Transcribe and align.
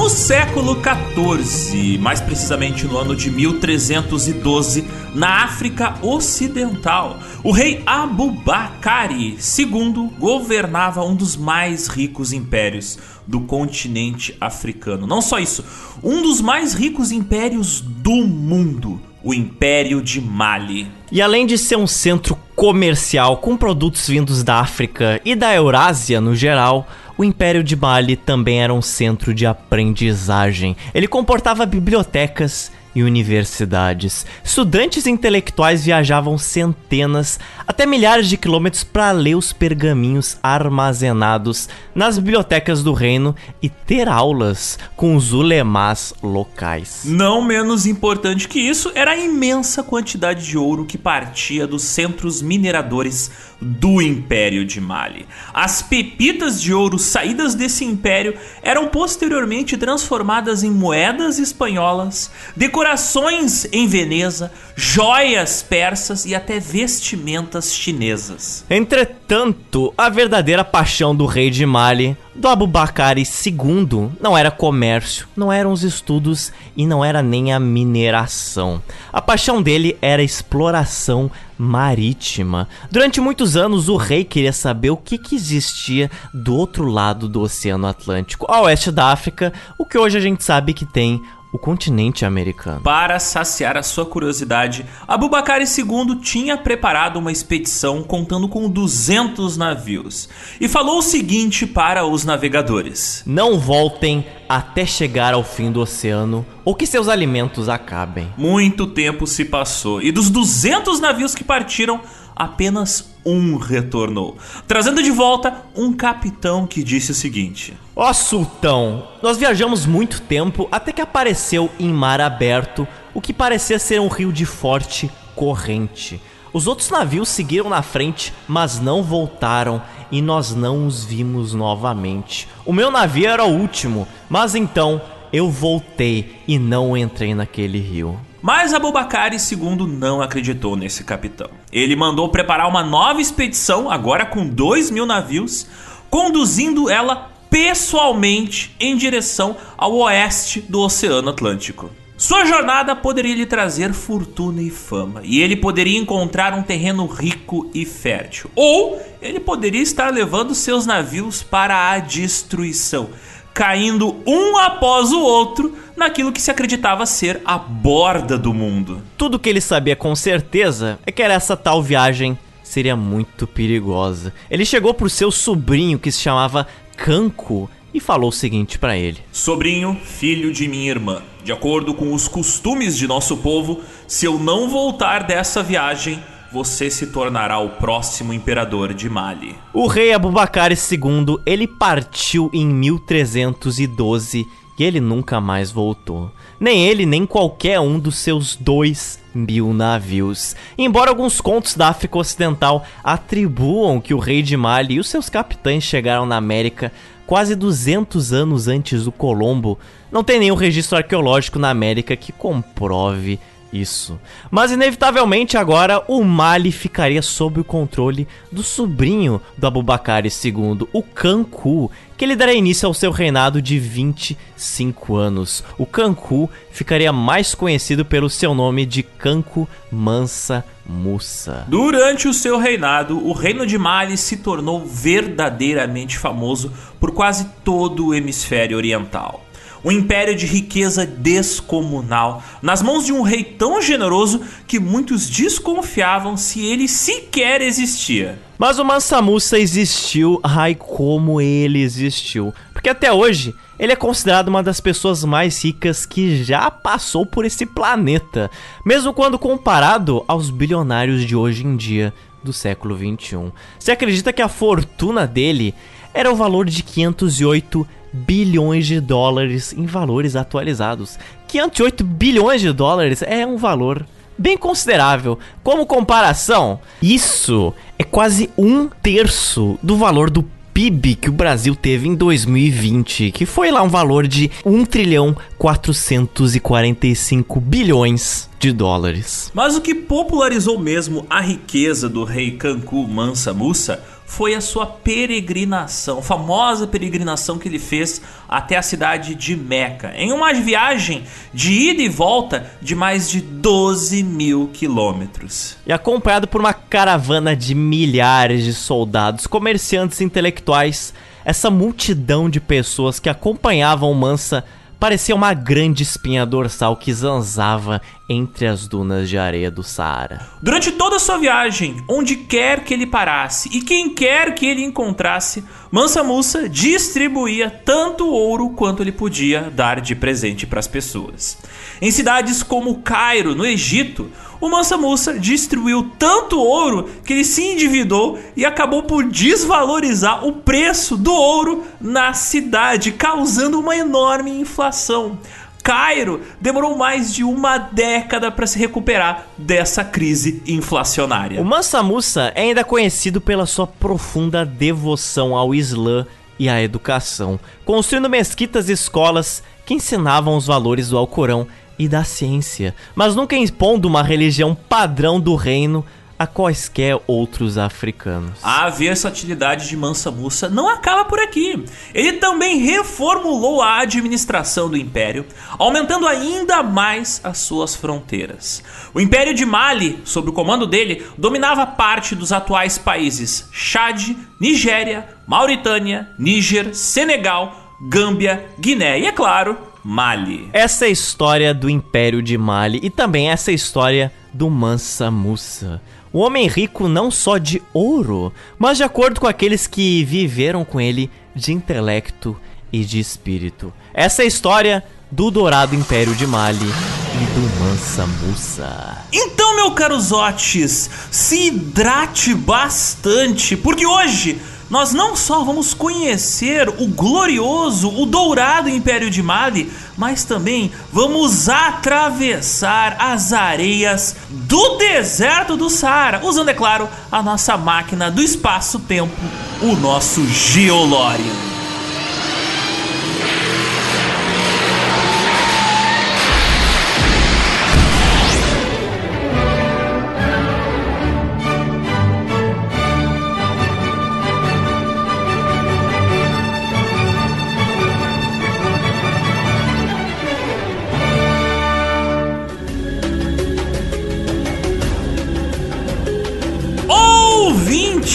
No 0.00 0.08
século 0.08 0.78
XIV, 0.82 1.98
mais 1.98 2.22
precisamente 2.22 2.86
no 2.86 2.96
ano 2.96 3.14
de 3.14 3.30
1312, 3.30 4.82
na 5.14 5.44
África 5.44 5.94
Ocidental, 6.00 7.18
o 7.44 7.52
rei 7.52 7.82
Abu 7.84 8.30
Bakari 8.30 9.36
II 9.36 10.10
governava 10.18 11.04
um 11.04 11.14
dos 11.14 11.36
mais 11.36 11.86
ricos 11.86 12.32
impérios 12.32 12.98
do 13.26 13.42
continente 13.42 14.34
africano. 14.40 15.06
Não 15.06 15.20
só 15.20 15.38
isso, 15.38 15.62
um 16.02 16.22
dos 16.22 16.40
mais 16.40 16.72
ricos 16.72 17.12
impérios 17.12 17.82
do 17.82 18.26
mundo, 18.26 18.98
o 19.22 19.34
Império 19.34 20.00
de 20.00 20.18
Mali. 20.18 20.90
E 21.12 21.20
além 21.20 21.44
de 21.44 21.58
ser 21.58 21.76
um 21.76 21.86
centro 21.86 22.38
comercial 22.56 23.36
com 23.36 23.54
produtos 23.54 24.08
vindos 24.08 24.42
da 24.42 24.60
África 24.60 25.20
e 25.26 25.34
da 25.34 25.54
Eurásia 25.54 26.22
no 26.22 26.34
geral, 26.34 26.88
o 27.20 27.24
Império 27.24 27.62
de 27.62 27.76
Mali 27.76 28.16
também 28.16 28.62
era 28.62 28.72
um 28.72 28.80
centro 28.80 29.34
de 29.34 29.44
aprendizagem. 29.44 30.74
Ele 30.94 31.06
comportava 31.06 31.66
bibliotecas 31.66 32.72
e 32.94 33.02
universidades. 33.02 34.24
Estudantes 34.42 35.06
intelectuais 35.06 35.84
viajavam 35.84 36.38
centenas, 36.38 37.38
até 37.70 37.86
milhares 37.86 38.28
de 38.28 38.36
quilômetros 38.36 38.82
para 38.82 39.12
ler 39.12 39.36
os 39.36 39.52
pergaminhos 39.52 40.36
armazenados 40.42 41.68
nas 41.94 42.18
bibliotecas 42.18 42.82
do 42.82 42.92
reino 42.92 43.32
e 43.62 43.68
ter 43.68 44.08
aulas 44.08 44.76
com 44.96 45.14
os 45.14 45.32
ulemás 45.32 46.12
locais. 46.20 47.02
Não 47.04 47.40
menos 47.40 47.86
importante 47.86 48.48
que 48.48 48.58
isso 48.58 48.90
era 48.92 49.12
a 49.12 49.16
imensa 49.16 49.84
quantidade 49.84 50.44
de 50.44 50.58
ouro 50.58 50.84
que 50.84 50.98
partia 50.98 51.64
dos 51.64 51.84
centros 51.84 52.42
mineradores 52.42 53.30
do 53.60 54.02
Império 54.02 54.64
de 54.64 54.80
Mali. 54.80 55.26
As 55.54 55.80
pepitas 55.80 56.60
de 56.60 56.74
ouro 56.74 56.98
saídas 56.98 57.54
desse 57.54 57.84
império 57.84 58.34
eram 58.62 58.88
posteriormente 58.88 59.76
transformadas 59.76 60.64
em 60.64 60.70
moedas 60.70 61.38
espanholas, 61.38 62.32
decorações 62.56 63.66
em 63.70 63.86
Veneza, 63.86 64.50
joias 64.74 65.62
persas 65.62 66.24
e 66.24 66.34
até 66.34 66.58
vestimentas 66.58 67.59
chinesas. 67.66 68.64
Entretanto, 68.70 69.92
a 69.96 70.08
verdadeira 70.08 70.64
paixão 70.64 71.14
do 71.14 71.26
rei 71.26 71.50
de 71.50 71.66
Mali, 71.66 72.16
do 72.34 72.48
Abubakari 72.48 73.22
II, 73.22 74.10
não 74.20 74.36
era 74.36 74.50
comércio, 74.50 75.28
não 75.36 75.52
eram 75.52 75.72
os 75.72 75.82
estudos 75.82 76.52
e 76.76 76.86
não 76.86 77.04
era 77.04 77.22
nem 77.22 77.52
a 77.52 77.60
mineração. 77.60 78.82
A 79.12 79.20
paixão 79.20 79.60
dele 79.60 79.96
era 80.00 80.22
a 80.22 80.24
exploração 80.24 81.30
marítima. 81.58 82.66
Durante 82.90 83.20
muitos 83.20 83.56
anos, 83.56 83.88
o 83.88 83.96
rei 83.96 84.24
queria 84.24 84.52
saber 84.52 84.90
o 84.90 84.96
que, 84.96 85.18
que 85.18 85.36
existia 85.36 86.10
do 86.32 86.56
outro 86.56 86.86
lado 86.86 87.28
do 87.28 87.42
Oceano 87.42 87.86
Atlântico, 87.86 88.46
a 88.48 88.62
oeste 88.62 88.90
da 88.90 89.08
África, 89.08 89.52
o 89.76 89.84
que 89.84 89.98
hoje 89.98 90.16
a 90.16 90.20
gente 90.20 90.42
sabe 90.42 90.72
que 90.72 90.86
tem 90.86 91.20
o 91.52 91.58
continente 91.58 92.24
americano. 92.24 92.80
Para 92.80 93.18
saciar 93.18 93.76
a 93.76 93.82
sua 93.82 94.06
curiosidade, 94.06 94.86
Abubakar 95.06 95.60
II 95.60 96.16
tinha 96.20 96.56
preparado 96.56 97.18
uma 97.18 97.32
expedição 97.32 98.02
contando 98.02 98.48
com 98.48 98.68
200 98.68 99.56
navios 99.56 100.28
e 100.60 100.68
falou 100.68 100.98
o 100.98 101.02
seguinte 101.02 101.66
para 101.66 102.06
os 102.06 102.24
navegadores: 102.24 103.22
Não 103.26 103.58
voltem 103.58 104.26
até 104.48 104.86
chegar 104.86 105.34
ao 105.34 105.44
fim 105.44 105.70
do 105.70 105.80
oceano 105.80 106.46
ou 106.64 106.74
que 106.74 106.86
seus 106.86 107.08
alimentos 107.08 107.68
acabem. 107.68 108.28
Muito 108.36 108.86
tempo 108.86 109.26
se 109.26 109.44
passou 109.44 110.00
e 110.02 110.12
dos 110.12 110.30
200 110.30 111.00
navios 111.00 111.34
que 111.34 111.44
partiram, 111.44 112.00
apenas 112.34 113.09
um 113.24 113.56
retornou, 113.56 114.36
trazendo 114.66 115.02
de 115.02 115.10
volta 115.10 115.62
um 115.74 115.92
capitão 115.92 116.66
que 116.66 116.82
disse 116.82 117.12
o 117.12 117.14
seguinte: 117.14 117.76
Ó 117.94 118.08
oh, 118.08 118.14
sultão, 118.14 119.08
nós 119.22 119.36
viajamos 119.36 119.86
muito 119.86 120.20
tempo 120.22 120.68
até 120.70 120.92
que 120.92 121.00
apareceu 121.00 121.70
em 121.78 121.92
mar 121.92 122.20
aberto 122.20 122.86
o 123.12 123.20
que 123.20 123.32
parecia 123.32 123.78
ser 123.78 124.00
um 124.00 124.08
rio 124.08 124.32
de 124.32 124.46
forte 124.46 125.10
corrente. 125.34 126.20
Os 126.52 126.66
outros 126.66 126.90
navios 126.90 127.28
seguiram 127.28 127.70
na 127.70 127.82
frente, 127.82 128.32
mas 128.48 128.80
não 128.80 129.02
voltaram 129.02 129.80
e 130.10 130.20
nós 130.20 130.54
não 130.54 130.86
os 130.86 131.04
vimos 131.04 131.54
novamente. 131.54 132.48
O 132.66 132.72
meu 132.72 132.90
navio 132.90 133.28
era 133.28 133.44
o 133.44 133.56
último, 133.56 134.06
mas 134.28 134.54
então 134.54 135.00
eu 135.32 135.48
voltei 135.48 136.40
e 136.48 136.58
não 136.58 136.96
entrei 136.96 137.34
naquele 137.34 137.78
rio. 137.78 138.18
Mas 138.42 138.72
Abubakar 138.72 139.32
II 139.32 139.86
não 139.86 140.22
acreditou 140.22 140.76
nesse 140.76 141.04
capitão. 141.04 141.50
Ele 141.70 141.94
mandou 141.94 142.28
preparar 142.28 142.68
uma 142.68 142.82
nova 142.82 143.20
expedição, 143.20 143.90
agora 143.90 144.24
com 144.24 144.46
dois 144.46 144.90
mil 144.90 145.04
navios, 145.04 145.66
conduzindo 146.08 146.88
ela 146.88 147.30
pessoalmente 147.50 148.74
em 148.80 148.96
direção 148.96 149.56
ao 149.76 149.94
oeste 149.96 150.60
do 150.60 150.80
Oceano 150.80 151.30
Atlântico. 151.30 151.90
Sua 152.16 152.44
jornada 152.44 152.94
poderia 152.94 153.34
lhe 153.34 153.46
trazer 153.46 153.94
fortuna 153.94 154.60
e 154.60 154.68
fama, 154.68 155.22
e 155.24 155.40
ele 155.40 155.56
poderia 155.56 155.98
encontrar 155.98 156.52
um 156.52 156.62
terreno 156.62 157.06
rico 157.06 157.70
e 157.72 157.86
fértil, 157.86 158.50
ou 158.54 159.00
ele 159.22 159.40
poderia 159.40 159.80
estar 159.80 160.12
levando 160.12 160.54
seus 160.54 160.84
navios 160.84 161.42
para 161.42 161.90
a 161.90 161.98
destruição, 161.98 163.08
caindo 163.54 164.16
um 164.26 164.56
após 164.56 165.12
o 165.12 165.20
outro 165.20 165.76
naquilo 165.96 166.32
que 166.32 166.40
se 166.40 166.50
acreditava 166.50 167.04
ser 167.04 167.40
a 167.44 167.58
borda 167.58 168.38
do 168.38 168.54
mundo. 168.54 169.02
Tudo 169.16 169.38
que 169.38 169.48
ele 169.48 169.60
sabia 169.60 169.94
com 169.94 170.14
certeza 170.14 170.98
é 171.06 171.12
que 171.12 171.22
era 171.22 171.34
essa 171.34 171.56
tal 171.56 171.82
viagem 171.82 172.38
seria 172.62 172.96
muito 172.96 173.46
perigosa. 173.46 174.32
Ele 174.50 174.64
chegou 174.64 174.94
pro 174.94 175.10
seu 175.10 175.30
sobrinho 175.30 175.98
que 175.98 176.10
se 176.12 176.20
chamava 176.20 176.66
Kanko 176.96 177.68
e 177.92 178.00
falou 178.00 178.28
o 178.30 178.32
seguinte 178.32 178.78
para 178.78 178.96
ele: 178.96 179.18
Sobrinho, 179.32 179.98
filho 180.02 180.52
de 180.52 180.68
minha 180.68 180.88
irmã, 180.88 181.22
de 181.44 181.52
acordo 181.52 181.92
com 181.92 182.14
os 182.14 182.28
costumes 182.28 182.96
de 182.96 183.06
nosso 183.06 183.36
povo, 183.38 183.80
se 184.06 184.24
eu 184.24 184.38
não 184.38 184.68
voltar 184.68 185.24
dessa 185.24 185.62
viagem, 185.62 186.22
você 186.52 186.90
se 186.90 187.06
tornará 187.08 187.58
o 187.58 187.70
próximo 187.70 188.32
imperador 188.32 188.92
de 188.92 189.08
Mali. 189.08 189.56
O 189.72 189.86
rei 189.86 190.12
Abubakar 190.12 190.72
II, 190.72 191.38
ele 191.46 191.66
partiu 191.66 192.50
em 192.52 192.66
1312 192.66 194.46
e 194.78 194.84
ele 194.84 195.00
nunca 195.00 195.40
mais 195.40 195.70
voltou. 195.70 196.30
Nem 196.58 196.86
ele, 196.86 197.06
nem 197.06 197.24
qualquer 197.24 197.78
um 197.78 197.98
dos 197.98 198.16
seus 198.16 198.56
dois 198.56 199.20
mil 199.34 199.72
navios. 199.72 200.56
Embora 200.76 201.10
alguns 201.10 201.40
contos 201.40 201.74
da 201.74 201.88
África 201.88 202.18
Ocidental 202.18 202.84
atribuam 203.04 204.00
que 204.00 204.12
o 204.12 204.18
rei 204.18 204.42
de 204.42 204.56
Mali 204.56 204.94
e 204.94 205.00
os 205.00 205.08
seus 205.08 205.28
capitães 205.28 205.84
chegaram 205.84 206.26
na 206.26 206.36
América 206.36 206.92
quase 207.26 207.54
200 207.54 208.32
anos 208.32 208.66
antes 208.66 209.04
do 209.04 209.12
Colombo, 209.12 209.78
não 210.10 210.24
tem 210.24 210.40
nenhum 210.40 210.56
registro 210.56 210.98
arqueológico 210.98 211.60
na 211.60 211.70
América 211.70 212.16
que 212.16 212.32
comprove 212.32 213.38
isso. 213.72 214.18
Mas 214.50 214.72
inevitavelmente 214.72 215.56
agora 215.56 216.02
o 216.08 216.22
Mali 216.24 216.72
ficaria 216.72 217.22
sob 217.22 217.60
o 217.60 217.64
controle 217.64 218.26
do 218.50 218.62
sobrinho 218.62 219.40
do 219.56 219.66
Abubakar 219.66 220.24
II, 220.24 220.88
o 220.92 221.02
Kanku, 221.02 221.90
que 222.16 222.24
ele 222.24 222.36
daria 222.36 222.54
início 222.54 222.86
ao 222.86 222.94
seu 222.94 223.10
reinado 223.10 223.62
de 223.62 223.78
25 223.78 225.16
anos. 225.16 225.64
O 225.78 225.86
Kanku 225.86 226.50
ficaria 226.70 227.12
mais 227.12 227.54
conhecido 227.54 228.04
pelo 228.04 228.28
seu 228.28 228.54
nome 228.54 228.84
de 228.84 229.02
Kanku 229.02 229.68
Mansa 229.90 230.64
Musa. 230.86 231.64
Durante 231.68 232.26
o 232.26 232.34
seu 232.34 232.58
reinado, 232.58 233.24
o 233.24 233.32
reino 233.32 233.64
de 233.66 233.78
Mali 233.78 234.16
se 234.16 234.38
tornou 234.38 234.84
verdadeiramente 234.84 236.18
famoso 236.18 236.72
por 236.98 237.12
quase 237.12 237.46
todo 237.64 238.08
o 238.08 238.14
hemisfério 238.14 238.76
oriental 238.76 239.44
um 239.84 239.90
império 239.90 240.36
de 240.36 240.46
riqueza 240.46 241.06
descomunal, 241.06 242.42
nas 242.62 242.82
mãos 242.82 243.06
de 243.06 243.12
um 243.12 243.22
rei 243.22 243.42
tão 243.42 243.80
generoso 243.80 244.40
que 244.66 244.78
muitos 244.78 245.28
desconfiavam 245.28 246.36
se 246.36 246.64
ele 246.64 246.86
sequer 246.88 247.60
existia. 247.62 248.38
Mas 248.58 248.78
o 248.78 248.84
Mansa 248.84 249.22
Musa 249.22 249.58
existiu, 249.58 250.38
ai 250.42 250.74
como 250.74 251.40
ele 251.40 251.80
existiu, 251.80 252.52
porque 252.72 252.90
até 252.90 253.10
hoje 253.12 253.54
ele 253.78 253.92
é 253.92 253.96
considerado 253.96 254.48
uma 254.48 254.62
das 254.62 254.78
pessoas 254.78 255.24
mais 255.24 255.64
ricas 255.64 256.04
que 256.04 256.44
já 256.44 256.70
passou 256.70 257.24
por 257.24 257.46
esse 257.46 257.64
planeta, 257.64 258.50
mesmo 258.84 259.14
quando 259.14 259.38
comparado 259.38 260.22
aos 260.28 260.50
bilionários 260.50 261.24
de 261.24 261.34
hoje 261.34 261.64
em 261.64 261.74
dia 261.74 262.12
do 262.44 262.52
século 262.52 262.94
21. 262.94 263.50
Se 263.78 263.90
acredita 263.90 264.32
que 264.32 264.42
a 264.42 264.48
fortuna 264.48 265.26
dele 265.26 265.74
era 266.12 266.30
o 266.30 266.36
valor 266.36 266.66
de 266.66 266.82
508 266.82 267.86
bilhões 268.12 268.86
de 268.86 269.00
dólares 269.00 269.72
em 269.72 269.86
valores 269.86 270.36
atualizados. 270.36 271.18
508 271.48 272.04
bilhões 272.04 272.60
de 272.60 272.70
dólares 272.72 273.22
é 273.22 273.46
um 273.46 273.56
valor 273.56 274.06
bem 274.36 274.56
considerável. 274.56 275.38
Como 275.62 275.86
comparação, 275.86 276.80
isso 277.02 277.72
é 277.98 278.04
quase 278.04 278.50
um 278.56 278.88
terço 278.88 279.78
do 279.82 279.96
valor 279.96 280.30
do 280.30 280.44
PIB 280.72 281.16
que 281.16 281.28
o 281.28 281.32
Brasil 281.32 281.74
teve 281.74 282.06
em 282.08 282.14
2020, 282.14 283.32
que 283.32 283.44
foi 283.44 283.70
lá 283.70 283.82
um 283.82 283.88
valor 283.88 284.26
de 284.26 284.50
1 284.64 284.86
trilhão 284.86 285.36
445 285.58 287.60
bilhões 287.60 288.48
de 288.58 288.72
dólares. 288.72 289.50
Mas 289.52 289.76
o 289.76 289.82
que 289.82 289.94
popularizou 289.94 290.78
mesmo 290.78 291.26
a 291.28 291.42
riqueza 291.42 292.08
do 292.08 292.24
rei 292.24 292.52
Kanku 292.52 293.06
Mansa 293.06 293.52
Musa 293.52 294.02
foi 294.30 294.54
a 294.54 294.60
sua 294.60 294.86
peregrinação, 294.86 296.22
famosa 296.22 296.86
peregrinação 296.86 297.58
que 297.58 297.66
ele 297.66 297.80
fez 297.80 298.22
até 298.48 298.76
a 298.76 298.82
cidade 298.82 299.34
de 299.34 299.56
Meca, 299.56 300.12
em 300.14 300.30
uma 300.30 300.54
viagem 300.54 301.24
de 301.52 301.72
ida 301.72 302.00
e 302.00 302.08
volta 302.08 302.70
de 302.80 302.94
mais 302.94 303.28
de 303.28 303.40
12 303.40 304.22
mil 304.22 304.70
quilômetros. 304.72 305.76
E 305.84 305.92
acompanhado 305.92 306.46
por 306.46 306.60
uma 306.60 306.72
caravana 306.72 307.56
de 307.56 307.74
milhares 307.74 308.62
de 308.64 308.72
soldados, 308.72 309.48
comerciantes 309.48 310.20
intelectuais, 310.20 311.12
essa 311.44 311.68
multidão 311.68 312.48
de 312.48 312.60
pessoas 312.60 313.18
que 313.18 313.28
acompanhavam 313.28 314.14
Mansa 314.14 314.64
parecia 315.00 315.34
uma 315.34 315.52
grande 315.52 316.04
espinha 316.04 316.46
dorsal 316.46 316.96
que 316.96 317.12
zanzava 317.12 318.00
entre 318.32 318.68
as 318.68 318.86
dunas 318.86 319.28
de 319.28 319.36
areia 319.36 319.72
do 319.72 319.82
Saara. 319.82 320.46
Durante 320.62 320.92
toda 320.92 321.16
a 321.16 321.18
sua 321.18 321.36
viagem, 321.36 321.96
onde 322.08 322.36
quer 322.36 322.84
que 322.84 322.94
ele 322.94 323.04
parasse 323.04 323.68
e 323.72 323.82
quem 323.82 324.14
quer 324.14 324.54
que 324.54 324.64
ele 324.64 324.84
encontrasse, 324.84 325.64
Mansa 325.90 326.22
Musa 326.22 326.68
distribuía 326.68 327.68
tanto 327.68 328.28
ouro 328.28 328.70
quanto 328.70 329.02
ele 329.02 329.10
podia 329.10 329.62
dar 329.74 330.00
de 330.00 330.14
presente 330.14 330.64
para 330.64 330.78
as 330.78 330.86
pessoas. 330.86 331.58
Em 332.00 332.12
cidades 332.12 332.62
como 332.62 333.02
Cairo, 333.02 333.56
no 333.56 333.66
Egito, 333.66 334.30
o 334.60 334.68
Mansa 334.68 334.96
Musa 334.96 335.38
distribuiu 335.38 336.12
tanto 336.16 336.60
ouro 336.60 337.08
que 337.24 337.32
ele 337.32 337.44
se 337.44 337.62
endividou 337.62 338.38
e 338.54 338.64
acabou 338.64 339.02
por 339.02 339.24
desvalorizar 339.24 340.46
o 340.46 340.52
preço 340.52 341.16
do 341.16 341.32
ouro 341.32 341.84
na 342.00 342.34
cidade, 342.34 343.10
causando 343.10 343.80
uma 343.80 343.96
enorme 343.96 344.50
inflação. 344.50 345.38
Cairo 345.82 346.42
demorou 346.60 346.96
mais 346.96 347.32
de 347.32 347.42
uma 347.42 347.78
década 347.78 348.50
para 348.50 348.66
se 348.66 348.78
recuperar 348.78 349.46
dessa 349.56 350.04
crise 350.04 350.62
inflacionária. 350.66 351.60
O 351.60 351.64
Mansa 351.64 352.02
Musa 352.02 352.52
é 352.54 352.62
ainda 352.62 352.84
conhecido 352.84 353.40
pela 353.40 353.66
sua 353.66 353.86
profunda 353.86 354.64
devoção 354.64 355.56
ao 355.56 355.74
Islã 355.74 356.26
e 356.58 356.68
à 356.68 356.82
educação, 356.82 357.58
construindo 357.84 358.28
mesquitas 358.28 358.88
e 358.88 358.92
escolas 358.92 359.62
que 359.86 359.94
ensinavam 359.94 360.56
os 360.56 360.66
valores 360.66 361.08
do 361.08 361.18
Alcorão 361.18 361.66
e 361.98 362.06
da 362.06 362.24
ciência, 362.24 362.94
mas 363.14 363.34
nunca 363.34 363.56
impondo 363.56 364.08
uma 364.08 364.22
religião 364.22 364.74
padrão 364.74 365.40
do 365.40 365.54
reino 365.54 366.04
a 366.40 366.46
quaisquer 366.46 367.20
outros 367.26 367.76
africanos. 367.76 368.60
A 368.62 368.88
versatilidade 368.88 369.86
de 369.90 369.94
Mansa 369.94 370.30
Musa 370.30 370.70
não 370.70 370.88
acaba 370.88 371.26
por 371.26 371.38
aqui. 371.38 371.84
Ele 372.14 372.38
também 372.38 372.78
reformulou 372.78 373.82
a 373.82 374.00
administração 374.00 374.88
do 374.88 374.96
império, 374.96 375.44
aumentando 375.78 376.26
ainda 376.26 376.82
mais 376.82 377.42
as 377.44 377.58
suas 377.58 377.94
fronteiras. 377.94 378.82
O 379.12 379.20
Império 379.20 379.52
de 379.52 379.66
Mali, 379.66 380.18
sob 380.24 380.48
o 380.48 380.52
comando 380.54 380.86
dele, 380.86 381.26
dominava 381.36 381.86
parte 381.86 382.34
dos 382.34 382.52
atuais 382.52 382.96
países 382.96 383.68
Chad, 383.70 384.34
Nigéria, 384.58 385.28
Mauritânia, 385.46 386.30
Níger, 386.38 386.94
Senegal, 386.94 387.98
Gâmbia, 388.08 388.64
Guiné 388.78 389.20
e, 389.20 389.26
é 389.26 389.32
claro, 389.32 389.76
Mali. 390.02 390.70
Essa 390.72 391.04
é 391.04 391.08
a 391.08 391.12
história 391.12 391.74
do 391.74 391.90
Império 391.90 392.40
de 392.40 392.56
Mali 392.56 392.98
e 393.02 393.10
também 393.10 393.50
essa 393.50 393.70
é 393.70 393.72
a 393.72 393.74
história 393.74 394.32
do 394.54 394.70
Mansa 394.70 395.30
Musa. 395.30 396.00
O 396.32 396.38
homem 396.38 396.68
rico 396.68 397.08
não 397.08 397.30
só 397.30 397.58
de 397.58 397.82
ouro, 397.92 398.52
mas 398.78 398.96
de 398.96 399.02
acordo 399.02 399.40
com 399.40 399.48
aqueles 399.48 399.88
que 399.88 400.24
viveram 400.24 400.84
com 400.84 401.00
ele 401.00 401.28
de 401.54 401.72
intelecto 401.72 402.56
e 402.92 403.04
de 403.04 403.18
espírito. 403.18 403.92
Essa 404.14 404.42
é 404.42 404.44
a 404.44 404.48
história 404.48 405.04
do 405.30 405.50
Dourado 405.50 405.94
Império 405.94 406.34
de 406.34 406.46
Mali 406.46 406.78
e 406.78 407.44
do 407.54 407.80
Mansa 407.80 408.26
Musa. 408.26 409.18
Então, 409.32 409.74
meu 409.74 409.90
caro 409.92 410.20
Zotes, 410.20 411.10
se 411.30 411.66
hidrate 411.66 412.54
bastante, 412.54 413.76
porque 413.76 414.06
hoje 414.06 414.60
nós 414.90 415.12
não 415.12 415.36
só 415.36 415.62
vamos 415.62 415.94
conhecer 415.94 416.88
o 416.88 417.06
glorioso, 417.06 418.08
o 418.08 418.26
dourado 418.26 418.88
Império 418.88 419.30
de 419.30 419.40
Mali, 419.40 419.90
mas 420.16 420.42
também 420.42 420.90
vamos 421.12 421.68
atravessar 421.68 423.16
as 423.20 423.52
areias 423.52 424.34
do 424.50 424.96
deserto 424.96 425.76
do 425.76 425.88
Saara, 425.88 426.44
usando, 426.44 426.70
é 426.70 426.74
claro, 426.74 427.08
a 427.30 427.40
nossa 427.40 427.76
máquina 427.76 428.30
do 428.30 428.42
espaço-tempo, 428.42 429.32
o 429.80 429.94
nosso 429.94 430.44
Geolorian. 430.48 431.79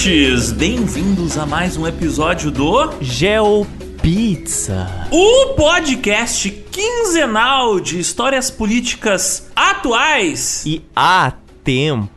Ouvintes! 0.06 0.52
Bem-vindos 0.52 1.36
a 1.38 1.46
mais 1.48 1.76
um 1.78 1.88
episódio 1.88 2.52
do 2.52 2.94
GeoPizza, 3.02 4.88
o 5.10 5.54
podcast 5.56 6.52
quinzenal 6.72 7.80
de 7.80 8.00
histórias 8.00 8.52
políticas 8.52 9.50
atuais 9.56 10.64
e 10.64 10.84
atemporais. 10.96 12.16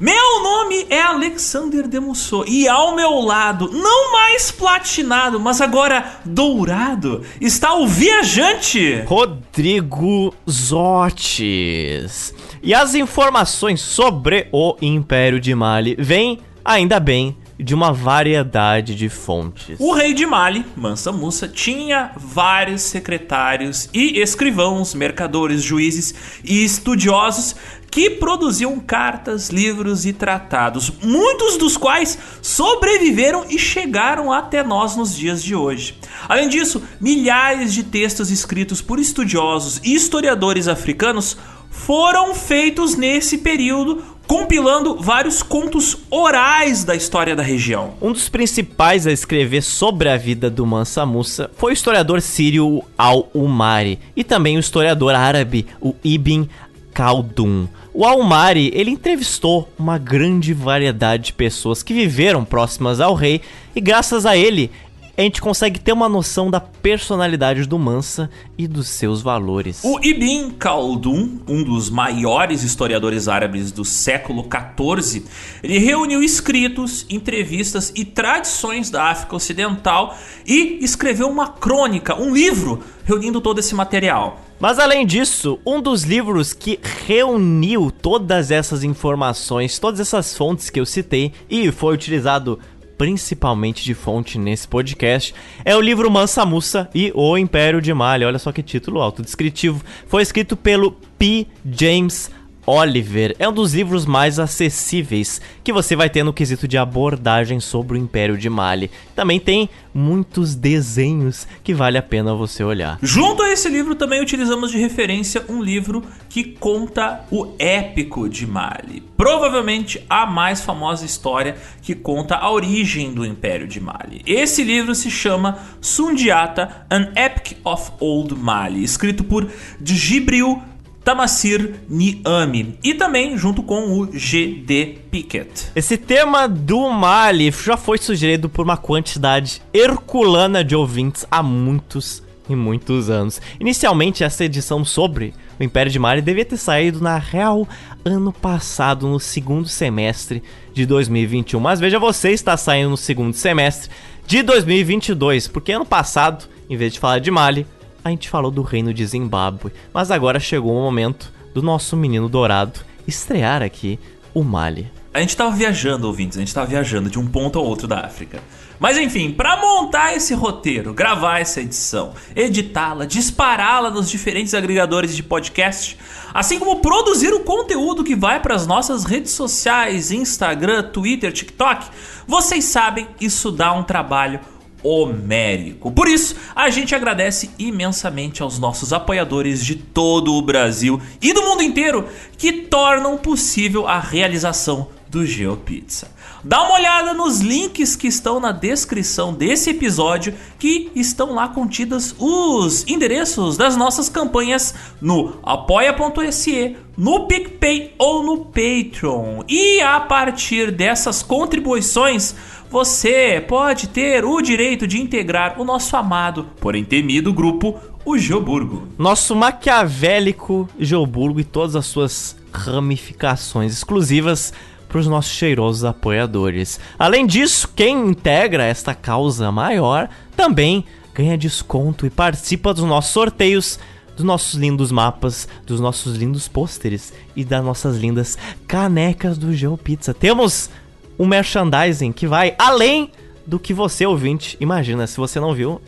Meu 0.00 0.42
nome 0.42 0.86
é 0.88 1.02
Alexander 1.02 1.86
Demusso 1.86 2.42
e 2.46 2.66
ao 2.66 2.96
meu 2.96 3.20
lado, 3.20 3.70
não 3.70 4.12
mais 4.12 4.50
platinado, 4.50 5.38
mas 5.38 5.60
agora 5.60 6.20
dourado, 6.24 7.22
está 7.38 7.74
o 7.74 7.86
viajante 7.86 9.02
Rodrigo 9.06 10.32
Zotes. 10.50 12.32
E 12.66 12.74
as 12.74 12.96
informações 12.96 13.80
sobre 13.80 14.48
o 14.50 14.76
Império 14.82 15.38
de 15.38 15.54
Mali 15.54 15.94
vêm, 15.96 16.40
ainda 16.64 16.98
bem, 16.98 17.36
de 17.56 17.72
uma 17.72 17.92
variedade 17.92 18.96
de 18.96 19.08
fontes. 19.08 19.78
O 19.78 19.92
rei 19.92 20.12
de 20.12 20.26
Mali, 20.26 20.66
Mansa 20.74 21.12
Musa, 21.12 21.46
tinha 21.46 22.10
vários 22.16 22.82
secretários 22.82 23.88
e 23.94 24.18
escrivãos, 24.20 24.94
mercadores, 24.94 25.62
juízes 25.62 26.12
e 26.42 26.64
estudiosos 26.64 27.54
que 27.88 28.10
produziam 28.10 28.80
cartas, 28.80 29.48
livros 29.48 30.04
e 30.04 30.12
tratados, 30.12 30.90
muitos 31.02 31.56
dos 31.56 31.76
quais 31.76 32.18
sobreviveram 32.42 33.46
e 33.48 33.60
chegaram 33.60 34.32
até 34.32 34.64
nós 34.64 34.96
nos 34.96 35.14
dias 35.14 35.40
de 35.40 35.54
hoje. 35.54 35.96
Além 36.28 36.48
disso, 36.48 36.82
milhares 37.00 37.72
de 37.72 37.84
textos 37.84 38.30
escritos 38.30 38.82
por 38.82 38.98
estudiosos 38.98 39.80
e 39.84 39.94
historiadores 39.94 40.66
africanos 40.66 41.38
foram 41.76 42.34
feitos 42.34 42.96
nesse 42.96 43.38
período, 43.38 44.02
compilando 44.26 44.96
vários 44.96 45.42
contos 45.42 45.96
orais 46.10 46.82
da 46.82 46.96
história 46.96 47.36
da 47.36 47.42
região. 47.42 47.94
Um 48.00 48.12
dos 48.12 48.28
principais 48.28 49.06
a 49.06 49.12
escrever 49.12 49.62
sobre 49.62 50.08
a 50.08 50.16
vida 50.16 50.50
do 50.50 50.66
Mansa 50.66 51.06
Musa 51.06 51.50
foi 51.56 51.72
o 51.72 51.74
historiador 51.74 52.20
sírio 52.20 52.82
Al-Umari 52.98 54.00
e 54.16 54.24
também 54.24 54.56
o 54.56 54.60
historiador 54.60 55.14
árabe, 55.14 55.66
o 55.80 55.94
Ibn 56.02 56.48
Khaldun. 56.92 57.68
O 57.94 58.04
Al-Umari, 58.04 58.72
ele 58.74 58.90
entrevistou 58.90 59.70
uma 59.78 59.96
grande 59.96 60.52
variedade 60.52 61.24
de 61.24 61.32
pessoas 61.34 61.82
que 61.82 61.94
viveram 61.94 62.44
próximas 62.44 63.00
ao 63.00 63.14
rei 63.14 63.40
e 63.76 63.80
graças 63.80 64.26
a 64.26 64.36
ele, 64.36 64.70
a 65.16 65.22
gente 65.22 65.40
consegue 65.40 65.80
ter 65.80 65.92
uma 65.92 66.08
noção 66.08 66.50
da 66.50 66.60
personalidade 66.60 67.64
do 67.66 67.78
Mansa 67.78 68.28
e 68.58 68.68
dos 68.68 68.88
seus 68.88 69.22
valores. 69.22 69.80
O 69.82 69.98
Ibn 70.02 70.52
Khaldun, 70.58 71.38
um 71.48 71.62
dos 71.62 71.88
maiores 71.88 72.62
historiadores 72.62 73.26
árabes 73.26 73.72
do 73.72 73.84
século 73.84 74.44
XIV, 74.44 75.24
ele 75.62 75.78
reuniu 75.78 76.22
escritos, 76.22 77.06
entrevistas 77.08 77.92
e 77.96 78.04
tradições 78.04 78.90
da 78.90 79.04
África 79.04 79.36
Ocidental 79.36 80.16
e 80.46 80.78
escreveu 80.82 81.28
uma 81.28 81.48
crônica, 81.48 82.14
um 82.20 82.34
livro, 82.34 82.82
reunindo 83.04 83.40
todo 83.40 83.58
esse 83.58 83.74
material. 83.74 84.42
Mas 84.58 84.78
além 84.78 85.04
disso, 85.04 85.58
um 85.66 85.82
dos 85.82 86.02
livros 86.02 86.54
que 86.54 86.80
reuniu 87.06 87.90
todas 87.90 88.50
essas 88.50 88.82
informações, 88.82 89.78
todas 89.78 90.00
essas 90.00 90.34
fontes 90.34 90.70
que 90.70 90.80
eu 90.80 90.86
citei 90.86 91.32
e 91.48 91.70
foi 91.70 91.92
utilizado 91.92 92.58
principalmente 92.96 93.84
de 93.84 93.94
fonte 93.94 94.38
nesse 94.38 94.66
podcast, 94.66 95.34
é 95.64 95.76
o 95.76 95.80
livro 95.80 96.10
Mansa 96.10 96.44
Musa 96.44 96.88
e 96.94 97.12
o 97.14 97.36
Império 97.36 97.80
de 97.80 97.92
Mali. 97.92 98.24
Olha 98.24 98.38
só 98.38 98.52
que 98.52 98.62
título 98.62 99.00
autodescritivo. 99.00 99.82
Foi 100.06 100.22
escrito 100.22 100.56
pelo 100.56 100.92
P. 101.18 101.46
James 101.64 102.30
Oliver 102.66 103.36
é 103.38 103.48
um 103.48 103.52
dos 103.52 103.74
livros 103.74 104.04
mais 104.04 104.40
acessíveis 104.40 105.40
que 105.62 105.72
você 105.72 105.94
vai 105.94 106.10
ter 106.10 106.24
no 106.24 106.32
quesito 106.32 106.66
de 106.66 106.76
abordagem 106.76 107.60
sobre 107.60 107.96
o 107.96 108.00
Império 108.00 108.36
de 108.36 108.50
Mali. 108.50 108.90
Também 109.14 109.38
tem 109.38 109.70
muitos 109.94 110.56
desenhos 110.56 111.46
que 111.62 111.72
vale 111.72 111.96
a 111.96 112.02
pena 112.02 112.34
você 112.34 112.64
olhar. 112.64 112.98
Junto 113.00 113.42
a 113.42 113.50
esse 113.50 113.68
livro 113.68 113.94
também 113.94 114.20
utilizamos 114.20 114.72
de 114.72 114.78
referência 114.78 115.44
um 115.48 115.62
livro 115.62 116.02
que 116.28 116.42
conta 116.42 117.24
o 117.30 117.54
épico 117.56 118.28
de 118.28 118.46
Mali. 118.46 119.02
Provavelmente 119.16 120.04
a 120.10 120.26
mais 120.26 120.60
famosa 120.60 121.06
história 121.06 121.56
que 121.80 121.94
conta 121.94 122.34
a 122.34 122.50
origem 122.50 123.14
do 123.14 123.24
Império 123.24 123.68
de 123.68 123.80
Mali. 123.80 124.22
Esse 124.26 124.64
livro 124.64 124.92
se 124.94 125.10
chama 125.10 125.58
Sundiata, 125.80 126.84
An 126.90 127.12
Epic 127.16 127.58
of 127.64 127.92
Old 128.00 128.34
Mali, 128.34 128.82
escrito 128.82 129.22
por 129.22 129.48
Djibril 129.80 130.60
Tamassir 131.06 131.74
Niami 131.88 132.80
e 132.82 132.92
também 132.92 133.38
junto 133.38 133.62
com 133.62 133.92
o 133.92 134.06
GD 134.06 134.98
Pickett. 135.08 135.68
Esse 135.76 135.96
tema 135.96 136.48
do 136.48 136.90
Mali 136.90 137.52
já 137.52 137.76
foi 137.76 137.96
sugerido 137.96 138.48
por 138.48 138.64
uma 138.64 138.76
quantidade 138.76 139.62
herculana 139.72 140.64
de 140.64 140.74
ouvintes 140.74 141.24
há 141.30 141.44
muitos 141.44 142.24
e 142.48 142.56
muitos 142.56 143.08
anos. 143.08 143.40
Inicialmente, 143.60 144.24
essa 144.24 144.44
edição 144.44 144.84
sobre 144.84 145.32
o 145.60 145.62
Império 145.62 145.92
de 145.92 145.98
Mali 146.00 146.20
devia 146.20 146.44
ter 146.44 146.56
saído 146.56 147.00
na 147.00 147.18
real 147.18 147.68
ano 148.04 148.32
passado, 148.32 149.06
no 149.06 149.20
segundo 149.20 149.68
semestre 149.68 150.42
de 150.74 150.84
2021. 150.86 151.60
Mas 151.60 151.78
veja, 151.78 152.00
você 152.00 152.32
está 152.32 152.56
saindo 152.56 152.90
no 152.90 152.96
segundo 152.96 153.32
semestre 153.32 153.92
de 154.26 154.42
2022, 154.42 155.46
porque 155.46 155.70
ano 155.70 155.86
passado, 155.86 156.46
em 156.68 156.76
vez 156.76 156.94
de 156.94 156.98
falar 156.98 157.20
de 157.20 157.30
Mali, 157.30 157.64
a 158.06 158.10
gente 158.10 158.28
falou 158.28 158.50
do 158.50 158.62
reino 158.62 158.94
de 158.94 159.04
Zimbábue, 159.04 159.72
mas 159.92 160.10
agora 160.10 160.38
chegou 160.38 160.72
o 160.72 160.80
momento 160.80 161.32
do 161.52 161.60
nosso 161.60 161.96
menino 161.96 162.28
dourado 162.28 162.80
estrear 163.06 163.62
aqui 163.62 163.98
o 164.32 164.44
Mali. 164.44 164.90
A 165.12 165.20
gente 165.20 165.36
tava 165.36 165.50
viajando, 165.56 166.06
ouvintes, 166.06 166.36
a 166.36 166.40
gente 166.40 166.54
tava 166.54 166.66
viajando 166.66 167.10
de 167.10 167.18
um 167.18 167.26
ponto 167.26 167.58
ao 167.58 167.64
outro 167.64 167.88
da 167.88 168.00
África. 168.00 168.40
Mas 168.78 168.98
enfim, 168.98 169.32
para 169.32 169.56
montar 169.56 170.14
esse 170.14 170.34
roteiro, 170.34 170.92
gravar 170.92 171.40
essa 171.40 171.60
edição, 171.60 172.12
editá-la, 172.34 173.06
dispará-la 173.06 173.90
nos 173.90 174.10
diferentes 174.10 174.54
agregadores 174.54 175.16
de 175.16 175.22
podcast, 175.22 175.98
assim 176.34 176.58
como 176.58 176.80
produzir 176.80 177.32
o 177.32 177.40
conteúdo 177.40 178.04
que 178.04 178.14
vai 178.14 178.38
para 178.38 178.54
as 178.54 178.66
nossas 178.66 179.04
redes 179.04 179.32
sociais, 179.32 180.12
Instagram, 180.12 180.82
Twitter, 180.90 181.32
TikTok, 181.32 181.86
vocês 182.26 182.66
sabem, 182.66 183.08
isso 183.20 183.50
dá 183.50 183.72
um 183.72 183.82
trabalho 183.82 184.38
homérico. 184.86 185.90
Por 185.90 186.06
isso, 186.08 186.36
a 186.54 186.70
gente 186.70 186.94
agradece 186.94 187.50
imensamente 187.58 188.42
aos 188.42 188.58
nossos 188.58 188.92
apoiadores 188.92 189.64
de 189.64 189.74
todo 189.74 190.34
o 190.34 190.42
Brasil 190.42 191.00
e 191.20 191.32
do 191.32 191.42
mundo 191.42 191.62
inteiro 191.62 192.06
que 192.38 192.52
tornam 192.52 193.18
possível 193.18 193.88
a 193.88 193.98
realização 193.98 194.88
do 195.08 195.26
GeoPizza. 195.26 196.15
Dá 196.46 196.62
uma 196.62 196.74
olhada 196.74 197.12
nos 197.12 197.40
links 197.40 197.96
que 197.96 198.06
estão 198.06 198.38
na 198.38 198.52
descrição 198.52 199.34
desse 199.34 199.70
episódio, 199.70 200.32
que 200.60 200.92
estão 200.94 201.34
lá 201.34 201.48
contidas 201.48 202.14
os 202.20 202.86
endereços 202.86 203.56
das 203.56 203.76
nossas 203.76 204.08
campanhas 204.08 204.72
no 205.00 205.40
apoia.se, 205.42 206.76
no 206.96 207.26
PicPay 207.26 207.94
ou 207.98 208.22
no 208.22 208.44
Patreon. 208.44 209.42
E 209.48 209.80
a 209.80 209.98
partir 209.98 210.70
dessas 210.70 211.20
contribuições, 211.20 212.36
você 212.70 213.44
pode 213.48 213.88
ter 213.88 214.24
o 214.24 214.40
direito 214.40 214.86
de 214.86 215.02
integrar 215.02 215.60
o 215.60 215.64
nosso 215.64 215.96
amado, 215.96 216.46
porém 216.60 216.84
temido 216.84 217.32
grupo, 217.32 217.74
o 218.04 218.16
Geoburgo. 218.16 218.86
Nosso 218.96 219.34
maquiavélico 219.34 220.68
Geoburgo 220.78 221.40
e 221.40 221.44
todas 221.44 221.74
as 221.74 221.86
suas 221.86 222.36
ramificações 222.52 223.72
exclusivas 223.72 224.52
para 224.88 224.98
os 224.98 225.06
nossos 225.06 225.32
cheirosos 225.32 225.84
apoiadores. 225.84 226.80
Além 226.98 227.26
disso, 227.26 227.68
quem 227.74 228.08
integra 228.08 228.64
esta 228.64 228.94
causa 228.94 229.50
maior 229.50 230.08
também 230.36 230.84
ganha 231.14 231.36
desconto 231.36 232.06
e 232.06 232.10
participa 232.10 232.74
dos 232.74 232.84
nossos 232.84 233.12
sorteios, 233.12 233.78
dos 234.14 234.24
nossos 234.24 234.54
lindos 234.54 234.92
mapas, 234.92 235.48
dos 235.66 235.80
nossos 235.80 236.16
lindos 236.16 236.48
pôsteres 236.48 237.12
e 237.34 237.44
das 237.44 237.64
nossas 237.64 237.96
lindas 237.96 238.36
canecas 238.66 239.38
do 239.38 239.52
GeoPizza. 239.52 240.12
Temos 240.14 240.70
um 241.18 241.26
merchandising 241.26 242.12
que 242.12 242.26
vai 242.26 242.54
além 242.58 243.10
do 243.46 243.58
que 243.58 243.72
você, 243.72 244.04
ouvinte, 244.04 244.56
imagina. 244.60 245.06
Se 245.06 245.16
você 245.16 245.38
não 245.38 245.54
viu, 245.54 245.80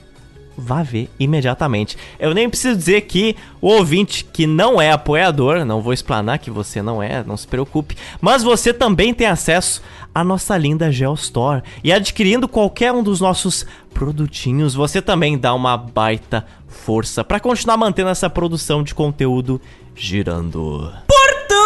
vá 0.59 0.83
ver 0.83 1.09
imediatamente. 1.21 1.97
Eu 2.19 2.35
nem 2.35 2.50
preciso 2.50 2.77
dizer 2.77 3.03
que 3.03 3.37
o 3.61 3.69
ouvinte 3.69 4.25
que 4.25 4.47
não 4.47 4.81
é 4.81 4.91
apoiador, 4.91 5.65
não 5.65 5.81
vou 5.81 5.93
explanar 5.93 6.38
que 6.38 6.50
você 6.50 6.83
não 6.83 7.00
é, 7.00 7.23
não 7.25 7.37
se 7.37 7.47
preocupe, 7.47 7.97
mas 8.21 8.43
você 8.43 8.75
também 8.75 9.15
tem 9.15 9.29
acesso 9.29 9.81
à 10.12 10.25
nossa 10.25 10.59
linda 10.59 10.91
Geostore. 10.91 11.62
E 11.85 11.93
adquirindo 11.93 12.49
qualquer 12.49 12.93
um 12.93 13.03
dos 13.03 13.21
nossos 13.21 13.65
produtinhos, 13.95 14.75
você 14.75 15.00
também 15.00 15.38
dá 15.38 15.55
uma 15.55 15.77
baita 15.77 16.45
força 16.67 17.23
para 17.23 17.41
continuar 17.41 17.77
mantendo 17.77 18.11
essa 18.11 18.29
produção 18.29 18.83
de 18.83 18.95
conteúdo 18.95 19.61
girando. 19.95 20.93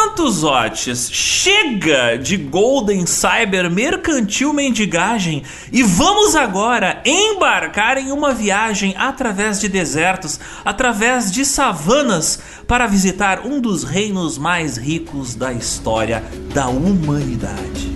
Portanto, 0.03 0.31
Zotes, 0.33 1.11
chega 1.13 2.19
de 2.19 2.37
Golden 2.37 3.07
Cyber 3.07 3.71
mercantil 3.71 4.53
mendigagem 4.53 5.45
e 5.71 5.85
vamos 5.85 6.35
agora 6.35 7.01
embarcar 7.07 7.97
em 7.99 8.11
uma 8.11 8.35
viagem 8.35 8.97
através 8.99 9.61
de 9.61 9.69
desertos, 9.69 10.41
através 10.65 11.31
de 11.31 11.45
savanas, 11.45 12.41
para 12.67 12.89
visitar 12.89 13.47
um 13.47 13.61
dos 13.61 13.85
reinos 13.85 14.37
mais 14.37 14.77
ricos 14.77 15.37
da 15.37 15.53
história 15.53 16.25
da 16.53 16.67
humanidade. 16.67 17.93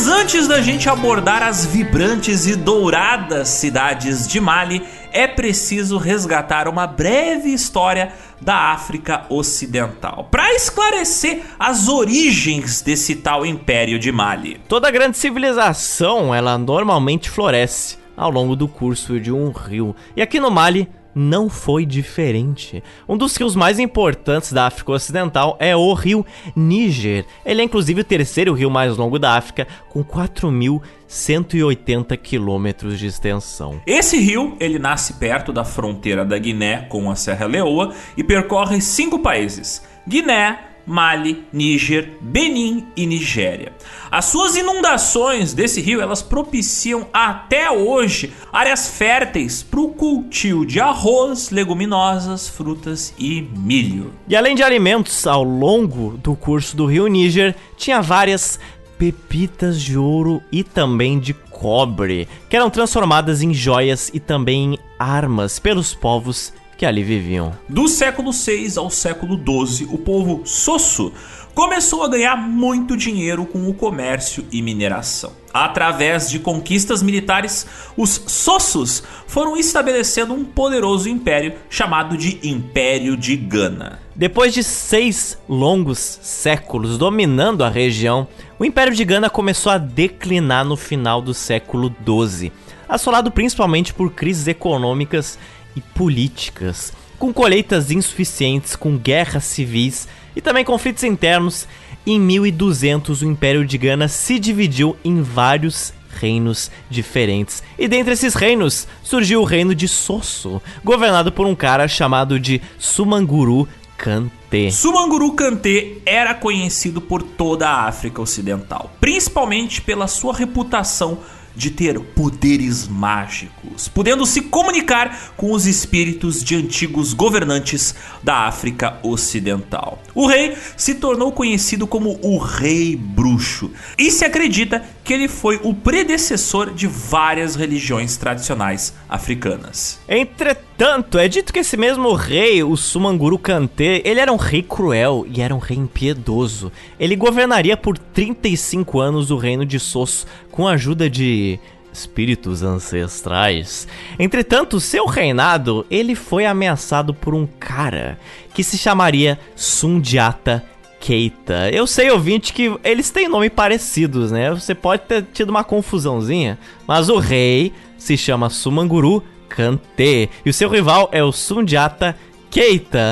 Mas 0.00 0.08
antes 0.08 0.48
da 0.48 0.62
gente 0.62 0.88
abordar 0.88 1.42
as 1.42 1.66
vibrantes 1.66 2.46
e 2.46 2.56
douradas 2.56 3.50
cidades 3.50 4.26
de 4.26 4.40
Mali, 4.40 4.82
é 5.12 5.26
preciso 5.28 5.98
resgatar 5.98 6.66
uma 6.68 6.86
breve 6.86 7.50
história 7.50 8.10
da 8.40 8.72
África 8.72 9.26
Ocidental, 9.28 10.26
para 10.30 10.54
esclarecer 10.54 11.42
as 11.58 11.86
origens 11.86 12.80
desse 12.80 13.16
tal 13.16 13.44
Império 13.44 13.98
de 13.98 14.10
Mali. 14.10 14.58
Toda 14.66 14.90
grande 14.90 15.18
civilização, 15.18 16.34
ela 16.34 16.56
normalmente 16.56 17.28
floresce 17.28 17.98
ao 18.16 18.30
longo 18.30 18.56
do 18.56 18.66
curso 18.66 19.20
de 19.20 19.30
um 19.30 19.50
rio. 19.50 19.94
E 20.16 20.22
aqui 20.22 20.40
no 20.40 20.50
Mali, 20.50 20.88
não 21.14 21.48
foi 21.48 21.86
diferente. 21.86 22.82
Um 23.08 23.16
dos 23.16 23.36
rios 23.36 23.54
mais 23.56 23.78
importantes 23.78 24.52
da 24.52 24.66
África 24.66 24.92
Ocidental 24.92 25.56
é 25.58 25.74
o 25.76 25.92
rio 25.92 26.24
Níger. 26.54 27.26
Ele 27.44 27.60
é 27.60 27.64
inclusive 27.64 28.00
o 28.00 28.04
terceiro 28.04 28.52
rio 28.52 28.70
mais 28.70 28.96
longo 28.96 29.18
da 29.18 29.36
África, 29.36 29.66
com 29.88 30.04
4.180 30.04 32.16
quilômetros 32.16 32.96
de 32.98 33.06
extensão. 33.06 33.80
Esse 33.86 34.18
rio, 34.18 34.56
ele 34.60 34.78
nasce 34.78 35.14
perto 35.14 35.52
da 35.52 35.64
fronteira 35.64 36.24
da 36.24 36.38
Guiné 36.38 36.86
com 36.88 37.10
a 37.10 37.16
Serra 37.16 37.46
Leoa 37.46 37.92
e 38.16 38.24
percorre 38.24 38.80
cinco 38.80 39.18
países: 39.18 39.84
Guiné, 40.06 40.69
Mali, 40.90 41.44
Níger, 41.52 42.14
Benin 42.20 42.88
e 42.96 43.06
Nigéria. 43.06 43.72
As 44.10 44.24
suas 44.24 44.56
inundações 44.56 45.54
desse 45.54 45.80
rio 45.80 46.00
elas 46.00 46.20
propiciam 46.20 47.06
até 47.12 47.70
hoje 47.70 48.32
áreas 48.52 48.88
férteis 48.88 49.62
para 49.62 49.78
o 49.78 49.90
cultivo 49.90 50.66
de 50.66 50.80
arroz, 50.80 51.50
leguminosas, 51.50 52.48
frutas 52.48 53.14
e 53.16 53.48
milho. 53.56 54.12
E 54.26 54.34
além 54.34 54.56
de 54.56 54.64
alimentos, 54.64 55.28
ao 55.28 55.44
longo 55.44 56.18
do 56.18 56.34
curso 56.34 56.76
do 56.76 56.86
rio 56.86 57.06
Níger, 57.06 57.54
tinha 57.76 58.02
várias 58.02 58.58
pepitas 58.98 59.80
de 59.80 59.96
ouro 59.96 60.42
e 60.50 60.64
também 60.64 61.20
de 61.20 61.32
cobre, 61.32 62.26
que 62.48 62.56
eram 62.56 62.68
transformadas 62.68 63.42
em 63.42 63.54
joias 63.54 64.10
e 64.12 64.18
também 64.18 64.74
em 64.74 64.78
armas 64.98 65.60
pelos 65.60 65.94
povos 65.94 66.52
que 66.80 66.86
ali 66.86 67.02
viviam. 67.02 67.52
Do 67.68 67.86
século 67.88 68.32
6 68.32 68.78
ao 68.78 68.88
século 68.88 69.36
12, 69.36 69.84
o 69.92 69.98
povo 69.98 70.40
Sosso 70.46 71.12
começou 71.54 72.02
a 72.02 72.08
ganhar 72.08 72.36
muito 72.36 72.96
dinheiro 72.96 73.44
com 73.44 73.68
o 73.68 73.74
comércio 73.74 74.46
e 74.50 74.62
mineração. 74.62 75.30
Através 75.52 76.30
de 76.30 76.38
conquistas 76.38 77.02
militares, 77.02 77.66
os 77.98 78.22
Sossos 78.26 79.02
foram 79.26 79.58
estabelecendo 79.58 80.32
um 80.32 80.42
poderoso 80.42 81.06
império 81.06 81.52
chamado 81.68 82.16
de 82.16 82.40
Império 82.42 83.14
de 83.14 83.36
Gana. 83.36 83.98
Depois 84.16 84.54
de 84.54 84.64
seis 84.64 85.36
longos 85.46 85.98
séculos 86.22 86.96
dominando 86.96 87.62
a 87.62 87.68
região, 87.68 88.26
o 88.58 88.64
Império 88.64 88.94
de 88.94 89.04
Gana 89.04 89.28
começou 89.28 89.70
a 89.70 89.76
declinar 89.76 90.64
no 90.64 90.78
final 90.78 91.20
do 91.20 91.34
século 91.34 91.94
XII, 92.06 92.50
assolado 92.88 93.30
principalmente 93.30 93.92
por 93.92 94.12
crises 94.12 94.48
econômicas 94.48 95.38
e 95.76 95.80
políticas, 95.80 96.92
com 97.18 97.32
colheitas 97.32 97.90
insuficientes, 97.90 98.74
com 98.76 98.96
guerras 98.96 99.44
civis 99.44 100.08
e 100.34 100.40
também 100.40 100.64
conflitos 100.64 101.04
internos. 101.04 101.66
Em 102.06 102.18
1200, 102.18 103.22
o 103.22 103.26
Império 103.26 103.64
de 103.64 103.76
Gana 103.76 104.08
se 104.08 104.38
dividiu 104.38 104.96
em 105.04 105.20
vários 105.20 105.92
reinos 106.18 106.70
diferentes. 106.88 107.62
E 107.78 107.86
dentre 107.86 108.14
esses 108.14 108.34
reinos 108.34 108.86
surgiu 109.02 109.40
o 109.40 109.44
reino 109.44 109.74
de 109.74 109.86
Sosso, 109.86 110.60
governado 110.84 111.30
por 111.30 111.46
um 111.46 111.54
cara 111.54 111.86
chamado 111.86 112.38
de 112.40 112.60
Sumanguru 112.78 113.68
Kante. 113.96 114.72
Sumanguru 114.72 115.32
Kante 115.32 116.00
era 116.06 116.34
conhecido 116.34 117.00
por 117.00 117.22
toda 117.22 117.68
a 117.68 117.86
África 117.86 118.20
Ocidental, 118.20 118.90
principalmente 118.98 119.82
pela 119.82 120.06
sua 120.06 120.34
reputação 120.34 121.18
de 121.54 121.70
ter 121.70 122.00
poderes 122.00 122.88
mágicos, 122.88 123.59
podendo 123.94 124.26
se 124.26 124.42
comunicar 124.42 125.32
com 125.36 125.52
os 125.52 125.66
espíritos 125.66 126.42
de 126.42 126.56
antigos 126.56 127.12
governantes 127.12 127.94
da 128.22 128.46
África 128.46 128.98
Ocidental. 129.02 130.02
O 130.14 130.26
rei 130.26 130.56
se 130.76 130.94
tornou 130.94 131.32
conhecido 131.32 131.86
como 131.86 132.18
o 132.22 132.38
Rei 132.38 132.96
Bruxo 132.96 133.70
e 133.98 134.10
se 134.10 134.24
acredita 134.24 134.84
que 135.04 135.14
ele 135.14 135.28
foi 135.28 135.60
o 135.62 135.74
predecessor 135.74 136.72
de 136.72 136.86
várias 136.86 137.54
religiões 137.54 138.16
tradicionais 138.16 138.94
africanas. 139.08 139.98
Entretanto, 140.08 141.18
é 141.18 141.28
dito 141.28 141.52
que 141.52 141.60
esse 141.60 141.76
mesmo 141.76 142.12
rei, 142.14 142.62
o 142.62 142.76
Sumanguru 142.76 143.38
Kante, 143.38 144.02
ele 144.04 144.20
era 144.20 144.32
um 144.32 144.36
rei 144.36 144.62
cruel 144.62 145.26
e 145.28 145.40
era 145.40 145.54
um 145.54 145.58
rei 145.58 145.76
impiedoso. 145.76 146.72
Ele 146.98 147.16
governaria 147.16 147.76
por 147.76 147.98
35 147.98 149.00
anos 149.00 149.30
o 149.30 149.36
reino 149.36 149.64
de 149.64 149.78
Sosso 149.78 150.26
com 150.50 150.66
a 150.66 150.72
ajuda 150.72 151.08
de 151.08 151.58
espíritos 151.92 152.62
ancestrais. 152.62 153.86
Entretanto, 154.18 154.80
seu 154.80 155.06
reinado, 155.06 155.86
ele 155.90 156.14
foi 156.14 156.46
ameaçado 156.46 157.12
por 157.14 157.34
um 157.34 157.46
cara 157.58 158.18
que 158.54 158.62
se 158.62 158.78
chamaria 158.78 159.38
Sundiata 159.54 160.64
Keita. 161.00 161.70
Eu 161.70 161.86
sei, 161.86 162.10
ouvinte, 162.10 162.52
que 162.52 162.76
eles 162.84 163.10
têm 163.10 163.28
nome 163.28 163.48
parecidos, 163.48 164.30
né? 164.30 164.50
Você 164.50 164.74
pode 164.74 165.02
ter 165.02 165.24
tido 165.32 165.50
uma 165.50 165.64
confusãozinha, 165.64 166.58
mas 166.86 167.08
o 167.08 167.18
rei 167.18 167.72
se 167.96 168.16
chama 168.16 168.50
Sumanguru 168.50 169.22
Kante 169.48 170.30
e 170.44 170.50
o 170.50 170.52
seu 170.54 170.68
rival 170.68 171.08
é 171.10 171.24
o 171.24 171.32
Sundiata 171.32 172.14
Keita. 172.14 172.29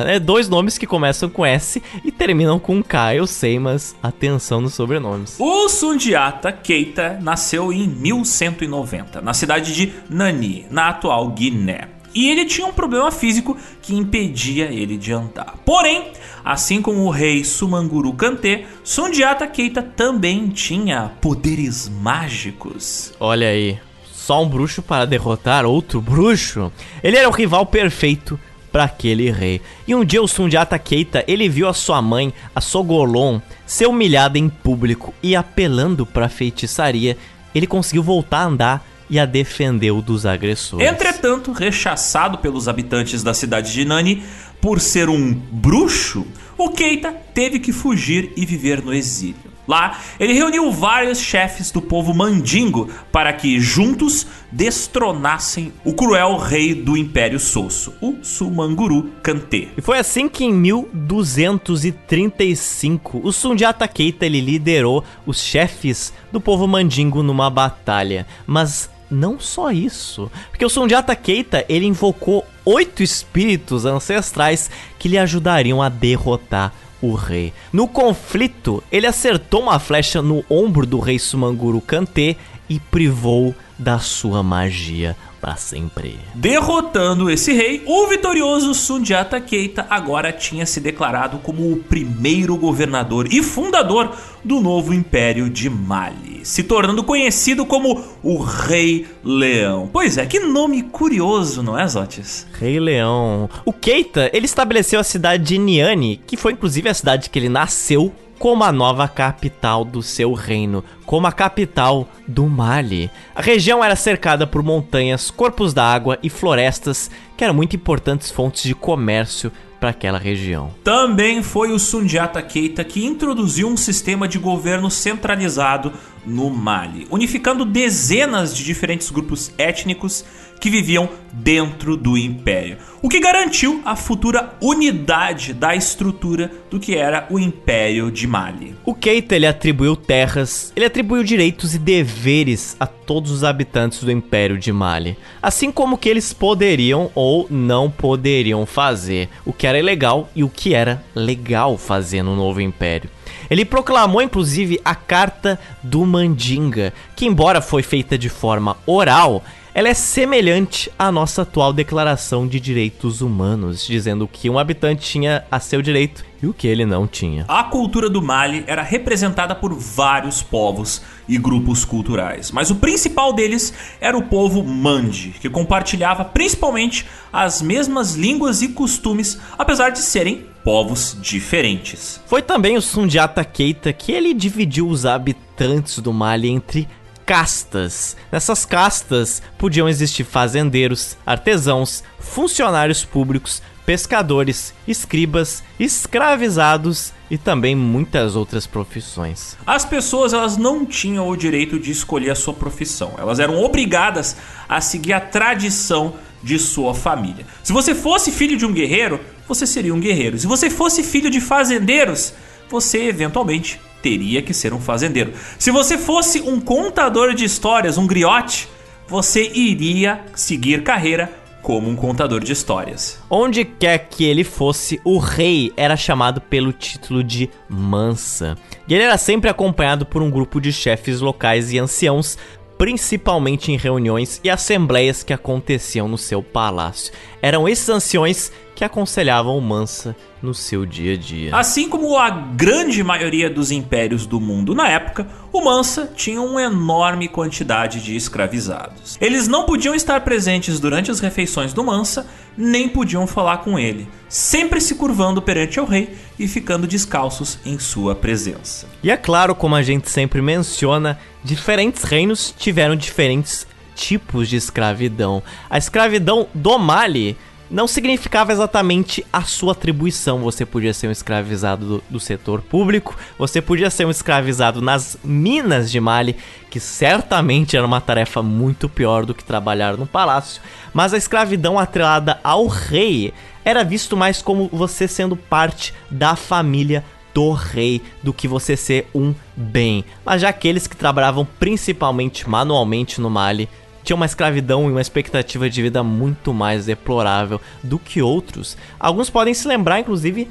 É 0.06 0.18
dois 0.18 0.48
nomes 0.48 0.76
que 0.76 0.86
começam 0.86 1.30
com 1.30 1.46
S 1.46 1.80
e 2.04 2.10
terminam 2.10 2.58
com 2.58 2.82
K, 2.82 3.14
eu 3.14 3.26
sei, 3.26 3.58
mas 3.58 3.94
atenção 4.02 4.60
nos 4.60 4.74
sobrenomes. 4.74 5.36
O 5.38 5.68
Sundiata 5.68 6.50
Keita 6.50 7.18
nasceu 7.22 7.72
em 7.72 7.86
1190, 7.86 9.20
na 9.20 9.32
cidade 9.32 9.72
de 9.74 9.92
Nani, 10.10 10.66
na 10.70 10.88
atual 10.88 11.28
Guiné. 11.30 11.88
E 12.14 12.28
ele 12.30 12.46
tinha 12.46 12.66
um 12.66 12.72
problema 12.72 13.12
físico 13.12 13.56
que 13.80 13.94
impedia 13.94 14.66
ele 14.72 14.96
de 14.96 15.12
andar. 15.12 15.54
Porém, 15.64 16.10
assim 16.44 16.82
como 16.82 17.04
o 17.04 17.10
rei 17.10 17.44
Sumanguru 17.44 18.12
Kante, 18.14 18.66
Sundiata 18.82 19.46
Keita 19.46 19.82
também 19.82 20.48
tinha 20.48 21.12
poderes 21.20 21.88
mágicos. 21.88 23.12
Olha 23.20 23.48
aí, 23.48 23.78
só 24.10 24.42
um 24.42 24.48
bruxo 24.48 24.82
para 24.82 25.04
derrotar 25.04 25.64
outro 25.64 26.00
bruxo. 26.00 26.72
Ele 27.04 27.16
era 27.16 27.28
o 27.28 27.32
rival 27.32 27.64
perfeito 27.66 28.38
para 28.78 28.84
aquele 28.84 29.28
rei. 29.28 29.60
E 29.88 29.92
um 29.92 30.04
dia 30.04 30.22
o 30.22 30.28
Sundiata 30.28 30.78
Keita, 30.78 31.24
ele 31.26 31.48
viu 31.48 31.66
a 31.66 31.74
sua 31.74 32.00
mãe, 32.00 32.32
a 32.54 32.60
Sogolon, 32.60 33.40
ser 33.66 33.88
humilhada 33.88 34.38
em 34.38 34.48
público 34.48 35.12
e 35.20 35.34
apelando 35.34 36.06
para 36.06 36.28
feitiçaria, 36.28 37.18
ele 37.52 37.66
conseguiu 37.66 38.04
voltar 38.04 38.42
a 38.42 38.46
andar 38.46 38.88
e 39.10 39.18
a 39.18 39.26
defendeu 39.26 40.00
dos 40.00 40.24
agressores. 40.24 40.86
Entretanto, 40.86 41.50
rechaçado 41.50 42.38
pelos 42.38 42.68
habitantes 42.68 43.20
da 43.24 43.34
cidade 43.34 43.72
de 43.72 43.84
Nani 43.84 44.22
por 44.60 44.78
ser 44.78 45.08
um 45.08 45.34
bruxo, 45.34 46.24
o 46.56 46.70
Keita 46.70 47.12
teve 47.34 47.58
que 47.58 47.72
fugir 47.72 48.32
e 48.36 48.46
viver 48.46 48.80
no 48.80 48.94
exílio. 48.94 49.47
Lá, 49.68 50.00
ele 50.18 50.32
reuniu 50.32 50.72
vários 50.72 51.20
chefes 51.20 51.70
do 51.70 51.82
povo 51.82 52.14
mandingo 52.14 52.88
para 53.12 53.34
que 53.34 53.60
juntos 53.60 54.26
destronassem 54.50 55.74
o 55.84 55.92
cruel 55.92 56.38
rei 56.38 56.74
do 56.74 56.96
Império 56.96 57.38
Sosso, 57.38 57.92
o 58.00 58.16
Sumanguru 58.22 59.10
Kante. 59.22 59.68
E 59.76 59.82
foi 59.82 59.98
assim 59.98 60.26
que 60.26 60.42
em 60.42 60.54
1235 60.54 63.20
o 63.22 63.30
Sundiata 63.30 63.86
Keita 63.86 64.24
ele 64.24 64.40
liderou 64.40 65.04
os 65.26 65.42
chefes 65.42 66.14
do 66.32 66.40
povo 66.40 66.66
mandingo 66.66 67.22
numa 67.22 67.50
batalha, 67.50 68.26
mas 68.46 68.88
não 69.10 69.38
só 69.38 69.70
isso, 69.70 70.30
porque 70.50 70.64
o 70.64 70.70
Sundiata 70.70 71.14
Keita 71.14 71.66
ele 71.68 71.84
invocou 71.84 72.42
oito 72.64 73.02
espíritos 73.02 73.84
ancestrais 73.84 74.70
que 74.98 75.08
lhe 75.08 75.18
ajudariam 75.18 75.82
a 75.82 75.90
derrotar 75.90 76.72
o 77.00 77.14
rei. 77.14 77.52
No 77.72 77.86
conflito, 77.86 78.82
ele 78.90 79.06
acertou 79.06 79.62
uma 79.62 79.78
flecha 79.78 80.20
no 80.22 80.44
ombro 80.48 80.86
do 80.86 80.98
rei 80.98 81.18
Sumanguru 81.18 81.80
Kante 81.80 82.36
e 82.68 82.78
privou 82.78 83.54
da 83.78 83.98
sua 83.98 84.42
magia 84.42 85.16
para 85.40 85.56
sempre. 85.56 86.18
Derrotando 86.34 87.30
esse 87.30 87.52
rei, 87.52 87.82
o 87.86 88.06
vitorioso 88.06 88.74
Sundiata 88.74 89.40
Keita 89.40 89.86
agora 89.88 90.32
tinha 90.32 90.66
se 90.66 90.80
declarado 90.80 91.38
como 91.38 91.72
o 91.72 91.76
primeiro 91.76 92.56
governador 92.56 93.28
e 93.32 93.42
fundador 93.42 94.14
do 94.44 94.60
novo 94.60 94.94
império 94.94 95.50
de 95.50 95.68
Mali, 95.68 96.40
se 96.44 96.62
tornando 96.62 97.02
conhecido 97.02 97.66
como 97.66 98.04
o 98.22 98.38
Rei 98.38 99.06
Leão. 99.24 99.88
Pois 99.92 100.16
é, 100.16 100.26
que 100.26 100.40
nome 100.40 100.82
curioso, 100.82 101.62
não 101.62 101.78
é, 101.78 101.86
Zotis? 101.86 102.46
Rei 102.58 102.78
Leão. 102.80 103.48
O 103.64 103.72
Keita, 103.72 104.30
ele 104.32 104.46
estabeleceu 104.46 105.00
a 105.00 105.04
cidade 105.04 105.44
de 105.44 105.58
Niani, 105.58 106.20
que 106.26 106.36
foi 106.36 106.52
inclusive 106.52 106.88
a 106.88 106.94
cidade 106.94 107.30
que 107.30 107.38
ele 107.38 107.48
nasceu 107.48 108.12
como 108.38 108.62
a 108.64 108.70
nova 108.70 109.08
capital 109.08 109.84
do 109.84 110.02
seu 110.02 110.32
reino, 110.32 110.84
como 111.04 111.26
a 111.26 111.32
capital 111.32 112.08
do 112.26 112.46
Mali. 112.46 113.10
A 113.34 113.42
região 113.42 113.82
era 113.82 113.96
cercada 113.96 114.46
por 114.46 114.62
montanhas, 114.62 115.30
corpos 115.30 115.74
d'água 115.74 116.18
e 116.22 116.30
florestas 116.30 117.10
que 117.36 117.44
eram 117.44 117.54
muito 117.54 117.74
importantes 117.74 118.30
fontes 118.30 118.62
de 118.62 118.74
comércio 118.74 119.50
para 119.80 119.90
aquela 119.90 120.18
região. 120.18 120.70
Também 120.82 121.42
foi 121.42 121.70
o 121.72 121.78
Sundiata 121.78 122.42
Keita 122.42 122.84
que 122.84 123.04
introduziu 123.04 123.68
um 123.68 123.76
sistema 123.76 124.26
de 124.26 124.38
governo 124.38 124.90
centralizado 124.90 125.92
no 126.28 126.50
Mali, 126.50 127.06
unificando 127.10 127.64
dezenas 127.64 128.54
de 128.54 128.62
diferentes 128.62 129.10
grupos 129.10 129.50
étnicos 129.56 130.24
que 130.60 130.70
viviam 130.70 131.08
dentro 131.32 131.96
do 131.96 132.18
império, 132.18 132.78
o 133.00 133.08
que 133.08 133.20
garantiu 133.20 133.80
a 133.84 133.94
futura 133.94 134.56
unidade 134.60 135.54
da 135.54 135.74
estrutura 135.74 136.50
do 136.70 136.80
que 136.80 136.96
era 136.96 137.26
o 137.30 137.38
Império 137.38 138.10
de 138.10 138.26
Mali. 138.26 138.74
O 138.84 138.94
Keita 138.94 139.36
ele 139.36 139.46
atribuiu 139.46 139.94
terras, 139.94 140.72
ele 140.74 140.84
atribuiu 140.86 141.22
direitos 141.22 141.74
e 141.74 141.78
deveres 141.78 142.76
a 142.80 142.86
todos 142.86 143.30
os 143.30 143.44
habitantes 143.44 144.02
do 144.02 144.10
Império 144.10 144.58
de 144.58 144.72
Mali, 144.72 145.16
assim 145.40 145.70
como 145.70 145.94
o 145.94 145.98
que 145.98 146.08
eles 146.08 146.32
poderiam 146.32 147.10
ou 147.14 147.46
não 147.48 147.90
poderiam 147.90 148.66
fazer, 148.66 149.28
o 149.46 149.52
que 149.52 149.66
era 149.66 149.78
ilegal 149.78 150.28
e 150.34 150.42
o 150.42 150.48
que 150.48 150.74
era 150.74 151.04
legal 151.14 151.78
fazer 151.78 152.22
no 152.22 152.34
novo 152.34 152.60
império. 152.60 153.10
Ele 153.50 153.64
proclamou 153.64 154.20
inclusive 154.20 154.80
a 154.84 154.94
Carta 154.94 155.58
do 155.82 156.04
Mandinga, 156.04 156.92
que 157.16 157.26
embora 157.26 157.60
foi 157.60 157.82
feita 157.82 158.18
de 158.18 158.28
forma 158.28 158.76
oral, 158.86 159.42
ela 159.78 159.88
é 159.88 159.94
semelhante 159.94 160.90
à 160.98 161.12
nossa 161.12 161.42
atual 161.42 161.72
Declaração 161.72 162.48
de 162.48 162.58
Direitos 162.58 163.20
Humanos, 163.20 163.86
dizendo 163.86 164.26
que 164.26 164.50
um 164.50 164.58
habitante 164.58 165.08
tinha 165.08 165.44
a 165.50 165.60
seu 165.60 165.80
direito 165.80 166.24
e 166.42 166.48
o 166.48 166.52
que 166.52 166.66
ele 166.66 166.84
não 166.84 167.06
tinha. 167.06 167.44
A 167.46 167.62
cultura 167.62 168.10
do 168.10 168.20
Mali 168.20 168.64
era 168.66 168.82
representada 168.82 169.54
por 169.54 169.72
vários 169.74 170.42
povos 170.42 171.00
e 171.28 171.38
grupos 171.38 171.84
culturais, 171.84 172.50
mas 172.50 172.72
o 172.72 172.74
principal 172.74 173.32
deles 173.32 173.72
era 174.00 174.18
o 174.18 174.22
povo 174.22 174.64
Mandi, 174.64 175.34
que 175.40 175.48
compartilhava 175.48 176.24
principalmente 176.24 177.06
as 177.32 177.62
mesmas 177.62 178.14
línguas 178.14 178.62
e 178.62 178.68
costumes, 178.70 179.38
apesar 179.56 179.90
de 179.90 180.00
serem 180.00 180.44
povos 180.68 181.16
diferentes. 181.18 182.20
Foi 182.26 182.42
também 182.42 182.76
o 182.76 182.82
Sundiata 182.82 183.42
Keita 183.42 183.90
que 183.90 184.12
ele 184.12 184.34
dividiu 184.34 184.86
os 184.86 185.06
habitantes 185.06 185.98
do 185.98 186.12
Mali 186.12 186.50
entre 186.50 186.86
castas. 187.24 188.14
Nessas 188.30 188.66
castas 188.66 189.40
podiam 189.56 189.88
existir 189.88 190.24
fazendeiros, 190.24 191.16
artesãos, 191.24 192.04
funcionários 192.20 193.02
públicos, 193.02 193.62
pescadores, 193.86 194.74
escribas, 194.86 195.64
escravizados 195.80 197.14
e 197.30 197.38
também 197.38 197.74
muitas 197.74 198.36
outras 198.36 198.66
profissões. 198.66 199.56
As 199.66 199.86
pessoas 199.86 200.34
elas 200.34 200.58
não 200.58 200.84
tinham 200.84 201.26
o 201.26 201.34
direito 201.34 201.80
de 201.80 201.90
escolher 201.90 202.28
a 202.28 202.34
sua 202.34 202.52
profissão. 202.52 203.14
Elas 203.16 203.40
eram 203.40 203.58
obrigadas 203.58 204.36
a 204.68 204.82
seguir 204.82 205.14
a 205.14 205.20
tradição 205.20 206.12
de 206.42 206.58
sua 206.58 206.94
família. 206.94 207.46
Se 207.62 207.72
você 207.72 207.94
fosse 207.94 208.30
filho 208.30 208.56
de 208.56 208.66
um 208.66 208.72
guerreiro, 208.72 209.18
você 209.48 209.66
seria 209.66 209.94
um 209.94 210.00
guerreiro. 210.00 210.38
Se 210.38 210.46
você 210.46 210.68
fosse 210.68 211.02
filho 211.02 211.30
de 211.30 211.40
fazendeiros, 211.40 212.34
você 212.68 213.04
eventualmente 213.04 213.80
teria 214.02 214.42
que 214.42 214.52
ser 214.52 214.74
um 214.74 214.80
fazendeiro. 214.80 215.32
Se 215.58 215.70
você 215.70 215.96
fosse 215.96 216.42
um 216.42 216.60
contador 216.60 217.34
de 217.34 217.44
histórias, 217.44 217.96
um 217.96 218.06
griote, 218.06 218.68
você 219.08 219.50
iria 219.52 220.20
seguir 220.34 220.82
carreira 220.82 221.32
como 221.62 221.88
um 221.88 221.96
contador 221.96 222.40
de 222.40 222.52
histórias. 222.52 223.20
Onde 223.28 223.64
quer 223.64 223.98
que 224.08 224.24
ele 224.24 224.44
fosse, 224.44 225.00
o 225.04 225.18
rei 225.18 225.72
era 225.76 225.96
chamado 225.96 226.40
pelo 226.40 226.72
título 226.72 227.24
de 227.24 227.50
Mansa. 227.68 228.56
E 228.86 228.94
ele 228.94 229.02
era 229.02 229.18
sempre 229.18 229.50
acompanhado 229.50 230.06
por 230.06 230.22
um 230.22 230.30
grupo 230.30 230.60
de 230.60 230.72
chefes 230.72 231.20
locais 231.20 231.72
e 231.72 231.78
anciãos 231.78 232.38
principalmente 232.78 233.72
em 233.72 233.76
reuniões 233.76 234.40
e 234.42 234.48
assembleias 234.48 235.24
que 235.24 235.32
aconteciam 235.32 236.08
no 236.08 236.16
seu 236.16 236.42
palácio. 236.42 237.12
Eram 237.42 237.68
esses 237.68 237.88
anciões 237.88 238.52
que 238.74 238.84
aconselhavam 238.84 239.60
Mansa 239.60 240.14
no 240.42 240.54
seu 240.54 240.86
dia 240.86 241.14
a 241.14 241.16
dia. 241.16 241.56
Assim 241.56 241.88
como 241.88 242.16
a 242.16 242.30
grande 242.30 243.02
maioria 243.02 243.50
dos 243.50 243.70
impérios 243.70 244.26
do 244.26 244.40
mundo 244.40 244.74
na 244.74 244.88
época, 244.88 245.26
o 245.52 245.62
Mansa 245.62 246.10
tinha 246.14 246.40
uma 246.40 246.62
enorme 246.62 247.28
quantidade 247.28 248.00
de 248.00 248.16
escravizados. 248.16 249.16
Eles 249.20 249.48
não 249.48 249.64
podiam 249.64 249.94
estar 249.94 250.20
presentes 250.20 250.78
durante 250.80 251.10
as 251.10 251.20
refeições 251.20 251.72
do 251.72 251.84
Mansa, 251.84 252.26
nem 252.56 252.88
podiam 252.88 253.26
falar 253.26 253.58
com 253.58 253.78
ele, 253.78 254.08
sempre 254.28 254.80
se 254.80 254.94
curvando 254.94 255.40
perante 255.40 255.80
o 255.80 255.84
rei 255.84 256.16
e 256.38 256.46
ficando 256.46 256.86
descalços 256.86 257.58
em 257.64 257.78
sua 257.78 258.14
presença. 258.14 258.88
E 259.02 259.10
é 259.10 259.16
claro, 259.16 259.54
como 259.54 259.74
a 259.74 259.82
gente 259.82 260.10
sempre 260.10 260.42
menciona, 260.42 261.18
diferentes 261.42 262.02
reinos 262.02 262.54
tiveram 262.56 262.96
diferentes 262.96 263.66
tipos 263.94 264.48
de 264.48 264.56
escravidão. 264.56 265.42
A 265.68 265.76
escravidão 265.76 266.46
do 266.54 266.78
Mali 266.78 267.36
não 267.70 267.86
significava 267.86 268.52
exatamente 268.52 269.24
a 269.32 269.42
sua 269.42 269.72
atribuição. 269.72 270.40
Você 270.40 270.64
podia 270.64 270.94
ser 270.94 271.08
um 271.08 271.12
escravizado 271.12 271.86
do, 271.86 272.04
do, 272.10 272.20
setor 272.20 272.62
público, 272.62 273.16
você 273.38 273.60
podia 273.60 273.90
ser 273.90 274.06
um 274.06 274.10
escravizado 274.10 274.80
nas 274.80 275.18
minas 275.22 275.90
de 275.90 276.00
Mali, 276.00 276.36
que 276.70 276.80
certamente 276.80 277.76
era 277.76 277.86
uma 277.86 278.00
tarefa 278.00 278.42
muito 278.42 278.88
pior 278.88 279.24
do 279.24 279.34
que 279.34 279.44
trabalhar 279.44 279.96
no 279.96 280.06
palácio, 280.06 280.62
mas 280.92 281.12
a 281.12 281.18
escravidão 281.18 281.78
atrelada 281.78 282.38
ao 282.42 282.66
rei 282.66 283.32
era 283.64 283.84
visto 283.84 284.16
mais 284.16 284.40
como 284.40 284.68
você 284.72 285.06
sendo 285.06 285.36
parte 285.36 285.92
da 286.10 286.34
família 286.36 287.04
do 287.34 287.52
rei 287.52 288.02
do 288.22 288.32
que 288.32 288.48
você 288.48 288.76
ser 288.76 289.06
um 289.14 289.34
bem. 289.54 290.04
Mas 290.24 290.42
já 290.42 290.48
aqueles 290.48 290.86
que 290.86 290.96
trabalhavam 290.96 291.46
principalmente 291.58 292.48
manualmente 292.48 293.20
no 293.20 293.30
Mali 293.30 293.68
tinha 294.08 294.16
uma 294.16 294.24
escravidão 294.24 294.88
e 294.88 294.92
uma 294.92 295.02
expectativa 295.02 295.68
de 295.68 295.82
vida 295.82 296.02
muito 296.02 296.54
mais 296.54 296.86
deplorável 296.86 297.60
do 297.82 297.98
que 297.98 298.22
outros. 298.22 298.74
Alguns 298.98 299.28
podem 299.28 299.52
se 299.52 299.68
lembrar, 299.68 300.00
inclusive, 300.00 300.48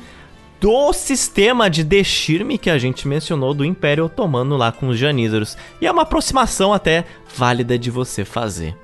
do 0.62 0.94
sistema 0.94 1.68
de 1.68 1.84
deshirme 1.84 2.60
que 2.60 2.70
a 2.70 2.78
gente 2.78 3.08
mencionou 3.08 3.56
do 3.56 3.66
Império 3.66 4.06
Otomano 4.06 4.56
lá 4.58 4.72
com 4.72 4.90
os 4.90 5.00
janízaros. 5.00 5.58
E 5.82 5.88
é 5.88 5.92
uma 5.92 6.04
aproximação 6.04 6.72
até 6.72 7.06
válida 7.36 7.80
de 7.80 7.90
você 7.90 8.24
fazer. 8.24 8.76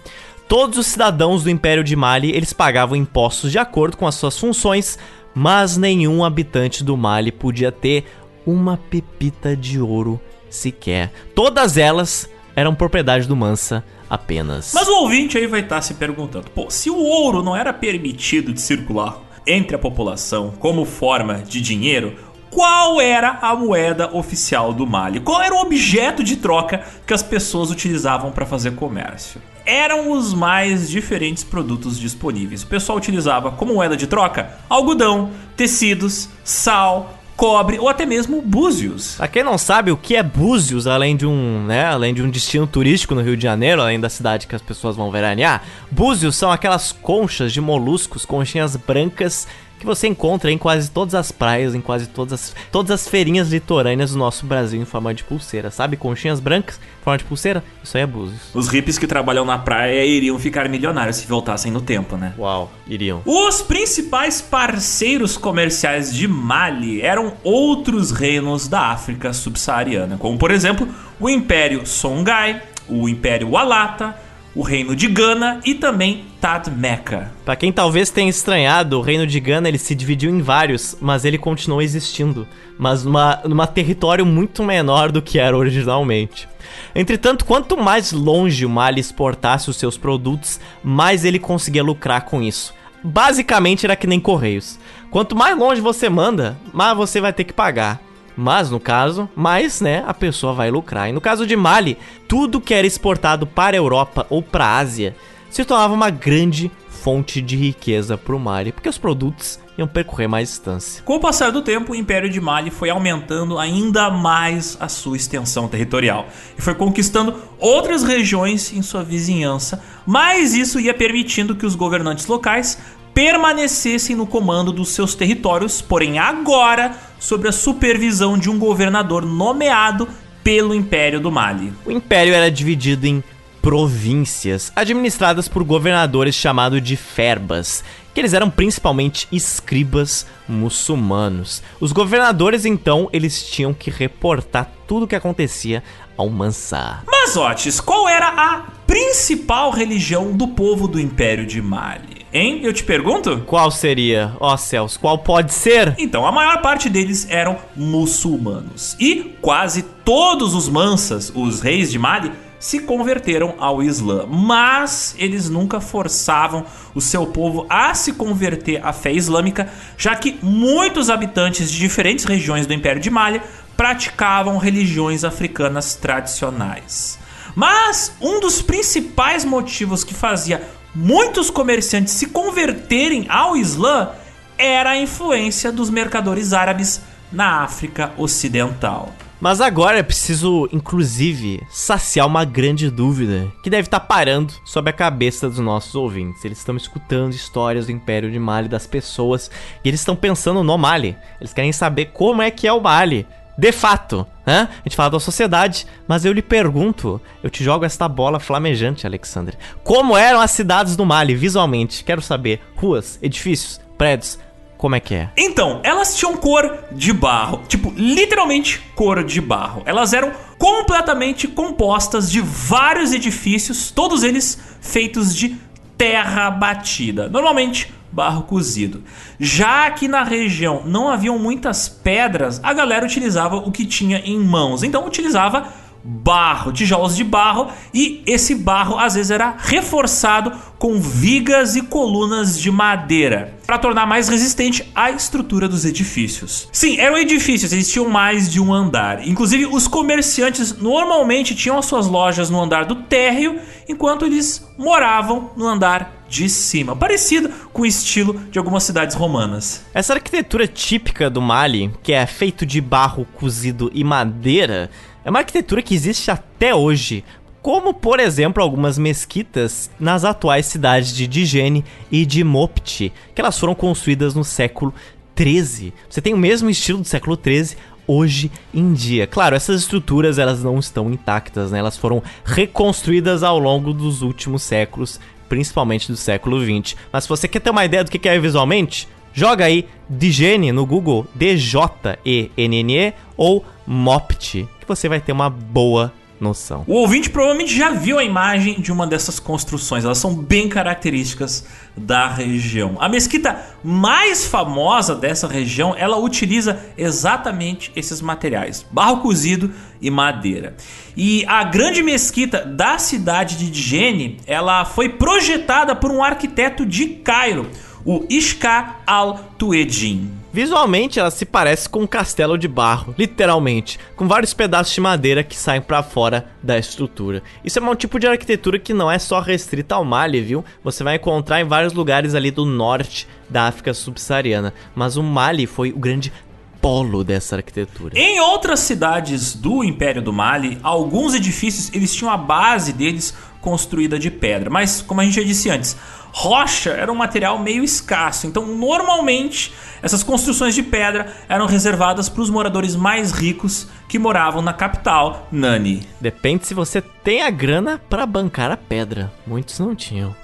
Todos 0.47 0.79
os 0.79 0.87
cidadãos 0.87 1.43
do 1.43 1.51
Império 1.51 1.83
de 1.83 1.95
Mali, 1.95 2.31
eles 2.31 2.51
pagavam 2.51 2.95
impostos 2.95 3.51
de 3.51 3.59
acordo 3.59 3.95
com 3.95 4.07
as 4.07 4.15
suas 4.15 4.39
funções, 4.39 4.97
mas 5.35 5.77
nenhum 5.77 6.25
habitante 6.25 6.83
do 6.83 6.97
Mali 6.97 7.31
podia 7.31 7.71
ter 7.71 8.05
uma 8.43 8.75
pepita 8.75 9.55
de 9.55 9.79
ouro 9.79 10.19
sequer. 10.49 11.11
Todas 11.35 11.77
elas 11.77 12.27
eram 12.55 12.73
propriedade 12.73 13.27
do 13.27 13.35
Mansa 13.35 13.83
apenas. 14.13 14.71
Mas 14.73 14.87
o 14.87 14.99
ouvinte 15.01 15.37
aí 15.37 15.47
vai 15.47 15.61
estar 15.61 15.77
tá 15.77 15.81
se 15.81 15.95
perguntando: 15.95 16.49
pô, 16.51 16.69
se 16.69 16.89
o 16.89 16.97
ouro 16.97 17.41
não 17.41 17.55
era 17.55 17.73
permitido 17.73 18.53
de 18.53 18.61
circular 18.61 19.19
entre 19.45 19.75
a 19.75 19.79
população 19.79 20.53
como 20.59 20.85
forma 20.85 21.39
de 21.39 21.59
dinheiro, 21.59 22.15
qual 22.49 23.01
era 23.01 23.39
a 23.41 23.55
moeda 23.55 24.15
oficial 24.15 24.71
do 24.71 24.85
Mali? 24.85 25.19
Qual 25.19 25.41
era 25.41 25.55
o 25.55 25.61
objeto 25.61 26.23
de 26.23 26.35
troca 26.35 26.83
que 27.05 27.13
as 27.13 27.23
pessoas 27.23 27.71
utilizavam 27.71 28.31
para 28.31 28.45
fazer 28.45 28.75
comércio? 28.75 29.41
Eram 29.65 30.11
os 30.11 30.33
mais 30.33 30.89
diferentes 30.89 31.43
produtos 31.43 31.97
disponíveis. 31.97 32.61
O 32.61 32.67
pessoal 32.67 32.97
utilizava 32.97 33.51
como 33.51 33.73
moeda 33.73 33.97
de 33.97 34.05
troca 34.05 34.51
algodão, 34.69 35.31
tecidos, 35.57 36.29
sal, 36.43 37.22
cobre 37.35 37.79
ou 37.79 37.89
até 37.89 38.05
mesmo 38.05 38.41
Búzios. 38.41 39.15
Pra 39.15 39.27
quem 39.27 39.43
não 39.43 39.57
sabe 39.57 39.91
o 39.91 39.97
que 39.97 40.15
é 40.15 40.23
Búzios, 40.23 40.87
além 40.87 41.15
de 41.15 41.25
um, 41.25 41.65
né, 41.65 41.85
além 41.85 42.13
de 42.13 42.21
um 42.21 42.29
destino 42.29 42.65
turístico 42.67 43.15
no 43.15 43.21
Rio 43.21 43.37
de 43.37 43.43
Janeiro, 43.43 43.81
além 43.81 43.99
da 43.99 44.09
cidade 44.09 44.47
que 44.47 44.55
as 44.55 44.61
pessoas 44.61 44.95
vão 44.95 45.11
veranear, 45.11 45.63
Búzios 45.91 46.35
são 46.35 46.51
aquelas 46.51 46.91
conchas 46.91 47.51
de 47.51 47.61
moluscos, 47.61 48.25
conchinhas 48.25 48.75
brancas 48.75 49.47
que 49.83 49.87
você 49.87 50.07
encontra 50.07 50.49
em 50.49 50.57
quase 50.57 50.89
todas 50.89 51.13
as 51.13 51.31
praias, 51.31 51.75
em 51.75 51.81
quase 51.81 52.07
todas 52.07 52.33
as, 52.33 52.55
todas 52.71 52.91
as 52.91 53.07
feirinhas 53.07 53.49
litorâneas 53.49 54.11
do 54.11 54.17
nosso 54.17 54.45
Brasil 54.45 54.81
em 54.81 54.85
forma 54.85 55.13
de 55.13 55.23
pulseira, 55.23 55.69
sabe? 55.69 55.97
Conchinhas 55.97 56.39
brancas 56.39 56.77
em 56.77 57.03
forma 57.03 57.17
de 57.17 57.25
pulseira, 57.25 57.63
isso 57.83 57.97
aí 57.97 58.03
é 58.03 58.07
Búzios. 58.07 58.41
Os 58.53 58.69
hippies 58.69 58.97
que 58.97 59.05
trabalham 59.05 59.43
na 59.43 59.57
praia 59.57 60.05
iriam 60.05 60.39
ficar 60.39 60.69
milionários 60.69 61.17
se 61.17 61.27
voltassem 61.27 61.71
no 61.71 61.81
tempo, 61.81 62.15
né? 62.15 62.33
Uau, 62.37 62.71
iriam. 62.87 63.21
Os 63.25 63.61
principais 63.61 64.41
parceiros 64.41 65.37
comerciais 65.37 66.13
de 66.13 66.27
Mali 66.27 67.01
eram 67.01 67.33
outros 67.43 68.11
reinos 68.11 68.67
da 68.67 68.87
África 68.87 69.33
subsaariana, 69.33 70.17
como 70.17 70.37
por 70.37 70.51
exemplo 70.51 70.87
o 71.19 71.29
Império 71.29 71.85
Songhai, 71.85 72.61
o 72.87 73.09
Império 73.09 73.49
Walata, 73.51 74.15
o 74.55 74.61
reino 74.61 74.95
de 74.95 75.07
Gana 75.07 75.59
e 75.65 75.73
também 75.73 76.25
Tadmeka. 76.39 77.31
Para 77.43 77.55
quem 77.55 77.71
talvez 77.71 78.09
tenha 78.09 78.29
estranhado, 78.29 78.99
o 78.99 79.01
reino 79.01 79.25
de 79.25 79.39
Gana 79.39 79.67
ele 79.67 79.77
se 79.77 79.95
dividiu 79.95 80.29
em 80.29 80.41
vários, 80.41 80.95
mas 81.01 81.25
ele 81.25 81.37
continuou 81.37 81.81
existindo, 81.81 82.47
mas 82.77 83.03
numa, 83.03 83.39
numa 83.45 83.65
território 83.65 84.25
muito 84.25 84.63
menor 84.63 85.11
do 85.11 85.21
que 85.21 85.39
era 85.39 85.57
originalmente. 85.57 86.47
Entretanto, 86.93 87.45
quanto 87.45 87.77
mais 87.77 88.11
longe 88.11 88.65
o 88.65 88.69
Mali 88.69 88.99
exportasse 88.99 89.69
os 89.69 89.77
seus 89.77 89.97
produtos, 89.97 90.59
mais 90.83 91.25
ele 91.25 91.39
conseguia 91.39 91.83
lucrar 91.83 92.25
com 92.25 92.41
isso. 92.41 92.73
Basicamente 93.03 93.85
era 93.85 93.95
que 93.95 94.07
nem 94.07 94.19
correios. 94.19 94.79
Quanto 95.09 95.35
mais 95.35 95.57
longe 95.57 95.81
você 95.81 96.09
manda, 96.09 96.57
mais 96.71 96.95
você 96.95 97.19
vai 97.19 97.33
ter 97.33 97.43
que 97.43 97.53
pagar. 97.53 97.99
Mas 98.35 98.69
no 98.69 98.79
caso, 98.79 99.29
mais, 99.35 99.81
né, 99.81 100.03
a 100.07 100.13
pessoa 100.13 100.53
vai 100.53 100.71
lucrar. 100.71 101.09
E 101.09 101.13
no 101.13 101.21
caso 101.21 101.45
de 101.45 101.55
Mali, 101.55 101.97
tudo 102.27 102.61
que 102.61 102.73
era 102.73 102.87
exportado 102.87 103.45
para 103.45 103.75
a 103.75 103.79
Europa 103.79 104.25
ou 104.29 104.41
para 104.41 104.65
a 104.65 104.77
Ásia 104.77 105.15
se 105.49 105.63
tornava 105.63 105.93
uma 105.93 106.09
grande 106.09 106.71
fonte 106.89 107.41
de 107.41 107.57
riqueza 107.57 108.17
para 108.17 108.35
o 108.35 108.39
Mali, 108.39 108.71
porque 108.71 108.87
os 108.87 108.97
produtos 108.97 109.59
iam 109.77 109.87
percorrer 109.87 110.27
mais 110.27 110.49
distância. 110.49 111.03
Com 111.03 111.15
o 111.15 111.19
passar 111.19 111.51
do 111.51 111.61
tempo, 111.61 111.91
o 111.91 111.95
Império 111.95 112.29
de 112.29 112.39
Mali 112.39 112.71
foi 112.71 112.89
aumentando 112.89 113.59
ainda 113.59 114.09
mais 114.09 114.77
a 114.79 114.87
sua 114.87 115.17
extensão 115.17 115.67
territorial 115.67 116.27
e 116.57 116.61
foi 116.61 116.73
conquistando 116.73 117.35
outras 117.59 118.03
regiões 118.03 118.71
em 118.71 118.81
sua 118.81 119.03
vizinhança, 119.03 119.83
mas 120.05 120.53
isso 120.53 120.79
ia 120.79 120.93
permitindo 120.93 121.55
que 121.55 121.65
os 121.65 121.75
governantes 121.75 122.25
locais 122.25 122.77
permanecessem 123.13 124.15
no 124.15 124.25
comando 124.25 124.71
dos 124.71 124.89
seus 124.89 125.15
territórios, 125.15 125.81
porém 125.81 126.19
agora 126.19 126.97
sob 127.19 127.47
a 127.47 127.51
supervisão 127.51 128.37
de 128.37 128.49
um 128.49 128.57
governador 128.57 129.25
nomeado 129.25 130.07
pelo 130.43 130.73
Império 130.73 131.19
do 131.19 131.31
Mali. 131.31 131.71
O 131.85 131.91
império 131.91 132.33
era 132.33 132.51
dividido 132.51 133.07
em 133.07 133.23
províncias, 133.61 134.73
administradas 134.75 135.47
por 135.47 135.63
governadores 135.63 136.35
chamados 136.35 136.81
de 136.81 136.97
ferbas, 136.97 137.81
que 138.13 138.19
eles 138.19 138.33
eram 138.33 138.49
principalmente 138.49 139.25
escribas 139.31 140.27
muçulmanos. 140.49 141.63
Os 141.79 141.93
governadores 141.93 142.65
então, 142.65 143.09
eles 143.13 143.49
tinham 143.49 143.73
que 143.73 143.89
reportar 143.89 144.69
tudo 144.85 145.03
o 145.03 145.07
que 145.07 145.15
acontecia 145.15 145.81
ao 146.17 146.29
Mansar. 146.29 147.03
Mas 147.07 147.37
Otis, 147.37 147.79
qual 147.79 148.07
era 148.09 148.27
a 148.27 148.63
principal 148.85 149.71
religião 149.71 150.33
do 150.33 150.49
povo 150.49 150.85
do 150.85 150.99
Império 150.99 151.45
de 151.45 151.61
Mali? 151.61 152.12
Hein? 152.33 152.61
Eu 152.63 152.73
te 152.73 152.83
pergunto? 152.83 153.43
Qual 153.45 153.69
seria? 153.69 154.33
Ó 154.39 154.51
oh, 154.51 154.57
céus, 154.57 154.97
qual 154.97 155.19
pode 155.19 155.53
ser? 155.53 155.93
Então, 155.99 156.25
a 156.25 156.31
maior 156.31 156.63
parte 156.63 156.89
deles 156.89 157.27
eram 157.29 157.59
muçulmanos. 157.75 158.95
E 158.99 159.35
quase 159.39 159.83
todos 160.03 160.55
os 160.55 160.67
mansas, 160.67 161.31
os 161.35 161.61
reis 161.61 161.91
de 161.91 161.99
Mali, 161.99 162.31
se 162.59 162.79
converteram 162.79 163.53
ao 163.59 163.83
Islã, 163.83 164.25
mas 164.25 165.13
eles 165.19 165.47
nunca 165.47 165.79
forçavam 165.79 166.65
o 166.95 167.01
seu 167.01 167.27
povo 167.27 167.67
a 167.69 167.93
se 167.93 168.13
converter 168.13 168.83
à 168.83 168.91
fé 168.91 169.11
islâmica, 169.11 169.71
já 169.95 170.15
que 170.15 170.39
muitos 170.41 171.11
habitantes 171.11 171.69
de 171.69 171.77
diferentes 171.77 172.25
regiões 172.25 172.65
do 172.65 172.73
Império 172.73 173.01
de 173.01 173.11
Mali 173.11 173.41
praticavam 173.77 174.57
religiões 174.57 175.23
africanas 175.23 175.93
tradicionais. 175.93 177.19
Mas 177.53 178.15
um 178.19 178.39
dos 178.39 178.59
principais 178.61 179.45
motivos 179.45 180.03
que 180.03 180.15
fazia 180.15 180.67
muitos 180.95 181.49
comerciantes 181.49 182.13
se 182.13 182.27
converterem 182.27 183.25
ao 183.29 183.55
Islã 183.55 184.09
era 184.57 184.91
a 184.91 184.97
influência 184.97 185.71
dos 185.71 185.89
mercadores 185.89 186.53
árabes 186.53 187.01
na 187.31 187.63
África 187.63 188.11
Ocidental. 188.17 189.11
Mas 189.43 189.59
agora 189.59 189.99
é 189.99 190.03
preciso, 190.03 190.69
inclusive, 190.71 191.61
saciar 191.69 192.25
uma 192.25 192.45
grande 192.45 192.89
dúvida 192.89 193.51
que 193.61 193.69
deve 193.69 193.87
estar 193.87 193.99
parando 193.99 194.53
sobre 194.63 194.89
a 194.89 194.93
cabeça 194.93 195.49
dos 195.49 195.59
nossos 195.59 195.95
ouvintes. 195.95 196.45
Eles 196.45 196.59
estão 196.59 196.77
escutando 196.77 197.33
histórias 197.33 197.87
do 197.87 197.91
Império 197.91 198.31
de 198.31 198.39
Mali, 198.39 198.69
das 198.69 198.87
pessoas, 198.87 199.51
e 199.83 199.89
eles 199.89 199.99
estão 199.99 200.15
pensando 200.15 200.63
no 200.63 200.77
Mali. 200.77 201.17
Eles 201.41 201.51
querem 201.51 201.73
saber 201.73 202.11
como 202.13 202.41
é 202.41 202.49
que 202.49 202.65
é 202.65 202.71
o 202.71 202.79
Mali. 202.79 203.27
De 203.57 203.71
fato, 203.71 204.25
né? 204.45 204.67
A 204.71 204.87
gente 204.87 204.95
fala 204.95 205.11
da 205.11 205.19
sociedade, 205.19 205.85
mas 206.07 206.25
eu 206.25 206.33
lhe 206.33 206.41
pergunto, 206.41 207.21
eu 207.43 207.49
te 207.49 207.63
jogo 207.63 207.85
esta 207.85 208.07
bola 208.07 208.39
flamejante, 208.39 209.05
Alexandre. 209.05 209.57
Como 209.83 210.17
eram 210.17 210.41
as 210.41 210.51
cidades 210.51 210.95
do 210.95 211.05
Mali 211.05 211.35
visualmente? 211.35 212.03
Quero 212.03 212.21
saber. 212.21 212.61
Ruas, 212.75 213.19
edifícios, 213.21 213.79
prédios. 213.97 214.39
como 214.77 214.95
é 214.95 214.99
que 214.99 215.15
é? 215.15 215.29
Então, 215.37 215.79
elas 215.83 216.17
tinham 216.17 216.35
cor 216.35 216.79
de 216.91 217.13
barro, 217.13 217.61
tipo, 217.69 217.93
literalmente 217.95 218.81
cor 218.95 219.23
de 219.23 219.39
barro. 219.39 219.81
Elas 219.85 220.11
eram 220.13 220.33
completamente 220.57 221.47
compostas 221.47 222.29
de 222.29 222.41
vários 222.41 223.13
edifícios, 223.13 223.91
todos 223.91 224.23
eles 224.23 224.59
feitos 224.81 225.33
de 225.33 225.55
terra 225.97 226.49
batida. 226.49 227.29
Normalmente 227.29 227.93
barro 228.13 228.43
cozido. 228.43 229.03
Já 229.39 229.89
que 229.89 230.07
na 230.07 230.23
região 230.23 230.83
não 230.85 231.09
haviam 231.09 231.39
muitas 231.39 231.89
pedras, 231.89 232.59
a 232.63 232.71
galera 232.73 233.05
utilizava 233.05 233.55
o 233.55 233.71
que 233.71 233.85
tinha 233.85 234.19
em 234.19 234.37
mãos. 234.39 234.83
Então 234.83 235.07
utilizava 235.07 235.67
barro, 236.03 236.73
tijolos 236.73 237.15
de 237.15 237.23
barro, 237.23 237.67
e 237.93 238.21
esse 238.25 238.55
barro 238.55 238.97
às 238.99 239.13
vezes 239.15 239.31
era 239.31 239.55
reforçado 239.57 240.51
com 240.77 240.99
vigas 240.99 241.77
e 241.77 241.81
colunas 241.81 242.59
de 242.59 242.69
madeira 242.69 243.57
para 243.65 243.77
tornar 243.77 244.05
mais 244.05 244.27
resistente 244.27 244.91
a 244.93 245.11
estrutura 245.11 245.67
dos 245.69 245.85
edifícios. 245.85 246.67
Sim, 246.73 246.99
eram 246.99 247.17
edifícios, 247.17 247.71
eles 247.71 247.89
tinham 247.89 248.09
mais 248.09 248.51
de 248.51 248.59
um 248.59 248.73
andar. 248.73 249.25
Inclusive, 249.25 249.65
os 249.67 249.87
comerciantes 249.87 250.77
normalmente 250.77 251.55
tinham 251.55 251.77
as 251.77 251.85
suas 251.85 252.07
lojas 252.07 252.49
no 252.49 252.61
andar 252.61 252.83
do 252.83 252.95
térreo, 252.95 253.59
enquanto 253.87 254.25
eles 254.25 254.67
moravam 254.77 255.51
no 255.55 255.65
andar 255.65 256.23
de 256.27 256.49
cima, 256.49 256.95
parecido 256.95 257.49
com 257.71 257.83
o 257.83 257.85
estilo 257.85 258.33
de 258.49 258.57
algumas 258.57 258.83
cidades 258.83 259.15
romanas. 259.15 259.85
Essa 259.93 260.13
arquitetura 260.13 260.67
típica 260.67 261.29
do 261.29 261.39
Mali, 261.39 261.93
que 262.01 262.11
é 262.11 262.25
feito 262.25 262.65
de 262.65 262.81
barro 262.81 263.25
cozido 263.35 263.91
e 263.93 264.03
madeira, 264.03 264.89
é 265.25 265.29
uma 265.29 265.39
arquitetura 265.39 265.81
que 265.81 265.95
existe 265.95 266.29
até 266.29 266.75
hoje, 266.75 267.23
como 267.61 267.93
por 267.93 268.19
exemplo 268.19 268.61
algumas 268.61 268.97
mesquitas 268.97 269.89
nas 269.99 270.25
atuais 270.25 270.65
cidades 270.65 271.15
de 271.15 271.27
Digene 271.27 271.85
e 272.11 272.25
de 272.25 272.43
Mopti, 272.43 273.13
que 273.33 273.41
elas 273.41 273.57
foram 273.57 273.73
construídas 273.73 274.35
no 274.35 274.43
século 274.43 274.93
13. 275.33 275.93
Você 276.09 276.21
tem 276.21 276.33
o 276.33 276.37
mesmo 276.37 276.69
estilo 276.69 276.99
do 276.99 277.07
século 277.07 277.37
13 277.37 277.77
hoje 278.07 278.51
em 278.73 278.93
dia. 278.93 279.25
Claro, 279.25 279.55
essas 279.55 279.81
estruturas 279.81 280.37
elas 280.37 280.63
não 280.63 280.77
estão 280.77 281.11
intactas, 281.11 281.71
né? 281.71 281.79
Elas 281.79 281.97
foram 281.97 282.21
reconstruídas 282.43 283.43
ao 283.43 283.57
longo 283.57 283.93
dos 283.93 284.21
últimos 284.21 284.61
séculos, 284.63 285.19
principalmente 285.47 286.11
do 286.11 286.17
século 286.17 286.59
20. 286.59 286.97
Mas 287.11 287.23
se 287.23 287.29
você 287.29 287.47
quer 287.47 287.59
ter 287.59 287.69
uma 287.69 287.85
ideia 287.85 288.03
do 288.03 288.11
que 288.11 288.27
é 288.27 288.37
visualmente, 288.37 289.07
joga 289.33 289.65
aí 289.65 289.87
Digene 290.09 290.71
no 290.71 290.85
Google, 290.85 291.25
D-J-E-N-N-E 291.33 293.13
ou 293.37 293.65
Mopt, 293.85 294.67
que 294.83 294.89
você 294.89 295.09
vai 295.09 295.19
ter 295.19 295.31
uma 295.31 295.49
boa 295.49 296.13
noção. 296.39 296.83
O 296.87 296.93
ouvinte 296.93 297.29
provavelmente 297.29 297.75
já 297.75 297.89
viu 297.91 298.19
a 298.19 298.23
imagem 298.23 298.79
de 298.79 298.91
uma 298.91 299.07
dessas 299.07 299.39
construções, 299.39 300.03
elas 300.03 300.17
são 300.17 300.35
bem 300.35 300.67
características 300.67 301.65
da 301.95 302.27
região. 302.27 302.97
A 302.99 303.07
mesquita 303.07 303.63
mais 303.83 304.45
famosa 304.45 305.15
dessa 305.15 305.47
região, 305.47 305.95
ela 305.97 306.17
utiliza 306.17 306.79
exatamente 306.97 307.91
esses 307.95 308.21
materiais, 308.21 308.85
barro 308.91 309.17
cozido 309.17 309.71
e 310.01 310.11
madeira. 310.11 310.75
E 311.15 311.45
a 311.47 311.63
grande 311.63 312.03
mesquita 312.03 312.65
da 312.65 312.97
cidade 312.97 313.57
de 313.57 313.69
Djenne, 313.71 314.37
ela 314.45 314.83
foi 314.85 315.09
projetada 315.09 315.95
por 315.95 316.11
um 316.11 316.23
arquiteto 316.23 316.85
de 316.85 317.07
Cairo, 317.07 317.69
o 318.05 318.25
Ishka 318.29 318.97
al-Tuedin. 319.07 320.42
Visualmente, 320.53 321.19
ela 321.19 321.31
se 321.31 321.47
parece 321.47 321.89
com 321.89 322.01
um 322.01 322.07
castelo 322.07 322.59
de 322.59 322.67
barro, 322.67 323.15
literalmente, 323.17 323.99
com 324.15 324.27
vários 324.27 324.53
pedaços 324.53 324.93
de 324.93 325.01
madeira 325.01 325.43
que 325.43 325.55
saem 325.55 325.81
para 325.81 326.03
fora 326.03 326.45
da 326.61 326.77
estrutura. 326.77 327.41
Isso 327.65 327.79
é 327.79 327.81
um 327.81 327.95
tipo 327.95 328.19
de 328.19 328.27
arquitetura 328.27 328.77
que 328.77 328.93
não 328.93 329.09
é 329.09 329.17
só 329.17 329.39
restrita 329.39 329.95
ao 329.95 330.05
Mali, 330.05 330.41
viu? 330.41 330.63
Você 330.83 331.03
vai 331.03 331.15
encontrar 331.15 331.59
em 331.59 331.63
vários 331.63 331.93
lugares 331.93 332.35
ali 332.35 332.51
do 332.51 332.65
norte 332.65 333.27
da 333.49 333.63
África 333.63 333.95
subsaariana, 333.95 334.75
mas 334.93 335.17
o 335.17 335.23
Mali 335.23 335.65
foi 335.65 335.91
o 335.91 335.97
grande 335.97 336.31
polo 336.79 337.23
dessa 337.23 337.55
arquitetura. 337.55 338.13
Em 338.15 338.39
outras 338.39 338.81
cidades 338.81 339.55
do 339.55 339.83
Império 339.83 340.21
do 340.21 340.31
Mali, 340.31 340.77
alguns 340.83 341.33
edifícios 341.33 341.89
eles 341.95 342.13
tinham 342.13 342.31
a 342.31 342.37
base 342.37 342.93
deles 342.93 343.33
construída 343.59 344.19
de 344.19 344.29
pedra, 344.29 344.69
mas 344.69 345.01
como 345.01 345.21
a 345.21 345.23
gente 345.23 345.37
já 345.37 345.43
disse 345.43 345.69
antes, 345.69 345.97
rocha 346.33 346.89
era 346.89 347.11
um 347.11 347.15
material 347.15 347.59
meio 347.59 347.83
escasso. 347.83 348.47
Então, 348.47 348.65
normalmente, 348.65 349.71
essas 350.01 350.23
construções 350.23 350.73
de 350.73 350.81
pedra 350.81 351.31
eram 351.47 351.67
reservadas 351.67 352.27
para 352.27 352.41
os 352.41 352.49
moradores 352.49 352.95
mais 352.95 353.31
ricos 353.31 353.87
que 354.09 354.17
moravam 354.17 354.61
na 354.61 354.73
capital, 354.73 355.47
Nani. 355.51 356.05
Depende 356.19 356.65
se 356.65 356.73
você 356.73 357.01
tem 357.01 357.43
a 357.43 357.51
grana 357.51 358.01
para 358.09 358.25
bancar 358.25 358.71
a 358.71 358.77
pedra. 358.77 359.31
Muitos 359.45 359.79
não 359.79 359.95
tinham. 359.95 360.35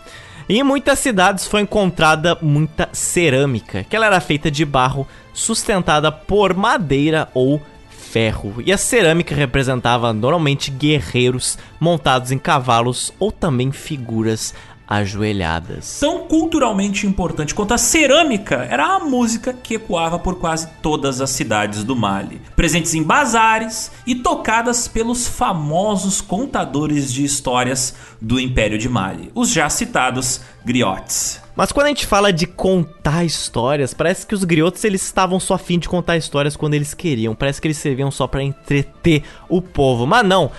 em 0.47 0.63
muitas 0.63 0.99
cidades 0.99 1.47
foi 1.47 1.62
encontrada 1.62 2.38
muita 2.41 2.88
cerâmica, 2.91 3.84
que 3.84 3.95
ela 3.95 4.06
era 4.06 4.19
feita 4.19 4.49
de 4.49 4.63
barro 4.63 5.08
sustentada 5.34 6.12
por 6.12 6.54
madeira 6.54 7.30
ou 7.34 7.62
ferro. 7.89 8.56
E 8.65 8.73
a 8.73 8.78
cerâmica 8.78 9.36
representava 9.36 10.12
normalmente 10.12 10.71
guerreiros 10.71 11.58
montados 11.80 12.32
em 12.32 12.39
cavalos 12.39 13.13
ou 13.19 13.32
também 13.32 13.71
figuras 13.71 14.54
ajoelhadas. 14.89 15.99
Tão 15.99 16.25
culturalmente 16.25 17.06
importante 17.06 17.54
quanto 17.54 17.75
a 17.75 17.78
cerâmica 17.78 18.67
era 18.67 18.95
a 18.95 18.99
música 18.99 19.54
que 19.54 19.75
ecoava 19.75 20.17
por 20.17 20.39
quase 20.39 20.67
todas 20.82 21.21
as 21.21 21.30
cidades 21.30 21.84
do 21.84 21.95
Mali, 21.95 22.41
presentes 22.56 22.95
em 22.95 23.04
bazares 23.04 23.91
e 24.08 24.15
tocadas 24.15 24.88
pelos 24.88 25.28
famosos 25.28 26.21
contadores 26.21 27.13
de 27.13 27.23
histórias 27.23 27.93
do 28.19 28.39
Império 28.39 28.80
de 28.80 28.89
Mali, 28.89 29.32
os 29.36 29.52
já 29.52 29.69
citados 29.69 30.41
griotes. 30.65 31.39
Mas 31.60 31.73
quando 31.73 31.88
a 31.88 31.89
gente 31.89 32.06
fala 32.06 32.32
de 32.32 32.47
contar 32.47 33.25
histórias, 33.25 33.93
parece 33.93 34.25
que 34.25 34.34
os 34.34 34.45
griotes 34.45 34.82
eles 34.86 35.04
estavam 35.04 35.41
só 35.41 35.56
afim 35.56 35.78
de 35.78 35.89
contar 35.89 36.15
histórias 36.15 36.56
quando 36.56 36.73
eles 36.73 36.93
queriam. 36.93 37.36
Parece 37.36 37.60
que 37.60 37.67
eles 37.67 37.78
serviam 37.78 38.10
só 38.10 38.28
para 38.28 38.41
entreter 38.41 39.23
o 39.49 39.62
povo. 39.62 40.08
Mas 40.08 40.25
não, 40.25 40.52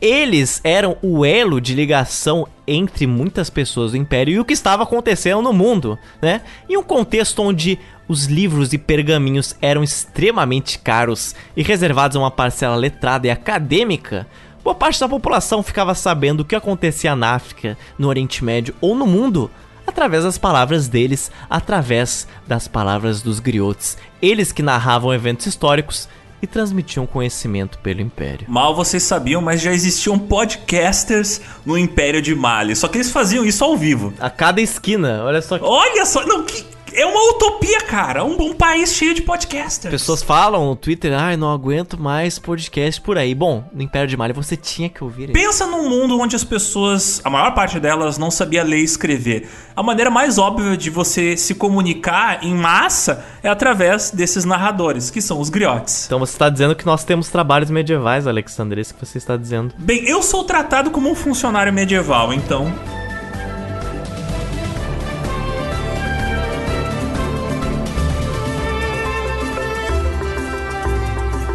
eles 0.00 0.60
eram 0.62 0.96
o 1.02 1.24
elo 1.24 1.60
de 1.60 1.74
ligação 1.74 2.46
entre 2.66 3.06
muitas 3.06 3.50
pessoas 3.50 3.92
do 3.92 3.96
Império 3.96 4.34
e 4.34 4.40
o 4.40 4.44
que 4.44 4.52
estava 4.52 4.82
acontecendo 4.82 5.42
no 5.42 5.52
mundo, 5.52 5.98
né? 6.20 6.42
Em 6.68 6.76
um 6.76 6.82
contexto 6.82 7.42
onde 7.42 7.78
os 8.06 8.26
livros 8.26 8.72
e 8.72 8.78
pergaminhos 8.78 9.56
eram 9.60 9.82
extremamente 9.82 10.78
caros 10.78 11.34
e 11.56 11.62
reservados 11.62 12.16
a 12.16 12.20
uma 12.20 12.30
parcela 12.30 12.76
letrada 12.76 13.26
e 13.26 13.30
acadêmica, 13.30 14.26
boa 14.62 14.74
parte 14.74 15.00
da 15.00 15.08
população 15.08 15.62
ficava 15.62 15.94
sabendo 15.94 16.40
o 16.40 16.44
que 16.44 16.54
acontecia 16.54 17.14
na 17.14 17.34
África, 17.34 17.76
no 17.98 18.08
Oriente 18.08 18.44
Médio 18.44 18.74
ou 18.80 18.94
no 18.94 19.06
mundo 19.06 19.50
através 19.88 20.24
das 20.24 20.36
palavras 20.36 20.86
deles, 20.86 21.32
através 21.48 22.28
das 22.46 22.68
palavras 22.68 23.22
dos 23.22 23.40
griotes, 23.40 23.96
eles 24.20 24.52
que 24.52 24.62
narravam 24.62 25.14
eventos 25.14 25.46
históricos 25.46 26.08
e 26.40 26.46
transmitiam 26.46 27.06
conhecimento 27.06 27.78
pelo 27.78 28.00
Império. 28.00 28.46
Mal 28.48 28.74
vocês 28.74 29.02
sabiam, 29.02 29.40
mas 29.40 29.60
já 29.60 29.72
existiam 29.72 30.18
podcasters 30.18 31.40
no 31.64 31.76
Império 31.76 32.22
de 32.22 32.34
Mali. 32.34 32.76
Só 32.76 32.88
que 32.88 32.98
eles 32.98 33.10
faziam 33.10 33.44
isso 33.44 33.64
ao 33.64 33.76
vivo. 33.76 34.12
A 34.20 34.30
cada 34.30 34.60
esquina, 34.60 35.24
olha 35.24 35.42
só. 35.42 35.58
Olha 35.60 36.06
só, 36.06 36.24
não, 36.26 36.44
que, 36.44 36.64
é 36.98 37.06
uma 37.06 37.30
utopia, 37.30 37.80
cara. 37.82 38.24
Um, 38.24 38.36
um 38.40 38.52
país 38.52 38.92
cheio 38.92 39.14
de 39.14 39.22
podcasters. 39.22 39.92
Pessoas 39.92 40.20
falam 40.20 40.66
no 40.66 40.74
Twitter, 40.74 41.12
ai, 41.16 41.34
ah, 41.34 41.36
não 41.36 41.52
aguento 41.52 41.98
mais 41.98 42.40
podcast 42.40 43.00
por 43.00 43.16
aí. 43.16 43.34
Bom, 43.36 43.64
no 43.72 43.82
Império 43.82 44.08
de 44.08 44.16
Mali 44.16 44.32
você 44.32 44.56
tinha 44.56 44.88
que 44.88 45.04
ouvir. 45.04 45.30
Pensa 45.32 45.64
num 45.66 45.88
mundo 45.88 46.18
onde 46.18 46.34
as 46.34 46.42
pessoas, 46.42 47.20
a 47.22 47.30
maior 47.30 47.54
parte 47.54 47.78
delas, 47.78 48.18
não 48.18 48.32
sabia 48.32 48.64
ler 48.64 48.78
e 48.78 48.84
escrever. 48.84 49.48
A 49.76 49.82
maneira 49.82 50.10
mais 50.10 50.38
óbvia 50.38 50.76
de 50.76 50.90
você 50.90 51.36
se 51.36 51.54
comunicar 51.54 52.42
em 52.42 52.52
massa 52.54 53.24
é 53.44 53.48
através 53.48 54.10
desses 54.10 54.44
narradores, 54.44 55.08
que 55.08 55.22
são 55.22 55.40
os 55.40 55.48
griotes. 55.48 56.06
Então 56.06 56.18
você 56.18 56.32
está 56.32 56.48
dizendo 56.48 56.74
que 56.74 56.84
nós 56.84 57.04
temos 57.04 57.28
trabalhos 57.28 57.70
medievais, 57.70 58.26
Alexandre, 58.26 58.80
é 58.80 58.82
isso 58.82 58.94
que 58.94 59.06
você 59.06 59.18
está 59.18 59.36
dizendo. 59.36 59.72
Bem, 59.78 60.04
eu 60.04 60.20
sou 60.20 60.42
tratado 60.42 60.90
como 60.90 61.08
um 61.08 61.14
funcionário 61.14 61.72
medieval, 61.72 62.32
então 62.32 62.74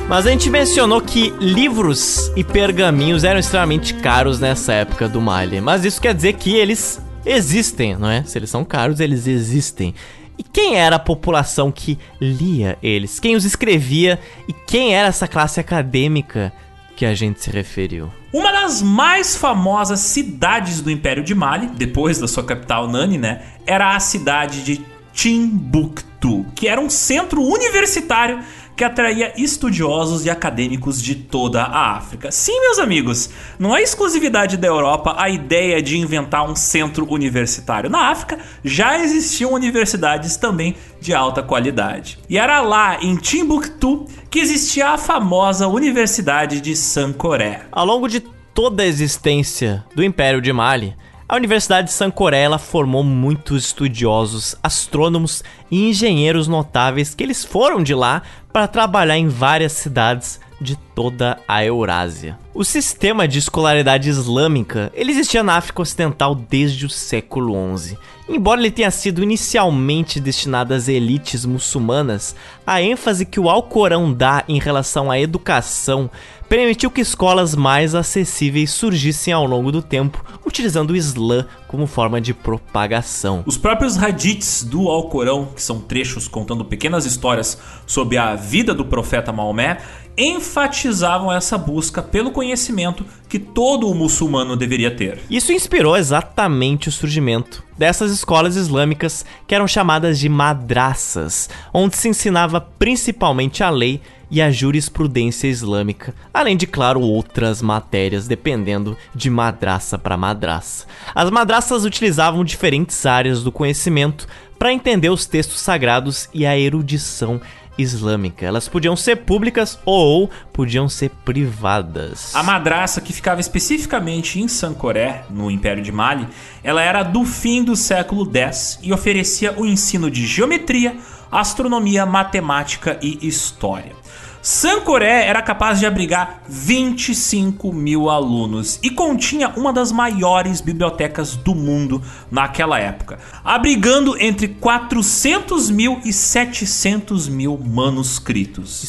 Mas 0.08 0.28
a 0.28 0.30
gente 0.30 0.50
mencionou 0.50 1.02
que 1.02 1.30
livros 1.40 2.32
e 2.36 2.44
pergaminhos 2.44 3.24
eram 3.24 3.40
extremamente 3.40 3.94
caros 3.96 4.40
nessa 4.40 4.74
época 4.74 5.08
do 5.08 5.22
Mali. 5.22 5.62
Mas 5.62 5.86
isso 5.86 6.02
quer 6.02 6.14
dizer 6.14 6.34
que 6.34 6.56
eles 6.56 7.02
existem, 7.26 7.96
não 7.96 8.10
é? 8.10 8.24
Se 8.24 8.38
eles 8.38 8.50
são 8.50 8.66
caros, 8.66 9.00
eles 9.00 9.28
existem. 9.28 9.96
E 10.38 10.44
quem 10.44 10.76
era 10.76 10.98
a 10.98 11.00
população 11.00 11.72
que 11.72 11.98
lia 12.20 12.78
eles? 12.84 13.20
Quem 13.20 13.36
os 13.36 13.46
escrevia? 13.46 14.20
E 14.48 14.54
quem 14.54 14.94
era 14.94 15.08
essa 15.08 15.28
classe 15.28 15.60
acadêmica 15.60 16.52
que 16.96 17.06
a 17.06 17.16
gente 17.16 17.42
se 17.42 17.50
referiu? 17.50 18.12
Uma 18.32 18.52
das 18.52 18.82
mais 18.82 19.36
famosas 19.36 20.00
cidades 20.00 20.82
do 20.82 20.92
Império 20.92 21.24
de 21.24 21.34
Mali, 21.34 21.68
depois 21.68 22.20
da 22.20 22.28
sua 22.28 22.44
capital 22.44 22.88
Nani, 22.88 23.18
né? 23.18 23.42
Era 23.66 23.96
a 23.96 24.00
cidade 24.00 24.64
de 24.64 24.82
Timbuktu, 25.14 26.46
que 26.56 26.68
era 26.68 26.82
um 26.82 26.90
centro 26.90 27.42
universitário 27.42 28.40
que 28.76 28.84
atraía 28.84 29.34
estudiosos 29.38 30.26
e 30.26 30.30
acadêmicos 30.30 31.02
de 31.02 31.16
toda 31.16 31.64
a 31.64 31.96
África. 31.96 32.32
Sim, 32.32 32.60
meus 32.62 32.80
amigos, 32.80 33.30
não 33.60 33.76
é 33.76 33.82
exclusividade 33.82 34.58
da 34.58 34.68
Europa 34.68 35.16
a 35.18 35.30
ideia 35.30 35.82
de 35.82 35.98
inventar 35.98 36.50
um 36.50 36.56
centro 36.56 37.08
universitário. 37.12 37.90
Na 37.90 38.10
África 38.10 38.40
já 38.64 39.00
existiam 39.00 39.54
universidades 39.54 40.38
também 40.38 40.76
de 41.00 41.14
alta 41.14 41.44
qualidade. 41.44 42.18
E 42.30 42.38
era 42.38 42.62
lá, 42.62 42.98
em 43.02 43.16
Timbuktu, 43.16 44.06
que 44.30 44.40
existia 44.40 44.90
a 44.90 44.98
famosa 44.98 45.68
Universidade 45.68 46.62
de 46.62 46.76
Sankoré. 46.76 47.62
Ao 47.72 47.86
longo 47.86 48.08
de 48.08 48.22
toda 48.54 48.84
a 48.84 48.86
existência 48.86 49.84
do 49.96 50.04
Império 50.04 50.42
de 50.42 50.54
Mali, 50.54 50.96
a 51.28 51.36
Universidade 51.36 51.88
de 51.88 51.94
Sankoré 51.94 52.46
formou 52.58 53.04
muitos 53.04 53.66
estudiosos, 53.66 54.56
astrônomos 54.62 55.44
e 55.72 55.90
engenheiros 55.90 56.48
notáveis 56.48 57.16
que 57.16 57.24
eles 57.24 57.44
foram 57.46 57.82
de 57.82 57.96
lá 57.96 58.22
para 58.52 58.68
trabalhar 58.68 59.18
em 59.18 59.28
várias 59.28 59.72
cidades 59.72 60.40
de 60.62 60.76
toda 60.96 61.38
a 61.48 61.64
Eurásia. 61.64 62.38
O 62.54 62.64
sistema 62.64 63.28
de 63.28 63.40
escolaridade 63.40 64.10
islâmica 64.10 64.92
ele 64.94 65.12
existia 65.12 65.44
na 65.44 65.58
África 65.58 65.82
Ocidental 65.82 66.36
desde 66.36 66.86
o 66.86 66.90
século 66.90 67.78
XI. 67.78 67.98
Embora 68.30 68.62
ele 68.62 68.72
tenha 68.72 68.92
sido 68.92 69.22
inicialmente 69.22 70.20
destinado 70.20 70.74
às 70.74 70.88
elites 70.88 71.46
muçulmanas, 71.46 72.36
a 72.66 72.82
ênfase 72.82 73.26
que 73.26 73.40
o 73.40 73.50
Alcorão 73.50 74.14
dá 74.14 74.44
em 74.48 74.60
relação 74.60 75.12
à 75.12 75.20
educação 75.20 76.10
permitiu 76.56 76.92
que 76.92 77.02
escolas 77.02 77.56
mais 77.56 77.96
acessíveis 77.96 78.70
surgissem 78.70 79.34
ao 79.34 79.44
longo 79.44 79.72
do 79.72 79.82
tempo, 79.82 80.24
utilizando 80.46 80.92
o 80.92 80.96
Islã 80.96 81.48
como 81.68 81.88
forma 81.88 82.22
de 82.22 82.32
propagação. 82.32 83.42
Os 83.48 83.58
próprios 83.58 83.98
hadiths 83.98 84.64
do 84.64 84.88
Alcorão, 84.88 85.48
que 85.56 85.64
são 85.64 85.80
trechos 85.80 86.28
contando 86.28 86.64
pequenas 86.64 87.08
histórias 87.08 87.58
sobre 87.88 88.20
a 88.20 88.36
vida 88.36 88.72
do 88.72 88.86
profeta 88.86 89.34
Maomé, 89.34 89.80
enfatizavam 90.16 91.32
essa 91.32 91.58
busca 91.58 92.04
pelo 92.04 92.30
conhecimento 92.30 93.04
que 93.28 93.40
todo 93.40 93.90
o 93.90 93.96
muçulmano 93.96 94.56
deveria 94.56 94.96
ter. 94.96 95.22
Isso 95.32 95.52
inspirou 95.52 95.98
exatamente 95.98 96.88
o 96.88 96.92
surgimento 96.92 97.64
dessas 97.76 98.12
escolas 98.12 98.56
islâmicas 98.56 99.26
que 99.48 99.56
eram 99.56 99.68
chamadas 99.68 100.20
de 100.20 100.30
madraças, 100.30 101.50
onde 101.74 101.98
se 101.98 102.10
ensinava 102.10 102.62
principalmente 102.62 103.64
a 103.64 103.72
lei 103.72 104.00
e 104.34 104.42
a 104.42 104.50
jurisprudência 104.50 105.48
islâmica, 105.48 106.12
além 106.34 106.58
de, 106.58 106.66
claro, 106.66 107.00
outras 107.00 107.62
matérias, 107.62 108.28
dependendo 108.28 108.98
de 109.14 109.30
madraça 109.30 109.96
para 109.96 110.18
madraça. 110.18 110.88
As 111.14 111.30
madraças 111.30 111.86
utilizavam 111.86 112.44
diferentes 112.44 113.06
áreas 113.06 113.44
do 113.44 113.52
conhecimento 113.52 114.28
para 114.58 114.74
entender 114.74 115.10
os 115.10 115.28
textos 115.28 115.60
sagrados 115.60 116.28
e 116.34 116.48
a 116.48 116.58
erudição 116.58 117.40
islâmica. 117.78 118.44
Elas 118.44 118.68
podiam 118.68 118.96
ser 118.96 119.18
públicas 119.18 119.78
ou 119.86 120.32
podiam 120.52 120.90
ser 120.90 121.12
privadas. 121.24 122.36
A 122.36 122.42
madraça, 122.42 123.02
que 123.02 123.14
ficava 123.14 123.40
especificamente 123.40 124.42
em 124.42 124.48
Sankoré, 124.48 125.26
no 125.30 125.52
Império 125.52 125.84
de 125.84 125.92
Mali, 125.92 126.28
ela 126.64 126.82
era 126.82 127.04
do 127.04 127.24
fim 127.24 127.64
do 127.64 127.76
século 127.76 128.28
X 128.36 128.80
e 128.82 128.92
oferecia 128.92 129.54
o 129.56 129.64
ensino 129.64 130.10
de 130.10 130.26
geometria, 130.26 130.98
astronomia, 131.32 132.04
matemática 132.04 132.98
e 133.00 133.28
história. 133.28 134.03
Sankoré 134.44 135.26
era 135.26 135.42
capaz 135.42 135.80
de 135.80 135.86
abrigar 135.86 136.44
25 136.50 137.72
mil 137.72 138.10
alunos 138.10 138.78
e 138.84 138.90
continha 138.90 139.48
uma 139.56 139.72
das 139.72 139.90
maiores 139.90 140.60
bibliotecas 140.60 141.38
do 141.38 141.56
mundo 141.56 142.02
naquela 142.30 142.78
época, 142.78 143.20
abrigando 143.42 144.22
entre 144.22 144.50
400 144.50 145.72
mil 145.72 146.02
e 146.04 146.12
700 146.12 147.30
mil 147.30 147.58
manuscritos. 147.58 148.84
E 148.84 148.88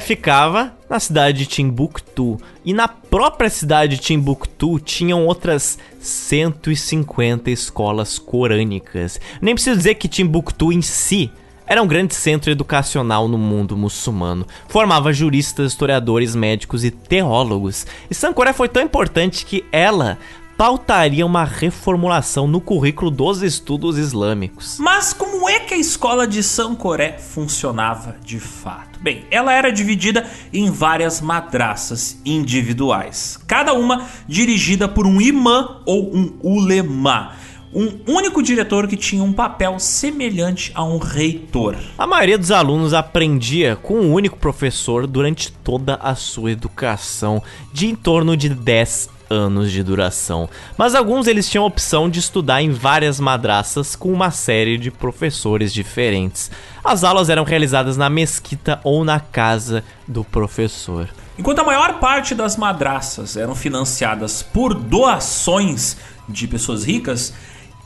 ficava 0.00 0.72
na 0.88 1.00
cidade 1.00 1.38
de 1.38 1.46
Timbuktu. 1.46 2.38
E 2.64 2.72
na 2.72 2.86
própria 2.86 3.50
cidade 3.50 3.96
de 3.96 4.02
Timbuktu 4.02 4.78
tinham 4.78 5.26
outras 5.26 5.78
150 5.98 7.50
escolas 7.50 8.20
corânicas. 8.20 9.18
Nem 9.40 9.54
preciso 9.54 9.78
dizer 9.78 9.96
que 9.96 10.06
Timbuktu 10.06 10.72
em 10.72 10.80
si 10.80 11.28
era 11.66 11.82
um 11.82 11.86
grande 11.86 12.14
centro 12.14 12.50
educacional 12.50 13.28
no 13.28 13.38
mundo 13.38 13.76
muçulmano. 13.76 14.46
Formava 14.68 15.12
juristas, 15.12 15.72
historiadores, 15.72 16.34
médicos 16.34 16.84
e 16.84 16.90
teólogos. 16.90 17.86
E 18.10 18.14
Sankoré 18.14 18.52
foi 18.52 18.68
tão 18.68 18.82
importante 18.82 19.46
que 19.46 19.64
ela 19.72 20.18
pautaria 20.56 21.26
uma 21.26 21.44
reformulação 21.44 22.46
no 22.46 22.60
currículo 22.60 23.10
dos 23.10 23.42
estudos 23.42 23.98
islâmicos. 23.98 24.78
Mas 24.78 25.12
como 25.12 25.48
é 25.48 25.60
que 25.60 25.74
a 25.74 25.78
escola 25.78 26.26
de 26.26 26.42
Sankoré 26.42 27.18
funcionava 27.18 28.16
de 28.24 28.38
fato? 28.38 29.00
Bem, 29.00 29.24
ela 29.30 29.52
era 29.52 29.72
dividida 29.72 30.24
em 30.52 30.70
várias 30.70 31.20
madraças 31.20 32.20
individuais, 32.24 33.38
cada 33.46 33.72
uma 33.72 34.06
dirigida 34.28 34.86
por 34.86 35.06
um 35.06 35.20
imã 35.20 35.80
ou 35.84 36.14
um 36.14 36.38
ulema 36.42 37.32
um 37.74 37.98
único 38.06 38.42
diretor 38.42 38.86
que 38.86 38.96
tinha 38.96 39.22
um 39.22 39.32
papel 39.32 39.78
semelhante 39.78 40.70
a 40.74 40.84
um 40.84 40.98
reitor. 40.98 41.76
A 41.96 42.06
maioria 42.06 42.36
dos 42.36 42.50
alunos 42.50 42.92
aprendia 42.92 43.76
com 43.76 43.94
um 43.94 44.12
único 44.12 44.36
professor 44.36 45.06
durante 45.06 45.50
toda 45.50 45.94
a 45.94 46.14
sua 46.14 46.52
educação, 46.52 47.42
de 47.72 47.86
em 47.86 47.94
torno 47.94 48.36
de 48.36 48.50
10 48.50 49.08
anos 49.30 49.72
de 49.72 49.82
duração. 49.82 50.48
Mas 50.76 50.94
alguns 50.94 51.26
eles 51.26 51.48
tinham 51.48 51.64
a 51.64 51.66
opção 51.66 52.10
de 52.10 52.18
estudar 52.18 52.60
em 52.60 52.70
várias 52.70 53.18
madraças 53.18 53.96
com 53.96 54.12
uma 54.12 54.30
série 54.30 54.76
de 54.76 54.90
professores 54.90 55.72
diferentes. 55.72 56.50
As 56.84 57.02
aulas 57.02 57.30
eram 57.30 57.44
realizadas 57.44 57.96
na 57.96 58.10
mesquita 58.10 58.80
ou 58.84 59.04
na 59.04 59.18
casa 59.18 59.82
do 60.06 60.22
professor. 60.22 61.08
Enquanto 61.38 61.60
a 61.60 61.64
maior 61.64 61.98
parte 61.98 62.34
das 62.34 62.58
madraças 62.58 63.36
eram 63.38 63.54
financiadas 63.54 64.42
por 64.42 64.74
doações 64.74 65.96
de 66.28 66.46
pessoas 66.46 66.84
ricas, 66.84 67.32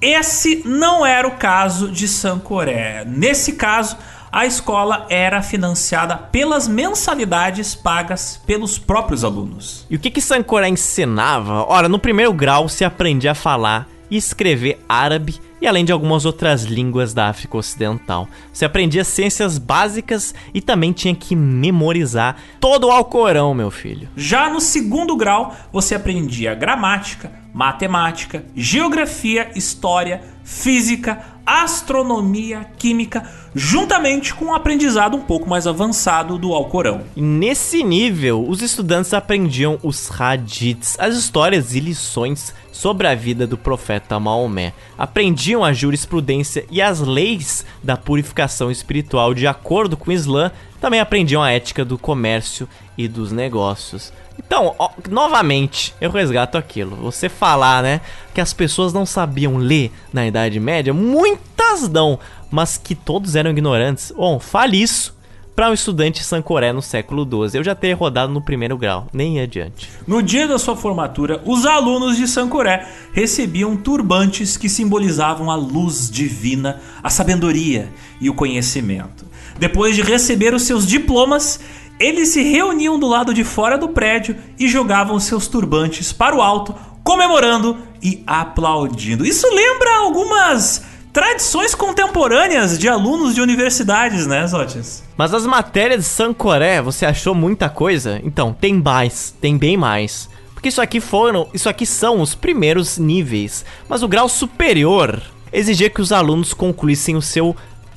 esse 0.00 0.62
não 0.64 1.04
era 1.04 1.26
o 1.26 1.36
caso 1.36 1.90
de 1.90 2.06
Sancoré. 2.06 3.04
Nesse 3.06 3.52
caso, 3.54 3.96
a 4.30 4.44
escola 4.44 5.06
era 5.08 5.40
financiada 5.40 6.16
pelas 6.16 6.68
mensalidades 6.68 7.74
pagas 7.74 8.40
pelos 8.46 8.78
próprios 8.78 9.24
alunos. 9.24 9.86
E 9.88 9.96
o 9.96 9.98
que 9.98 10.10
que 10.10 10.20
Sancoré 10.20 10.68
ensinava? 10.68 11.64
Ora, 11.66 11.88
no 11.88 11.98
primeiro 11.98 12.32
grau 12.32 12.68
se 12.68 12.84
aprendia 12.84 13.32
a 13.32 13.34
falar 13.34 13.88
e 14.10 14.16
escrever 14.16 14.78
árabe 14.88 15.40
e 15.60 15.66
além 15.66 15.84
de 15.84 15.92
algumas 15.92 16.24
outras 16.24 16.64
línguas 16.64 17.14
da 17.14 17.28
África 17.28 17.56
Ocidental. 17.56 18.28
Você 18.52 18.64
aprendia 18.64 19.04
ciências 19.04 19.58
básicas 19.58 20.34
e 20.52 20.60
também 20.60 20.92
tinha 20.92 21.14
que 21.14 21.34
memorizar 21.34 22.36
todo 22.60 22.88
o 22.88 22.90
Alcorão, 22.90 23.54
meu 23.54 23.70
filho. 23.70 24.08
Já 24.16 24.50
no 24.50 24.60
segundo 24.60 25.16
grau, 25.16 25.54
você 25.72 25.94
aprendia 25.94 26.54
gramática, 26.54 27.32
matemática, 27.54 28.44
geografia, 28.54 29.50
história, 29.54 30.22
física, 30.44 31.35
astronomia, 31.46 32.66
química, 32.76 33.22
juntamente 33.54 34.34
com 34.34 34.46
um 34.46 34.54
aprendizado 34.54 35.16
um 35.16 35.20
pouco 35.20 35.48
mais 35.48 35.66
avançado 35.66 36.36
do 36.36 36.52
Alcorão. 36.52 37.02
Nesse 37.14 37.84
nível, 37.84 38.44
os 38.46 38.60
estudantes 38.60 39.14
aprendiam 39.14 39.78
os 39.82 40.10
hadiths, 40.10 40.96
as 40.98 41.14
histórias 41.14 41.74
e 41.74 41.80
lições 41.80 42.52
sobre 42.72 43.06
a 43.06 43.14
vida 43.14 43.46
do 43.46 43.56
profeta 43.56 44.18
Maomé. 44.18 44.74
Aprendiam 44.98 45.64
a 45.64 45.72
jurisprudência 45.72 46.66
e 46.70 46.82
as 46.82 47.00
leis 47.00 47.64
da 47.82 47.96
purificação 47.96 48.70
espiritual 48.70 49.32
de 49.32 49.46
acordo 49.46 49.96
com 49.96 50.10
o 50.10 50.12
Islã, 50.12 50.50
também 50.80 51.00
aprendiam 51.00 51.42
a 51.42 51.50
ética 51.50 51.84
do 51.84 51.96
comércio 51.96 52.68
e 52.98 53.08
dos 53.08 53.32
negócios. 53.32 54.12
Então, 54.38 54.74
ó, 54.78 54.90
novamente, 55.08 55.94
eu 56.00 56.10
resgato 56.10 56.56
aquilo. 56.56 56.96
Você 56.96 57.28
falar, 57.28 57.82
né, 57.82 58.00
que 58.34 58.40
as 58.40 58.52
pessoas 58.52 58.92
não 58.92 59.06
sabiam 59.06 59.56
ler 59.56 59.92
na 60.12 60.26
Idade 60.26 60.60
Média, 60.60 60.92
muitas 60.94 61.88
não, 61.88 62.18
mas 62.50 62.76
que 62.76 62.94
todos 62.94 63.34
eram 63.34 63.50
ignorantes. 63.50 64.12
Bom, 64.16 64.38
fale 64.38 64.80
isso 64.80 65.16
para 65.56 65.70
um 65.70 65.72
estudante 65.72 66.22
Sancoré 66.22 66.70
no 66.70 66.82
século 66.82 67.24
XII. 67.24 67.58
Eu 67.58 67.64
já 67.64 67.74
teria 67.74 67.96
rodado 67.96 68.30
no 68.30 68.42
primeiro 68.42 68.76
grau, 68.76 69.08
nem 69.10 69.40
adiante. 69.40 69.88
No 70.06 70.22
dia 70.22 70.46
da 70.46 70.58
sua 70.58 70.76
formatura, 70.76 71.42
os 71.46 71.64
alunos 71.64 72.18
de 72.18 72.28
Sancoré 72.28 72.86
recebiam 73.14 73.74
turbantes 73.74 74.58
que 74.58 74.68
simbolizavam 74.68 75.50
a 75.50 75.56
luz 75.56 76.10
divina, 76.10 76.78
a 77.02 77.08
sabedoria 77.08 77.88
e 78.20 78.28
o 78.28 78.34
conhecimento. 78.34 79.24
Depois 79.58 79.96
de 79.96 80.02
receber 80.02 80.52
os 80.52 80.64
seus 80.64 80.86
diplomas, 80.86 81.58
eles 81.98 82.30
se 82.30 82.42
reuniam 82.42 82.98
do 82.98 83.06
lado 83.06 83.32
de 83.32 83.44
fora 83.44 83.78
do 83.78 83.88
prédio 83.88 84.36
e 84.58 84.68
jogavam 84.68 85.18
seus 85.18 85.48
turbantes 85.48 86.12
para 86.12 86.36
o 86.36 86.42
alto, 86.42 86.74
comemorando 87.02 87.78
e 88.02 88.22
aplaudindo. 88.26 89.24
Isso 89.24 89.48
lembra 89.54 89.96
algumas 89.96 90.84
tradições 91.12 91.74
contemporâneas 91.74 92.78
de 92.78 92.88
alunos 92.88 93.34
de 93.34 93.40
universidades, 93.40 94.26
né, 94.26 94.46
Zotis? 94.46 95.02
Mas 95.16 95.32
as 95.32 95.46
matérias 95.46 96.00
de 96.00 96.06
Sancoré, 96.06 96.82
você 96.82 97.06
achou 97.06 97.34
muita 97.34 97.70
coisa? 97.70 98.20
Então, 98.22 98.52
tem 98.52 98.74
mais, 98.74 99.34
tem 99.40 99.56
bem 99.56 99.78
mais. 99.78 100.28
Porque 100.52 100.68
isso 100.68 100.82
aqui 100.82 101.00
foram, 101.00 101.48
isso 101.54 101.68
aqui 101.68 101.86
são 101.86 102.20
os 102.20 102.34
primeiros 102.34 102.98
níveis, 102.98 103.64
mas 103.88 104.02
o 104.02 104.08
grau 104.08 104.28
superior 104.28 105.22
exigia 105.52 105.88
que 105.88 106.02
os 106.02 106.12
alunos 106.12 106.52
concluíssem 106.52 107.16
o 107.16 107.22
seu 107.22 107.56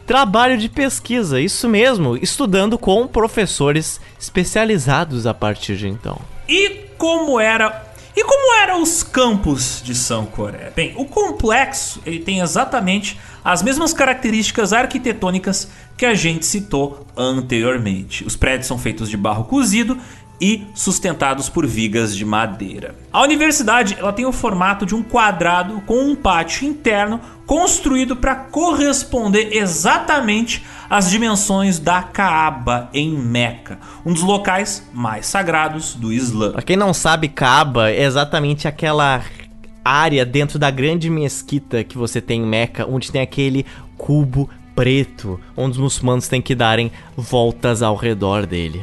trabalho 0.10 0.58
de 0.58 0.68
pesquisa, 0.68 1.40
isso 1.40 1.70
mesmo, 1.70 2.18
estudando 2.18 2.80
com 2.80 3.06
professores 3.06 4.02
especializados 4.20 5.28
a 5.28 5.36
partir 5.36 5.78
de 5.78 5.88
então. 5.88 6.20
E 6.48 6.88
como 6.98 7.40
era 7.40 7.86
e 8.18 8.24
como 8.24 8.60
eram 8.60 8.82
os 8.82 9.04
campos 9.04 9.84
de 9.84 9.94
São 9.94 10.26
Coré? 10.26 10.74
Bem, 10.76 10.94
o 10.98 11.06
complexo 11.06 12.02
ele 12.08 12.18
tem 12.18 12.40
exatamente 12.40 13.20
as 13.46 13.62
mesmas 13.62 13.94
características 13.94 14.74
arquitetônicas 14.74 15.70
que 15.96 16.08
a 16.08 16.16
gente 16.16 16.44
citou 16.44 17.06
anteriormente. 17.16 18.26
Os 18.26 18.36
prédios 18.36 18.66
são 18.66 18.80
feitos 18.80 19.12
de 19.12 19.16
barro 19.16 19.44
cozido 19.44 19.96
e 20.40 20.66
sustentados 20.74 21.50
por 21.50 21.66
vigas 21.68 22.16
de 22.16 22.24
madeira. 22.24 22.96
A 23.12 23.22
universidade 23.22 23.98
ela 24.00 24.14
tem 24.14 24.26
o 24.26 24.32
formato 24.32 24.86
de 24.86 24.96
um 24.96 25.04
quadrado 25.04 25.82
com 25.82 26.00
um 26.04 26.16
pátio 26.16 26.68
interno 26.68 27.20
construído 27.46 28.16
para 28.16 28.36
corresponder 28.36 29.56
exatamente 29.56 30.64
às 30.90 31.10
dimensões 31.10 31.80
da 31.80 32.02
Kaaba 32.02 32.90
em 32.94 33.12
Meca, 33.12 33.80
um 34.06 34.14
dos 34.14 34.24
locais 34.24 34.88
mais 34.94 35.26
sagrados 35.26 35.96
do 35.96 36.12
Islã. 36.12 36.52
Para 36.52 36.62
quem 36.62 36.78
não 36.78 36.94
sabe, 36.94 37.28
Kaaba 37.28 37.90
é 37.90 38.04
exatamente 38.04 38.68
aquela 38.68 39.22
área 39.84 40.26
dentro 40.26 40.60
da 40.60 40.70
grande 40.70 41.10
mesquita 41.10 41.84
que 41.84 41.98
você 41.98 42.22
tem 42.22 42.42
em 42.42 42.46
Meca, 42.46 42.86
onde 42.88 43.12
tem 43.12 43.22
aquele 43.22 43.66
cubo 43.98 44.50
preto, 44.76 45.40
onde 45.58 45.72
os 45.72 45.78
muçulmanos 45.78 46.28
têm 46.28 46.42
que 46.42 46.56
darem 46.56 46.92
voltas 47.18 47.82
ao 47.82 47.96
redor 47.96 48.46
dele. 48.46 48.82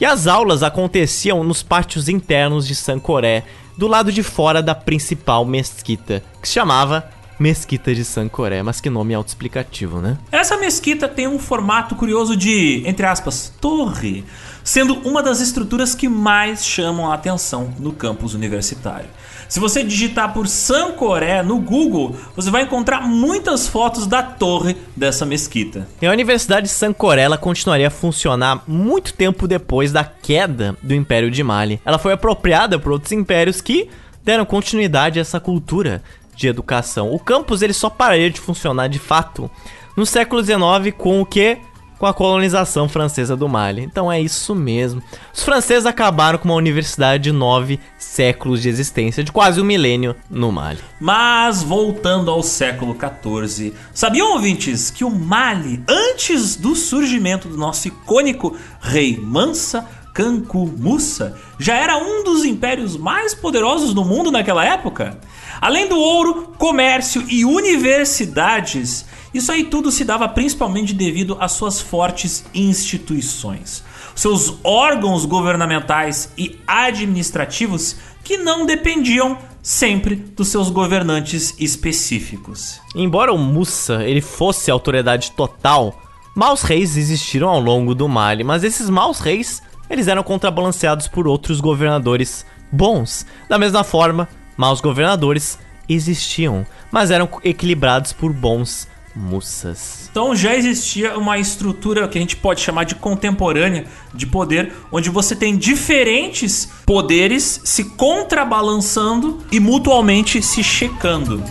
E 0.00 0.04
as 0.04 0.26
aulas 0.26 0.62
aconteciam 0.62 1.44
nos 1.44 1.62
pátios 1.62 2.08
internos 2.08 2.66
de 2.66 2.74
Sancoré, 2.74 3.44
do 3.76 3.86
lado 3.86 4.12
de 4.12 4.22
fora 4.22 4.62
da 4.62 4.74
principal 4.74 5.44
mesquita, 5.44 6.22
que 6.40 6.48
se 6.48 6.54
chamava 6.54 7.08
Mesquita 7.38 7.92
de 7.92 8.04
Sancoré, 8.04 8.62
mas 8.62 8.80
que 8.80 8.88
nome 8.88 9.12
autoexplicativo, 9.12 10.00
né? 10.00 10.16
Essa 10.30 10.56
mesquita 10.56 11.08
tem 11.08 11.26
um 11.26 11.38
formato 11.38 11.96
curioso 11.96 12.36
de, 12.36 12.82
entre 12.86 13.04
aspas, 13.06 13.52
torre, 13.60 14.24
sendo 14.62 14.94
uma 15.00 15.22
das 15.22 15.40
estruturas 15.40 15.94
que 15.94 16.08
mais 16.08 16.64
chamam 16.64 17.10
a 17.10 17.14
atenção 17.14 17.74
no 17.78 17.92
campus 17.92 18.34
universitário. 18.34 19.08
Se 19.54 19.60
você 19.60 19.84
digitar 19.84 20.34
por 20.34 20.48
Sancoré 20.48 21.40
no 21.40 21.60
Google, 21.60 22.16
você 22.34 22.50
vai 22.50 22.64
encontrar 22.64 23.02
muitas 23.02 23.68
fotos 23.68 24.04
da 24.04 24.20
torre 24.20 24.76
dessa 24.96 25.24
mesquita. 25.24 25.86
E 26.02 26.06
a 26.08 26.10
Universidade 26.10 26.66
de 26.66 26.72
Sancoré 26.72 27.22
ela 27.22 27.38
continuaria 27.38 27.86
a 27.86 27.90
funcionar 27.90 28.64
muito 28.66 29.14
tempo 29.14 29.46
depois 29.46 29.92
da 29.92 30.02
queda 30.02 30.76
do 30.82 30.92
Império 30.92 31.30
de 31.30 31.44
Mali. 31.44 31.80
Ela 31.84 32.00
foi 32.00 32.14
apropriada 32.14 32.80
por 32.80 32.90
outros 32.90 33.12
impérios 33.12 33.60
que 33.60 33.88
deram 34.24 34.44
continuidade 34.44 35.20
a 35.20 35.22
essa 35.22 35.38
cultura 35.38 36.02
de 36.34 36.48
educação. 36.48 37.14
O 37.14 37.20
campus 37.20 37.62
ele 37.62 37.72
só 37.72 37.88
pararia 37.88 38.30
de 38.30 38.40
funcionar 38.40 38.88
de 38.88 38.98
fato 38.98 39.48
no 39.96 40.04
século 40.04 40.42
XIX 40.42 40.92
com 40.98 41.20
o 41.20 41.24
que? 41.24 41.58
Com 42.04 42.08
a 42.08 42.12
colonização 42.12 42.86
francesa 42.86 43.34
do 43.34 43.48
Mali. 43.48 43.80
Então 43.80 44.12
é 44.12 44.20
isso 44.20 44.54
mesmo. 44.54 45.02
Os 45.32 45.42
franceses 45.42 45.86
acabaram 45.86 46.38
com 46.38 46.44
uma 46.44 46.54
universidade 46.54 47.22
de 47.22 47.32
nove 47.32 47.80
séculos 47.96 48.60
de 48.60 48.68
existência, 48.68 49.24
de 49.24 49.32
quase 49.32 49.58
um 49.58 49.64
milênio 49.64 50.14
no 50.28 50.52
Mali. 50.52 50.80
Mas 51.00 51.62
voltando 51.62 52.30
ao 52.30 52.42
século 52.42 52.94
XIV, 52.94 53.72
sabiam 53.94 54.34
ouvintes 54.34 54.90
que 54.90 55.02
o 55.02 55.08
Mali, 55.08 55.82
antes 55.88 56.56
do 56.56 56.76
surgimento 56.76 57.48
do 57.48 57.56
nosso 57.56 57.88
icônico 57.88 58.54
rei 58.82 59.18
Mansa, 59.18 59.88
Kanku 60.12 60.70
Musa 60.76 61.34
já 61.58 61.74
era 61.74 61.96
um 61.96 62.22
dos 62.22 62.44
impérios 62.44 62.98
mais 62.98 63.34
poderosos 63.34 63.94
do 63.94 64.04
mundo 64.04 64.30
naquela 64.30 64.62
época? 64.62 65.18
Além 65.60 65.88
do 65.88 65.98
ouro, 65.98 66.54
comércio 66.58 67.24
e 67.28 67.44
universidades, 67.44 69.04
isso 69.32 69.50
aí 69.50 69.64
tudo 69.64 69.90
se 69.90 70.04
dava 70.04 70.28
principalmente 70.28 70.94
devido 70.94 71.36
às 71.40 71.52
suas 71.52 71.80
fortes 71.80 72.44
instituições. 72.54 73.82
Seus 74.14 74.58
órgãos 74.62 75.24
governamentais 75.24 76.32
e 76.38 76.60
administrativos 76.66 77.96
que 78.22 78.36
não 78.38 78.64
dependiam 78.64 79.36
sempre 79.60 80.14
dos 80.14 80.48
seus 80.48 80.70
governantes 80.70 81.54
específicos. 81.58 82.80
Embora 82.94 83.32
o 83.32 83.38
Musa 83.38 84.04
ele 84.04 84.20
fosse 84.20 84.70
autoridade 84.70 85.32
total, 85.32 86.00
maus 86.34 86.62
reis 86.62 86.96
existiram 86.96 87.48
ao 87.48 87.60
longo 87.60 87.94
do 87.94 88.08
Mali, 88.08 88.44
mas 88.44 88.62
esses 88.62 88.88
maus 88.88 89.18
reis 89.18 89.62
eles 89.90 90.06
eram 90.06 90.22
contrabalanceados 90.22 91.08
por 91.08 91.26
outros 91.26 91.60
governadores 91.60 92.46
bons. 92.70 93.26
Da 93.48 93.58
mesma 93.58 93.84
forma, 93.84 94.28
maus 94.56 94.80
governadores 94.80 95.58
existiam, 95.88 96.66
mas 96.90 97.10
eram 97.10 97.28
equilibrados 97.42 98.12
por 98.12 98.32
bons 98.32 98.88
mussas. 99.14 100.08
Então 100.10 100.34
já 100.34 100.54
existia 100.54 101.16
uma 101.16 101.38
estrutura 101.38 102.08
que 102.08 102.18
a 102.18 102.20
gente 102.20 102.36
pode 102.36 102.60
chamar 102.60 102.84
de 102.84 102.94
contemporânea 102.94 103.86
de 104.12 104.26
poder, 104.26 104.72
onde 104.90 105.08
você 105.10 105.36
tem 105.36 105.56
diferentes 105.56 106.68
poderes 106.84 107.60
se 107.64 107.84
contrabalançando 107.84 109.42
e 109.52 109.60
mutualmente 109.60 110.42
se 110.42 110.62
checando. 110.62 111.42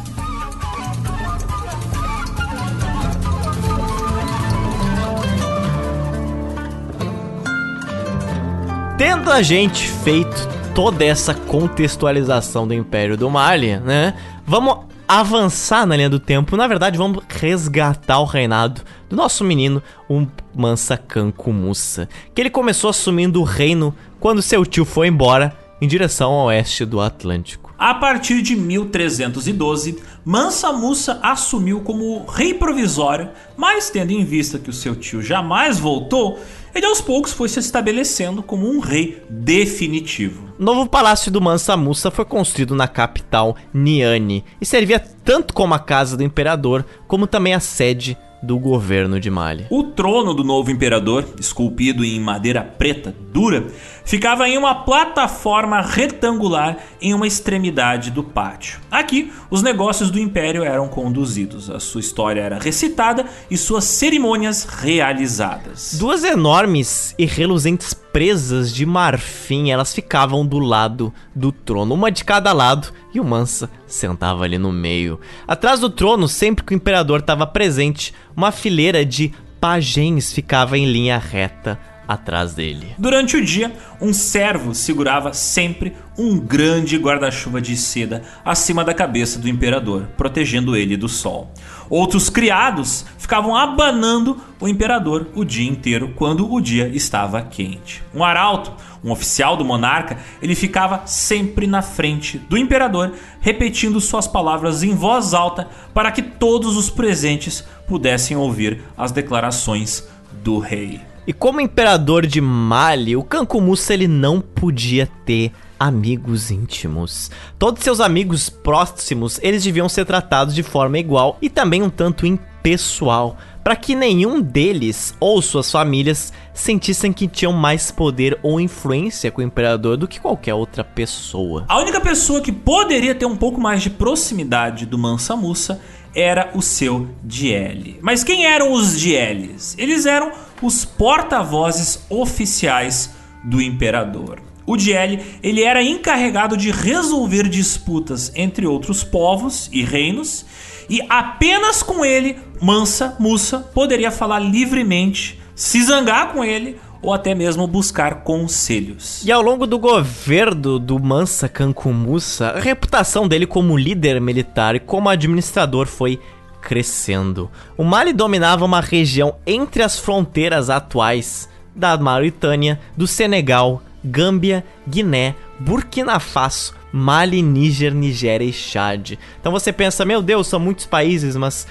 Tendo 8.98 9.32
a 9.32 9.42
gente 9.42 9.88
feito 10.04 10.63
toda 10.76 11.06
essa 11.06 11.36
contextualização 11.36 12.68
do 12.68 12.74
Império 12.74 13.16
do 13.16 13.30
Mali, 13.30 13.78
né? 13.78 14.16
Vamos 14.46 14.80
avançar 15.08 15.86
na 15.86 15.96
linha 15.96 16.10
do 16.10 16.20
tempo. 16.20 16.58
Na 16.58 16.66
verdade, 16.66 16.98
vamos 16.98 17.24
resgatar 17.30 18.20
o 18.20 18.26
reinado 18.26 18.82
do 19.08 19.16
nosso 19.16 19.44
menino, 19.44 19.84
o 20.10 20.26
Mansa 20.56 21.00
Musa, 21.46 22.10
que 22.34 22.42
ele 22.42 22.50
começou 22.50 22.90
assumindo 22.90 23.40
o 23.40 23.44
reino 23.44 23.96
quando 24.20 24.42
seu 24.42 24.66
tio 24.66 24.84
foi 24.84 25.08
embora 25.08 25.56
em 25.80 25.88
direção 25.88 26.32
ao 26.32 26.48
oeste 26.48 26.86
do 26.86 27.00
Atlântico. 27.00 27.74
A 27.78 27.94
partir 27.94 28.42
de 28.42 28.56
1312, 28.56 30.02
Mansa 30.26 30.72
Musa 30.72 31.20
assumiu 31.22 31.82
como 31.82 32.26
rei 32.26 32.54
provisório, 32.54 33.30
mas 33.58 33.90
tendo 33.90 34.12
em 34.12 34.24
vista 34.24 34.58
que 34.58 34.70
o 34.70 34.74
seu 34.74 34.96
tio 34.96 35.22
jamais 35.22 35.78
voltou, 35.78 36.40
ele 36.74 36.86
aos 36.86 37.02
poucos 37.02 37.32
foi 37.32 37.48
se 37.50 37.60
estabelecendo 37.60 38.42
como 38.42 38.68
um 38.68 38.80
rei 38.80 39.24
definitivo. 39.30 40.54
O 40.60 40.64
novo 40.64 40.88
palácio 40.88 41.32
do 41.32 41.42
Mansa 41.42 41.78
Musa 41.78 42.10
foi 42.10 42.26
construído 42.26 42.76
na 42.76 42.88
capital 42.88 43.56
Niani 43.74 44.44
e 44.60 44.66
servia 44.66 45.00
tanto 45.00 45.54
como 45.54 45.74
a 45.74 45.80
casa 45.80 46.18
do 46.18 46.24
imperador, 46.24 46.86
como 47.08 47.28
também 47.28 47.54
a 47.54 47.60
sede 47.60 48.18
do 48.44 48.60
governo 48.60 49.20
de 49.20 49.32
Mali. 49.32 49.66
O 49.70 49.84
trono 49.84 50.34
do 50.34 50.44
novo 50.44 50.70
imperador, 50.70 51.26
esculpido 51.40 52.04
em 52.04 52.20
madeira 52.20 52.62
preta 52.62 53.16
dura, 53.32 53.68
ficava 54.04 54.48
em 54.48 54.58
uma 54.58 54.76
plataforma 54.76 55.82
retangular 55.82 56.78
em 57.02 57.14
uma 57.14 57.26
extremidade 57.26 58.12
do 58.12 58.24
pátio. 58.24 58.80
Aqui, 58.92 59.32
os 59.50 59.64
negócios 59.64 60.12
do 60.12 60.20
império 60.20 60.64
eram 60.64 60.90
conduzidos, 60.90 61.70
a 61.70 61.80
sua 61.80 62.02
história 62.02 62.42
era 62.42 62.60
recitada 62.60 63.26
e 63.50 63.58
suas 63.58 63.86
cerimônias 63.86 64.66
realizadas. 64.66 65.96
Duas 65.98 66.24
enormes 66.24 67.16
e 67.18 67.26
reluzentes 67.26 67.94
presas 68.14 68.72
de 68.72 68.86
marfim, 68.86 69.72
elas 69.72 69.94
ficavam 69.94 70.46
do 70.46 70.60
lado 70.60 71.12
do 71.36 71.52
trono, 71.52 71.96
uma 71.96 72.12
de 72.12 72.24
cada 72.24 72.54
lado, 72.54 72.94
e 73.12 73.20
o 73.20 73.26
Mansa 73.26 73.70
sentava 73.88 74.44
ali 74.44 74.60
no 74.60 74.72
meio. 74.72 75.20
Atrás 75.48 75.80
do 75.80 75.90
trono, 75.90 76.28
sempre 76.28 76.64
que 76.64 76.74
o 76.74 76.76
imperador 76.76 77.22
estava 77.22 77.48
presente, 77.48 78.14
uma 78.38 78.52
fileira 78.52 79.04
de 79.04 79.34
pajens 79.60 80.32
ficava 80.32 80.78
em 80.78 80.86
linha 80.86 81.18
reta 81.18 81.80
atrás 82.08 82.54
dele. 82.54 82.94
Durante 82.98 83.38
o 83.38 83.44
dia, 83.44 83.74
um 84.02 84.14
servo 84.14 84.74
segurava 84.74 85.34
sempre 85.34 85.96
um 86.18 86.40
grande 86.40 86.98
guarda-chuva 86.98 87.62
de 87.62 87.76
seda 87.76 88.22
acima 88.46 88.84
da 88.84 88.94
cabeça 88.94 89.40
do 89.40 89.50
imperador, 89.50 90.08
protegendo 90.16 90.76
ele 90.76 90.96
do 90.96 91.10
sol. 91.10 91.52
Outros 91.90 92.30
criados 92.30 93.06
ficavam 93.18 93.56
abanando 93.56 94.40
o 94.60 94.68
imperador 94.68 95.28
o 95.36 95.44
dia 95.44 95.70
inteiro 95.70 96.14
quando 96.16 96.52
o 96.52 96.62
dia 96.62 96.88
estava 96.88 97.42
quente. 97.42 98.04
Um 98.14 98.24
arauto, 98.24 98.74
um 99.04 99.12
oficial 99.12 99.58
do 99.58 99.66
monarca, 99.66 100.18
ele 100.42 100.56
ficava 100.56 101.04
sempre 101.06 101.68
na 101.68 101.82
frente 101.82 102.38
do 102.38 102.58
imperador, 102.58 103.14
repetindo 103.40 104.00
suas 104.00 104.28
palavras 104.28 104.84
em 104.84 104.96
voz 104.96 105.34
alta 105.34 105.68
para 105.94 106.12
que 106.12 106.22
todos 106.22 106.78
os 106.78 106.90
presentes 106.90 107.64
pudessem 107.88 108.38
ouvir 108.38 108.82
as 108.98 109.12
declarações 109.12 110.08
do 110.44 110.60
rei. 110.60 111.13
E 111.26 111.32
como 111.32 111.62
imperador 111.62 112.26
de 112.26 112.42
Mali, 112.42 113.16
o 113.16 113.24
Kankumus 113.24 113.90
ele 113.90 114.08
não 114.08 114.42
podia 114.42 115.08
ter 115.26 115.54
amigos 115.80 116.52
íntimos. 116.52 117.32
Todos 117.58 117.84
seus 117.84 118.02
amigos 118.02 118.50
próximos, 118.50 119.40
eles 119.42 119.64
deviam 119.64 119.88
ser 119.88 120.06
tratados 120.06 120.54
de 120.54 120.64
forma 120.64 121.00
igual 121.00 121.38
e 121.42 121.50
também 121.50 121.82
um 121.82 121.90
tanto 121.90 122.26
impessoal, 122.26 123.38
para 123.64 123.76
que 123.76 123.96
nenhum 123.96 124.42
deles 124.42 125.16
ou 125.20 125.42
suas 125.42 125.72
famílias 125.72 126.34
sentissem 126.54 127.14
que 127.14 127.28
tinham 127.28 127.54
mais 127.54 127.90
poder 127.90 128.38
ou 128.44 128.60
influência 128.60 129.32
com 129.32 129.42
o 129.42 129.46
imperador 129.46 129.96
do 129.96 130.08
que 130.08 130.20
qualquer 130.20 130.54
outra 130.54 130.84
pessoa. 130.84 131.66
A 131.70 131.80
única 131.80 132.02
pessoa 132.02 132.42
que 132.42 132.52
poderia 132.52 133.16
ter 133.16 133.26
um 133.26 133.38
pouco 133.38 133.62
mais 133.62 133.82
de 133.82 133.90
proximidade 133.90 134.86
do 134.86 134.98
Mansa 134.98 135.36
Musa 135.38 135.80
era 136.16 136.52
o 136.54 136.62
seu 136.62 137.10
Diele. 137.24 137.98
Mas 138.02 138.24
quem 138.24 138.46
eram 138.46 138.72
os 138.72 139.00
Dieles? 139.00 139.76
Eles 139.78 140.06
eram 140.06 140.32
os 140.66 140.86
porta-vozes 140.86 142.06
oficiais 142.10 143.12
do 143.44 143.62
imperador. 143.62 144.42
O 144.66 144.78
Diele, 144.78 145.22
ele 145.44 145.62
era 145.62 145.84
encarregado 145.84 146.56
de 146.56 146.72
resolver 146.72 147.50
disputas 147.50 148.32
entre 148.36 148.66
outros 148.66 149.04
povos 149.04 149.70
e 149.74 149.84
reinos, 149.84 150.46
e 150.90 151.02
apenas 151.10 151.84
com 151.84 152.06
ele, 152.06 152.38
Mansa 152.62 153.16
Musa 153.20 153.60
poderia 153.74 154.12
falar 154.12 154.40
livremente, 154.40 155.40
se 155.56 155.84
zangar 155.84 156.32
com 156.32 156.44
ele 156.44 156.78
ou 157.02 157.14
até 157.14 157.36
mesmo 157.36 157.68
buscar 157.68 158.24
conselhos. 158.24 159.24
E 159.26 159.32
ao 159.32 159.42
longo 159.42 159.68
do 159.68 159.78
governo 159.78 160.80
do 160.80 160.98
Mansa 160.98 161.50
Cancumussa, 161.50 162.52
a 162.52 162.60
reputação 162.60 163.28
dele 163.28 163.46
como 163.46 163.78
líder 163.78 164.22
militar 164.22 164.76
e 164.76 164.80
como 164.80 165.10
administrador 165.10 165.86
foi 165.86 166.20
crescendo. 166.64 167.52
O 167.78 167.84
Mali 167.84 168.14
dominava 168.14 168.64
uma 168.66 168.80
região 168.80 169.36
entre 169.46 169.84
as 169.84 170.00
fronteiras 170.00 170.70
atuais 170.70 171.50
da 171.76 171.98
Mauritânia, 171.98 172.80
do 172.96 173.06
Senegal, 173.06 173.82
Gâmbia, 174.04 174.66
Guiné, 174.88 175.36
Burkina 175.60 176.20
Faso, 176.20 176.74
Mali, 176.92 177.42
Níger, 177.42 177.94
Nigéria 177.94 178.46
e 178.46 178.54
Chad. 178.54 179.18
Então 179.40 179.52
você 179.52 179.74
pensa, 179.74 180.06
meu 180.06 180.22
Deus, 180.22 180.48
são 180.48 180.60
muitos 180.60 180.86
países, 180.86 181.36
mas 181.36 181.68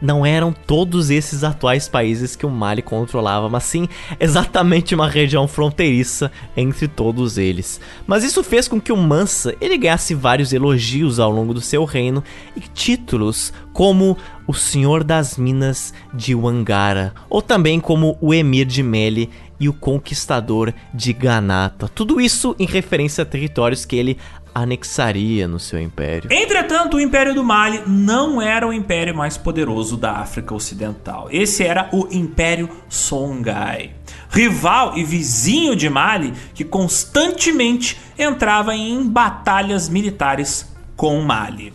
não 0.00 0.24
eram 0.24 0.52
todos 0.52 1.10
esses 1.10 1.42
atuais 1.42 1.88
países 1.88 2.36
que 2.36 2.46
o 2.46 2.50
Mali 2.50 2.82
controlava, 2.82 3.48
mas 3.48 3.64
sim 3.64 3.88
exatamente 4.20 4.94
uma 4.94 5.08
região 5.08 5.48
fronteiriça 5.48 6.30
entre 6.56 6.88
todos 6.88 7.38
eles. 7.38 7.80
Mas 8.06 8.24
isso 8.24 8.42
fez 8.42 8.68
com 8.68 8.80
que 8.80 8.92
o 8.92 8.96
Mansa 8.96 9.54
ele 9.60 9.78
ganhasse 9.78 10.14
vários 10.14 10.52
elogios 10.52 11.18
ao 11.18 11.30
longo 11.30 11.54
do 11.54 11.60
seu 11.60 11.84
reino 11.84 12.22
e 12.54 12.60
títulos 12.60 13.52
como 13.72 14.16
o 14.46 14.54
Senhor 14.54 15.02
das 15.02 15.36
Minas 15.36 15.92
de 16.14 16.34
Wangara, 16.34 17.12
ou 17.28 17.42
também 17.42 17.80
como 17.80 18.16
o 18.20 18.32
Emir 18.32 18.64
de 18.64 18.82
Meli 18.82 19.28
e 19.58 19.68
o 19.68 19.72
Conquistador 19.72 20.72
de 20.94 21.12
Ganata. 21.12 21.88
Tudo 21.88 22.20
isso 22.20 22.54
em 22.58 22.66
referência 22.66 23.22
a 23.22 23.26
territórios 23.26 23.84
que 23.84 23.96
ele 23.96 24.18
anexaria 24.62 25.46
no 25.46 25.60
seu 25.60 25.78
império. 25.78 26.32
Entretanto, 26.32 26.96
o 26.96 27.00
Império 27.00 27.34
do 27.34 27.44
Mali 27.44 27.82
não 27.86 28.40
era 28.40 28.66
o 28.66 28.72
império 28.72 29.14
mais 29.14 29.36
poderoso 29.36 29.98
da 29.98 30.12
África 30.12 30.54
Ocidental. 30.54 31.28
Esse 31.30 31.62
era 31.62 31.90
o 31.92 32.08
Império 32.10 32.70
Songhai. 32.88 33.92
Rival 34.30 34.96
e 34.96 35.04
vizinho 35.04 35.76
de 35.76 35.90
Mali 35.90 36.32
que 36.54 36.64
constantemente 36.64 37.98
entrava 38.18 38.74
em 38.74 39.06
batalhas 39.06 39.90
militares 39.90 40.72
com 40.96 41.20
Mali. 41.20 41.72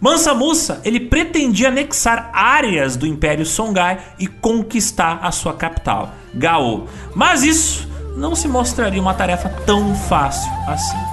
Mansa 0.00 0.32
Musa, 0.32 0.80
ele 0.84 1.00
pretendia 1.00 1.68
anexar 1.68 2.30
áreas 2.32 2.96
do 2.96 3.08
Império 3.08 3.44
Songhai 3.44 3.98
e 4.20 4.28
conquistar 4.28 5.18
a 5.20 5.32
sua 5.32 5.52
capital, 5.52 6.14
Gao. 6.32 6.86
Mas 7.14 7.42
isso 7.42 7.90
não 8.16 8.36
se 8.36 8.46
mostraria 8.46 9.02
uma 9.02 9.14
tarefa 9.14 9.48
tão 9.66 9.94
fácil 9.96 10.50
assim. 10.68 11.09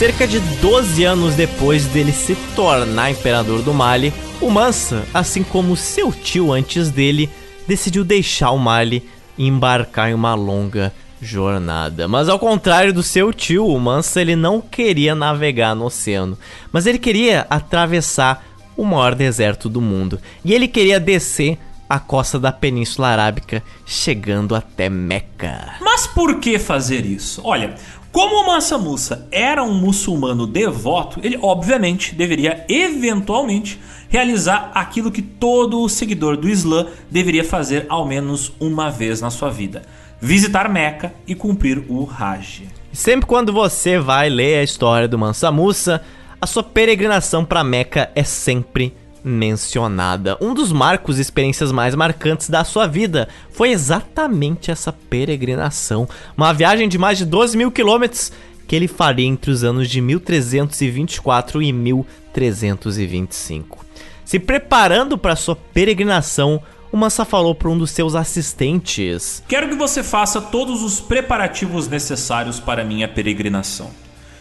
Cerca 0.00 0.26
de 0.26 0.40
12 0.40 1.04
anos 1.04 1.34
depois 1.34 1.84
dele 1.84 2.10
se 2.10 2.34
tornar 2.56 3.10
imperador 3.10 3.60
do 3.60 3.74
Mali, 3.74 4.14
o 4.40 4.48
Mansa, 4.48 5.04
assim 5.12 5.42
como 5.42 5.76
seu 5.76 6.10
tio 6.10 6.54
antes 6.54 6.88
dele, 6.88 7.28
decidiu 7.68 8.02
deixar 8.02 8.50
o 8.52 8.58
Mali 8.58 9.06
e 9.36 9.46
embarcar 9.46 10.08
em 10.08 10.14
uma 10.14 10.34
longa 10.34 10.90
jornada. 11.20 12.08
Mas 12.08 12.30
ao 12.30 12.38
contrário 12.38 12.94
do 12.94 13.02
seu 13.02 13.30
tio, 13.30 13.66
o 13.66 13.78
Mansa 13.78 14.22
ele 14.22 14.34
não 14.34 14.58
queria 14.58 15.14
navegar 15.14 15.76
no 15.76 15.84
oceano, 15.84 16.38
mas 16.72 16.86
ele 16.86 16.98
queria 16.98 17.46
atravessar 17.50 18.42
o 18.78 18.86
maior 18.86 19.14
deserto 19.14 19.68
do 19.68 19.82
mundo. 19.82 20.18
E 20.42 20.54
ele 20.54 20.66
queria 20.66 20.98
descer 20.98 21.58
a 21.90 21.98
costa 21.98 22.38
da 22.38 22.52
Península 22.52 23.08
Arábica, 23.08 23.62
chegando 23.84 24.54
até 24.54 24.88
Meca. 24.88 25.74
Mas 25.80 26.06
por 26.06 26.38
que 26.38 26.56
fazer 26.56 27.04
isso? 27.04 27.42
Olha, 27.44 27.74
como 28.12 28.42
o 28.42 28.46
Mansa 28.46 28.76
Musa 28.76 29.28
era 29.30 29.62
um 29.62 29.72
muçulmano 29.72 30.44
devoto, 30.44 31.20
ele 31.22 31.38
obviamente 31.40 32.12
deveria 32.14 32.64
eventualmente 32.68 33.80
realizar 34.08 34.72
aquilo 34.74 35.12
que 35.12 35.22
todo 35.22 35.88
seguidor 35.88 36.36
do 36.36 36.48
Islã 36.48 36.88
deveria 37.08 37.44
fazer 37.44 37.86
ao 37.88 38.04
menos 38.04 38.52
uma 38.58 38.90
vez 38.90 39.20
na 39.20 39.30
sua 39.30 39.48
vida: 39.48 39.82
visitar 40.20 40.68
Meca 40.68 41.14
e 41.24 41.36
cumprir 41.36 41.84
o 41.88 42.08
Hajj. 42.10 42.64
Sempre 42.92 43.26
quando 43.26 43.52
você 43.52 44.00
vai 44.00 44.28
ler 44.28 44.58
a 44.58 44.64
história 44.64 45.06
do 45.06 45.16
Mansa 45.16 45.52
Musa, 45.52 46.02
a 46.40 46.46
sua 46.46 46.64
peregrinação 46.64 47.44
para 47.44 47.62
Meca 47.62 48.10
é 48.16 48.24
sempre 48.24 48.92
mencionada. 49.22 50.36
Um 50.40 50.54
dos 50.54 50.72
marcos 50.72 51.18
e 51.18 51.22
experiências 51.22 51.72
mais 51.72 51.94
marcantes 51.94 52.48
da 52.48 52.64
sua 52.64 52.86
vida 52.86 53.28
foi 53.50 53.70
exatamente 53.70 54.70
essa 54.70 54.92
peregrinação. 54.92 56.08
Uma 56.36 56.52
viagem 56.52 56.88
de 56.88 56.98
mais 56.98 57.18
de 57.18 57.24
12 57.24 57.56
mil 57.56 57.70
quilômetros 57.70 58.32
que 58.66 58.76
ele 58.76 58.86
faria 58.86 59.26
entre 59.26 59.50
os 59.50 59.64
anos 59.64 59.88
de 59.88 60.00
1324 60.00 61.62
e 61.62 61.72
1325. 61.72 63.84
Se 64.24 64.38
preparando 64.38 65.18
para 65.18 65.34
sua 65.34 65.56
peregrinação, 65.56 66.62
o 66.92 66.96
Massa 66.96 67.24
falou 67.24 67.54
para 67.54 67.68
um 67.68 67.76
dos 67.76 67.90
seus 67.90 68.14
assistentes: 68.14 69.42
Quero 69.48 69.68
que 69.68 69.74
você 69.74 70.02
faça 70.02 70.40
todos 70.40 70.82
os 70.82 71.00
preparativos 71.00 71.88
necessários 71.88 72.60
para 72.60 72.84
minha 72.84 73.08
peregrinação. 73.08 73.90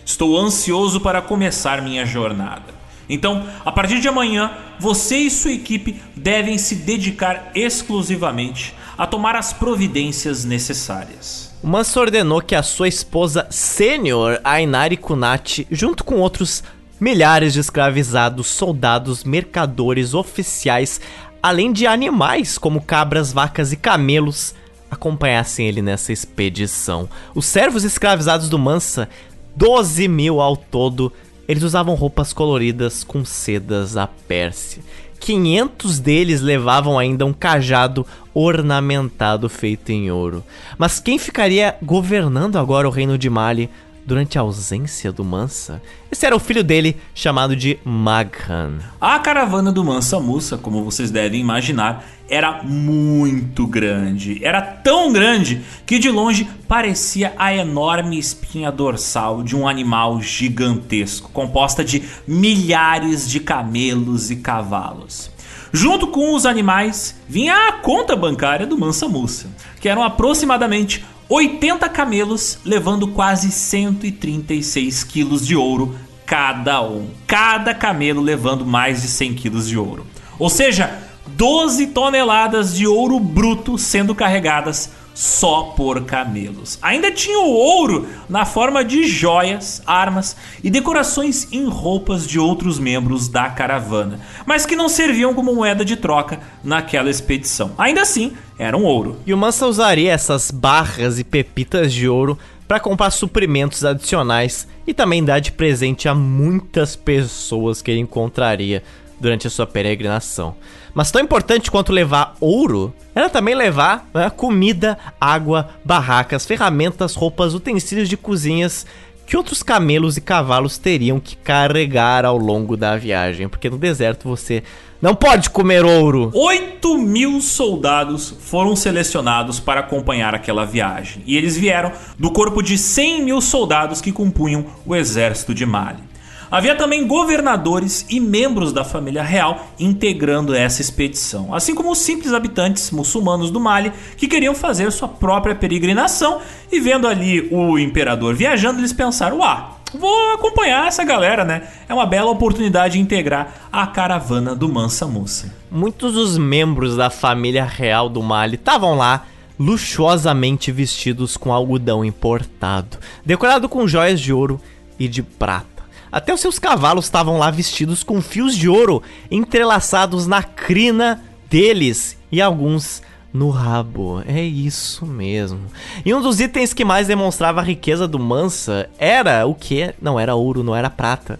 Estou 0.06 0.38
ansioso 0.38 1.00
para 1.00 1.22
começar 1.22 1.82
minha 1.82 2.06
jornada. 2.06 2.79
Então, 3.10 3.47
a 3.66 3.72
partir 3.72 3.99
de 3.99 4.07
amanhã, 4.07 4.51
você 4.80 5.18
e 5.18 5.32
sua 5.32 5.51
equipe 5.51 5.99
devem 6.16 6.57
se 6.57 6.76
dedicar 6.76 7.51
exclusivamente 7.55 8.76
a 8.97 9.07
tomar 9.07 9.36
as 9.36 9.51
providências 9.51 10.45
necessárias. 10.45 11.49
O 11.64 11.68
Manso 11.68 11.99
ordenou 11.99 12.41
que 12.41 12.53
a 12.53 12.62
sua 12.62 12.88
esposa 12.88 13.47
sênior, 13.49 14.39
Ainari 14.43 14.95
Kunati, 14.95 15.66
junto 15.72 16.03
com 16.03 16.16
outros 16.16 16.64
milhares 16.99 17.53
de 17.53 17.60
escravizados, 17.60 18.47
soldados, 18.47 19.24
mercadores, 19.24 20.14
oficiais, 20.14 20.99
além 21.41 21.72
de 21.72 21.88
animais 21.88 22.57
como 22.57 22.82
cabras, 22.82 23.32
vacas 23.32 23.72
e 23.72 23.78
camelos, 23.78 24.53
acompanhassem 24.91 25.68
ele 25.68 25.82
nessa 25.82 26.12
expedição. 26.12 27.10
Os 27.34 27.45
servos 27.45 27.84
escravizados 27.84 28.49
do 28.49 28.60
Mansa, 28.60 29.07
12 29.55 30.07
mil 30.07 30.41
ao 30.41 30.57
todo, 30.57 31.12
eles 31.50 31.64
usavam 31.64 31.95
roupas 31.95 32.32
coloridas 32.32 33.04
com 33.04 33.26
sedas 33.26 33.93
da 33.93 34.06
Pérsia. 34.06 34.84
500 35.20 35.97
deles 35.97 36.41
levavam 36.41 37.00
ainda 37.00 37.26
um 37.26 37.34
cajado 37.34 38.06
ornamentado 38.36 39.50
feito 39.50 39.89
em 39.89 40.12
ouro. 40.12 40.43
Mas 40.78 41.00
quem 41.00 41.18
ficaria 41.18 41.76
governando 41.82 42.58
agora 42.58 42.88
o 42.88 42.91
reino 42.91 43.18
de 43.18 43.32
Mali 43.32 43.68
durante 44.10 44.39
a 44.39 44.41
ausência 44.41 45.12
do 45.12 45.24
Mansa? 45.24 45.80
Esse 46.12 46.26
era 46.26 46.36
o 46.36 46.39
filho 46.39 46.64
dele, 46.64 46.97
chamado 47.14 47.55
de 47.55 47.78
Maghan. 47.86 48.80
A 48.99 49.20
caravana 49.20 49.72
do 49.72 49.84
Mansa 49.84 50.20
Musa, 50.20 50.57
como 50.57 50.84
vocês 50.84 51.12
devem 51.12 51.39
imaginar, 51.39 52.03
era 52.28 52.64
muito 52.64 53.68
grande. 53.68 54.43
Era 54.43 54.62
tão 54.64 55.14
grande 55.14 55.62
que 55.86 55.99
de 55.99 56.10
longe 56.10 56.49
parecia 56.68 57.34
a 57.38 57.53
enorme 57.53 58.18
espinha 58.18 58.72
dorsal 58.72 59.43
de 59.43 59.55
um 59.55 59.68
animal 59.68 60.20
gigantesco, 60.20 61.30
composta 61.32 61.84
de 61.84 62.01
milhares 62.28 63.30
de 63.30 63.39
camelos 63.39 64.32
e 64.32 64.38
cavalos. 64.38 65.30
Junto 65.72 66.07
com 66.07 66.34
os 66.34 66.47
animais 66.47 67.16
vinha 67.28 67.68
a 67.68 67.74
conta 67.74 68.16
bancária 68.16 68.66
do 68.66 68.76
Mansa 68.76 69.07
Musa, 69.07 69.51
que 69.80 69.88
eram 69.88 70.01
aproximadamente 70.01 71.05
80 71.32 71.88
camelos 71.90 72.58
levando 72.66 73.08
quase 73.10 73.52
136 73.52 75.04
quilos 75.04 75.46
de 75.46 75.56
ouro 75.56 75.96
cada 76.26 76.82
um. 76.82 77.08
Cada 77.28 77.72
camelo 77.76 78.20
levando 78.20 78.66
mais 78.66 79.04
de 79.04 79.08
100 79.08 79.36
quilos 79.36 79.68
de 79.68 79.78
ouro. 79.78 80.08
Ou 80.40 80.50
seja, 80.50 80.98
12 81.28 81.88
toneladas 81.88 82.74
de 82.76 82.88
ouro 82.88 83.20
bruto 83.20 83.78
sendo 83.78 84.16
carregadas 84.16 84.92
só 85.20 85.64
por 85.76 86.06
camelos. 86.06 86.80
Ainda 86.82 87.12
tinha 87.12 87.40
o 87.40 87.52
ouro 87.52 88.08
na 88.30 88.46
forma 88.46 88.86
de 88.86 89.06
joias, 89.06 89.82
armas 89.86 90.34
e 90.64 90.70
decorações 90.70 91.46
em 91.52 91.68
roupas 91.68 92.26
de 92.26 92.40
outros 92.40 92.80
membros 92.80 93.28
da 93.28 93.50
caravana, 93.50 94.22
mas 94.46 94.66
que 94.66 94.78
não 94.78 94.88
serviam 94.88 95.34
como 95.34 95.54
moeda 95.54 95.84
de 95.84 95.98
troca 95.98 96.40
naquela 96.64 97.10
expedição. 97.10 97.74
Ainda 97.78 98.02
assim, 98.02 98.32
eram 98.58 98.86
ouro. 98.86 99.18
E 99.26 99.34
o 99.34 99.38
Mansa 99.38 99.68
usaria 99.68 100.10
essas 100.10 100.52
barras 100.52 101.20
e 101.20 101.26
pepitas 101.26 101.92
de 101.92 102.08
ouro 102.08 102.40
para 102.66 102.80
comprar 102.80 103.12
suprimentos 103.12 103.84
adicionais 103.84 104.70
e 104.88 104.94
também 104.94 105.22
dar 105.22 105.40
de 105.40 105.52
presente 105.52 106.08
a 106.08 106.16
muitas 106.16 106.96
pessoas 106.96 107.82
que 107.82 107.92
ele 107.92 108.00
encontraria 108.00 108.82
durante 109.20 109.48
a 109.48 109.50
sua 109.50 109.68
peregrinação. 109.68 110.56
Mas 111.00 111.12
tão 111.12 111.22
importante 111.22 111.72
quanto 111.72 111.93
levar 111.93 112.36
ouro 112.41 112.93
era 113.16 113.30
também 113.30 113.56
levar 113.56 114.06
né, 114.14 114.30
comida, 114.30 114.97
água, 115.18 115.70
barracas, 115.82 116.45
ferramentas, 116.45 117.16
roupas, 117.16 117.54
utensílios 117.54 118.10
de 118.10 118.18
cozinhas 118.18 118.86
que 119.26 119.38
outros 119.38 119.64
camelos 119.64 120.18
e 120.18 120.22
cavalos 120.22 120.78
teriam 120.78 121.18
que 121.18 121.38
carregar 121.38 122.26
ao 122.26 122.38
longo 122.38 122.76
da 122.76 122.97
viagem, 122.97 123.47
porque 123.47 123.70
no 123.70 123.78
deserto 123.78 124.28
você 124.28 124.62
não 125.02 125.16
pode 125.16 125.50
comer 125.52 125.86
ouro. 125.86 126.32
8 126.34 126.97
mil 126.97 127.39
soldados 127.39 128.36
foram 128.38 128.76
selecionados 128.76 129.58
para 129.58 129.80
acompanhar 129.80 130.36
aquela 130.36 130.66
viagem, 130.66 131.24
e 131.26 131.38
eles 131.38 131.56
vieram 131.56 131.93
do 132.18 132.30
corpo 132.30 132.62
de 132.62 132.78
100 132.78 133.24
mil 133.24 133.39
soldados 133.39 134.02
que 134.02 134.12
compunham 134.12 134.66
o 134.86 134.93
exército 134.93 135.54
de 135.54 135.66
Mali. 135.66 136.09
Havia 136.52 136.76
também 136.76 137.06
governadores 137.06 138.08
e 138.10 138.20
membros 138.20 138.74
da 138.74 138.84
família 138.84 139.22
real 139.22 139.68
integrando 139.80 140.56
essa 140.56 140.82
expedição, 140.82 141.54
assim 141.54 141.76
como 141.76 141.91
os 141.91 142.00
simples 142.00 142.34
habitantes 142.34 142.89
muçulmanos 142.89 143.52
do 143.52 143.60
Mali 143.60 143.93
que 144.18 144.28
queriam 144.28 144.56
fazer 144.56 144.91
sua 144.91 145.08
própria 145.08 145.54
peregrinação 145.54 146.41
e 146.72 146.80
vendo 146.80 147.08
ali 147.08 147.47
o 147.52 147.78
imperador 147.78 148.34
viajando, 148.34 148.80
eles 148.80 148.91
pensaram: 148.91 149.43
"Ah, 149.43 149.76
vou 149.93 150.34
acompanhar 150.34 150.88
essa 150.88 151.04
galera, 151.04 151.45
né? 151.45 151.68
É 151.88 151.93
uma 151.93 152.08
bela 152.08 152.32
oportunidade 152.32 152.93
de 152.93 153.00
integrar 153.00 153.70
a 153.72 153.86
caravana 153.86 154.56
do 154.56 154.68
Mansa 154.68 155.06
Musa." 155.06 155.54
Muitos 155.70 156.14
dos 156.14 156.36
membros 156.36 156.95
da 156.95 157.12
família 157.12 157.64
real 157.64 158.10
do 158.10 158.24
Mali 158.24 158.56
estavam 158.56 158.97
lá 158.97 159.26
luxuosamente 159.60 160.72
vestidos 160.72 161.38
com 161.38 161.54
algodão 161.54 162.04
importado, 162.04 162.97
decorado 163.24 163.70
com 163.70 163.88
joias 163.88 164.20
de 164.20 164.34
ouro 164.34 164.60
e 164.97 165.08
de 165.08 165.22
prata. 165.22 165.79
Até 166.12 166.34
os 166.34 166.39
seus 166.39 166.57
cavalos 166.57 167.05
estavam 167.05 167.38
lá 167.38 167.51
vestidos 167.51 168.03
com 168.03 168.22
fios 168.22 168.55
de 168.55 168.68
ouro 168.68 169.01
entrelaçados 169.30 170.26
na 170.28 170.41
crina 170.41 171.24
deles 171.49 172.18
e 172.32 172.41
alguns 172.41 173.01
no 173.34 173.49
rabo. 173.49 174.22
É 174.26 174.41
isso 174.41 175.05
mesmo. 175.05 175.62
E 176.05 176.14
um 176.14 176.22
dos 176.22 176.39
itens 176.39 176.74
que 176.74 176.84
mais 176.84 177.07
demonstrava 177.07 177.62
a 177.62 177.64
riqueza 177.64 178.07
do 178.07 178.18
Mansa 178.20 178.89
era 178.97 179.45
o 179.45 179.53
que? 179.53 179.93
Não 180.01 180.20
era 180.20 180.36
ouro, 180.36 180.64
não 180.64 180.76
era 180.76 180.89
prata 180.89 181.39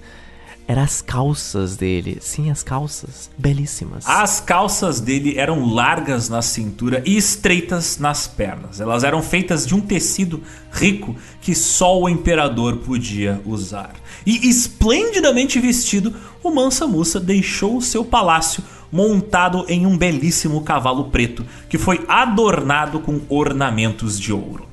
eram 0.70 0.84
as 0.84 1.02
calças 1.02 1.76
dele. 1.76 2.20
Sim, 2.22 2.52
as 2.52 2.62
calças. 2.62 3.32
Belíssimas. 3.36 4.08
As 4.08 4.40
calças 4.40 5.02
dele 5.02 5.36
eram 5.36 5.74
largas 5.74 6.30
na 6.30 6.44
cintura 6.44 7.02
e 7.08 7.18
estreitas 7.18 7.98
nas 7.98 8.28
pernas. 8.28 8.80
Elas 8.80 9.04
eram 9.04 9.24
feitas 9.24 9.66
de 9.66 9.74
um 9.74 9.82
tecido 9.82 10.44
rico 10.72 11.16
que 11.42 11.56
só 11.56 12.00
o 12.00 12.08
imperador 12.08 12.78
podia 12.78 13.42
usar. 13.48 13.96
E 14.30 14.48
esplendidamente 14.48 15.60
vestido, 15.60 16.14
o 16.44 16.52
Mansa 16.52 16.86
Musa 16.86 17.20
deixou 17.20 17.78
o 17.78 17.82
seu 17.82 18.06
palácio 18.06 18.64
montado 18.92 19.66
em 19.68 19.88
um 19.88 19.98
belíssimo 19.98 20.62
cavalo 20.62 21.06
preto 21.06 21.44
que 21.68 21.80
foi 21.80 22.06
adornado 22.08 23.00
com 23.00 23.22
ornamentos 23.28 24.20
de 24.20 24.32
ouro. 24.32 24.68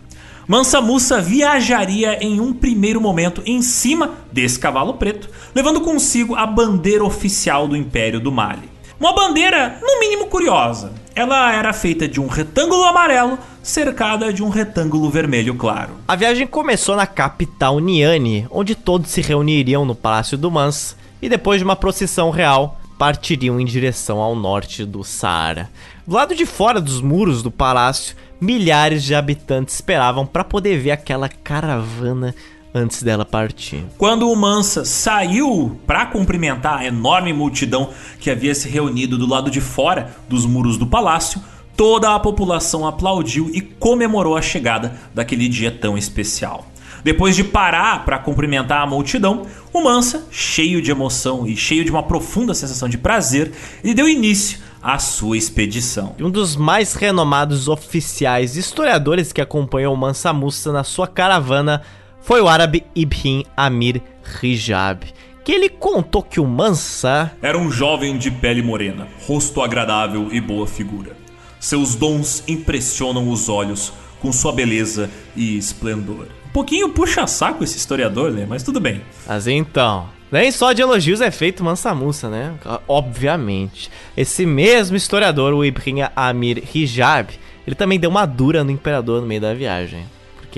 Mansa 0.46 0.82
Musa 0.82 1.22
viajaria 1.22 2.22
em 2.22 2.38
um 2.38 2.52
primeiro 2.52 3.00
momento 3.00 3.42
em 3.46 3.62
cima 3.62 4.10
desse 4.30 4.58
cavalo 4.58 4.92
preto, 4.92 5.30
levando 5.54 5.80
consigo 5.80 6.34
a 6.34 6.44
bandeira 6.44 7.02
oficial 7.02 7.66
do 7.66 7.74
Império 7.74 8.20
do 8.20 8.30
Mali. 8.30 8.68
Uma 9.00 9.14
bandeira, 9.14 9.78
no 9.80 9.98
mínimo, 9.98 10.26
curiosa. 10.26 10.92
Ela 11.16 11.50
era 11.50 11.72
feita 11.72 12.06
de 12.06 12.20
um 12.20 12.26
retângulo 12.26 12.84
amarelo 12.84 13.38
cercada 13.62 14.30
de 14.30 14.42
um 14.42 14.50
retângulo 14.50 15.08
vermelho 15.08 15.54
claro. 15.54 15.94
A 16.06 16.14
viagem 16.14 16.46
começou 16.46 16.94
na 16.94 17.06
capital 17.06 17.80
Niane, 17.80 18.46
onde 18.50 18.74
todos 18.74 19.10
se 19.10 19.22
reuniriam 19.22 19.86
no 19.86 19.94
Palácio 19.94 20.36
do 20.36 20.50
Mans 20.50 20.94
e 21.22 21.26
depois 21.26 21.58
de 21.58 21.64
uma 21.64 21.74
procissão 21.74 22.28
real 22.28 22.78
partiriam 22.98 23.58
em 23.58 23.64
direção 23.64 24.18
ao 24.18 24.36
norte 24.36 24.84
do 24.84 25.02
Saara. 25.02 25.70
Do 26.06 26.14
lado 26.16 26.34
de 26.34 26.44
fora 26.44 26.82
dos 26.82 27.00
muros 27.00 27.42
do 27.42 27.50
palácio, 27.50 28.14
milhares 28.38 29.02
de 29.02 29.14
habitantes 29.14 29.74
esperavam 29.74 30.26
para 30.26 30.44
poder 30.44 30.78
ver 30.78 30.90
aquela 30.90 31.30
caravana 31.30 32.34
antes 32.76 33.02
dela 33.02 33.24
partir. 33.24 33.84
Quando 33.96 34.30
o 34.30 34.36
Mansa 34.36 34.84
saiu 34.84 35.80
para 35.86 36.04
cumprimentar 36.06 36.80
a 36.80 36.84
enorme 36.84 37.32
multidão 37.32 37.90
que 38.20 38.30
havia 38.30 38.54
se 38.54 38.68
reunido 38.68 39.16
do 39.16 39.26
lado 39.26 39.50
de 39.50 39.60
fora 39.60 40.14
dos 40.28 40.44
muros 40.44 40.76
do 40.76 40.86
palácio, 40.86 41.42
toda 41.74 42.14
a 42.14 42.20
população 42.20 42.86
aplaudiu 42.86 43.50
e 43.52 43.60
comemorou 43.60 44.36
a 44.36 44.42
chegada 44.42 44.94
daquele 45.14 45.48
dia 45.48 45.70
tão 45.70 45.96
especial. 45.96 46.66
Depois 47.02 47.36
de 47.36 47.44
parar 47.44 48.04
para 48.04 48.18
cumprimentar 48.18 48.82
a 48.82 48.86
multidão, 48.86 49.46
o 49.72 49.80
Mansa, 49.82 50.26
cheio 50.30 50.82
de 50.82 50.90
emoção 50.90 51.46
e 51.46 51.56
cheio 51.56 51.84
de 51.84 51.90
uma 51.90 52.02
profunda 52.02 52.52
sensação 52.52 52.88
de 52.88 52.98
prazer, 52.98 53.52
ele 53.82 53.94
deu 53.94 54.08
início 54.08 54.58
à 54.82 54.98
sua 54.98 55.36
expedição. 55.36 56.14
Um 56.20 56.30
dos 56.30 56.56
mais 56.56 56.94
renomados 56.94 57.68
oficiais 57.68 58.56
historiadores 58.56 59.32
que 59.32 59.40
acompanhou 59.40 59.94
o 59.94 59.96
Mansa 59.96 60.32
Musa 60.32 60.72
na 60.72 60.82
sua 60.82 61.06
caravana 61.06 61.82
foi 62.26 62.42
o 62.42 62.48
árabe 62.48 62.84
Ibn 62.94 63.44
Amir 63.56 64.02
Hijab, 64.42 65.06
que 65.42 65.52
ele 65.52 65.70
contou 65.70 66.22
que 66.22 66.38
o 66.38 66.44
Mansa 66.44 67.32
era 67.40 67.56
um 67.56 67.70
jovem 67.70 68.18
de 68.18 68.30
pele 68.30 68.62
morena, 68.62 69.08
rosto 69.26 69.62
agradável 69.62 70.28
e 70.30 70.40
boa 70.40 70.66
figura. 70.66 71.16
Seus 71.58 71.94
dons 71.94 72.42
impressionam 72.46 73.30
os 73.30 73.48
olhos 73.48 73.92
com 74.20 74.30
sua 74.30 74.52
beleza 74.52 75.08
e 75.34 75.56
esplendor 75.56 76.26
pouquinho 76.56 76.88
puxa-saco 76.88 77.62
esse 77.62 77.76
historiador, 77.76 78.32
né? 78.32 78.46
Mas 78.48 78.62
tudo 78.62 78.80
bem. 78.80 79.02
Mas 79.26 79.46
então, 79.46 80.08
nem 80.32 80.50
só 80.50 80.72
de 80.72 80.80
elogios 80.80 81.20
é 81.20 81.30
feito 81.30 81.62
mansa 81.62 81.94
musa, 81.94 82.30
né? 82.30 82.54
Obviamente. 82.88 83.90
Esse 84.16 84.46
mesmo 84.46 84.96
historiador, 84.96 85.52
o 85.52 85.62
Ibn 85.62 86.08
Amir 86.16 86.64
Hijab, 86.74 87.34
ele 87.66 87.76
também 87.76 88.00
deu 88.00 88.08
uma 88.08 88.24
dura 88.24 88.64
no 88.64 88.70
imperador 88.70 89.20
no 89.20 89.26
meio 89.26 89.42
da 89.42 89.52
viagem. 89.52 90.06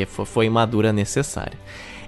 Porque 0.07 0.27
foi 0.27 0.49
uma 0.49 0.67
dura 0.67 0.93
necessária. 0.93 1.59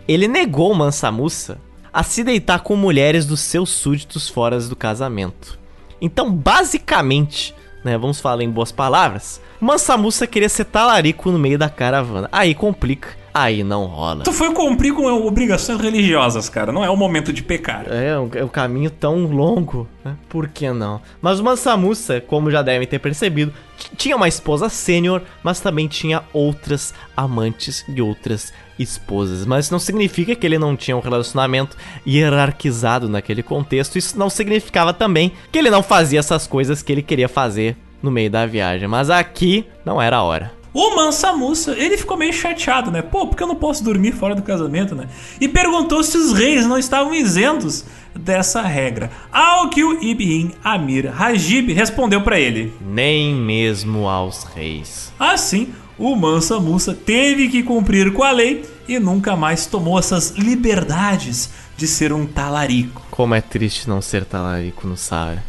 Ele 0.06 0.28
negou 0.28 0.74
Mansa 0.74 1.10
Musa 1.10 1.58
a 1.92 2.02
se 2.02 2.22
deitar 2.22 2.60
com 2.60 2.76
mulheres 2.76 3.26
dos 3.26 3.40
seus 3.40 3.70
súditos 3.70 4.28
fora 4.28 4.60
do 4.60 4.76
casamento. 4.76 5.58
Então, 6.00 6.32
basicamente, 6.32 7.54
né, 7.84 7.98
vamos 7.98 8.20
falar 8.20 8.42
em 8.42 8.50
boas 8.50 8.70
palavras, 8.70 9.40
Mansa 9.60 9.96
Musa 9.96 10.26
queria 10.26 10.48
ser 10.48 10.66
talarico 10.66 11.30
no 11.30 11.38
meio 11.38 11.58
da 11.58 11.68
caravana. 11.68 12.28
Aí 12.30 12.54
complica 12.54 13.16
aí 13.32 13.62
não 13.62 13.86
rola. 13.86 14.24
Tu 14.24 14.32
foi 14.32 14.52
cumprir 14.52 14.92
com 14.92 15.04
obrigações 15.26 15.80
religiosas, 15.80 16.48
cara. 16.48 16.72
Não 16.72 16.84
é 16.84 16.90
o 16.90 16.96
momento 16.96 17.32
de 17.32 17.42
pecar. 17.42 17.86
É, 17.88 18.10
é 18.38 18.44
um 18.44 18.48
caminho 18.48 18.90
tão 18.90 19.26
longo, 19.26 19.88
né? 20.04 20.16
Por 20.28 20.48
que 20.48 20.70
não? 20.70 21.00
Mas 21.20 21.40
o 21.40 21.44
Mansa 21.44 21.76
Musa, 21.76 22.20
como 22.20 22.50
já 22.50 22.62
devem 22.62 22.86
ter 22.86 22.98
percebido, 22.98 23.52
tinha 23.96 24.16
uma 24.16 24.28
esposa 24.28 24.68
sênior, 24.68 25.22
mas 25.42 25.60
também 25.60 25.88
tinha 25.88 26.22
outras 26.32 26.92
amantes 27.16 27.84
e 27.88 28.02
outras 28.02 28.52
esposas. 28.78 29.44
Mas 29.46 29.66
isso 29.66 29.72
não 29.72 29.80
significa 29.80 30.34
que 30.34 30.46
ele 30.46 30.58
não 30.58 30.76
tinha 30.76 30.96
um 30.96 31.00
relacionamento 31.00 31.76
hierarquizado 32.06 33.08
naquele 33.08 33.42
contexto. 33.42 33.96
Isso 33.96 34.18
não 34.18 34.30
significava 34.30 34.92
também 34.92 35.32
que 35.50 35.58
ele 35.58 35.70
não 35.70 35.82
fazia 35.82 36.18
essas 36.18 36.46
coisas 36.46 36.82
que 36.82 36.92
ele 36.92 37.02
queria 37.02 37.28
fazer 37.28 37.76
no 38.02 38.10
meio 38.10 38.30
da 38.30 38.46
viagem. 38.46 38.88
Mas 38.88 39.10
aqui 39.10 39.66
não 39.84 40.00
era 40.00 40.16
a 40.16 40.22
hora. 40.22 40.59
O 40.72 40.94
Mansa 40.94 41.32
Musa, 41.32 41.76
ele 41.76 41.96
ficou 41.96 42.16
meio 42.16 42.32
chateado, 42.32 42.90
né? 42.90 43.02
Pô, 43.02 43.26
porque 43.26 43.42
eu 43.42 43.48
não 43.48 43.56
posso 43.56 43.82
dormir 43.82 44.12
fora 44.12 44.36
do 44.36 44.42
casamento, 44.42 44.94
né? 44.94 45.08
E 45.40 45.48
perguntou 45.48 46.02
se 46.04 46.16
os 46.16 46.32
reis 46.32 46.64
não 46.64 46.78
estavam 46.78 47.12
isentos 47.12 47.84
dessa 48.14 48.62
regra. 48.62 49.10
Ao 49.32 49.68
que 49.68 49.82
o 49.82 50.02
Ibn 50.02 50.52
Amir 50.62 51.12
Hajib 51.20 51.72
respondeu 51.72 52.22
para 52.22 52.38
ele: 52.38 52.72
Nem 52.80 53.34
mesmo 53.34 54.08
aos 54.08 54.44
reis. 54.44 55.12
Assim, 55.18 55.74
o 55.98 56.14
Mansa 56.14 56.60
Musa 56.60 56.94
teve 56.94 57.48
que 57.48 57.62
cumprir 57.62 58.12
com 58.12 58.22
a 58.22 58.30
lei 58.30 58.64
e 58.86 58.98
nunca 58.98 59.34
mais 59.34 59.66
tomou 59.66 59.98
essas 59.98 60.30
liberdades 60.30 61.50
de 61.76 61.86
ser 61.88 62.12
um 62.12 62.26
talarico. 62.26 63.02
Como 63.10 63.34
é 63.34 63.40
triste 63.40 63.88
não 63.88 64.00
ser 64.00 64.24
talarico 64.24 64.86
no 64.86 64.96
Saara. 64.96 65.42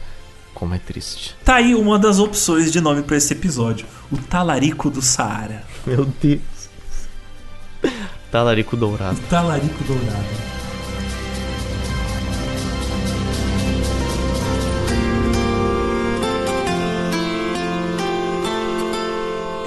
Como 0.61 0.75
é 0.75 0.77
triste. 0.77 1.35
Tá 1.43 1.55
aí 1.55 1.73
uma 1.73 1.97
das 1.97 2.19
opções 2.19 2.71
de 2.71 2.79
nome 2.79 3.01
para 3.01 3.17
esse 3.17 3.33
episódio: 3.33 3.87
O 4.11 4.17
Talarico 4.17 4.91
do 4.91 5.01
Saara. 5.01 5.63
Meu 5.87 6.05
Deus. 6.21 6.39
Talarico 8.31 8.77
Dourado. 8.77 9.17
O 9.17 9.23
talarico 9.23 9.83
Dourado. 9.83 10.51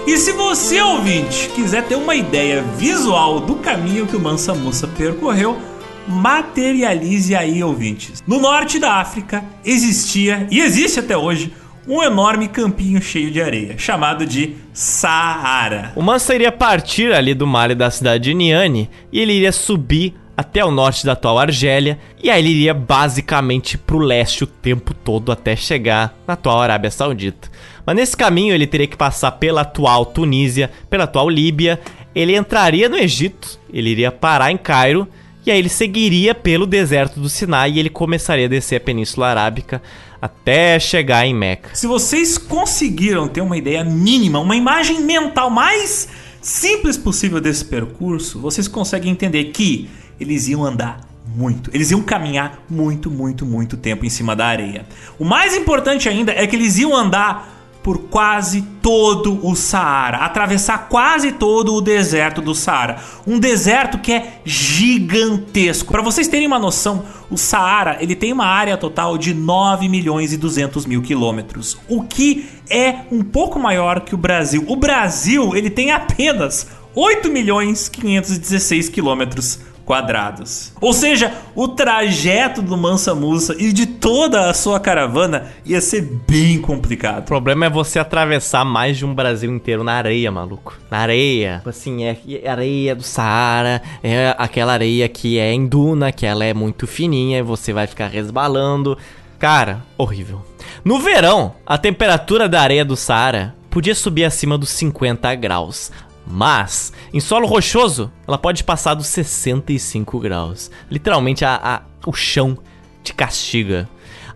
E 0.07 0.17
se 0.17 0.31
você, 0.31 0.81
ouvinte, 0.81 1.49
quiser 1.57 1.89
ter 1.89 1.97
uma 1.97 2.15
ideia 2.15 2.63
visual 2.63 3.41
do 3.41 3.57
caminho 3.57 4.07
que 4.07 4.15
o 4.15 4.21
Mansa 4.21 4.55
Musa 4.55 4.87
percorreu, 4.87 5.59
materialize 6.07 7.35
aí, 7.35 7.63
ouvintes. 7.63 8.23
No 8.27 8.41
norte 8.41 8.79
da 8.79 8.95
África 8.95 9.45
existia 9.65 10.47
e 10.51 10.61
existe 10.61 11.01
até 11.01 11.17
hoje 11.17 11.53
um 11.87 12.03
enorme 12.03 12.49
campinho 12.49 13.01
cheio 13.01 13.31
de 13.31 13.43
areia, 13.43 13.77
chamado 13.77 14.25
de 14.25 14.57
Saara. 14.73 15.93
O 15.95 16.03
Manso 16.03 16.33
iria 16.33 16.51
partir 16.51 17.13
ali 17.13 17.35
do 17.35 17.47
mar 17.47 17.75
da 17.75 17.91
cidade 17.91 18.25
de 18.25 18.35
Niane 18.35 18.91
e 19.13 19.21
ele 19.21 19.35
iria 19.35 19.53
subir 19.53 20.15
até 20.37 20.65
o 20.65 20.71
norte 20.71 21.07
da 21.07 21.13
atual 21.13 21.39
Argélia, 21.39 21.99
e 22.21 22.29
aí 22.29 22.41
ele 22.41 22.51
iria 22.51 22.75
basicamente 22.75 23.79
pro 23.79 23.99
leste 23.99 24.43
o 24.43 24.49
tempo 24.49 24.93
todo 24.93 25.31
até 25.31 25.55
chegar 25.55 26.17
na 26.27 26.35
atual 26.35 26.61
Arábia 26.61 26.91
Saudita. 26.91 27.49
Mas 27.87 27.97
nesse 27.97 28.17
caminho 28.17 28.55
ele 28.55 28.67
teria 28.67 28.87
que 28.87 28.97
passar 28.97 29.33
pela 29.33 29.61
atual 29.61 30.05
Tunísia, 30.05 30.71
pela 30.91 31.05
atual 31.05 31.29
Líbia, 31.29 31.81
ele 32.15 32.37
entraria 32.37 32.89
no 32.89 32.97
Egito, 32.97 33.61
ele 33.73 33.91
iria 33.91 34.11
parar 34.11 34.51
em 34.51 34.57
Cairo, 34.57 35.09
e 35.47 35.51
aí 35.51 35.59
ele 35.59 35.69
seguiria 35.69 36.35
pelo 36.35 36.67
deserto 36.67 37.21
do 37.21 37.29
Sinai 37.29 37.73
e 37.73 37.79
ele 37.79 37.91
começaria 37.91 38.47
a 38.47 38.49
descer 38.49 38.77
a 38.77 38.81
Península 38.81 39.29
Arábica 39.29 39.83
até 40.21 40.79
chegar 40.79 41.27
em 41.27 41.35
Meca. 41.35 41.71
Se 41.75 41.87
vocês 41.87 42.39
conseguiram 42.39 43.29
ter 43.29 43.43
uma 43.43 43.57
ideia 43.57 43.85
mínima, 43.85 44.39
uma 44.39 44.57
imagem 44.57 45.03
mental 45.03 45.51
mais 45.51 46.09
simples 46.41 46.97
possível 46.97 47.41
desse 47.41 47.65
percurso, 47.65 48.41
vocês 48.41 48.67
conseguem 48.67 49.13
entender 49.13 49.45
que 49.45 49.89
eles 50.19 50.49
iam 50.49 50.65
andar 50.65 51.01
muito. 51.27 51.71
Eles 51.75 51.91
iam 51.91 52.01
caminhar 52.01 52.63
muito, 52.69 53.11
muito, 53.11 53.45
muito 53.45 53.77
tempo 53.77 54.07
em 54.07 54.11
cima 54.11 54.35
da 54.37 54.47
areia. 54.47 54.87
O 55.19 55.25
mais 55.25 55.55
importante 55.55 56.09
ainda 56.09 56.33
é 56.33 56.47
que 56.47 56.57
eles 56.57 56.79
iam 56.79 56.95
andar 56.95 57.54
por 57.85 57.99
quase 58.05 58.63
todo 58.81 59.47
o 59.47 59.55
Saara, 59.55 60.17
atravessar 60.17 60.89
quase 60.89 61.33
todo 61.33 61.75
o 61.75 61.83
deserto 61.83 62.41
do 62.41 62.55
Saara. 62.55 62.97
Um 63.27 63.39
deserto 63.39 63.99
que 63.99 64.11
é 64.11 64.41
gigantesco. 64.43 65.93
Para 65.93 66.01
vocês 66.01 66.27
terem 66.27 66.47
uma 66.47 66.59
noção, 66.59 67.05
o 67.31 67.37
Saara 67.37 67.99
ele 68.01 68.17
tem 68.17 68.33
uma 68.33 68.47
área 68.47 68.79
total 68.79 69.19
de 69.19 69.35
9 69.35 69.87
milhões 69.91 70.33
e 70.33 70.39
200 70.39 70.87
mil 70.87 71.03
quilômetros, 71.03 71.77
o 71.87 72.03
que 72.03 72.49
é 72.71 73.01
um 73.13 73.23
pouco 73.23 73.59
maior 73.59 74.01
que 74.01 74.15
o 74.15 74.19
Brasil. 74.19 74.65
O 74.67 74.77
Brasil 74.77 75.55
ele 75.55 75.69
tem 75.69 75.93
apenas 75.93 76.67
8 76.95 77.31
milhões 77.31 77.91
516 77.91 78.89
quilômetros 78.89 79.59
quadrados. 79.85 80.73
Ou 80.81 80.93
seja, 80.93 81.33
o 81.55 81.69
trajeto 81.69 82.63
do 82.63 82.77
Mansa 82.77 83.15
Musa 83.15 83.55
e 83.59 83.73
de 83.73 83.87
toda 83.87 84.49
a 84.49 84.55
sua 84.55 84.81
caravana 84.81 85.53
ia 85.65 85.81
ser 85.81 86.03
bem 86.27 86.61
complicado. 86.61 87.25
O 87.25 87.27
problema 87.27 87.67
é 87.67 87.71
você 87.71 87.99
atravessar 87.99 88.65
mais 88.65 88.97
de 88.97 89.05
um 89.05 89.15
Brasil 89.15 89.53
inteiro 89.53 89.85
na 89.85 89.93
areia, 89.93 90.31
maluco. 90.31 90.79
Na 90.91 90.99
areia. 90.99 91.59
Tipo 91.59 91.71
assim, 91.71 92.05
é 92.05 92.49
areia 92.49 92.95
do 92.95 93.03
Saara, 93.03 93.83
é 94.03 94.35
aquela 94.39 94.73
areia 94.73 95.09
que 95.09 95.39
é 95.39 95.53
em 95.53 95.67
duna, 95.67 96.13
que 96.13 96.27
ela 96.27 96.45
é 96.45 96.55
muito 96.55 96.87
fininha 96.87 97.39
e 97.39 97.43
você 97.43 97.73
vai 97.73 97.87
ficar 97.87 98.09
resbalando. 98.09 98.97
Cara, 99.39 99.83
horrível. 99.99 100.43
No 100.85 100.99
verão, 100.99 101.55
a 101.67 101.77
temperatura 101.77 102.49
da 102.49 102.61
areia 102.61 102.85
do 102.85 102.97
Saara 102.97 103.55
podia 103.71 103.95
subir 103.95 104.25
acima 104.25 104.57
dos 104.57 104.71
50 104.71 105.35
graus. 105.35 105.91
Mas, 106.27 106.93
em 107.13 107.21
solo 107.21 107.47
rochoso, 107.47 108.11
ela 108.27 108.39
pode 108.39 108.65
passar 108.65 108.95
dos 108.95 109.07
65 109.09 110.19
graus. 110.19 110.71
Literalmente, 110.91 111.45
a, 111.45 111.61
a, 111.63 111.83
o 112.09 112.13
chão 112.13 112.57
te 113.03 113.13
castiga. 113.13 113.89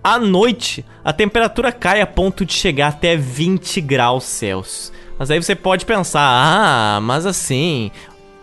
À 0.02 0.18
noite, 0.18 0.84
a 1.02 1.12
temperatura 1.12 1.72
cai 1.72 2.00
a 2.00 2.06
ponto 2.06 2.44
de 2.44 2.52
chegar 2.52 2.88
até 2.88 3.16
20 3.16 3.80
graus 3.80 4.24
Celsius. 4.24 4.92
Mas 5.18 5.30
aí 5.30 5.42
você 5.42 5.54
pode 5.56 5.84
pensar, 5.84 6.20
ah, 6.22 7.00
mas 7.00 7.26
assim, 7.26 7.90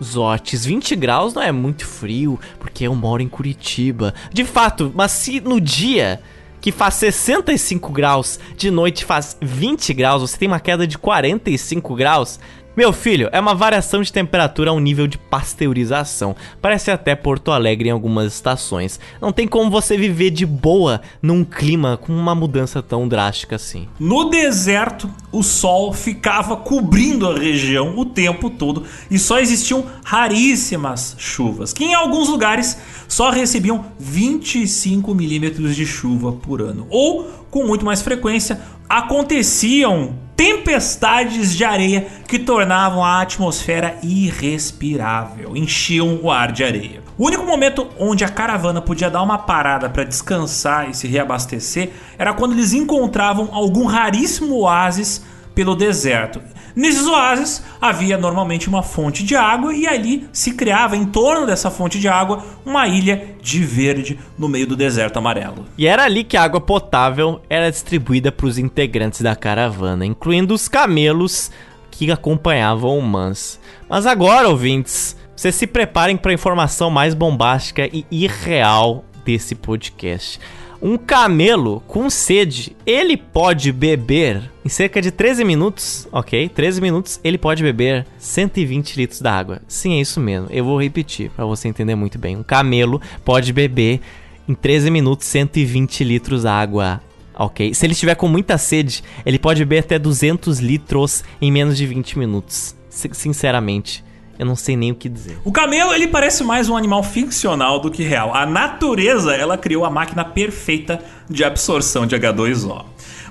Zotes, 0.03 0.65
20 0.65 0.95
graus 0.95 1.33
não 1.33 1.41
é 1.41 1.51
muito 1.51 1.85
frio, 1.85 2.39
porque 2.59 2.85
eu 2.85 2.93
moro 2.93 3.21
em 3.21 3.29
Curitiba. 3.29 4.13
De 4.33 4.43
fato, 4.43 4.91
mas 4.93 5.11
se 5.11 5.39
no 5.39 5.61
dia 5.61 6.21
que 6.59 6.71
faz 6.71 6.95
65 6.95 7.91
graus, 7.91 8.39
de 8.57 8.69
noite 8.69 9.05
faz 9.05 9.37
20 9.41 9.93
graus, 9.93 10.21
você 10.21 10.37
tem 10.37 10.47
uma 10.47 10.59
queda 10.59 10.85
de 10.85 10.97
45 10.97 11.95
graus, 11.95 12.39
meu 12.75 12.91
filho, 12.91 13.29
é 13.31 13.39
uma 13.39 13.55
variação 13.55 14.01
de 14.01 14.11
temperatura 14.11 14.69
a 14.69 14.73
um 14.73 14.79
nível 14.79 15.07
de 15.07 15.17
pasteurização. 15.17 16.35
Parece 16.61 16.91
até 16.91 17.15
Porto 17.15 17.51
Alegre 17.51 17.87
em 17.87 17.91
algumas 17.91 18.33
estações. 18.33 18.99
Não 19.21 19.31
tem 19.31 19.47
como 19.47 19.71
você 19.71 19.97
viver 19.97 20.29
de 20.29 20.45
boa 20.45 21.01
num 21.21 21.45
clima 21.45 21.95
com 21.95 22.11
uma 22.13 22.35
mudança 22.35 22.81
tão 22.81 23.07
drástica 23.07 23.55
assim. 23.55 23.87
No 23.97 24.29
deserto, 24.29 25.09
o 25.31 25.41
sol 25.41 25.93
ficava 25.93 26.57
cobrindo 26.57 27.29
a 27.29 27.37
região 27.37 27.97
o 27.97 28.05
tempo 28.05 28.49
todo 28.49 28.83
e 29.09 29.17
só 29.17 29.39
existiam 29.39 29.85
raríssimas 30.03 31.15
chuvas, 31.17 31.71
que 31.71 31.85
em 31.85 31.93
alguns 31.93 32.27
lugares 32.27 32.77
só 33.07 33.29
recebiam 33.29 33.85
25 33.97 35.15
milímetros 35.15 35.75
de 35.75 35.85
chuva 35.85 36.33
por 36.33 36.61
ano. 36.61 36.87
Ou, 36.89 37.23
com 37.49 37.65
muito 37.65 37.85
mais 37.85 38.01
frequência, 38.01 38.59
aconteciam 38.89 40.24
tempestades 40.35 41.55
de 41.55 41.63
areia 41.63 42.07
que 42.27 42.37
tornavam 42.37 43.03
a 43.03 43.21
atmosfera 43.21 43.97
irrespirável, 44.03 45.55
enchiam 45.55 46.19
o 46.21 46.29
ar 46.29 46.51
de 46.51 46.63
areia. 46.63 47.03
O 47.17 47.27
único 47.27 47.45
momento 47.45 47.87
onde 47.97 48.25
a 48.25 48.29
caravana 48.29 48.81
podia 48.81 49.09
dar 49.09 49.21
uma 49.21 49.37
parada 49.37 49.89
para 49.89 50.03
descansar 50.03 50.89
e 50.89 50.93
se 50.93 51.07
reabastecer 51.07 51.91
era 52.17 52.33
quando 52.33 52.51
eles 52.51 52.73
encontravam 52.73 53.49
algum 53.53 53.85
raríssimo 53.85 54.55
oásis 54.55 55.23
pelo 55.53 55.75
deserto. 55.75 56.41
Nesses 56.75 57.07
oásis 57.07 57.63
havia 57.79 58.17
normalmente 58.17 58.67
uma 58.67 58.83
fonte 58.83 59.23
de 59.23 59.35
água 59.35 59.73
e 59.73 59.87
ali 59.87 60.27
se 60.33 60.51
criava 60.51 60.97
em 60.97 61.05
torno 61.05 61.45
dessa 61.45 61.71
fonte 61.71 61.97
de 61.99 62.07
água 62.07 62.43
uma 62.65 62.85
ilha 62.87 63.35
de 63.41 63.63
verde 63.63 64.19
no 64.37 64.49
meio 64.49 64.67
do 64.67 64.75
deserto 64.75 65.17
amarelo. 65.17 65.65
E 65.77 65.87
era 65.87 66.03
ali 66.03 66.23
que 66.23 66.35
a 66.35 66.43
água 66.43 66.59
potável 66.59 67.41
era 67.49 67.71
distribuída 67.71 68.31
para 68.31 68.45
os 68.45 68.57
integrantes 68.57 69.21
da 69.21 69.35
caravana, 69.35 70.05
incluindo 70.05 70.53
os 70.53 70.67
camelos 70.67 71.49
que 71.89 72.11
acompanhavam 72.11 72.97
o 72.97 73.01
Mans. 73.01 73.57
Mas 73.87 74.05
agora, 74.05 74.49
ouvintes, 74.49 75.15
vocês 75.33 75.55
se 75.55 75.65
preparem 75.65 76.17
para 76.17 76.31
a 76.31 76.33
informação 76.33 76.89
mais 76.89 77.13
bombástica 77.13 77.87
e 77.87 78.05
irreal 78.11 79.05
desse 79.23 79.55
podcast. 79.55 80.39
Um 80.87 80.99
camelo 80.99 81.81
com 81.87 82.11
sede, 82.11 82.77
ele 82.85 83.17
pode 83.17 83.71
beber 83.71 84.51
em 84.63 84.69
cerca 84.69 85.01
de 85.01 85.09
13 85.09 85.43
minutos, 85.43 86.07
ok? 86.11 86.47
13 86.47 86.79
minutos, 86.79 87.19
ele 87.23 87.39
pode 87.39 87.63
beber 87.63 88.05
120 88.19 88.95
litros 88.95 89.19
d'água. 89.19 89.63
Sim, 89.67 89.97
é 89.97 90.01
isso 90.01 90.19
mesmo. 90.19 90.47
Eu 90.51 90.63
vou 90.63 90.79
repetir 90.79 91.31
para 91.31 91.43
você 91.43 91.67
entender 91.67 91.95
muito 91.95 92.19
bem. 92.19 92.37
Um 92.37 92.43
camelo 92.43 93.01
pode 93.23 93.51
beber 93.51 93.99
em 94.47 94.53
13 94.53 94.91
minutos 94.91 95.25
120 95.25 96.03
litros 96.03 96.43
d'água. 96.43 97.01
Ok? 97.33 97.73
Se 97.73 97.83
ele 97.83 97.93
estiver 97.93 98.13
com 98.13 98.27
muita 98.27 98.55
sede, 98.59 99.03
ele 99.25 99.39
pode 99.39 99.65
beber 99.65 99.79
até 99.79 99.97
200 99.97 100.59
litros 100.59 101.23
em 101.41 101.51
menos 101.51 101.75
de 101.77 101.87
20 101.87 102.19
minutos. 102.19 102.75
Sinceramente, 102.91 104.04
eu 104.37 104.45
não 104.45 104.55
sei 104.55 104.75
nem 104.75 104.91
o 104.91 104.95
que 104.95 105.07
dizer. 105.07 105.37
O 105.43 105.51
camelo, 105.51 105.93
ele 105.93 106.07
parece 106.07 106.43
mais 106.43 106.69
um 106.69 106.75
animal 106.75 107.03
ficcional 107.03 107.79
do 107.79 107.89
que 107.89 108.03
real. 108.03 108.33
A 108.35 108.45
natureza, 108.45 109.33
ela 109.33 109.57
criou 109.57 109.85
a 109.85 109.89
máquina 109.89 110.25
perfeita 110.25 110.99
de 111.29 111.43
absorção 111.43 112.05
de 112.05 112.15
H2O. 112.15 112.85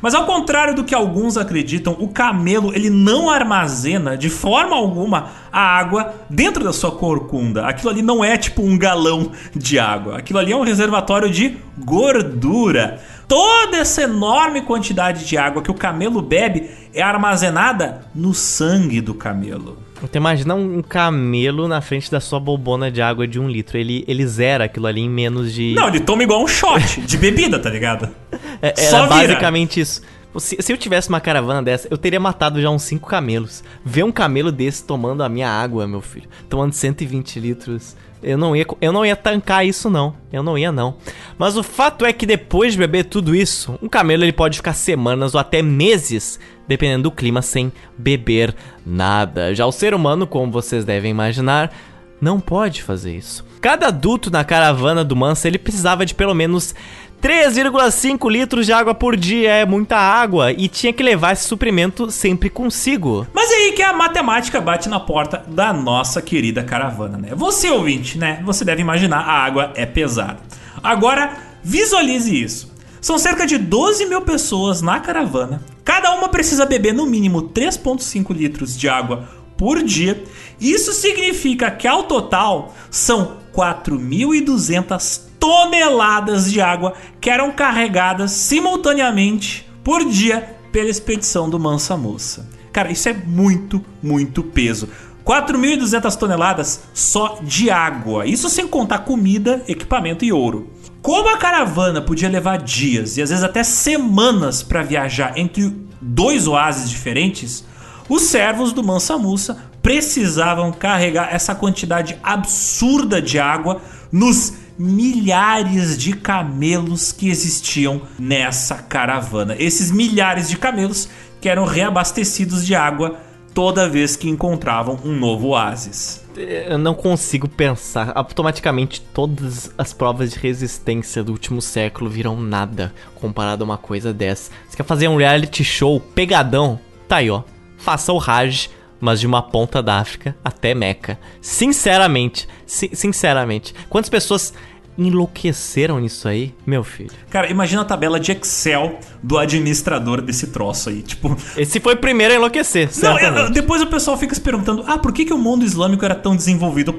Mas 0.05 0.15
ao 0.15 0.27
contrário 0.27 0.75
do 0.75 0.85
que 0.85 0.95
alguns 0.95 1.39
acreditam, 1.39 1.97
o 1.99 2.09
camelo 2.09 2.75
ele 2.75 2.91
não 2.91 3.31
armazena 3.31 4.19
de 4.19 4.29
forma 4.29 4.77
alguma 4.77 5.31
a 5.51 5.61
água 5.61 6.15
dentro 6.29 6.63
da 6.63 6.75
sua 6.75 6.93
corcunda. 6.93 7.67
Aquilo 7.67 7.89
ali 7.89 8.03
não 8.03 8.23
é 8.23 8.37
tipo 8.37 8.61
um 8.63 8.77
galão 8.77 9.33
de 9.57 9.79
água. 9.79 10.19
Aquilo 10.19 10.39
ali 10.39 10.53
é 10.53 10.57
um 10.57 10.63
reservatório 10.63 11.31
de 11.31 11.57
gordura. 11.79 13.01
Toda 13.27 13.79
essa 13.79 14.03
enorme 14.03 14.61
quantidade 14.61 15.25
de 15.27 15.39
água 15.39 15.63
que 15.63 15.71
o 15.71 15.75
camelo 15.75 16.21
bebe 16.21 16.69
é 16.93 17.01
armazenada 17.01 18.07
no 18.15 18.35
sangue 18.35 19.01
do 19.01 19.15
camelo. 19.15 19.84
Então 20.03 20.21
imagina 20.21 20.55
um 20.55 20.83
camelo 20.83 21.69
na 21.69 21.81
frente 21.81 22.11
da 22.11 22.21
sua 22.21 22.41
bobona 22.41 22.91
de 22.91 23.01
água 23.01 23.27
de 23.27 23.39
um 23.39 23.49
litro. 23.49 23.79
Ele, 23.79 24.05
ele 24.07 24.27
zera 24.27 24.65
aquilo 24.65 24.87
ali 24.87 25.01
em 25.01 25.09
menos 25.09 25.53
de. 25.53 25.75
Não, 25.75 25.89
ele 25.89 26.01
toma 26.01 26.23
igual 26.23 26.43
um 26.43 26.49
shot 26.49 27.01
de 27.01 27.17
bebida, 27.17 27.59
tá 27.59 27.71
ligado? 27.71 28.09
É, 28.63 28.73
era 28.87 29.07
basicamente 29.07 29.79
isso. 29.79 30.01
Se, 30.39 30.57
se, 30.61 30.73
eu 30.73 30.79
tivesse 30.79 31.09
uma 31.09 31.21
caravana 31.21 31.63
dessa, 31.63 31.87
eu 31.91 31.99
teria 31.99 32.19
matado 32.19 32.61
já 32.61 32.71
uns 32.71 32.83
5 32.83 33.07
camelos. 33.07 33.63
Ver 33.85 34.05
um 34.05 34.13
camelo 34.13 34.51
desse 34.51 34.85
tomando 34.85 35.23
a 35.23 35.29
minha 35.29 35.49
água, 35.49 35.87
meu 35.87 36.01
filho, 36.01 36.29
tomando 36.49 36.73
120 36.73 37.41
litros. 37.41 37.95
Eu 38.23 38.39
não 38.39 38.57
ia, 38.57 38.67
eu 38.81 38.91
não 38.91 39.05
ia 39.05 39.15
tancar 39.15 39.67
isso 39.67 39.91
não. 39.91 40.15
Eu 40.33 40.43
não 40.43 40.57
ia 40.57 40.73
não. 40.73 40.97
Mas 41.37 41.57
o 41.57 41.63
fato 41.63 42.07
é 42.07 42.13
que 42.13 42.25
depois 42.25 42.73
de 42.73 42.79
beber 42.79 43.05
tudo 43.05 43.35
isso, 43.35 43.79
um 43.83 43.89
camelo 43.89 44.25
ele 44.25 44.33
pode 44.33 44.57
ficar 44.57 44.73
semanas 44.73 45.35
ou 45.35 45.41
até 45.41 45.61
meses, 45.61 46.41
dependendo 46.67 47.05
do 47.05 47.11
clima, 47.11 47.43
sem 47.43 47.73
beber 47.97 48.55
nada. 48.85 49.55
Já 49.55 49.67
o 49.67 49.73
ser 49.73 49.95
humano, 49.95 50.27
como 50.27 50.51
vocês 50.51 50.85
devem 50.85 51.11
imaginar, 51.11 51.73
não 52.21 52.41
pode 52.41 52.83
fazer 52.83 53.17
isso. 53.17 53.45
Cada 53.61 53.89
adulto 53.89 54.31
na 54.31 54.45
caravana 54.45 55.05
do 55.05 55.17
Mansa 55.17 55.49
ele 55.49 55.59
precisava 55.59 56.05
de 56.05 56.15
pelo 56.15 56.35
menos 56.35 56.75
3,5 57.23 58.31
litros 58.31 58.67
de 58.67 58.73
água 58.75 58.95
por 58.95 59.17
dia 59.17 59.51
é 59.51 59.65
muita 59.65 59.97
água 59.97 60.53
e 60.53 60.69
tinha 60.69 60.93
que 60.93 61.03
levar 61.03 61.33
esse 61.33 61.45
suprimento 61.45 62.11
sempre 62.11 62.51
consigo. 62.51 63.27
Mas 63.33 63.51
é 63.51 63.55
aí 63.55 63.73
que 63.73 63.83
a 63.83 63.95
matemática 63.95 64.61
bate 64.61 64.91
na 64.91 65.01
porta 65.01 65.43
da 65.49 65.73
nossa 65.73 66.21
querida 66.21 66.63
caravana, 66.63 67.17
né? 67.17 67.31
Você 67.35 67.71
ouvinte, 67.71 68.19
né? 68.19 68.43
Você 68.45 68.63
deve 68.63 68.83
imaginar 68.83 69.21
a 69.21 69.43
água 69.43 69.73
é 69.75 69.87
pesada. 69.87 70.41
Agora 70.83 71.39
visualize 71.63 72.43
isso. 72.43 72.71
São 73.01 73.19
cerca 73.19 73.47
de 73.47 73.57
12 73.57 74.05
mil 74.05 74.21
pessoas 74.21 74.83
na 74.83 75.01
caravana. 75.01 75.63
Cada 75.85 76.13
uma 76.13 76.29
precisa 76.29 76.65
beber 76.65 76.95
no 76.95 77.07
mínimo 77.07 77.43
3,5 77.43 78.35
litros 78.35 78.77
de 78.77 78.89
água 78.89 79.29
por 79.57 79.83
dia. 79.83 80.25
Isso 80.61 80.93
significa 80.93 81.71
que 81.71 81.87
ao 81.87 82.05
total 82.05 82.75
são 82.91 83.37
4.200 83.55 85.21
toneladas 85.39 86.51
de 86.51 86.61
água 86.61 86.95
que 87.21 87.29
eram 87.29 87.53
carregadas 87.53 88.31
simultaneamente 88.31 89.71
por 89.85 90.05
dia 90.05 90.57
pela 90.73 90.89
expedição 90.89 91.51
do 91.51 91.61
Mansa 91.61 91.97
Moça. 91.97 92.49
Cara, 92.73 92.91
isso 92.91 93.09
é 93.09 93.13
muito, 93.13 93.85
muito 94.03 94.43
peso. 94.43 94.89
4.200 95.25 96.17
toneladas 96.17 96.85
só 96.93 97.39
de 97.43 97.71
água. 97.71 98.27
Isso 98.27 98.49
sem 98.49 98.67
contar 98.67 99.01
comida, 99.01 99.63
equipamento 99.69 100.25
e 100.25 100.33
ouro. 100.33 100.71
Como 101.05 101.29
a 101.29 101.37
caravana 101.37 102.01
podia 102.01 102.31
levar 102.31 102.57
dias 102.57 103.19
e 103.19 103.23
às 103.23 103.29
vezes 103.29 103.45
até 103.45 103.63
semanas 103.63 104.63
para 104.63 104.83
viajar 104.83 105.37
entre 105.37 105.71
dois 106.01 106.47
oásis 106.47 106.89
diferentes, 106.89 107.63
os 108.09 108.23
servos 108.23 108.73
do 108.73 108.83
Mansa 108.83 109.19
Musa 109.19 109.59
precisavam 109.83 110.73
carregar 110.73 111.29
essa 111.31 111.55
quantidade 111.55 112.19
absurda 112.23 113.21
de 113.21 113.39
água 113.39 113.83
nos 114.11 114.55
milhares 114.79 115.99
de 115.99 116.15
camelos 116.15 117.13
que 117.13 117.29
existiam 117.29 118.01
nessa 118.19 118.77
caravana. 118.77 119.55
Esses 119.59 119.91
milhares 119.91 120.49
de 120.49 120.57
camelos 120.57 121.11
que 121.39 121.51
eram 121.51 121.67
reabastecidos 121.67 122.65
de 122.65 122.75
água 122.75 123.19
toda 123.55 123.89
vez 123.89 124.17
que 124.17 124.29
encontravam 124.29 124.99
um 125.05 125.17
novo 125.17 125.49
oásis. 125.49 126.23
Eu 126.37 126.77
não 126.77 126.93
consigo 126.93 127.49
pensar. 127.49 128.11
Automaticamente, 128.15 129.01
todas 129.01 129.73
as 129.79 129.93
provas 129.93 130.33
de 130.33 130.39
resistência 130.41 131.23
do 131.23 131.31
último 131.31 131.63
século 131.63 132.11
viram 132.11 132.39
nada 132.39 132.93
comparado 133.15 133.63
a 133.63 133.65
uma 133.65 133.79
coisa 133.79 134.13
dessa. 134.13 134.51
Você 134.69 134.77
quer 134.77 134.83
fazer 134.83 135.07
um 135.07 135.17
reality 135.17 135.63
show 135.63 136.01
pegadão? 136.01 136.81
Tá 137.07 137.17
aí, 137.17 137.31
ó. 137.31 137.45
Faça 137.79 138.13
o 138.13 138.19
Raj, 138.19 138.69
mas 139.01 139.21
de 139.21 139.27
uma 139.27 139.43
ponta 139.43 139.81
da 139.81 140.01
África 140.01 140.37
até 140.45 140.75
Meca. 140.75 141.19
Sinceramente, 141.41 142.49
si 142.67 142.91
sinceramente. 142.95 143.73
Quantas 143.89 144.11
pessoas 144.11 144.53
enlouqueceram 144.97 146.01
nisso 146.01 146.29
aí, 146.29 146.55
meu 146.67 146.85
filho. 146.85 147.11
Cara, 147.31 147.51
imagina 147.51 147.83
a 147.83 147.85
tabela 147.85 148.21
de 148.21 148.33
Excel 148.33 148.99
do 149.23 149.39
administrador 149.39 150.21
desse 150.21 150.49
troço 150.49 150.89
aí, 150.89 151.03
tipo... 151.03 151.37
Esse 151.57 151.81
foi 151.81 151.95
o 151.95 151.97
primeiro 151.97 152.35
a 152.35 152.37
enlouquecer, 152.37 152.91
Não, 153.03 153.19
é, 153.19 153.51
depois 153.51 153.83
o 153.83 153.87
pessoal 153.87 154.17
fica 154.17 154.35
se 154.35 154.41
perguntando, 154.41 154.85
ah, 154.87 154.99
por 154.99 155.13
que, 155.13 155.25
que 155.25 155.33
o 155.33 155.39
mundo 155.39 155.65
islâmico 155.65 156.05
era 156.05 156.15
tão 156.15 156.37
desenvolvido? 156.37 156.99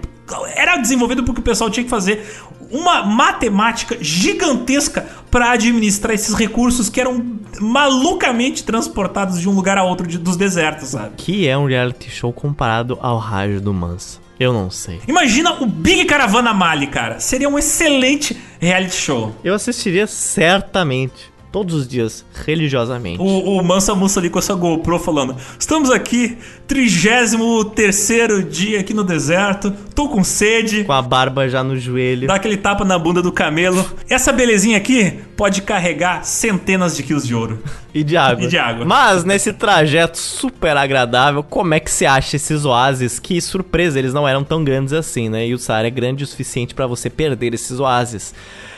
Era 0.55 0.77
desenvolvido 0.77 1.23
porque 1.23 1.39
o 1.41 1.43
pessoal 1.43 1.69
tinha 1.69 1.83
que 1.83 1.89
fazer 1.89 2.25
uma 2.71 3.03
matemática 3.03 3.97
gigantesca 4.01 5.07
para 5.29 5.51
administrar 5.51 6.13
esses 6.13 6.33
recursos 6.33 6.89
que 6.89 6.99
eram 6.99 7.23
malucamente 7.59 8.63
transportados 8.63 9.39
de 9.39 9.47
um 9.47 9.53
lugar 9.53 9.77
a 9.77 9.83
outro 9.83 10.07
de, 10.07 10.17
dos 10.17 10.35
desertos, 10.35 10.89
sabe? 10.89 11.11
Que 11.17 11.47
é 11.47 11.57
um 11.57 11.67
reality 11.67 12.09
show 12.09 12.33
comparado 12.33 12.97
ao 13.01 13.17
Raio 13.17 13.61
do 13.61 13.73
Manso. 13.73 14.24
Eu 14.39 14.51
não 14.51 14.69
sei. 14.69 15.01
Imagina 15.07 15.61
o 15.61 15.65
Big 15.65 16.05
Caravana 16.05 16.53
Mali, 16.53 16.87
cara. 16.87 17.19
Seria 17.19 17.47
um 17.47 17.57
excelente 17.57 18.35
reality 18.59 18.95
show. 18.95 19.35
Eu 19.43 19.53
assistiria 19.53 20.07
certamente 20.07 21.31
todos 21.55 21.73
os 21.73 21.87
dias, 21.87 22.25
religiosamente. 22.45 23.21
O, 23.21 23.57
o 23.57 23.63
Mansa 23.63 23.95
Musa 23.95 24.19
ali 24.19 24.29
com 24.29 24.37
essa 24.37 24.53
GoPro 24.53 24.99
falando: 24.99 25.37
Estamos 25.57 25.89
aqui, 25.89 26.37
33 26.67 28.49
dia 28.49 28.81
aqui 28.81 28.93
no 28.93 29.05
deserto, 29.05 29.71
tô 29.95 30.09
com 30.09 30.21
sede. 30.21 30.83
Com 30.83 30.91
a 30.91 31.01
barba 31.01 31.47
já 31.47 31.63
no 31.63 31.77
joelho. 31.77 32.27
Dá 32.27 32.35
aquele 32.35 32.57
tapa 32.57 32.83
na 32.83 32.99
bunda 32.99 33.21
do 33.21 33.31
camelo. 33.31 33.89
Essa 34.09 34.33
belezinha 34.33 34.75
aqui 34.75 35.17
pode 35.37 35.61
carregar 35.61 36.25
centenas 36.25 36.97
de 36.97 37.03
quilos 37.03 37.25
de 37.25 37.33
ouro. 37.33 37.63
E 37.93 38.03
de 38.03 38.17
água. 38.17 38.43
E 38.43 38.47
de 38.49 38.57
água. 38.57 38.83
Mas 38.83 39.23
nesse 39.23 39.53
trajeto 39.53 40.17
super 40.17 40.75
agradável, 40.75 41.41
como 41.41 41.73
é 41.73 41.79
que 41.79 41.89
se 41.89 42.05
acha 42.05 42.35
esses 42.35 42.65
oásis? 42.65 43.17
Que 43.17 43.39
surpresa, 43.39 43.97
eles 43.97 44.13
não 44.13 44.27
eram 44.27 44.43
tão 44.43 44.61
grandes 44.61 44.91
assim, 44.91 45.29
né? 45.29 45.47
E 45.47 45.53
o 45.53 45.57
Saara 45.57 45.87
é 45.87 45.91
grande 45.91 46.25
o 46.25 46.27
suficiente 46.27 46.75
para 46.75 46.85
você 46.85 47.09
perder 47.09 47.53
esses 47.53 47.79
oásis. 47.79 48.33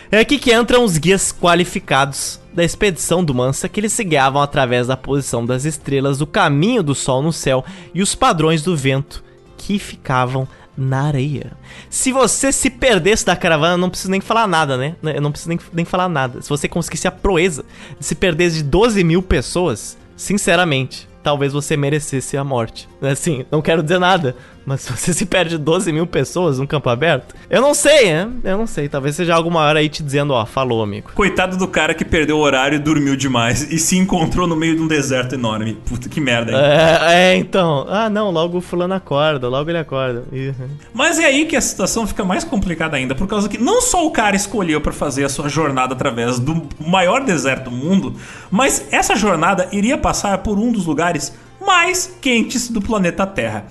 É 0.10 0.20
aqui 0.20 0.39
que 0.39 0.53
entram 0.53 0.86
os 0.86 0.97
guias 0.97 1.34
qualificados 1.34 2.39
da 2.53 2.64
expedição 2.64 3.24
do 3.24 3.36
Mansa 3.36 3.68
que 3.68 3.80
eles 3.80 3.91
se 3.91 4.05
guiavam 4.05 4.41
através 4.41 4.88
da 4.88 4.95
posição 4.95 5.45
das 5.45 5.66
estrelas, 5.66 6.22
o 6.22 6.28
caminho 6.28 6.82
do 6.82 6.95
sol 6.95 7.22
no 7.22 7.34
céu 7.34 7.64
e 7.93 8.01
os 8.01 8.16
padrões 8.16 8.62
do 8.62 8.76
vento 8.76 9.22
que 9.58 9.78
ficavam 9.78 10.47
na 10.78 11.01
areia. 11.01 11.51
Se 11.89 12.14
você 12.14 12.53
se 12.53 12.70
perdesse 12.70 13.26
da 13.26 13.36
caravana, 13.36 13.76
não 13.76 13.89
preciso 13.89 14.12
nem 14.12 14.22
falar 14.22 14.47
nada, 14.47 14.78
né? 14.78 14.95
Eu 15.03 15.22
não 15.22 15.32
preciso 15.32 15.49
nem, 15.49 15.60
nem 15.74 15.84
falar 15.84 16.08
nada. 16.08 16.41
Se 16.41 16.47
você 16.47 16.70
conseguisse 16.70 17.08
a 17.08 17.12
proeza 17.12 17.66
de 17.99 18.05
se 18.05 18.16
perder 18.16 18.51
de 18.51 18.64
12 18.64 19.03
mil 19.03 19.22
pessoas, 19.22 19.97
sinceramente, 20.16 21.10
talvez 21.22 21.51
você 21.51 21.76
merecesse 21.76 22.38
a 22.38 22.43
morte. 22.43 22.88
Assim, 23.02 23.45
não 23.52 23.62
quero 23.62 23.84
dizer 23.84 24.00
nada, 24.00 24.36
mas 24.66 24.82
se 24.82 24.91
você 24.91 25.14
se 25.14 25.26
perde 25.26 25.58
12 25.58 25.91
mil 25.93 26.08
pessoas 26.08 26.60
num 26.60 26.66
campo 26.66 26.89
aberto, 26.89 27.36
eu 27.50 27.62
não 27.62 27.74
sei, 27.74 28.12
né? 28.12 28.30
Eu 28.43 28.58
não 28.58 28.68
sei. 28.68 28.89
Talvez 28.89 29.16
seja 29.16 29.36
alguma 29.36 29.62
hora 29.62 29.80
aí 29.80 29.88
te 29.88 30.04
dizendo, 30.04 30.34
ó, 30.34 30.45
falou, 30.45 30.84
amigo. 30.84 31.12
Coitado 31.14 31.58
do 31.58 31.68
cara 31.68 31.93
que 31.93 32.04
perdeu 32.04 32.38
o 32.38 32.41
horário 32.41 32.76
e 32.76 32.80
dormiu 32.80 33.16
demais 33.16 33.72
e 33.72 33.78
se 33.78 33.98
encontrou 33.98 34.48
no 34.48 34.56
meio 34.56 34.76
de 34.76 34.82
um 34.82 34.88
deserto 34.88 35.36
enorme. 35.36 35.78
Puta 35.86 36.10
que 36.10 36.20
merda, 36.20 36.52
hein? 36.52 36.58
É, 36.58 37.14
é 37.14 37.36
então. 37.38 37.86
Ah, 37.88 38.10
não, 38.10 38.32
logo 38.32 38.58
o 38.58 38.62
fulano 38.62 38.93
acorda, 38.93 39.48
logo 39.48 39.70
ele 39.70 39.78
acorda. 39.78 40.24
Uhum. 40.32 40.70
Mas 40.93 41.20
é 41.20 41.26
aí 41.26 41.45
que 41.45 41.56
a 41.56 41.62
situação 41.62 42.08
fica 42.08 42.26
mais 42.26 42.43
complicada 42.43 42.98
ainda, 42.98 43.14
por 43.14 43.28
causa 43.28 43.48
que 43.48 43.58
não 43.58 43.82
só 43.82 44.06
o 44.06 44.12
cara 44.12 44.36
escolheu 44.36 44.82
para 44.82 44.91
fazer 44.91 45.24
a 45.24 45.30
sua 45.30 45.48
jornada 45.48 45.93
através 45.93 46.39
do 46.39 46.68
maior 46.80 47.24
deserto 47.24 47.70
do 47.70 47.72
mundo, 47.72 48.16
mas 48.50 48.88
essa 48.91 49.16
jornada 49.16 49.68
iria 49.72 49.98
passar 49.98 50.39
por 50.39 50.58
um 50.58 50.72
dos 50.72 50.86
lugares 50.86 51.34
mais 51.60 52.16
quentes 52.22 52.70
do 52.70 52.82
planeta 52.82 53.26
Terra. 53.26 53.68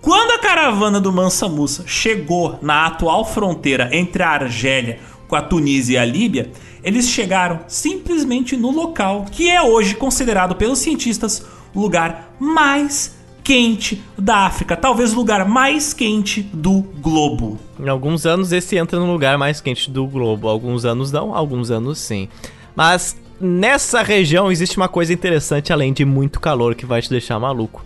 Quando 0.00 0.30
a 0.30 0.38
caravana 0.38 1.00
do 1.00 1.12
Mansa 1.12 1.48
Musa 1.48 1.84
chegou 1.86 2.58
na 2.62 2.86
atual 2.86 3.24
fronteira 3.24 3.90
entre 3.92 4.22
a 4.22 4.30
Argélia 4.30 4.98
com 5.28 5.36
a 5.36 5.42
Tunísia 5.42 5.94
e 5.94 5.98
a 5.98 6.04
Líbia, 6.04 6.50
eles 6.82 7.08
chegaram 7.08 7.60
simplesmente 7.68 8.56
no 8.56 8.70
local 8.70 9.26
que 9.30 9.50
é 9.50 9.60
hoje 9.62 9.94
considerado 9.94 10.56
pelos 10.56 10.78
cientistas 10.78 11.44
o 11.74 11.80
lugar 11.80 12.34
mais 12.40 13.14
quente 13.44 14.02
da 14.16 14.46
África, 14.46 14.76
talvez 14.76 15.12
o 15.12 15.16
lugar 15.16 15.46
mais 15.46 15.92
quente 15.92 16.42
do 16.42 16.80
globo. 16.80 17.58
Em 17.78 17.88
alguns 17.88 18.24
anos 18.24 18.52
esse 18.52 18.76
entra 18.76 18.98
no 18.98 19.10
lugar 19.10 19.36
mais 19.36 19.60
quente 19.60 19.90
do 19.90 20.06
globo, 20.06 20.48
alguns 20.48 20.84
anos 20.84 21.12
não, 21.12 21.34
alguns 21.34 21.70
anos 21.70 21.98
sim. 21.98 22.28
Mas 22.74 23.16
nessa 23.40 24.02
região 24.02 24.50
existe 24.50 24.76
uma 24.76 24.88
coisa 24.88 25.12
interessante 25.12 25.72
além 25.72 25.92
de 25.92 26.04
muito 26.04 26.40
calor 26.40 26.74
que 26.74 26.86
vai 26.86 27.00
te 27.00 27.10
deixar 27.10 27.38
maluco. 27.38 27.84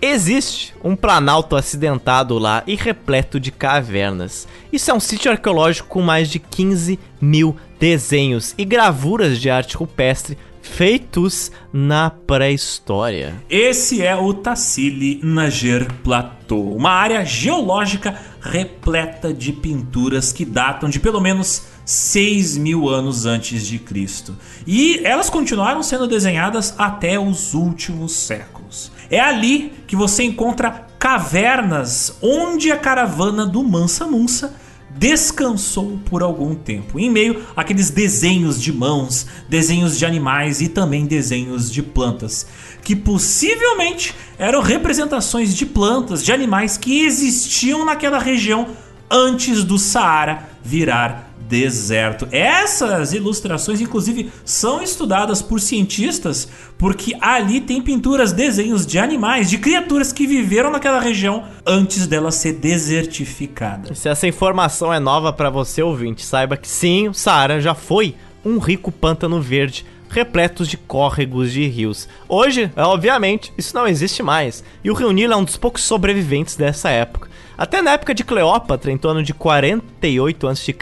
Existe 0.00 0.74
um 0.84 0.94
planalto 0.94 1.56
acidentado 1.56 2.38
lá 2.38 2.62
e 2.66 2.74
repleto 2.74 3.40
de 3.40 3.50
cavernas. 3.50 4.46
Isso 4.72 4.90
é 4.90 4.94
um 4.94 5.00
sítio 5.00 5.30
arqueológico 5.30 5.88
com 5.88 6.02
mais 6.02 6.28
de 6.28 6.38
15 6.38 6.98
mil 7.20 7.56
desenhos 7.80 8.54
e 8.58 8.64
gravuras 8.64 9.40
de 9.40 9.48
arte 9.48 9.76
rupestre 9.76 10.36
feitos 10.64 11.52
na 11.72 12.10
pré-história. 12.10 13.34
Esse 13.48 14.02
é 14.02 14.16
o 14.16 14.32
Tassili 14.32 15.20
Nager 15.22 15.86
Plateau, 16.02 16.74
uma 16.74 16.90
área 16.90 17.24
geológica 17.24 18.18
repleta 18.40 19.32
de 19.32 19.52
pinturas 19.52 20.32
que 20.32 20.44
datam 20.44 20.88
de 20.88 20.98
pelo 20.98 21.20
menos 21.20 21.66
6 21.84 22.56
mil 22.56 22.88
anos 22.88 23.26
antes 23.26 23.66
de 23.66 23.78
Cristo. 23.78 24.36
E 24.66 25.00
elas 25.04 25.28
continuaram 25.28 25.82
sendo 25.82 26.06
desenhadas 26.06 26.74
até 26.78 27.18
os 27.18 27.54
últimos 27.54 28.12
séculos. 28.12 28.90
É 29.10 29.20
ali 29.20 29.72
que 29.86 29.94
você 29.94 30.22
encontra 30.22 30.86
cavernas 30.98 32.16
onde 32.22 32.72
a 32.72 32.78
caravana 32.78 33.44
do 33.44 33.62
Mansa 33.62 34.06
Musa 34.06 34.54
descansou 34.96 35.98
por 36.04 36.22
algum 36.22 36.54
tempo, 36.54 36.98
em 37.00 37.10
meio 37.10 37.44
àqueles 37.56 37.90
desenhos 37.90 38.62
de 38.62 38.72
mãos, 38.72 39.26
desenhos 39.48 39.98
de 39.98 40.06
animais 40.06 40.60
e 40.60 40.68
também 40.68 41.04
desenhos 41.04 41.70
de 41.70 41.82
plantas, 41.82 42.46
que 42.82 42.94
possivelmente 42.94 44.14
eram 44.38 44.62
representações 44.62 45.54
de 45.54 45.66
plantas, 45.66 46.24
de 46.24 46.32
animais 46.32 46.76
que 46.76 47.04
existiam 47.04 47.84
naquela 47.84 48.18
região 48.18 48.68
antes 49.10 49.64
do 49.64 49.78
Saara 49.78 50.48
virar 50.62 51.23
deserto. 51.48 52.26
Essas 52.30 53.12
ilustrações, 53.12 53.80
inclusive, 53.80 54.30
são 54.44 54.82
estudadas 54.82 55.42
por 55.42 55.60
cientistas 55.60 56.48
porque 56.78 57.16
ali 57.20 57.60
tem 57.60 57.80
pinturas, 57.80 58.32
desenhos 58.32 58.84
de 58.86 58.98
animais, 58.98 59.48
de 59.48 59.58
criaturas 59.58 60.12
que 60.12 60.26
viveram 60.26 60.70
naquela 60.70 61.00
região 61.00 61.44
antes 61.64 62.06
dela 62.06 62.30
ser 62.30 62.54
desertificada. 62.54 63.94
Se 63.94 64.08
essa 64.08 64.26
informação 64.26 64.92
é 64.92 64.98
nova 64.98 65.32
para 65.32 65.50
você, 65.50 65.82
ouvinte, 65.82 66.24
saiba 66.24 66.56
que 66.56 66.68
sim, 66.68 67.08
o 67.08 67.14
Saara 67.14 67.60
já 67.60 67.74
foi 67.74 68.14
um 68.44 68.58
rico 68.58 68.92
pântano 68.92 69.40
verde 69.40 69.86
repletos 70.14 70.68
de 70.68 70.76
córregos 70.76 71.50
de 71.50 71.66
rios. 71.66 72.08
Hoje, 72.28 72.70
é, 72.76 72.82
obviamente, 72.82 73.52
isso 73.58 73.74
não 73.74 73.86
existe 73.86 74.22
mais, 74.22 74.62
e 74.84 74.90
o 74.90 74.94
Rio 74.94 75.10
Nilo 75.10 75.32
é 75.32 75.36
um 75.36 75.42
dos 75.42 75.56
poucos 75.56 75.82
sobreviventes 75.82 76.54
dessa 76.54 76.88
época. 76.88 77.28
Até 77.58 77.82
na 77.82 77.92
época 77.92 78.14
de 78.14 78.22
Cleópatra, 78.22 78.92
em 78.92 78.98
torno 78.98 79.22
de 79.22 79.34
48 79.34 80.48
a.C., 80.48 80.72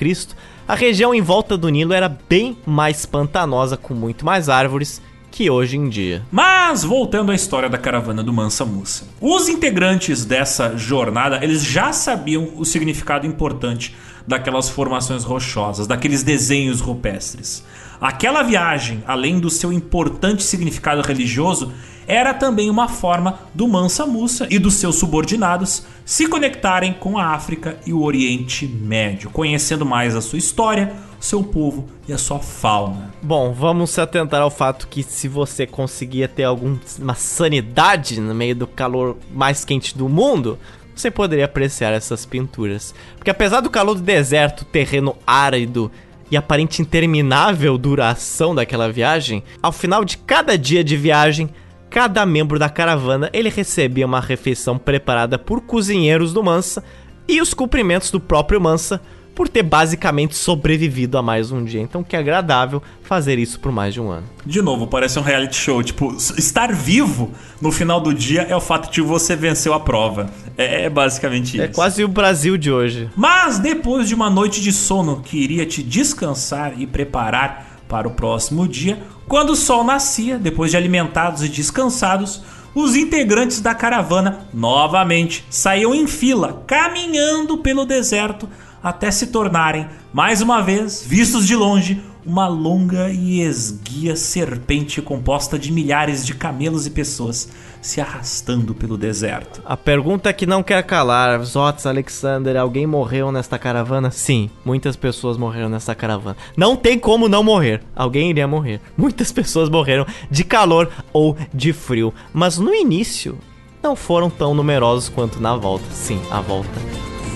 a 0.72 0.74
região 0.74 1.14
em 1.14 1.20
volta 1.20 1.54
do 1.54 1.68
Nilo 1.68 1.92
era 1.92 2.08
bem 2.08 2.56
mais 2.64 3.04
pantanosa, 3.04 3.76
com 3.76 3.92
muito 3.92 4.24
mais 4.24 4.48
árvores 4.48 5.02
que 5.30 5.50
hoje 5.50 5.76
em 5.76 5.86
dia. 5.86 6.22
Mas 6.30 6.82
voltando 6.82 7.30
à 7.30 7.34
história 7.34 7.68
da 7.68 7.76
caravana 7.76 8.22
do 8.22 8.32
Mansa 8.32 8.64
Musa. 8.64 9.04
Os 9.20 9.50
integrantes 9.50 10.24
dessa 10.24 10.74
jornada, 10.74 11.44
eles 11.44 11.62
já 11.62 11.92
sabiam 11.92 12.54
o 12.56 12.64
significado 12.64 13.26
importante 13.26 13.94
daquelas 14.26 14.70
formações 14.70 15.24
rochosas, 15.24 15.86
daqueles 15.86 16.22
desenhos 16.22 16.80
rupestres. 16.80 17.62
Aquela 18.00 18.42
viagem, 18.42 19.04
além 19.06 19.38
do 19.38 19.50
seu 19.50 19.70
importante 19.74 20.42
significado 20.42 21.02
religioso, 21.02 21.70
era 22.07 22.34
também 22.34 22.68
uma 22.68 22.88
forma 22.88 23.40
do 23.55 23.68
Mansa 23.68 24.07
Musa 24.07 24.46
e 24.50 24.59
dos 24.59 24.74
seus 24.74 24.96
subordinados 24.96 25.84
se 26.05 26.26
conectarem 26.26 26.92
com 26.92 27.16
a 27.16 27.26
África 27.28 27.78
e 27.86 27.92
o 27.92 28.03
Oriente 28.03 28.66
Médio, 28.66 29.30
conhecendo 29.30 29.86
mais 29.86 30.16
a 30.16 30.20
sua 30.20 30.38
história, 30.38 30.92
seu 31.20 31.42
povo 31.42 31.88
e 32.09 32.12
a 32.12 32.18
sua 32.18 32.40
fauna. 32.40 33.14
Bom, 33.22 33.53
vamos 33.53 33.90
se 33.90 34.00
atentar 34.00 34.42
ao 34.42 34.50
fato 34.50 34.88
que 34.88 35.03
se 35.03 35.28
você 35.28 35.66
conseguia 35.66 36.26
ter 36.26 36.44
alguma 36.44 36.80
sanidade 37.14 38.20
no 38.20 38.34
meio 38.34 38.57
do 38.57 38.66
calor 38.66 39.16
mais 39.32 39.64
quente 39.64 39.96
do 39.96 40.09
mundo, 40.09 40.59
você 40.94 41.11
poderia 41.11 41.44
apreciar 41.44 41.92
essas 41.92 42.26
pinturas. 42.26 42.94
Porque 43.16 43.30
apesar 43.30 43.61
do 43.61 43.70
calor 43.70 43.94
do 43.94 44.03
deserto, 44.03 44.64
terreno 44.64 45.16
árido 45.26 45.90
e 46.30 46.36
aparente 46.36 46.82
interminável 46.82 47.76
duração 47.78 48.55
daquela 48.55 48.90
viagem, 48.90 49.42
ao 49.62 49.70
final 49.70 50.05
de 50.05 50.16
cada 50.18 50.57
dia 50.57 50.82
de 50.82 50.96
viagem, 50.96 51.50
cada 51.93 52.24
membro 52.24 52.59
da 52.59 52.70
caravana 52.70 53.28
ele 53.34 53.51
recebia 53.51 54.07
uma 54.07 54.18
refeição 54.18 54.78
preparada 54.78 55.38
por 55.38 55.61
cozinheiros 55.61 56.32
do 56.32 56.43
Mansa 56.43 56.82
e 57.28 57.40
os 57.40 57.53
cumprimentos 57.53 58.11
do 58.11 58.18
próprio 58.18 58.59
Mansa 58.59 58.99
por 59.34 59.47
ter 59.47 59.62
basicamente 59.62 60.34
sobrevivido 60.34 61.18
a 61.18 61.22
mais 61.22 61.53
um 61.53 61.62
dia. 61.62 61.80
Então 61.80 62.03
que 62.03 62.16
agradável 62.16 62.82
fazer 63.03 63.38
isso 63.38 63.61
por 63.61 63.70
mais 63.70 63.93
de 63.93 64.01
um 64.01 64.11
ano. 64.11 64.26
De 64.45 64.62
novo, 64.62 64.86
parece 64.86 65.18
um 65.18 65.22
reality 65.22 65.57
show. 65.57 65.82
Tipo, 65.82 66.16
estar 66.38 66.72
vivo 66.72 67.30
no 67.61 67.70
final 67.70 68.01
do 68.01 68.14
dia 68.14 68.43
é 68.43 68.57
o 68.57 68.61
fato 68.61 68.90
de 68.90 69.03
você 69.03 69.36
venceu 69.36 69.74
a 69.74 69.80
prova. 69.80 70.30
É, 70.57 70.84
é 70.84 70.90
basicamente 70.90 71.61
é 71.61 71.64
isso. 71.64 71.72
É 71.72 71.74
quase 71.74 72.03
o 72.05 72.09
Brasil 72.09 72.57
de 72.57 72.72
hoje. 72.72 73.11
Mas 73.14 73.59
depois 73.59 74.09
de 74.09 74.14
uma 74.14 74.30
noite 74.30 74.62
de 74.62 74.72
sono 74.72 75.20
que 75.20 75.36
iria 75.36 75.66
te 75.66 75.82
descansar 75.82 76.72
e 76.78 76.86
preparar 76.86 77.72
para 77.88 78.09
o 78.09 78.12
próximo 78.12 78.66
dia, 78.66 78.99
quando 79.32 79.54
o 79.54 79.56
sol 79.56 79.82
nascia, 79.82 80.38
depois 80.38 80.70
de 80.70 80.76
alimentados 80.76 81.42
e 81.42 81.48
descansados, 81.48 82.42
os 82.74 82.94
integrantes 82.94 83.62
da 83.62 83.74
caravana 83.74 84.46
novamente 84.52 85.42
saíam 85.48 85.94
em 85.94 86.06
fila, 86.06 86.62
caminhando 86.66 87.56
pelo 87.56 87.86
deserto 87.86 88.46
até 88.82 89.10
se 89.10 89.28
tornarem, 89.28 89.88
mais 90.12 90.42
uma 90.42 90.60
vez, 90.60 91.02
vistos 91.02 91.46
de 91.46 91.56
longe, 91.56 92.02
uma 92.26 92.46
longa 92.46 93.08
e 93.08 93.40
esguia 93.40 94.16
serpente 94.16 95.00
composta 95.00 95.58
de 95.58 95.72
milhares 95.72 96.26
de 96.26 96.34
camelos 96.34 96.86
e 96.86 96.90
pessoas 96.90 97.48
se 97.82 98.00
arrastando 98.00 98.74
pelo 98.74 98.96
deserto. 98.96 99.60
A 99.64 99.76
pergunta 99.76 100.32
que 100.32 100.46
não 100.46 100.62
quer 100.62 100.82
calar, 100.84 101.42
Zots 101.42 101.84
Alexander, 101.84 102.56
alguém 102.56 102.86
morreu 102.86 103.32
nesta 103.32 103.58
caravana? 103.58 104.10
Sim, 104.10 104.48
muitas 104.64 104.96
pessoas 104.96 105.36
morreram 105.36 105.68
nesta 105.68 105.94
caravana. 105.94 106.36
Não 106.56 106.76
tem 106.76 106.98
como 106.98 107.28
não 107.28 107.42
morrer. 107.42 107.82
Alguém 107.94 108.30
iria 108.30 108.46
morrer. 108.46 108.80
Muitas 108.96 109.30
pessoas 109.32 109.68
morreram 109.68 110.06
de 110.30 110.44
calor 110.44 110.88
ou 111.12 111.36
de 111.52 111.72
frio, 111.72 112.14
mas 112.32 112.56
no 112.56 112.72
início 112.72 113.36
não 113.82 113.96
foram 113.96 114.30
tão 114.30 114.54
numerosos 114.54 115.08
quanto 115.08 115.40
na 115.40 115.56
volta. 115.56 115.84
Sim, 115.90 116.20
a 116.30 116.40
volta 116.40 116.80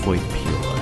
foi 0.03 0.17
pior. 0.17 0.76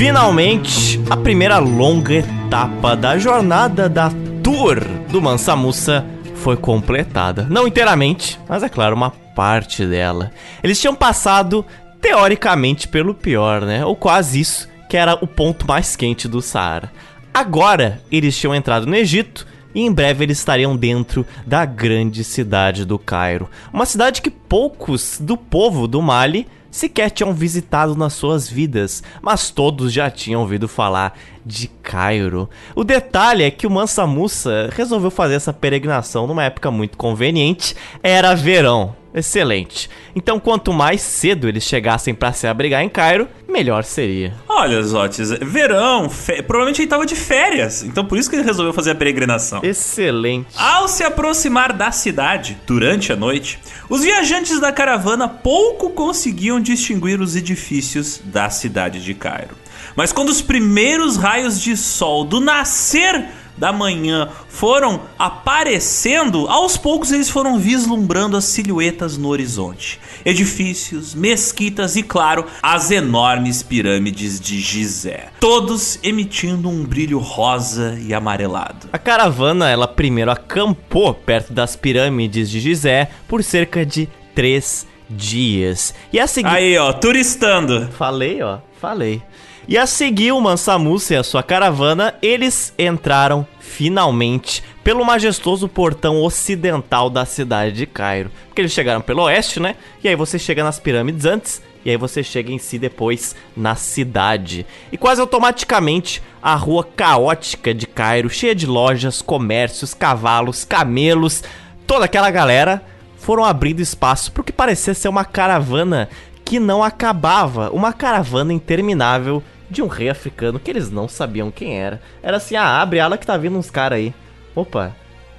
Finalmente, 0.00 0.98
a 1.10 1.16
primeira 1.16 1.58
longa 1.58 2.14
etapa 2.14 2.96
da 2.96 3.18
jornada 3.18 3.86
da 3.86 4.10
Tour 4.42 4.82
do 5.10 5.20
Mansa 5.20 5.54
Musa 5.54 6.06
foi 6.36 6.56
completada. 6.56 7.46
Não 7.50 7.68
inteiramente, 7.68 8.40
mas 8.48 8.62
é 8.62 8.68
claro, 8.70 8.96
uma 8.96 9.10
parte 9.10 9.84
dela. 9.84 10.30
Eles 10.64 10.80
tinham 10.80 10.94
passado, 10.94 11.66
teoricamente, 12.00 12.88
pelo 12.88 13.12
pior, 13.12 13.60
né? 13.60 13.84
Ou 13.84 13.94
quase 13.94 14.40
isso, 14.40 14.66
que 14.88 14.96
era 14.96 15.18
o 15.20 15.26
ponto 15.26 15.68
mais 15.68 15.94
quente 15.96 16.26
do 16.26 16.40
Saara. 16.40 16.90
Agora, 17.34 18.00
eles 18.10 18.34
tinham 18.38 18.54
entrado 18.54 18.86
no 18.86 18.96
Egito 18.96 19.46
e 19.74 19.82
em 19.82 19.92
breve 19.92 20.24
eles 20.24 20.38
estariam 20.38 20.78
dentro 20.78 21.26
da 21.46 21.66
grande 21.66 22.24
cidade 22.24 22.86
do 22.86 22.98
Cairo. 22.98 23.50
Uma 23.70 23.84
cidade 23.84 24.22
que 24.22 24.30
poucos 24.30 25.18
do 25.20 25.36
povo 25.36 25.86
do 25.86 26.00
Mali 26.00 26.46
sequer 26.70 27.10
tinham 27.10 27.32
visitado 27.32 27.94
nas 27.96 28.12
suas 28.12 28.48
vidas, 28.48 29.02
mas 29.20 29.50
todos 29.50 29.92
já 29.92 30.10
tinham 30.10 30.40
ouvido 30.40 30.68
falar 30.68 31.18
de 31.44 31.68
Cairo. 31.82 32.48
O 32.74 32.84
detalhe 32.84 33.44
é 33.44 33.50
que 33.50 33.66
o 33.66 33.70
Mansa 33.70 34.06
Musa 34.06 34.70
resolveu 34.72 35.10
fazer 35.10 35.34
essa 35.34 35.52
peregrinação 35.52 36.26
numa 36.26 36.44
época 36.44 36.70
muito 36.70 36.96
conveniente, 36.96 37.74
era 38.02 38.34
verão. 38.34 38.99
Excelente. 39.14 39.90
Então, 40.14 40.38
quanto 40.38 40.72
mais 40.72 41.00
cedo 41.00 41.48
eles 41.48 41.64
chegassem 41.64 42.14
para 42.14 42.32
se 42.32 42.46
abrigar 42.46 42.82
em 42.82 42.88
Cairo, 42.88 43.28
melhor 43.48 43.84
seria. 43.84 44.34
Olha, 44.48 44.80
Zotes, 44.82 45.30
verão, 45.40 46.08
fe... 46.08 46.42
provavelmente 46.42 46.82
ele 46.82 46.88
tava 46.88 47.04
de 47.04 47.16
férias, 47.16 47.82
então 47.82 48.04
por 48.04 48.16
isso 48.18 48.30
que 48.30 48.36
ele 48.36 48.44
resolveu 48.44 48.72
fazer 48.72 48.92
a 48.92 48.94
peregrinação. 48.94 49.60
Excelente. 49.62 50.48
Ao 50.56 50.86
se 50.86 51.02
aproximar 51.02 51.72
da 51.72 51.90
cidade, 51.90 52.58
durante 52.66 53.12
a 53.12 53.16
noite, 53.16 53.58
os 53.88 54.02
viajantes 54.02 54.60
da 54.60 54.72
caravana 54.72 55.28
pouco 55.28 55.90
conseguiam 55.90 56.60
distinguir 56.60 57.20
os 57.20 57.34
edifícios 57.34 58.20
da 58.24 58.48
cidade 58.48 59.02
de 59.02 59.14
Cairo. 59.14 59.56
Mas 59.96 60.12
quando 60.12 60.28
os 60.28 60.40
primeiros 60.40 61.16
raios 61.16 61.60
de 61.60 61.76
sol 61.76 62.24
do 62.24 62.40
nascer 62.40 63.24
da 63.60 63.72
manhã 63.74 64.30
foram 64.48 65.02
aparecendo, 65.18 66.48
aos 66.48 66.78
poucos 66.78 67.12
eles 67.12 67.28
foram 67.28 67.58
vislumbrando 67.58 68.34
as 68.36 68.44
silhuetas 68.44 69.18
no 69.18 69.28
horizonte. 69.28 70.00
Edifícios, 70.24 71.14
mesquitas 71.14 71.94
e, 71.94 72.02
claro, 72.02 72.46
as 72.62 72.90
enormes 72.90 73.62
pirâmides 73.62 74.40
de 74.40 74.58
Gizé. 74.58 75.28
Todos 75.38 75.98
emitindo 76.02 76.70
um 76.70 76.84
brilho 76.84 77.18
rosa 77.18 77.98
e 78.00 78.14
amarelado. 78.14 78.88
A 78.90 78.98
caravana, 78.98 79.68
ela 79.68 79.86
primeiro 79.86 80.30
acampou 80.30 81.12
perto 81.12 81.52
das 81.52 81.76
pirâmides 81.76 82.48
de 82.48 82.60
Gizé 82.60 83.10
por 83.28 83.44
cerca 83.44 83.84
de 83.84 84.08
três 84.34 84.86
dias. 85.10 85.92
E 86.10 86.18
a 86.18 86.26
seguir... 86.26 86.48
Aí, 86.48 86.78
ó, 86.78 86.92
turistando. 86.94 87.88
Falei, 87.98 88.40
ó, 88.42 88.58
falei. 88.80 89.22
E 89.68 89.76
a 89.78 89.86
seguir 89.86 90.32
o 90.32 90.40
Mansa 90.40 90.78
Musa 90.78 91.14
e 91.14 91.16
a 91.16 91.22
sua 91.22 91.42
caravana, 91.42 92.14
eles 92.22 92.74
entraram 92.78 93.46
finalmente 93.58 94.62
pelo 94.82 95.04
majestoso 95.04 95.68
portão 95.68 96.22
ocidental 96.22 97.08
da 97.08 97.24
cidade 97.24 97.76
de 97.76 97.86
Cairo. 97.86 98.30
Porque 98.46 98.62
eles 98.62 98.72
chegaram 98.72 99.00
pelo 99.00 99.22
oeste, 99.22 99.60
né? 99.60 99.76
E 100.02 100.08
aí 100.08 100.16
você 100.16 100.38
chega 100.38 100.64
nas 100.64 100.80
pirâmides 100.80 101.24
antes, 101.24 101.62
e 101.84 101.90
aí 101.90 101.96
você 101.96 102.22
chega 102.22 102.50
em 102.50 102.58
si 102.58 102.78
depois 102.78 103.36
na 103.56 103.74
cidade. 103.74 104.66
E 104.90 104.98
quase 104.98 105.20
automaticamente 105.20 106.22
a 106.42 106.54
rua 106.54 106.82
caótica 106.84 107.72
de 107.72 107.86
Cairo, 107.86 108.28
cheia 108.28 108.54
de 108.54 108.66
lojas, 108.66 109.22
comércios, 109.22 109.94
cavalos, 109.94 110.64
camelos, 110.64 111.44
toda 111.86 112.06
aquela 112.06 112.30
galera 112.30 112.82
foram 113.18 113.44
abrindo 113.44 113.80
espaço 113.80 114.32
para 114.32 114.40
o 114.40 114.44
que 114.44 114.52
parecia 114.52 114.94
ser 114.94 115.08
uma 115.08 115.24
caravana 115.24 116.08
que 116.50 116.58
não 116.58 116.82
acabava, 116.82 117.70
uma 117.70 117.92
caravana 117.92 118.52
interminável 118.52 119.40
de 119.70 119.82
um 119.82 119.86
rei 119.86 120.08
africano 120.08 120.58
que 120.58 120.68
eles 120.68 120.90
não 120.90 121.06
sabiam 121.06 121.48
quem 121.48 121.78
era. 121.78 122.02
Era 122.20 122.38
assim, 122.38 122.56
ah, 122.56 122.82
abre 122.82 122.98
ala 122.98 123.16
que 123.16 123.24
tá 123.24 123.36
vindo 123.36 123.56
uns 123.56 123.70
caras 123.70 123.98
aí. 123.98 124.12
Opa, 124.52 124.92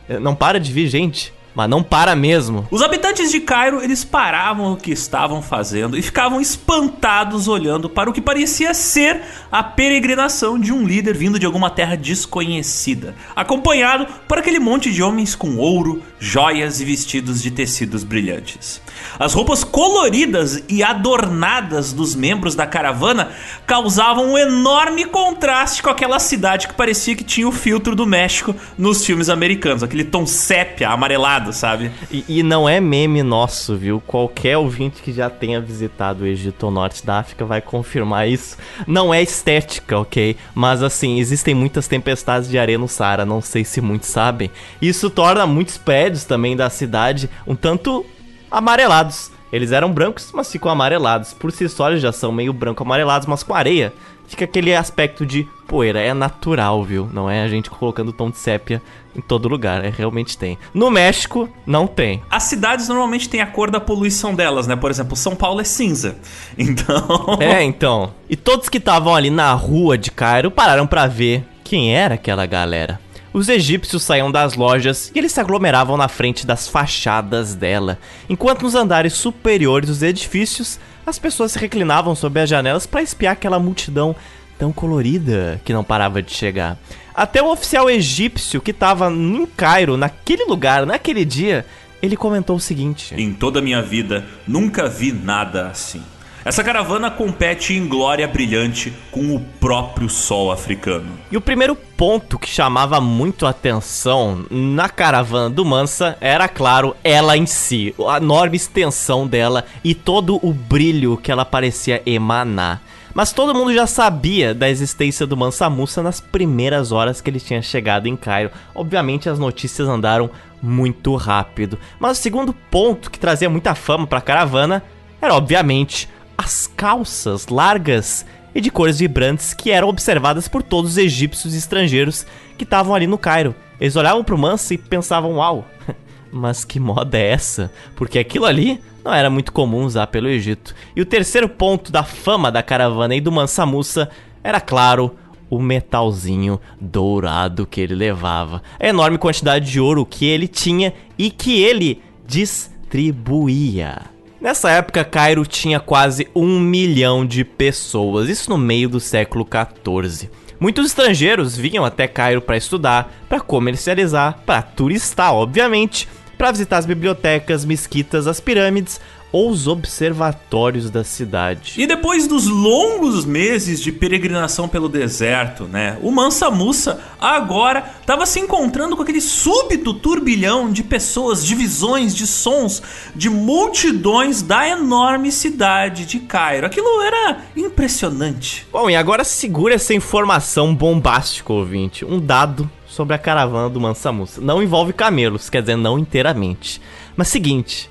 eh, 0.08 0.18
não 0.20 0.34
para 0.34 0.58
de 0.58 0.72
vir 0.72 0.88
gente. 0.88 1.34
Mas 1.54 1.70
não 1.70 1.84
para 1.84 2.16
mesmo. 2.16 2.66
Os 2.72 2.82
habitantes 2.82 3.30
de 3.30 3.42
Cairo, 3.42 3.82
eles 3.84 4.04
paravam 4.04 4.74
o 4.74 4.78
que 4.78 4.92
estavam 4.92 5.42
fazendo 5.42 5.98
e 5.98 6.02
ficavam 6.02 6.40
espantados 6.40 7.48
olhando 7.48 7.90
para 7.90 8.10
o 8.10 8.14
que 8.14 8.22
parecia 8.22 8.74
ser 8.74 9.22
a 9.52 9.62
peregrinação 9.62 10.58
de 10.58 10.72
um 10.72 10.86
líder 10.86 11.16
vindo 11.16 11.38
de 11.38 11.46
alguma 11.46 11.70
terra 11.70 11.98
desconhecida, 11.98 13.16
acompanhado 13.36 14.08
por 14.28 14.38
aquele 14.38 14.60
monte 14.60 14.92
de 14.92 15.04
homens 15.04 15.36
com 15.36 15.58
ouro, 15.58 16.02
joias 16.20 16.80
e 16.80 16.86
vestidos 16.86 17.42
de 17.42 17.52
tecidos 17.52 18.04
brilhantes. 18.04 18.82
As 19.20 19.34
roupas 19.34 19.64
coloridas 19.64 20.64
e 20.70 20.82
adornadas 20.82 21.92
dos 21.92 22.16
membros 22.16 22.56
da 22.56 22.66
caravana 22.66 23.32
causavam 23.66 24.32
um 24.32 24.38
enorme 24.38 25.06
contraste 25.06 25.84
com 25.84 25.90
aquela 25.90 26.20
cidade 26.20 26.68
que 26.68 26.74
parecia 26.74 27.16
que 27.16 27.24
tinha 27.24 27.48
o 27.48 27.52
filtro 27.52 27.96
do 27.96 28.06
México 28.06 28.56
nos 28.78 29.06
filmes 29.06 29.30
americanos, 29.30 29.84
aquele 29.84 30.04
tom 30.04 30.26
sépia, 30.26 30.90
amarelado 30.90 31.41
iluminado, 31.42 31.54
sabe? 31.54 31.92
E, 32.12 32.24
e 32.28 32.44
não 32.44 32.68
é 32.70 32.80
meme 32.80 33.24
nosso, 33.24 33.76
viu? 33.76 34.02
Qualquer 34.06 34.58
ouvinte 34.58 35.02
que 35.02 35.12
já 35.12 35.30
tenha 35.30 35.60
visitado 35.60 36.24
o 36.24 36.28
Egito 36.28 36.64
ou 36.64 36.72
Norte 36.72 37.06
da 37.06 37.20
África 37.20 37.46
vai 37.46 37.62
confirmar 37.62 38.28
isso. 38.28 38.58
Não 38.88 39.14
é 39.14 39.22
estética, 39.22 40.00
ok? 40.00 40.36
Mas 40.54 40.84
assim, 40.84 41.20
existem 41.20 41.54
muitas 41.54 41.88
tempestades 41.88 42.50
de 42.50 42.58
areia 42.58 42.78
no 42.78 42.88
Saara, 42.88 43.26
não 43.26 43.42
sei 43.42 43.64
se 43.64 43.82
muitos 43.82 44.10
sabem. 44.10 44.52
Isso 44.82 45.10
torna 45.10 45.46
muitos 45.48 45.78
prédios 45.78 46.24
também 46.24 46.56
da 46.56 46.70
cidade 46.70 47.30
um 47.46 47.56
tanto 47.56 48.06
amarelados. 48.50 49.32
Eles 49.52 49.74
eram 49.74 49.92
brancos, 49.92 50.32
mas 50.34 50.50
ficam 50.50 50.72
amarelados. 50.72 51.34
Por 51.34 51.52
si 51.52 51.68
só, 51.68 51.90
eles 51.90 52.02
já 52.02 52.14
são 52.14 52.32
meio 52.32 52.54
branco-amarelados, 52.54 53.28
mas 53.28 53.44
com 53.44 53.54
areia 53.54 53.92
fica 54.32 54.46
aquele 54.46 54.74
aspecto 54.74 55.26
de 55.26 55.48
poeira. 55.68 56.00
É 56.00 56.14
natural, 56.14 56.84
viu? 56.84 57.10
Não 57.14 57.30
é 57.30 57.44
a 57.44 57.48
gente 57.48 57.70
colocando 57.70 58.12
tom 58.12 58.30
de 58.30 58.38
sépia 58.38 58.82
em 59.16 59.22
todo 59.22 59.48
lugar. 59.48 59.84
É, 59.84 59.90
realmente 59.90 60.38
tem. 60.38 60.58
No 60.74 60.90
México, 60.90 61.50
não 61.66 61.86
tem. 61.86 62.24
As 62.30 62.44
cidades 62.44 62.88
normalmente 62.88 63.30
têm 63.30 63.42
a 63.42 63.46
cor 63.46 63.70
da 63.70 63.80
poluição 63.80 64.34
delas, 64.34 64.68
né? 64.68 64.76
Por 64.76 64.90
exemplo, 64.90 65.16
São 65.16 65.36
Paulo 65.36 65.62
é 65.62 65.66
cinza. 65.66 66.18
Então. 66.58 67.38
É, 67.40 67.64
então. 67.64 68.14
E 68.30 68.36
todos 68.36 68.70
que 68.70 68.78
estavam 68.78 69.16
ali 69.16 69.30
na 69.30 69.54
rua 69.54 69.98
de 69.98 70.12
Cairo 70.12 70.52
pararam 70.52 70.86
para 70.86 71.08
ver 71.08 71.44
quem 71.64 71.96
era 71.96 72.16
aquela 72.16 72.46
galera. 72.46 73.00
Os 73.34 73.48
egípcios 73.48 74.04
saíam 74.04 74.30
das 74.30 74.56
lojas 74.56 75.12
e 75.16 75.20
eles 75.20 75.32
se 75.32 75.40
aglomeravam 75.40 75.96
na 75.96 76.08
frente 76.08 76.46
das 76.46 76.68
fachadas 76.68 77.56
dela, 77.56 77.98
enquanto 78.30 78.64
nos 78.64 78.76
andares 78.76 79.14
superiores 79.14 79.88
dos 79.88 80.04
edifícios 80.04 80.80
as 81.06 81.20
pessoas 81.20 81.52
se 81.52 81.60
reclinavam 81.60 82.16
sobre 82.16 82.42
as 82.42 82.50
janelas 82.50 82.86
para 82.86 83.02
espiar 83.02 83.34
aquela 83.34 83.60
multidão 83.60 84.16
tão 84.58 84.72
colorida 84.72 85.60
que 85.66 85.74
não 85.74 85.84
parava 85.84 86.22
de 86.22 86.32
chegar. 86.32 86.78
Até 87.14 87.42
o 87.42 87.52
oficial 87.52 87.90
egípcio 87.90 88.62
que 88.62 88.72
estava 88.72 89.12
em 89.12 89.46
Cairo, 89.46 89.98
naquele 89.98 90.46
lugar, 90.46 90.86
naquele 90.86 91.26
dia, 91.26 91.66
ele 92.02 92.16
comentou 92.16 92.56
o 92.56 92.60
seguinte: 92.60 93.14
Em 93.18 93.34
toda 93.34 93.60
a 93.60 93.62
minha 93.62 93.82
vida, 93.82 94.26
nunca 94.48 94.88
vi 94.88 95.12
nada 95.12 95.68
assim. 95.68 96.04
Essa 96.44 96.64
caravana 96.64 97.12
compete 97.12 97.76
em 97.76 97.88
glória 97.88 98.28
brilhante 98.28 98.92
com 99.12 99.36
o 99.36 99.40
próprio 99.60 100.10
sol 100.10 100.52
africano. 100.52 101.12
E 101.32 101.38
o 101.38 101.42
primeiro 101.42 101.76
ponto 101.76 102.40
que 102.40 102.50
chamava 102.50 103.00
muito 103.00 103.46
atenção 103.46 104.44
na 104.50 104.90
caravana 104.90 105.52
do 105.52 105.64
Mansa 105.64 106.18
era, 106.20 106.48
claro, 106.48 106.96
ela 107.04 107.38
em 107.38 107.46
si, 107.46 107.94
a 108.10 108.18
enorme 108.18 108.56
extensão 108.56 109.28
dela 109.28 109.66
e 109.84 109.94
todo 109.94 110.40
o 110.42 110.52
brilho 110.52 111.16
que 111.16 111.32
ela 111.32 111.46
parecia 111.46 112.02
emanar. 112.08 112.82
Mas 113.14 113.32
todo 113.32 113.54
mundo 113.54 113.72
já 113.72 113.86
sabia 113.86 114.56
da 114.56 114.68
existência 114.68 115.28
do 115.28 115.38
Mansa 115.38 115.70
Musa 115.70 116.02
nas 116.02 116.20
primeiras 116.20 116.92
horas 116.92 117.22
que 117.22 117.30
ele 117.30 117.40
tinha 117.40 117.62
chegado 117.62 118.08
em 118.08 118.16
Cairo. 118.16 118.50
Obviamente 118.74 119.30
as 119.30 119.38
notícias 119.38 119.88
andaram 119.88 120.32
muito 120.60 121.16
rápido. 121.16 121.78
Mas 122.00 122.18
o 122.18 122.22
segundo 122.22 122.52
ponto 122.52 123.12
que 123.12 123.20
trazia 123.20 123.50
muita 123.50 123.76
fama 123.76 124.08
para 124.08 124.18
a 124.18 124.22
caravana 124.22 124.82
era 125.22 125.36
obviamente 125.36 126.10
as 126.42 126.66
calças 126.66 127.48
largas 127.48 128.26
e 128.54 128.60
de 128.60 128.72
cores 128.72 128.98
vibrantes 128.98 129.54
que 129.54 129.70
eram 129.70 129.88
observadas 129.88 130.48
por 130.48 130.64
todos 130.64 130.92
os 130.92 130.98
egípcios 130.98 131.54
e 131.54 131.58
estrangeiros 131.58 132.26
que 132.58 132.64
estavam 132.64 132.96
ali 132.96 133.06
no 133.06 133.18
Cairo. 133.18 133.54
Eles 133.80 133.96
olhavam 133.96 134.24
pro 134.24 134.38
Mansa 134.38 134.74
e 134.74 134.78
pensavam: 134.78 135.36
"Uau, 135.36 135.68
mas 136.32 136.66
que 136.66 136.80
moda 136.80 137.16
é 137.16 137.30
essa?" 137.30 137.72
Porque 137.96 138.18
aquilo 138.18 138.46
ali 138.46 138.82
não 139.06 139.14
era 139.14 139.30
muito 139.30 139.52
comum 139.52 139.84
usar 139.84 140.08
pelo 140.08 140.28
Egito. 140.28 140.76
E 140.96 141.02
o 141.02 141.06
terceiro 141.06 141.48
ponto 141.48 141.92
da 141.92 142.04
fama 142.04 142.52
da 142.52 142.64
caravana 142.64 143.16
e 143.16 143.22
do 143.22 143.32
Mansa 143.32 143.64
Musa 143.64 144.10
era 144.44 144.60
claro, 144.60 145.16
o 145.48 145.60
metalzinho 145.60 146.60
dourado 146.80 147.68
que 147.68 147.82
ele 147.82 147.94
levava. 147.94 148.64
A 148.80 148.88
enorme 148.88 149.20
quantidade 149.20 149.70
de 149.70 149.80
ouro 149.80 150.06
que 150.08 150.26
ele 150.26 150.48
tinha 150.48 150.92
e 151.18 151.30
que 151.30 151.62
ele 151.62 152.02
distribuía. 152.26 154.12
Nessa 154.42 154.72
época, 154.72 155.04
Cairo 155.04 155.46
tinha 155.46 155.80
quase 155.80 156.28
um 156.34 156.60
milhão 156.60 157.24
de 157.24 157.46
pessoas, 157.46 158.28
isso 158.28 158.50
no 158.50 158.58
meio 158.58 158.90
do 158.90 159.00
século 159.00 159.46
14. 159.46 160.32
Muitos 160.60 160.88
estrangeiros 160.88 161.56
vinham 161.56 161.86
até 161.86 162.08
Cairo 162.08 162.42
para 162.42 162.58
estudar, 162.58 163.14
para 163.30 163.40
comercializar, 163.40 164.40
para 164.44 164.64
turistar, 164.64 165.32
obviamente, 165.32 166.08
para 166.40 166.50
visitar 166.50 166.80
as 166.80 166.88
bibliotecas, 166.88 167.64
mesquitas, 167.64 168.26
as 168.26 168.40
pirâmides, 168.40 169.00
os 169.32 169.68
observatórios 169.68 170.90
da 170.90 171.04
cidade. 171.04 171.74
E 171.78 171.88
depois 171.88 172.28
dos 172.28 172.48
longos 172.48 173.26
meses 173.26 173.80
de 173.80 173.92
peregrinação 173.92 174.68
pelo 174.68 174.90
deserto, 174.90 175.64
né? 175.66 175.98
O 176.02 176.12
Mansa 176.12 176.52
Musa 176.52 177.00
agora 177.20 177.84
estava 178.02 178.26
se 178.26 178.40
encontrando 178.40 178.96
com 178.96 179.04
aquele 179.04 179.22
súbito 179.22 179.94
turbilhão 179.94 180.72
de 180.72 180.84
pessoas, 180.84 181.46
de 181.46 181.56
visões, 181.56 182.16
de 182.16 182.28
sons, 182.28 182.82
de 183.16 183.30
multidões 183.30 184.42
da 184.42 184.68
enorme 184.68 185.32
cidade 185.32 186.06
de 186.06 186.20
Cairo. 186.20 186.66
Aquilo 186.66 187.02
era 187.02 187.40
impressionante. 187.56 188.68
Bom, 188.72 188.90
e 188.90 188.96
agora 188.96 189.24
segura 189.24 189.76
essa 189.76 189.94
informação 189.94 190.76
bombástica, 190.76 191.54
ouvinte. 191.54 192.04
Um 192.04 192.20
dado 192.20 192.70
sobre 192.88 193.16
a 193.16 193.20
caravana 193.20 193.70
do 193.70 193.80
Mansa 193.80 194.12
Musa. 194.12 194.42
Não 194.42 194.62
envolve 194.62 194.92
camelos, 194.92 195.50
quer 195.50 195.62
dizer, 195.62 195.78
não 195.78 195.98
inteiramente. 195.98 196.82
Mas 197.16 197.30
seguinte, 197.30 197.90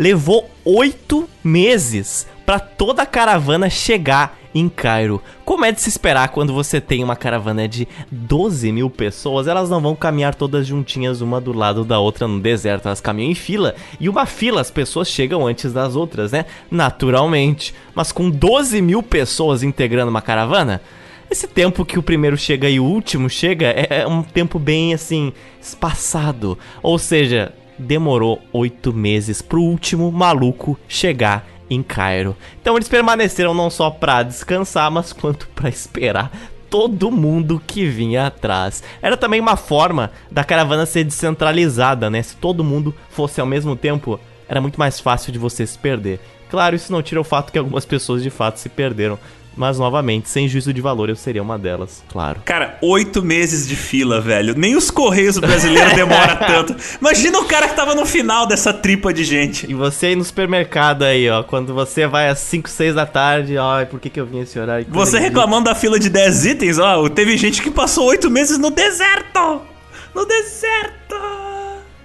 levou 0.00 0.50
oito 0.64 1.28
meses 1.44 2.26
para 2.46 2.58
toda 2.58 3.02
a 3.02 3.06
caravana 3.06 3.68
chegar 3.68 4.38
em 4.54 4.66
Cairo. 4.66 5.20
Como 5.44 5.62
é 5.62 5.70
de 5.70 5.78
se 5.82 5.90
esperar 5.90 6.30
quando 6.30 6.54
você 6.54 6.80
tem 6.80 7.04
uma 7.04 7.14
caravana 7.14 7.68
de 7.68 7.86
12 8.10 8.72
mil 8.72 8.88
pessoas? 8.88 9.46
Elas 9.46 9.68
não 9.68 9.78
vão 9.78 9.94
caminhar 9.94 10.34
todas 10.34 10.66
juntinhas, 10.66 11.20
uma 11.20 11.38
do 11.38 11.52
lado 11.52 11.84
da 11.84 11.98
outra 11.98 12.26
no 12.26 12.40
deserto. 12.40 12.86
Elas 12.86 13.00
caminham 13.00 13.30
em 13.30 13.34
fila. 13.34 13.74
E 14.00 14.08
uma 14.08 14.24
fila, 14.24 14.62
as 14.62 14.70
pessoas 14.70 15.06
chegam 15.06 15.46
antes 15.46 15.70
das 15.70 15.94
outras, 15.94 16.32
né? 16.32 16.46
Naturalmente. 16.70 17.74
Mas 17.94 18.10
com 18.10 18.30
12 18.30 18.80
mil 18.80 19.02
pessoas 19.02 19.62
integrando 19.62 20.10
uma 20.10 20.22
caravana. 20.22 20.80
Esse 21.30 21.46
tempo 21.46 21.84
que 21.84 21.98
o 21.98 22.02
primeiro 22.02 22.38
chega 22.38 22.70
e 22.70 22.80
o 22.80 22.84
último 22.84 23.28
chega 23.28 23.66
é, 23.66 24.00
é 24.00 24.06
um 24.06 24.22
tempo 24.22 24.58
bem 24.58 24.94
assim, 24.94 25.30
espaçado. 25.60 26.58
Ou 26.82 26.98
seja, 26.98 27.52
demorou 27.80 28.40
oito 28.52 28.92
meses 28.92 29.42
pro 29.42 29.62
último 29.62 30.12
maluco 30.12 30.78
chegar 30.86 31.46
em 31.68 31.82
Cairo. 31.82 32.36
Então 32.60 32.76
eles 32.76 32.88
permaneceram 32.88 33.54
não 33.54 33.70
só 33.70 33.90
para 33.90 34.22
descansar, 34.22 34.90
mas 34.90 35.12
quanto 35.12 35.48
para 35.48 35.68
esperar 35.68 36.30
todo 36.70 37.10
mundo 37.10 37.60
que 37.66 37.84
vinha 37.84 38.28
atrás. 38.28 38.82
Era 39.02 39.16
também 39.16 39.40
uma 39.40 39.56
forma 39.56 40.12
da 40.30 40.44
caravana 40.44 40.86
ser 40.86 41.02
descentralizada, 41.02 42.08
né? 42.08 42.22
Se 42.22 42.36
todo 42.36 42.62
mundo 42.62 42.94
fosse 43.10 43.40
ao 43.40 43.46
mesmo 43.46 43.74
tempo, 43.74 44.20
era 44.48 44.60
muito 44.60 44.78
mais 44.78 45.00
fácil 45.00 45.32
de 45.32 45.38
você 45.38 45.66
se 45.66 45.76
perder. 45.76 46.20
Claro, 46.48 46.74
isso 46.76 46.92
não 46.92 47.02
tira 47.02 47.20
o 47.20 47.24
fato 47.24 47.52
que 47.52 47.58
algumas 47.58 47.84
pessoas 47.84 48.22
de 48.22 48.30
fato 48.30 48.58
se 48.58 48.68
perderam, 48.68 49.18
mas, 49.56 49.78
novamente, 49.78 50.28
sem 50.28 50.48
juízo 50.48 50.72
de 50.72 50.80
valor, 50.80 51.08
eu 51.08 51.16
seria 51.16 51.42
uma 51.42 51.58
delas, 51.58 52.02
claro. 52.08 52.40
Cara, 52.44 52.78
oito 52.80 53.22
meses 53.22 53.68
de 53.68 53.76
fila, 53.76 54.20
velho. 54.20 54.54
Nem 54.56 54.76
os 54.76 54.90
Correios 54.90 55.38
brasileiros 55.38 55.92
demora 55.92 56.36
tanto. 56.46 56.76
Imagina 57.00 57.38
o 57.38 57.44
cara 57.44 57.68
que 57.68 57.74
tava 57.74 57.94
no 57.94 58.06
final 58.06 58.46
dessa 58.46 58.72
tripa 58.72 59.12
de 59.12 59.24
gente. 59.24 59.70
E 59.70 59.74
você 59.74 60.06
aí 60.06 60.16
no 60.16 60.24
supermercado 60.24 61.02
aí, 61.02 61.28
ó. 61.28 61.42
Quando 61.42 61.74
você 61.74 62.06
vai 62.06 62.28
às 62.28 62.38
5, 62.38 62.68
6 62.68 62.94
da 62.94 63.06
tarde, 63.06 63.56
ó, 63.58 63.84
por 63.86 64.00
que, 64.00 64.08
que 64.08 64.20
eu 64.20 64.26
vim 64.26 64.40
esse 64.40 64.58
horário? 64.58 64.86
Você 64.88 65.18
reclamando 65.18 65.64
da 65.64 65.74
fila 65.74 65.98
de 65.98 66.08
10 66.08 66.46
itens, 66.46 66.78
ó. 66.78 67.08
Teve 67.08 67.36
gente 67.36 67.62
que 67.62 67.70
passou 67.70 68.06
oito 68.06 68.30
meses 68.30 68.58
no 68.58 68.70
deserto! 68.70 69.62
No 70.14 70.26
deserto! 70.26 71.29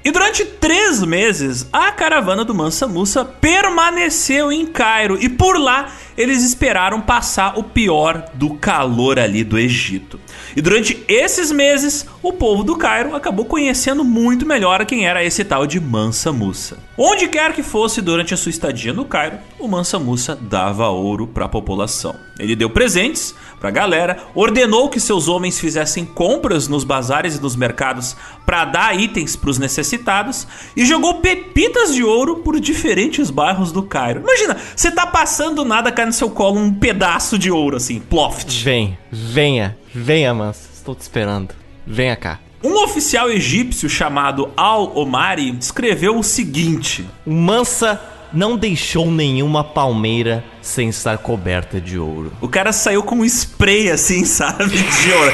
E 0.06 0.12
durante 0.12 0.46
três 0.46 1.04
meses, 1.04 1.68
a 1.74 1.92
caravana 1.92 2.46
do 2.46 2.54
Mansa 2.54 2.88
Musa 2.88 3.26
permaneceu 3.26 4.52
em 4.52 4.64
Cairo 4.64 5.18
e 5.20 5.28
por 5.28 5.60
lá 5.60 5.92
eles 6.16 6.44
esperaram 6.44 7.02
passar 7.02 7.58
o 7.58 7.64
pior 7.64 8.30
do 8.36 8.54
calor 8.54 9.18
ali 9.18 9.44
do 9.44 9.58
Egito. 9.58 10.20
E 10.56 10.62
durante 10.62 11.04
esses 11.08 11.52
meses, 11.52 12.06
o 12.22 12.32
povo 12.32 12.64
do 12.64 12.78
Cairo 12.78 13.16
acabou 13.16 13.46
conhecendo 13.46 14.04
muito 14.04 14.46
melhor 14.46 14.86
quem 14.86 15.08
era 15.08 15.24
esse 15.24 15.44
tal 15.44 15.66
de 15.66 15.80
Mansa 15.80 16.32
Musa. 16.32 16.78
Onde 16.96 17.28
quer 17.28 17.52
que 17.54 17.64
fosse 17.64 18.00
durante 18.00 18.32
a 18.32 18.38
sua 18.38 18.52
estadia 18.52 18.94
no 18.94 19.06
Cairo, 19.06 19.40
o 19.58 19.68
Mansa 19.68 19.98
Musa 19.98 20.38
dava 20.40 20.88
ouro 20.88 21.26
para 21.26 21.46
a 21.46 21.50
população. 21.50 22.16
Ele 22.40 22.56
deu 22.56 22.70
presentes 22.70 23.34
para 23.66 23.70
a 23.70 23.72
galera, 23.72 24.18
ordenou 24.36 24.90
que 24.90 25.00
seus 25.00 25.28
homens 25.28 25.60
fizessem 25.60 26.06
compras 26.06 26.68
nos 26.68 26.84
bazares 26.84 27.36
e 27.36 27.42
nos 27.42 27.56
mercados 27.56 28.16
para 28.46 28.64
dar 28.64 29.00
itens 29.00 29.36
para 29.36 29.50
os 29.50 29.58
necessitados 29.58 30.48
e 30.76 30.86
jogou 30.86 31.16
pepitas 31.16 31.96
de 31.96 32.04
ouro 32.04 32.38
por 32.38 32.60
diferentes 32.60 33.32
bairros 33.32 33.72
do 33.72 33.82
Cairo. 33.82 34.22
Imagina, 34.22 34.56
você 34.76 34.92
tá 34.92 35.08
passando 35.08 35.66
nada, 35.66 35.92
cai 35.92 36.06
no 36.06 36.14
seu 36.14 36.30
colo 36.30 36.60
um 36.60 36.72
pedaço 36.72 37.40
de 37.40 37.50
ouro 37.50 37.78
assim, 37.78 38.00
ploft. 38.00 38.64
Vem, 38.64 38.96
venha, 39.12 39.76
venha, 39.92 40.32
Mansa, 40.32 40.70
estou 40.72 40.94
te 40.94 41.02
esperando. 41.02 41.56
Venha 41.88 42.16
cá. 42.16 42.40
Um 42.64 42.84
oficial 42.84 43.32
egípcio 43.32 43.90
chamado 43.90 44.52
Al-Omari 44.56 45.58
escreveu 45.60 46.20
o 46.20 46.24
seguinte: 46.24 47.06
Mansa 47.26 48.00
não 48.36 48.58
deixou 48.58 49.10
nenhuma 49.10 49.64
palmeira 49.64 50.44
sem 50.62 50.90
estar 50.90 51.18
coberta 51.18 51.80
de 51.80 51.98
ouro. 51.98 52.34
O 52.42 52.50
cara 52.50 52.74
saiu 52.74 53.02
com 53.02 53.16
um 53.16 53.26
spray 53.26 53.90
assim, 53.90 54.24
sabe? 54.26 54.68
De 54.68 55.12
ouro. 55.14 55.34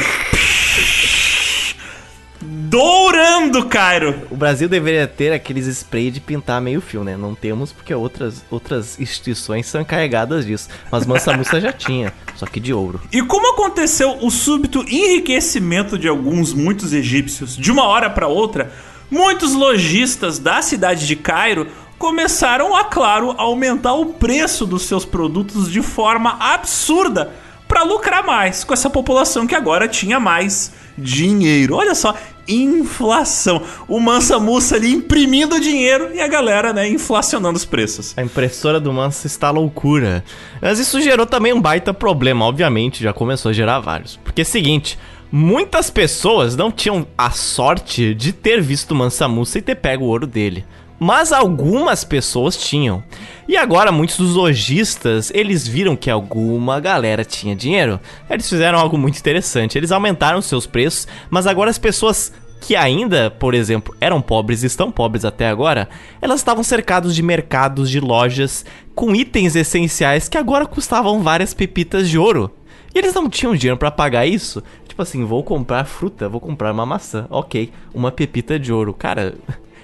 dourando 2.44 3.66
Cairo. 3.66 4.28
O 4.30 4.38
Brasil 4.38 4.70
deveria 4.70 5.08
ter 5.08 5.34
aqueles 5.34 5.66
spray 5.66 6.12
de 6.12 6.22
pintar 6.22 6.62
meio 6.62 6.80
fio, 6.80 7.04
né? 7.04 7.18
Não 7.18 7.34
temos 7.34 7.72
porque 7.72 7.94
outras, 7.94 8.44
outras 8.52 9.00
instituições 9.00 9.66
são 9.66 9.82
encarregadas 9.82 10.46
disso. 10.46 10.70
Mas 10.92 11.06
Mansa 11.06 11.36
Musa 11.36 11.60
já 11.60 11.74
tinha, 11.74 12.14
só 12.36 12.46
que 12.46 12.60
de 12.60 12.74
ouro. 12.74 13.02
E 13.12 13.22
como 13.24 13.54
aconteceu 13.54 14.18
o 14.22 14.30
súbito 14.30 14.86
enriquecimento 14.88 15.98
de 15.98 16.08
alguns 16.08 16.54
muitos 16.54 16.94
egípcios 16.94 17.58
de 17.58 17.72
uma 17.72 17.84
hora 17.86 18.10
para 18.10 18.28
outra, 18.28 18.72
muitos 19.10 19.54
lojistas 19.54 20.40
da 20.40 20.62
cidade 20.62 21.08
de 21.08 21.16
Cairo 21.16 21.68
começaram 22.02 22.76
a, 22.76 22.84
claro, 22.84 23.36
aumentar 23.38 23.94
o 23.94 24.08
preço 24.08 24.66
dos 24.66 24.82
seus 24.82 25.06
produtos 25.06 25.72
de 25.72 25.84
forma 25.84 26.36
absurda 26.40 27.30
para 27.68 27.84
lucrar 27.84 28.26
mais 28.26 28.64
com 28.64 28.74
essa 28.74 28.90
população 28.90 29.46
que 29.46 29.54
agora 29.54 29.88
tinha 29.88 30.20
mais 30.20 30.74
dinheiro. 30.98 31.76
Olha 31.76 31.94
só, 31.94 32.16
inflação. 32.48 33.62
O 33.88 34.00
Mansa 34.00 34.40
Musa 34.40 34.78
ali 34.78 34.92
imprimindo 34.92 35.60
dinheiro 35.60 36.10
e 36.12 36.20
a 36.20 36.28
galera, 36.28 36.74
né, 36.74 36.90
inflacionando 36.90 37.56
os 37.56 37.66
preços. 37.66 38.18
A 38.18 38.24
impressora 38.24 38.80
do 38.80 38.92
Mansa 38.92 39.28
está 39.28 39.52
loucura. 39.52 40.24
Mas 40.60 40.80
isso 40.80 41.00
gerou 41.02 41.28
também 41.28 41.54
um 41.54 41.62
baita 41.62 41.94
problema, 41.94 42.46
obviamente, 42.46 43.04
já 43.04 43.14
começou 43.14 43.52
a 43.52 43.54
gerar 43.54 43.80
vários. 43.80 44.18
Porque 44.24 44.42
é 44.42 44.44
o 44.44 44.48
seguinte, 44.48 44.98
muitas 45.32 45.92
pessoas 45.92 46.56
não 46.56 46.72
tinham 46.72 47.06
a 47.16 47.30
sorte 47.30 48.16
de 48.16 48.34
ter 48.34 48.60
visto 48.60 48.90
o 48.90 48.96
Mansa 48.96 49.28
Musa 49.28 49.60
e 49.60 49.62
ter 49.62 49.76
pego 49.76 50.06
o 50.06 50.08
ouro 50.08 50.26
dele 50.26 50.66
mas 51.04 51.34
algumas 51.34 52.04
pessoas 52.04 52.56
tinham. 52.56 53.04
E 53.48 53.58
agora 53.58 53.92
muitos 53.92 54.18
dos 54.18 54.36
lojistas, 54.36 55.32
eles 55.34 55.68
viram 55.68 55.96
que 55.96 56.12
alguma 56.12 56.80
galera 56.80 57.26
tinha 57.26 57.56
dinheiro. 57.56 58.00
Eles 58.30 58.48
fizeram 58.48 58.78
algo 58.78 59.00
muito 59.00 59.18
interessante, 59.18 59.80
eles 59.80 59.92
aumentaram 59.92 60.44
seus 60.44 60.68
preços, 60.68 61.08
mas 61.28 61.48
agora 61.48 61.72
as 61.72 61.80
pessoas 61.80 62.32
que 62.60 62.76
ainda, 62.76 63.32
por 63.32 63.56
exemplo, 63.56 63.96
eram 64.00 64.22
pobres 64.22 64.62
e 64.62 64.68
estão 64.68 64.92
pobres 64.92 65.26
até 65.26 65.48
agora, 65.50 65.90
elas 66.22 66.40
estavam 66.40 66.64
cercados 66.64 67.16
de 67.16 67.24
mercados, 67.24 67.90
de 67.90 68.00
lojas 68.00 68.64
com 68.94 69.16
itens 69.16 69.56
essenciais 69.56 70.30
que 70.30 70.38
agora 70.38 70.68
custavam 70.68 71.24
várias 71.24 71.52
pepitas 71.52 72.08
de 72.08 72.20
ouro. 72.20 72.52
E 72.94 73.00
eles 73.00 73.16
não 73.16 73.28
tinham 73.28 73.56
dinheiro 73.56 73.78
para 73.78 73.90
pagar 73.90 74.28
isso. 74.28 74.62
Tipo 74.88 75.02
assim, 75.02 75.26
vou 75.26 75.44
comprar 75.44 75.84
fruta, 75.86 76.30
vou 76.30 76.40
comprar 76.40 76.72
uma 76.72 76.86
maçã. 76.86 77.26
OK, 77.32 77.72
uma 77.92 78.12
pepita 78.12 78.60
de 78.60 78.72
ouro. 78.72 78.94
Cara, 78.94 79.34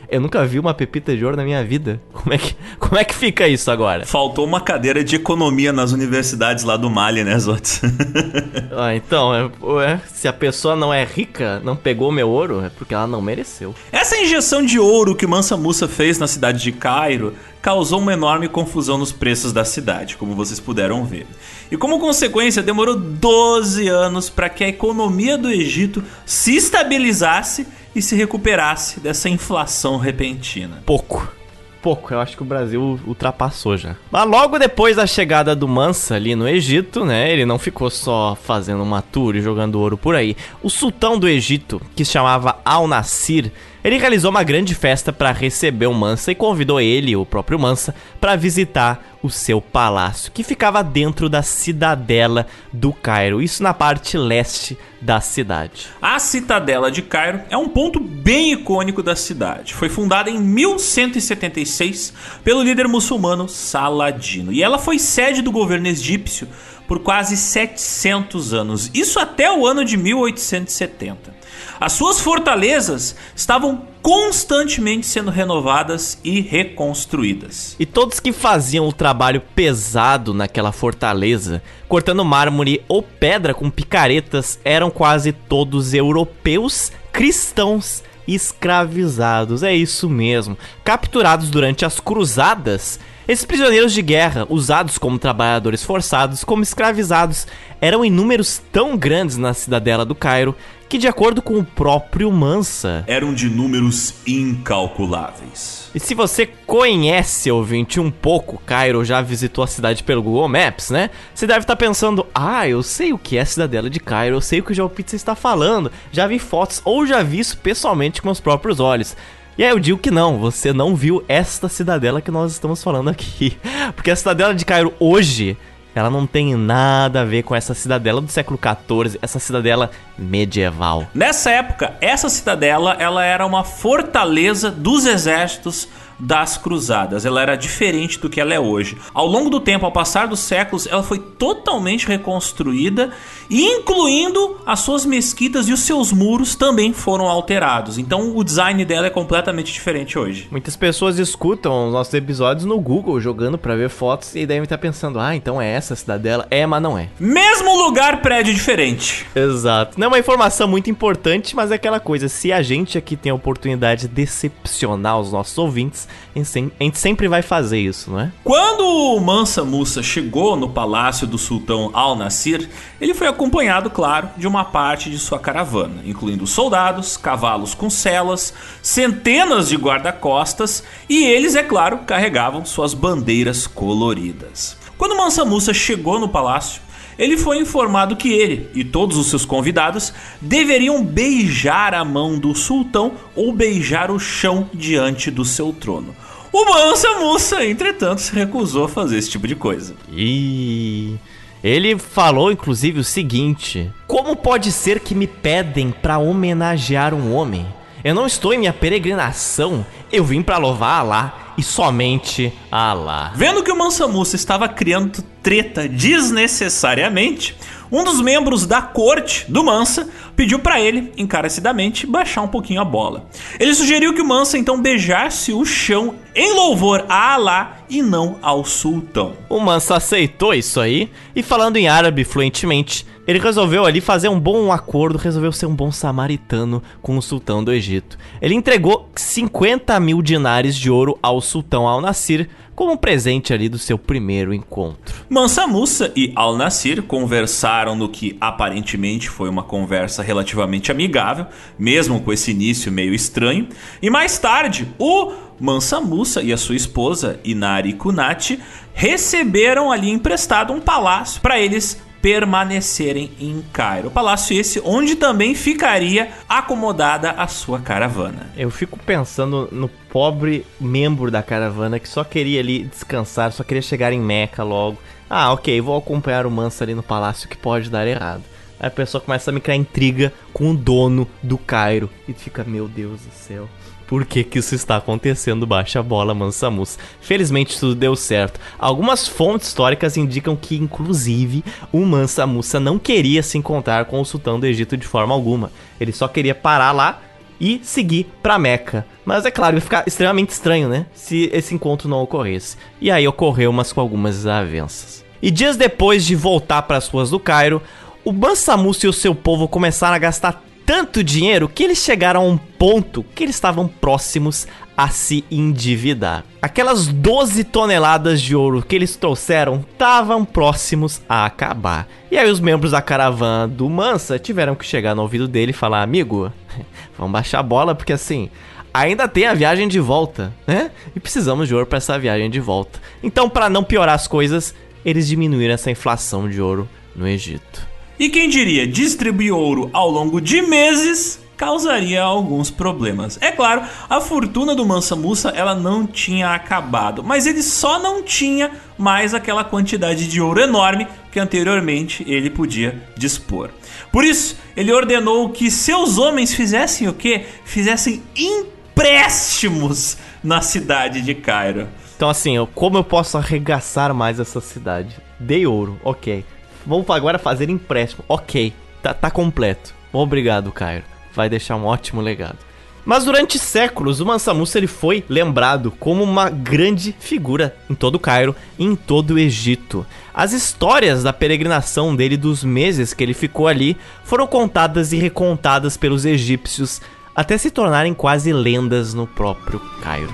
eu 0.10 0.22
nunca 0.22 0.46
vi 0.46 0.58
uma 0.58 0.74
pepita 0.74 1.16
de 1.16 1.24
ouro 1.24 1.36
na 1.36 1.44
minha 1.44 1.64
vida. 1.64 2.02
Como 2.14 2.34
é 2.34 2.38
que, 2.38 2.56
como 2.80 2.98
é 2.98 3.04
que 3.04 3.14
fica 3.14 3.48
isso 3.48 3.70
agora? 3.70 4.06
Faltou 4.06 4.46
uma 4.46 4.62
cadeira 4.62 5.04
de 5.04 5.16
economia 5.16 5.74
nas 5.74 5.92
universidades 5.92 6.64
lá 6.64 6.78
do 6.78 6.90
Mali, 6.90 7.24
né, 7.24 7.38
Zotes? 7.38 7.82
ah, 8.76 8.96
então, 8.96 9.34
é, 9.34 9.46
é, 9.86 10.00
se 10.08 10.28
a 10.28 10.34
pessoa 10.34 10.76
não 10.76 10.94
é 10.94 11.04
rica, 11.04 11.62
não 11.64 11.76
pegou 11.76 12.12
meu 12.12 12.30
ouro, 12.30 12.64
é 12.64 12.70
porque 12.70 12.94
ela 12.94 13.08
não 13.08 13.22
mereceu. 13.22 13.76
Essa 13.92 14.18
injeção 14.18 14.66
de 14.66 14.80
ouro 14.80 15.16
que 15.16 15.28
Mansa 15.28 15.58
Musa 15.58 15.88
fez 15.88 16.18
na 16.18 16.28
cidade 16.28 16.64
de 16.64 16.72
Cairo 16.72 17.34
causou 17.62 18.00
uma 18.00 18.14
enorme 18.14 18.48
confusão 18.48 18.98
nos 18.98 19.12
preços 19.12 19.52
da 19.52 19.66
cidade, 19.66 20.16
como 20.16 20.36
vocês 20.36 20.60
puderam 20.60 21.04
ver. 21.04 21.28
E 21.70 21.76
como 21.76 22.00
consequência, 22.00 22.64
demorou 22.64 22.96
12 22.96 23.90
anos 23.90 24.30
para 24.30 24.48
que 24.48 24.64
a 24.64 24.70
economia 24.70 25.38
do 25.38 25.50
Egito 25.50 26.02
se 26.26 26.56
estabilizasse 26.56 27.68
e 27.98 28.02
se 28.02 28.16
recuperasse 28.16 29.00
dessa 29.00 29.28
inflação 29.28 29.98
repentina. 29.98 30.84
Pouco. 30.86 31.36
Pouco, 31.82 32.14
eu 32.14 32.20
acho 32.20 32.36
que 32.36 32.44
o 32.44 32.46
Brasil 32.46 33.00
ultrapassou 33.08 33.78
já. 33.78 33.96
Mas 34.12 34.28
logo 34.28 34.60
depois 34.60 34.98
da 34.98 35.08
chegada 35.08 35.56
do 35.56 35.68
Mansa 35.68 36.16
ali 36.16 36.36
no 36.36 36.48
Egito, 36.48 37.06
né? 37.06 37.32
Ele 37.32 37.46
não 37.46 37.58
ficou 37.58 37.90
só 37.90 38.36
fazendo 38.36 38.84
uma 38.84 39.02
tour 39.02 39.36
e 39.36 39.42
jogando 39.42 39.80
ouro 39.80 39.98
por 39.98 40.16
aí. 40.16 40.36
O 40.62 40.70
sultão 40.70 41.18
do 41.18 41.28
Egito, 41.28 41.82
que 41.96 42.04
se 42.04 42.12
chamava 42.12 42.60
Al-Nasir, 42.66 43.52
ele 43.88 43.98
realizou 43.98 44.30
uma 44.30 44.44
grande 44.44 44.76
festa 44.76 45.14
para 45.14 45.32
receber 45.32 45.88
o 45.88 45.94
Mansa 45.94 46.30
e 46.30 46.36
convidou 46.36 46.82
ele, 46.82 47.16
o 47.16 47.26
próprio 47.26 47.58
Mansa, 47.58 47.96
para 48.20 48.36
visitar 48.36 49.18
o 49.24 49.30
seu 49.30 49.62
palácio, 49.62 50.30
que 50.34 50.44
ficava 50.44 50.84
dentro 50.84 51.30
da 51.30 51.42
cidadela 51.42 52.46
do 52.74 52.92
Cairo, 52.92 53.42
isso 53.42 53.64
na 53.64 53.74
parte 53.74 54.18
leste 54.18 54.78
da 55.00 55.22
cidade. 55.22 55.88
A 56.02 56.20
cidadela 56.20 56.92
de 56.92 57.02
Cairo 57.02 57.40
é 57.50 57.56
um 57.56 57.70
ponto 57.70 57.98
bem 57.98 58.52
icônico 58.52 59.02
da 59.02 59.16
cidade. 59.16 59.74
Foi 59.74 59.88
fundada 59.88 60.30
em 60.30 60.38
1176 60.38 62.14
pelo 62.44 62.64
líder 62.64 62.90
muçulmano 62.90 63.48
Saladino 63.48 64.52
e 64.52 64.62
ela 64.62 64.78
foi 64.78 65.00
sede 65.00 65.42
do 65.42 65.50
governo 65.50 65.88
egípcio 65.88 66.46
por 66.86 67.00
quase 67.00 67.38
700 67.38 68.54
anos, 68.54 68.92
isso 68.94 69.18
até 69.18 69.50
o 69.50 69.66
ano 69.66 69.86
de 69.86 69.96
1870. 69.96 71.37
As 71.80 71.94
suas 71.94 72.20
fortalezas 72.20 73.16
estavam 73.36 73.84
constantemente 74.02 75.06
sendo 75.06 75.30
renovadas 75.30 76.20
e 76.24 76.42
reconstruídas. 76.42 77.76
E 77.80 77.86
todos 77.86 78.20
que 78.20 78.32
faziam 78.32 78.88
o 78.88 78.94
trabalho 78.94 79.42
pesado 79.54 80.34
naquela 80.34 80.72
fortaleza, 80.72 81.62
cortando 81.88 82.26
mármore 82.26 82.84
ou 82.88 83.04
pedra 83.04 83.54
com 83.54 83.70
picaretas, 83.70 84.60
eram 84.64 84.90
quase 84.90 85.32
todos 85.32 85.94
europeus 85.94 86.92
cristãos 87.12 88.04
escravizados. 88.28 89.62
É 89.62 89.74
isso 89.74 90.10
mesmo. 90.10 90.58
Capturados 90.84 91.50
durante 91.50 91.86
as 91.86 92.00
cruzadas 92.00 93.00
esses 93.28 93.44
prisioneiros 93.44 93.92
de 93.92 94.02
guerra, 94.02 94.48
usados 94.50 94.98
como 94.98 95.20
trabalhadores 95.20 95.84
forçados, 95.84 96.46
como 96.46 96.64
escravizados, 96.64 97.46
eram 97.82 98.04
em 98.04 98.10
números 98.10 98.62
tão 98.72 98.98
grandes 98.98 99.38
na 99.38 99.54
cidadela 99.54 100.06
do 100.06 100.16
Cairo 100.16 100.56
que, 100.90 100.98
de 100.98 101.08
acordo 101.08 101.42
com 101.42 101.58
o 101.58 101.64
próprio 101.64 102.32
Mansa, 102.32 103.04
eram 103.08 103.34
de 103.34 103.50
números 103.50 104.16
incalculáveis. 104.26 105.90
E 105.94 106.00
se 106.00 106.14
você 106.14 106.46
conhece, 106.46 107.52
ouvinte, 107.52 108.00
um 108.00 108.10
pouco 108.10 108.62
Cairo, 108.66 109.04
já 109.04 109.22
visitou 109.22 109.64
a 109.64 109.68
cidade 109.68 110.04
pelo 110.04 110.24
Google 110.24 110.48
Maps, 110.48 110.90
né? 110.90 111.10
Você 111.34 111.46
deve 111.46 111.62
estar 111.62 111.76
pensando: 111.76 112.26
ah, 112.34 112.68
eu 112.68 112.82
sei 112.82 113.12
o 113.12 113.18
que 113.18 113.38
é 113.38 113.42
a 113.42 113.46
cidadela 113.46 113.90
de 113.90 114.00
Cairo, 114.00 114.38
eu 114.38 114.42
sei 114.42 114.60
o 114.60 114.64
que 114.64 114.72
o 114.72 114.76
João 114.76 114.90
Pizza 114.90 115.16
está 115.16 115.36
falando, 115.36 115.92
já 116.12 116.28
vi 116.28 116.40
fotos 116.40 116.82
ou 116.86 117.06
já 117.06 117.22
vi 117.22 117.40
isso 117.40 117.58
pessoalmente 117.58 118.22
com 118.22 118.28
meus 118.28 118.40
próprios 118.40 118.80
olhos. 118.80 119.16
E 119.58 119.64
aí 119.64 119.72
eu 119.72 119.80
digo 119.80 119.98
que 119.98 120.12
não, 120.12 120.38
você 120.38 120.72
não 120.72 120.96
viu 120.96 121.24
esta 121.28 121.68
cidadela 121.68 122.22
que 122.22 122.30
nós 122.30 122.52
estamos 122.52 122.84
falando 122.84 123.10
aqui. 123.10 123.58
Porque 123.96 124.12
a 124.12 124.16
cidadela 124.16 124.54
de 124.54 124.64
Cairo 124.64 124.94
hoje, 125.00 125.58
ela 125.98 126.10
não 126.10 126.28
tem 126.28 126.56
nada 126.56 127.22
a 127.22 127.26
ver 127.26 127.44
com 127.44 127.56
essa 127.56 127.74
cidadela 127.74 128.22
do 128.22 128.32
século 128.32 128.60
XIV, 128.60 129.18
essa 129.22 129.40
cidadela 129.40 129.90
medieval. 130.18 131.08
Nessa 131.14 131.50
época, 131.52 131.96
essa 132.00 132.30
cidadela 132.30 132.96
ela 133.00 133.24
era 133.24 133.46
uma 133.46 133.64
fortaleza 133.64 134.70
dos 134.70 135.06
exércitos 135.06 135.88
das 136.20 136.58
cruzadas. 136.58 137.26
Ela 137.26 137.42
era 137.42 137.56
diferente 137.56 138.20
do 138.20 138.30
que 138.30 138.40
ela 138.40 138.54
é 138.54 138.60
hoje. 138.60 138.98
Ao 139.14 139.26
longo 139.26 139.50
do 139.50 139.60
tempo, 139.60 139.86
ao 139.86 139.92
passar 139.92 140.28
dos 140.28 140.40
séculos, 140.40 140.88
ela 140.88 141.04
foi 141.04 141.20
totalmente 141.20 142.08
reconstruída, 142.08 143.12
incluindo 143.50 144.58
as 144.66 144.80
suas 144.80 145.06
mesquitas 145.06 145.68
e 145.68 145.74
os 145.74 145.82
seus 145.82 146.12
muros 146.12 146.56
também 146.56 146.94
foram 146.94 147.28
alterados. 147.28 147.98
Então 147.98 148.36
o 148.36 148.44
design 148.44 148.84
dela 148.86 149.08
é 149.08 149.10
completamente 149.10 149.72
diferente 149.72 150.18
hoje. 150.18 150.48
Muitas 150.52 150.76
pessoas 150.76 151.20
escutam 151.20 151.88
os 151.88 151.94
nossos 151.94 152.14
episódios 152.14 152.66
no 152.66 152.80
Google 152.80 153.20
jogando 153.20 153.58
para 153.58 153.76
ver 153.76 153.90
fotos 153.90 154.36
e 154.36 154.46
devem 154.46 154.64
estar 154.64 154.78
pensando: 154.78 155.20
"Ah, 155.20 155.36
então 155.36 155.62
é 155.62 155.70
essa 155.72 155.94
a 155.94 155.98
cidadela?". 155.98 156.48
É, 156.50 156.66
mas 156.66 156.82
não 156.82 156.98
é. 156.98 157.10
Mesmo 157.20 157.76
lugar, 157.76 158.22
prédio 158.22 158.54
diferente. 158.54 159.26
Exato. 159.36 160.00
Não 160.00 160.06
é 160.06 160.08
uma 160.08 160.20
informação 160.20 160.68
muito 160.68 160.90
importante, 160.90 161.56
mas 161.56 161.72
é 161.72 161.76
aquela 161.76 162.00
coisa, 162.00 162.28
se 162.28 162.52
a 162.52 162.62
gente 162.62 162.98
aqui 162.98 163.16
tem 163.16 163.32
a 163.32 163.36
oportunidade 163.36 164.02
de 164.02 164.08
decepcionar 164.08 165.20
os 165.20 165.32
nossos 165.32 165.58
ouvintes, 165.58 166.07
a 166.36 166.84
gente 166.84 167.00
sempre 167.00 167.28
vai 167.28 167.42
fazer 167.42 167.80
isso, 167.80 168.12
não 168.12 168.20
é? 168.20 168.32
Quando 168.44 169.20
Mansa 169.20 169.64
Musa 169.64 170.04
chegou 170.04 170.56
no 170.56 170.70
palácio 170.70 171.26
do 171.26 171.38
sultão 171.38 171.90
Al-Nasir, 171.94 172.70
ele 173.02 173.14
foi 173.14 173.28
acompanhado, 173.28 173.90
claro, 173.90 174.30
de 174.38 174.48
uma 174.48 174.64
parte 174.64 175.10
de 175.10 175.18
sua 175.18 175.40
caravana, 175.40 176.02
incluindo 176.06 176.46
soldados, 176.46 177.18
cavalos 177.18 177.74
com 177.74 177.90
celas, 177.90 178.54
centenas 178.82 179.70
de 179.70 179.76
guarda-costas 179.76 180.84
e 181.10 181.26
eles, 181.26 181.56
é 181.56 181.64
claro, 181.64 182.00
carregavam 182.00 182.66
suas 182.66 182.94
bandeiras 182.94 183.66
coloridas. 183.66 184.78
Quando 184.98 185.16
Mansa 185.18 185.46
Musa 185.46 185.74
chegou 185.74 186.20
no 186.20 186.30
palácio, 186.30 186.82
ele 187.18 187.38
foi 187.38 187.58
informado 187.60 188.16
que 188.16 188.32
ele 188.32 188.70
e 188.74 188.84
todos 188.84 189.18
os 189.18 189.28
seus 189.28 189.46
convidados 189.46 190.14
deveriam 190.40 191.04
beijar 191.04 191.94
a 191.94 192.06
mão 192.06 192.38
do 192.38 192.54
sultão 192.54 193.14
ou 193.36 193.52
beijar 193.52 194.12
o 194.12 194.20
chão 194.20 194.70
diante 194.74 195.32
do 195.32 195.44
seu 195.44 195.74
trono. 195.74 196.16
O 196.52 196.66
Mansa 196.66 197.20
Musa, 197.20 197.66
entretanto, 197.66 198.22
se 198.22 198.34
recusou 198.34 198.86
a 198.86 198.90
fazer 198.90 199.18
esse 199.18 199.30
tipo 199.30 199.48
de 199.48 199.56
coisa. 199.56 199.96
E 200.12 201.16
ele 201.64 201.98
falou 201.98 202.52
inclusive 202.52 203.00
o 203.00 203.04
seguinte: 203.04 203.92
Como 204.08 204.36
pode 204.36 204.72
ser 204.72 205.00
que 205.00 205.16
me 205.16 205.28
pedem 205.28 205.92
para 205.92 206.18
homenagear 206.18 207.14
um 207.14 207.34
homem? 207.34 207.66
Eu 208.04 208.16
não 208.16 208.26
estou 208.26 208.54
em 208.54 208.60
minha 208.60 208.72
peregrinação, 208.72 209.86
eu 210.12 210.24
vim 210.24 210.42
para 210.42 210.58
louvar 210.58 211.02
Alá 211.02 211.54
e 211.58 211.64
somente 211.64 212.54
Alá. 212.72 213.34
Vendo 213.36 213.64
que 213.64 213.72
o 213.72 213.78
Mansa 213.78 214.08
Musa 214.08 214.36
estava 214.36 214.70
criando 214.70 215.24
treta 215.48 215.88
desnecessariamente, 215.88 217.56
um 217.90 218.04
dos 218.04 218.20
membros 218.20 218.66
da 218.66 218.82
corte 218.82 219.50
do 219.50 219.64
Mansa 219.64 220.10
pediu 220.36 220.60
para 220.60 220.78
ele, 220.78 221.14
encarecidamente, 221.18 222.06
baixar 222.06 222.42
um 222.42 222.50
pouquinho 222.50 222.82
a 222.82 222.84
bola. 222.84 223.30
Ele 223.58 223.74
sugeriu 223.74 224.14
que 224.14 224.22
o 224.22 224.28
Mansa 224.28 224.58
então 224.58 224.82
beijasse 224.82 225.54
o 225.54 225.64
chão 225.64 226.16
em 226.36 226.54
louvor 226.54 227.06
a 227.08 227.34
Alá 227.36 227.78
e 227.90 228.02
não 228.02 228.36
ao 228.42 228.66
sultão. 228.66 229.38
O 229.48 229.58
Mansa 229.62 229.96
aceitou 229.96 230.54
isso 230.54 230.82
aí 230.82 231.10
e 231.34 231.42
falando 231.42 231.78
em 231.78 231.88
árabe 231.88 232.26
fluentemente, 232.26 233.06
ele 233.26 233.40
resolveu 233.40 233.86
ali 233.86 234.02
fazer 234.02 234.28
um 234.28 234.40
bom 234.40 234.70
acordo, 234.70 235.18
resolveu 235.18 235.54
ser 235.54 235.66
um 235.66 235.76
bom 235.76 235.94
samaritano 235.94 236.84
com 237.02 237.18
o 237.18 237.22
sultão 237.22 237.64
do 237.64 237.72
Egito. 237.72 238.18
Ele 238.42 238.54
entregou 238.54 239.10
50 239.16 239.98
mil 240.02 240.22
dinares 240.22 240.76
de 240.76 240.92
ouro 240.92 241.18
ao 241.22 241.40
sultão 241.40 241.88
Al-Nasir 241.88 242.50
como 242.78 242.96
presente 242.96 243.52
ali 243.52 243.68
do 243.68 243.80
seu 243.80 243.98
primeiro 243.98 244.54
encontro. 244.54 245.26
Mansa 245.28 245.66
Musa 245.66 246.14
e 246.16 246.32
Al-Nasir 246.36 247.02
conversaram 247.02 247.96
no 247.96 248.08
que 248.08 248.38
aparentemente 248.40 249.32
foi 249.32 249.50
uma 249.50 249.64
conversa 249.64 250.22
relativamente 250.22 250.92
amigável, 250.92 251.48
mesmo 251.80 252.22
com 252.22 252.32
esse 252.32 252.52
início 252.52 252.92
meio 252.92 253.16
estranho, 253.16 253.68
e 254.00 254.12
mais 254.12 254.38
tarde 254.38 254.88
o 255.00 255.32
Mansa 255.60 256.00
Musa 256.00 256.44
e 256.44 256.54
a 256.54 256.58
sua 256.58 256.76
esposa 256.76 257.40
Inari 257.44 257.94
Kunati 257.94 258.60
receberam 258.94 259.92
ali 259.92 260.12
emprestado 260.12 260.72
um 260.72 260.80
palácio 260.80 261.42
para 261.42 261.60
eles 261.60 262.00
permanecerem 262.28 263.32
em 263.40 263.64
Cairo. 263.72 264.12
Palácio 264.12 264.60
esse 264.60 264.82
onde 264.84 265.16
também 265.16 265.56
ficaria 265.56 266.32
acomodada 266.50 267.32
a 267.32 267.48
sua 267.48 267.80
caravana. 267.80 268.52
Eu 268.58 268.70
fico 268.70 269.00
pensando 269.00 269.70
no 269.72 269.88
pobre 269.88 270.66
membro 270.78 271.32
da 271.32 271.42
caravana 271.42 272.02
que 272.02 272.10
só 272.10 272.26
queria 272.26 272.60
ali 272.60 272.84
descansar, 272.84 273.54
só 273.54 273.64
queria 273.64 273.82
chegar 273.82 274.12
em 274.12 274.20
Meca 274.20 274.62
logo. 274.62 274.98
Ah, 275.30 275.54
ok, 275.54 275.80
vou 275.80 275.96
acompanhar 275.96 276.46
o 276.46 276.52
Mansa 276.52 276.84
ali 276.84 276.94
no 276.94 277.02
palácio 277.02 277.48
que 277.48 277.56
pode 277.56 277.90
dar 277.90 278.06
errado. 278.06 278.44
Aí 278.78 278.88
a 278.88 278.92
pessoa 278.92 279.22
começa 279.22 279.50
a 279.50 279.54
me 279.54 279.62
criar 279.62 279.78
intriga 279.78 280.34
com 280.52 280.72
o 280.72 280.76
dono 280.76 281.26
do 281.42 281.58
Cairo 281.58 282.10
e 282.28 282.34
fica, 282.34 282.62
meu 282.66 282.90
Deus 282.90 283.22
do 283.22 283.32
céu 283.32 283.70
por 284.08 284.26
que, 284.26 284.44
que 284.44 284.60
isso 284.60 284.74
está 284.74 284.96
acontecendo, 284.96 285.68
baixa 285.68 286.00
a 286.00 286.04
bola, 286.04 286.34
mansa 286.34 286.72
musa. 286.72 286.98
Felizmente 287.20 287.78
tudo 287.78 287.94
deu 287.94 288.16
certo. 288.16 288.60
Algumas 288.80 289.28
fontes 289.28 289.68
históricas 289.68 290.16
indicam 290.16 290.56
que, 290.56 290.78
inclusive, 290.78 291.64
o 291.92 292.06
Mansa 292.06 292.48
Musa 292.48 292.80
não 292.80 292.98
queria 292.98 293.44
se 293.44 293.58
encontrar 293.58 294.06
com 294.06 294.22
o 294.22 294.26
sultão 294.26 294.60
do 294.60 294.66
Egito 294.66 294.96
de 294.96 295.06
forma 295.06 295.34
alguma. 295.34 295.72
Ele 296.00 296.14
só 296.14 296.28
queria 296.28 296.56
parar 296.56 296.94
lá 296.94 297.22
e 297.60 297.82
seguir 297.84 298.28
para 298.42 298.58
Meca. 298.58 299.06
Mas 299.26 299.46
é 299.46 299.52
claro, 299.52 299.76
ia 299.76 299.82
ficar 299.82 300.04
extremamente 300.08 300.52
estranho, 300.52 300.88
né? 300.88 301.06
Se 301.14 301.50
esse 301.52 301.76
encontro 301.76 302.08
não 302.08 302.22
ocorresse. 302.22 302.78
E 303.02 303.12
aí 303.12 303.28
ocorreu, 303.28 303.74
mas 303.74 303.92
com 303.92 304.00
algumas 304.00 304.36
desavenças. 304.36 305.26
E 305.42 305.52
dias 305.52 305.76
depois 305.76 306.26
de 306.26 306.36
voltar 306.36 306.84
para 306.84 306.98
as 306.98 307.08
ruas 307.08 307.30
do 307.30 307.40
Cairo, 307.40 307.82
o 308.24 308.32
Mansa 308.32 308.78
Musa 308.78 309.06
e 309.06 309.10
o 309.10 309.14
seu 309.14 309.36
povo 309.36 309.68
começaram 309.68 310.16
a 310.16 310.20
gastar 310.20 310.64
tanto 310.88 311.22
dinheiro 311.22 311.68
que 311.68 311.84
eles 311.84 311.98
chegaram 311.98 312.40
a 312.40 312.46
um 312.46 312.58
ponto 312.58 313.22
que 313.36 313.44
eles 313.44 313.56
estavam 313.56 313.90
próximos 313.90 314.66
a 314.96 315.10
se 315.10 315.44
endividar. 315.52 316.46
Aquelas 316.62 317.08
12 317.08 317.66
toneladas 317.66 318.42
de 318.42 318.56
ouro 318.56 318.82
que 318.82 318.96
eles 318.96 319.18
trouxeram 319.18 319.86
estavam 319.92 320.46
próximos 320.46 321.22
a 321.28 321.46
acabar. 321.46 322.08
E 322.32 322.38
aí 322.38 322.50
os 322.50 322.62
membros 322.62 322.92
da 322.92 323.02
caravana 323.02 323.68
do 323.68 323.90
Mansa 323.90 324.40
tiveram 324.40 324.76
que 324.76 324.86
chegar 324.86 325.14
no 325.14 325.24
ouvido 325.24 325.46
dele 325.46 325.72
e 325.72 325.74
falar: 325.74 326.02
"Amigo, 326.02 326.54
vamos 327.18 327.34
baixar 327.34 327.60
a 327.60 327.64
bola 327.64 327.94
porque 327.94 328.14
assim, 328.14 328.50
ainda 328.94 329.28
tem 329.28 329.46
a 329.46 329.54
viagem 329.54 329.90
de 329.90 330.00
volta, 330.00 330.54
né? 330.66 330.90
E 331.14 331.20
precisamos 331.20 331.68
de 331.68 331.76
ouro 331.76 331.86
para 331.86 331.98
essa 331.98 332.18
viagem 332.18 332.50
de 332.50 332.62
volta. 332.62 332.98
Então, 333.22 333.50
para 333.50 333.70
não 333.70 333.84
piorar 333.84 334.16
as 334.16 334.26
coisas, 334.26 334.74
eles 335.04 335.28
diminuíram 335.28 335.74
essa 335.74 335.92
inflação 335.92 336.50
de 336.50 336.62
ouro 336.62 336.88
no 337.14 337.28
Egito. 337.28 337.97
E 338.20 338.30
quem 338.30 338.50
diria, 338.50 338.88
distribuir 338.88 339.54
ouro 339.54 339.90
ao 339.94 340.10
longo 340.10 340.42
de 340.42 340.62
meses 340.62 341.40
causaria 341.56 342.22
alguns 342.22 342.70
problemas. 342.70 343.38
É 343.42 343.52
claro, 343.52 343.82
a 344.10 344.22
fortuna 344.22 344.76
do 344.76 344.86
Mansa 344.86 345.16
Musa 345.16 345.50
ela 345.50 345.74
não 345.74 346.06
tinha 346.06 346.52
acabado, 346.52 347.24
mas 347.24 347.48
ele 347.48 347.64
só 347.64 348.00
não 348.00 348.24
tinha 348.24 348.72
mais 348.98 349.34
aquela 349.34 349.64
quantidade 349.64 350.28
de 350.28 350.40
ouro 350.40 350.62
enorme 350.62 351.08
que 351.32 351.40
anteriormente 351.40 352.24
ele 352.28 352.50
podia 352.50 353.04
dispor. 353.18 353.70
Por 354.12 354.24
isso, 354.24 354.58
ele 354.76 354.92
ordenou 354.92 355.50
que 355.50 355.70
seus 355.70 356.18
homens 356.18 356.54
fizessem 356.54 357.08
o 357.08 357.14
quê? 357.14 357.46
Fizessem 357.66 358.24
empréstimos 358.36 360.18
na 360.44 360.62
cidade 360.62 361.22
de 361.22 361.36
Cairo. 361.36 361.88
Então 362.16 362.30
assim, 362.30 362.56
como 362.74 362.98
eu 362.98 363.04
posso 363.04 363.38
arregaçar 363.38 364.14
mais 364.14 364.40
essa 364.40 364.62
cidade? 364.62 365.16
Dei 365.40 365.68
ouro, 365.68 366.00
ok. 366.04 366.44
Vamos 366.88 367.10
agora 367.10 367.38
fazer 367.38 367.70
empréstimo. 367.70 368.24
Ok, 368.30 368.74
tá, 369.04 369.14
tá 369.14 369.30
completo. 369.30 369.94
Obrigado, 370.14 370.72
Cairo. 370.72 371.04
Vai 371.34 371.50
deixar 371.50 371.76
um 371.76 371.86
ótimo 371.86 372.22
legado. 372.22 372.58
Mas 373.06 373.24
durante 373.24 373.58
séculos, 373.58 374.20
o 374.20 374.26
Mansa 374.26 374.54
Musa 374.54 374.78
ele 374.78 374.88
foi 374.88 375.24
lembrado 375.30 375.92
como 375.92 376.24
uma 376.24 376.50
grande 376.50 377.16
figura 377.18 377.76
em 377.90 377.96
todo 377.96 378.16
o 378.16 378.20
Cairo 378.20 378.56
e 378.78 378.84
em 378.84 378.96
todo 378.96 379.32
o 379.32 379.40
Egito. 379.40 380.06
As 380.34 380.52
histórias 380.52 381.24
da 381.24 381.32
peregrinação 381.32 382.16
dele 382.16 382.36
dos 382.36 382.64
meses 382.66 383.14
que 383.14 383.24
ele 383.24 383.34
ficou 383.34 383.68
ali 383.68 383.96
foram 384.26 384.46
contadas 384.46 385.14
e 385.14 385.18
recontadas 385.18 385.96
pelos 385.96 386.26
egípcios 386.26 387.02
até 387.34 387.58
se 387.58 387.72
tornarem 387.72 388.14
quase 388.14 388.52
lendas 388.52 389.14
no 389.14 389.26
próprio 389.26 389.80
Cairo. 390.02 390.34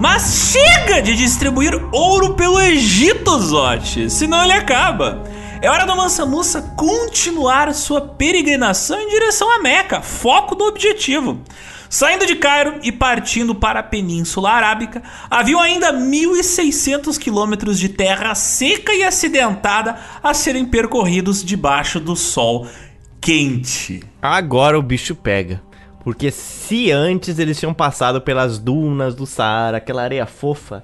Mas 0.00 0.50
chega 0.50 1.02
de 1.02 1.14
distribuir 1.14 1.78
ouro 1.92 2.32
pelo 2.32 2.58
Egito, 2.58 3.38
Zote, 3.38 4.08
senão 4.08 4.42
ele 4.42 4.54
acaba. 4.54 5.22
É 5.60 5.68
hora 5.68 5.84
do 5.84 5.94
Mansa 5.94 6.24
Musa 6.24 6.62
continuar 6.74 7.74
sua 7.74 8.00
peregrinação 8.00 8.98
em 8.98 9.10
direção 9.10 9.54
a 9.54 9.58
Meca, 9.58 10.00
foco 10.00 10.54
do 10.54 10.64
objetivo. 10.64 11.42
Saindo 11.90 12.24
de 12.24 12.36
Cairo 12.36 12.76
e 12.82 12.90
partindo 12.90 13.54
para 13.54 13.80
a 13.80 13.82
Península 13.82 14.52
Arábica, 14.52 15.02
haviam 15.28 15.60
ainda 15.60 15.92
1.600 15.92 17.18
quilômetros 17.18 17.78
de 17.78 17.90
terra 17.90 18.34
seca 18.34 18.94
e 18.94 19.04
acidentada 19.04 19.98
a 20.22 20.32
serem 20.32 20.64
percorridos 20.64 21.44
debaixo 21.44 22.00
do 22.00 22.16
sol 22.16 22.66
quente. 23.20 24.02
Agora 24.22 24.78
o 24.78 24.82
bicho 24.82 25.14
pega. 25.14 25.60
Porque 26.02 26.30
se 26.30 26.90
antes 26.90 27.38
eles 27.38 27.58
tinham 27.58 27.74
passado 27.74 28.20
pelas 28.20 28.58
dunas 28.58 29.14
do 29.14 29.26
Saara, 29.26 29.76
aquela 29.76 30.02
areia 30.02 30.26
fofa, 30.26 30.82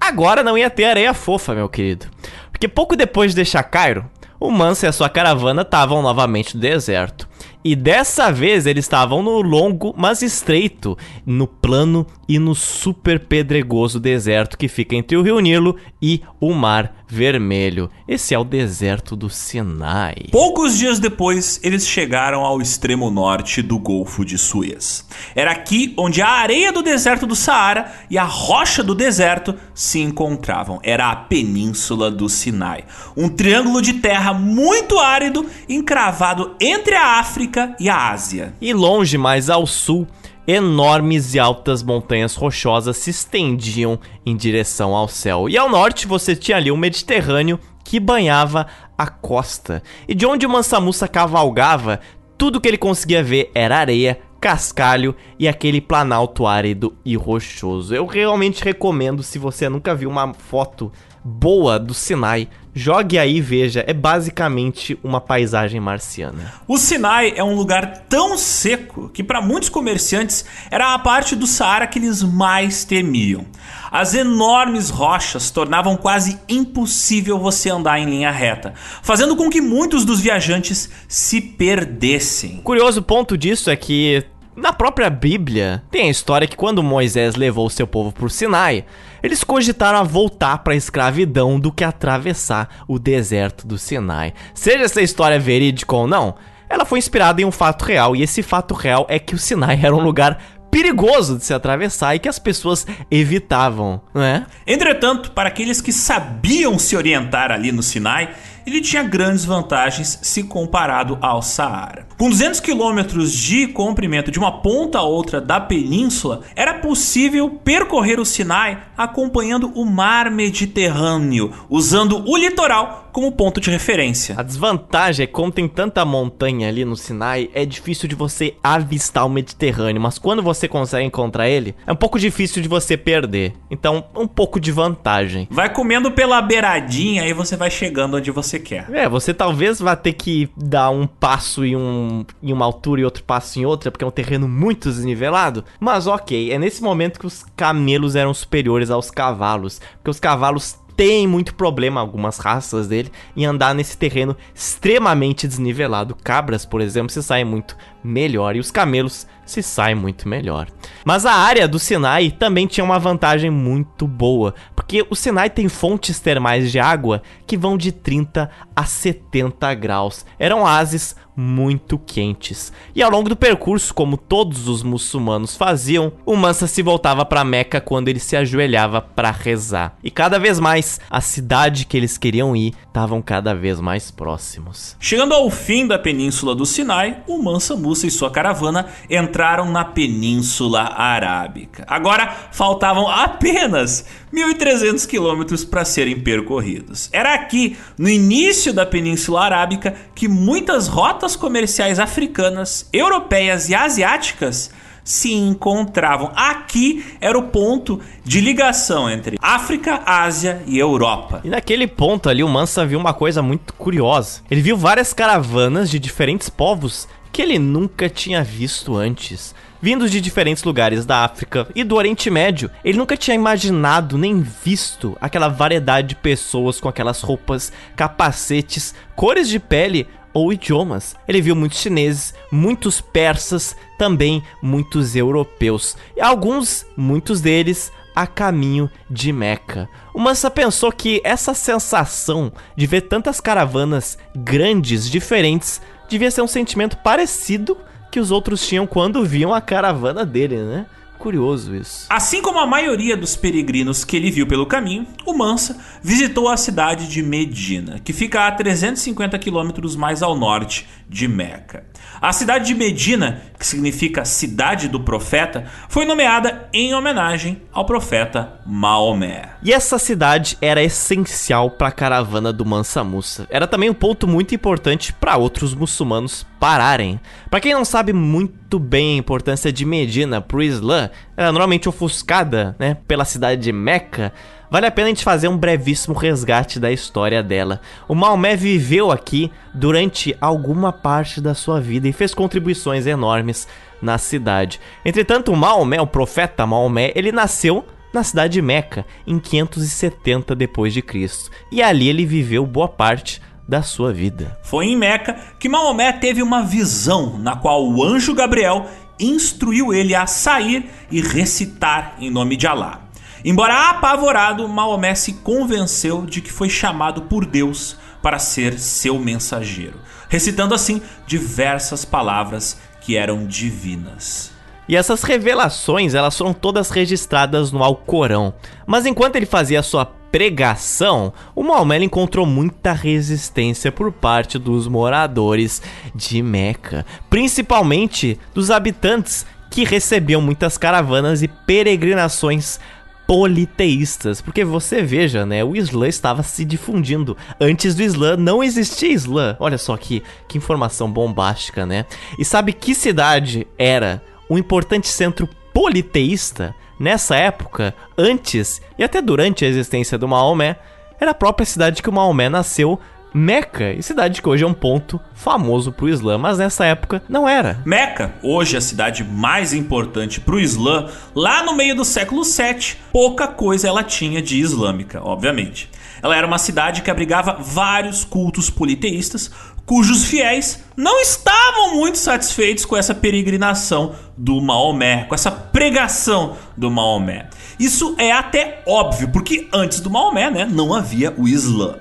agora 0.00 0.42
não 0.42 0.58
ia 0.58 0.68
ter 0.68 0.84
areia 0.84 1.14
fofa, 1.14 1.54
meu 1.54 1.68
querido. 1.68 2.06
Porque 2.50 2.66
pouco 2.66 2.96
depois 2.96 3.30
de 3.30 3.36
deixar 3.36 3.62
Cairo, 3.62 4.04
o 4.40 4.50
Mansa 4.50 4.86
e 4.86 4.88
a 4.88 4.92
sua 4.92 5.08
caravana 5.08 5.62
estavam 5.62 6.02
novamente 6.02 6.54
no 6.54 6.60
deserto. 6.60 7.28
E 7.64 7.74
dessa 7.74 8.30
vez 8.30 8.66
eles 8.66 8.84
estavam 8.84 9.22
no 9.22 9.40
longo, 9.40 9.92
mas 9.96 10.22
estreito, 10.22 10.96
no 11.26 11.46
plano 11.46 12.06
e 12.28 12.38
no 12.38 12.54
super 12.54 13.20
pedregoso 13.20 13.98
deserto 13.98 14.56
que 14.56 14.68
fica 14.68 14.94
entre 14.94 15.16
o 15.16 15.22
Rio 15.22 15.40
Nilo 15.40 15.76
e 16.00 16.22
o 16.40 16.54
Mar 16.54 16.97
Vermelho. 17.08 17.90
Esse 18.06 18.34
é 18.34 18.38
o 18.38 18.44
deserto 18.44 19.16
do 19.16 19.30
Sinai. 19.30 20.26
Poucos 20.30 20.76
dias 20.76 20.98
depois, 20.98 21.58
eles 21.62 21.88
chegaram 21.88 22.44
ao 22.44 22.60
extremo 22.60 23.10
norte 23.10 23.62
do 23.62 23.78
Golfo 23.78 24.24
de 24.24 24.36
Suez. 24.36 25.06
Era 25.34 25.52
aqui 25.52 25.94
onde 25.96 26.20
a 26.20 26.28
areia 26.28 26.70
do 26.70 26.82
deserto 26.82 27.26
do 27.26 27.34
Saara 27.34 27.90
e 28.10 28.18
a 28.18 28.24
rocha 28.24 28.82
do 28.82 28.94
deserto 28.94 29.54
se 29.74 30.00
encontravam. 30.00 30.78
Era 30.82 31.10
a 31.10 31.16
Península 31.16 32.10
do 32.10 32.28
Sinai, 32.28 32.84
um 33.16 33.28
triângulo 33.28 33.80
de 33.80 33.94
terra 33.94 34.34
muito 34.34 34.98
árido 34.98 35.46
encravado 35.68 36.54
entre 36.60 36.94
a 36.94 37.18
África 37.18 37.74
e 37.80 37.88
a 37.88 38.10
Ásia. 38.10 38.54
E 38.60 38.74
longe 38.74 39.16
mais 39.16 39.48
ao 39.48 39.66
sul, 39.66 40.06
enormes 40.48 41.34
e 41.34 41.38
altas 41.38 41.82
montanhas 41.82 42.34
rochosas 42.34 42.96
se 42.96 43.10
estendiam 43.10 44.00
em 44.24 44.34
direção 44.34 44.96
ao 44.96 45.06
céu. 45.06 45.46
E 45.46 45.58
ao 45.58 45.68
norte 45.68 46.06
você 46.06 46.34
tinha 46.34 46.56
ali 46.56 46.70
o 46.70 46.76
Mediterrâneo 46.76 47.60
que 47.84 48.00
banhava 48.00 48.66
a 48.96 49.06
costa. 49.06 49.82
E 50.08 50.14
de 50.14 50.24
onde 50.24 50.46
o 50.46 50.50
Mansa 50.50 50.80
Musa 50.80 51.06
cavalgava, 51.06 52.00
tudo 52.38 52.60
que 52.62 52.66
ele 52.66 52.78
conseguia 52.78 53.22
ver 53.22 53.50
era 53.54 53.76
areia, 53.76 54.20
cascalho 54.40 55.14
e 55.38 55.46
aquele 55.46 55.82
planalto 55.82 56.46
árido 56.46 56.96
e 57.04 57.14
rochoso. 57.14 57.94
Eu 57.94 58.06
realmente 58.06 58.64
recomendo, 58.64 59.22
se 59.22 59.38
você 59.38 59.68
nunca 59.68 59.94
viu 59.94 60.08
uma 60.08 60.32
foto 60.32 60.90
boa 61.24 61.78
do 61.78 61.92
Sinai, 61.94 62.48
jogue 62.74 63.18
aí 63.18 63.36
e 63.36 63.40
veja. 63.40 63.84
É 63.86 63.92
basicamente 63.92 64.98
uma 65.02 65.20
paisagem 65.20 65.80
marciana. 65.80 66.54
O 66.66 66.78
Sinai 66.78 67.32
é 67.36 67.42
um 67.42 67.54
lugar 67.54 68.04
tão 68.08 68.38
seco 68.38 69.08
que 69.08 69.22
para 69.22 69.40
muitos 69.40 69.68
comerciantes 69.68 70.44
era 70.70 70.94
a 70.94 70.98
parte 70.98 71.34
do 71.34 71.46
Saara 71.46 71.86
que 71.86 71.98
eles 71.98 72.22
mais 72.22 72.84
temiam. 72.84 73.44
As 73.90 74.14
enormes 74.14 74.90
rochas 74.90 75.50
tornavam 75.50 75.96
quase 75.96 76.38
impossível 76.48 77.38
você 77.38 77.70
andar 77.70 77.98
em 77.98 78.04
linha 78.04 78.30
reta, 78.30 78.74
fazendo 79.02 79.34
com 79.34 79.48
que 79.48 79.60
muitos 79.60 80.04
dos 80.04 80.20
viajantes 80.20 80.90
se 81.08 81.40
perdessem. 81.40 82.58
O 82.58 82.62
curioso 82.62 83.02
ponto 83.02 83.36
disso 83.36 83.70
é 83.70 83.76
que 83.76 84.24
Na 84.60 84.72
própria 84.72 85.08
Bíblia, 85.08 85.84
tem 85.88 86.08
a 86.08 86.10
história 86.10 86.48
que 86.48 86.56
quando 86.56 86.82
Moisés 86.82 87.36
levou 87.36 87.70
seu 87.70 87.86
povo 87.86 88.10
por 88.10 88.28
Sinai, 88.28 88.84
eles 89.22 89.44
cogitaram 89.44 89.98
a 89.98 90.02
voltar 90.02 90.58
para 90.58 90.72
a 90.72 90.76
escravidão 90.76 91.58
do 91.58 91.72
que 91.72 91.84
atravessar 91.84 92.84
o 92.86 92.98
deserto 92.98 93.66
do 93.66 93.78
Sinai. 93.78 94.34
Seja 94.54 94.84
essa 94.84 95.02
história 95.02 95.38
verídica 95.38 95.94
ou 95.94 96.06
não, 96.06 96.34
ela 96.68 96.84
foi 96.84 96.98
inspirada 96.98 97.40
em 97.40 97.44
um 97.44 97.50
fato 97.50 97.84
real, 97.84 98.14
e 98.14 98.22
esse 98.22 98.42
fato 98.42 98.74
real 98.74 99.06
é 99.08 99.18
que 99.18 99.34
o 99.34 99.38
Sinai 99.38 99.80
era 99.82 99.94
um 99.94 100.02
lugar 100.02 100.38
perigoso 100.70 101.38
de 101.38 101.44
se 101.44 101.54
atravessar 101.54 102.14
e 102.14 102.18
que 102.18 102.28
as 102.28 102.38
pessoas 102.38 102.86
evitavam, 103.10 104.00
não 104.12 104.22
é? 104.22 104.46
Entretanto, 104.66 105.30
para 105.32 105.48
aqueles 105.48 105.80
que 105.80 105.92
sabiam 105.92 106.78
se 106.78 106.96
orientar 106.96 107.50
ali 107.50 107.72
no 107.72 107.82
Sinai, 107.82 108.34
ele 108.66 108.80
tinha 108.80 109.02
grandes 109.02 109.44
vantagens 109.44 110.18
se 110.22 110.42
comparado 110.42 111.18
ao 111.20 111.42
Saara. 111.42 112.07
Com 112.18 112.30
200 112.30 112.58
quilômetros 112.58 113.32
de 113.32 113.68
comprimento 113.68 114.32
de 114.32 114.40
uma 114.40 114.50
ponta 114.50 114.98
a 114.98 115.02
outra 115.02 115.40
da 115.40 115.60
península, 115.60 116.40
era 116.56 116.74
possível 116.74 117.48
percorrer 117.48 118.18
o 118.18 118.24
Sinai 118.24 118.76
acompanhando 118.96 119.70
o 119.76 119.86
mar 119.86 120.28
Mediterrâneo, 120.28 121.52
usando 121.70 122.28
o 122.28 122.36
litoral 122.36 123.08
como 123.12 123.32
ponto 123.32 123.60
de 123.60 123.70
referência. 123.70 124.34
A 124.38 124.42
desvantagem 124.42 125.24
é 125.24 125.26
que 125.26 125.32
como 125.32 125.52
tem 125.52 125.68
tanta 125.68 126.04
montanha 126.04 126.68
ali 126.68 126.84
no 126.84 126.96
Sinai, 126.96 127.50
é 127.54 127.64
difícil 127.64 128.08
de 128.08 128.14
você 128.14 128.54
avistar 128.62 129.24
o 129.24 129.28
Mediterrâneo, 129.28 130.00
mas 130.00 130.18
quando 130.18 130.42
você 130.42 130.66
consegue 130.68 131.06
encontrar 131.06 131.48
ele, 131.48 131.74
é 131.86 131.92
um 131.92 131.96
pouco 131.96 132.18
difícil 132.18 132.62
de 132.62 132.68
você 132.68 132.96
perder. 132.96 133.54
Então, 133.70 134.04
um 134.14 134.26
pouco 134.26 134.60
de 134.60 134.72
vantagem. 134.72 135.46
Vai 135.50 135.72
comendo 135.72 136.10
pela 136.10 136.40
beiradinha 136.42 137.26
e 137.26 137.32
você 137.32 137.56
vai 137.56 137.70
chegando 137.70 138.16
onde 138.16 138.30
você 138.30 138.58
quer. 138.58 138.88
É, 138.92 139.08
você 139.08 139.32
talvez 139.32 139.78
vá 139.78 139.94
ter 139.94 140.12
que 140.12 140.48
dar 140.56 140.90
um 140.90 141.06
passo 141.06 141.64
em, 141.64 141.76
um, 141.76 142.07
em 142.42 142.52
uma 142.52 142.64
altura 142.64 143.00
e 143.00 143.04
outro 143.04 143.24
passo 143.24 143.58
em 143.58 143.66
outra, 143.66 143.90
porque 143.90 144.04
é 144.04 144.08
um 144.08 144.12
terreno 144.12 144.48
muito 144.48 144.88
desnivelado. 144.88 145.64
Mas 145.78 146.06
ok, 146.06 146.52
é 146.52 146.58
nesse 146.58 146.82
momento 146.82 147.18
que 147.18 147.26
os 147.26 147.44
camelos 147.56 148.16
eram 148.16 148.32
superiores 148.34 148.90
aos 148.90 149.10
cavalos, 149.10 149.80
porque 149.98 150.10
os 150.10 150.20
cavalos 150.20 150.78
tem 150.98 151.28
muito 151.28 151.54
problema, 151.54 152.00
algumas 152.00 152.38
raças 152.38 152.88
dele, 152.88 153.12
em 153.36 153.46
andar 153.46 153.72
nesse 153.72 153.96
terreno 153.96 154.36
extremamente 154.52 155.46
desnivelado. 155.46 156.16
Cabras, 156.24 156.66
por 156.66 156.80
exemplo, 156.80 157.12
se 157.12 157.22
saem 157.22 157.44
muito 157.44 157.76
melhor 158.02 158.56
e 158.56 158.58
os 158.58 158.72
camelos 158.72 159.24
se 159.46 159.62
saem 159.62 159.94
muito 159.94 160.28
melhor. 160.28 160.66
Mas 161.04 161.24
a 161.24 161.32
área 161.32 161.68
do 161.68 161.78
Sinai 161.78 162.32
também 162.32 162.66
tinha 162.66 162.82
uma 162.82 162.98
vantagem 162.98 163.48
muito 163.48 164.08
boa, 164.08 164.56
porque 164.74 165.06
o 165.08 165.14
Sinai 165.14 165.48
tem 165.48 165.68
fontes 165.68 166.18
termais 166.18 166.72
de 166.72 166.80
água 166.80 167.22
que 167.46 167.56
vão 167.56 167.78
de 167.78 167.92
30 167.92 168.50
a 168.74 168.84
70 168.84 169.72
graus. 169.74 170.26
Eram 170.36 170.62
oásis 170.62 171.14
muito 171.38 171.98
quentes. 171.98 172.72
E 172.94 173.00
ao 173.00 173.10
longo 173.10 173.28
do 173.28 173.36
percurso, 173.36 173.94
como 173.94 174.16
todos 174.16 174.66
os 174.66 174.82
muçulmanos 174.82 175.56
faziam, 175.56 176.12
o 176.26 176.34
Mansa 176.34 176.66
se 176.66 176.82
voltava 176.82 177.24
para 177.24 177.44
Meca 177.44 177.80
quando 177.80 178.08
ele 178.08 178.18
se 178.18 178.36
ajoelhava 178.36 179.00
para 179.00 179.30
rezar. 179.30 179.96
E 180.02 180.10
cada 180.10 180.38
vez 180.38 180.58
mais, 180.58 181.00
a 181.08 181.20
cidade 181.20 181.86
que 181.86 181.96
eles 181.96 182.18
queriam 182.18 182.56
ir 182.56 182.74
estavam 182.88 183.22
cada 183.22 183.54
vez 183.54 183.80
mais 183.80 184.10
próximos. 184.10 184.96
Chegando 184.98 185.32
ao 185.32 185.48
fim 185.48 185.86
da 185.86 185.98
península 185.98 186.56
do 186.56 186.66
Sinai, 186.66 187.22
o 187.28 187.40
Mansa 187.40 187.76
Musa 187.76 188.08
e 188.08 188.10
sua 188.10 188.30
caravana 188.30 188.86
entraram 189.08 189.70
na 189.70 189.84
Península 189.84 190.92
Arábica. 190.96 191.84
Agora 191.86 192.26
faltavam 192.50 193.06
apenas 193.06 194.04
1.300 194.32 195.06
quilômetros 195.06 195.64
para 195.64 195.84
serem 195.84 196.20
percorridos. 196.20 197.08
Era 197.12 197.34
aqui, 197.34 197.76
no 197.96 198.08
início 198.08 198.72
da 198.72 198.84
Península 198.84 199.42
Arábica, 199.42 199.94
que 200.14 200.28
muitas 200.28 200.86
rotas 200.88 201.36
comerciais 201.36 201.98
africanas, 201.98 202.88
europeias 202.92 203.68
e 203.68 203.74
asiáticas 203.74 204.70
se 205.08 205.32
encontravam. 205.32 206.30
Aqui 206.36 207.02
era 207.18 207.38
o 207.38 207.44
ponto 207.44 207.98
de 208.22 208.42
ligação 208.42 209.08
entre 209.08 209.38
África, 209.40 210.02
Ásia 210.04 210.62
e 210.66 210.78
Europa. 210.78 211.40
E 211.42 211.48
naquele 211.48 211.86
ponto 211.86 212.28
ali, 212.28 212.44
o 212.44 212.48
Mansa 212.48 212.84
viu 212.84 212.98
uma 212.98 213.14
coisa 213.14 213.40
muito 213.40 213.72
curiosa. 213.72 214.42
Ele 214.50 214.60
viu 214.60 214.76
várias 214.76 215.14
caravanas 215.14 215.90
de 215.90 215.98
diferentes 215.98 216.50
povos 216.50 217.08
que 217.32 217.40
ele 217.40 217.58
nunca 217.58 218.10
tinha 218.10 218.44
visto 218.44 218.96
antes 218.96 219.54
vindos 219.80 220.10
de 220.10 220.20
diferentes 220.20 220.64
lugares 220.64 221.06
da 221.06 221.24
África 221.24 221.66
e 221.74 221.84
do 221.84 221.96
Oriente 221.96 222.30
Médio. 222.30 222.70
Ele 222.84 222.98
nunca 222.98 223.16
tinha 223.16 223.34
imaginado 223.34 224.18
nem 224.18 224.40
visto 224.40 225.16
aquela 225.20 225.48
variedade 225.48 226.08
de 226.08 226.14
pessoas 226.16 226.80
com 226.80 226.88
aquelas 226.88 227.20
roupas, 227.20 227.72
capacetes, 227.96 228.94
cores 229.14 229.48
de 229.48 229.58
pele 229.58 230.06
ou 230.32 230.52
idiomas. 230.52 231.16
Ele 231.26 231.40
viu 231.40 231.56
muitos 231.56 231.78
chineses, 231.78 232.34
muitos 232.50 233.00
persas, 233.00 233.76
também 233.98 234.42
muitos 234.62 235.16
europeus. 235.16 235.96
E 236.16 236.20
alguns, 236.20 236.86
muitos 236.96 237.40
deles, 237.40 237.90
a 238.14 238.26
caminho 238.26 238.90
de 239.08 239.32
Meca. 239.32 239.88
O 240.12 240.18
Mansa 240.18 240.50
pensou 240.50 240.90
que 240.90 241.20
essa 241.22 241.54
sensação 241.54 242.52
de 242.76 242.86
ver 242.86 243.02
tantas 243.02 243.40
caravanas 243.40 244.18
grandes, 244.34 245.08
diferentes, 245.08 245.80
devia 246.08 246.30
ser 246.30 246.42
um 246.42 246.48
sentimento 246.48 246.96
parecido 246.96 247.76
que 248.18 248.20
os 248.20 248.32
outros 248.32 248.66
tinham 248.66 248.84
quando 248.84 249.24
viam 249.24 249.54
a 249.54 249.60
caravana 249.60 250.26
dele, 250.26 250.56
né? 250.56 250.86
Curioso 251.18 251.74
isso. 251.74 252.06
Assim 252.08 252.40
como 252.40 252.60
a 252.60 252.66
maioria 252.66 253.16
dos 253.16 253.34
peregrinos 253.34 254.04
que 254.04 254.16
ele 254.16 254.30
viu 254.30 254.46
pelo 254.46 254.66
caminho, 254.66 255.06
o 255.26 255.34
Mansa 255.34 255.76
visitou 256.00 256.48
a 256.48 256.56
cidade 256.56 257.08
de 257.08 257.22
Medina, 257.22 257.98
que 257.98 258.12
fica 258.12 258.46
a 258.46 258.52
350 258.52 259.38
quilômetros 259.38 259.96
mais 259.96 260.22
ao 260.22 260.36
norte 260.36 260.86
de 261.08 261.26
Meca. 261.26 261.84
A 262.20 262.32
cidade 262.32 262.66
de 262.66 262.74
Medina, 262.74 263.42
que 263.58 263.66
significa 263.66 264.24
cidade 264.24 264.88
do 264.88 265.00
profeta, 265.00 265.66
foi 265.88 266.04
nomeada 266.04 266.68
em 266.72 266.92
homenagem 266.94 267.62
ao 267.72 267.84
profeta 267.84 268.60
Maomé. 268.66 269.50
E 269.62 269.72
essa 269.72 269.98
cidade 269.98 270.58
era 270.60 270.82
essencial 270.82 271.70
para 271.70 271.88
a 271.88 271.92
caravana 271.92 272.52
do 272.52 272.66
Mansa 272.66 273.04
Musa. 273.04 273.46
Era 273.50 273.66
também 273.66 273.88
um 273.88 273.94
ponto 273.94 274.26
muito 274.26 274.54
importante 274.54 275.12
para 275.12 275.36
outros 275.36 275.74
muçulmanos 275.74 276.44
pararem. 276.58 277.20
Para 277.48 277.60
quem 277.60 277.72
não 277.72 277.84
sabe 277.84 278.12
muito 278.12 278.78
bem 278.78 279.14
a 279.14 279.18
importância 279.18 279.72
de 279.72 279.84
Medina 279.84 280.40
para 280.40 280.56
o 280.56 280.62
Islã, 280.62 281.07
ela 281.36 281.48
é 281.48 281.52
normalmente 281.52 281.88
ofuscada, 281.88 282.74
né, 282.78 282.96
pela 283.06 283.24
cidade 283.24 283.62
de 283.62 283.72
Meca 283.72 284.32
vale 284.70 284.86
a 284.86 284.90
pena 284.90 285.06
a 285.06 285.10
gente 285.10 285.24
fazer 285.24 285.48
um 285.48 285.56
brevíssimo 285.56 286.14
resgate 286.14 286.78
da 286.78 286.92
história 286.92 287.42
dela. 287.42 287.80
O 288.06 288.14
Maomé 288.14 288.56
viveu 288.56 289.10
aqui 289.10 289.50
durante 289.74 290.36
alguma 290.40 290.92
parte 290.92 291.40
da 291.40 291.54
sua 291.54 291.80
vida 291.80 292.08
e 292.08 292.12
fez 292.12 292.34
contribuições 292.34 293.06
enormes 293.06 293.66
na 294.00 294.18
cidade. 294.18 294.80
Entretanto, 295.04 295.52
o 295.52 295.56
Maomé, 295.56 296.00
o 296.00 296.06
profeta 296.06 296.66
Maomé, 296.66 297.12
ele 297.14 297.32
nasceu 297.32 297.84
na 298.12 298.22
cidade 298.22 298.54
de 298.54 298.62
Meca 298.62 299.04
em 299.26 299.38
570 299.38 300.54
depois 300.54 300.92
de 300.92 301.02
Cristo. 301.02 301.50
E 301.70 301.82
ali 301.82 302.08
ele 302.08 302.24
viveu 302.24 302.64
boa 302.64 302.88
parte 302.88 303.42
da 303.68 303.82
sua 303.82 304.12
vida. 304.12 304.58
Foi 304.62 304.86
em 304.86 304.96
Meca 304.96 305.34
que 305.58 305.68
Maomé 305.68 306.10
teve 306.12 306.42
uma 306.42 306.62
visão 306.62 307.38
na 307.38 307.54
qual 307.54 307.86
o 307.86 308.02
anjo 308.02 308.34
Gabriel 308.34 308.86
instruiu 309.18 309.92
ele 309.92 310.14
a 310.14 310.26
sair 310.26 310.90
e 311.10 311.20
recitar 311.20 312.16
em 312.18 312.30
nome 312.30 312.56
de 312.56 312.66
Alá. 312.66 313.02
Embora 313.44 313.90
apavorado, 313.90 314.68
Maomé 314.68 315.14
se 315.14 315.34
convenceu 315.34 316.26
de 316.26 316.40
que 316.40 316.52
foi 316.52 316.68
chamado 316.68 317.22
por 317.22 317.46
Deus 317.46 317.96
para 318.22 318.38
ser 318.38 318.78
seu 318.78 319.18
mensageiro, 319.18 320.00
recitando 320.28 320.74
assim 320.74 321.00
diversas 321.26 322.04
palavras 322.04 322.78
que 323.00 323.16
eram 323.16 323.46
divinas. 323.46 324.57
E 324.88 324.96
essas 324.96 325.22
revelações, 325.22 326.14
elas 326.14 326.36
foram 326.36 326.54
todas 326.54 326.90
registradas 326.90 327.70
no 327.70 327.84
Alcorão. 327.84 328.54
Mas 328.86 329.04
enquanto 329.04 329.36
ele 329.36 329.46
fazia 329.46 329.82
sua 329.82 330.06
pregação, 330.06 331.32
o 331.54 331.62
Maomé 331.62 332.02
encontrou 332.02 332.46
muita 332.46 332.92
resistência 332.92 333.90
por 333.92 334.12
parte 334.12 334.58
dos 334.58 334.86
moradores 334.86 335.82
de 336.14 336.42
Meca, 336.42 337.04
principalmente 337.28 338.38
dos 338.54 338.70
habitantes 338.70 339.46
que 339.70 339.84
recebiam 339.84 340.40
muitas 340.40 340.78
caravanas 340.78 341.42
e 341.42 341.48
peregrinações 341.48 342.80
politeístas. 343.26 344.40
Porque 344.40 344.64
você 344.64 345.02
veja, 345.02 345.44
né? 345.44 345.62
O 345.62 345.76
Islã 345.76 346.08
estava 346.08 346.42
se 346.42 346.64
difundindo. 346.64 347.36
Antes 347.60 347.94
do 347.94 348.02
Islã 348.02 348.36
não 348.36 348.64
existia 348.64 349.12
Islã. 349.12 349.54
Olha 349.60 349.76
só 349.76 349.96
que, 349.98 350.22
que 350.48 350.56
informação 350.56 351.10
bombástica, 351.10 351.84
né? 351.84 352.06
E 352.38 352.44
sabe 352.44 352.72
que 352.72 352.94
cidade 352.94 353.66
era 353.76 354.22
um 354.48 354.58
importante 354.58 355.08
centro 355.08 355.48
politeísta 355.72 356.74
nessa 356.98 357.36
época, 357.36 357.94
antes 358.16 358.80
e 358.98 359.04
até 359.04 359.22
durante 359.22 359.64
a 359.64 359.68
existência 359.68 360.18
do 360.18 360.28
Maomé? 360.28 360.76
Era 361.20 361.32
a 361.32 361.34
própria 361.34 361.66
cidade 361.66 362.02
que 362.02 362.08
o 362.08 362.12
Maomé 362.12 362.48
nasceu 362.48 362.98
Meca, 363.32 363.92
e 363.92 364.02
cidade 364.02 364.40
que 364.40 364.48
hoje 364.48 364.64
é 364.64 364.66
um 364.66 364.72
ponto 364.72 365.20
famoso 365.34 365.92
para 365.92 366.06
o 366.06 366.08
Islã, 366.08 366.38
mas 366.38 366.58
nessa 366.58 366.86
época 366.86 367.22
não 367.28 367.48
era. 367.48 367.80
Meca, 367.84 368.34
hoje 368.42 368.76
a 368.76 368.80
cidade 368.80 369.22
mais 369.22 369.74
importante 369.74 370.40
para 370.40 370.54
o 370.54 370.60
Islã, 370.60 371.08
lá 371.34 371.62
no 371.62 371.76
meio 371.76 371.94
do 371.94 372.04
século 372.04 372.44
7, 372.44 372.98
pouca 373.12 373.46
coisa 373.46 373.86
ela 373.86 374.02
tinha 374.02 374.40
de 374.40 374.58
islâmica, 374.58 375.20
obviamente. 375.22 375.90
Ela 376.22 376.36
era 376.36 376.46
uma 376.46 376.58
cidade 376.58 377.02
que 377.02 377.10
abrigava 377.10 377.58
vários 377.60 378.24
cultos 378.24 378.70
politeístas, 378.70 379.50
cujos 379.88 380.24
fiéis 380.24 380.80
não 380.94 381.18
estavam 381.18 381.96
muito 381.96 382.18
satisfeitos 382.18 382.84
com 382.84 382.94
essa 382.94 383.14
peregrinação 383.14 384.14
do 384.36 384.60
Maomé, 384.60 385.24
com 385.24 385.34
essa 385.34 385.50
pregação 385.50 386.58
do 386.76 386.90
Maomé. 386.90 387.48
Isso 387.80 388.14
é 388.18 388.30
até 388.30 388.82
óbvio, 388.86 389.30
porque 389.30 389.66
antes 389.72 390.00
do 390.00 390.10
Maomé, 390.10 390.50
né, 390.50 390.68
não 390.70 390.92
havia 390.92 391.32
o 391.38 391.48
Islã. 391.48 391.96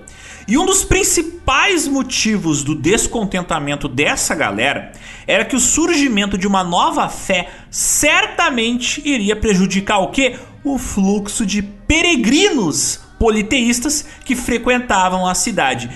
E 0.45 0.57
um 0.57 0.65
dos 0.65 0.83
principais 0.83 1.87
motivos 1.87 2.61
do 2.61 2.75
descontentamento 2.75 3.87
dessa 3.87 4.35
galera 4.35 4.91
era 5.25 5.45
que 5.45 5.55
o 5.55 5.59
surgimento 5.59 6.37
de 6.37 6.45
uma 6.45 6.65
nova 6.65 7.07
fé 7.07 7.49
certamente 7.71 9.01
iria 9.05 9.35
prejudicar 9.35 9.99
o 9.99 10.09
que? 10.09 10.35
O 10.61 10.77
fluxo 10.77 11.45
de 11.45 11.61
peregrinos 11.61 12.99
politeístas 13.17 14.05
que 14.25 14.35
frequentavam 14.35 15.25
a 15.25 15.33
cidade. 15.33 15.89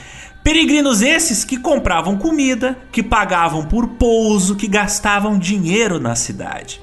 Peregrinos 0.44 1.02
esses 1.02 1.44
que 1.44 1.58
compravam 1.58 2.18
comida, 2.18 2.78
que 2.92 3.04
pagavam 3.04 3.64
por 3.66 3.88
pouso, 3.90 4.56
que 4.56 4.68
gastavam 4.68 5.38
dinheiro 5.38 6.00
na 6.00 6.16
cidade. 6.16 6.82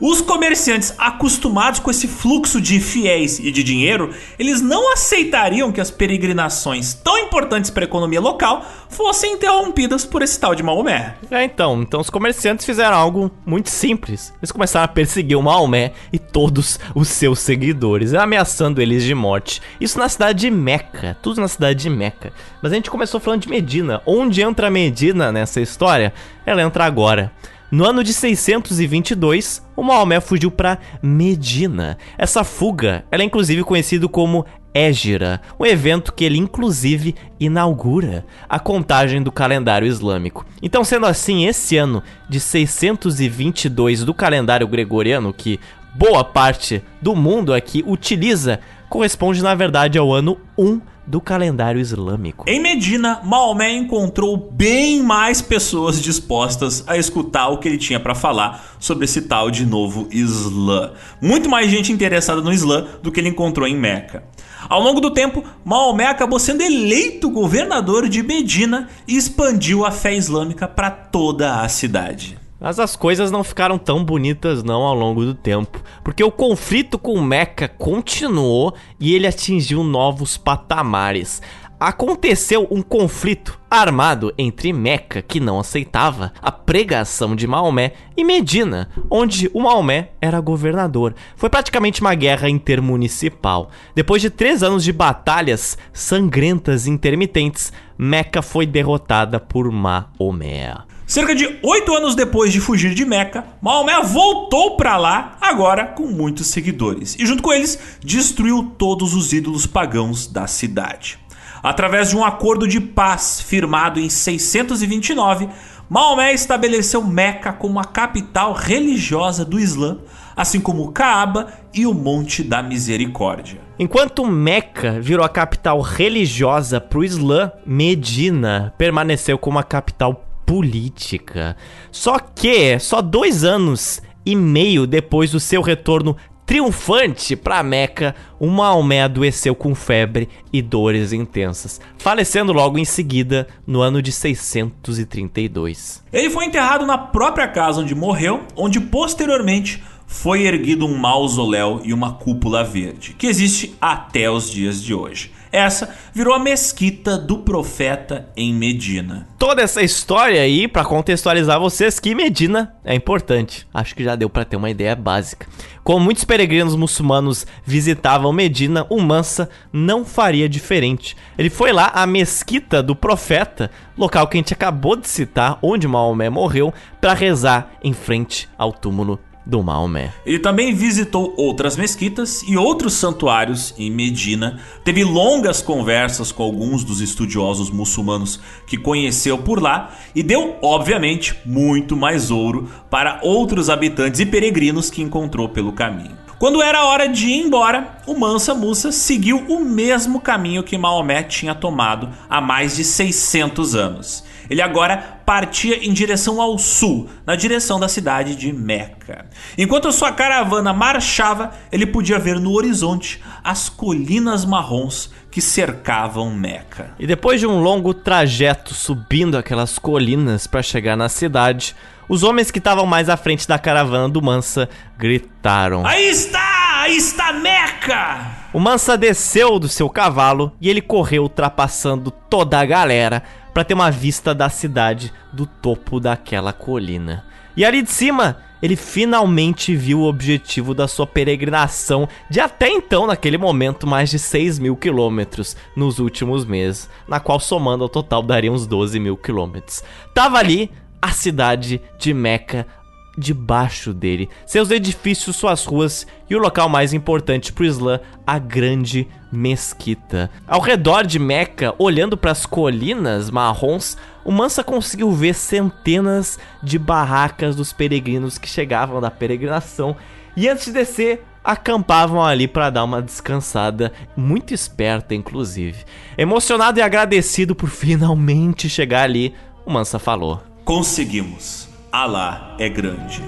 Os 0.00 0.22
comerciantes 0.22 0.94
acostumados 0.96 1.78
com 1.78 1.90
esse 1.90 2.08
fluxo 2.08 2.58
de 2.58 2.80
fiéis 2.80 3.38
e 3.38 3.52
de 3.52 3.62
dinheiro, 3.62 4.14
eles 4.38 4.62
não 4.62 4.94
aceitariam 4.94 5.70
que 5.70 5.80
as 5.80 5.90
peregrinações 5.90 6.94
tão 6.94 7.18
importantes 7.18 7.70
para 7.70 7.84
a 7.84 7.88
economia 7.88 8.18
local 8.18 8.64
fossem 8.88 9.34
interrompidas 9.34 10.06
por 10.06 10.22
esse 10.22 10.40
tal 10.40 10.54
de 10.54 10.62
Maomé. 10.62 11.16
É, 11.30 11.44
então, 11.44 11.82
então 11.82 12.00
os 12.00 12.08
comerciantes 12.08 12.64
fizeram 12.64 12.96
algo 12.96 13.30
muito 13.44 13.68
simples. 13.68 14.32
Eles 14.40 14.50
começaram 14.50 14.86
a 14.86 14.88
perseguir 14.88 15.36
o 15.36 15.42
Maomé 15.42 15.92
e 16.10 16.18
todos 16.18 16.80
os 16.94 17.08
seus 17.08 17.40
seguidores, 17.40 18.14
ameaçando 18.14 18.80
eles 18.80 19.04
de 19.04 19.14
morte. 19.14 19.60
Isso 19.78 19.98
na 19.98 20.08
cidade 20.08 20.40
de 20.40 20.50
Meca, 20.50 21.18
tudo 21.22 21.42
na 21.42 21.48
cidade 21.48 21.78
de 21.78 21.90
Meca. 21.90 22.32
Mas 22.62 22.72
a 22.72 22.74
gente 22.74 22.90
começou 22.90 23.20
falando 23.20 23.42
de 23.42 23.50
Medina. 23.50 24.00
Onde 24.06 24.40
entra 24.40 24.70
Medina 24.70 25.30
nessa 25.30 25.60
história? 25.60 26.14
Ela 26.46 26.62
entra 26.62 26.86
agora. 26.86 27.30
No 27.70 27.84
ano 27.84 28.02
de 28.02 28.12
622, 28.12 29.64
o 29.76 29.82
Maomé 29.84 30.20
fugiu 30.20 30.50
para 30.50 30.78
Medina. 31.00 31.96
Essa 32.18 32.42
fuga, 32.42 33.04
ela 33.12 33.22
é 33.22 33.26
inclusive 33.26 33.62
conhecido 33.62 34.08
como 34.08 34.44
Égira, 34.74 35.40
um 35.58 35.64
evento 35.64 36.12
que 36.12 36.24
ele 36.24 36.36
inclusive 36.36 37.14
inaugura 37.38 38.24
a 38.48 38.58
contagem 38.58 39.22
do 39.22 39.30
calendário 39.30 39.86
islâmico. 39.86 40.44
Então, 40.60 40.82
sendo 40.82 41.06
assim, 41.06 41.46
esse 41.46 41.76
ano 41.76 42.02
de 42.28 42.40
622 42.40 44.04
do 44.04 44.14
calendário 44.14 44.66
gregoriano, 44.66 45.32
que 45.32 45.60
boa 45.94 46.24
parte 46.24 46.82
do 47.00 47.14
mundo 47.14 47.54
aqui 47.54 47.84
utiliza, 47.86 48.58
corresponde 48.88 49.42
na 49.42 49.54
verdade 49.54 49.96
ao 49.96 50.12
ano 50.12 50.38
1 50.58 50.80
do 51.10 51.20
calendário 51.20 51.80
islâmico. 51.80 52.44
Em 52.48 52.60
Medina, 52.60 53.20
Maomé 53.24 53.72
encontrou 53.74 54.36
bem 54.36 55.02
mais 55.02 55.42
pessoas 55.42 56.00
dispostas 56.00 56.84
a 56.86 56.96
escutar 56.96 57.48
o 57.48 57.58
que 57.58 57.66
ele 57.66 57.78
tinha 57.78 57.98
para 57.98 58.14
falar 58.14 58.76
sobre 58.78 59.06
esse 59.06 59.22
tal 59.22 59.50
de 59.50 59.66
novo 59.66 60.06
Islã. 60.12 60.92
Muito 61.20 61.48
mais 61.48 61.68
gente 61.68 61.92
interessada 61.92 62.40
no 62.40 62.52
Islã 62.52 62.86
do 63.02 63.10
que 63.10 63.18
ele 63.18 63.28
encontrou 63.28 63.66
em 63.66 63.76
Meca. 63.76 64.22
Ao 64.68 64.80
longo 64.80 65.00
do 65.00 65.10
tempo, 65.10 65.42
Maomé 65.64 66.06
acabou 66.06 66.38
sendo 66.38 66.62
eleito 66.62 67.28
governador 67.28 68.08
de 68.08 68.22
Medina 68.22 68.88
e 69.08 69.16
expandiu 69.16 69.84
a 69.84 69.90
fé 69.90 70.14
islâmica 70.14 70.68
para 70.68 70.90
toda 70.90 71.60
a 71.60 71.68
cidade. 71.68 72.39
Mas 72.60 72.78
as 72.78 72.94
coisas 72.94 73.30
não 73.30 73.42
ficaram 73.42 73.78
tão 73.78 74.04
bonitas 74.04 74.62
não 74.62 74.82
ao 74.82 74.94
longo 74.94 75.24
do 75.24 75.34
tempo, 75.34 75.82
porque 76.04 76.22
o 76.22 76.30
conflito 76.30 76.98
com 76.98 77.18
Meca 77.20 77.66
continuou 77.66 78.74
e 78.98 79.14
ele 79.14 79.26
atingiu 79.26 79.82
novos 79.82 80.36
patamares. 80.36 81.40
Aconteceu 81.80 82.68
um 82.70 82.82
conflito 82.82 83.58
armado 83.70 84.34
entre 84.36 84.70
Meca, 84.70 85.22
que 85.22 85.40
não 85.40 85.58
aceitava 85.58 86.30
a 86.42 86.52
pregação 86.52 87.34
de 87.34 87.46
Maomé, 87.46 87.94
e 88.14 88.22
Medina, 88.22 88.90
onde 89.10 89.50
o 89.54 89.62
Maomé 89.62 90.10
era 90.20 90.38
governador. 90.40 91.14
Foi 91.36 91.48
praticamente 91.48 92.02
uma 92.02 92.14
guerra 92.14 92.50
intermunicipal. 92.50 93.70
Depois 93.94 94.20
de 94.20 94.28
três 94.28 94.62
anos 94.62 94.84
de 94.84 94.92
batalhas 94.92 95.78
sangrentas 95.90 96.86
e 96.86 96.90
intermitentes, 96.90 97.72
Meca 97.96 98.42
foi 98.42 98.66
derrotada 98.66 99.40
por 99.40 99.72
Maomé. 99.72 100.89
Cerca 101.10 101.34
de 101.34 101.58
oito 101.64 101.92
anos 101.92 102.14
depois 102.14 102.52
de 102.52 102.60
fugir 102.60 102.94
de 102.94 103.04
Meca, 103.04 103.44
Maomé 103.60 104.00
voltou 104.00 104.76
para 104.76 104.96
lá, 104.96 105.36
agora 105.40 105.84
com 105.84 106.06
muitos 106.06 106.46
seguidores, 106.46 107.16
e 107.18 107.26
junto 107.26 107.42
com 107.42 107.52
eles 107.52 107.76
destruiu 107.98 108.72
todos 108.78 109.12
os 109.12 109.32
ídolos 109.32 109.66
pagãos 109.66 110.28
da 110.28 110.46
cidade. 110.46 111.18
Através 111.64 112.10
de 112.10 112.16
um 112.16 112.24
acordo 112.24 112.68
de 112.68 112.80
paz 112.80 113.40
firmado 113.40 113.98
em 113.98 114.08
629, 114.08 115.48
Maomé 115.88 116.32
estabeleceu 116.32 117.02
Meca 117.02 117.52
como 117.52 117.80
a 117.80 117.84
capital 117.84 118.52
religiosa 118.52 119.44
do 119.44 119.58
Islã, 119.58 119.98
assim 120.36 120.60
como 120.60 120.92
Caaba 120.92 121.48
e 121.74 121.88
o 121.88 121.92
Monte 121.92 122.44
da 122.44 122.62
Misericórdia. 122.62 123.60
Enquanto 123.80 124.24
Meca 124.24 125.00
virou 125.00 125.24
a 125.24 125.28
capital 125.28 125.80
religiosa 125.80 126.80
para 126.80 127.00
o 127.00 127.04
Islã, 127.04 127.50
Medina 127.66 128.72
permaneceu 128.78 129.36
como 129.36 129.58
a 129.58 129.64
capital 129.64 130.29
política. 130.50 131.56
Só 131.92 132.18
que, 132.18 132.76
só 132.80 133.00
dois 133.00 133.44
anos 133.44 134.02
e 134.26 134.34
meio 134.34 134.84
depois 134.84 135.30
do 135.30 135.38
seu 135.38 135.62
retorno 135.62 136.16
triunfante 136.44 137.36
para 137.36 137.62
Meca, 137.62 138.16
o 138.36 138.48
Maomé 138.48 139.04
adoeceu 139.04 139.54
com 139.54 139.76
febre 139.76 140.28
e 140.52 140.60
dores 140.60 141.12
intensas, 141.12 141.80
falecendo 141.96 142.52
logo 142.52 142.80
em 142.80 142.84
seguida 142.84 143.46
no 143.64 143.80
ano 143.80 144.02
de 144.02 144.10
632. 144.10 146.02
Ele 146.12 146.30
foi 146.30 146.46
enterrado 146.46 146.84
na 146.84 146.98
própria 146.98 147.46
casa 147.46 147.82
onde 147.82 147.94
morreu, 147.94 148.42
onde 148.56 148.80
posteriormente 148.80 149.80
foi 150.04 150.42
erguido 150.42 150.84
um 150.84 150.96
mausoléu 150.96 151.80
e 151.84 151.94
uma 151.94 152.14
cúpula 152.14 152.64
verde, 152.64 153.14
que 153.16 153.28
existe 153.28 153.76
até 153.80 154.28
os 154.28 154.50
dias 154.50 154.82
de 154.82 154.92
hoje. 154.92 155.30
Essa 155.52 155.92
virou 156.14 156.32
a 156.32 156.38
mesquita 156.38 157.18
do 157.18 157.38
profeta 157.38 158.28
em 158.36 158.54
Medina. 158.54 159.26
Toda 159.36 159.62
essa 159.62 159.82
história 159.82 160.40
aí 160.40 160.68
para 160.68 160.84
contextualizar 160.84 161.58
vocês 161.58 161.98
que 161.98 162.14
Medina 162.14 162.74
é 162.84 162.94
importante. 162.94 163.66
Acho 163.74 163.94
que 163.94 164.04
já 164.04 164.14
deu 164.14 164.30
para 164.30 164.44
ter 164.44 164.56
uma 164.56 164.70
ideia 164.70 164.94
básica. 164.94 165.46
Como 165.82 166.04
muitos 166.04 166.24
peregrinos 166.24 166.76
muçulmanos 166.76 167.46
visitavam 167.64 168.32
Medina, 168.32 168.86
o 168.88 169.00
Mansa 169.00 169.48
não 169.72 170.04
faria 170.04 170.48
diferente. 170.48 171.16
Ele 171.36 171.50
foi 171.50 171.72
lá 171.72 171.90
à 171.94 172.06
mesquita 172.06 172.82
do 172.82 172.94
profeta, 172.94 173.70
local 173.98 174.28
que 174.28 174.36
a 174.36 174.40
gente 174.40 174.54
acabou 174.54 174.94
de 174.94 175.08
citar, 175.08 175.58
onde 175.62 175.88
Maomé 175.88 176.30
morreu, 176.30 176.72
para 177.00 177.14
rezar 177.14 177.72
em 177.82 177.92
frente 177.92 178.48
ao 178.56 178.72
túmulo 178.72 179.18
do 179.44 179.62
Maomé. 179.62 180.12
Ele 180.24 180.38
também 180.38 180.74
visitou 180.74 181.34
outras 181.36 181.76
mesquitas 181.76 182.42
e 182.46 182.56
outros 182.56 182.94
santuários 182.94 183.74
em 183.78 183.90
Medina, 183.90 184.60
teve 184.84 185.02
longas 185.02 185.62
conversas 185.62 186.30
com 186.30 186.42
alguns 186.42 186.84
dos 186.84 187.00
estudiosos 187.00 187.70
muçulmanos 187.70 188.40
que 188.66 188.76
conheceu 188.76 189.38
por 189.38 189.62
lá 189.62 189.90
e 190.14 190.22
deu, 190.22 190.56
obviamente, 190.62 191.36
muito 191.44 191.96
mais 191.96 192.30
ouro 192.30 192.70
para 192.88 193.20
outros 193.22 193.70
habitantes 193.70 194.20
e 194.20 194.26
peregrinos 194.26 194.90
que 194.90 195.02
encontrou 195.02 195.48
pelo 195.48 195.72
caminho. 195.72 196.18
Quando 196.40 196.62
era 196.62 196.86
hora 196.86 197.06
de 197.06 197.26
ir 197.26 197.44
embora, 197.44 197.98
o 198.06 198.18
Mansa 198.18 198.54
Musa 198.54 198.90
seguiu 198.90 199.44
o 199.46 199.60
mesmo 199.60 200.20
caminho 200.22 200.62
que 200.62 200.78
Maomé 200.78 201.22
tinha 201.22 201.54
tomado 201.54 202.08
há 202.30 202.40
mais 202.40 202.76
de 202.76 202.84
600 202.84 203.74
anos. 203.74 204.24
Ele 204.50 204.60
agora 204.60 205.20
partia 205.24 205.86
em 205.86 205.92
direção 205.92 206.40
ao 206.40 206.58
sul, 206.58 207.08
na 207.24 207.36
direção 207.36 207.78
da 207.78 207.88
cidade 207.88 208.34
de 208.34 208.52
Meca. 208.52 209.26
Enquanto 209.56 209.92
sua 209.92 210.10
caravana 210.10 210.72
marchava, 210.72 211.52
ele 211.70 211.86
podia 211.86 212.18
ver 212.18 212.40
no 212.40 212.52
horizonte 212.52 213.22
as 213.44 213.68
colinas 213.68 214.44
marrons 214.44 215.08
que 215.30 215.40
cercavam 215.40 216.34
Meca. 216.34 216.90
E 216.98 217.06
depois 217.06 217.38
de 217.38 217.46
um 217.46 217.60
longo 217.60 217.94
trajeto 217.94 218.74
subindo 218.74 219.38
aquelas 219.38 219.78
colinas 219.78 220.48
para 220.48 220.62
chegar 220.62 220.96
na 220.96 221.08
cidade, 221.08 221.76
os 222.08 222.24
homens 222.24 222.50
que 222.50 222.58
estavam 222.58 222.84
mais 222.84 223.08
à 223.08 223.16
frente 223.16 223.46
da 223.46 223.56
caravana 223.56 224.08
do 224.08 224.20
Mansa 224.20 224.68
gritaram: 224.98 225.86
Aí 225.86 226.10
está! 226.10 226.50
Aí 226.80 226.96
está 226.96 227.32
Meca! 227.34 228.40
O 228.52 228.58
Mansa 228.58 228.96
desceu 228.96 229.58
do 229.58 229.68
seu 229.68 229.88
cavalo 229.88 230.50
e 230.60 230.68
ele 230.68 230.80
correu 230.80 231.22
ultrapassando 231.22 232.10
toda 232.10 232.58
a 232.58 232.64
galera 232.64 233.22
para 233.52 233.64
ter 233.64 233.74
uma 233.74 233.90
vista 233.90 234.34
da 234.34 234.48
cidade 234.48 235.12
do 235.32 235.46
topo 235.46 236.00
daquela 236.00 236.52
colina. 236.52 237.24
E 237.56 237.64
ali 237.64 237.82
de 237.82 237.90
cima, 237.90 238.38
ele 238.62 238.76
finalmente 238.76 239.74
viu 239.74 240.00
o 240.00 240.08
objetivo 240.08 240.74
da 240.74 240.86
sua 240.86 241.06
peregrinação 241.06 242.08
de 242.28 242.40
até 242.40 242.68
então, 242.68 243.06
naquele 243.06 243.38
momento, 243.38 243.86
mais 243.86 244.10
de 244.10 244.18
6 244.18 244.58
mil 244.58 244.76
quilômetros 244.76 245.56
nos 245.74 245.98
últimos 245.98 246.44
meses, 246.44 246.88
na 247.08 247.18
qual 247.18 247.40
somando 247.40 247.82
ao 247.82 247.88
total 247.88 248.22
daria 248.22 248.52
uns 248.52 248.66
12 248.66 249.00
mil 249.00 249.16
quilômetros. 249.16 249.82
Tava 250.14 250.38
ali 250.38 250.70
a 251.02 251.10
cidade 251.10 251.80
de 251.98 252.12
Meca, 252.12 252.66
debaixo 253.16 253.92
dele, 253.92 254.28
seus 254.46 254.70
edifícios, 254.70 255.36
suas 255.36 255.64
ruas 255.64 256.06
e 256.28 256.34
o 256.34 256.38
local 256.38 256.68
mais 256.68 256.92
importante 256.92 257.52
para 257.52 257.62
o 257.62 257.66
Islã, 257.66 258.00
a 258.26 258.38
grande 258.38 259.06
mesquita. 259.32 260.30
Ao 260.46 260.60
redor 260.60 261.06
de 261.06 261.18
Meca, 261.18 261.74
olhando 261.78 262.16
para 262.16 262.30
as 262.30 262.46
colinas 262.46 263.30
marrons, 263.30 263.96
o 264.24 264.30
Mansa 264.30 264.62
conseguiu 264.62 265.10
ver 265.12 265.34
centenas 265.34 266.38
de 266.62 266.78
barracas 266.78 267.56
dos 267.56 267.72
peregrinos 267.72 268.38
que 268.38 268.48
chegavam 268.48 269.00
da 269.00 269.10
peregrinação 269.10 269.96
e 270.36 270.48
antes 270.48 270.66
de 270.66 270.72
descer, 270.72 271.24
acampavam 271.42 272.22
ali 272.22 272.46
para 272.46 272.70
dar 272.70 272.84
uma 272.84 273.02
descansada, 273.02 273.92
muito 274.16 274.54
esperta 274.54 275.14
inclusive. 275.14 275.84
Emocionado 276.16 276.78
e 276.78 276.82
agradecido 276.82 277.54
por 277.54 277.68
finalmente 277.70 278.68
chegar 278.68 279.02
ali, 279.02 279.34
o 279.64 279.70
Mansa 279.70 279.98
falou: 279.98 280.42
Conseguimos. 280.64 281.69
Alá 281.92 282.54
é 282.56 282.68
grande. 282.68 283.20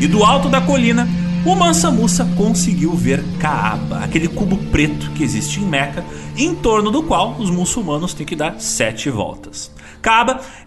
E 0.00 0.08
do 0.08 0.24
alto 0.24 0.48
da 0.48 0.60
colina, 0.60 1.06
o 1.44 1.54
Mansa 1.54 1.92
Musa 1.92 2.24
conseguiu 2.36 2.92
ver 2.92 3.22
Kaaba, 3.38 3.98
aquele 3.98 4.26
cubo 4.26 4.56
preto 4.72 5.12
que 5.12 5.22
existe 5.22 5.60
em 5.60 5.64
Meca, 5.64 6.04
em 6.36 6.52
torno 6.52 6.90
do 6.90 7.04
qual 7.04 7.36
os 7.38 7.50
muçulmanos 7.50 8.14
têm 8.14 8.26
que 8.26 8.34
dar 8.34 8.58
sete 8.58 9.08
voltas. 9.08 9.70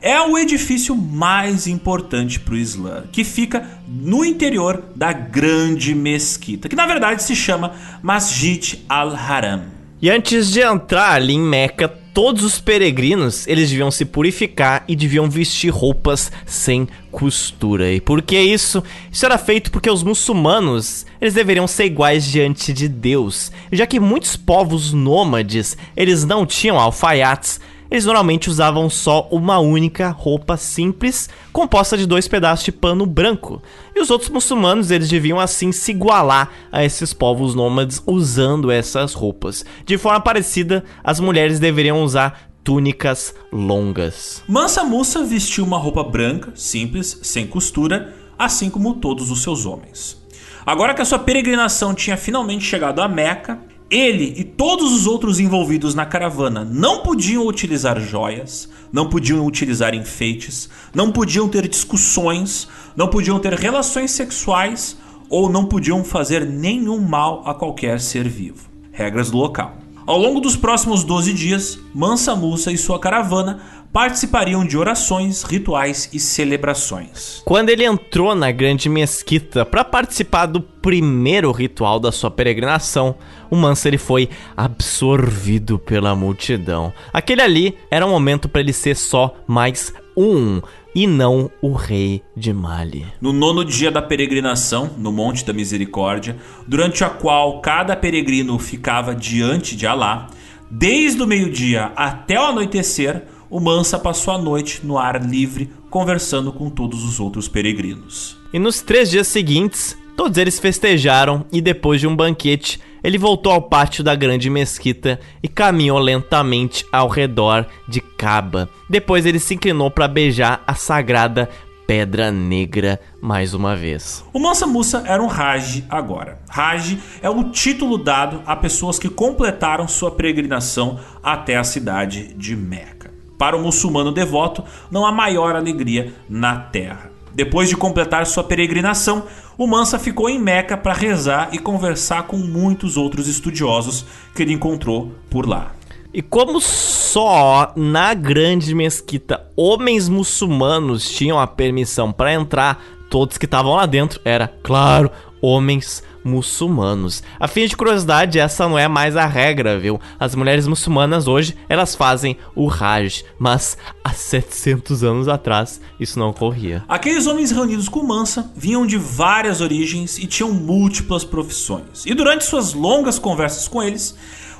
É 0.02 0.20
o 0.22 0.38
edifício 0.38 0.96
mais 0.96 1.68
importante 1.68 2.40
para 2.40 2.54
o 2.54 2.58
Islã, 2.58 3.04
que 3.12 3.24
fica 3.24 3.66
no 3.88 4.26
interior 4.26 4.84
da 4.96 5.14
grande 5.14 5.96
mesquita, 5.96 6.68
que 6.68 6.76
na 6.76 6.86
verdade 6.86 7.24
se 7.24 7.36
chama 7.36 7.74
Masjid 8.02 8.80
al-Haram. 8.90 9.64
E 10.02 10.10
antes 10.10 10.52
de 10.52 10.62
entrar 10.62 11.12
ali 11.12 11.34
em 11.34 11.42
Meca, 11.42 11.88
todos 12.14 12.44
os 12.44 12.60
peregrinos, 12.60 13.48
eles 13.48 13.70
deviam 13.70 13.90
se 13.90 14.04
purificar 14.04 14.84
e 14.88 14.96
deviam 14.96 15.30
vestir 15.30 15.70
roupas 15.70 16.32
sem 16.46 16.88
costura. 17.12 17.92
E 17.92 18.02
por 18.02 18.22
que 18.22 18.40
isso? 18.40 18.84
Isso 19.12 19.26
era 19.26 19.38
feito 19.38 19.72
porque 19.72 19.90
os 19.90 20.04
muçulmanos, 20.04 21.06
eles 21.22 21.34
deveriam 21.34 21.68
ser 21.68 21.86
iguais 21.86 22.26
diante 22.26 22.74
de 22.74 22.88
Deus. 22.88 23.52
Já 23.72 23.86
que 23.86 24.00
muitos 24.00 24.36
povos 24.36 24.94
nômades, 24.94 25.78
eles 25.96 26.26
não 26.26 26.46
tinham 26.46 26.80
alfaiates, 26.80 27.60
eles 27.92 28.06
normalmente 28.06 28.50
usavam 28.50 28.90
só 28.90 29.28
uma 29.32 29.60
única 29.60 30.10
roupa 30.10 30.58
simples, 30.58 31.30
composta 31.52 31.98
de 31.98 32.06
dois 32.06 32.28
pedaços 32.28 32.66
de 32.66 32.72
pano 32.72 33.06
branco. 33.06 33.62
E 33.96 34.00
os 34.00 34.10
outros 34.10 34.30
muçulmanos, 34.30 34.92
eles 34.92 35.10
deviam 35.10 35.40
assim 35.40 35.72
se 35.72 35.92
igualar 35.92 36.52
a 36.72 36.84
esses 36.86 37.14
povos 37.14 37.56
nômades 37.56 38.02
usando 38.06 38.72
essas 38.72 39.14
roupas. 39.14 39.66
De 39.86 39.98
forma 39.98 40.20
parecida, 40.22 40.84
as 41.04 41.20
mulheres 41.20 41.60
deveriam 41.60 42.04
usar 42.04 42.50
túnicas 42.64 43.34
longas. 43.52 44.44
Mansa 44.48 44.84
Musa 44.84 45.24
vestiu 45.24 45.64
uma 45.64 45.78
roupa 45.78 46.04
branca, 46.04 46.52
simples, 46.56 47.20
sem 47.24 47.48
costura, 47.48 48.14
assim 48.38 48.70
como 48.70 48.96
todos 48.96 49.32
os 49.32 49.42
seus 49.42 49.66
homens. 49.66 50.20
Agora 50.66 50.94
que 50.94 51.02
a 51.02 51.06
sua 51.06 51.18
peregrinação 51.18 51.96
tinha 51.96 52.16
finalmente 52.16 52.64
chegado 52.64 53.02
a 53.02 53.08
Meca, 53.08 53.60
ele 53.90 54.36
e 54.38 54.44
todos 54.44 54.94
os 54.94 55.08
outros 55.08 55.40
envolvidos 55.40 55.96
na 55.96 56.06
caravana 56.06 56.64
não 56.64 57.02
podiam 57.02 57.48
utilizar 57.48 58.00
joias, 58.00 58.70
não 58.94 59.10
podiam 59.10 59.46
utilizar 59.46 59.96
enfeites, 59.96 60.70
não 60.94 61.12
podiam 61.12 61.50
ter 61.50 61.68
discussões, 61.68 62.68
não 62.96 63.08
podiam 63.08 63.40
ter 63.40 63.54
relações 63.54 64.12
sexuais 64.12 64.98
ou 65.30 65.50
não 65.50 65.66
podiam 65.66 66.04
fazer 66.04 66.46
nenhum 66.46 67.00
mal 67.00 67.44
a 67.46 67.54
qualquer 67.54 68.00
ser 68.00 68.28
vivo. 68.28 68.68
Regras 68.92 69.32
do 69.32 69.38
local. 69.38 69.78
Ao 70.06 70.18
longo 70.18 70.40
dos 70.40 70.56
próximos 70.56 71.04
12 71.04 71.34
dias, 71.34 71.80
Mansa 71.94 72.36
Musa 72.36 72.72
e 72.72 72.78
sua 72.78 73.00
caravana 73.00 73.62
participariam 73.92 74.66
de 74.66 74.78
orações, 74.78 75.44
rituais 75.44 76.10
e 76.14 76.20
celebrações. 76.20 77.42
Quando 77.44 77.70
ele 77.70 77.84
entrou 77.84 78.36
na 78.36 78.52
grande 78.52 78.88
mesquita 78.88 79.66
para 79.66 79.84
participar 79.84 80.46
do 80.46 80.62
primeiro 80.62 81.52
ritual 81.52 82.00
da 82.00 82.12
sua 82.12 82.30
peregrinação, 82.30 83.16
o 83.50 83.56
Mansa 83.56 83.88
ele 83.88 83.98
foi 83.98 84.30
absorvido 84.56 85.80
pela 85.80 86.16
multidão. 86.16 86.94
Aquele 87.12 87.42
ali 87.42 87.78
era 87.90 88.06
um 88.06 88.12
momento 88.12 88.48
para 88.48 88.62
ele 88.62 88.74
ser 88.74 88.96
só 88.96 89.36
mais 89.48 89.92
um 90.16 90.62
e 90.94 91.08
não 91.08 91.50
o 91.62 91.72
rei 91.74 92.22
de 92.36 92.52
Mali. 92.52 93.06
No 93.22 93.32
nono 93.32 93.64
dia 93.64 93.92
da 93.92 94.02
peregrinação, 94.02 94.92
no 94.98 95.12
Monte 95.12 95.46
da 95.46 95.54
Misericórdia, 95.54 96.36
durante 96.68 97.04
a 97.04 97.10
qual 97.10 97.62
cada 97.62 97.96
peregrino 97.96 98.58
ficava 98.60 99.16
diante 99.16 99.76
de 99.76 99.88
Alá, 99.88 100.28
desde 100.70 101.22
o 101.22 101.28
meio-dia 101.28 101.92
até 101.96 102.40
o 102.40 102.46
anoitecer, 102.46 103.24
o 103.50 103.60
Mansa 103.60 103.98
passou 103.98 104.34
a 104.34 104.38
noite 104.38 104.82
no 104.84 104.98
ar 104.98 105.24
livre, 105.24 105.70
conversando 105.90 106.52
com 106.54 106.70
todos 106.70 107.04
os 107.04 107.20
outros 107.20 107.48
peregrinos. 107.48 108.38
E 108.54 108.60
nos 108.60 108.82
três 108.82 109.10
dias 109.10 109.28
seguintes, 109.28 109.98
todos 110.16 110.38
eles 110.38 110.60
festejaram 110.60 111.46
e 111.52 111.60
depois 111.62 112.00
de 112.00 112.08
um 112.08 112.16
banquete, 112.16 112.80
ele 113.04 113.18
voltou 113.18 113.52
ao 113.52 113.62
pátio 113.62 114.04
da 114.04 114.14
grande 114.14 114.50
mesquita 114.50 115.20
e 115.42 115.48
caminhou 115.48 115.98
lentamente 115.98 116.86
ao 116.92 117.08
redor 117.08 117.66
de 117.88 118.02
Caba. 118.02 118.70
Depois 118.90 119.26
ele 119.26 119.40
se 119.40 119.56
inclinou 119.56 119.90
para 119.90 120.08
beijar 120.08 120.64
a 120.68 120.76
sagrada 120.76 121.50
Pedra 121.88 122.32
Negra 122.32 123.00
mais 123.20 123.56
uma 123.56 123.76
vez. 123.76 124.24
O 124.32 124.38
Mansa 124.38 124.68
Musa 124.68 125.04
era 125.08 125.24
um 125.24 125.28
Raj 125.28 125.84
agora. 125.90 126.40
Raj 126.48 127.00
é 127.20 127.28
o 127.28 127.46
título 127.46 127.98
dado 127.98 128.44
a 128.46 128.56
pessoas 128.56 129.00
que 129.00 129.10
completaram 129.10 129.88
sua 129.88 130.12
peregrinação 130.12 131.00
até 131.24 131.58
a 131.58 131.64
cidade 131.64 132.32
de 132.36 132.56
Meca. 132.56 132.99
Para 133.40 133.56
o 133.56 133.62
muçulmano 133.62 134.12
devoto, 134.12 134.66
não 134.92 135.06
há 135.06 135.14
maior 135.14 135.56
alegria 135.56 136.14
na 136.30 136.58
terra. 136.58 137.10
Depois 137.34 137.70
de 137.70 137.78
completar 137.78 138.26
sua 138.26 138.44
peregrinação, 138.44 139.24
o 139.58 139.66
Mansa 139.66 139.98
ficou 139.98 140.30
em 140.30 140.38
Meca 140.38 140.76
para 140.76 140.92
rezar 140.92 141.48
e 141.54 141.58
conversar 141.58 142.24
com 142.24 142.36
muitos 142.36 142.98
outros 142.98 143.30
estudiosos 143.30 144.06
que 144.36 144.44
ele 144.44 144.52
encontrou 144.52 145.14
por 145.30 145.48
lá. 145.48 145.72
E 146.14 146.22
como 146.22 146.60
só 146.60 147.72
na 147.78 148.14
grande 148.14 148.76
mesquita 148.76 149.46
homens 149.56 150.10
muçulmanos 150.10 151.10
tinham 151.10 151.40
a 151.40 151.48
permissão 151.48 152.12
para 152.12 152.34
entrar, 152.34 152.84
todos 153.10 153.38
que 153.38 153.46
estavam 153.46 153.74
lá 153.74 153.86
dentro 153.86 154.20
era, 154.26 154.50
claro, 154.62 155.10
homens 155.42 156.04
muçulmanos. 156.24 157.24
A 157.40 157.48
fim 157.48 157.66
de 157.68 157.76
curiosidade, 157.76 158.40
essa 158.40 158.68
não 158.68 158.78
é 158.78 158.88
mais 158.88 159.16
a 159.16 159.26
regra, 159.26 159.80
viu? 159.80 160.00
As 160.20 160.36
mulheres 160.36 160.68
muçulmanas 160.68 161.28
hoje, 161.28 161.56
elas 161.68 161.96
fazem 161.96 162.38
o 162.56 162.70
Hajj, 162.70 163.24
mas 163.38 163.78
há 164.04 164.12
700 164.12 165.04
anos 165.04 165.28
atrás 165.28 165.82
isso 166.00 166.20
não 166.20 166.30
ocorria. 166.30 166.84
Aqueles 166.88 167.28
homens 167.28 167.52
reunidos 167.52 167.90
com 167.90 168.04
Mansa 168.04 168.52
vinham 168.56 168.86
de 168.86 168.98
várias 168.98 169.62
origens 169.62 170.18
e 170.18 170.28
tinham 170.28 170.52
múltiplas 170.52 171.24
profissões. 171.24 172.06
E 172.06 172.14
durante 172.14 172.46
suas 172.46 172.74
longas 172.74 173.20
conversas 173.20 173.68
com 173.68 173.82
eles, 173.82 174.16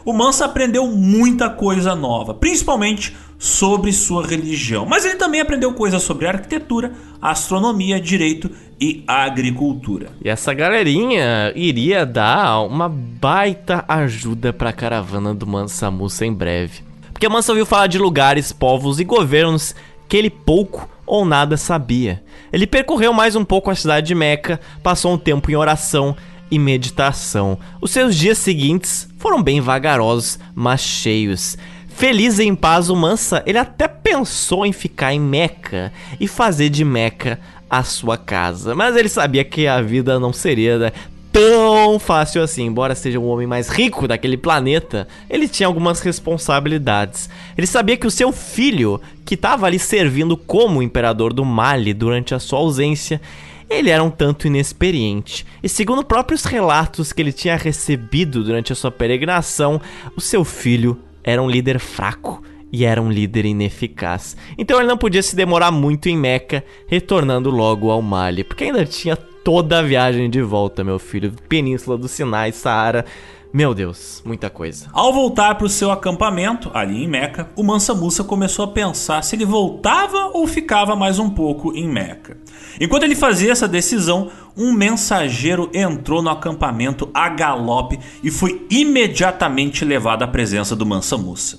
o 0.06 0.14
Mansa 0.14 0.46
aprendeu 0.46 0.88
muita 0.88 1.50
coisa 1.50 1.96
nova, 1.96 2.34
principalmente 2.34 3.16
sobre 3.38 3.94
sua 3.94 4.26
religião. 4.26 4.86
Mas 4.86 5.06
ele 5.06 5.16
também 5.16 5.40
aprendeu 5.40 5.74
coisas 5.74 6.04
sobre 6.04 6.28
arquitetura, 6.28 6.92
astronomia, 7.22 8.00
direito 8.00 8.52
e 8.80 9.04
agricultura. 9.08 10.10
E 10.24 10.30
essa 10.30 10.54
galerinha 10.54 11.52
iria 11.56 12.06
dar 12.06 12.62
uma 12.62 12.90
baita 12.90 13.84
ajuda 13.88 14.52
para 14.52 14.70
a 14.70 14.74
caravana 14.74 15.34
do 15.34 15.48
Mansa 15.48 15.90
Musa 15.90 16.26
em 16.26 16.34
breve. 16.34 16.82
Porque 17.12 17.28
Mansa 17.28 17.52
ouviu 17.52 17.66
falar 17.66 17.88
de 17.88 17.98
lugares, 17.98 18.52
povos 18.52 19.00
e 19.00 19.04
governos 19.04 19.76
que 20.08 20.18
ele 20.18 20.30
pouco 20.30 20.90
ou 21.06 21.26
nada 21.26 21.58
sabia. 21.58 22.24
Ele 22.52 22.66
percorreu 22.66 23.14
mais 23.14 23.36
um 23.36 23.44
pouco 23.44 23.70
a 23.70 23.76
cidade 23.76 24.08
de 24.08 24.16
Meca, 24.16 24.60
passou 24.82 25.14
um 25.14 25.18
tempo 25.18 25.52
em 25.52 25.56
oração 25.56 26.16
e 26.52 26.58
meditação. 26.58 27.58
Os 27.82 27.92
seus 27.92 28.16
dias 28.16 28.38
seguintes 28.38 29.08
foram 29.18 29.42
bem 29.42 29.62
vagarosos, 29.62 30.40
mas 30.56 30.82
cheios. 30.82 31.58
Feliz 31.88 32.40
em 32.40 32.56
paz, 32.56 32.90
o 32.90 32.96
Mansa, 32.96 33.44
ele 33.46 33.58
até 33.58 33.88
pensou 33.88 34.66
em 34.66 34.72
ficar 34.72 35.14
em 35.14 35.20
Meca 35.20 35.92
e 36.20 36.28
fazer 36.28 36.70
de 36.70 36.86
Meca 36.86 37.40
a 37.70 37.84
sua 37.84 38.18
casa. 38.18 38.74
Mas 38.74 38.96
ele 38.96 39.10
sabia 39.10 39.44
que 39.44 39.68
a 39.68 39.82
vida 39.82 40.18
não 40.20 40.32
seria 40.32 40.80
né, 40.80 40.92
tão 41.32 42.00
fácil 42.00 42.42
assim. 42.42 42.66
Embora 42.66 42.96
seja 42.96 43.20
o 43.20 43.28
homem 43.28 43.46
mais 43.46 43.70
rico 43.70 44.08
daquele 44.08 44.38
planeta, 44.38 45.08
ele 45.30 45.48
tinha 45.48 45.68
algumas 45.68 46.00
responsabilidades. 46.00 47.30
Ele 47.58 47.68
sabia 47.68 47.98
que 47.98 48.08
o 48.08 48.12
seu 48.12 48.32
filho, 48.32 49.00
que 49.26 49.36
estava 49.36 49.66
ali 49.66 49.78
servindo 49.78 50.36
como 50.36 50.82
imperador 50.82 51.34
do 51.34 51.46
Mali 51.46 51.94
durante 51.94 52.34
a 52.34 52.40
sua 52.40 52.60
ausência, 52.60 53.22
ele 53.70 53.90
era 53.90 54.04
um 54.04 54.10
tanto 54.10 54.48
inexperiente, 54.48 55.46
e 55.62 55.70
segundo 55.70 56.04
próprios 56.04 56.44
relatos 56.44 57.14
que 57.14 57.22
ele 57.22 57.32
tinha 57.32 57.56
recebido 57.56 58.44
durante 58.44 58.74
a 58.74 58.76
sua 58.76 58.92
peregrinação, 58.92 59.80
o 60.16 60.22
seu 60.22 60.44
filho 60.44 60.98
era 61.24 61.42
um 61.42 61.50
líder 61.50 61.80
fraco 61.80 62.42
e 62.72 62.86
era 62.86 63.02
um 63.02 63.12
líder 63.12 63.46
ineficaz. 63.46 64.36
Então 64.58 64.80
ele 64.80 64.88
não 64.88 64.98
podia 64.98 65.22
se 65.22 65.36
demorar 65.36 65.72
muito 65.72 66.08
em 66.08 66.18
Meca, 66.18 66.64
retornando 66.88 67.50
logo 67.50 67.90
ao 67.92 68.02
Mali, 68.02 68.44
porque 68.44 68.66
ainda 68.66 68.86
tinha 68.86 69.16
toda 69.16 69.80
a 69.80 69.82
viagem 69.82 70.30
de 70.30 70.42
volta, 70.42 70.84
meu 70.84 71.00
filho. 71.00 71.34
Península 71.48 71.98
do 71.98 72.08
Sinai, 72.08 72.52
Saara. 72.52 73.06
Meu 73.52 73.74
Deus, 73.74 74.22
muita 74.24 74.48
coisa. 74.48 74.90
Ao 74.94 75.12
voltar 75.12 75.56
para 75.56 75.66
o 75.66 75.70
seu 75.70 75.90
acampamento, 75.90 76.70
ali 76.72 77.04
em 77.04 77.08
Meca, 77.08 77.50
o 77.56 77.64
Mansa 77.64 77.96
Musa 77.96 78.24
começou 78.24 78.66
a 78.66 78.68
pensar 78.68 79.24
se 79.24 79.36
ele 79.36 79.44
voltava 79.44 80.30
ou 80.36 80.46
ficava 80.46 80.96
mais 80.96 81.18
um 81.18 81.32
pouco 81.32 81.76
em 81.76 81.90
Meca. 81.90 82.38
Enquanto 82.80 83.04
ele 83.04 83.16
fazia 83.16 83.52
essa 83.52 83.68
decisão, 83.68 84.30
um 84.56 84.72
mensageiro 84.72 85.68
entrou 85.74 86.22
no 86.22 86.30
acampamento 86.30 87.10
a 87.12 87.28
galope 87.28 88.00
e 88.24 88.30
foi 88.30 88.68
imediatamente 88.70 89.84
levado 89.84 90.22
à 90.22 90.28
presença 90.28 90.76
do 90.76 90.86
Mansa 90.86 91.18
Musa. 91.18 91.58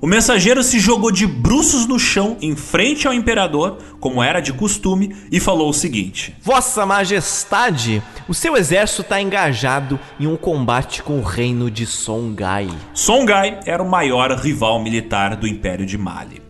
O 0.00 0.06
mensageiro 0.06 0.62
se 0.62 0.78
jogou 0.78 1.10
de 1.10 1.26
bruços 1.26 1.84
no 1.84 1.98
chão 1.98 2.36
em 2.40 2.54
frente 2.54 3.08
ao 3.08 3.12
imperador, 3.12 3.78
como 3.98 4.22
era 4.22 4.38
de 4.38 4.52
costume, 4.52 5.16
e 5.30 5.40
falou 5.40 5.70
o 5.70 5.74
seguinte: 5.74 6.36
Vossa 6.40 6.86
Majestade, 6.86 8.00
o 8.28 8.34
seu 8.34 8.56
exército 8.56 9.02
está 9.02 9.20
engajado 9.20 9.98
em 10.20 10.28
um 10.28 10.36
combate 10.36 11.02
com 11.02 11.18
o 11.18 11.24
reino 11.24 11.68
de 11.68 11.84
Songhai. 11.84 12.68
Songhai 12.94 13.58
era 13.66 13.82
o 13.82 13.90
maior 13.90 14.30
rival 14.38 14.80
militar 14.80 15.34
do 15.34 15.48
Império 15.48 15.84
de 15.84 15.98
Mali. 15.98 16.40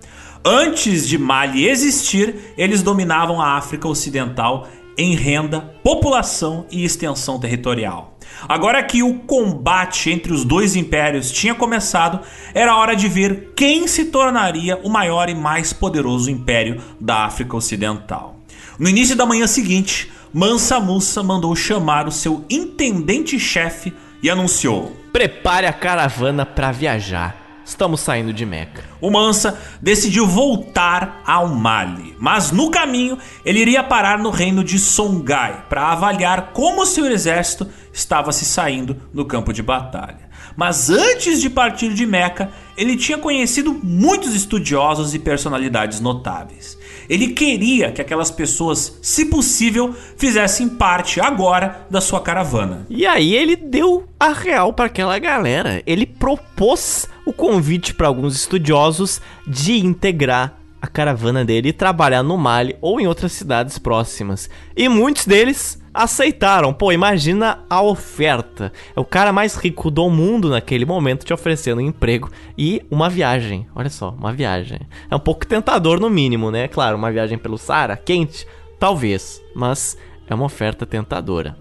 Antes 0.44 1.08
de 1.08 1.16
Mali 1.16 1.66
existir, 1.66 2.54
eles 2.56 2.82
dominavam 2.82 3.40
a 3.40 3.56
África 3.56 3.88
Ocidental 3.88 4.68
em 4.98 5.14
renda, 5.14 5.60
população 5.82 6.66
e 6.70 6.84
extensão 6.84 7.38
territorial. 7.38 8.18
Agora 8.48 8.82
que 8.82 9.02
o 9.02 9.20
combate 9.20 10.10
entre 10.10 10.32
os 10.32 10.44
dois 10.44 10.74
impérios 10.74 11.30
tinha 11.30 11.54
começado, 11.54 12.20
era 12.52 12.76
hora 12.76 12.94
de 12.94 13.08
ver 13.08 13.52
quem 13.56 13.86
se 13.86 14.06
tornaria 14.06 14.76
o 14.82 14.90
maior 14.90 15.28
e 15.28 15.34
mais 15.34 15.72
poderoso 15.72 16.30
império 16.30 16.82
da 17.00 17.24
África 17.24 17.56
Ocidental. 17.56 18.36
No 18.78 18.88
início 18.88 19.16
da 19.16 19.24
manhã 19.24 19.46
seguinte, 19.46 20.10
Mansa 20.32 20.78
Musa 20.78 21.22
mandou 21.22 21.54
chamar 21.56 22.06
o 22.06 22.12
seu 22.12 22.44
intendente-chefe 22.50 23.94
e 24.22 24.28
anunciou: 24.28 24.96
Prepare 25.12 25.66
a 25.66 25.72
caravana 25.72 26.44
para 26.44 26.70
viajar. 26.70 27.37
Estamos 27.68 28.00
saindo 28.00 28.32
de 28.32 28.46
Meca. 28.46 28.82
O 28.98 29.10
Mansa 29.10 29.60
decidiu 29.80 30.26
voltar 30.26 31.22
ao 31.26 31.48
Mali, 31.48 32.16
mas 32.18 32.50
no 32.50 32.70
caminho 32.70 33.18
ele 33.44 33.60
iria 33.60 33.84
parar 33.84 34.18
no 34.18 34.30
reino 34.30 34.64
de 34.64 34.78
Songhai 34.78 35.66
para 35.68 35.92
avaliar 35.92 36.52
como 36.54 36.86
seu 36.86 37.04
exército 37.04 37.68
estava 37.92 38.32
se 38.32 38.46
saindo 38.46 38.96
no 39.12 39.26
campo 39.26 39.52
de 39.52 39.62
batalha. 39.62 40.30
Mas 40.56 40.88
antes 40.88 41.42
de 41.42 41.50
partir 41.50 41.92
de 41.92 42.06
Meca, 42.06 42.50
ele 42.74 42.96
tinha 42.96 43.18
conhecido 43.18 43.78
muitos 43.84 44.34
estudiosos 44.34 45.14
e 45.14 45.18
personalidades 45.18 46.00
notáveis. 46.00 46.77
Ele 47.08 47.28
queria 47.28 47.90
que 47.90 48.00
aquelas 48.00 48.30
pessoas, 48.30 48.98
se 49.02 49.26
possível, 49.26 49.94
fizessem 50.16 50.68
parte 50.68 51.20
agora 51.20 51.86
da 51.88 52.00
sua 52.00 52.20
caravana. 52.20 52.86
E 52.90 53.06
aí 53.06 53.34
ele 53.34 53.56
deu 53.56 54.04
a 54.20 54.32
real 54.32 54.72
para 54.72 54.86
aquela 54.86 55.18
galera. 55.18 55.82
Ele 55.86 56.04
propôs 56.04 57.06
o 57.24 57.32
convite 57.32 57.94
para 57.94 58.06
alguns 58.06 58.36
estudiosos 58.36 59.20
de 59.46 59.78
integrar 59.78 60.58
a 60.80 60.86
caravana 60.86 61.44
dele 61.44 61.70
e 61.70 61.72
trabalhar 61.72 62.22
no 62.22 62.36
Mali 62.36 62.76
ou 62.80 63.00
em 63.00 63.06
outras 63.06 63.32
cidades 63.32 63.78
próximas. 63.78 64.48
E 64.76 64.88
muitos 64.88 65.26
deles 65.26 65.82
aceitaram. 65.92 66.72
Pô, 66.72 66.92
imagina 66.92 67.64
a 67.68 67.82
oferta. 67.82 68.72
É 68.94 69.00
o 69.00 69.04
cara 69.04 69.32
mais 69.32 69.56
rico 69.56 69.90
do 69.90 70.08
mundo 70.08 70.50
naquele 70.50 70.84
momento 70.84 71.24
te 71.24 71.32
oferecendo 71.32 71.78
um 71.78 71.86
emprego 71.86 72.30
e 72.56 72.82
uma 72.90 73.08
viagem. 73.10 73.66
Olha 73.74 73.90
só, 73.90 74.10
uma 74.10 74.32
viagem. 74.32 74.80
É 75.10 75.16
um 75.16 75.20
pouco 75.20 75.46
tentador 75.46 75.98
no 75.98 76.08
mínimo, 76.08 76.50
né? 76.50 76.68
Claro, 76.68 76.96
uma 76.96 77.10
viagem 77.10 77.36
pelo 77.36 77.58
Saara, 77.58 77.96
quente, 77.96 78.46
talvez, 78.78 79.42
mas 79.54 79.96
é 80.32 80.34
uma 80.34 80.44
oferta 80.44 80.86
tentadora. 80.86 81.56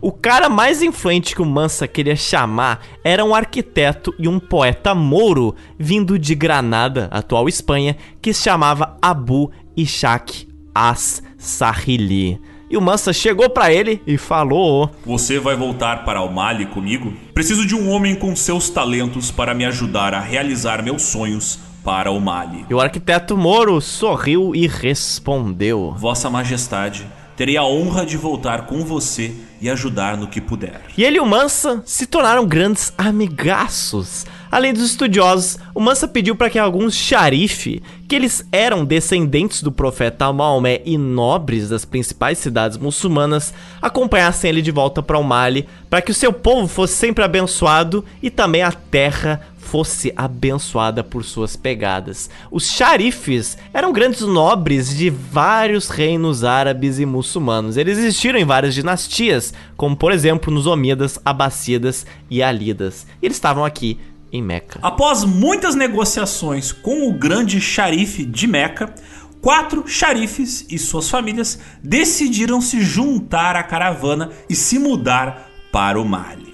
O 0.00 0.12
cara 0.12 0.48
mais 0.48 0.82
influente 0.82 1.34
que 1.34 1.42
o 1.42 1.46
Mansa 1.46 1.86
queria 1.86 2.16
chamar 2.16 2.80
era 3.04 3.24
um 3.24 3.34
arquiteto 3.34 4.14
e 4.18 4.28
um 4.28 4.38
poeta 4.38 4.94
mouro 4.94 5.54
vindo 5.78 6.18
de 6.18 6.34
Granada, 6.34 7.08
atual 7.10 7.48
Espanha, 7.48 7.96
que 8.20 8.32
se 8.32 8.44
chamava 8.44 8.96
Abu 9.00 9.50
Ishaq 9.76 10.48
as-Sahili. 10.74 12.40
E 12.70 12.76
o 12.76 12.80
Mansa 12.80 13.12
chegou 13.12 13.50
para 13.50 13.72
ele 13.72 14.00
e 14.06 14.16
falou: 14.16 14.90
Você 15.04 15.40
vai 15.40 15.56
voltar 15.56 16.04
para 16.04 16.22
o 16.22 16.32
Mali 16.32 16.66
comigo? 16.66 17.12
Preciso 17.34 17.66
de 17.66 17.74
um 17.74 17.90
homem 17.90 18.14
com 18.14 18.34
seus 18.36 18.70
talentos 18.70 19.30
para 19.30 19.52
me 19.54 19.64
ajudar 19.64 20.14
a 20.14 20.20
realizar 20.20 20.80
meus 20.80 21.02
sonhos 21.02 21.58
para 21.82 22.12
o 22.12 22.20
Mali. 22.20 22.64
E 22.70 22.74
o 22.74 22.80
arquiteto 22.80 23.36
Moro 23.36 23.80
sorriu 23.80 24.54
e 24.54 24.68
respondeu: 24.68 25.94
Vossa 25.98 26.30
Majestade, 26.30 27.04
terei 27.40 27.56
a 27.56 27.64
honra 27.64 28.04
de 28.04 28.18
voltar 28.18 28.66
com 28.66 28.84
você 28.84 29.32
e 29.62 29.70
ajudar 29.70 30.14
no 30.14 30.26
que 30.26 30.42
puder. 30.42 30.82
E 30.94 31.02
ele 31.02 31.16
e 31.16 31.20
o 31.20 31.24
Mansa 31.24 31.82
se 31.86 32.04
tornaram 32.04 32.46
grandes 32.46 32.92
amigaços. 32.98 34.26
Além 34.52 34.74
dos 34.74 34.82
estudiosos, 34.82 35.58
o 35.74 35.80
Mansa 35.80 36.06
pediu 36.06 36.36
para 36.36 36.50
que 36.50 36.58
alguns 36.58 36.94
xarife, 36.94 37.82
que 38.06 38.14
eles 38.14 38.46
eram 38.52 38.84
descendentes 38.84 39.62
do 39.62 39.72
profeta 39.72 40.30
Maomé 40.30 40.82
e 40.84 40.98
nobres 40.98 41.70
das 41.70 41.86
principais 41.86 42.36
cidades 42.36 42.76
muçulmanas, 42.76 43.54
acompanhassem 43.80 44.50
ele 44.50 44.60
de 44.60 44.70
volta 44.70 45.02
para 45.02 45.18
o 45.18 45.24
Mali, 45.24 45.66
para 45.88 46.02
que 46.02 46.10
o 46.10 46.14
seu 46.14 46.34
povo 46.34 46.68
fosse 46.68 46.92
sempre 46.92 47.24
abençoado 47.24 48.04
e 48.22 48.28
também 48.28 48.60
a 48.60 48.72
terra 48.72 49.40
fosse 49.70 50.12
abençoada 50.16 51.04
por 51.04 51.24
suas 51.24 51.54
pegadas. 51.54 52.28
Os 52.50 52.68
xarifes 52.68 53.56
eram 53.72 53.92
grandes 53.92 54.22
nobres 54.22 54.96
de 54.96 55.08
vários 55.08 55.88
reinos 55.88 56.42
árabes 56.42 56.98
e 56.98 57.06
muçulmanos. 57.06 57.76
Eles 57.76 57.96
existiram 57.96 58.36
em 58.36 58.44
várias 58.44 58.74
dinastias, 58.74 59.54
como 59.76 59.96
por 59.96 60.10
exemplo 60.10 60.52
nos 60.52 60.66
Omíadas, 60.66 61.20
Abássidas 61.24 62.04
e 62.28 62.42
Alidas. 62.42 63.06
E 63.22 63.26
eles 63.26 63.36
estavam 63.36 63.64
aqui 63.64 64.00
em 64.32 64.42
Meca. 64.42 64.80
Após 64.82 65.22
muitas 65.22 65.76
negociações 65.76 66.72
com 66.72 67.08
o 67.08 67.12
grande 67.12 67.60
xarife 67.60 68.24
de 68.24 68.48
Meca, 68.48 68.92
quatro 69.40 69.86
xarifes 69.86 70.66
e 70.68 70.78
suas 70.78 71.08
famílias 71.08 71.60
decidiram 71.80 72.60
se 72.60 72.82
juntar 72.82 73.54
à 73.54 73.62
caravana 73.62 74.30
e 74.48 74.56
se 74.56 74.80
mudar 74.80 75.48
para 75.70 76.00
o 76.00 76.04
Mali. 76.04 76.50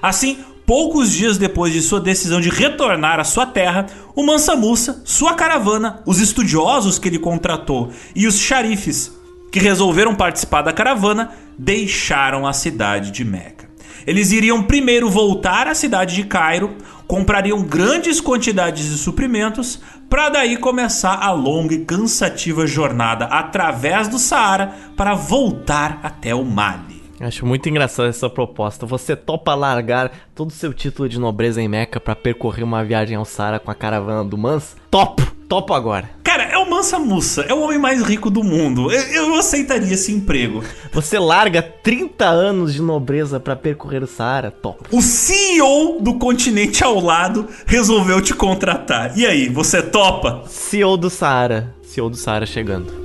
Assim, 0.00 0.38
poucos 0.70 1.10
dias 1.10 1.36
depois 1.36 1.72
de 1.72 1.82
sua 1.82 1.98
decisão 1.98 2.40
de 2.40 2.48
retornar 2.48 3.18
à 3.18 3.24
sua 3.24 3.44
terra, 3.44 3.86
o 4.14 4.22
Mansa 4.22 4.54
Musa, 4.54 5.02
sua 5.04 5.34
caravana, 5.34 6.00
os 6.06 6.20
estudiosos 6.20 6.96
que 6.96 7.08
ele 7.08 7.18
contratou 7.18 7.90
e 8.14 8.24
os 8.24 8.38
xarifes 8.38 9.10
que 9.50 9.58
resolveram 9.58 10.14
participar 10.14 10.62
da 10.62 10.72
caravana 10.72 11.32
deixaram 11.58 12.46
a 12.46 12.52
cidade 12.52 13.10
de 13.10 13.24
Meca. 13.24 13.68
Eles 14.06 14.30
iriam 14.30 14.62
primeiro 14.62 15.10
voltar 15.10 15.66
à 15.66 15.74
cidade 15.74 16.14
de 16.14 16.22
Cairo, 16.22 16.76
comprariam 17.04 17.64
grandes 17.64 18.20
quantidades 18.20 18.90
de 18.90 18.96
suprimentos, 18.96 19.80
para 20.08 20.28
daí 20.28 20.56
começar 20.56 21.16
a 21.20 21.32
longa 21.32 21.74
e 21.74 21.84
cansativa 21.84 22.64
jornada 22.64 23.24
através 23.24 24.06
do 24.06 24.20
Saara 24.20 24.72
para 24.96 25.14
voltar 25.14 25.98
até 26.04 26.32
o 26.32 26.44
Mali. 26.44 26.89
Acho 27.20 27.44
muito 27.44 27.68
engraçada 27.68 28.08
essa 28.08 28.30
proposta. 28.30 28.86
Você 28.86 29.14
topa 29.14 29.54
largar 29.54 30.10
todo 30.34 30.48
o 30.48 30.54
seu 30.54 30.72
título 30.72 31.08
de 31.08 31.20
nobreza 31.20 31.60
em 31.60 31.68
Meca 31.68 32.00
para 32.00 32.16
percorrer 32.16 32.64
uma 32.64 32.82
viagem 32.82 33.14
ao 33.14 33.26
Saara 33.26 33.60
com 33.60 33.70
a 33.70 33.74
caravana 33.74 34.24
do 34.24 34.38
Mans? 34.38 34.74
Topo! 34.90 35.30
Topo 35.50 35.74
agora. 35.74 36.08
Cara, 36.22 36.44
é 36.44 36.56
o 36.56 36.70
Mansa 36.70 36.96
Musa, 37.00 37.42
é 37.42 37.52
o 37.52 37.60
homem 37.60 37.76
mais 37.76 38.02
rico 38.02 38.30
do 38.30 38.44
mundo. 38.44 38.88
Eu, 38.92 39.00
eu 39.00 39.34
aceitaria 39.34 39.94
esse 39.94 40.12
emprego. 40.12 40.62
Você 40.92 41.18
larga 41.18 41.60
30 41.60 42.24
anos 42.24 42.72
de 42.72 42.80
nobreza 42.80 43.40
para 43.40 43.56
percorrer 43.56 44.00
o 44.00 44.06
Saara? 44.06 44.52
Top. 44.52 44.84
O 44.92 45.02
CEO 45.02 46.00
do 46.00 46.20
continente 46.20 46.84
ao 46.84 47.00
lado 47.00 47.48
resolveu 47.66 48.22
te 48.22 48.32
contratar. 48.32 49.18
E 49.18 49.26
aí, 49.26 49.48
você 49.48 49.82
topa? 49.82 50.44
CEO 50.46 50.96
do 50.96 51.10
Saara. 51.10 51.74
CEO 51.82 52.08
do 52.08 52.16
Saara 52.16 52.46
chegando. 52.46 52.99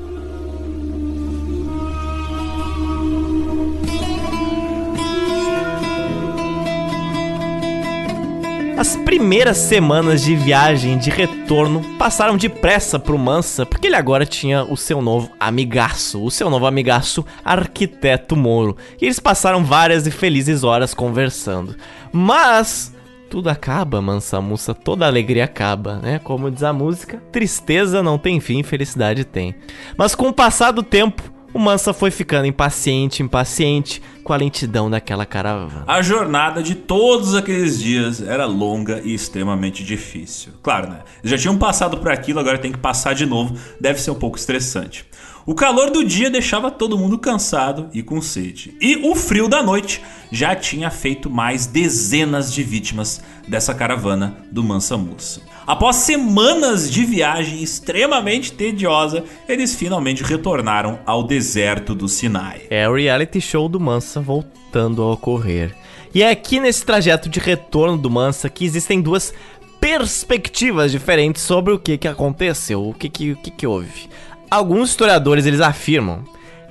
As 8.77 8.97
primeiras 8.97 9.55
semanas 9.57 10.21
de 10.21 10.35
viagem 10.35 10.97
de 10.97 11.09
retorno 11.09 11.81
passaram 11.97 12.35
depressa 12.35 12.99
pro 12.99 13.17
Mansa, 13.17 13.65
porque 13.65 13.87
ele 13.87 13.95
agora 13.95 14.25
tinha 14.25 14.63
o 14.63 14.75
seu 14.75 15.01
novo 15.01 15.31
amigaço, 15.39 16.21
o 16.21 16.29
seu 16.29 16.49
novo 16.49 16.65
amigaço 16.65 17.25
Arquiteto 17.43 18.35
Moro. 18.35 18.75
E 19.01 19.05
eles 19.05 19.17
passaram 19.17 19.63
várias 19.63 20.05
e 20.05 20.11
felizes 20.11 20.65
horas 20.65 20.93
conversando. 20.93 21.73
Mas 22.11 22.93
tudo 23.29 23.49
acaba, 23.49 24.01
Mansa 24.01 24.41
Musa, 24.41 24.73
toda 24.73 25.07
alegria 25.07 25.45
acaba, 25.45 25.95
né? 25.99 26.19
Como 26.19 26.51
diz 26.51 26.61
a 26.61 26.73
música, 26.73 27.23
tristeza 27.31 28.03
não 28.03 28.17
tem 28.17 28.41
fim, 28.41 28.61
felicidade 28.61 29.23
tem. 29.23 29.55
Mas 29.97 30.13
com 30.15 30.27
o 30.27 30.33
passar 30.33 30.71
do 30.71 30.83
tempo, 30.83 31.23
o 31.55 31.59
Mansa 31.59 31.93
foi 31.93 32.11
ficando 32.11 32.45
impaciente, 32.45 33.23
impaciente 33.23 34.01
com 34.25 34.33
a 34.33 34.35
lentidão 34.35 34.89
daquela 34.89 35.25
caravana. 35.25 35.85
A 35.87 36.01
jornada 36.01 36.61
de 36.61 36.75
todos 36.75 37.33
aqueles 37.33 37.79
dias 37.79 38.21
era 38.21 38.45
longa 38.45 38.99
e 39.05 39.13
extremamente 39.13 39.81
difícil. 39.81 40.51
Claro, 40.61 40.89
né? 40.89 40.99
Eles 41.23 41.31
já 41.31 41.37
tinham 41.37 41.57
passado 41.57 41.97
por 41.97 42.11
aquilo, 42.11 42.41
agora 42.41 42.57
tem 42.57 42.73
que 42.73 42.77
passar 42.77 43.15
de 43.15 43.25
novo. 43.25 43.57
Deve 43.79 44.01
ser 44.01 44.11
um 44.11 44.15
pouco 44.15 44.37
estressante. 44.37 45.05
O 45.45 45.55
calor 45.55 45.91
do 45.91 46.03
dia 46.03 46.29
deixava 46.29 46.69
todo 46.69 46.97
mundo 46.97 47.17
cansado 47.17 47.87
e 47.93 48.03
com 48.03 48.21
sede. 48.21 48.75
E 48.81 49.09
o 49.09 49.15
frio 49.15 49.47
da 49.47 49.63
noite 49.63 50.01
já 50.29 50.53
tinha 50.57 50.91
feito 50.91 51.29
mais 51.29 51.65
dezenas 51.65 52.51
de 52.51 52.63
vítimas 52.63 53.23
dessa 53.47 53.73
caravana 53.73 54.35
do 54.51 54.61
Mansa 54.61 54.97
Musa. 54.97 55.54
Após 55.67 55.95
semanas 55.95 56.91
de 56.91 57.03
viagem 57.03 57.63
extremamente 57.63 58.51
tediosa, 58.51 59.23
eles 59.49 59.73
finalmente 59.73 60.21
retornaram 60.21 60.99
ao 61.07 61.23
deserto 61.23 61.95
do 61.95 62.07
Sinai. 62.07 62.61
É 62.69 62.87
o 62.87 62.93
reality 62.93 63.41
show 63.41 63.67
do 63.67 63.79
Mansa 63.79 64.21
voltando 64.21 65.01
a 65.01 65.13
ocorrer. 65.13 65.75
E 66.13 66.21
é 66.21 66.29
aqui 66.29 66.59
nesse 66.59 66.85
trajeto 66.85 67.27
de 67.27 67.39
retorno 67.39 67.97
do 67.97 68.11
Mansa 68.11 68.47
que 68.47 68.63
existem 68.63 69.01
duas 69.01 69.33
perspectivas 69.81 70.91
diferentes 70.91 71.41
sobre 71.41 71.73
o 71.73 71.79
que, 71.79 71.97
que 71.97 72.07
aconteceu, 72.07 72.87
o 72.87 72.93
que, 72.93 73.09
que, 73.09 73.31
o 73.31 73.35
que, 73.35 73.49
que 73.49 73.65
houve. 73.65 74.07
Alguns 74.51 74.91
historiadores 74.91 75.47
eles 75.47 75.61
afirmam 75.61 76.23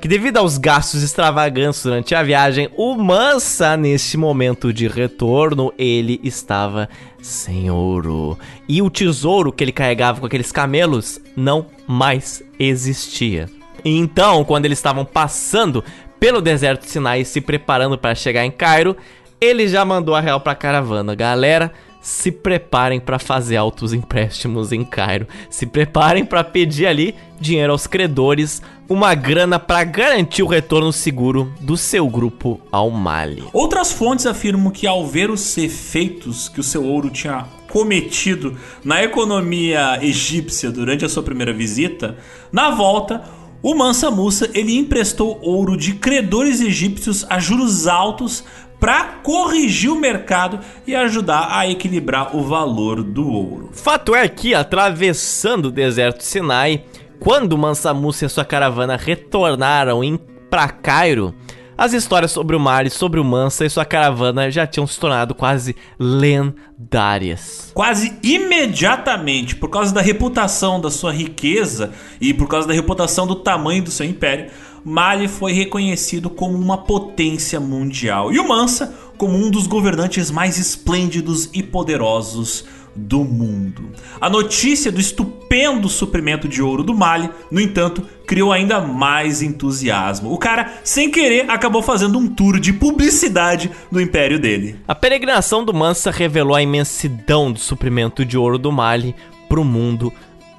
que 0.04 0.08
devido 0.08 0.36
aos 0.36 0.58
gastos 0.58 1.02
extravagantes 1.02 1.82
durante 1.82 2.14
a 2.14 2.22
viagem, 2.22 2.68
o 2.76 2.94
Mansa 2.94 3.74
neste 3.74 4.18
momento 4.18 4.70
de 4.70 4.86
retorno, 4.86 5.72
ele 5.78 6.20
estava 6.22 6.90
sem 7.24 7.70
ouro. 7.70 8.38
E 8.68 8.82
o 8.82 8.90
tesouro 8.90 9.50
que 9.50 9.64
ele 9.64 9.72
carregava 9.72 10.20
com 10.20 10.26
aqueles 10.26 10.52
camelos 10.52 11.18
não 11.34 11.66
mais 11.86 12.42
existia. 12.58 13.48
Então, 13.82 14.44
quando 14.44 14.66
eles 14.66 14.78
estavam 14.78 15.04
passando 15.04 15.82
pelo 16.20 16.42
deserto 16.42 16.82
de 16.82 16.90
Sinai 16.90 17.22
e 17.22 17.24
se 17.24 17.40
preparando 17.40 17.96
para 17.96 18.14
chegar 18.14 18.44
em 18.44 18.50
Cairo, 18.50 18.96
ele 19.40 19.66
já 19.66 19.84
mandou 19.84 20.14
a 20.14 20.20
real 20.20 20.40
para 20.40 20.52
a 20.52 20.56
caravana. 20.56 21.14
Galera, 21.14 21.72
se 22.04 22.30
preparem 22.30 23.00
para 23.00 23.18
fazer 23.18 23.56
altos 23.56 23.94
empréstimos 23.94 24.72
em 24.72 24.84
Cairo. 24.84 25.26
Se 25.48 25.64
preparem 25.64 26.22
para 26.22 26.44
pedir 26.44 26.86
ali 26.86 27.14
dinheiro 27.40 27.72
aos 27.72 27.86
credores, 27.86 28.60
uma 28.86 29.14
grana 29.14 29.58
para 29.58 29.82
garantir 29.84 30.42
o 30.42 30.46
retorno 30.46 30.92
seguro 30.92 31.50
do 31.58 31.78
seu 31.78 32.06
grupo 32.06 32.60
ao 32.70 32.90
Mali. 32.90 33.42
Outras 33.54 33.90
fontes 33.90 34.26
afirmam 34.26 34.70
que 34.70 34.86
ao 34.86 35.06
ver 35.06 35.30
os 35.30 35.56
efeitos 35.56 36.46
que 36.46 36.60
o 36.60 36.62
seu 36.62 36.84
ouro 36.84 37.08
tinha 37.08 37.46
cometido 37.70 38.54
na 38.84 39.02
economia 39.02 39.98
egípcia 40.02 40.70
durante 40.70 41.06
a 41.06 41.08
sua 41.08 41.22
primeira 41.22 41.54
visita, 41.54 42.18
na 42.52 42.70
volta 42.70 43.24
o 43.64 43.74
Mansa 43.74 44.10
Musa 44.10 44.50
ele 44.52 44.76
emprestou 44.76 45.38
ouro 45.40 45.74
de 45.74 45.94
credores 45.94 46.60
egípcios 46.60 47.24
a 47.30 47.38
juros 47.38 47.86
altos 47.86 48.44
para 48.84 49.04
corrigir 49.22 49.90
o 49.90 49.98
mercado 49.98 50.60
e 50.86 50.94
ajudar 50.94 51.48
a 51.50 51.66
equilibrar 51.66 52.36
o 52.36 52.42
valor 52.42 53.02
do 53.02 53.26
ouro. 53.26 53.70
Fato 53.72 54.14
é 54.14 54.28
que, 54.28 54.54
atravessando 54.54 55.68
o 55.68 55.70
deserto 55.70 56.22
Sinai, 56.22 56.84
quando 57.18 57.56
Mansa 57.56 57.94
Musa 57.94 58.26
e 58.26 58.28
sua 58.28 58.44
caravana 58.44 58.94
retornaram 58.94 60.02
para 60.50 60.68
Cairo, 60.68 61.34
as 61.78 61.94
histórias 61.94 62.30
sobre 62.30 62.54
o 62.54 62.60
mar 62.60 62.86
e 62.86 62.90
sobre 62.90 63.18
o 63.18 63.24
Mansa 63.24 63.64
e 63.64 63.70
sua 63.70 63.86
caravana 63.86 64.50
já 64.50 64.66
tinham 64.66 64.86
se 64.86 65.00
tornado 65.00 65.34
quase 65.34 65.74
lendárias. 65.98 67.72
Quase 67.72 68.18
imediatamente, 68.22 69.56
por 69.56 69.70
causa 69.70 69.94
da 69.94 70.02
reputação 70.02 70.78
da 70.78 70.90
sua 70.90 71.10
riqueza 71.10 71.92
e 72.20 72.34
por 72.34 72.48
causa 72.48 72.68
da 72.68 72.74
reputação 72.74 73.26
do 73.26 73.36
tamanho 73.36 73.82
do 73.82 73.90
seu 73.90 74.04
império, 74.04 74.50
Mali 74.84 75.28
foi 75.28 75.52
reconhecido 75.52 76.28
como 76.28 76.58
uma 76.58 76.78
potência 76.78 77.58
mundial 77.58 78.32
e 78.32 78.38
o 78.38 78.46
Mansa 78.46 78.94
como 79.16 79.34
um 79.36 79.50
dos 79.50 79.66
governantes 79.66 80.30
mais 80.30 80.58
esplêndidos 80.58 81.48
e 81.54 81.62
poderosos 81.62 82.66
do 82.94 83.24
mundo. 83.24 83.90
A 84.20 84.30
notícia 84.30 84.92
do 84.92 85.00
estupendo 85.00 85.88
suprimento 85.88 86.46
de 86.46 86.62
ouro 86.62 86.82
do 86.82 86.94
Mali, 86.94 87.30
no 87.50 87.60
entanto, 87.60 88.06
criou 88.26 88.52
ainda 88.52 88.80
mais 88.80 89.42
entusiasmo. 89.42 90.32
O 90.32 90.38
cara, 90.38 90.74
sem 90.84 91.10
querer, 91.10 91.50
acabou 91.50 91.82
fazendo 91.82 92.18
um 92.18 92.28
tour 92.28 92.60
de 92.60 92.72
publicidade 92.72 93.70
do 93.90 94.00
império 94.00 94.38
dele. 94.38 94.76
A 94.86 94.94
peregrinação 94.94 95.64
do 95.64 95.74
Mansa 95.74 96.10
revelou 96.10 96.54
a 96.54 96.62
imensidão 96.62 97.50
do 97.50 97.58
suprimento 97.58 98.24
de 98.24 98.38
ouro 98.38 98.58
do 98.58 98.70
Mali 98.70 99.14
para 99.48 99.60
o 99.60 99.64
mundo 99.64 100.12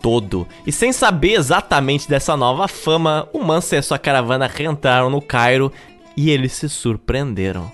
todo. 0.06 0.48
E 0.68 0.72
sem 0.72 0.94
saber 0.94 1.34
exatamente 1.34 2.08
dessa 2.08 2.38
nova 2.38 2.68
fama, 2.68 3.28
o 3.34 3.44
Mansa 3.44 3.76
e 3.76 3.82
sua 3.82 3.98
caravana 3.98 4.46
reentraram 4.46 5.10
no 5.10 5.20
Cairo 5.20 5.74
e 6.16 6.30
eles 6.30 6.52
se 6.52 6.70
surpreenderam. 6.70 7.72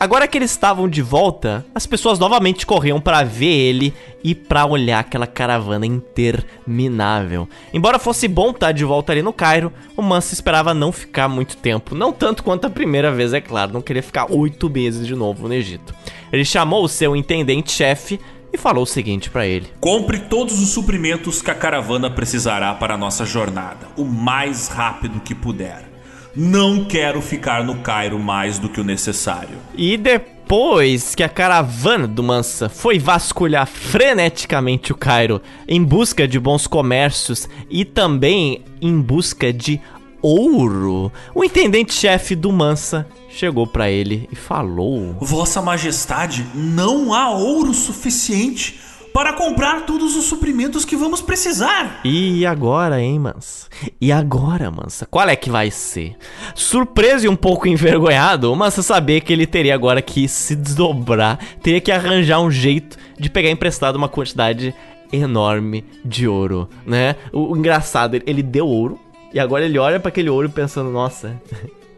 Agora 0.00 0.26
que 0.26 0.38
eles 0.38 0.50
estavam 0.50 0.88
de 0.88 1.02
volta, 1.02 1.62
as 1.74 1.86
pessoas 1.86 2.18
novamente 2.18 2.64
corriam 2.64 2.98
para 2.98 3.22
ver 3.22 3.52
ele 3.52 3.92
e 4.24 4.34
para 4.34 4.64
olhar 4.64 5.00
aquela 5.00 5.26
caravana 5.26 5.84
interminável. 5.84 7.46
Embora 7.70 7.98
fosse 7.98 8.26
bom 8.26 8.48
estar 8.48 8.68
tá 8.68 8.72
de 8.72 8.82
volta 8.82 9.12
ali 9.12 9.20
no 9.20 9.32
Cairo, 9.32 9.70
o 9.94 10.00
Mansa 10.00 10.32
esperava 10.32 10.72
não 10.72 10.90
ficar 10.90 11.28
muito 11.28 11.54
tempo, 11.58 11.94
não 11.94 12.14
tanto 12.14 12.42
quanto 12.42 12.66
a 12.66 12.70
primeira 12.70 13.12
vez, 13.12 13.34
é 13.34 13.42
claro, 13.42 13.74
não 13.74 13.82
queria 13.82 14.02
ficar 14.02 14.32
oito 14.32 14.70
meses 14.70 15.06
de 15.06 15.14
novo 15.14 15.46
no 15.48 15.54
Egito. 15.54 15.94
Ele 16.32 16.46
chamou 16.46 16.82
o 16.82 16.88
seu 16.88 17.14
intendente-chefe 17.14 18.18
e 18.54 18.56
falou 18.56 18.84
o 18.84 18.86
seguinte 18.86 19.28
para 19.28 19.46
ele: 19.46 19.66
Compre 19.80 20.20
todos 20.20 20.62
os 20.62 20.70
suprimentos 20.70 21.42
que 21.42 21.50
a 21.50 21.54
caravana 21.54 22.08
precisará 22.08 22.72
para 22.72 22.94
a 22.94 22.98
nossa 22.98 23.26
jornada, 23.26 23.88
o 23.96 24.04
mais 24.04 24.68
rápido 24.68 25.20
que 25.20 25.34
puder. 25.34 25.90
Não 26.36 26.84
quero 26.84 27.20
ficar 27.20 27.62
no 27.64 27.76
Cairo 27.76 28.18
mais 28.18 28.58
do 28.58 28.68
que 28.68 28.80
o 28.80 28.84
necessário. 28.84 29.56
E 29.76 29.96
depois 29.96 31.14
que 31.14 31.22
a 31.22 31.28
caravana 31.28 32.08
do 32.08 32.22
Mansa 32.22 32.68
foi 32.68 32.98
vasculhar 32.98 33.66
freneticamente 33.66 34.92
o 34.92 34.96
Cairo 34.96 35.40
em 35.68 35.82
busca 35.82 36.26
de 36.26 36.40
bons 36.40 36.66
comércios 36.66 37.48
e 37.70 37.84
também 37.84 38.64
em 38.80 39.00
busca 39.00 39.52
de 39.52 39.80
ouro, 40.20 41.12
o 41.34 41.44
intendente-chefe 41.44 42.34
do 42.34 42.50
Mansa 42.50 43.06
chegou 43.34 43.66
para 43.66 43.90
ele 43.90 44.28
e 44.32 44.36
falou: 44.36 45.16
Vossa 45.20 45.60
Majestade, 45.60 46.46
não 46.54 47.12
há 47.12 47.30
ouro 47.30 47.74
suficiente 47.74 48.80
para 49.12 49.32
comprar 49.32 49.82
todos 49.82 50.16
os 50.16 50.24
suprimentos 50.24 50.84
que 50.84 50.96
vamos 50.96 51.22
precisar. 51.22 52.00
E 52.04 52.44
agora, 52.44 53.00
hein, 53.00 53.20
Mansa? 53.20 53.68
E 54.00 54.10
agora, 54.10 54.72
Mansa? 54.72 55.06
Qual 55.06 55.28
é 55.28 55.36
que 55.36 55.50
vai 55.50 55.70
ser? 55.70 56.16
Surpreso 56.52 57.26
e 57.26 57.28
um 57.28 57.36
pouco 57.36 57.68
envergonhado, 57.68 58.52
o 58.52 58.56
Mansa 58.56 58.82
sabia 58.82 59.20
que 59.20 59.32
ele 59.32 59.46
teria 59.46 59.74
agora 59.74 60.02
que 60.02 60.26
se 60.26 60.56
desdobrar, 60.56 61.38
teria 61.62 61.80
que 61.80 61.92
arranjar 61.92 62.40
um 62.40 62.50
jeito 62.50 62.96
de 63.16 63.30
pegar 63.30 63.50
emprestado 63.50 63.94
uma 63.94 64.08
quantidade 64.08 64.74
enorme 65.12 65.84
de 66.04 66.26
ouro, 66.26 66.68
né? 66.84 67.14
O, 67.32 67.52
o 67.52 67.56
engraçado, 67.56 68.16
ele, 68.16 68.24
ele 68.26 68.42
deu 68.42 68.66
ouro 68.66 68.98
e 69.32 69.38
agora 69.38 69.64
ele 69.64 69.78
olha 69.78 70.00
para 70.00 70.08
aquele 70.08 70.28
ouro 70.28 70.50
pensando, 70.50 70.90
nossa, 70.90 71.40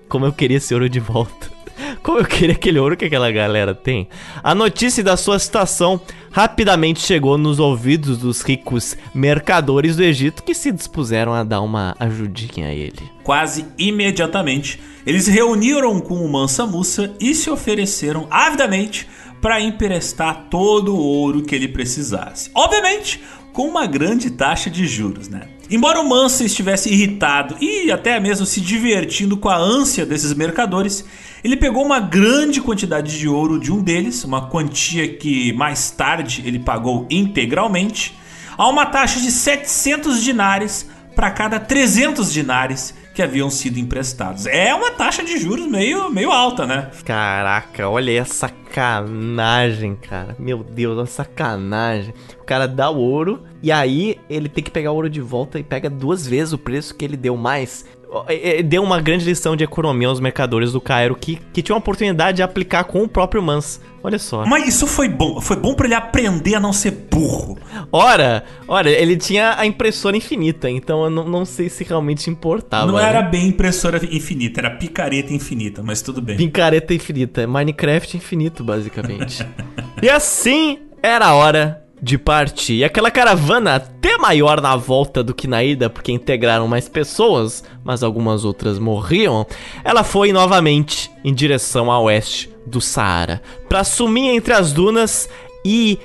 como 0.09 0.27
eu 0.27 0.33
queria 0.33 0.57
esse 0.57 0.73
ouro 0.75 0.89
de 0.89 1.01
volta. 1.01 1.57
Como 2.03 2.19
eu 2.19 2.25
queria 2.25 2.55
aquele 2.55 2.79
ouro 2.79 2.97
que 2.97 3.05
aquela 3.05 3.31
galera 3.31 3.75
tem. 3.75 4.09
A 4.43 4.55
notícia 4.55 5.03
da 5.05 5.17
sua 5.17 5.39
situação 5.39 6.01
rapidamente 6.31 7.01
chegou 7.01 7.37
nos 7.37 7.59
ouvidos 7.59 8.19
dos 8.19 8.43
ricos 8.43 8.97
mercadores 9.15 9.97
do 9.97 10.03
Egito 10.03 10.43
que 10.43 10.55
se 10.55 10.73
dispuseram 10.73 11.35
a 11.35 11.43
dar 11.43 11.61
uma 11.61 11.95
ajudinha 11.99 12.69
a 12.69 12.73
ele. 12.73 13.11
Quase 13.23 13.67
imediatamente, 13.79 14.81
eles 15.07 15.27
reuniram 15.27 16.01
com 16.01 16.15
o 16.15 16.29
Mansa 16.31 16.67
Musa 16.67 17.15
e 17.21 17.35
se 17.35 17.51
ofereceram 17.51 18.27
avidamente 18.31 19.07
para 19.41 19.61
emprestar 19.61 20.47
todo 20.51 20.95
o 20.95 20.99
ouro 20.99 21.43
que 21.43 21.55
ele 21.55 21.69
precisasse. 21.69 22.51
Obviamente, 22.55 23.21
com 23.53 23.69
uma 23.69 23.87
grande 23.87 24.31
taxa 24.31 24.69
de 24.69 24.87
juros, 24.87 25.29
né? 25.29 25.49
Embora 25.69 26.01
o 26.01 26.09
Mansa 26.09 26.45
estivesse 26.45 26.89
irritado 26.91 27.57
e 27.61 27.91
até 27.91 28.21
mesmo 28.21 28.47
se 28.47 28.61
divertindo 28.61 29.37
com 29.37 29.49
a 29.49 29.57
ânsia 29.57 30.07
desses 30.07 30.33
mercadores, 30.33 31.05
ele 31.43 31.57
pegou 31.57 31.85
uma 31.85 31.99
grande 31.99 32.61
quantidade 32.61 33.19
de 33.19 33.29
ouro 33.29 33.59
de 33.59 33.73
um 33.73 33.83
deles, 33.83 34.23
uma 34.23 34.49
quantia 34.49 35.09
que 35.09 35.53
mais 35.55 35.91
tarde 35.91 36.43
ele 36.47 36.61
pagou 36.61 37.07
integralmente, 37.11 38.17
a 38.57 38.69
uma 38.69 38.87
taxa 38.87 39.21
de 39.21 39.31
700 39.31 40.23
dinares 40.23 40.89
para 41.17 41.31
cada 41.31 41.59
300 41.59 42.31
dinares 42.31 42.95
que 43.15 43.23
haviam 43.23 43.49
sido 43.49 43.79
emprestados. 43.79 44.47
É 44.47 44.75
uma 44.75 44.91
taxa 44.91 45.25
de 45.25 45.39
juros 45.39 45.67
meio, 45.67 46.11
meio 46.11 46.31
alta, 46.31 46.67
né? 46.67 46.91
Caraca, 47.03 47.89
olha 47.89 48.21
essa 48.21 48.47
sacanagem, 48.77 49.97
cara. 49.97 50.37
Meu 50.39 50.63
Deus, 50.63 50.99
uma 50.99 51.07
sacanagem. 51.07 52.13
O 52.39 52.45
cara 52.45 52.69
dá 52.69 52.91
o 52.91 52.99
ouro 52.99 53.43
e 53.63 53.73
aí 53.73 54.21
ele 54.29 54.51
tem 54.51 54.63
que 54.63 54.71
pegar 54.71 54.93
o 54.93 54.95
ouro 54.95 55.09
de 55.09 55.23
volta 55.23 55.59
e 55.59 55.65
pega 55.65 55.89
duas 55.89 56.27
vezes 56.27 56.53
o 56.53 56.59
preço 56.59 56.95
que 56.95 57.05
ele 57.05 57.17
deu 57.17 57.37
mais. 57.39 57.87
É, 58.29 58.61
é, 58.61 58.63
deu 58.63 58.83
uma 58.83 59.01
grande 59.01 59.25
lição 59.25 59.57
de 59.57 59.65
economia 59.65 60.09
aos 60.09 60.21
mercadores 60.21 60.73
do 60.73 60.81
Cairo 60.81 61.17
que, 61.17 61.39
que 61.53 61.61
tinham 61.61 61.77
a 61.77 61.79
oportunidade 61.79 62.37
de 62.37 62.43
aplicar 62.43 62.85
com 62.85 63.03
o 63.03 63.09
próprio 63.09 63.43
Mans. 63.43 63.81
Olha 64.03 64.19
só. 64.19 64.47
Mas 64.47 64.69
isso 64.69 64.87
foi 64.87 65.09
bom. 65.09 65.41
Foi 65.41 65.57
bom 65.57 65.75
para 65.75 65.87
ele 65.87 65.95
aprender 65.95 66.55
a 66.55 66.61
não 66.61 66.73
ser 66.73 66.93
burro. 66.93 67.59
Ora, 67.91 68.45
ora, 68.69 68.89
ele 68.89 69.17
tinha 69.17 69.59
a 69.59 69.67
impressora 69.67 70.17
infinita, 70.17 70.71
então 70.71 71.03
eu 71.05 71.11
não, 71.11 71.29
não 71.29 71.45
sei 71.45 71.69
se 71.69 71.83
realmente 71.83 72.31
importava. 72.31 72.87
Não 72.87 72.99
né? 72.99 73.09
era 73.09 73.23
bem 73.23 73.49
impressora 73.49 74.01
infinita, 74.05 74.61
era 74.61 74.71
picareta 74.71 75.35
infinita, 75.35 75.83
mas 75.83 76.03
tudo 76.03 76.23
bem. 76.23 76.37
Picareta 76.37 76.95
infinita, 76.95 77.47
Minecraft 77.49 78.17
infinito, 78.17 78.63
basicamente. 78.63 79.45
e 80.01 80.09
assim 80.09 80.79
era 81.03 81.27
a 81.27 81.35
hora 81.35 81.86
de 82.01 82.19
partir. 82.19 82.75
E 82.75 82.85
aquela 82.85 83.11
caravana 83.11 83.77
até 83.77 84.17
maior 84.19 84.61
na 84.61 84.77
volta 84.77 85.23
do 85.23 85.35
que 85.35 85.47
na 85.47 85.65
ida, 85.65 85.89
porque 85.89 86.13
integraram 86.13 86.69
mais 86.69 86.89
pessoas, 86.89 87.65
mas 87.85 88.03
algumas 88.03 88.45
outras 88.45 88.79
morriam, 88.79 89.47
ela 89.83 90.05
foi 90.05 90.33
novamente 90.33 91.11
em 91.25 91.35
direção 91.35 91.91
a 91.91 91.99
oeste 92.01 92.51
do 92.67 92.81
Saara, 92.81 93.41
para 93.69 93.85
sumir 93.85 94.35
entre 94.35 94.53
as 94.53 94.73
dunas 94.73 95.29
e 95.65 95.99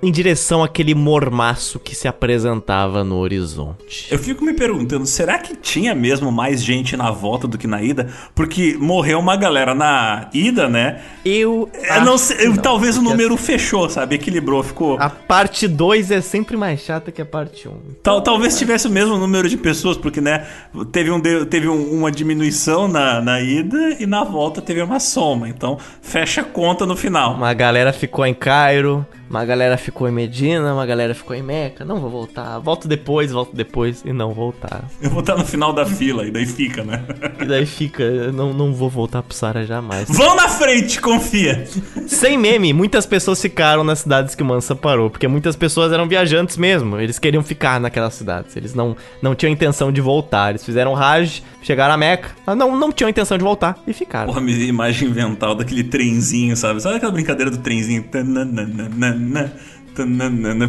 em 0.00 0.12
direção 0.12 0.62
àquele 0.62 0.94
mormaço 0.94 1.78
que 1.78 1.94
se 1.94 2.06
apresentava 2.06 3.02
no 3.02 3.16
horizonte. 3.16 4.06
Eu 4.10 4.18
fico 4.18 4.44
me 4.44 4.54
perguntando, 4.54 5.04
será 5.06 5.38
que 5.38 5.56
tinha 5.56 5.94
mesmo 5.94 6.30
mais 6.30 6.62
gente 6.62 6.96
na 6.96 7.10
volta 7.10 7.48
do 7.48 7.58
que 7.58 7.66
na 7.66 7.82
ida? 7.82 8.08
Porque 8.34 8.76
morreu 8.78 9.18
uma 9.18 9.36
galera 9.36 9.74
na 9.74 10.28
ida, 10.32 10.68
né? 10.68 11.00
Eu. 11.24 11.68
eu 11.72 12.04
não 12.04 12.16
sei, 12.16 12.46
eu, 12.46 12.54
não, 12.54 12.62
talvez 12.62 12.96
o 12.96 13.02
número 13.02 13.34
assim, 13.34 13.44
fechou, 13.44 13.88
sabe? 13.90 14.14
Equilibrou, 14.14 14.62
ficou. 14.62 14.96
A 15.00 15.10
parte 15.10 15.66
2 15.66 16.10
é 16.12 16.20
sempre 16.20 16.56
mais 16.56 16.80
chata 16.80 17.10
que 17.10 17.20
a 17.20 17.26
parte 17.26 17.68
1. 17.68 17.72
Um. 17.72 17.78
Tal, 18.02 18.22
talvez 18.22 18.56
tivesse 18.56 18.86
o 18.86 18.90
mesmo 18.90 19.16
número 19.16 19.48
de 19.48 19.56
pessoas, 19.56 19.96
porque, 19.96 20.20
né? 20.20 20.46
Teve, 20.92 21.10
um, 21.10 21.20
teve 21.20 21.68
um, 21.68 21.98
uma 21.98 22.10
diminuição 22.10 22.86
na, 22.86 23.20
na 23.20 23.40
ida 23.40 23.96
e 23.98 24.06
na 24.06 24.22
volta 24.22 24.62
teve 24.62 24.80
uma 24.80 25.00
soma. 25.00 25.48
Então, 25.48 25.76
fecha 26.00 26.42
a 26.42 26.44
conta 26.44 26.86
no 26.86 26.96
final. 26.96 27.34
Uma 27.34 27.52
galera 27.52 27.92
ficou 27.92 28.24
em 28.24 28.34
Cairo. 28.34 29.04
Uma 29.28 29.44
galera 29.44 29.76
ficou 29.76 30.08
em 30.08 30.12
Medina, 30.12 30.72
uma 30.72 30.86
galera 30.86 31.14
ficou 31.14 31.36
em 31.36 31.42
Meca. 31.42 31.84
Não 31.84 32.00
vou 32.00 32.10
voltar. 32.10 32.58
Volto 32.58 32.88
depois, 32.88 33.30
volto 33.30 33.54
depois 33.54 34.02
e 34.04 34.12
não 34.12 34.32
voltar. 34.32 34.84
Eu 35.02 35.10
vou 35.10 35.20
estar 35.20 35.36
no 35.36 35.44
final 35.44 35.72
da 35.72 35.84
fila 35.84 36.26
e 36.26 36.30
daí 36.30 36.46
fica, 36.46 36.82
né? 36.82 37.04
E 37.40 37.44
daí 37.44 37.66
fica. 37.66 38.32
Não, 38.32 38.52
não 38.52 38.72
vou 38.72 38.88
voltar 38.88 39.22
pro 39.22 39.34
Sara 39.34 39.66
jamais. 39.66 40.08
Vão 40.08 40.34
na 40.34 40.48
frente, 40.48 41.00
confia! 41.00 41.66
Sem 42.06 42.38
meme, 42.38 42.72
muitas 42.72 43.04
pessoas 43.04 43.40
ficaram 43.40 43.84
nas 43.84 44.00
cidades 44.00 44.34
que 44.34 44.42
o 44.42 44.46
Mansa 44.46 44.74
parou. 44.74 45.10
Porque 45.10 45.28
muitas 45.28 45.56
pessoas 45.56 45.92
eram 45.92 46.08
viajantes 46.08 46.56
mesmo. 46.56 46.98
Eles 46.98 47.18
queriam 47.18 47.42
ficar 47.42 47.78
naquelas 47.78 48.14
cidades. 48.14 48.56
Eles 48.56 48.74
não, 48.74 48.96
não 49.20 49.34
tinham 49.34 49.52
intenção 49.52 49.92
de 49.92 50.00
voltar. 50.00 50.50
Eles 50.50 50.64
fizeram 50.64 50.94
Raj, 50.94 51.42
chegaram 51.62 51.94
a 51.94 51.96
Meca, 51.98 52.30
mas 52.46 52.56
não, 52.56 52.76
não 52.76 52.90
tinham 52.90 53.10
intenção 53.10 53.36
de 53.36 53.44
voltar 53.44 53.78
e 53.86 53.92
ficaram. 53.92 54.28
Porra, 54.28 54.40
me 54.40 54.52
imagem 54.66 55.08
mental 55.08 55.54
daquele 55.54 55.84
trenzinho, 55.84 56.56
sabe? 56.56 56.80
Sabe 56.80 56.96
aquela 56.96 57.12
brincadeira 57.12 57.50
do 57.50 57.58
trenzinho? 57.58 58.04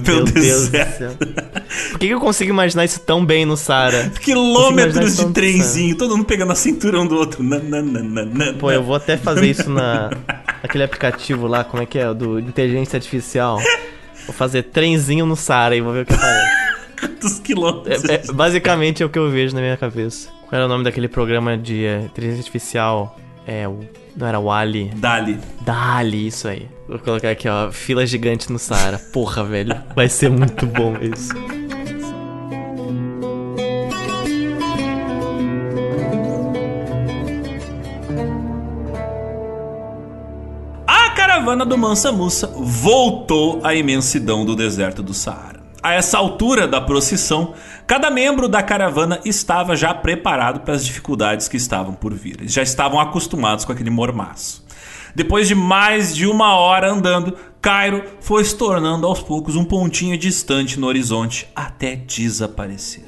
Meu 0.03 0.23
Deus 0.25 0.69
do 0.69 0.71
céu. 0.71 1.11
Por 1.91 1.99
que, 1.99 2.07
eu 2.07 2.19
consigo 2.19 2.49
imaginar 2.49 2.85
isso 2.85 2.99
tão 3.01 3.23
bem 3.23 3.45
no 3.45 3.55
Sara? 3.55 4.09
Quilômetros 4.21 5.17
de 5.17 5.25
trenzinho, 5.31 5.95
todo 5.95 6.17
mundo 6.17 6.25
pegando 6.25 6.51
a 6.51 6.55
cintura 6.55 6.99
um 6.99 7.05
do 7.05 7.15
outro. 7.15 7.43
Pô, 8.59 8.71
eu 8.71 8.83
vou 8.83 8.95
até 8.95 9.17
fazer 9.17 9.47
isso 9.47 9.69
na 9.69 10.09
aquele 10.63 10.83
aplicativo 10.83 11.47
lá, 11.47 11.63
como 11.63 11.83
é 11.83 11.85
que 11.85 11.99
é? 11.99 12.11
Do 12.13 12.39
inteligência 12.39 12.97
artificial. 12.97 13.59
Vou 14.25 14.33
fazer 14.33 14.63
trenzinho 14.63 15.25
no 15.25 15.35
Sara 15.35 15.75
e 15.75 15.81
vou 15.81 15.93
ver 15.93 16.03
o 16.03 16.05
que 16.05 16.13
aparece. 16.13 16.59
Quantos 16.99 17.39
quilômetros? 17.39 18.05
É, 18.05 18.15
é, 18.15 18.33
basicamente 18.33 19.03
é 19.03 19.05
o 19.05 19.09
que 19.09 19.17
eu 19.17 19.29
vejo 19.29 19.55
na 19.55 19.61
minha 19.61 19.77
cabeça. 19.77 20.29
Qual 20.47 20.53
era 20.53 20.65
o 20.65 20.67
nome 20.67 20.83
daquele 20.83 21.07
programa 21.07 21.57
de 21.57 21.85
é, 21.85 22.01
inteligência 22.01 22.41
artificial? 22.41 23.17
É, 23.45 23.67
o 23.67 23.79
não 24.15 24.27
era 24.27 24.39
Wally? 24.39 24.91
Dali. 24.95 25.39
Dali, 25.61 26.27
isso 26.27 26.47
aí. 26.47 26.67
Vou 26.89 26.97
colocar 26.97 27.29
aqui, 27.29 27.47
ó. 27.47 27.71
Fila 27.71 28.03
gigante 28.03 28.51
no 28.51 28.57
Saara. 28.57 28.97
Porra, 28.97 29.43
velho. 29.43 29.75
Vai 29.95 30.09
ser 30.09 30.31
muito 30.31 30.65
bom 30.65 30.95
isso. 30.99 31.31
A 40.87 41.11
caravana 41.11 41.63
do 41.63 41.77
Mansa 41.77 42.11
Musa 42.11 42.47
voltou 42.57 43.61
à 43.63 43.75
imensidão 43.75 44.43
do 44.43 44.55
deserto 44.55 45.03
do 45.03 45.13
Saara. 45.13 45.59
A 45.83 45.93
essa 45.93 46.17
altura 46.17 46.67
da 46.67 46.81
procissão, 46.81 47.53
cada 47.85 48.09
membro 48.09 48.49
da 48.49 48.63
caravana 48.63 49.21
estava 49.23 49.75
já 49.75 49.93
preparado 49.93 50.61
para 50.61 50.73
as 50.73 50.83
dificuldades 50.83 51.47
que 51.47 51.55
estavam 51.55 51.93
por 51.93 52.15
vir. 52.15 52.37
Eles 52.39 52.51
já 52.51 52.63
estavam 52.63 52.99
acostumados 52.99 53.63
com 53.63 53.71
aquele 53.71 53.91
mormaço. 53.91 54.67
Depois 55.15 55.47
de 55.47 55.55
mais 55.55 56.15
de 56.15 56.25
uma 56.25 56.55
hora 56.55 56.91
andando, 56.91 57.35
Cairo 57.61 58.03
foi 58.21 58.43
se 58.43 58.55
tornando 58.55 59.05
aos 59.05 59.21
poucos 59.21 59.55
um 59.55 59.65
pontinho 59.65 60.17
distante 60.17 60.79
no 60.79 60.87
horizonte 60.87 61.47
até 61.55 61.95
desaparecer. 61.95 63.05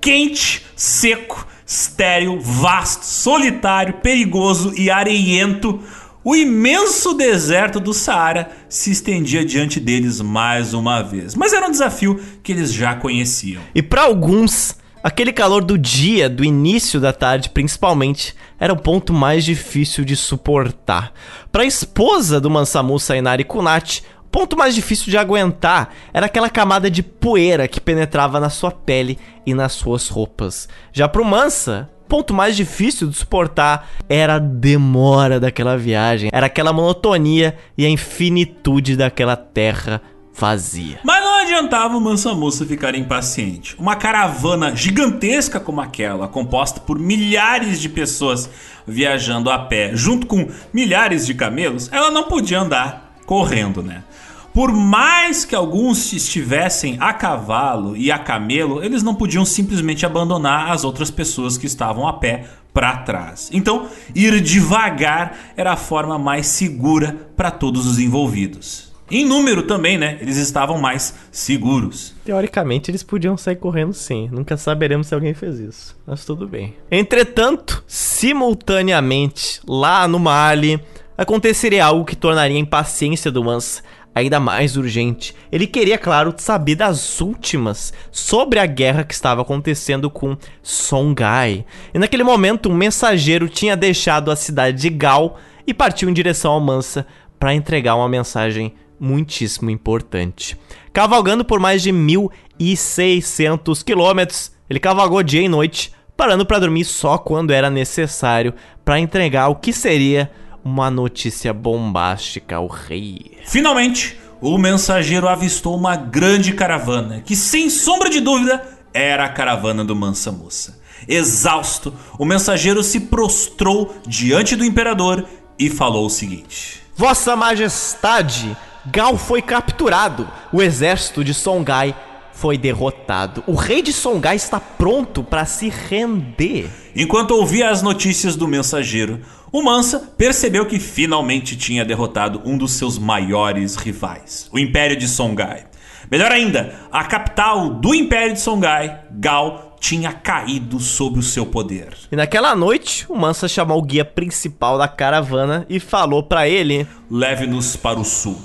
Quente, 0.00 0.64
seco, 0.76 1.46
estéril, 1.66 2.38
vasto, 2.40 3.04
solitário, 3.04 3.94
perigoso 3.94 4.72
e 4.76 4.90
areiento, 4.90 5.80
o 6.22 6.34
imenso 6.34 7.14
deserto 7.14 7.78
do 7.78 7.94
Saara 7.94 8.50
se 8.68 8.90
estendia 8.90 9.44
diante 9.44 9.78
deles 9.78 10.20
mais 10.20 10.74
uma 10.74 11.00
vez, 11.00 11.34
mas 11.34 11.52
era 11.52 11.66
um 11.66 11.70
desafio 11.70 12.20
que 12.42 12.52
eles 12.52 12.72
já 12.72 12.96
conheciam. 12.96 13.62
E 13.74 13.80
para 13.80 14.02
alguns, 14.02 14.76
aquele 15.06 15.32
calor 15.32 15.62
do 15.62 15.78
dia, 15.78 16.28
do 16.28 16.44
início 16.44 16.98
da 16.98 17.12
tarde 17.12 17.48
principalmente, 17.50 18.34
era 18.58 18.72
o 18.72 18.76
ponto 18.76 19.12
mais 19.12 19.44
difícil 19.44 20.04
de 20.04 20.16
suportar. 20.16 21.12
Para 21.52 21.62
a 21.62 21.66
esposa 21.66 22.40
do 22.40 22.50
Mansamu 22.50 22.98
Sainari 22.98 23.44
Kunati, 23.44 24.02
o 24.24 24.28
ponto 24.28 24.56
mais 24.56 24.74
difícil 24.74 25.08
de 25.08 25.16
aguentar 25.16 25.90
era 26.12 26.26
aquela 26.26 26.50
camada 26.50 26.90
de 26.90 27.04
poeira 27.04 27.68
que 27.68 27.80
penetrava 27.80 28.40
na 28.40 28.50
sua 28.50 28.72
pele 28.72 29.16
e 29.46 29.54
nas 29.54 29.74
suas 29.74 30.08
roupas. 30.08 30.68
Já 30.92 31.06
pro 31.06 31.24
Mansa, 31.24 31.88
ponto 32.08 32.34
mais 32.34 32.56
difícil 32.56 33.06
de 33.06 33.16
suportar 33.16 33.88
era 34.08 34.34
a 34.34 34.40
demora 34.40 35.38
daquela 35.38 35.78
viagem, 35.78 36.30
era 36.32 36.46
aquela 36.46 36.72
monotonia 36.72 37.56
e 37.78 37.86
a 37.86 37.88
infinitude 37.88 38.96
daquela 38.96 39.36
terra 39.36 40.02
vazia. 40.36 41.00
Mas 41.02 41.24
não 41.24 41.40
adiantava 41.40 41.96
o 41.96 42.00
Mansa 42.00 42.34
Musa 42.34 42.66
ficar 42.66 42.94
impaciente. 42.94 43.74
Uma 43.78 43.96
caravana 43.96 44.76
gigantesca 44.76 45.58
como 45.58 45.80
aquela, 45.80 46.28
composta 46.28 46.80
por 46.80 46.98
milhares 46.98 47.80
de 47.80 47.88
pessoas 47.88 48.48
viajando 48.86 49.50
a 49.50 49.58
pé, 49.58 49.92
junto 49.94 50.26
com 50.26 50.48
milhares 50.72 51.26
de 51.26 51.34
camelos, 51.34 51.90
ela 51.90 52.10
não 52.10 52.24
podia 52.24 52.60
andar 52.60 53.14
correndo, 53.24 53.82
né? 53.82 54.04
Por 54.52 54.72
mais 54.72 55.44
que 55.44 55.54
alguns 55.54 56.12
estivessem 56.14 56.96
a 56.98 57.12
cavalo 57.12 57.94
e 57.94 58.10
a 58.10 58.18
camelo, 58.18 58.82
eles 58.82 59.02
não 59.02 59.14
podiam 59.14 59.44
simplesmente 59.44 60.06
abandonar 60.06 60.70
as 60.70 60.82
outras 60.82 61.10
pessoas 61.10 61.58
que 61.58 61.66
estavam 61.66 62.08
a 62.08 62.14
pé 62.14 62.44
para 62.72 62.96
trás. 62.98 63.50
Então, 63.52 63.86
ir 64.14 64.40
devagar 64.40 65.36
era 65.56 65.72
a 65.72 65.76
forma 65.76 66.18
mais 66.18 66.46
segura 66.46 67.28
para 67.36 67.50
todos 67.50 67.86
os 67.86 67.98
envolvidos. 67.98 68.85
Em 69.10 69.24
número 69.24 69.62
também, 69.62 69.96
né? 69.96 70.18
Eles 70.20 70.36
estavam 70.36 70.78
mais 70.78 71.14
seguros. 71.30 72.14
Teoricamente, 72.24 72.90
eles 72.90 73.02
podiam 73.02 73.36
sair 73.36 73.56
correndo 73.56 73.92
sim. 73.92 74.28
Nunca 74.32 74.56
saberemos 74.56 75.06
se 75.06 75.14
alguém 75.14 75.32
fez 75.32 75.60
isso. 75.60 75.96
Mas 76.06 76.24
tudo 76.24 76.48
bem. 76.48 76.74
Entretanto, 76.90 77.84
simultaneamente, 77.86 79.60
lá 79.66 80.08
no 80.08 80.18
Mali, 80.18 80.80
aconteceria 81.16 81.84
algo 81.84 82.04
que 82.04 82.16
tornaria 82.16 82.56
a 82.56 82.60
impaciência 82.60 83.30
do 83.30 83.44
Mans 83.44 83.82
ainda 84.16 84.40
mais 84.40 84.78
urgente. 84.78 85.34
Ele 85.52 85.66
queria, 85.66 85.98
claro, 85.98 86.34
saber 86.38 86.74
das 86.74 87.20
últimas 87.20 87.92
sobre 88.10 88.58
a 88.58 88.64
guerra 88.64 89.04
que 89.04 89.12
estava 89.12 89.42
acontecendo 89.42 90.08
com 90.08 90.38
Songhai. 90.62 91.66
E 91.92 91.98
naquele 91.98 92.24
momento, 92.24 92.70
um 92.70 92.74
mensageiro 92.74 93.46
tinha 93.46 93.76
deixado 93.76 94.30
a 94.30 94.36
cidade 94.36 94.80
de 94.80 94.88
Gal 94.88 95.38
e 95.66 95.74
partiu 95.74 96.08
em 96.08 96.14
direção 96.14 96.52
ao 96.52 96.60
Mansa 96.60 97.06
para 97.38 97.54
entregar 97.54 97.94
uma 97.94 98.08
mensagem 98.08 98.72
muitíssimo 98.98 99.70
importante. 99.70 100.56
Cavalgando 100.92 101.44
por 101.44 101.60
mais 101.60 101.82
de 101.82 101.92
1.600 101.92 103.84
quilômetros, 103.84 104.52
ele 104.68 104.80
cavalgou 104.80 105.22
dia 105.22 105.42
e 105.42 105.48
noite, 105.48 105.92
parando 106.16 106.46
para 106.46 106.58
dormir 106.58 106.84
só 106.84 107.18
quando 107.18 107.52
era 107.52 107.70
necessário 107.70 108.54
para 108.84 108.98
entregar 108.98 109.48
o 109.48 109.56
que 109.56 109.72
seria 109.72 110.30
uma 110.64 110.90
notícia 110.90 111.52
bombástica 111.52 112.56
ao 112.56 112.66
rei. 112.66 113.38
Finalmente, 113.44 114.18
o 114.40 114.58
mensageiro 114.58 115.28
avistou 115.28 115.76
uma 115.76 115.96
grande 115.96 116.52
caravana, 116.52 117.20
que 117.20 117.36
sem 117.36 117.70
sombra 117.70 118.10
de 118.10 118.20
dúvida 118.20 118.62
era 118.92 119.24
a 119.24 119.28
caravana 119.28 119.84
do 119.84 119.94
Mansa 119.94 120.32
Moça. 120.32 120.80
Exausto, 121.06 121.94
o 122.18 122.24
mensageiro 122.24 122.82
se 122.82 123.00
prostrou 123.00 123.94
diante 124.06 124.56
do 124.56 124.64
imperador 124.64 125.24
e 125.58 125.70
falou 125.70 126.06
o 126.06 126.10
seguinte: 126.10 126.82
Vossa 126.96 127.36
Majestade, 127.36 128.56
Gal 128.90 129.16
foi 129.18 129.42
capturado. 129.42 130.28
O 130.52 130.62
exército 130.62 131.24
de 131.24 131.34
Songhai 131.34 131.94
foi 132.32 132.58
derrotado. 132.58 133.42
O 133.46 133.54
rei 133.54 133.82
de 133.82 133.92
Songhai 133.92 134.36
está 134.36 134.60
pronto 134.60 135.24
para 135.24 135.44
se 135.44 135.68
render. 135.68 136.70
Enquanto 136.94 137.32
ouvia 137.32 137.70
as 137.70 137.82
notícias 137.82 138.36
do 138.36 138.46
mensageiro, 138.46 139.20
o 139.50 139.62
Mansa 139.62 140.12
percebeu 140.16 140.66
que 140.66 140.78
finalmente 140.78 141.56
tinha 141.56 141.84
derrotado 141.84 142.42
um 142.44 142.58
dos 142.58 142.72
seus 142.72 142.98
maiores 142.98 143.76
rivais, 143.76 144.48
o 144.52 144.58
Império 144.58 144.96
de 144.96 145.08
Songhai. 145.08 145.66
Melhor 146.10 146.30
ainda, 146.30 146.74
a 146.92 147.04
capital 147.04 147.70
do 147.70 147.94
Império 147.94 148.34
de 148.34 148.40
Songhai, 148.40 149.00
Gal, 149.12 149.76
tinha 149.80 150.12
caído 150.12 150.78
sob 150.78 151.18
o 151.18 151.22
seu 151.22 151.46
poder. 151.46 151.88
E 152.10 152.16
naquela 152.16 152.54
noite, 152.54 153.06
o 153.08 153.16
Mansa 153.16 153.48
chamou 153.48 153.78
o 153.78 153.82
guia 153.82 154.04
principal 154.04 154.78
da 154.78 154.88
caravana 154.88 155.66
e 155.68 155.80
falou 155.80 156.22
para 156.22 156.48
ele: 156.48 156.86
Leve-nos 157.10 157.76
para 157.76 157.98
o 157.98 158.04
sul, 158.04 158.36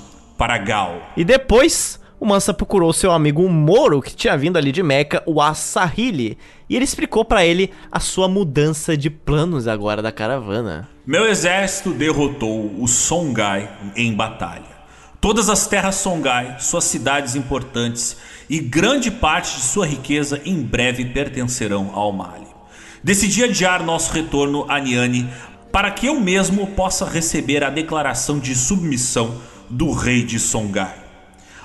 para 0.42 0.58
Gal. 0.58 1.00
E 1.16 1.24
depois, 1.24 2.00
o 2.18 2.26
Mansa 2.26 2.52
procurou 2.52 2.92
seu 2.92 3.12
amigo 3.12 3.48
Moro, 3.48 4.02
que 4.02 4.12
tinha 4.12 4.36
vindo 4.36 4.56
ali 4.56 4.72
de 4.72 4.82
Meca, 4.82 5.22
o 5.24 5.40
Assahili, 5.40 6.36
e 6.68 6.74
ele 6.74 6.84
explicou 6.84 7.24
para 7.24 7.46
ele 7.46 7.70
a 7.92 8.00
sua 8.00 8.26
mudança 8.26 8.96
de 8.96 9.08
planos 9.08 9.68
agora 9.68 10.02
da 10.02 10.10
caravana. 10.10 10.88
Meu 11.06 11.28
exército 11.28 11.92
derrotou 11.92 12.74
o 12.76 12.88
Songhai 12.88 13.70
em 13.94 14.12
batalha. 14.12 14.82
Todas 15.20 15.48
as 15.48 15.68
terras 15.68 15.94
Songhai, 15.94 16.56
suas 16.58 16.82
cidades 16.82 17.36
importantes 17.36 18.16
e 18.50 18.58
grande 18.58 19.12
parte 19.12 19.54
de 19.54 19.62
sua 19.62 19.86
riqueza 19.86 20.42
em 20.44 20.60
breve 20.60 21.04
pertencerão 21.04 21.92
ao 21.94 22.10
Mali. 22.10 22.48
Decidi 23.00 23.44
adiar 23.44 23.84
nosso 23.84 24.12
retorno 24.12 24.66
a 24.68 24.80
Niani 24.80 25.30
para 25.70 25.92
que 25.92 26.06
eu 26.06 26.18
mesmo 26.18 26.66
possa 26.66 27.08
receber 27.08 27.62
a 27.62 27.70
declaração 27.70 28.40
de 28.40 28.56
submissão 28.56 29.40
do 29.72 29.90
rei 29.90 30.22
de 30.22 30.38
Songhai. 30.38 30.94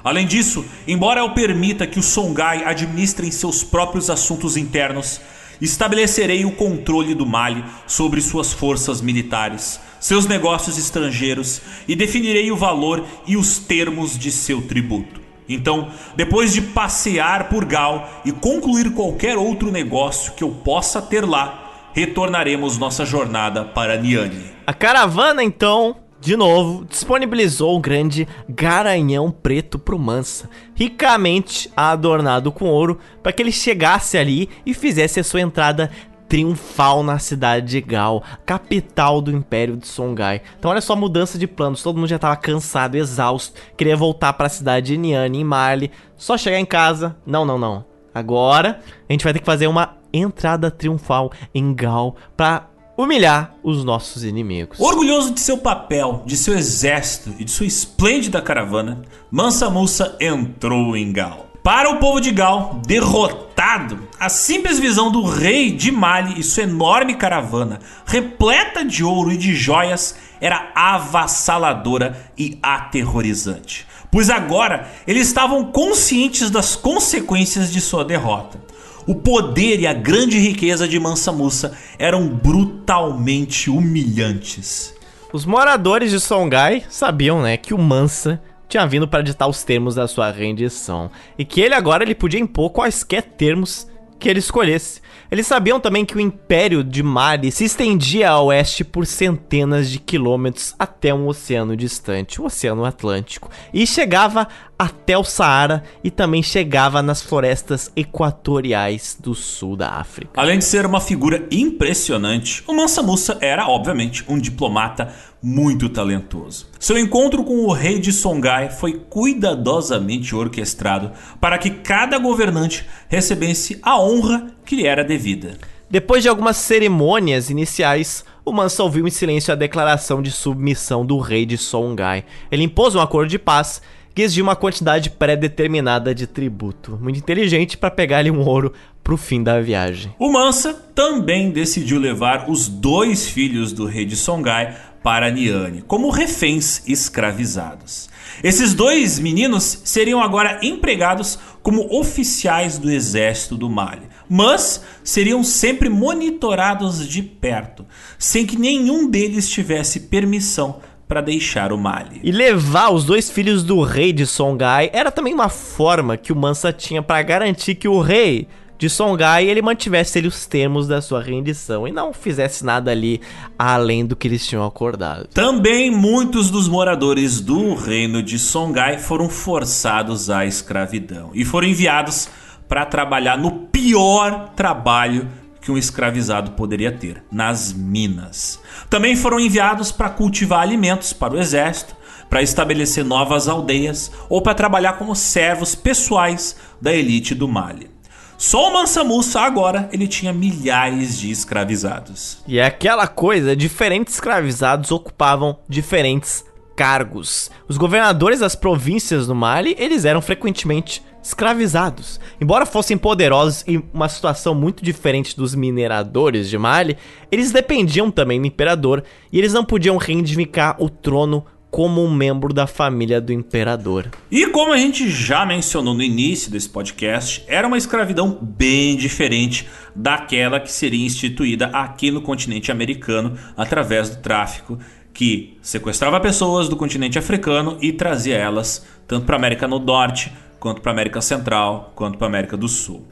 Além 0.01 0.25
disso, 0.25 0.63
embora 0.87 1.19
eu 1.19 1.31
permita 1.31 1.85
que 1.85 1.99
os 1.99 2.05
Songhai 2.05 2.63
administrem 2.63 3.29
seus 3.29 3.63
próprios 3.63 4.09
assuntos 4.09 4.55
internos, 4.55 5.19
estabelecerei 5.59 6.45
o 6.45 6.51
controle 6.51 7.13
do 7.13 7.25
Mali 7.25 7.63
sobre 7.85 8.21
suas 8.21 8.53
forças 8.53 9.01
militares, 9.01 9.81
seus 9.99 10.25
negócios 10.25 10.77
estrangeiros 10.77 11.61
e 11.87 11.95
definirei 11.95 12.49
o 12.51 12.55
valor 12.55 13.03
e 13.25 13.35
os 13.35 13.59
termos 13.59 14.17
de 14.17 14.31
seu 14.31 14.61
tributo. 14.61 15.19
Então, 15.49 15.89
depois 16.15 16.53
de 16.53 16.61
passear 16.61 17.49
por 17.49 17.65
Gal 17.65 18.21
e 18.23 18.31
concluir 18.31 18.93
qualquer 18.93 19.37
outro 19.37 19.71
negócio 19.71 20.33
que 20.33 20.43
eu 20.43 20.49
possa 20.49 21.01
ter 21.01 21.25
lá, 21.25 21.89
retornaremos 21.93 22.77
nossa 22.77 23.05
jornada 23.05 23.65
para 23.65 23.97
Niani. 23.97 24.45
A 24.65 24.73
caravana 24.73 25.43
então 25.43 25.95
de 26.19 26.35
novo, 26.35 26.83
disponibilizou 26.85 27.75
o 27.75 27.79
grande 27.79 28.27
garanhão 28.49 29.31
preto 29.31 29.77
pro 29.77 29.99
Mansa, 29.99 30.49
ricamente 30.73 31.71
adornado 31.75 32.51
com 32.51 32.65
ouro, 32.65 32.99
para 33.21 33.31
que 33.31 33.41
ele 33.41 33.51
chegasse 33.51 34.17
ali 34.17 34.49
e 34.65 34.73
fizesse 34.73 35.19
a 35.19 35.23
sua 35.23 35.41
entrada 35.41 35.91
triunfal 36.27 37.03
na 37.03 37.19
cidade 37.19 37.67
de 37.67 37.81
Gal, 37.81 38.23
capital 38.45 39.21
do 39.21 39.31
Império 39.31 39.77
de 39.77 39.87
Songhai. 39.87 40.41
Então 40.59 40.71
olha 40.71 40.81
só 40.81 40.93
a 40.93 40.97
mudança 40.97 41.37
de 41.37 41.47
planos, 41.47 41.81
todo 41.81 41.95
mundo 41.95 42.09
já 42.09 42.17
estava 42.17 42.35
cansado, 42.35 42.95
exausto, 42.95 43.59
queria 43.77 43.95
voltar 43.95 44.33
para 44.33 44.47
a 44.47 44.49
cidade 44.49 44.87
de 44.87 44.97
Niani, 44.97 45.39
em 45.39 45.43
Marley, 45.43 45.91
só 46.15 46.37
chegar 46.37 46.59
em 46.59 46.65
casa. 46.65 47.15
Não, 47.25 47.45
não, 47.45 47.57
não. 47.57 47.85
Agora 48.13 48.79
a 49.07 49.13
gente 49.13 49.23
vai 49.23 49.33
ter 49.33 49.39
que 49.39 49.45
fazer 49.45 49.67
uma 49.67 49.95
entrada 50.11 50.71
triunfal 50.71 51.31
em 51.53 51.73
Gal 51.73 52.15
para 52.35 52.67
humilhar 52.97 53.53
os 53.63 53.83
nossos 53.83 54.23
inimigos. 54.23 54.79
Orgulhoso 54.79 55.31
de 55.31 55.39
seu 55.39 55.59
papel, 55.59 56.23
de 56.25 56.35
seu 56.35 56.57
exército 56.57 57.33
e 57.37 57.43
de 57.43 57.51
sua 57.51 57.67
esplêndida 57.67 58.41
caravana, 58.41 59.03
Mansa 59.29 59.69
Musa 59.69 60.17
entrou 60.19 60.97
em 60.97 61.13
Gal. 61.13 61.45
Para 61.63 61.91
o 61.91 61.97
povo 61.97 62.19
de 62.19 62.31
Gal, 62.31 62.81
derrotado, 62.87 64.07
a 64.19 64.29
simples 64.29 64.79
visão 64.79 65.11
do 65.11 65.21
rei 65.23 65.69
de 65.69 65.91
Mali 65.91 66.39
e 66.39 66.43
sua 66.43 66.63
enorme 66.63 67.15
caravana, 67.15 67.79
repleta 68.05 68.83
de 68.83 69.03
ouro 69.03 69.31
e 69.31 69.37
de 69.37 69.53
joias, 69.53 70.15
era 70.39 70.71
avassaladora 70.73 72.31
e 72.37 72.57
aterrorizante. 72.63 73.85
Pois 74.09 74.29
agora 74.29 74.89
eles 75.05 75.27
estavam 75.27 75.65
conscientes 75.65 76.49
das 76.49 76.75
consequências 76.75 77.71
de 77.71 77.81
sua 77.81 78.05
derrota. 78.05 78.59
O 79.07 79.15
poder 79.15 79.79
e 79.79 79.87
a 79.87 79.93
grande 79.93 80.37
riqueza 80.37 80.85
de 80.85 80.99
Mansa 80.99 81.31
Musa 81.31 81.71
eram 81.97 82.27
brutalmente 82.27 83.69
humilhantes. 83.69 84.93
Os 85.31 85.45
moradores 85.45 86.11
de 86.11 86.19
Songhai 86.19 86.83
sabiam, 86.89 87.41
né, 87.41 87.55
que 87.55 87.73
o 87.73 87.77
Mansa 87.77 88.41
tinha 88.67 88.85
vindo 88.85 89.07
para 89.07 89.23
ditar 89.23 89.47
os 89.47 89.63
termos 89.63 89.95
da 89.95 90.09
sua 90.09 90.29
rendição 90.29 91.09
e 91.37 91.45
que 91.45 91.61
ele 91.61 91.73
agora 91.73 92.03
ele 92.03 92.13
podia 92.13 92.39
impor 92.39 92.69
quaisquer 92.69 93.23
termos 93.23 93.87
que 94.19 94.29
ele 94.29 94.39
escolhesse. 94.39 95.01
Eles 95.29 95.45
sabiam 95.45 95.79
também 95.79 96.05
que 96.05 96.15
o 96.15 96.21
Império 96.21 96.83
de 96.83 97.03
Mali 97.03 97.51
se 97.51 97.65
estendia 97.65 98.29
a 98.29 98.41
oeste 98.41 98.83
por 98.83 99.05
centenas 99.05 99.89
de 99.89 99.99
quilômetros 99.99 100.73
até 100.79 101.13
um 101.13 101.27
oceano 101.27 101.75
distante, 101.75 102.41
o 102.41 102.45
Oceano 102.45 102.85
Atlântico, 102.85 103.49
e 103.73 103.85
chegava 103.85 104.47
até 104.79 105.17
o 105.17 105.23
Saara 105.23 105.83
e 106.03 106.09
também 106.09 106.41
chegava 106.41 107.01
nas 107.01 107.21
florestas 107.21 107.91
equatoriais 107.95 109.17
do 109.19 109.35
sul 109.35 109.75
da 109.75 109.89
África. 109.89 110.39
Além 110.39 110.59
de 110.59 110.65
ser 110.65 110.85
uma 110.85 111.01
figura 111.01 111.45
impressionante, 111.51 112.63
o 112.65 112.73
Mansa 112.73 113.01
Musa 113.01 113.37
era, 113.41 113.67
obviamente, 113.67 114.23
um 114.29 114.37
diplomata 114.39 115.13
muito 115.41 115.89
talentoso. 115.89 116.67
Seu 116.79 116.97
encontro 116.97 117.43
com 117.43 117.65
o 117.65 117.71
rei 117.71 117.99
de 117.99 118.11
Songhai 118.11 118.69
foi 118.69 118.93
cuidadosamente 119.09 120.35
orquestrado 120.35 121.11
para 121.39 121.57
que 121.57 121.69
cada 121.69 122.17
governante 122.17 122.85
recebesse 123.07 123.79
a 123.81 123.99
honra 123.99 124.47
que 124.65 124.75
lhe 124.75 124.87
era 124.87 125.03
devida. 125.03 125.57
Depois 125.89 126.21
de 126.21 126.27
algumas 126.27 126.57
cerimônias 126.57 127.49
iniciais, 127.49 128.25
o 128.43 128.51
Mansa 128.51 128.83
ouviu 128.83 129.07
em 129.07 129.11
silêncio 129.11 129.53
a 129.53 129.55
declaração 129.55 130.21
de 130.21 130.31
submissão 130.31 131.05
do 131.05 131.17
rei 131.17 131.45
de 131.45 131.57
Songhai. 131.57 132.25
Ele 132.51 132.63
impôs 132.63 132.93
um 132.93 132.99
acordo 132.99 133.29
de 133.29 133.39
paz 133.39 133.81
que 134.17 134.23
exigia 134.23 134.41
uma 134.41 134.55
quantidade 134.55 135.11
pré-determinada 135.11 136.13
de 136.13 136.25
tributo. 136.25 136.97
Muito 136.99 137.19
inteligente 137.19 137.77
para 137.77 137.91
pegar 137.91 138.17
ali 138.17 138.31
um 138.31 138.43
ouro 138.43 138.73
pro 139.03 139.15
fim 139.15 139.43
da 139.43 139.61
viagem. 139.61 140.11
O 140.17 140.31
Mansa 140.31 140.73
também 140.73 141.51
decidiu 141.51 141.99
levar 141.99 142.49
os 142.49 142.67
dois 142.67 143.29
filhos 143.29 143.71
do 143.71 143.85
rei 143.85 144.05
de 144.05 144.15
Songhai 144.15 144.75
para 145.07 145.31
Niane, 145.31 145.83
como 145.87 146.09
reféns 146.09 146.83
escravizados. 146.85 148.09
Esses 148.43 148.73
dois 148.73 149.17
meninos 149.19 149.79
seriam 149.85 150.21
agora 150.21 150.59
empregados 150.61 151.39
como 151.63 151.97
oficiais 151.97 152.77
do 152.77 152.91
exército 152.91 153.55
do 153.55 153.69
Mali, 153.69 154.01
mas 154.29 154.83
seriam 155.05 155.45
sempre 155.45 155.87
monitorados 155.87 157.07
de 157.07 157.23
perto, 157.23 157.85
sem 158.19 158.45
que 158.45 158.59
nenhum 158.59 159.09
deles 159.09 159.49
tivesse 159.49 160.01
permissão 160.01 160.81
para 161.07 161.21
deixar 161.21 161.71
o 161.71 161.77
Mali. 161.77 162.19
E 162.21 162.29
levar 162.29 162.89
os 162.89 163.05
dois 163.05 163.31
filhos 163.31 163.63
do 163.63 163.81
rei 163.83 164.11
de 164.11 164.25
Songhai 164.25 164.89
era 164.91 165.09
também 165.09 165.33
uma 165.33 165.47
forma 165.47 166.17
que 166.17 166.33
o 166.33 166.35
Mansa 166.35 166.73
tinha 166.73 167.01
para 167.01 167.23
garantir 167.23 167.75
que 167.75 167.87
o 167.87 168.01
rei 168.01 168.45
de 168.77 168.89
Songhai 168.89 169.47
ele 169.47 169.61
mantivesse 169.61 170.19
ele 170.19 170.27
os 170.27 170.45
termos 170.45 170.87
da 170.87 171.01
sua 171.01 171.21
rendição 171.21 171.87
e 171.87 171.91
não 171.91 172.13
fizesse 172.13 172.63
nada 172.63 172.91
ali 172.91 173.21
além 173.57 174.05
do 174.05 174.15
que 174.15 174.27
eles 174.27 174.45
tinham 174.45 174.65
acordado. 174.65 175.27
Também 175.33 175.89
muitos 175.89 176.51
dos 176.51 176.67
moradores 176.67 177.41
do 177.41 177.73
reino 177.73 178.21
de 178.21 178.37
Songhai 178.37 178.99
foram 178.99 179.29
forçados 179.29 180.29
à 180.29 180.45
escravidão 180.45 181.31
e 181.33 181.43
foram 181.43 181.67
enviados 181.67 182.29
para 182.67 182.85
trabalhar 182.85 183.37
no 183.37 183.51
pior 183.51 184.49
trabalho 184.55 185.27
que 185.61 185.71
um 185.71 185.77
escravizado 185.77 186.51
poderia 186.51 186.91
ter, 186.91 187.23
nas 187.31 187.73
minas. 187.73 188.59
Também 188.89 189.15
foram 189.15 189.39
enviados 189.39 189.91
para 189.91 190.09
cultivar 190.09 190.61
alimentos 190.61 191.11
para 191.11 191.33
o 191.33 191.39
exército, 191.39 191.95
para 192.29 192.41
estabelecer 192.41 193.03
novas 193.03 193.47
aldeias 193.47 194.11
ou 194.29 194.41
para 194.41 194.53
trabalhar 194.53 194.93
como 194.93 195.15
servos 195.15 195.75
pessoais 195.75 196.55
da 196.81 196.93
elite 196.93 197.33
do 197.33 197.47
Mali. 197.47 197.96
Só 198.37 198.69
o 198.69 198.73
Mansa 198.73 199.03
Musa 199.03 199.41
agora 199.41 199.89
ele 199.91 200.07
tinha 200.07 200.31
milhares 200.31 201.17
de 201.17 201.31
escravizados. 201.31 202.37
E 202.47 202.59
é 202.59 202.65
aquela 202.65 203.07
coisa, 203.07 203.55
diferentes 203.55 204.13
escravizados 204.13 204.91
ocupavam 204.91 205.57
diferentes 205.67 206.45
cargos. 206.75 207.49
Os 207.67 207.77
governadores 207.77 208.41
das 208.41 208.55
províncias 208.55 209.25
do 209.25 209.33
Mali, 209.33 209.75
eles 209.79 210.05
eram 210.05 210.21
frequentemente 210.21 211.03
escravizados. 211.23 212.19
Embora 212.39 212.67
fossem 212.67 212.95
poderosos 212.95 213.63
e 213.67 213.83
uma 213.91 214.07
situação 214.07 214.53
muito 214.53 214.83
diferente 214.83 215.35
dos 215.35 215.55
mineradores 215.55 216.47
de 216.47 216.59
Mali, 216.59 216.95
eles 217.31 217.51
dependiam 217.51 218.11
também 218.11 218.39
do 218.39 218.45
imperador 218.45 219.03
e 219.31 219.39
eles 219.39 219.51
não 219.51 219.65
podiam 219.65 219.97
reivindicar 219.97 220.75
o 220.79 220.91
trono 220.91 221.43
como 221.69 222.03
um 222.03 222.11
membro 222.11 222.53
da 222.53 222.65
família 222.65 223.19
do 223.19 223.33
imperador. 223.33 224.09
E 224.31 224.47
como 224.47 224.73
a 224.73 224.77
gente 224.77 225.09
já 225.09 225.45
mencionou 225.45 225.93
no 225.93 226.01
início 226.01 226.51
desse 226.51 226.69
podcast, 226.69 227.43
era 227.47 227.67
uma 227.67 227.77
escravidão 227.77 228.37
bem 228.41 228.95
diferente 228.95 229.67
daquela 229.95 230.59
que 230.59 230.71
seria 230.71 231.05
instituída 231.05 231.67
aqui 231.67 232.09
no 232.09 232.21
continente 232.21 232.71
americano 232.71 233.37
através 233.55 234.09
do 234.09 234.21
tráfico 234.21 234.79
que 235.13 235.57
sequestrava 235.63 236.19
pessoas 236.19 236.69
do 236.69 236.75
continente 236.75 237.17
africano 237.17 237.77
e 237.81 237.91
trazia 237.91 238.37
elas 238.37 238.85
tanto 239.07 239.25
para 239.25 239.35
a 239.35 239.39
América 239.39 239.67
do 239.67 239.79
Norte, 239.79 240.31
quanto 240.59 240.79
para 240.79 240.91
a 240.91 240.93
América 240.93 241.21
Central, 241.21 241.91
quanto 241.95 242.19
para 242.19 242.27
a 242.27 242.29
América 242.29 242.55
do 242.55 242.67
Sul. 242.67 243.07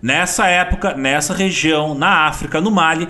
Nessa 0.00 0.46
época, 0.46 0.94
nessa 0.94 1.34
região, 1.34 1.94
na 1.94 2.26
África, 2.26 2.60
no 2.62 2.70
Mali, 2.70 3.06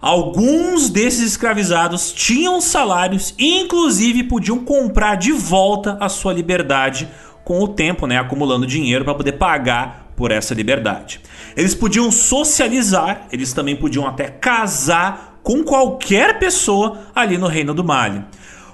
alguns 0.00 0.88
desses 0.88 1.32
escravizados 1.32 2.12
tinham 2.12 2.60
salários 2.60 3.34
e 3.38 3.60
inclusive 3.60 4.24
podiam 4.24 4.64
comprar 4.64 5.16
de 5.16 5.32
volta 5.32 5.96
a 6.00 6.08
sua 6.08 6.32
liberdade 6.32 7.08
com 7.44 7.62
o 7.62 7.68
tempo, 7.68 8.06
né, 8.06 8.18
acumulando 8.18 8.66
dinheiro 8.66 9.04
para 9.04 9.14
poder 9.14 9.32
pagar 9.32 10.12
por 10.16 10.30
essa 10.30 10.54
liberdade. 10.54 11.20
Eles 11.56 11.74
podiam 11.74 12.10
socializar, 12.10 13.28
eles 13.30 13.52
também 13.52 13.76
podiam 13.76 14.06
até 14.06 14.28
casar 14.28 15.38
com 15.42 15.62
qualquer 15.62 16.38
pessoa 16.38 16.98
ali 17.14 17.38
no 17.38 17.46
Reino 17.46 17.72
do 17.72 17.84
Mali. 17.84 18.24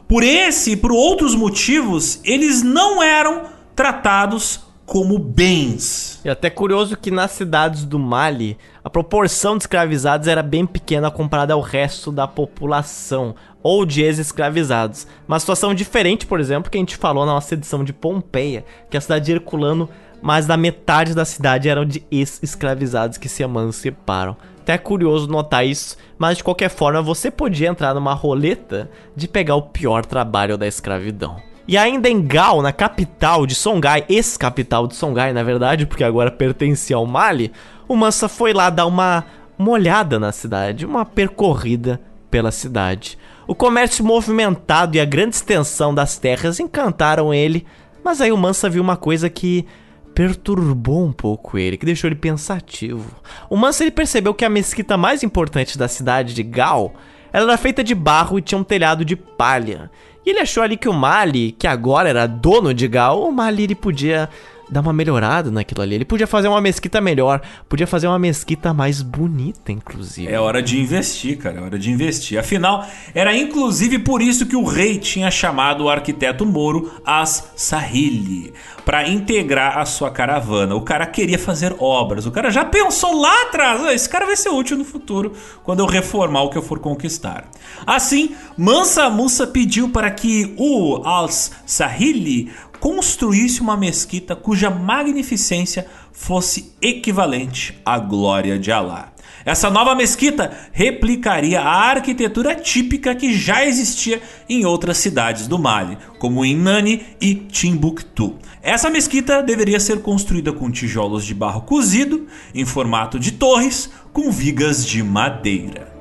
Por 0.09 0.23
esse 0.23 0.73
e 0.73 0.77
por 0.77 0.91
outros 0.91 1.35
motivos, 1.35 2.21
eles 2.25 2.63
não 2.63 3.03
eram 3.03 3.43
tratados 3.75 4.61
como 4.87 5.19
bens. 5.19 6.21
E 6.25 6.29
até 6.29 6.51
curioso 6.51 6.97
que 6.97 7.11
nas 7.11 7.31
cidades 7.31 7.85
do 7.85 7.99
Mali, 7.99 8.59
a 8.83 8.91
proporção 8.91 9.57
de 9.57 9.63
escravizados 9.63 10.29
era 10.29 10.43
bem 10.43 10.67
pequena 10.67 11.11
comparada 11.11 11.55
ao 11.55 11.61
resto 11.61 12.11
da 12.11 12.27
população 12.27 13.35
ou 13.63 13.87
de 13.87 14.03
ex-escravizados. 14.03 15.07
Uma 15.27 15.39
situação 15.39 15.75
diferente, 15.75 16.27
por 16.27 16.41
exemplo, 16.41 16.71
que 16.71 16.77
a 16.77 16.81
gente 16.81 16.97
falou 16.97 17.25
na 17.25 17.33
nossa 17.33 17.55
edição 17.55 17.85
de 17.85 17.93
Pompeia, 17.93 18.65
que 18.91 18.97
a 18.97 19.01
cidade 19.01 19.27
de 19.27 19.33
Herculano, 19.33 19.89
mais 20.21 20.47
da 20.47 20.57
metade 20.57 21.15
da 21.15 21.25
cidade 21.25 21.69
eram 21.69 21.85
de 21.85 22.05
ex-escravizados 22.11 23.19
que 23.19 23.29
se 23.29 23.43
emanciparam. 23.43 24.37
Até 24.61 24.75
é 24.75 24.79
curioso 24.79 25.27
notar 25.27 25.67
isso, 25.67 25.97
mas 26.17 26.37
de 26.37 26.45
qualquer 26.45 26.71
forma 26.71 27.03
você 27.03 27.31
podia 27.31 27.69
entrar 27.69 27.95
numa 27.95 28.15
roleta 28.15 28.89
de 29.17 29.27
pegar 29.27 29.57
o 29.57 29.63
pior 29.63 30.07
trabalho 30.07 30.57
da 30.57 30.67
escravidão. 30.67 31.52
E 31.67 31.79
ainda 31.79 32.09
em 32.09 32.21
Gao, 32.21 32.61
na 32.61 32.73
capital 32.73 33.47
de 33.47 33.55
Songhai, 33.55 34.05
ex-capital 34.09 34.87
de 34.87 34.97
Songhai, 34.97 35.33
na 35.33 35.43
verdade, 35.43 35.87
porque 35.87 36.03
agora 36.03 36.31
pertencia 36.31 36.97
ao 36.97 37.07
Mali, 37.07 37.53
o 37.87 37.97
Mansa 37.97 38.29
foi 38.29 38.53
lá 38.53 38.69
dar 38.69 38.87
uma, 38.87 39.25
uma 39.57 39.71
olhada 39.71 40.19
na 40.19 40.33
cidade, 40.33 40.85
uma 40.85 41.05
percorrida 41.05 42.01
pela 42.31 42.51
cidade. 42.51 43.17
O 43.47 43.55
comércio 43.55 44.05
movimentado 44.05 44.97
e 44.97 45.01
a 45.01 45.05
grande 45.05 45.37
extensão 45.37 45.95
das 45.95 46.19
terras 46.19 46.59
encantaram 46.59 47.33
ele, 47.33 47.67
mas 48.03 48.21
aí 48.21 48.33
o 48.33 48.37
Mansa 48.37 48.69
viu 48.69 48.83
uma 48.83 48.97
coisa 48.97 49.31
que 49.31 49.67
perturbou 50.15 51.05
um 51.05 51.13
pouco 51.13 51.57
ele, 51.57 51.77
que 51.77 51.87
deixou 51.87 52.09
ele 52.09 52.17
pensativo. 52.17 53.11
O 53.49 53.57
Mansa 53.57 53.85
ele 53.85 53.91
percebeu 53.91 54.35
que 54.35 54.45
a 54.45 54.51
mesquita 54.51 54.97
mais 54.97 55.23
importante 55.23 55.79
da 55.79 55.89
cidade 55.89 56.35
de 56.35 56.43
Gao 56.43 56.93
era 57.33 57.57
feita 57.57 57.83
de 57.83 57.95
barro 57.95 58.39
e 58.39 58.43
tinha 58.43 58.59
um 58.59 58.65
telhado 58.65 59.05
de 59.05 59.17
palha. 59.17 59.91
E 60.25 60.31
ele 60.31 60.41
achou 60.41 60.63
ali 60.63 60.77
que 60.77 60.89
o 60.89 60.93
Mali, 60.93 61.53
que 61.53 61.67
agora 61.67 62.09
era 62.09 62.27
dono 62.27 62.73
de 62.73 62.87
Gal, 62.87 63.23
o 63.23 63.33
Mali 63.33 63.65
ele 63.65 63.75
podia 63.75 64.29
dar 64.73 64.81
uma 64.81 64.93
melhorada 64.93 65.51
naquilo 65.51 65.83
ali. 65.83 65.97
Ele 65.97 66.05
podia 66.05 66.27
fazer 66.27 66.49
uma 66.49 66.61
mesquita 66.61 67.01
melhor, 67.01 67.43
podia 67.69 67.87
fazer 67.87 68.07
uma 68.07 68.19
mesquita 68.19 68.73
mais 68.73 69.03
bonita, 69.03 69.71
inclusive. 69.71 70.33
É 70.33 70.41
hora 70.41 70.63
de 70.63 70.81
investir, 70.81 71.37
cara, 71.37 71.61
é 71.61 71.63
hora 71.63 71.79
de 71.79 71.91
investir. 71.91 72.39
Afinal, 72.39 72.87
era 73.15 73.37
inclusive 73.37 73.99
por 73.99 74.23
isso 74.23 74.47
que 74.47 74.57
o 74.57 74.65
rei 74.65 74.99
tinha 74.99 75.31
chamado 75.31 75.85
o 75.85 75.91
arquiteto 75.91 76.47
Moro 76.47 76.91
As 77.05 77.53
Sahili 77.55 78.55
para 78.85 79.07
integrar 79.07 79.79
a 79.79 79.85
sua 79.85 80.11
caravana. 80.11 80.75
O 80.75 80.81
cara 80.81 81.07
queria 81.07 81.39
fazer 81.39 81.77
obras, 81.79 82.25
o 82.25 82.31
cara 82.31 82.51
já 82.51 82.65
pensou 82.65 83.21
lá 83.21 83.43
atrás, 83.43 83.83
ah, 83.83 83.95
esse 83.95 84.09
cara 84.09 84.25
vai 84.25 84.37
ser 84.37 84.49
útil 84.49 84.79
no 84.79 84.85
futuro 84.85 85.33
quando 85.63 85.81
eu 85.81 85.87
reformar 85.87 86.43
o 86.43 86.49
que 86.49 86.57
eu 86.57 86.63
for 86.63 86.79
conquistar. 86.79 87.45
Assim, 87.87 88.35
Mansa 88.57 89.11
Musa 89.11 89.47
pediu 89.47 89.91
para 89.91 90.11
que 90.11 90.55
o 90.57 91.07
As 91.07 91.53
Sahili 91.67 92.51
construísse 92.83 93.61
uma 93.61 93.77
mesquita 93.77 94.35
cuja 94.35 94.69
magnificência 94.69 95.87
fosse 96.11 96.75
equivalente 96.83 97.81
à 97.87 97.97
glória 97.97 98.59
de 98.59 98.73
Alá. 98.73 99.13
Essa 99.45 99.71
nova 99.71 99.95
mesquita 99.95 100.51
replicaria 100.73 101.61
a 101.61 101.91
arquitetura 101.91 102.57
típica 102.57 103.15
que 103.15 103.39
já 103.39 103.65
existia 103.65 104.21
em 104.49 104.67
outras 104.67 104.97
cidades 104.97 105.47
do 105.47 105.61
Mali, 105.61 105.97
como 106.19 106.45
em 106.45 106.57
Nani 106.57 107.07
e 107.21 107.37
Timbuktu. 107.37 108.37
Essa 108.61 108.91
mesquita 108.91 109.45
deveria 109.45 109.79
ser 109.79 110.03
construída 110.03 110.53
com 110.53 110.69
tijolos 110.69 111.25
de 111.25 111.35
barro 111.35 111.61
cozido, 111.61 112.27
em 112.53 112.65
formato 112.65 113.17
de 113.17 113.31
torres, 113.31 113.93
com 114.13 114.29
vigas 114.33 114.85
de 114.85 115.05
madeira. 115.05 115.92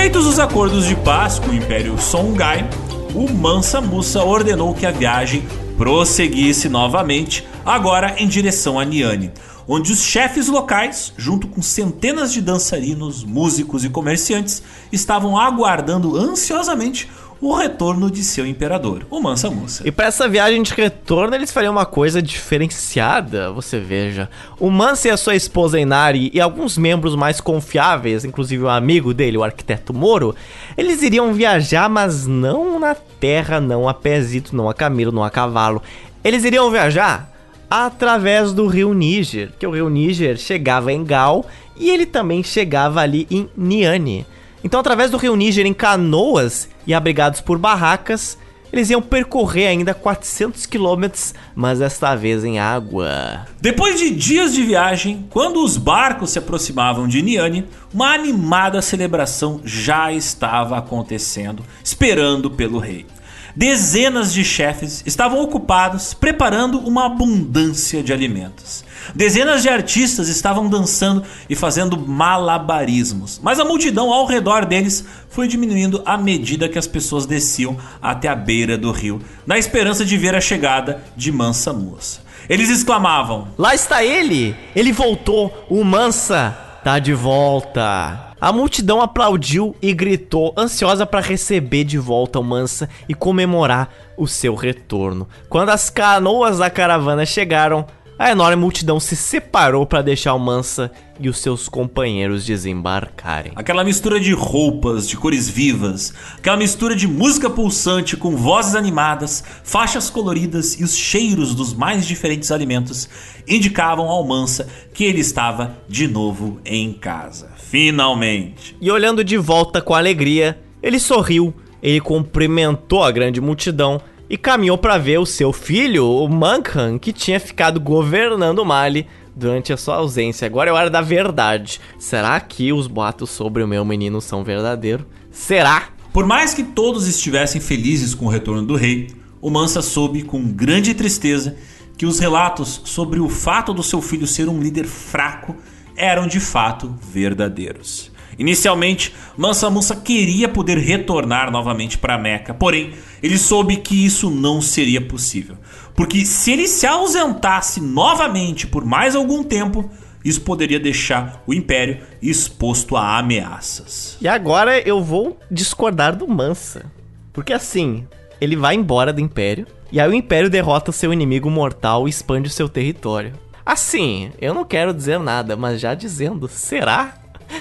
Feitos 0.00 0.26
os 0.26 0.38
acordos 0.38 0.86
de 0.86 0.96
paz 0.96 1.38
com 1.38 1.48
o 1.48 1.54
Império 1.54 2.00
Songhai, 2.00 2.66
o 3.14 3.30
Mansa 3.30 3.82
Musa 3.82 4.24
ordenou 4.24 4.72
que 4.72 4.86
a 4.86 4.90
viagem 4.90 5.46
prosseguisse 5.76 6.70
novamente, 6.70 7.46
agora 7.66 8.14
em 8.16 8.26
direção 8.26 8.80
a 8.80 8.84
Niane, 8.84 9.30
onde 9.68 9.92
os 9.92 10.00
chefes 10.00 10.48
locais, 10.48 11.12
junto 11.18 11.46
com 11.46 11.60
centenas 11.60 12.32
de 12.32 12.40
dançarinos, 12.40 13.24
músicos 13.24 13.84
e 13.84 13.90
comerciantes, 13.90 14.62
estavam 14.90 15.38
aguardando 15.38 16.16
ansiosamente 16.16 17.06
o 17.40 17.54
retorno 17.54 18.10
de 18.10 18.22
seu 18.22 18.46
imperador, 18.46 19.06
o 19.08 19.18
Mansa 19.18 19.50
Musa. 19.50 19.82
E 19.86 19.90
para 19.90 20.06
essa 20.06 20.28
viagem 20.28 20.62
de 20.62 20.74
retorno, 20.74 21.34
eles 21.34 21.50
fariam 21.50 21.72
uma 21.72 21.86
coisa 21.86 22.20
diferenciada, 22.20 23.50
você 23.50 23.80
veja. 23.80 24.28
O 24.58 24.70
Mansa 24.70 25.08
e 25.08 25.10
a 25.10 25.16
sua 25.16 25.34
esposa 25.34 25.80
Inari 25.80 26.30
e 26.34 26.40
alguns 26.40 26.76
membros 26.76 27.16
mais 27.16 27.40
confiáveis, 27.40 28.24
inclusive 28.24 28.62
o 28.62 28.68
amigo 28.68 29.14
dele, 29.14 29.38
o 29.38 29.42
arquiteto 29.42 29.94
Moro, 29.94 30.34
eles 30.76 31.02
iriam 31.02 31.32
viajar, 31.32 31.88
mas 31.88 32.26
não 32.26 32.78
na 32.78 32.94
terra, 32.94 33.58
não 33.58 33.88
a 33.88 33.94
pezito, 33.94 34.54
não 34.54 34.68
a 34.68 34.74
camelo, 34.74 35.10
não 35.10 35.24
a 35.24 35.30
cavalo. 35.30 35.82
Eles 36.22 36.44
iriam 36.44 36.70
viajar 36.70 37.30
através 37.70 38.52
do 38.52 38.66
rio 38.66 38.92
Níger, 38.92 39.52
que 39.58 39.66
o 39.66 39.70
rio 39.70 39.88
Níger 39.88 40.36
chegava 40.36 40.92
em 40.92 41.04
Gal 41.04 41.46
e 41.78 41.88
ele 41.88 42.04
também 42.04 42.42
chegava 42.42 43.00
ali 43.00 43.26
em 43.30 43.48
Niane. 43.56 44.26
Então, 44.62 44.80
através 44.80 45.10
do 45.10 45.16
rio 45.16 45.34
Níger 45.36 45.64
em 45.64 45.72
canoas 45.72 46.68
e 46.90 46.94
abrigados 46.94 47.40
por 47.40 47.56
barracas, 47.56 48.36
eles 48.72 48.90
iam 48.90 49.00
percorrer 49.00 49.68
ainda 49.68 49.94
400 49.94 50.66
quilômetros, 50.66 51.32
mas 51.54 51.78
desta 51.78 52.16
vez 52.16 52.44
em 52.44 52.58
água. 52.58 53.46
Depois 53.60 54.00
de 54.00 54.10
dias 54.10 54.52
de 54.52 54.62
viagem, 54.64 55.24
quando 55.30 55.62
os 55.62 55.76
barcos 55.76 56.30
se 56.30 56.40
aproximavam 56.40 57.06
de 57.06 57.22
Niane, 57.22 57.64
uma 57.94 58.12
animada 58.12 58.82
celebração 58.82 59.60
já 59.64 60.12
estava 60.12 60.76
acontecendo, 60.78 61.64
esperando 61.84 62.50
pelo 62.50 62.80
rei. 62.80 63.06
Dezenas 63.54 64.32
de 64.32 64.44
chefes 64.44 65.02
estavam 65.04 65.40
ocupados 65.40 66.14
preparando 66.14 66.78
uma 66.78 67.06
abundância 67.06 68.02
de 68.02 68.12
alimentos. 68.12 68.84
Dezenas 69.14 69.62
de 69.62 69.68
artistas 69.68 70.28
estavam 70.28 70.68
dançando 70.68 71.24
e 71.48 71.56
fazendo 71.56 71.98
malabarismos, 71.98 73.40
mas 73.42 73.58
a 73.58 73.64
multidão 73.64 74.12
ao 74.12 74.26
redor 74.26 74.64
deles 74.64 75.04
foi 75.28 75.48
diminuindo 75.48 76.02
à 76.04 76.16
medida 76.16 76.68
que 76.68 76.78
as 76.78 76.86
pessoas 76.86 77.26
desciam 77.26 77.76
até 78.00 78.28
a 78.28 78.36
beira 78.36 78.78
do 78.78 78.92
rio, 78.92 79.20
na 79.46 79.58
esperança 79.58 80.04
de 80.04 80.16
ver 80.16 80.34
a 80.34 80.40
chegada 80.40 81.02
de 81.16 81.32
Mansa 81.32 81.72
Musa. 81.72 82.20
Eles 82.48 82.70
exclamavam: 82.70 83.48
Lá 83.58 83.74
está 83.74 84.04
ele! 84.04 84.54
Ele 84.74 84.92
voltou! 84.92 85.52
O 85.68 85.82
Mansa 85.82 86.56
tá 86.84 86.98
de 86.98 87.12
volta! 87.12 88.29
A 88.40 88.52
multidão 88.52 89.02
aplaudiu 89.02 89.76
e 89.82 89.92
gritou, 89.92 90.54
ansiosa 90.56 91.04
para 91.04 91.20
receber 91.20 91.84
de 91.84 91.98
volta 91.98 92.40
o 92.40 92.42
Mansa 92.42 92.88
e 93.06 93.12
comemorar 93.12 93.90
o 94.16 94.26
seu 94.26 94.54
retorno. 94.54 95.28
Quando 95.48 95.68
as 95.68 95.90
canoas 95.90 96.56
da 96.56 96.70
caravana 96.70 97.26
chegaram, 97.26 97.84
a 98.18 98.30
enorme 98.30 98.56
multidão 98.56 98.98
se 98.98 99.14
separou 99.14 99.84
para 99.84 100.00
deixar 100.00 100.32
o 100.32 100.38
Mansa 100.38 100.90
e 101.18 101.28
os 101.28 101.38
seus 101.38 101.68
companheiros 101.68 102.46
desembarcarem. 102.46 103.52
Aquela 103.56 103.84
mistura 103.84 104.18
de 104.18 104.32
roupas, 104.32 105.06
de 105.06 105.18
cores 105.18 105.46
vivas, 105.46 106.14
aquela 106.38 106.56
mistura 106.56 106.96
de 106.96 107.06
música 107.06 107.50
pulsante 107.50 108.16
com 108.16 108.36
vozes 108.36 108.74
animadas, 108.74 109.44
faixas 109.62 110.08
coloridas 110.08 110.80
e 110.80 110.84
os 110.84 110.96
cheiros 110.96 111.54
dos 111.54 111.74
mais 111.74 112.06
diferentes 112.06 112.50
alimentos 112.50 113.06
indicavam 113.46 114.08
ao 114.08 114.26
Mansa 114.26 114.66
que 114.94 115.04
ele 115.04 115.20
estava 115.20 115.76
de 115.86 116.08
novo 116.08 116.58
em 116.64 116.94
casa. 116.94 117.49
Finalmente. 117.70 118.76
E 118.80 118.90
olhando 118.90 119.22
de 119.22 119.36
volta 119.36 119.80
com 119.80 119.94
alegria, 119.94 120.60
ele 120.82 120.98
sorriu, 120.98 121.54
ele 121.80 122.00
cumprimentou 122.00 123.04
a 123.04 123.12
grande 123.12 123.40
multidão 123.40 124.00
e 124.28 124.36
caminhou 124.36 124.76
para 124.76 124.98
ver 124.98 125.18
o 125.18 125.26
seu 125.26 125.52
filho, 125.52 126.04
o 126.04 126.28
Mankan, 126.28 126.98
que 126.98 127.12
tinha 127.12 127.38
ficado 127.38 127.78
governando 127.78 128.64
Mali 128.64 129.06
durante 129.36 129.72
a 129.72 129.76
sua 129.76 129.96
ausência. 129.96 130.46
Agora 130.46 130.70
é 130.70 130.72
hora 130.72 130.90
da 130.90 131.00
verdade. 131.00 131.80
Será 131.96 132.40
que 132.40 132.72
os 132.72 132.88
boatos 132.88 133.30
sobre 133.30 133.62
o 133.62 133.68
meu 133.68 133.84
menino 133.84 134.20
são 134.20 134.42
verdadeiros? 134.42 135.06
Será? 135.30 135.90
Por 136.12 136.26
mais 136.26 136.52
que 136.52 136.64
todos 136.64 137.06
estivessem 137.06 137.60
felizes 137.60 138.16
com 138.16 138.26
o 138.26 138.30
retorno 138.30 138.66
do 138.66 138.74
rei, 138.74 139.12
o 139.40 139.48
Mansa 139.48 139.80
soube 139.80 140.22
com 140.22 140.42
grande 140.42 140.92
tristeza 140.92 141.54
que 141.96 142.04
os 142.04 142.18
relatos 142.18 142.80
sobre 142.84 143.20
o 143.20 143.28
fato 143.28 143.72
do 143.72 143.82
seu 143.82 144.02
filho 144.02 144.26
ser 144.26 144.48
um 144.48 144.60
líder 144.60 144.86
fraco 144.86 145.54
eram 146.00 146.26
de 146.26 146.40
fato 146.40 146.98
verdadeiros. 147.12 148.10
Inicialmente, 148.38 149.14
Mansa 149.36 149.68
Musa 149.68 149.94
queria 149.94 150.48
poder 150.48 150.78
retornar 150.78 151.50
novamente 151.50 151.98
para 151.98 152.16
Meca, 152.16 152.54
porém, 152.54 152.94
ele 153.22 153.36
soube 153.36 153.76
que 153.76 154.06
isso 154.06 154.30
não 154.30 154.62
seria 154.62 155.00
possível, 155.00 155.58
porque 155.94 156.24
se 156.24 156.52
ele 156.52 156.66
se 156.66 156.86
ausentasse 156.86 157.82
novamente 157.82 158.66
por 158.66 158.82
mais 158.82 159.14
algum 159.14 159.42
tempo, 159.42 159.90
isso 160.24 160.40
poderia 160.40 160.80
deixar 160.80 161.42
o 161.46 161.52
império 161.52 161.98
exposto 162.22 162.96
a 162.96 163.18
ameaças. 163.18 164.16
E 164.20 164.28
agora 164.28 164.78
eu 164.80 165.02
vou 165.02 165.38
discordar 165.50 166.16
do 166.16 166.26
Mansa, 166.26 166.90
porque 167.34 167.52
assim, 167.52 168.06
ele 168.40 168.56
vai 168.56 168.74
embora 168.74 169.12
do 169.12 169.20
império, 169.20 169.66
e 169.92 170.00
aí 170.00 170.08
o 170.08 170.14
império 170.14 170.48
derrota 170.48 170.92
seu 170.92 171.12
inimigo 171.12 171.50
mortal 171.50 172.06
e 172.06 172.10
expande 172.10 172.48
o 172.48 172.52
seu 172.52 172.68
território. 172.68 173.32
Assim, 173.64 174.32
eu 174.40 174.54
não 174.54 174.64
quero 174.64 174.94
dizer 174.94 175.18
nada, 175.18 175.56
mas 175.56 175.80
já 175.80 175.94
dizendo, 175.94 176.48
será? 176.48 177.14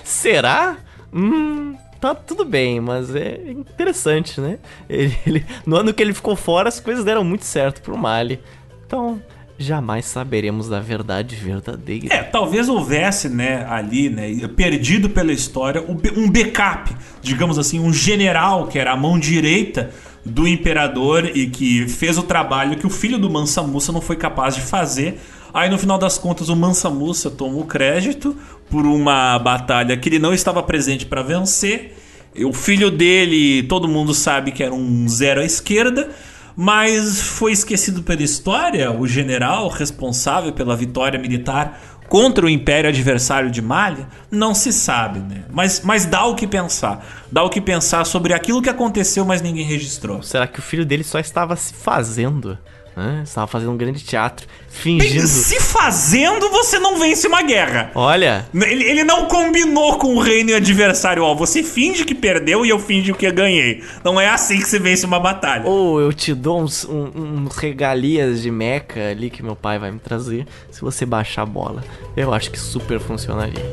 Será? 0.03 0.77
Hum, 1.13 1.75
tá 1.99 2.15
tudo 2.15 2.45
bem, 2.45 2.79
mas 2.79 3.13
é 3.15 3.51
interessante, 3.51 4.39
né? 4.39 4.59
Ele, 4.89 5.17
ele, 5.25 5.45
no 5.65 5.75
ano 5.75 5.93
que 5.93 6.01
ele 6.01 6.13
ficou 6.13 6.35
fora, 6.35 6.69
as 6.69 6.79
coisas 6.79 7.03
deram 7.03 7.23
muito 7.23 7.45
certo 7.45 7.81
pro 7.81 7.97
Mali. 7.97 8.39
Então, 8.85 9.21
jamais 9.57 10.05
saberemos 10.05 10.69
da 10.69 10.79
verdade 10.79 11.35
verdadeira. 11.35 12.13
É, 12.13 12.23
talvez 12.23 12.69
houvesse, 12.69 13.27
né, 13.27 13.65
ali, 13.69 14.09
né, 14.09 14.47
perdido 14.55 15.09
pela 15.09 15.33
história, 15.33 15.83
um 15.85 16.29
backup, 16.31 16.95
digamos 17.21 17.59
assim, 17.59 17.79
um 17.79 17.91
general 17.91 18.67
que 18.67 18.79
era 18.79 18.93
a 18.93 18.97
mão 18.97 19.19
direita 19.19 19.91
do 20.25 20.47
imperador 20.47 21.25
e 21.25 21.49
que 21.49 21.87
fez 21.87 22.17
o 22.17 22.23
trabalho 22.23 22.77
que 22.77 22.87
o 22.87 22.89
filho 22.89 23.17
do 23.17 23.29
Mansa 23.29 23.61
Musa 23.61 23.91
não 23.91 24.01
foi 24.01 24.15
capaz 24.15 24.55
de 24.55 24.61
fazer. 24.61 25.19
Aí 25.53 25.69
no 25.69 25.77
final 25.77 25.97
das 25.97 26.17
contas 26.17 26.49
o 26.49 26.55
Mansa 26.55 26.89
Musa 26.89 27.29
toma 27.29 27.57
o 27.57 27.65
crédito 27.65 28.35
por 28.69 28.85
uma 28.85 29.37
batalha 29.39 29.97
que 29.97 30.09
ele 30.09 30.19
não 30.19 30.33
estava 30.33 30.61
presente 30.61 31.05
para 31.05 31.21
vencer. 31.21 31.97
O 32.45 32.53
filho 32.53 32.91
dele, 32.91 33.63
todo 33.63 33.87
mundo 33.87 34.13
sabe 34.13 34.51
que 34.51 34.63
era 34.63 34.73
um 34.73 35.07
zero 35.07 35.41
à 35.41 35.43
esquerda, 35.43 36.09
mas 36.55 37.21
foi 37.21 37.51
esquecido 37.51 38.03
pela 38.03 38.21
história 38.21 38.91
o 38.91 39.07
general 39.07 39.67
responsável 39.67 40.53
pela 40.53 40.75
vitória 40.75 41.19
militar 41.19 41.99
contra 42.09 42.45
o 42.45 42.49
império 42.49 42.89
adversário 42.89 43.51
de 43.51 43.61
Malha, 43.61 44.07
não 44.31 44.55
se 44.55 44.73
sabe, 44.73 45.19
né? 45.19 45.43
Mas, 45.51 45.81
mas 45.83 46.05
dá 46.05 46.25
o 46.25 46.35
que 46.35 46.47
pensar. 46.47 47.05
Dá 47.31 47.43
o 47.43 47.49
que 47.49 47.61
pensar 47.61 48.03
sobre 48.05 48.33
aquilo 48.33 48.61
que 48.61 48.69
aconteceu, 48.69 49.23
mas 49.23 49.43
ninguém 49.43 49.63
registrou. 49.63 50.23
Será 50.23 50.47
que 50.47 50.59
o 50.59 50.61
filho 50.61 50.85
dele 50.85 51.03
só 51.03 51.19
estava 51.19 51.55
se 51.55 51.71
fazendo? 51.73 52.57
Né? 52.99 53.21
Estava 53.23 53.47
fazendo 53.47 53.71
um 53.71 53.77
grande 53.77 54.03
teatro, 54.03 54.45
fingindo. 54.67 55.25
Se 55.25 55.57
fazendo, 55.61 56.49
você 56.49 56.77
não 56.79 56.99
vence 56.99 57.25
uma 57.29 57.41
guerra. 57.41 57.91
Olha. 57.95 58.45
Ele, 58.53 58.83
ele 58.83 59.03
não 59.05 59.25
combinou 59.25 59.97
com 59.97 60.15
o 60.15 60.19
reino 60.19 60.53
adversário. 60.53 61.23
Ó, 61.23 61.33
você 61.33 61.63
finge 61.63 62.03
que 62.03 62.13
perdeu 62.13 62.65
e 62.65 62.69
eu 62.69 62.77
finge 62.77 63.13
que 63.13 63.31
ganhei. 63.31 63.81
Não 64.03 64.19
é 64.19 64.27
assim 64.27 64.59
que 64.59 64.67
você 64.67 64.79
vence 64.79 65.05
uma 65.05 65.17
batalha. 65.17 65.65
Ou 65.65 66.01
eu 66.01 66.11
te 66.11 66.33
dou 66.33 66.61
uns, 66.61 66.83
um, 66.83 67.09
uns 67.15 67.55
regalias 67.55 68.41
de 68.41 68.51
meca 68.51 69.11
ali 69.11 69.29
que 69.29 69.41
meu 69.41 69.55
pai 69.55 69.79
vai 69.79 69.91
me 69.91 69.99
trazer 69.99 70.45
se 70.69 70.81
você 70.81 71.05
baixar 71.05 71.43
a 71.43 71.45
bola. 71.45 71.81
Eu 72.17 72.33
acho 72.33 72.51
que 72.51 72.59
super 72.59 72.99
funcionaria. 72.99 73.63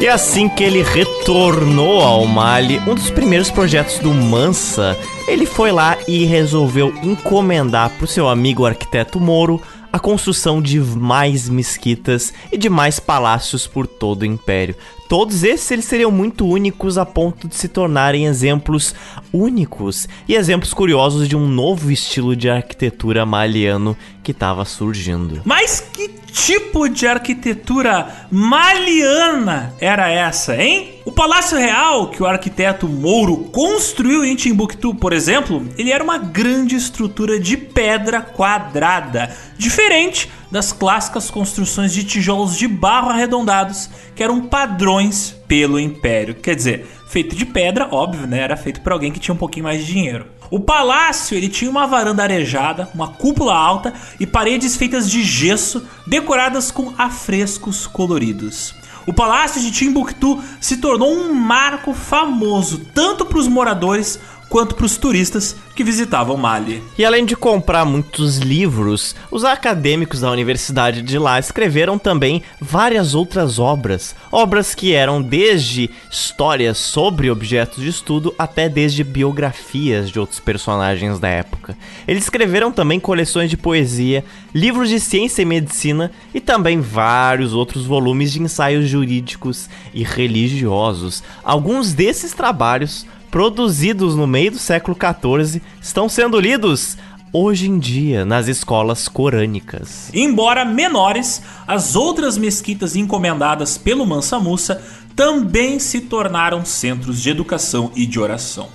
E 0.00 0.08
assim 0.08 0.48
que 0.48 0.62
ele 0.62 0.82
retornou 0.82 2.00
ao 2.00 2.26
Mali, 2.26 2.78
um 2.80 2.94
dos 2.94 3.10
primeiros 3.10 3.50
projetos 3.50 3.98
do 4.00 4.12
Mansa, 4.12 4.98
ele 5.26 5.46
foi 5.46 5.70
lá 5.70 5.96
e 6.06 6.24
resolveu 6.24 6.92
encomendar 7.02 7.90
para 7.90 8.04
o 8.04 8.08
seu 8.08 8.28
amigo 8.28 8.66
arquiteto 8.66 9.20
Moro 9.20 9.62
a 9.92 9.98
construção 10.00 10.60
de 10.60 10.80
mais 10.80 11.48
mesquitas 11.48 12.34
e 12.50 12.58
de 12.58 12.68
mais 12.68 12.98
palácios 12.98 13.68
por 13.68 13.86
todo 13.86 14.22
o 14.22 14.26
império. 14.26 14.74
Todos 15.08 15.44
esses 15.44 15.70
eles 15.70 15.84
seriam 15.84 16.10
muito 16.10 16.44
únicos 16.44 16.98
a 16.98 17.06
ponto 17.06 17.46
de 17.46 17.54
se 17.54 17.68
tornarem 17.68 18.26
exemplos 18.26 18.92
únicos 19.32 20.08
e 20.26 20.34
exemplos 20.34 20.74
curiosos 20.74 21.28
de 21.28 21.36
um 21.36 21.46
novo 21.46 21.92
estilo 21.92 22.34
de 22.34 22.50
arquitetura 22.50 23.24
maliano 23.24 23.96
que 24.24 24.32
estava 24.32 24.64
surgindo. 24.64 25.40
Mas 25.44 25.80
que 25.92 26.23
tipo 26.34 26.88
de 26.88 27.06
arquitetura 27.06 28.26
maliana 28.28 29.72
era 29.78 30.10
essa, 30.10 30.60
hein? 30.60 30.96
O 31.04 31.12
Palácio 31.12 31.56
Real 31.56 32.10
que 32.10 32.20
o 32.20 32.26
arquiteto 32.26 32.88
Mouro 32.88 33.36
construiu 33.52 34.24
em 34.24 34.34
Timbuktu, 34.34 34.92
por 34.96 35.12
exemplo, 35.12 35.64
ele 35.78 35.92
era 35.92 36.02
uma 36.02 36.18
grande 36.18 36.74
estrutura 36.74 37.38
de 37.38 37.56
pedra 37.56 38.20
quadrada, 38.20 39.34
diferente 39.56 40.28
das 40.50 40.72
clássicas 40.72 41.30
construções 41.30 41.92
de 41.92 42.02
tijolos 42.02 42.56
de 42.56 42.66
barro 42.66 43.10
arredondados, 43.10 43.88
que 44.16 44.22
eram 44.22 44.40
padrões 44.42 45.36
pelo 45.46 45.78
Império. 45.78 46.34
Quer 46.34 46.56
dizer, 46.56 46.86
feito 47.14 47.36
de 47.36 47.46
pedra, 47.46 47.86
óbvio, 47.92 48.26
né? 48.26 48.40
Era 48.40 48.56
feito 48.56 48.80
por 48.80 48.90
alguém 48.90 49.12
que 49.12 49.20
tinha 49.20 49.32
um 49.32 49.38
pouquinho 49.38 49.62
mais 49.62 49.86
de 49.86 49.92
dinheiro. 49.92 50.26
O 50.50 50.58
palácio 50.58 51.36
ele 51.36 51.48
tinha 51.48 51.70
uma 51.70 51.86
varanda 51.86 52.24
arejada, 52.24 52.88
uma 52.92 53.06
cúpula 53.06 53.54
alta 53.54 53.94
e 54.18 54.26
paredes 54.26 54.76
feitas 54.76 55.08
de 55.08 55.22
gesso 55.22 55.86
decoradas 56.04 56.72
com 56.72 56.92
afrescos 56.98 57.86
coloridos. 57.86 58.74
O 59.06 59.12
palácio 59.12 59.60
de 59.60 59.70
Timbuktu 59.70 60.42
se 60.60 60.78
tornou 60.78 61.14
um 61.14 61.32
marco 61.32 61.94
famoso 61.94 62.78
tanto 62.92 63.24
para 63.24 63.38
os 63.38 63.46
moradores 63.46 64.18
quanto 64.54 64.76
para 64.76 64.86
os 64.86 64.96
turistas 64.96 65.56
que 65.74 65.82
visitavam 65.82 66.36
Mali. 66.36 66.80
E 66.96 67.04
além 67.04 67.24
de 67.24 67.34
comprar 67.34 67.84
muitos 67.84 68.38
livros, 68.38 69.16
os 69.28 69.44
acadêmicos 69.44 70.20
da 70.20 70.30
Universidade 70.30 71.02
de 71.02 71.18
lá 71.18 71.40
escreveram 71.40 71.98
também 71.98 72.40
várias 72.60 73.16
outras 73.16 73.58
obras. 73.58 74.14
Obras 74.30 74.72
que 74.72 74.94
eram 74.94 75.20
desde 75.20 75.90
histórias 76.08 76.78
sobre 76.78 77.32
objetos 77.32 77.82
de 77.82 77.88
estudo 77.88 78.32
até 78.38 78.68
desde 78.68 79.02
biografias 79.02 80.08
de 80.08 80.20
outros 80.20 80.38
personagens 80.38 81.18
da 81.18 81.26
época. 81.26 81.76
Eles 82.06 82.22
escreveram 82.22 82.70
também 82.70 83.00
coleções 83.00 83.50
de 83.50 83.56
poesia, 83.56 84.24
livros 84.54 84.88
de 84.88 85.00
ciência 85.00 85.42
e 85.42 85.44
medicina 85.44 86.12
e 86.32 86.40
também 86.40 86.80
vários 86.80 87.54
outros 87.54 87.86
volumes 87.86 88.30
de 88.30 88.40
ensaios 88.40 88.88
jurídicos 88.88 89.68
e 89.92 90.04
religiosos. 90.04 91.24
Alguns 91.42 91.92
desses 91.92 92.32
trabalhos 92.32 93.04
produzidos 93.34 94.14
no 94.14 94.28
meio 94.28 94.52
do 94.52 94.60
século 94.60 94.96
XIV, 94.96 95.60
estão 95.82 96.08
sendo 96.08 96.38
lidos 96.38 96.96
hoje 97.32 97.68
em 97.68 97.80
dia 97.80 98.24
nas 98.24 98.46
escolas 98.46 99.08
corânicas. 99.08 100.08
Embora 100.14 100.64
menores, 100.64 101.42
as 101.66 101.96
outras 101.96 102.38
mesquitas 102.38 102.94
encomendadas 102.94 103.76
pelo 103.76 104.06
Mansa 104.06 104.38
Musa 104.38 104.80
também 105.16 105.80
se 105.80 106.02
tornaram 106.02 106.64
centros 106.64 107.20
de 107.20 107.28
educação 107.28 107.90
e 107.96 108.06
de 108.06 108.20
oração. 108.20 108.68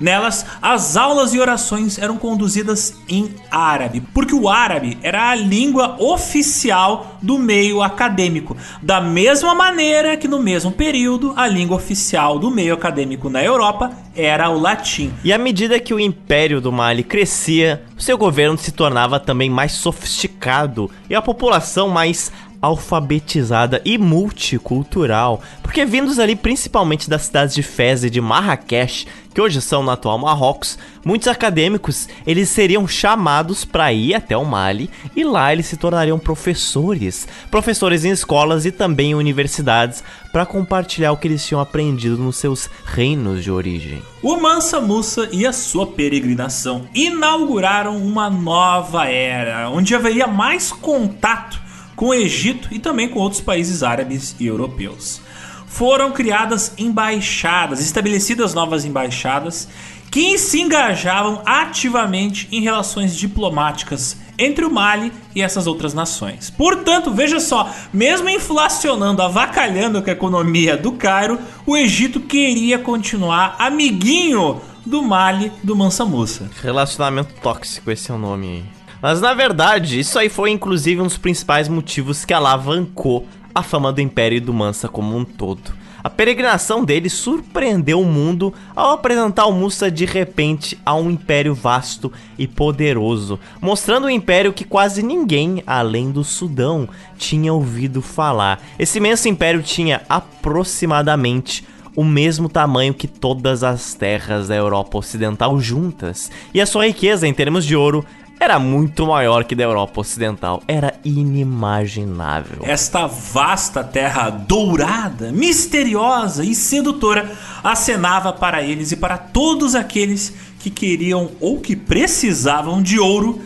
Nelas, 0.00 0.46
as 0.62 0.96
aulas 0.96 1.34
e 1.34 1.40
orações 1.40 1.98
eram 1.98 2.16
conduzidas 2.16 2.94
em 3.08 3.34
árabe, 3.50 4.02
porque 4.14 4.34
o 4.34 4.48
árabe 4.48 4.96
era 5.02 5.30
a 5.30 5.34
língua 5.34 5.96
oficial 5.98 7.18
do 7.20 7.38
meio 7.38 7.82
acadêmico, 7.82 8.56
da 8.80 9.00
mesma 9.00 9.54
maneira 9.54 10.16
que 10.16 10.28
no 10.28 10.38
mesmo 10.38 10.70
período 10.70 11.32
a 11.36 11.46
língua 11.46 11.76
oficial 11.76 12.38
do 12.38 12.50
meio 12.50 12.74
acadêmico 12.74 13.28
na 13.28 13.42
Europa 13.42 13.90
era 14.14 14.50
o 14.50 14.58
latim. 14.58 15.12
E 15.24 15.32
à 15.32 15.38
medida 15.38 15.80
que 15.80 15.94
o 15.94 16.00
império 16.00 16.60
do 16.60 16.72
Mali 16.72 17.02
crescia, 17.02 17.82
seu 17.96 18.16
governo 18.16 18.58
se 18.58 18.72
tornava 18.72 19.18
também 19.18 19.50
mais 19.50 19.72
sofisticado 19.72 20.90
e 21.08 21.14
a 21.14 21.22
população 21.22 21.88
mais 21.88 22.32
alfabetizada 22.60 23.80
e 23.84 23.96
multicultural, 23.96 25.40
porque 25.62 25.84
vindos 25.84 26.18
ali 26.18 26.34
principalmente 26.34 27.08
das 27.08 27.22
cidades 27.22 27.54
de 27.54 27.62
Fez 27.62 28.04
e 28.04 28.10
de 28.10 28.20
Marrakech, 28.20 29.06
que 29.32 29.40
hoje 29.40 29.60
são 29.60 29.84
no 29.84 29.90
atual 29.90 30.18
Marrocos, 30.18 30.76
muitos 31.04 31.28
acadêmicos 31.28 32.08
eles 32.26 32.48
seriam 32.48 32.88
chamados 32.88 33.64
para 33.64 33.92
ir 33.92 34.14
até 34.14 34.36
o 34.36 34.44
Mali 34.44 34.90
e 35.14 35.22
lá 35.22 35.52
eles 35.52 35.66
se 35.66 35.76
tornariam 35.76 36.18
professores, 36.18 37.28
professores 37.48 38.04
em 38.04 38.10
escolas 38.10 38.66
e 38.66 38.72
também 38.72 39.12
em 39.12 39.14
universidades 39.14 40.02
para 40.32 40.44
compartilhar 40.44 41.12
o 41.12 41.16
que 41.16 41.28
eles 41.28 41.46
tinham 41.46 41.60
aprendido 41.60 42.18
nos 42.18 42.36
seus 42.36 42.68
reinos 42.84 43.44
de 43.44 43.50
origem. 43.50 44.02
O 44.20 44.36
Mansa 44.36 44.80
Musa 44.80 45.28
e 45.30 45.46
a 45.46 45.52
sua 45.52 45.86
peregrinação 45.86 46.88
inauguraram 46.92 47.96
uma 47.96 48.28
nova 48.28 49.06
era, 49.06 49.70
onde 49.70 49.94
haveria 49.94 50.26
mais 50.26 50.72
contato 50.72 51.67
com 51.98 52.10
o 52.10 52.14
Egito 52.14 52.68
e 52.70 52.78
também 52.78 53.08
com 53.08 53.18
outros 53.18 53.40
países 53.40 53.82
árabes 53.82 54.36
e 54.38 54.46
europeus. 54.46 55.20
Foram 55.66 56.12
criadas 56.12 56.72
embaixadas, 56.78 57.80
estabelecidas 57.80 58.54
novas 58.54 58.84
embaixadas, 58.84 59.68
que 60.08 60.38
se 60.38 60.60
engajavam 60.60 61.42
ativamente 61.44 62.46
em 62.52 62.60
relações 62.60 63.16
diplomáticas 63.16 64.16
entre 64.38 64.64
o 64.64 64.70
Mali 64.70 65.12
e 65.34 65.42
essas 65.42 65.66
outras 65.66 65.92
nações. 65.92 66.50
Portanto, 66.50 67.10
veja 67.10 67.40
só, 67.40 67.68
mesmo 67.92 68.28
inflacionando, 68.28 69.20
avacalhando 69.20 69.98
a 69.98 70.12
economia 70.12 70.76
do 70.76 70.92
Cairo, 70.92 71.36
o 71.66 71.76
Egito 71.76 72.20
queria 72.20 72.78
continuar 72.78 73.56
amiguinho 73.58 74.60
do 74.86 75.02
Mali 75.02 75.50
do 75.64 75.74
Mansa 75.74 76.04
Musa. 76.04 76.48
Relacionamento 76.62 77.34
tóxico, 77.42 77.90
esse 77.90 78.08
é 78.08 78.14
o 78.14 78.18
nome 78.18 78.46
aí. 78.46 78.77
Mas 79.00 79.20
na 79.20 79.34
verdade, 79.34 79.98
isso 79.98 80.18
aí 80.18 80.28
foi 80.28 80.50
inclusive 80.50 81.00
um 81.00 81.04
dos 81.04 81.18
principais 81.18 81.68
motivos 81.68 82.24
que 82.24 82.34
alavancou 82.34 83.26
a 83.54 83.62
fama 83.62 83.92
do 83.92 84.00
Império 84.00 84.36
e 84.36 84.40
do 84.40 84.52
Mansa 84.52 84.88
como 84.88 85.16
um 85.16 85.24
todo. 85.24 85.78
A 86.02 86.08
peregrinação 86.08 86.84
dele 86.84 87.10
surpreendeu 87.10 88.00
o 88.00 88.04
mundo 88.06 88.54
ao 88.74 88.92
apresentar 88.92 89.46
o 89.46 89.52
Musa 89.52 89.90
de 89.90 90.04
repente 90.04 90.78
a 90.86 90.94
um 90.94 91.10
império 91.10 91.54
vasto 91.54 92.12
e 92.38 92.46
poderoso, 92.46 93.38
mostrando 93.60 94.06
um 94.06 94.10
império 94.10 94.52
que 94.52 94.64
quase 94.64 95.02
ninguém, 95.02 95.62
além 95.66 96.10
do 96.12 96.22
Sudão, 96.22 96.88
tinha 97.16 97.52
ouvido 97.52 98.00
falar. 98.00 98.62
Esse 98.78 98.98
imenso 98.98 99.28
império 99.28 99.60
tinha 99.60 100.02
aproximadamente 100.08 101.64
o 101.96 102.04
mesmo 102.04 102.48
tamanho 102.48 102.94
que 102.94 103.08
todas 103.08 103.64
as 103.64 103.92
terras 103.92 104.46
da 104.46 104.54
Europa 104.54 104.98
Ocidental 104.98 105.58
juntas, 105.58 106.30
e 106.54 106.60
a 106.60 106.66
sua 106.66 106.86
riqueza 106.86 107.26
em 107.26 107.34
termos 107.34 107.66
de 107.66 107.74
ouro 107.74 108.04
era 108.40 108.58
muito 108.58 109.06
maior 109.06 109.44
que 109.44 109.54
da 109.54 109.64
Europa 109.64 110.00
Ocidental. 110.00 110.62
Era 110.68 110.94
inimaginável. 111.04 112.60
Esta 112.62 113.06
vasta 113.06 113.82
terra 113.82 114.30
dourada, 114.30 115.32
misteriosa 115.32 116.44
e 116.44 116.54
sedutora 116.54 117.30
acenava 117.62 118.32
para 118.32 118.62
eles 118.62 118.92
e 118.92 118.96
para 118.96 119.18
todos 119.18 119.74
aqueles 119.74 120.32
que 120.60 120.70
queriam 120.70 121.30
ou 121.40 121.60
que 121.60 121.74
precisavam 121.74 122.80
de 122.80 122.98
ouro, 122.98 123.40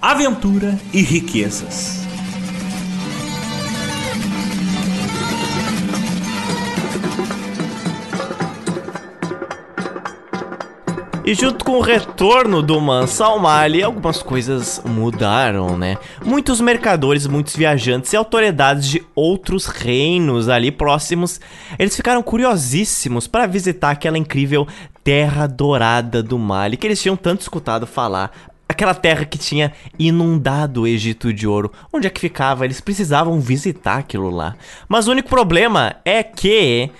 aventura 0.00 0.78
e 0.92 1.02
riquezas. 1.02 2.07
E 11.28 11.34
junto 11.34 11.62
com 11.62 11.72
o 11.72 11.82
retorno 11.82 12.62
do 12.62 12.80
Mansa 12.80 13.26
ao 13.26 13.38
Mali, 13.38 13.82
algumas 13.82 14.22
coisas 14.22 14.80
mudaram, 14.82 15.76
né? 15.76 15.98
Muitos 16.24 16.58
mercadores, 16.58 17.26
muitos 17.26 17.54
viajantes 17.54 18.14
e 18.14 18.16
autoridades 18.16 18.88
de 18.88 19.04
outros 19.14 19.66
reinos 19.66 20.48
ali 20.48 20.70
próximos, 20.70 21.38
eles 21.78 21.94
ficaram 21.94 22.22
curiosíssimos 22.22 23.26
para 23.26 23.46
visitar 23.46 23.90
aquela 23.90 24.16
incrível 24.16 24.66
Terra 25.04 25.46
Dourada 25.46 26.22
do 26.22 26.38
Mali, 26.38 26.78
que 26.78 26.86
eles 26.86 27.02
tinham 27.02 27.14
tanto 27.14 27.42
escutado 27.42 27.86
falar. 27.86 28.32
Aquela 28.66 28.94
terra 28.94 29.26
que 29.26 29.36
tinha 29.36 29.74
inundado 29.98 30.82
o 30.82 30.86
Egito 30.86 31.30
de 31.30 31.46
ouro. 31.46 31.70
Onde 31.92 32.06
é 32.06 32.10
que 32.10 32.22
ficava? 32.22 32.64
Eles 32.64 32.80
precisavam 32.80 33.38
visitar 33.38 33.98
aquilo 33.98 34.30
lá. 34.30 34.56
Mas 34.88 35.06
o 35.06 35.10
único 35.10 35.28
problema 35.28 35.96
é 36.06 36.22
que 36.22 36.90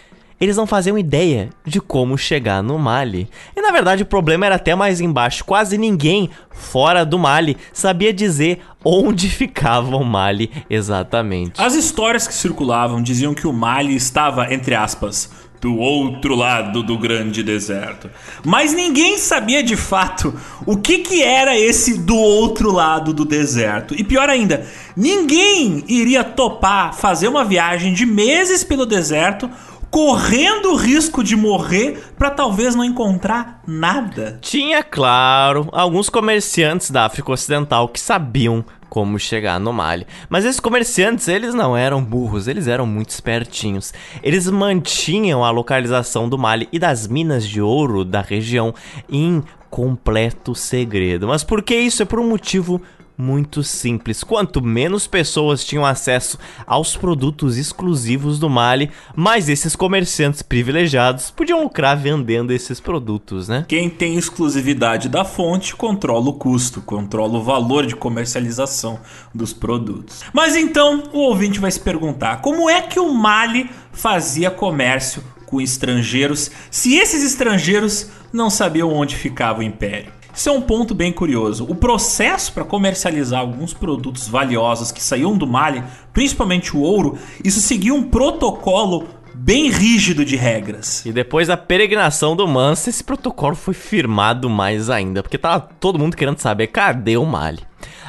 eles 0.40 0.56
não 0.56 0.66
faziam 0.66 0.98
ideia 0.98 1.51
de 1.65 1.81
como 1.81 2.16
chegar 2.16 2.62
no 2.62 2.78
Mali. 2.78 3.28
E 3.56 3.60
na 3.60 3.70
verdade 3.70 4.02
o 4.02 4.06
problema 4.06 4.47
era 4.47 4.55
até 4.55 4.74
mais 4.74 5.01
embaixo. 5.01 5.44
Quase 5.44 5.77
ninguém 5.77 6.31
fora 6.51 7.05
do 7.05 7.19
Mali 7.19 7.56
sabia 7.73 8.12
dizer 8.12 8.60
onde 8.85 9.28
ficava 9.31 9.97
o 9.97 10.05
Mali 10.05 10.51
exatamente. 10.70 11.60
As 11.60 11.74
histórias 11.74 12.27
que 12.27 12.35
circulavam 12.35 13.02
diziam 13.02 13.35
que 13.35 13.47
o 13.47 13.52
Mali 13.52 13.97
estava, 13.97 14.52
entre 14.52 14.74
aspas, 14.74 15.31
do 15.60 15.77
outro 15.77 16.35
lado 16.35 16.82
do 16.82 16.97
grande 16.97 17.43
deserto. 17.43 18.09
Mas 18.44 18.73
ninguém 18.73 19.19
sabia 19.19 19.62
de 19.62 19.77
fato 19.77 20.32
o 20.65 20.77
que, 20.77 20.98
que 20.98 21.23
era 21.23 21.59
esse 21.59 21.98
do 21.98 22.16
outro 22.16 22.70
lado 22.70 23.12
do 23.12 23.24
deserto. 23.24 23.94
E 23.94 24.05
pior 24.05 24.31
ainda, 24.31 24.66
ninguém 24.97 25.85
iria 25.89 26.23
topar 26.23 26.94
fazer 26.94 27.28
uma 27.28 27.44
viagem 27.44 27.93
de 27.93 28.06
meses 28.06 28.62
pelo 28.62 28.86
deserto 28.86 29.51
correndo 29.90 30.73
o 30.73 30.77
risco 30.77 31.23
de 31.23 31.36
morrer 31.36 32.12
para 32.19 32.31
talvez 32.31 32.74
não 32.74 32.85
encontrar 32.85 33.62
nada. 33.66 34.39
Tinha, 34.40 34.82
claro, 34.82 35.69
alguns 35.73 36.09
comerciantes 36.09 36.90
da 36.90 37.05
África 37.05 37.32
Ocidental 37.32 37.89
que 37.89 38.01
sabiam 38.01 38.65
como 38.89 39.19
chegar 39.19 39.60
no 39.60 39.73
Mali. 39.73 40.06
Mas 40.28 40.44
esses 40.44 40.60
comerciantes, 40.60 41.28
eles 41.28 41.55
não 41.55 41.77
eram 41.77 42.02
burros, 42.02 42.48
eles 42.48 42.66
eram 42.66 42.86
muito 42.86 43.10
espertinhos. 43.10 43.93
Eles 44.23 44.48
mantinham 44.48 45.44
a 45.44 45.51
localização 45.51 46.28
do 46.28 46.39
Mali 46.39 46.69
e 46.73 46.78
das 46.78 47.06
minas 47.06 47.47
de 47.47 47.60
ouro 47.60 48.05
da 48.05 48.20
região 48.20 48.74
em 49.09 49.43
completo 49.70 50.55
segredo. 50.55 51.28
Mas 51.28 51.44
por 51.44 51.62
que 51.62 51.77
isso? 51.77 52.02
É 52.02 52.06
por 52.06 52.19
um 52.19 52.28
motivo 52.28 52.81
muito 53.18 53.64
simples. 53.64 54.22
Quanto 54.22 54.62
menos 54.62 55.08
pessoas 55.08 55.64
tinham 55.64 55.84
acesso 55.84 56.38
aos 56.64 56.96
produtos 56.96 57.58
exclusivos 57.58 58.38
do 58.38 58.48
Mali, 58.48 58.90
mais 59.16 59.48
esses 59.48 59.74
comerciantes 59.74 60.40
privilegiados 60.40 61.30
podiam 61.32 61.64
lucrar 61.64 61.96
vendendo 61.96 62.52
esses 62.52 62.78
produtos, 62.78 63.48
né? 63.48 63.64
Quem 63.66 63.90
tem 63.90 64.16
exclusividade 64.16 65.08
da 65.08 65.24
fonte 65.24 65.74
controla 65.74 66.28
o 66.28 66.34
custo, 66.34 66.80
controla 66.80 67.38
o 67.38 67.42
valor 67.42 67.84
de 67.84 67.96
comercialização 67.96 69.00
dos 69.34 69.52
produtos. 69.52 70.22
Mas 70.32 70.54
então 70.54 71.02
o 71.12 71.18
ouvinte 71.18 71.58
vai 71.58 71.72
se 71.72 71.80
perguntar: 71.80 72.40
como 72.40 72.70
é 72.70 72.80
que 72.82 73.00
o 73.00 73.12
Mali 73.12 73.68
fazia 73.92 74.50
comércio 74.50 75.24
com 75.44 75.60
estrangeiros 75.60 76.50
se 76.70 76.96
esses 76.96 77.24
estrangeiros 77.24 78.10
não 78.32 78.48
sabiam 78.50 78.92
onde 78.92 79.16
ficava 79.16 79.60
o 79.60 79.62
império? 79.62 80.17
Isso 80.39 80.48
é 80.48 80.52
um 80.52 80.60
ponto 80.60 80.94
bem 80.94 81.12
curioso. 81.12 81.66
O 81.69 81.74
processo 81.74 82.52
para 82.52 82.62
comercializar 82.62 83.40
alguns 83.40 83.74
produtos 83.74 84.28
valiosos 84.28 84.93
que 84.93 85.02
saíam 85.02 85.36
do 85.36 85.48
Mali, 85.48 85.82
principalmente 86.12 86.77
o 86.77 86.81
ouro, 86.81 87.19
isso 87.44 87.60
seguia 87.60 87.93
um 87.93 88.05
protocolo 88.05 89.09
bem 89.35 89.69
rígido 89.69 90.24
de 90.24 90.36
regras. 90.36 91.05
E 91.05 91.10
depois 91.10 91.48
da 91.48 91.56
peregrinação 91.56 92.36
do 92.36 92.47
Mansa, 92.47 92.89
esse 92.89 93.02
protocolo 93.02 93.56
foi 93.56 93.74
firmado 93.74 94.48
mais 94.48 94.89
ainda, 94.89 95.24
porque 95.24 95.36
tava 95.36 95.59
todo 95.81 95.98
mundo 95.98 96.16
querendo 96.16 96.39
saber 96.39 96.69
cadê 96.69 97.16
o 97.16 97.27
Mali. 97.27 97.67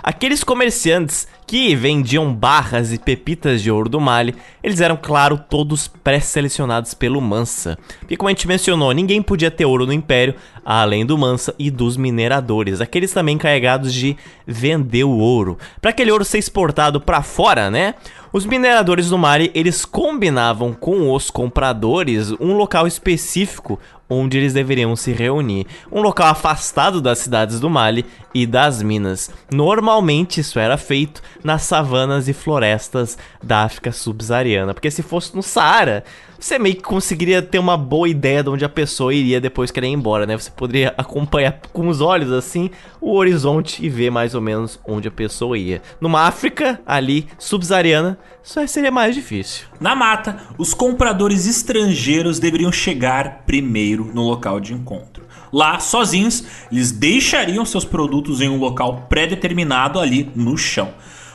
Aqueles 0.10 0.44
comerciantes 0.44 1.28
que 1.46 1.76
vendiam 1.76 2.34
barras 2.34 2.92
e 2.92 2.98
pepitas 2.98 3.62
de 3.62 3.70
ouro 3.70 3.88
do 3.88 4.02
Mali, 4.02 4.34
eles 4.64 4.82
eram, 4.82 4.98
claro, 4.98 5.38
todos 5.38 5.88
pré-selecionados 5.88 6.96
pelo 6.96 7.22
Mansa. 7.22 7.78
Porque, 8.00 8.18
como 8.18 8.28
a 8.28 8.32
gente 8.32 8.48
mencionou, 8.48 8.92
ninguém 8.92 9.22
podia 9.22 9.52
ter 9.52 9.66
ouro 9.66 9.86
no 9.86 9.94
Império, 9.94 10.34
além 10.66 11.06
do 11.06 11.16
Mansa 11.16 11.54
e 11.60 11.70
dos 11.70 11.96
mineradores, 11.96 12.82
aqueles 12.82 13.14
também 13.14 13.36
encarregados 13.36 13.94
de 13.94 14.18
vender 14.48 15.04
o 15.04 15.16
ouro. 15.16 15.60
Para 15.80 15.92
aquele 15.92 16.12
ouro 16.12 16.26
ser 16.26 16.40
exportado 16.40 17.00
para 17.00 17.22
fora, 17.22 17.70
né? 17.70 17.94
Os 18.34 18.48
mineradores 18.48 19.10
do 19.10 19.18
Mali, 19.18 19.52
eles 19.54 19.86
combinavam 19.86 20.74
com 20.74 21.14
os 21.14 21.30
compradores 21.30 22.32
um 22.40 22.54
local 22.54 22.88
específico 22.88 23.80
onde 24.10 24.38
eles 24.38 24.54
deveriam 24.54 24.96
se 24.96 25.12
reunir, 25.12 25.68
um 25.92 26.02
local 26.02 26.28
afastado 26.28 27.00
das 27.00 27.20
cidades 27.20 27.60
do 27.60 27.70
Mali 27.70 28.06
e 28.34 28.46
das 28.46 28.82
minas. 28.82 29.30
Normalmente 29.52 30.40
isso 30.40 30.58
era 30.58 30.78
feito 30.78 31.22
nas 31.44 31.64
savanas 31.64 32.28
e 32.28 32.34
florestas 32.34 33.18
da 33.44 33.64
África 33.64 33.92
subsaariana, 33.92 34.74
porque 34.74 34.90
se 34.90 35.04
fosse 35.04 35.36
no 35.36 35.44
Saara, 35.44 36.04
você 36.40 36.58
meio 36.58 36.76
que 36.76 36.82
conseguiria 36.82 37.42
ter 37.42 37.60
uma 37.60 37.76
boa 37.76 38.08
ideia 38.08 38.42
de 38.42 38.50
onde 38.50 38.64
a 38.64 38.70
pessoa 38.70 39.14
iria 39.14 39.42
depois 39.42 39.72
querer 39.72 39.88
ir 39.88 39.92
embora, 39.92 40.26
né? 40.26 40.38
Você 40.38 40.50
poderia 40.50 40.94
acompanhar 40.98 41.60
com 41.74 41.90
os 41.90 42.00
olhos 42.00 42.32
assim 42.32 42.72
o 43.02 43.14
horizonte 43.14 43.86
e 43.86 43.90
ver 43.90 44.10
mais 44.10 44.34
ou 44.34 44.42
menos 44.42 44.80
onde 44.88 45.10
a 45.10 45.12
pessoa 45.12 45.58
ia. 45.58 45.82
Numa 46.00 46.22
África 46.22 46.80
ali 46.86 47.28
subsaariana, 47.38 48.18
isso 48.42 48.66
seria 48.68 48.90
mais 48.90 49.16
difícil. 49.16 49.68
Na 49.82 49.96
mata, 49.96 50.38
os 50.58 50.74
compradores 50.74 51.46
estrangeiros 51.46 52.40
deveriam 52.40 52.72
chegar 52.72 53.44
primeiro 53.46 53.99
no 54.06 54.24
local 54.24 54.60
de 54.60 54.74
encontro. 54.74 55.26
Lá, 55.52 55.80
sozinhos, 55.80 56.44
eles 56.72 56.92
deixariam 56.92 57.66
seus 57.66 57.86
produtos 57.86 58.42
em 58.42 58.50
um 58.50 58.58
local 58.58 59.08
pré-determinado 59.10 60.00
ali 60.00 60.32
no 60.36 60.58
chão. 60.58 60.94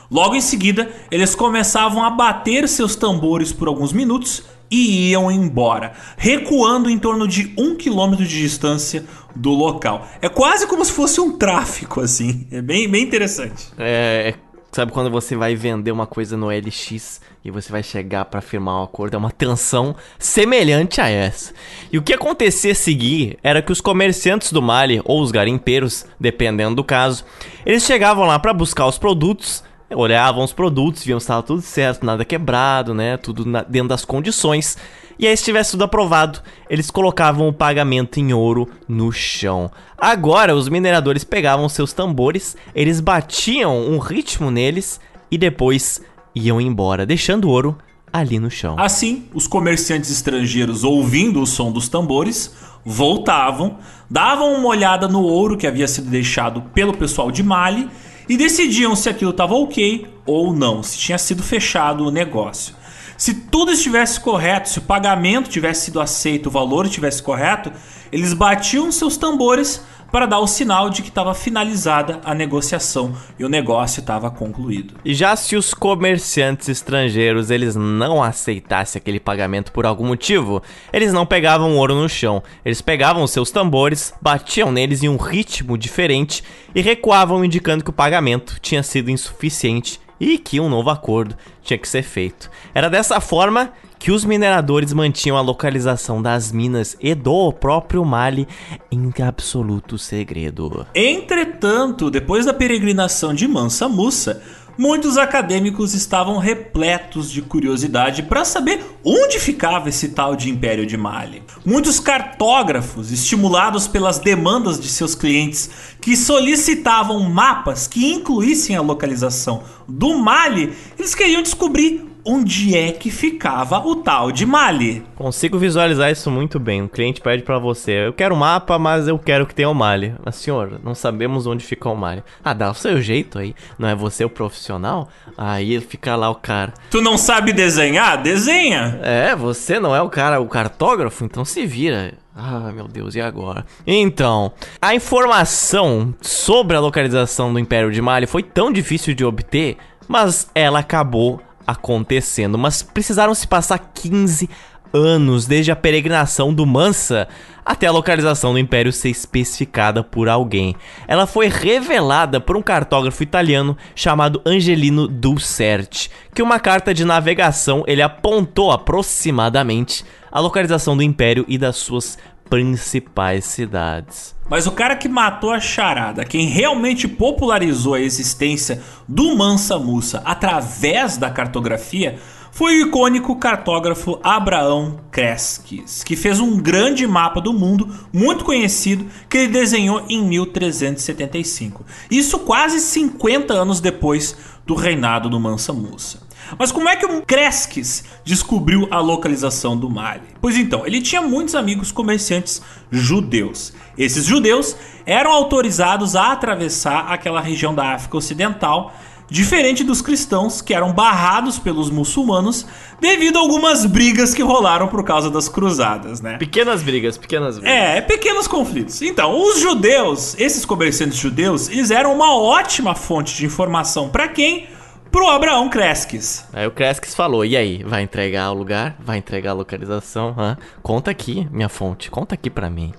Logo 0.09 0.35
em 0.35 0.41
seguida, 0.41 0.89
eles 1.09 1.35
começavam 1.35 2.03
a 2.03 2.09
bater 2.09 2.67
seus 2.67 2.95
tambores 2.95 3.51
por 3.51 3.67
alguns 3.67 3.91
minutos 3.91 4.43
e 4.69 5.11
iam 5.11 5.31
embora, 5.31 5.93
recuando 6.17 6.89
em 6.89 6.97
torno 6.97 7.27
de 7.27 7.53
um 7.57 7.75
quilômetro 7.75 8.25
de 8.25 8.41
distância 8.41 9.05
do 9.35 9.51
local. 9.51 10.07
É 10.21 10.29
quase 10.29 10.67
como 10.67 10.83
se 10.83 10.91
fosse 10.91 11.21
um 11.21 11.37
tráfico, 11.37 12.01
assim. 12.01 12.47
É 12.51 12.61
bem, 12.61 12.89
bem 12.89 13.03
interessante. 13.03 13.67
É, 13.77 14.33
é 14.33 14.44
sabe 14.75 14.91
quando 14.91 15.09
você 15.09 15.37
vai 15.37 15.55
vender 15.55 15.89
uma 15.89 16.05
coisa 16.05 16.35
no 16.35 16.49
LX 16.49 17.21
e 17.45 17.49
você 17.49 17.71
vai 17.71 17.81
chegar 17.81 18.25
para 18.25 18.41
firmar 18.41 18.81
um 18.81 18.83
acordo? 18.83 19.13
É 19.13 19.17
uma 19.17 19.31
tensão 19.31 19.95
semelhante 20.19 20.99
a 20.99 21.07
essa. 21.07 21.53
E 21.93 21.97
o 21.97 22.01
que 22.01 22.13
acontecia 22.13 22.73
a 22.73 22.75
seguir 22.75 23.39
era 23.41 23.61
que 23.61 23.71
os 23.71 23.79
comerciantes 23.79 24.51
do 24.51 24.61
Mali, 24.61 25.01
ou 25.05 25.21
os 25.21 25.31
garimpeiros, 25.31 26.05
dependendo 26.19 26.75
do 26.75 26.83
caso, 26.83 27.23
eles 27.65 27.83
chegavam 27.83 28.25
lá 28.25 28.37
para 28.37 28.51
buscar 28.51 28.85
os 28.85 28.97
produtos 28.97 29.63
olhavam 29.95 30.43
os 30.43 30.53
produtos, 30.53 31.03
viam 31.03 31.19
se 31.19 31.23
estava 31.23 31.41
tudo 31.41 31.61
certo, 31.61 32.05
nada 32.05 32.25
quebrado, 32.25 32.93
né? 32.93 33.17
Tudo 33.17 33.45
na, 33.45 33.63
dentro 33.63 33.89
das 33.89 34.05
condições. 34.05 34.77
E 35.17 35.25
aí, 35.25 35.35
se 35.35 35.45
tivesse 35.45 35.71
tudo 35.71 35.85
aprovado, 35.85 36.41
eles 36.69 36.91
colocavam 36.91 37.47
o 37.47 37.53
pagamento 37.53 38.19
em 38.19 38.33
ouro 38.33 38.69
no 38.87 39.11
chão. 39.11 39.71
Agora, 39.97 40.53
os 40.53 40.67
mineradores 40.67 41.23
pegavam 41.23 41.69
seus 41.69 41.93
tambores, 41.93 42.57
eles 42.75 42.99
batiam 42.99 43.87
um 43.87 43.97
ritmo 43.97 44.51
neles 44.51 44.99
e 45.31 45.37
depois 45.37 46.01
iam 46.35 46.59
embora, 46.59 47.05
deixando 47.05 47.45
o 47.45 47.49
ouro 47.49 47.77
ali 48.11 48.39
no 48.39 48.51
chão. 48.51 48.75
Assim, 48.77 49.25
os 49.33 49.47
comerciantes 49.47 50.11
estrangeiros, 50.11 50.83
ouvindo 50.83 51.41
o 51.41 51.47
som 51.47 51.71
dos 51.71 51.87
tambores, 51.87 52.53
voltavam, 52.83 53.77
davam 54.09 54.53
uma 54.53 54.67
olhada 54.67 55.07
no 55.07 55.21
ouro 55.21 55.57
que 55.57 55.65
havia 55.65 55.87
sido 55.87 56.09
deixado 56.09 56.61
pelo 56.73 56.95
pessoal 56.95 57.31
de 57.31 57.41
Mali 57.41 57.89
e 58.27 58.37
decidiam 58.37 58.95
se 58.95 59.09
aquilo 59.09 59.31
estava 59.31 59.53
ok 59.53 60.07
ou 60.25 60.53
não, 60.53 60.81
se 60.81 60.97
tinha 60.97 61.17
sido 61.17 61.43
fechado 61.43 62.05
o 62.05 62.11
negócio. 62.11 62.73
Se 63.17 63.33
tudo 63.33 63.71
estivesse 63.71 64.19
correto, 64.19 64.69
se 64.69 64.79
o 64.79 64.81
pagamento 64.81 65.49
tivesse 65.49 65.85
sido 65.85 66.01
aceito, 66.01 66.47
o 66.47 66.51
valor 66.51 66.85
estivesse 66.85 67.23
correto, 67.23 67.71
eles 68.11 68.33
batiam 68.33 68.91
seus 68.91 69.15
tambores 69.15 69.81
para 70.11 70.25
dar 70.25 70.39
o 70.39 70.47
sinal 70.47 70.89
de 70.89 71.01
que 71.01 71.09
estava 71.09 71.33
finalizada 71.33 72.21
a 72.23 72.33
negociação 72.33 73.13
e 73.37 73.45
o 73.45 73.49
negócio 73.49 73.99
estava 73.99 74.29
concluído. 74.31 74.95
E 75.03 75.13
já 75.13 75.35
se 75.35 75.55
os 75.55 75.73
comerciantes 75.73 76.69
estrangeiros 76.69 77.49
eles 77.49 77.75
não 77.75 78.23
aceitassem 78.23 78.99
aquele 78.99 79.19
pagamento 79.19 79.71
por 79.71 79.85
algum 79.85 80.07
motivo, 80.07 80.61
eles 80.91 81.11
não 81.11 81.25
pegavam 81.25 81.75
ouro 81.77 81.95
no 81.95 82.07
chão. 82.07 82.41
Eles 82.63 82.81
pegavam 82.81 83.27
seus 83.27 83.51
tambores, 83.51 84.13
batiam 84.21 84.71
neles 84.71 85.03
em 85.03 85.09
um 85.09 85.17
ritmo 85.17 85.77
diferente 85.77 86.43
e 86.73 86.81
recuavam 86.81 87.43
indicando 87.43 87.83
que 87.83 87.89
o 87.89 87.93
pagamento 87.93 88.57
tinha 88.61 88.83
sido 88.83 89.11
insuficiente 89.11 89.99
e 90.19 90.37
que 90.37 90.59
um 90.59 90.69
novo 90.69 90.89
acordo 90.89 91.35
tinha 91.61 91.77
que 91.77 91.87
ser 91.87 92.03
feito. 92.03 92.49
Era 92.73 92.89
dessa 92.89 93.19
forma 93.19 93.73
que 93.99 94.11
os 94.11 94.25
mineradores 94.25 94.93
mantinham 94.93 95.37
a 95.37 95.41
localização 95.41 96.21
das 96.21 96.51
minas 96.51 96.95
e 96.99 97.13
do 97.15 97.51
próprio 97.53 98.03
Mali 98.05 98.47
em 98.91 99.11
absoluto 99.23 99.97
segredo. 99.97 100.85
Entretanto, 100.93 102.09
depois 102.09 102.45
da 102.45 102.53
peregrinação 102.53 103.33
de 103.33 103.47
Mansa 103.47 103.87
Musa, 103.87 104.41
muitos 104.77 105.17
acadêmicos 105.17 105.93
estavam 105.93 106.37
repletos 106.37 107.31
de 107.31 107.41
curiosidade 107.41 108.23
para 108.23 108.43
saber 108.43 108.83
onde 109.03 109.39
ficava 109.39 109.89
esse 109.89 110.09
tal 110.09 110.35
de 110.35 110.49
Império 110.49 110.85
de 110.85 110.97
Mali. 110.97 111.43
Muitos 111.65 111.99
cartógrafos, 111.99 113.11
estimulados 113.11 113.87
pelas 113.87 114.19
demandas 114.19 114.79
de 114.79 114.87
seus 114.87 115.15
clientes, 115.15 115.69
que 116.01 116.15
solicitavam 116.15 117.21
mapas 117.21 117.87
que 117.87 118.11
incluíssem 118.13 118.75
a 118.75 118.81
localização 118.81 119.63
do 119.87 120.17
Mali, 120.17 120.73
eles 120.97 121.15
queriam 121.15 121.41
descobrir 121.41 122.14
onde 122.25 122.75
é 122.75 122.91
que 122.91 123.11
ficava 123.11 123.79
o 123.79 123.97
tal 123.97 124.31
de 124.31 124.45
Mali. 124.45 125.05
Consigo 125.15 125.57
visualizar 125.57 126.11
isso 126.11 126.31
muito 126.31 126.59
bem. 126.59 126.81
O 126.81 126.89
cliente 126.89 127.21
pede 127.21 127.43
para 127.43 127.59
você: 127.59 128.07
"Eu 128.07 128.13
quero 128.13 128.33
um 128.33 128.39
mapa, 128.39 128.79
mas 128.79 129.07
eu 129.07 129.17
quero 129.19 129.45
que 129.45 129.53
tenha 129.53 129.69
o 129.69 129.75
Mali". 129.75 130.15
Mas 130.23 130.35
senhor, 130.35 130.79
não 130.83 130.95
sabemos 130.95 131.45
onde 131.45 131.63
fica 131.63 131.89
o 131.89 131.95
Mali. 131.95 132.23
Ah, 132.43 132.53
dá 132.53 132.71
o 132.71 132.73
seu 132.75 132.99
jeito 133.01 133.37
aí. 133.37 133.53
Não 133.77 133.87
é 133.87 133.95
você 133.95 134.25
o 134.25 134.29
profissional? 134.29 135.07
Aí 135.37 135.79
fica 135.79 136.15
lá 136.15 136.29
o 136.29 136.35
cara. 136.35 136.73
Tu 136.89 137.01
não 137.01 137.17
sabe 137.17 137.53
desenhar? 137.53 138.21
Desenha. 138.21 138.99
É, 139.03 139.35
você 139.35 139.79
não 139.79 139.95
é 139.95 140.01
o 140.01 140.09
cara, 140.09 140.39
o 140.39 140.47
cartógrafo, 140.47 141.23
então 141.23 141.45
se 141.45 141.65
vira. 141.65 142.13
Ah, 142.35 142.71
meu 142.73 142.85
Deus, 142.87 143.15
e 143.15 143.21
agora? 143.21 143.65
Então, 143.87 144.51
a 144.81 144.93
informação 144.93 146.13
sobre 146.19 146.75
a 146.75 146.81
localização 146.81 147.53
do 147.53 147.59
Império 147.59 147.91
de 147.91 148.01
Mali 148.01 148.27
foi 148.27 148.43
tão 148.43 148.73
difícil 148.73 149.13
de 149.13 149.23
obter, 149.23 149.77
mas 150.05 150.49
ela 150.53 150.79
acabou 150.79 151.41
acontecendo, 151.65 152.57
mas 152.57 152.81
precisaram 152.81 153.33
se 153.33 153.47
passar 153.47 153.79
15 153.93 154.49
anos 154.93 155.45
desde 155.45 155.71
a 155.71 155.75
peregrinação 155.75 156.53
do 156.53 156.65
Mansa 156.65 157.27
até 157.65 157.87
a 157.87 157.91
localização 157.91 158.53
do 158.53 158.59
império 158.59 158.93
ser 158.93 159.09
especificada 159.09 160.03
por 160.03 160.29
alguém. 160.29 160.75
Ela 161.07 161.25
foi 161.25 161.47
revelada 161.47 162.39
por 162.39 162.55
um 162.55 162.61
cartógrafo 162.61 163.23
italiano 163.23 163.75
chamado 163.95 164.41
Angelino 164.45 165.07
Dulcerti, 165.07 166.09
que 166.33 166.41
uma 166.41 166.59
carta 166.59 166.93
de 166.93 167.03
navegação 167.03 167.83
ele 167.87 168.01
apontou 168.01 168.71
aproximadamente 168.71 170.05
a 170.31 170.39
localização 170.39 170.95
do 170.95 171.03
império 171.03 171.45
e 171.47 171.57
das 171.57 171.77
suas 171.77 172.17
principais 172.49 173.45
cidades. 173.45 174.34
Mas 174.49 174.67
o 174.67 174.71
cara 174.71 174.95
que 174.95 175.09
matou 175.09 175.51
a 175.51 175.59
charada, 175.59 176.23
quem 176.23 176.47
realmente 176.47 177.07
popularizou 177.07 177.95
a 177.95 178.01
existência 178.01 178.81
do 179.07 179.35
Mansa 179.35 179.79
Musa 179.79 180.21
através 180.23 181.17
da 181.17 181.31
cartografia, 181.31 182.19
foi 182.51 182.81
o 182.81 182.87
icônico 182.87 183.35
cartógrafo 183.35 184.17
Abraão 184.23 184.97
Kreskis, 185.11 186.03
que 186.03 186.15
fez 186.15 186.39
um 186.39 186.57
grande 186.57 187.05
mapa 187.05 187.41
do 187.41 187.51
mundo, 187.51 187.89
muito 188.13 188.45
conhecido, 188.45 189.05
que 189.27 189.39
ele 189.39 189.51
desenhou 189.51 190.05
em 190.07 190.23
1375. 190.23 191.83
Isso 192.09 192.39
quase 192.39 192.79
50 192.79 193.53
anos 193.53 193.81
depois 193.81 194.37
do 194.65 194.73
reinado 194.73 195.29
do 195.29 195.37
Mansa 195.39 195.73
Musa. 195.73 196.24
Mas 196.57 196.71
como 196.71 196.89
é 196.89 196.95
que 196.95 197.05
o 197.05 197.21
Kreskis 197.21 198.03
descobriu 198.23 198.87
a 198.91 198.99
localização 198.99 199.75
do 199.75 199.89
Mali? 199.89 200.21
Pois 200.41 200.57
então, 200.57 200.85
ele 200.85 201.01
tinha 201.01 201.21
muitos 201.21 201.55
amigos 201.55 201.91
comerciantes 201.91 202.61
judeus. 202.91 203.73
Esses 203.97 204.25
judeus 204.25 204.75
eram 205.05 205.31
autorizados 205.31 206.15
a 206.15 206.31
atravessar 206.31 207.11
aquela 207.11 207.41
região 207.41 207.73
da 207.73 207.93
África 207.93 208.17
Ocidental, 208.17 208.93
diferente 209.29 209.83
dos 209.83 210.01
cristãos 210.01 210.61
que 210.61 210.73
eram 210.73 210.93
barrados 210.93 211.57
pelos 211.57 211.89
muçulmanos 211.89 212.65
devido 212.99 213.37
a 213.37 213.39
algumas 213.39 213.85
brigas 213.85 214.33
que 214.33 214.43
rolaram 214.43 214.87
por 214.87 215.03
causa 215.03 215.29
das 215.29 215.49
cruzadas, 215.49 216.21
né? 216.21 216.37
Pequenas 216.37 216.83
brigas, 216.83 217.17
pequenas 217.17 217.57
brigas. 217.57 217.75
É, 217.75 218.01
pequenos 218.01 218.47
conflitos. 218.47 219.01
Então, 219.01 219.41
os 219.41 219.59
judeus, 219.59 220.35
esses 220.37 220.63
comerciantes 220.63 221.17
judeus, 221.17 221.69
eles 221.69 221.91
eram 221.91 222.13
uma 222.13 222.35
ótima 222.35 222.93
fonte 222.93 223.35
de 223.35 223.45
informação 223.45 224.09
para 224.09 224.27
quem 224.27 224.67
pro 225.15 225.29
Abraão 225.29 225.69
Kreskis. 225.69 226.45
Aí 226.51 226.67
o 226.67 226.71
Kreskis 226.71 227.15
falou: 227.15 227.45
e 227.45 227.55
aí, 227.55 227.81
vai 227.85 228.01
entregar 228.01 228.51
o 228.51 228.53
lugar? 228.53 228.97
Vai 228.99 229.17
entregar 229.17 229.51
a 229.51 229.53
localização? 229.53 230.35
Hã? 230.37 230.57
Conta 230.83 231.09
aqui, 231.09 231.47
minha 231.53 231.69
fonte, 231.69 232.11
conta 232.11 232.35
aqui 232.35 232.49
para 232.49 232.69
mim. 232.69 232.91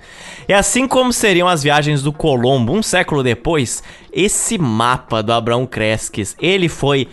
E 0.48 0.55
assim 0.55 0.88
como 0.88 1.12
seriam 1.12 1.47
as 1.47 1.62
viagens 1.62 2.01
do 2.01 2.14
Colombo 2.14 2.72
um 2.72 2.82
século 2.82 3.22
depois, 3.22 3.82
esse 4.10 4.56
mapa 4.56 5.22
do 5.22 5.30
Abraão 5.30 5.66
Kreskis, 5.66 6.34
ele 6.40 6.70
foi 6.70 7.06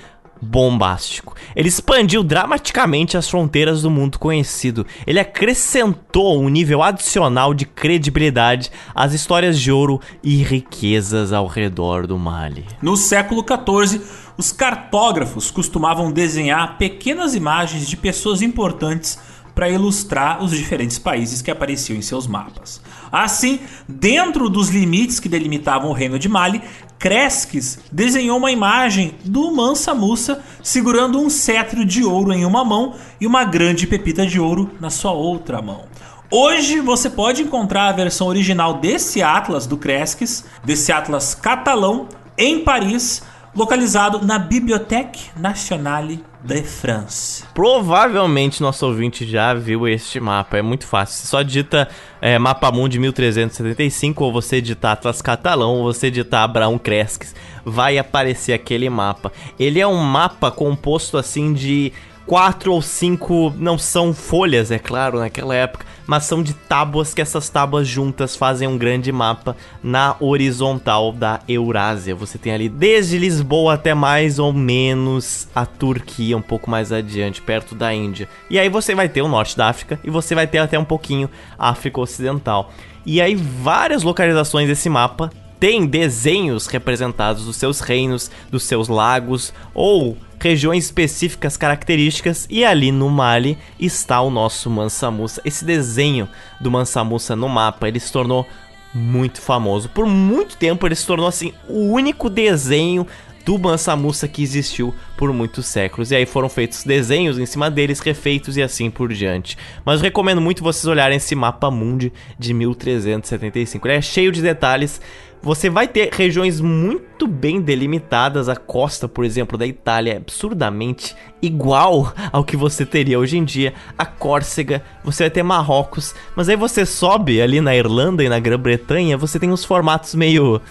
bombástico. 0.44 1.36
Ele 1.56 1.70
expandiu 1.70 2.24
dramaticamente 2.24 3.18
as 3.18 3.30
fronteiras 3.30 3.82
do 3.82 3.90
mundo 3.90 4.20
conhecido. 4.20 4.86
Ele 5.08 5.20
acrescentou 5.20 6.40
um 6.40 6.50
nível 6.50 6.84
adicional 6.84 7.54
de 7.54 7.66
credibilidade 7.66 8.70
às 8.94 9.14
histórias 9.14 9.60
de 9.60 9.72
ouro 9.72 10.02
e 10.22 10.38
riquezas 10.44 11.32
ao 11.32 11.48
redor 11.48 12.06
do 12.06 12.18
Mali. 12.18 12.66
No 12.82 12.98
século 12.98 13.44
XIV, 13.44 14.02
os 14.38 14.52
cartógrafos 14.52 15.52
costumavam 15.52 16.12
desenhar 16.12 16.78
pequenas 16.78 17.36
imagens 17.36 17.88
de 17.88 17.98
pessoas 17.98 18.42
importantes 18.42 19.20
para 19.54 19.70
ilustrar 19.70 20.44
os 20.44 20.52
diferentes 20.52 20.98
países 20.98 21.42
que 21.42 21.52
apareciam 21.52 21.98
em 21.98 22.02
seus 22.02 22.26
mapas. 22.26 22.82
Assim, 23.12 23.60
dentro 23.88 24.50
dos 24.50 24.70
limites 24.70 25.20
que 25.20 25.30
delimitavam 25.30 25.92
o 25.92 25.94
reino 25.94 26.18
de 26.18 26.28
Mali, 26.28 26.62
Kreskis 26.98 27.80
desenhou 27.92 28.38
uma 28.38 28.52
imagem 28.52 29.16
do 29.24 29.54
Mansa 29.54 29.94
Musa 29.94 30.42
segurando 30.64 31.20
um 31.20 31.30
cetro 31.30 31.86
de 31.86 32.04
ouro 32.04 32.34
em 32.34 32.46
uma 32.46 32.64
mão 32.64 32.96
e 33.20 33.28
uma 33.28 33.44
grande 33.44 33.86
pepita 33.86 34.26
de 34.26 34.40
ouro 34.40 34.72
na 34.80 34.90
sua 34.90 35.12
outra 35.12 35.62
mão. 35.62 35.86
Hoje 36.32 36.80
você 36.80 37.10
pode 37.10 37.44
encontrar 37.44 37.90
a 37.90 37.92
versão 37.92 38.26
original 38.26 38.80
desse 38.80 39.22
atlas 39.22 39.68
do 39.68 39.78
Kreskis, 39.78 40.44
desse 40.64 40.92
atlas 40.92 41.36
catalão, 41.36 42.08
em 42.36 42.62
Paris, 42.62 43.22
localizado 43.56 44.26
na 44.26 44.40
Bibliothèque 44.40 45.30
Nationale 45.38 46.24
de 46.44 46.62
France. 46.64 47.44
Provavelmente 47.54 48.62
nosso 48.62 48.86
ouvinte 48.86 49.26
já 49.26 49.54
viu 49.54 49.88
este 49.88 50.20
mapa, 50.20 50.58
é 50.58 50.62
muito 50.62 50.86
fácil. 50.86 51.18
Você 51.18 51.28
só 51.28 51.42
digita 51.42 51.88
é, 52.20 52.38
Mapa 52.38 52.72
Mundi 52.72 53.00
1375, 53.00 54.24
ou 54.24 54.34
você 54.34 54.60
digitar 54.60 54.94
Atlas 54.94 55.22
Catalão, 55.22 55.76
ou 55.76 55.84
você 55.84 56.10
digitar 56.10 56.44
Abraão 56.44 56.78
Cresques, 56.78 57.34
vai 57.64 57.98
aparecer 57.98 58.54
aquele 58.54 58.90
mapa. 58.90 59.32
Ele 59.58 59.80
é 59.80 59.88
um 59.88 60.04
mapa 60.04 60.52
composto 60.52 61.18
assim 61.18 61.54
de 61.54 61.94
quatro 62.26 62.74
ou 62.74 62.82
cinco, 62.82 63.54
não 63.58 63.78
são 63.78 64.14
folhas, 64.14 64.72
é 64.72 64.80
claro, 64.80 65.20
naquela 65.20 65.54
época, 65.56 65.86
mas 66.06 66.26
são 66.26 66.44
de 66.44 66.54
tábuas 66.54 67.14
que 67.14 67.22
essas 67.22 67.50
tábuas 67.50 67.88
juntas 67.88 68.36
fazem 68.36 68.68
um 68.68 68.78
grande 68.78 69.12
mapa 69.12 69.56
na 69.84 70.16
horizontal 70.20 71.12
da 71.12 71.40
Eurásia. 71.48 72.16
Você 72.16 72.38
tem 72.38 72.54
ali 72.54 72.70
desde 72.70 73.18
Lisboa 73.18 73.76
até 73.76 73.94
mais 73.94 74.40
ou 74.40 74.52
menos 74.52 75.48
a 75.56 75.66
Turquia, 75.66 76.38
um 76.38 76.42
pouco 76.42 76.70
mais 76.70 76.92
adiante, 76.92 77.42
perto 77.42 77.76
da 77.76 77.94
Índia. 77.94 78.28
E 78.50 78.60
aí 78.60 78.70
você 78.70 78.94
vai 78.94 79.08
ter 79.08 79.22
o 79.22 79.28
norte 79.28 79.58
da 79.58 79.70
África 79.70 80.00
e 80.04 80.10
você 80.10 80.36
vai 80.36 80.48
ter 80.48 80.58
até 80.58 80.78
um 80.78 80.86
pouquinho 80.86 81.30
a 81.58 81.70
África 81.70 82.02
Ocidental. 82.02 82.72
E 83.06 83.22
aí 83.22 83.36
várias 83.36 84.04
localizações 84.04 84.68
desse 84.68 84.90
mapa 84.90 85.30
tem 85.60 85.86
desenhos 85.86 86.68
representados 86.68 87.46
dos 87.46 87.56
seus 87.56 87.80
reinos, 87.80 88.30
dos 88.52 88.64
seus 88.64 88.90
lagos 88.90 89.54
ou 89.74 90.18
regiões 90.44 90.84
específicas 90.84 91.56
características 91.56 92.46
e 92.50 92.66
ali 92.66 92.92
no 92.92 93.10
Mali 93.10 93.58
está 93.80 94.20
o 94.20 94.30
nosso 94.30 94.70
Mansa 94.70 95.10
Musa. 95.10 95.42
Esse 95.46 95.64
desenho 95.64 96.28
do 96.60 96.70
Mansa 96.70 97.02
Musa 97.02 97.34
no 97.34 97.48
mapa, 97.48 97.88
ele 97.88 98.00
se 98.00 98.12
tornou 98.12 98.46
muito 98.94 99.42
famoso. 99.42 99.88
Por 99.88 100.06
muito 100.06 100.58
tempo 100.58 100.86
ele 100.86 100.96
se 100.96 101.08
tornou 101.08 101.28
assim 101.28 101.54
o 101.70 101.94
único 101.94 102.30
desenho 102.30 103.08
do 103.46 103.58
Mansa 103.58 103.96
Musa 103.96 104.28
que 104.28 104.44
existiu 104.44 104.94
por 105.16 105.32
muitos 105.32 105.66
séculos. 105.66 106.12
E 106.12 106.16
aí 106.16 106.26
foram 106.26 106.50
feitos 106.50 106.84
desenhos 106.84 107.40
em 107.40 107.46
cima 107.46 107.72
deles, 107.72 108.02
refeitos 108.02 108.58
e 108.58 108.62
assim 108.62 108.92
por 108.92 109.14
diante. 109.14 109.58
Mas 109.86 110.02
recomendo 110.02 110.42
muito 110.42 110.62
vocês 110.62 110.86
olharem 110.86 111.18
esse 111.18 111.36
mapa 111.36 111.72
mundi 111.72 112.12
de 112.38 112.54
1375. 112.54 113.88
Ele 113.88 113.98
é 113.98 114.02
cheio 114.02 114.32
de 114.32 114.42
detalhes. 114.42 115.00
Você 115.44 115.70
vai 115.70 115.90
ter 115.90 116.10
regiões 116.14 116.62
muito 116.62 117.28
bem 117.28 117.60
delimitadas. 117.60 118.48
A 118.48 118.56
costa, 118.56 119.10
por 119.10 119.26
exemplo, 119.26 119.58
da 119.58 119.68
Itália 119.68 120.14
é 120.14 120.16
absurdamente 120.16 121.14
igual 121.42 122.14
ao 122.32 122.46
que 122.46 122.56
você 122.56 122.86
teria 122.86 123.20
hoje 123.20 123.38
em 123.38 123.44
dia. 123.44 123.74
A 123.98 124.06
Córcega, 124.06 124.82
você 125.04 125.26
vai 125.26 125.30
ter 125.30 125.44
Marrocos. 125.44 126.16
Mas 126.34 126.48
aí 126.48 126.56
você 126.56 126.86
sobe 126.86 127.42
ali 127.42 127.60
na 127.60 127.76
Irlanda 127.76 128.24
e 128.24 128.30
na 128.30 128.40
Grã-Bretanha, 128.40 129.18
você 129.18 129.38
tem 129.38 129.52
uns 129.52 129.66
formatos 129.66 130.16
meio 130.16 130.62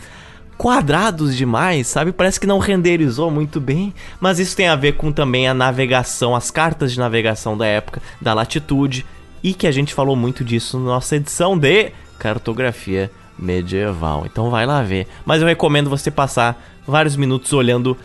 quadrados 0.57 1.36
demais, 1.36 1.86
sabe? 1.86 2.11
Parece 2.11 2.40
que 2.40 2.47
não 2.47 2.59
renderizou 2.59 3.31
muito 3.31 3.61
bem, 3.61 3.93
mas 4.19 4.39
isso 4.39 4.57
tem 4.57 4.69
a 4.69 4.77
ver 4.77 4.93
com 4.93 5.12
também 5.12 5.49
a 5.49 5.53
navegação, 5.53 6.35
as 6.35 6.51
cartas 6.51 6.93
de 6.93 6.99
navegação 6.99 7.59
da 7.59 7.66
época, 7.66 8.01
da 8.23 8.32
latitude, 8.32 9.05
e 9.43 9.53
que 9.53 9.66
a 9.66 9.73
gente 9.73 9.93
falou 9.93 10.16
muito 10.16 10.43
disso 10.43 10.78
na 10.78 10.86
nossa 10.86 11.16
edição 11.16 11.59
de 11.59 11.93
cartografia 12.19 13.11
medieval. 13.43 14.24
Então 14.24 14.51
vai 14.51 14.64
lá 14.64 14.82
ver. 14.82 15.06
Mas 15.27 15.43
eu 15.43 15.48
recomendo 15.48 15.90
você 15.90 16.10
passar 16.10 16.62
vários 16.86 17.16
minutos 17.16 17.52
olhando 17.52 17.97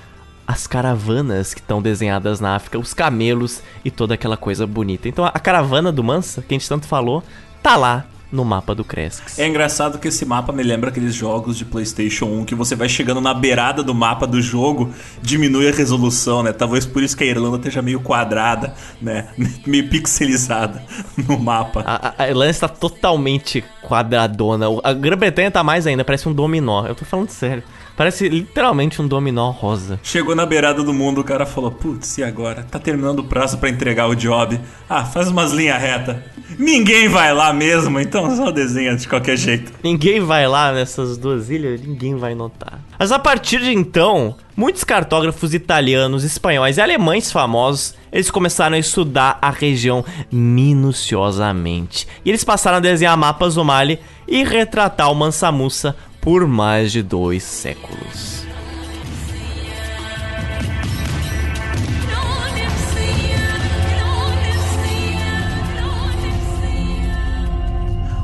as 0.45 0.65
caravanas 0.65 1.53
que 1.53 1.59
estão 1.59 1.81
desenhadas 1.81 2.39
na 2.39 2.55
África, 2.55 2.79
os 2.79 2.93
camelos 2.93 3.61
e 3.83 3.91
toda 3.91 4.13
aquela 4.13 4.37
coisa 4.37 4.65
bonita. 4.65 5.07
Então 5.07 5.25
a 5.25 5.31
caravana 5.31 5.91
do 5.91 6.03
Mansa, 6.03 6.41
que 6.41 6.53
a 6.53 6.57
gente 6.57 6.69
tanto 6.69 6.87
falou, 6.87 7.23
tá 7.61 7.75
lá 7.75 8.05
no 8.31 8.43
mapa 8.43 8.75
do 8.75 8.83
Cresques. 8.83 9.39
É 9.39 9.47
engraçado 9.47 9.97
que 9.99 10.07
esse 10.07 10.25
mapa 10.25 10.51
me 10.51 10.63
lembra 10.63 10.89
aqueles 10.89 11.15
jogos 11.15 11.57
de 11.57 11.65
PlayStation 11.65 12.25
1 12.25 12.45
que 12.45 12.55
você 12.55 12.75
vai 12.75 12.89
chegando 12.89 13.21
na 13.21 13.33
beirada 13.33 13.83
do 13.83 13.93
mapa 13.95 14.27
do 14.27 14.41
jogo, 14.41 14.93
diminui 15.21 15.69
a 15.69 15.71
resolução, 15.71 16.43
né? 16.43 16.51
Talvez 16.51 16.85
por 16.85 17.01
isso 17.01 17.15
que 17.15 17.23
a 17.23 17.27
Irlanda 17.27 17.57
esteja 17.57 17.81
meio 17.81 17.99
quadrada, 17.99 18.73
né? 19.01 19.29
meio 19.65 19.89
pixelizada 19.89 20.83
no 21.27 21.39
mapa. 21.39 21.83
A, 21.85 22.23
a 22.23 22.27
Irlanda 22.27 22.51
está 22.51 22.67
totalmente 22.67 23.63
quadradona. 23.81 24.65
A 24.83 24.93
Grã-Bretanha 24.93 25.49
tá 25.49 25.63
mais 25.63 25.87
ainda, 25.87 26.03
parece 26.03 26.27
um 26.27 26.33
dominó. 26.33 26.85
Eu 26.85 26.95
tô 26.95 27.05
falando 27.05 27.29
sério. 27.29 27.63
Parece 27.97 28.29
literalmente 28.29 29.01
um 29.01 29.07
dominó 29.07 29.49
rosa. 29.49 29.99
Chegou 30.03 30.35
na 30.35 30.45
beirada 30.45 30.83
do 30.83 30.93
mundo, 30.93 31.21
o 31.21 31.23
cara 31.23 31.47
falou: 31.47 31.71
Putz, 31.71 32.19
e 32.19 32.23
agora? 32.23 32.61
Tá 32.69 32.77
terminando 32.77 33.19
o 33.19 33.23
prazo 33.23 33.57
para 33.57 33.69
entregar 33.69 34.07
o 34.07 34.15
job. 34.15 34.61
Ah, 34.87 35.03
faz 35.03 35.29
umas 35.29 35.51
linhas 35.51 35.81
retas. 35.81 36.15
Ninguém 36.59 37.09
vai 37.09 37.33
lá 37.33 37.51
mesmo, 37.51 37.99
então 37.99 38.33
só 38.37 38.51
desenha 38.51 38.95
de 38.95 39.07
qualquer 39.07 39.35
jeito. 39.35 39.73
Ninguém 39.83 40.21
vai 40.21 40.47
lá 40.47 40.71
nessas 40.71 41.17
duas 41.17 41.49
ilhas, 41.49 41.81
ninguém 41.81 42.15
vai 42.15 42.35
notar. 42.35 42.79
Mas 42.99 43.11
a 43.11 43.17
partir 43.17 43.61
de 43.61 43.73
então, 43.73 44.35
muitos 44.55 44.83
cartógrafos 44.83 45.55
italianos, 45.55 46.23
espanhóis 46.23 46.77
e 46.77 46.81
alemães 46.81 47.31
famosos 47.31 47.95
eles 48.11 48.31
começaram 48.31 48.75
a 48.75 48.79
estudar 48.79 49.37
a 49.41 49.49
região 49.49 50.05
minuciosamente. 50.31 52.07
E 52.23 52.29
eles 52.29 52.43
passaram 52.43 52.77
a 52.77 52.81
desenhar 52.81 53.17
mapas 53.17 53.55
do 53.55 53.65
Mali 53.65 53.99
e 54.27 54.43
retratar 54.43 55.11
o 55.11 55.15
Mansa 55.15 55.51
Musa 55.51 55.95
por 56.27 56.45
mais 56.45 56.91
de 56.91 57.01
dois 57.01 57.41
séculos. 57.41 58.45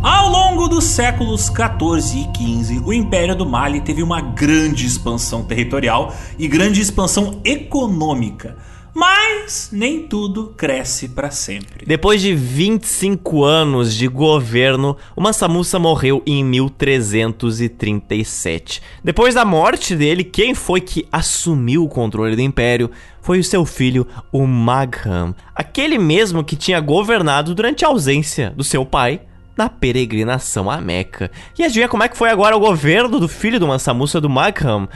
Ao 0.04 0.30
longo 0.30 0.68
dos 0.68 0.84
séculos 0.84 1.50
14 1.50 2.20
e 2.20 2.28
15, 2.34 2.80
o 2.80 2.92
Império 2.92 3.38
do 3.38 3.46
Mali 3.46 3.80
teve 3.80 4.04
uma 4.04 4.20
grande 4.20 4.86
expansão 4.86 5.46
territorial 5.46 6.14
e 6.38 6.46
grande 6.46 6.82
expansão 6.82 7.40
econômica. 7.46 8.58
Mas 8.94 9.70
nem 9.72 10.08
tudo 10.08 10.54
cresce 10.56 11.10
para 11.10 11.32
sempre. 11.32 11.84
Depois 11.86 12.22
de 12.22 12.34
25 12.36 13.44
anos 13.44 13.96
de 13.96 14.08
governo, 14.08 14.96
o 15.16 15.22
Mansa 15.22 15.48
Musa 15.48 15.80
morreu 15.80 16.22
em 16.28 16.44
1337. 16.44 18.84
Depois 19.04 19.34
da 19.34 19.44
morte 19.44 19.96
dele, 19.96 20.24
quem 20.24 20.54
foi 20.54 20.80
que 20.80 21.08
assumiu 21.12 21.84
o 21.84 21.90
controle 21.90 22.36
do 22.36 22.42
império 22.42 22.92
foi 23.20 23.40
o 23.40 23.44
seu 23.44 23.66
filho, 23.66 24.06
o 24.32 24.46
Magham, 24.46 25.34
aquele 25.56 25.98
mesmo 25.98 26.44
que 26.44 26.56
tinha 26.56 26.80
governado 26.80 27.56
durante 27.56 27.84
a 27.84 27.88
ausência 27.88 28.52
do 28.52 28.64
seu 28.64 28.86
pai 28.86 29.22
na 29.58 29.68
peregrinação 29.70 30.70
à 30.70 30.80
Meca. 30.80 31.32
E 31.58 31.64
adivinha 31.64 31.88
como 31.88 32.04
é 32.04 32.10
que 32.10 32.18
foi 32.18 32.30
agora 32.30 32.56
o 32.56 32.60
governo 32.60 33.20
do 33.20 33.28
filho 33.28 33.60
do 33.60 33.68
Mansa 33.68 33.92
Musa 33.94 34.22
do 34.22 34.30
Magham? 34.30 34.88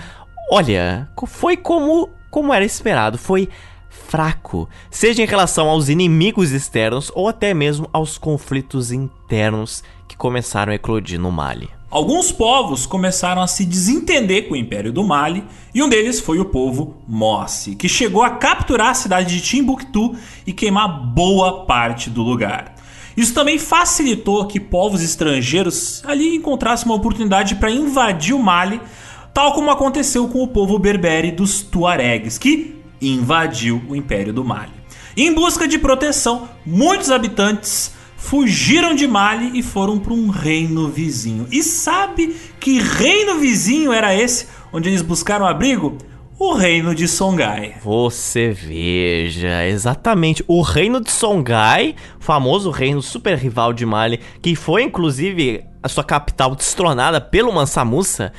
Olha, 0.51 1.09
foi 1.25 1.57
como 1.57 2.11
como 2.29 2.53
era 2.53 2.65
esperado, 2.65 3.17
foi 3.17 3.49
fraco, 4.07 4.69
seja 4.89 5.21
em 5.21 5.25
relação 5.25 5.69
aos 5.69 5.89
inimigos 5.89 6.51
externos 6.51 7.11
ou 7.13 7.27
até 7.27 7.53
mesmo 7.53 7.89
aos 7.91 8.17
conflitos 8.17 8.91
internos 8.91 9.83
que 10.07 10.15
começaram 10.15 10.71
a 10.71 10.75
eclodir 10.75 11.19
no 11.19 11.31
Mali. 11.31 11.69
Alguns 11.89 12.33
povos 12.33 12.85
começaram 12.85 13.41
a 13.41 13.47
se 13.47 13.65
desentender 13.65 14.47
com 14.47 14.53
o 14.53 14.57
Império 14.57 14.91
do 14.91 15.05
Mali, 15.05 15.43
e 15.73 15.81
um 15.81 15.87
deles 15.87 16.19
foi 16.19 16.37
o 16.37 16.45
povo 16.45 16.97
Mossi, 17.07 17.75
que 17.75 17.87
chegou 17.87 18.23
a 18.23 18.31
capturar 18.31 18.89
a 18.89 18.93
cidade 18.93 19.33
de 19.33 19.41
Timbuktu 19.41 20.13
e 20.45 20.51
queimar 20.51 20.87
boa 20.87 21.65
parte 21.65 22.09
do 22.09 22.21
lugar. 22.21 22.75
Isso 23.15 23.33
também 23.33 23.57
facilitou 23.57 24.45
que 24.45 24.59
povos 24.59 25.01
estrangeiros 25.01 26.03
ali 26.05 26.35
encontrassem 26.35 26.85
uma 26.85 26.95
oportunidade 26.95 27.55
para 27.55 27.71
invadir 27.71 28.35
o 28.35 28.39
Mali, 28.39 28.81
tal 29.33 29.53
como 29.53 29.71
aconteceu 29.71 30.27
com 30.27 30.43
o 30.43 30.47
povo 30.47 30.77
berbere 30.77 31.31
dos 31.31 31.61
Tuaregs, 31.61 32.37
que 32.37 32.76
invadiu 33.01 33.81
o 33.87 33.95
Império 33.95 34.33
do 34.33 34.43
Mali. 34.43 34.73
Em 35.15 35.33
busca 35.33 35.67
de 35.67 35.79
proteção, 35.79 36.47
muitos 36.65 37.09
habitantes 37.09 37.95
fugiram 38.17 38.93
de 38.93 39.07
Mali 39.07 39.57
e 39.57 39.63
foram 39.63 39.97
para 39.97 40.13
um 40.13 40.29
reino 40.29 40.89
vizinho. 40.89 41.47
E 41.51 41.63
sabe 41.63 42.35
que 42.59 42.79
reino 42.79 43.39
vizinho 43.39 43.93
era 43.93 44.13
esse 44.13 44.47
onde 44.71 44.89
eles 44.89 45.01
buscaram 45.01 45.45
abrigo? 45.45 45.97
O 46.39 46.53
reino 46.53 46.93
de 46.93 47.07
Songhai. 47.07 47.77
Você 47.83 48.51
veja, 48.51 49.65
exatamente. 49.65 50.43
O 50.47 50.61
reino 50.61 51.01
de 51.01 51.09
Songhai, 51.09 51.95
famoso 52.19 52.69
reino 52.69 53.01
super 53.01 53.35
rival 53.35 53.73
de 53.73 53.87
Mali, 53.87 54.19
que 54.39 54.55
foi 54.55 54.83
inclusive 54.83 55.63
a 55.81 55.89
sua 55.89 56.03
capital 56.03 56.53
destronada 56.53 57.19
pelo 57.19 57.51
Mansa 57.51 57.83
Musa, 57.83 58.31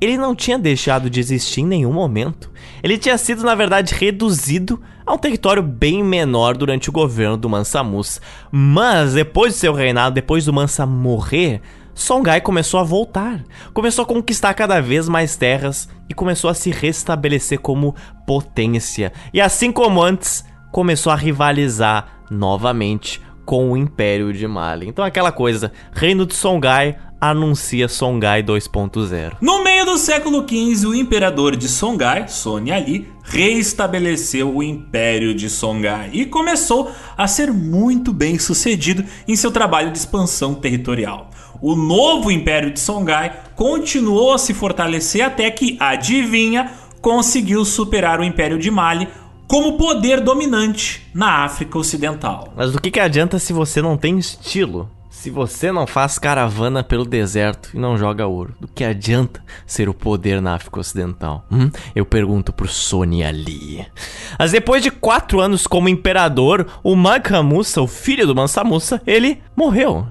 ele 0.00 0.16
não 0.16 0.34
tinha 0.34 0.58
deixado 0.58 1.08
de 1.08 1.20
existir 1.20 1.62
em 1.62 1.66
nenhum 1.66 1.92
momento. 1.92 2.50
Ele 2.82 2.98
tinha 2.98 3.16
sido, 3.16 3.42
na 3.44 3.54
verdade, 3.54 3.94
reduzido 3.94 4.80
a 5.06 5.14
um 5.14 5.18
território 5.18 5.62
bem 5.62 6.02
menor 6.02 6.56
durante 6.56 6.88
o 6.88 6.92
governo 6.92 7.36
do 7.36 7.48
Mansa 7.48 7.82
Musa. 7.82 8.20
Mas 8.50 9.14
depois 9.14 9.54
do 9.54 9.58
seu 9.58 9.72
reinado, 9.72 10.14
depois 10.14 10.44
do 10.44 10.52
Mansa 10.52 10.84
morrer, 10.84 11.62
Songhai 11.94 12.42
começou 12.42 12.78
a 12.78 12.84
voltar, 12.84 13.42
começou 13.72 14.02
a 14.02 14.06
conquistar 14.06 14.52
cada 14.52 14.80
vez 14.80 15.08
mais 15.08 15.34
terras 15.34 15.88
e 16.08 16.12
começou 16.12 16.50
a 16.50 16.54
se 16.54 16.70
restabelecer 16.70 17.58
como 17.58 17.94
potência. 18.26 19.12
E 19.32 19.40
assim 19.40 19.72
como 19.72 20.02
antes, 20.02 20.44
começou 20.70 21.10
a 21.10 21.16
rivalizar 21.16 22.20
novamente 22.30 23.22
com 23.46 23.72
o 23.72 23.76
Império 23.76 24.32
de 24.32 24.46
Mali. 24.46 24.88
Então 24.88 25.02
aquela 25.02 25.32
coisa, 25.32 25.72
Reino 25.92 26.26
de 26.26 26.34
Songhai 26.34 26.98
anuncia 27.20 27.88
Songhai 27.88 28.42
2.0. 28.42 29.36
No 29.40 29.64
meio 29.64 29.84
do 29.84 29.96
século 29.96 30.46
XV, 30.46 30.86
o 30.86 30.94
imperador 30.94 31.56
de 31.56 31.68
Songhai, 31.68 32.28
Soni 32.28 32.70
Ali, 32.72 33.08
reestabeleceu 33.24 34.54
o 34.54 34.62
Império 34.62 35.34
de 35.34 35.48
Songhai 35.48 36.10
e 36.12 36.26
começou 36.26 36.90
a 37.16 37.26
ser 37.26 37.52
muito 37.52 38.12
bem 38.12 38.38
sucedido 38.38 39.04
em 39.26 39.34
seu 39.34 39.50
trabalho 39.50 39.90
de 39.90 39.98
expansão 39.98 40.54
territorial. 40.54 41.30
O 41.60 41.74
novo 41.74 42.30
Império 42.30 42.70
de 42.70 42.78
Songhai 42.78 43.44
continuou 43.54 44.34
a 44.34 44.38
se 44.38 44.52
fortalecer 44.52 45.22
até 45.22 45.50
que, 45.50 45.76
adivinha, 45.80 46.70
conseguiu 47.00 47.64
superar 47.64 48.20
o 48.20 48.24
Império 48.24 48.58
de 48.58 48.70
Mali 48.70 49.08
como 49.48 49.78
poder 49.78 50.20
dominante 50.20 51.06
na 51.14 51.44
África 51.44 51.78
Ocidental. 51.78 52.52
Mas 52.56 52.72
do 52.72 52.80
que, 52.80 52.90
que 52.90 53.00
adianta 53.00 53.38
se 53.38 53.52
você 53.52 53.80
não 53.80 53.96
tem 53.96 54.18
estilo? 54.18 54.90
Se 55.16 55.30
você 55.30 55.72
não 55.72 55.86
faz 55.86 56.18
caravana 56.18 56.84
pelo 56.84 57.04
deserto 57.04 57.70
e 57.72 57.78
não 57.78 57.96
joga 57.96 58.26
ouro, 58.26 58.54
do 58.60 58.68
que 58.68 58.84
adianta 58.84 59.42
ser 59.66 59.88
o 59.88 59.94
poder 59.94 60.42
na 60.42 60.54
África 60.54 60.78
Ocidental? 60.78 61.46
Hum? 61.50 61.70
Eu 61.94 62.04
pergunto 62.04 62.52
pro 62.52 62.68
Sony 62.68 63.24
Ali. 63.24 63.84
Mas 64.38 64.52
depois 64.52 64.82
de 64.82 64.90
quatro 64.90 65.40
anos 65.40 65.66
como 65.66 65.88
imperador, 65.88 66.66
o 66.84 66.94
Magha 66.94 67.42
o 67.42 67.86
filho 67.86 68.26
do 68.26 68.36
Mansa 68.36 68.62
Musa, 68.62 69.00
ele 69.06 69.42
morreu. 69.56 70.06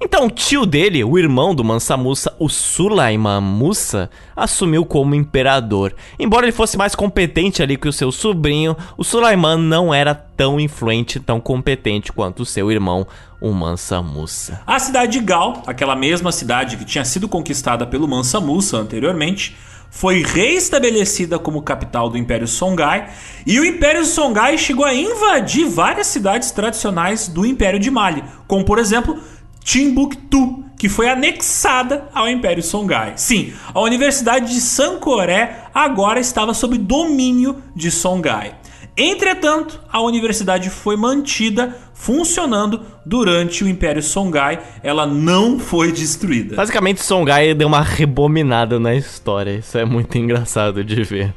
Então, 0.00 0.26
o 0.26 0.30
tio 0.30 0.64
dele, 0.66 1.04
o 1.04 1.18
irmão 1.18 1.54
do 1.54 1.64
Mansa 1.64 1.96
Musa, 1.96 2.34
o 2.38 2.48
Sulaiman 2.48 3.40
Musa, 3.40 4.10
assumiu 4.34 4.84
como 4.84 5.14
imperador. 5.14 5.94
Embora 6.18 6.46
ele 6.46 6.52
fosse 6.52 6.76
mais 6.76 6.94
competente 6.94 7.62
ali 7.62 7.76
que 7.76 7.88
o 7.88 7.92
seu 7.92 8.10
sobrinho, 8.10 8.76
o 8.96 9.04
Sulaiman 9.04 9.58
não 9.58 9.92
era 9.92 10.14
tão 10.14 10.58
influente, 10.58 11.20
tão 11.20 11.40
competente 11.40 12.12
quanto 12.12 12.42
o 12.42 12.46
seu 12.46 12.70
irmão, 12.70 13.06
o 13.40 13.52
Mansa 13.52 14.00
Musa. 14.00 14.60
A 14.66 14.78
cidade 14.78 15.18
de 15.18 15.24
Gal, 15.24 15.62
aquela 15.66 15.94
mesma 15.94 16.32
cidade 16.32 16.76
que 16.76 16.84
tinha 16.84 17.04
sido 17.04 17.28
conquistada 17.28 17.86
pelo 17.86 18.08
Mansa 18.08 18.40
Musa 18.40 18.78
anteriormente, 18.78 19.56
foi 19.94 20.24
reestabelecida 20.24 21.38
como 21.38 21.62
capital 21.62 22.10
do 22.10 22.18
Império 22.18 22.48
Songhai, 22.48 23.08
e 23.46 23.60
o 23.60 23.64
Império 23.64 24.04
Songhai 24.04 24.58
chegou 24.58 24.84
a 24.84 24.92
invadir 24.92 25.68
várias 25.68 26.08
cidades 26.08 26.50
tradicionais 26.50 27.28
do 27.28 27.46
Império 27.46 27.78
de 27.78 27.92
Mali, 27.92 28.24
como 28.48 28.64
por 28.64 28.80
exemplo 28.80 29.16
Timbuktu, 29.64 30.62
que 30.78 30.90
foi 30.90 31.08
anexada 31.08 32.08
ao 32.14 32.28
Império 32.28 32.62
Songhai. 32.62 33.14
Sim, 33.16 33.54
a 33.72 33.80
Universidade 33.80 34.52
de 34.52 34.60
Sankoré 34.60 35.64
agora 35.74 36.20
estava 36.20 36.52
sob 36.52 36.76
domínio 36.76 37.62
de 37.74 37.90
Songhai. 37.90 38.54
Entretanto, 38.96 39.80
a 39.90 40.00
universidade 40.00 40.70
foi 40.70 40.96
mantida 40.96 41.76
funcionando 41.94 42.82
durante 43.04 43.64
o 43.64 43.68
Império 43.68 44.02
Songhai, 44.02 44.60
ela 44.82 45.06
não 45.06 45.58
foi 45.58 45.90
destruída. 45.90 46.54
Basicamente, 46.54 47.02
Songhai 47.02 47.54
deu 47.54 47.66
uma 47.66 47.80
rebominada 47.80 48.78
na 48.78 48.94
história, 48.94 49.56
isso 49.58 49.78
é 49.78 49.84
muito 49.84 50.16
engraçado 50.18 50.84
de 50.84 51.02
ver. 51.02 51.34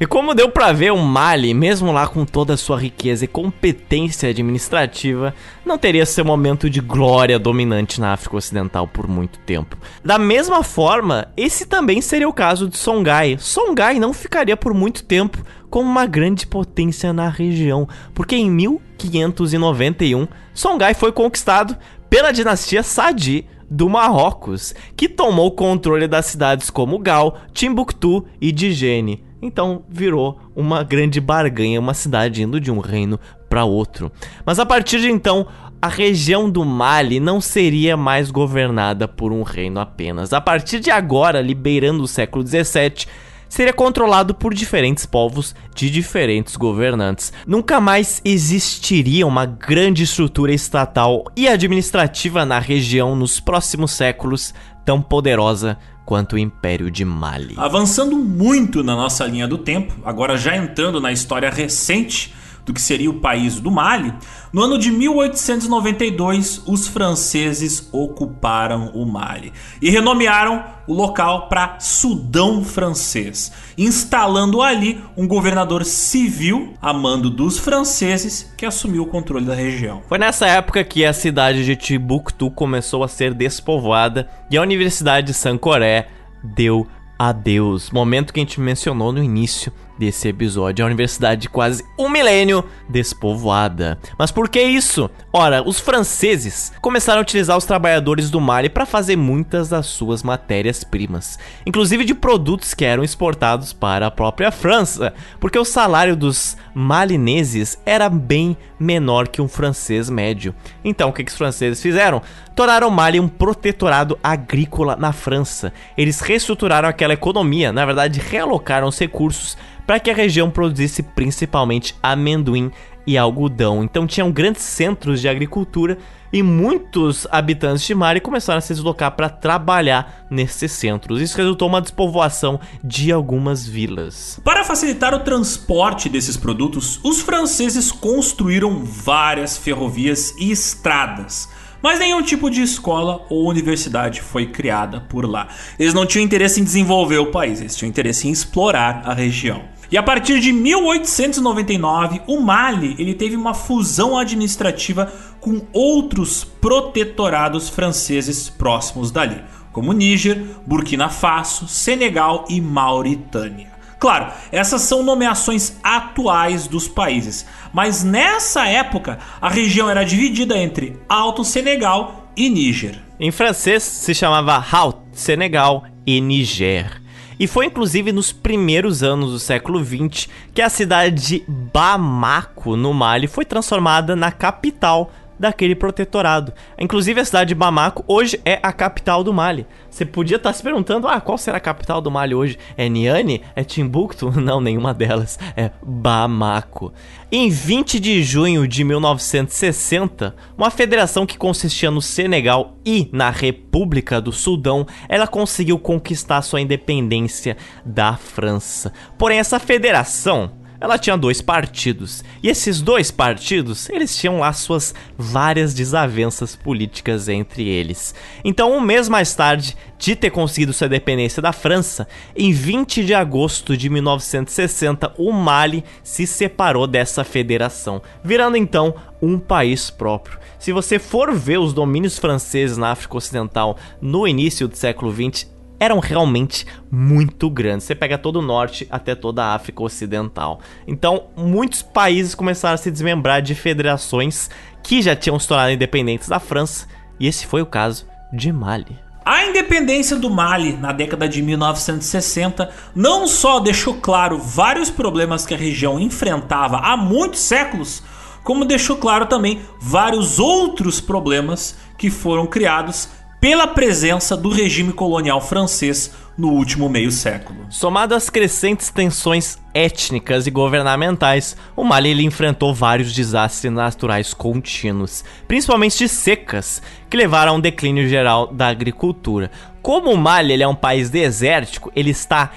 E 0.00 0.06
como 0.06 0.34
deu 0.34 0.48
pra 0.48 0.72
ver, 0.72 0.92
o 0.92 0.98
Mali, 0.98 1.52
mesmo 1.54 1.92
lá 1.92 2.06
com 2.06 2.24
toda 2.24 2.54
a 2.54 2.56
sua 2.56 2.78
riqueza 2.78 3.24
e 3.24 3.28
competência 3.28 4.28
administrativa, 4.28 5.34
não 5.64 5.78
teria 5.78 6.06
seu 6.06 6.24
momento 6.24 6.68
de 6.68 6.80
glória 6.80 7.38
dominante 7.38 8.00
na 8.00 8.12
África 8.12 8.36
Ocidental 8.36 8.88
por 8.88 9.06
muito 9.06 9.38
tempo. 9.40 9.76
Da 10.04 10.18
mesma 10.18 10.62
forma, 10.62 11.28
esse 11.36 11.66
também 11.66 12.00
seria 12.00 12.28
o 12.28 12.32
caso 12.32 12.68
de 12.68 12.76
Songhai. 12.76 13.36
Songhai 13.38 13.98
não 13.98 14.12
ficaria 14.12 14.56
por 14.56 14.74
muito 14.74 15.04
tempo 15.04 15.38
como 15.68 15.88
uma 15.88 16.06
grande 16.06 16.46
potência 16.46 17.12
na 17.12 17.28
região, 17.28 17.88
porque 18.14 18.36
em 18.36 18.50
1591 18.50 20.28
Songhai 20.52 20.94
foi 20.94 21.12
conquistado 21.12 21.76
pela 22.10 22.32
dinastia 22.32 22.82
Sadi 22.82 23.46
do 23.70 23.88
Marrocos, 23.88 24.74
que 24.94 25.08
tomou 25.08 25.50
controle 25.52 26.06
das 26.06 26.26
cidades 26.26 26.68
como 26.68 26.98
Gal, 26.98 27.38
Timbuktu 27.54 28.26
e 28.38 28.52
Digene. 28.52 29.24
Então 29.42 29.82
virou 29.88 30.38
uma 30.54 30.84
grande 30.84 31.20
barganha, 31.20 31.80
uma 31.80 31.94
cidade 31.94 32.42
indo 32.42 32.60
de 32.60 32.70
um 32.70 32.78
reino 32.78 33.18
para 33.50 33.64
outro. 33.64 34.10
Mas 34.46 34.60
a 34.60 34.64
partir 34.64 35.00
de 35.00 35.10
então, 35.10 35.48
a 35.82 35.88
região 35.88 36.48
do 36.48 36.64
Mali 36.64 37.18
não 37.18 37.40
seria 37.40 37.96
mais 37.96 38.30
governada 38.30 39.08
por 39.08 39.32
um 39.32 39.42
reino 39.42 39.80
apenas. 39.80 40.32
A 40.32 40.40
partir 40.40 40.78
de 40.78 40.92
agora, 40.92 41.42
liberando 41.42 42.04
o 42.04 42.08
século 42.08 42.44
17, 42.44 43.08
seria 43.48 43.72
controlado 43.72 44.32
por 44.32 44.54
diferentes 44.54 45.04
povos 45.04 45.54
de 45.74 45.90
diferentes 45.90 46.56
governantes. 46.56 47.32
Nunca 47.46 47.80
mais 47.80 48.22
existiria 48.24 49.26
uma 49.26 49.44
grande 49.44 50.04
estrutura 50.04 50.54
estatal 50.54 51.24
e 51.36 51.48
administrativa 51.48 52.46
na 52.46 52.58
região 52.58 53.14
nos 53.16 53.40
próximos 53.40 53.90
séculos 53.90 54.54
tão 54.84 55.02
poderosa 55.02 55.76
quanto 56.04 56.34
o 56.34 56.38
Império 56.38 56.90
de 56.90 57.04
Mali. 57.04 57.54
Avançando 57.56 58.16
muito 58.16 58.82
na 58.82 58.94
nossa 58.94 59.24
linha 59.26 59.46
do 59.46 59.58
tempo, 59.58 59.94
agora 60.04 60.36
já 60.36 60.56
entrando 60.56 61.00
na 61.00 61.12
história 61.12 61.50
recente 61.50 62.34
do 62.64 62.72
que 62.72 62.80
seria 62.80 63.10
o 63.10 63.20
país 63.20 63.60
do 63.60 63.70
Mali, 63.70 64.14
no 64.52 64.62
ano 64.62 64.78
de 64.78 64.90
1892 64.90 66.62
os 66.66 66.86
franceses 66.86 67.88
ocuparam 67.92 68.92
o 68.94 69.04
Mali 69.04 69.52
e 69.80 69.90
renomearam 69.90 70.64
o 70.86 70.94
local 70.94 71.48
para 71.48 71.78
Sudão 71.78 72.64
Francês, 72.64 73.52
instalando 73.76 74.62
ali 74.62 75.02
um 75.16 75.26
governador 75.26 75.84
civil 75.84 76.74
a 76.80 76.92
mando 76.92 77.30
dos 77.30 77.58
franceses 77.58 78.52
que 78.56 78.66
assumiu 78.66 79.02
o 79.02 79.06
controle 79.06 79.44
da 79.44 79.54
região. 79.54 80.02
Foi 80.08 80.18
nessa 80.18 80.46
época 80.46 80.84
que 80.84 81.04
a 81.04 81.12
cidade 81.12 81.64
de 81.64 81.76
Timbuktu 81.76 82.50
começou 82.50 83.02
a 83.04 83.08
ser 83.08 83.34
despovoada 83.34 84.28
e 84.50 84.56
a 84.56 84.62
Universidade 84.62 85.28
de 85.28 85.34
Sankoré 85.34 86.08
deu 86.42 86.86
adeus. 87.18 87.90
Momento 87.90 88.32
que 88.32 88.40
a 88.40 88.42
gente 88.42 88.60
mencionou 88.60 89.12
no 89.12 89.22
início 89.22 89.72
desse 90.02 90.26
episódio. 90.26 90.84
A 90.84 90.86
universidade 90.86 91.42
de 91.42 91.48
quase 91.48 91.84
um 91.96 92.08
milênio 92.08 92.64
despovoada. 92.88 94.00
Mas 94.18 94.32
por 94.32 94.48
que 94.48 94.60
isso? 94.60 95.08
Ora, 95.32 95.62
os 95.66 95.78
franceses 95.78 96.72
começaram 96.80 97.20
a 97.20 97.22
utilizar 97.22 97.56
os 97.56 97.64
trabalhadores 97.64 98.28
do 98.28 98.40
Mali 98.40 98.68
para 98.68 98.84
fazer 98.84 99.14
muitas 99.14 99.68
das 99.68 99.86
suas 99.86 100.24
matérias-primas, 100.24 101.38
inclusive 101.64 102.04
de 102.04 102.14
produtos 102.14 102.74
que 102.74 102.84
eram 102.84 103.04
exportados 103.04 103.72
para 103.72 104.08
a 104.08 104.10
própria 104.10 104.50
França, 104.50 105.14
porque 105.38 105.58
o 105.58 105.64
salário 105.64 106.16
dos 106.16 106.56
malineses 106.74 107.78
era 107.86 108.08
bem 108.08 108.56
menor 108.78 109.28
que 109.28 109.40
um 109.40 109.46
francês 109.46 110.10
médio. 110.10 110.52
Então, 110.84 111.10
o 111.10 111.12
que, 111.12 111.22
que 111.22 111.30
os 111.30 111.38
franceses 111.38 111.80
fizeram? 111.80 112.20
Tornaram 112.56 112.90
Mali 112.90 113.20
um 113.20 113.28
protetorado 113.28 114.18
agrícola 114.22 114.96
na 114.96 115.12
França. 115.12 115.72
Eles 115.96 116.20
reestruturaram 116.20 116.88
aquela 116.88 117.14
economia, 117.14 117.72
na 117.72 117.86
verdade, 117.86 118.20
realocaram 118.20 118.88
os 118.88 118.98
recursos 118.98 119.56
para 119.86 120.00
que 120.00 120.10
a 120.10 120.14
região 120.14 120.50
produzisse 120.50 121.02
principalmente 121.02 121.94
amendoim 122.02 122.70
e 123.06 123.18
algodão. 123.18 123.82
Então 123.82 124.06
tinham 124.06 124.30
grandes 124.30 124.62
centros 124.62 125.20
de 125.20 125.28
agricultura 125.28 125.98
e 126.32 126.42
muitos 126.42 127.26
habitantes 127.30 127.84
de 127.84 127.94
Mali 127.94 128.20
começaram 128.20 128.58
a 128.58 128.62
se 128.62 128.72
deslocar 128.72 129.12
para 129.12 129.28
trabalhar 129.28 130.26
nesses 130.30 130.72
centros. 130.72 131.20
Isso 131.20 131.36
resultou 131.36 131.68
uma 131.68 131.80
despovoação 131.80 132.58
de 132.82 133.12
algumas 133.12 133.66
vilas. 133.66 134.40
Para 134.42 134.64
facilitar 134.64 135.14
o 135.14 135.20
transporte 135.20 136.08
desses 136.08 136.36
produtos, 136.36 136.98
os 137.04 137.20
franceses 137.20 137.92
construíram 137.92 138.84
várias 138.84 139.58
ferrovias 139.58 140.34
e 140.38 140.50
estradas. 140.50 141.48
Mas 141.82 141.98
nenhum 141.98 142.22
tipo 142.22 142.48
de 142.48 142.62
escola 142.62 143.26
ou 143.28 143.48
universidade 143.48 144.22
foi 144.22 144.46
criada 144.46 145.00
por 145.00 145.28
lá. 145.28 145.48
Eles 145.76 145.92
não 145.92 146.06
tinham 146.06 146.24
interesse 146.24 146.60
em 146.60 146.64
desenvolver 146.64 147.18
o 147.18 147.32
país, 147.32 147.60
eles 147.60 147.74
tinham 147.74 147.90
interesse 147.90 148.28
em 148.28 148.30
explorar 148.30 149.02
a 149.04 149.12
região. 149.12 149.64
E 149.92 149.98
a 149.98 150.02
partir 150.02 150.40
de 150.40 150.54
1899, 150.54 152.22
o 152.26 152.40
Mali 152.40 152.96
ele 152.98 153.12
teve 153.12 153.36
uma 153.36 153.52
fusão 153.52 154.16
administrativa 154.16 155.12
com 155.38 155.60
outros 155.70 156.42
protetorados 156.44 157.68
franceses 157.68 158.48
próximos 158.48 159.10
dali, 159.10 159.44
como 159.70 159.92
Níger, 159.92 160.46
Burkina 160.66 161.10
Faso, 161.10 161.68
Senegal 161.68 162.46
e 162.48 162.58
Mauritânia. 162.58 163.70
Claro, 163.98 164.32
essas 164.50 164.80
são 164.80 165.02
nomeações 165.02 165.76
atuais 165.82 166.66
dos 166.66 166.88
países, 166.88 167.44
mas 167.70 168.02
nessa 168.02 168.66
época 168.66 169.18
a 169.42 169.50
região 169.50 169.90
era 169.90 170.04
dividida 170.04 170.56
entre 170.56 170.98
Alto 171.06 171.44
Senegal 171.44 172.30
e 172.34 172.48
Níger. 172.48 172.98
Em 173.20 173.30
francês 173.30 173.82
se 173.82 174.14
chamava 174.14 174.56
Haut 174.72 174.98
Senegal 175.12 175.84
e 176.06 176.18
Niger. 176.18 177.01
E 177.38 177.46
foi 177.46 177.66
inclusive 177.66 178.12
nos 178.12 178.32
primeiros 178.32 179.02
anos 179.02 179.30
do 179.30 179.38
século 179.38 179.84
XX 179.84 180.28
que 180.54 180.62
a 180.62 180.68
cidade 180.68 181.26
de 181.26 181.44
Bamako, 181.48 182.76
no 182.76 182.92
Mali, 182.92 183.26
foi 183.26 183.44
transformada 183.44 184.14
na 184.14 184.30
capital 184.30 185.12
daquele 185.38 185.74
protetorado. 185.74 186.52
Inclusive 186.78 187.20
a 187.20 187.24
cidade 187.24 187.48
de 187.48 187.54
Bamako 187.54 188.04
hoje 188.06 188.40
é 188.44 188.58
a 188.62 188.72
capital 188.72 189.24
do 189.24 189.32
Mali. 189.32 189.66
Você 189.90 190.06
podia 190.06 190.36
estar 190.36 190.52
se 190.52 190.62
perguntando, 190.62 191.06
ah, 191.06 191.20
qual 191.20 191.36
será 191.36 191.58
a 191.58 191.60
capital 191.60 192.00
do 192.00 192.10
Mali 192.10 192.34
hoje? 192.34 192.58
É 192.76 192.88
Niani? 192.88 193.42
É 193.54 193.62
Timbuktu? 193.62 194.30
Não, 194.40 194.60
nenhuma 194.60 194.94
delas. 194.94 195.38
É 195.56 195.70
Bamako. 195.82 196.92
Em 197.30 197.50
20 197.50 198.00
de 198.00 198.22
junho 198.22 198.66
de 198.66 198.84
1960, 198.84 200.34
uma 200.56 200.70
federação 200.70 201.26
que 201.26 201.36
consistia 201.36 201.90
no 201.90 202.00
Senegal 202.00 202.76
e 202.84 203.08
na 203.12 203.30
República 203.30 204.20
do 204.20 204.32
Sudão, 204.32 204.86
ela 205.08 205.26
conseguiu 205.26 205.78
conquistar 205.78 206.42
sua 206.42 206.60
independência 206.60 207.56
da 207.84 208.16
França. 208.16 208.92
Porém, 209.18 209.38
essa 209.38 209.58
federação 209.58 210.61
ela 210.82 210.98
tinha 210.98 211.16
dois 211.16 211.40
partidos. 211.40 212.24
E 212.42 212.48
esses 212.48 212.82
dois 212.82 213.08
partidos, 213.08 213.88
eles 213.88 214.16
tinham 214.16 214.40
lá 214.40 214.52
suas 214.52 214.92
várias 215.16 215.72
desavenças 215.72 216.56
políticas 216.56 217.28
entre 217.28 217.68
eles. 217.68 218.12
Então, 218.44 218.76
um 218.76 218.80
mês 218.80 219.08
mais 219.08 219.32
tarde 219.32 219.76
de 219.96 220.16
ter 220.16 220.30
conseguido 220.30 220.72
sua 220.72 220.88
independência 220.88 221.40
da 221.40 221.52
França, 221.52 222.08
em 222.34 222.52
20 222.52 223.04
de 223.04 223.14
agosto 223.14 223.76
de 223.76 223.88
1960, 223.88 225.14
o 225.16 225.30
Mali 225.30 225.84
se 226.02 226.26
separou 226.26 226.88
dessa 226.88 227.22
federação, 227.22 228.02
virando 228.24 228.56
então 228.56 228.92
um 229.22 229.38
país 229.38 229.88
próprio. 229.88 230.40
Se 230.58 230.72
você 230.72 230.98
for 230.98 231.32
ver 231.32 231.60
os 231.60 231.72
domínios 231.72 232.18
franceses 232.18 232.76
na 232.76 232.90
África 232.90 233.16
Ocidental 233.16 233.78
no 234.00 234.26
início 234.26 234.66
do 234.66 234.76
século 234.76 235.12
XX, 235.12 235.46
eram 235.82 235.98
realmente 235.98 236.64
muito 236.88 237.50
grandes. 237.50 237.84
Você 237.84 237.94
pega 237.94 238.16
todo 238.16 238.38
o 238.38 238.42
norte 238.42 238.86
até 238.88 239.16
toda 239.16 239.42
a 239.42 239.54
África 239.54 239.82
Ocidental. 239.82 240.60
Então, 240.86 241.24
muitos 241.36 241.82
países 241.82 242.36
começaram 242.36 242.74
a 242.74 242.78
se 242.78 242.88
desmembrar 242.88 243.42
de 243.42 243.52
federações 243.56 244.48
que 244.80 245.02
já 245.02 245.16
tinham 245.16 245.40
se 245.40 245.48
tornado 245.48 245.72
independentes 245.72 246.28
da 246.28 246.38
França 246.38 246.86
E 247.18 247.26
esse 247.26 247.46
foi 247.46 247.62
o 247.62 247.66
caso 247.66 248.06
de 248.32 248.52
Mali. 248.52 248.96
A 249.24 249.44
independência 249.44 250.16
do 250.16 250.30
Mali 250.30 250.72
na 250.74 250.92
década 250.92 251.28
de 251.28 251.42
1960 251.42 252.70
não 252.94 253.26
só 253.26 253.58
deixou 253.58 253.94
claro 253.94 254.38
vários 254.38 254.88
problemas 254.88 255.44
que 255.44 255.54
a 255.54 255.58
região 255.58 255.98
enfrentava 255.98 256.76
há 256.76 256.96
muitos 256.96 257.40
séculos, 257.40 258.04
como 258.44 258.64
deixou 258.64 258.96
claro 258.96 259.26
também 259.26 259.60
vários 259.80 260.38
outros 260.38 261.00
problemas 261.00 261.76
que 261.98 262.08
foram 262.08 262.46
criados 262.46 263.08
pela 263.42 263.66
presença 263.66 264.36
do 264.36 264.50
regime 264.50 264.92
colonial 264.92 265.40
francês 265.40 266.14
no 266.38 266.50
último 266.50 266.88
meio 266.88 267.10
século. 267.10 267.66
Somado 267.68 268.14
às 268.14 268.30
crescentes 268.30 268.88
tensões 268.88 269.58
étnicas 269.74 270.46
e 270.46 270.50
governamentais, 270.52 271.56
o 271.74 271.82
Mali 271.82 272.10
ele 272.10 272.22
enfrentou 272.22 272.72
vários 272.72 273.12
desastres 273.12 273.72
naturais 273.72 274.32
contínuos, 274.32 275.24
principalmente 275.48 275.98
de 275.98 276.08
secas, 276.08 276.80
que 277.10 277.16
levaram 277.16 277.54
a 277.54 277.56
um 277.56 277.60
declínio 277.60 278.08
geral 278.08 278.46
da 278.46 278.68
agricultura. 278.68 279.50
Como 279.82 280.12
o 280.12 280.16
Mali 280.16 280.52
ele 280.52 280.62
é 280.62 280.68
um 280.68 280.76
país 280.76 281.10
desértico, 281.10 281.90
ele 281.96 282.10
está 282.10 282.52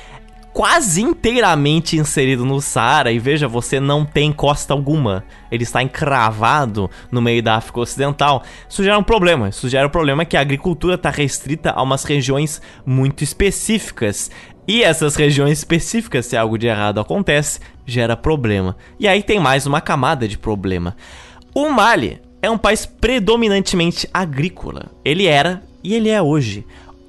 quase 0.56 1.02
inteiramente 1.02 1.98
inserido 1.98 2.46
no 2.46 2.62
Saara 2.62 3.12
e 3.12 3.20
veja, 3.20 3.46
você 3.46 3.78
não 3.78 4.06
tem 4.06 4.32
costa 4.32 4.74
alguma. 4.74 5.26
Ele 5.52 5.64
está 5.64 5.84
encravado 5.84 6.90
no 7.12 7.22
meio 7.22 7.44
da 7.44 7.56
África 7.56 7.82
Ocidental. 7.82 8.42
Isso 8.68 8.82
gera 8.82 8.98
um 8.98 9.04
problema. 9.04 9.50
Isso 9.50 9.68
gera 9.68 9.86
um 9.86 9.90
problema 9.90 10.24
que 10.24 10.38
a 10.38 10.40
agricultura 10.40 10.96
está 10.96 11.10
restrita 11.10 11.72
a 11.72 11.84
umas 11.84 12.06
regiões 12.06 12.62
muito 12.86 13.22
específicas. 13.22 14.32
E 14.66 14.82
essas 14.82 15.18
regiões 15.18 15.58
específicas, 15.58 16.26
se 16.26 16.38
algo 16.38 16.58
de 16.58 16.68
errado 16.68 17.02
acontece, 17.02 17.60
gera 17.86 18.16
problema. 18.16 18.78
E 18.98 19.10
aí 19.10 19.22
tem 19.22 19.42
mais 19.42 19.68
uma 19.68 19.82
camada 19.82 20.26
de 20.26 20.38
problema. 20.38 20.96
O 21.54 21.68
Mali 21.68 22.22
é 22.42 22.50
um 22.50 22.58
país 22.58 22.86
predominantemente 22.86 24.08
agrícola. 24.14 24.86
Ele 25.04 25.26
era 25.26 25.62
e 25.84 25.94
ele 25.94 26.08
é 26.08 26.22
hoje. 26.22 26.66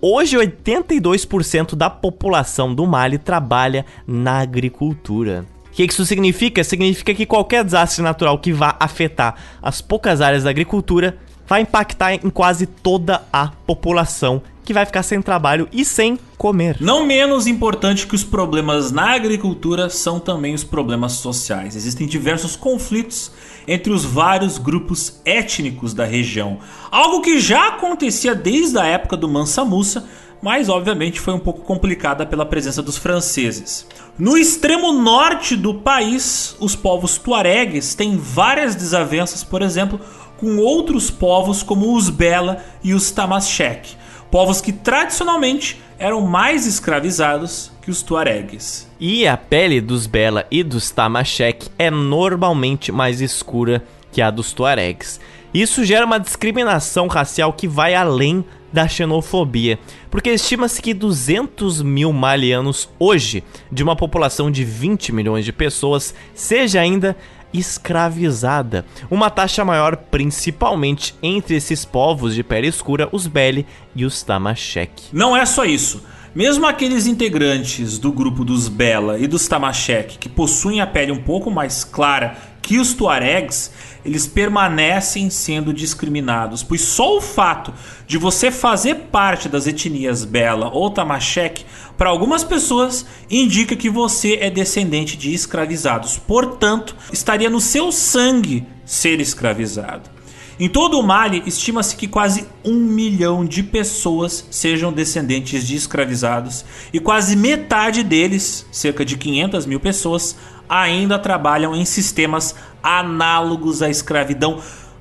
Hoje, 0.08 0.36
82% 0.36 1.74
da 1.74 1.90
população 1.90 2.72
do 2.72 2.86
Mali 2.86 3.18
trabalha 3.18 3.84
na 4.06 4.38
agricultura. 4.38 5.44
O 5.66 5.70
que 5.72 5.82
isso 5.82 6.06
significa? 6.06 6.62
Significa 6.62 7.12
que 7.12 7.26
qualquer 7.26 7.64
desastre 7.64 8.04
natural 8.04 8.38
que 8.38 8.52
vá 8.52 8.76
afetar 8.78 9.34
as 9.60 9.80
poucas 9.80 10.20
áreas 10.20 10.44
da 10.44 10.50
agricultura 10.50 11.18
vai 11.44 11.62
impactar 11.62 12.14
em 12.14 12.30
quase 12.30 12.66
toda 12.66 13.24
a 13.32 13.48
população 13.48 14.40
que 14.66 14.74
vai 14.74 14.84
ficar 14.84 15.04
sem 15.04 15.22
trabalho 15.22 15.68
e 15.72 15.84
sem 15.84 16.18
comer. 16.36 16.76
Não 16.80 17.06
menos 17.06 17.46
importante 17.46 18.04
que 18.04 18.16
os 18.16 18.24
problemas 18.24 18.90
na 18.90 19.14
agricultura 19.14 19.88
são 19.88 20.18
também 20.18 20.54
os 20.54 20.64
problemas 20.64 21.12
sociais. 21.12 21.76
Existem 21.76 22.04
diversos 22.04 22.56
conflitos 22.56 23.30
entre 23.66 23.92
os 23.92 24.04
vários 24.04 24.58
grupos 24.58 25.20
étnicos 25.24 25.94
da 25.94 26.04
região, 26.04 26.58
algo 26.90 27.20
que 27.20 27.38
já 27.38 27.68
acontecia 27.68 28.34
desde 28.34 28.76
a 28.76 28.84
época 28.84 29.16
do 29.16 29.28
Mansa 29.28 29.64
Musa, 29.64 30.04
mas 30.42 30.68
obviamente 30.68 31.20
foi 31.20 31.32
um 31.32 31.38
pouco 31.38 31.60
complicada 31.62 32.26
pela 32.26 32.44
presença 32.44 32.82
dos 32.82 32.96
franceses. 32.96 33.86
No 34.18 34.36
extremo 34.36 34.92
norte 34.92 35.54
do 35.54 35.74
país, 35.74 36.56
os 36.58 36.74
povos 36.74 37.18
tuaregues 37.18 37.94
têm 37.94 38.16
várias 38.16 38.74
desavenças, 38.74 39.44
por 39.44 39.62
exemplo, 39.62 40.00
com 40.38 40.58
outros 40.58 41.08
povos 41.08 41.62
como 41.62 41.94
os 41.94 42.10
Bela 42.10 42.64
e 42.82 42.92
os 42.94 43.12
Tamashek 43.12 44.05
povos 44.36 44.60
que 44.60 44.70
tradicionalmente 44.70 45.80
eram 45.98 46.20
mais 46.20 46.66
escravizados 46.66 47.72
que 47.80 47.90
os 47.90 48.02
tuaregues. 48.02 48.86
E 49.00 49.26
a 49.26 49.34
pele 49.34 49.80
dos 49.80 50.06
Bela 50.06 50.44
e 50.50 50.62
dos 50.62 50.90
Tamashek 50.90 51.70
é 51.78 51.90
normalmente 51.90 52.92
mais 52.92 53.22
escura 53.22 53.82
que 54.12 54.20
a 54.20 54.30
dos 54.30 54.52
tuaregues. 54.52 55.18
Isso 55.54 55.86
gera 55.86 56.04
uma 56.04 56.20
discriminação 56.20 57.06
racial 57.06 57.50
que 57.54 57.66
vai 57.66 57.94
além 57.94 58.44
da 58.70 58.86
xenofobia, 58.86 59.78
porque 60.10 60.28
estima-se 60.28 60.82
que 60.82 60.92
200 60.92 61.80
mil 61.80 62.12
malianos 62.12 62.90
hoje, 62.98 63.42
de 63.72 63.82
uma 63.82 63.96
população 63.96 64.50
de 64.50 64.64
20 64.64 65.14
milhões 65.14 65.46
de 65.46 65.52
pessoas, 65.52 66.14
seja 66.34 66.82
ainda 66.82 67.16
escravizada, 67.58 68.84
uma 69.10 69.30
taxa 69.30 69.64
maior 69.64 69.96
principalmente 69.96 71.14
entre 71.22 71.56
esses 71.56 71.84
povos 71.84 72.34
de 72.34 72.42
pele 72.42 72.66
escura, 72.66 73.08
os 73.12 73.26
Beli 73.26 73.66
e 73.94 74.04
os 74.04 74.22
Tamashek. 74.22 75.04
Não 75.12 75.36
é 75.36 75.44
só 75.46 75.64
isso. 75.64 76.02
Mesmo 76.34 76.66
aqueles 76.66 77.06
integrantes 77.06 77.98
do 77.98 78.12
grupo 78.12 78.44
dos 78.44 78.68
Bela 78.68 79.18
e 79.18 79.26
dos 79.26 79.48
Tamashek 79.48 80.18
que 80.18 80.28
possuem 80.28 80.82
a 80.82 80.86
pele 80.86 81.10
um 81.10 81.22
pouco 81.22 81.50
mais 81.50 81.82
clara 81.82 82.36
que 82.66 82.80
os 82.80 82.94
Tuaregs, 82.94 83.70
eles 84.04 84.26
permanecem 84.26 85.30
sendo 85.30 85.72
discriminados, 85.72 86.64
pois 86.64 86.80
só 86.80 87.16
o 87.16 87.20
fato 87.20 87.72
de 88.08 88.18
você 88.18 88.50
fazer 88.50 89.06
parte 89.12 89.48
das 89.48 89.68
etnias 89.68 90.24
Bela 90.24 90.68
ou 90.68 90.90
Tamashek, 90.90 91.64
para 91.96 92.10
algumas 92.10 92.42
pessoas, 92.42 93.06
indica 93.30 93.76
que 93.76 93.88
você 93.88 94.38
é 94.40 94.50
descendente 94.50 95.16
de 95.16 95.32
escravizados. 95.32 96.18
Portanto, 96.18 96.96
estaria 97.12 97.48
no 97.48 97.60
seu 97.60 97.92
sangue 97.92 98.66
ser 98.84 99.20
escravizado. 99.20 100.10
Em 100.58 100.68
todo 100.68 100.98
o 100.98 101.02
Mali, 101.02 101.42
estima-se 101.46 101.94
que 101.94 102.08
quase 102.08 102.48
um 102.64 102.74
milhão 102.74 103.44
de 103.44 103.62
pessoas 103.62 104.46
sejam 104.50 104.90
descendentes 104.90 105.66
de 105.66 105.76
escravizados 105.76 106.64
e 106.92 106.98
quase 106.98 107.36
metade 107.36 108.02
deles, 108.02 108.66
cerca 108.72 109.04
de 109.04 109.18
500 109.18 109.66
mil 109.66 109.78
pessoas, 109.78 110.34
ainda 110.68 111.18
trabalham 111.18 111.74
em 111.74 111.84
sistemas 111.84 112.54
análogos 112.82 113.82
à 113.82 113.90
escravidão 113.90 114.60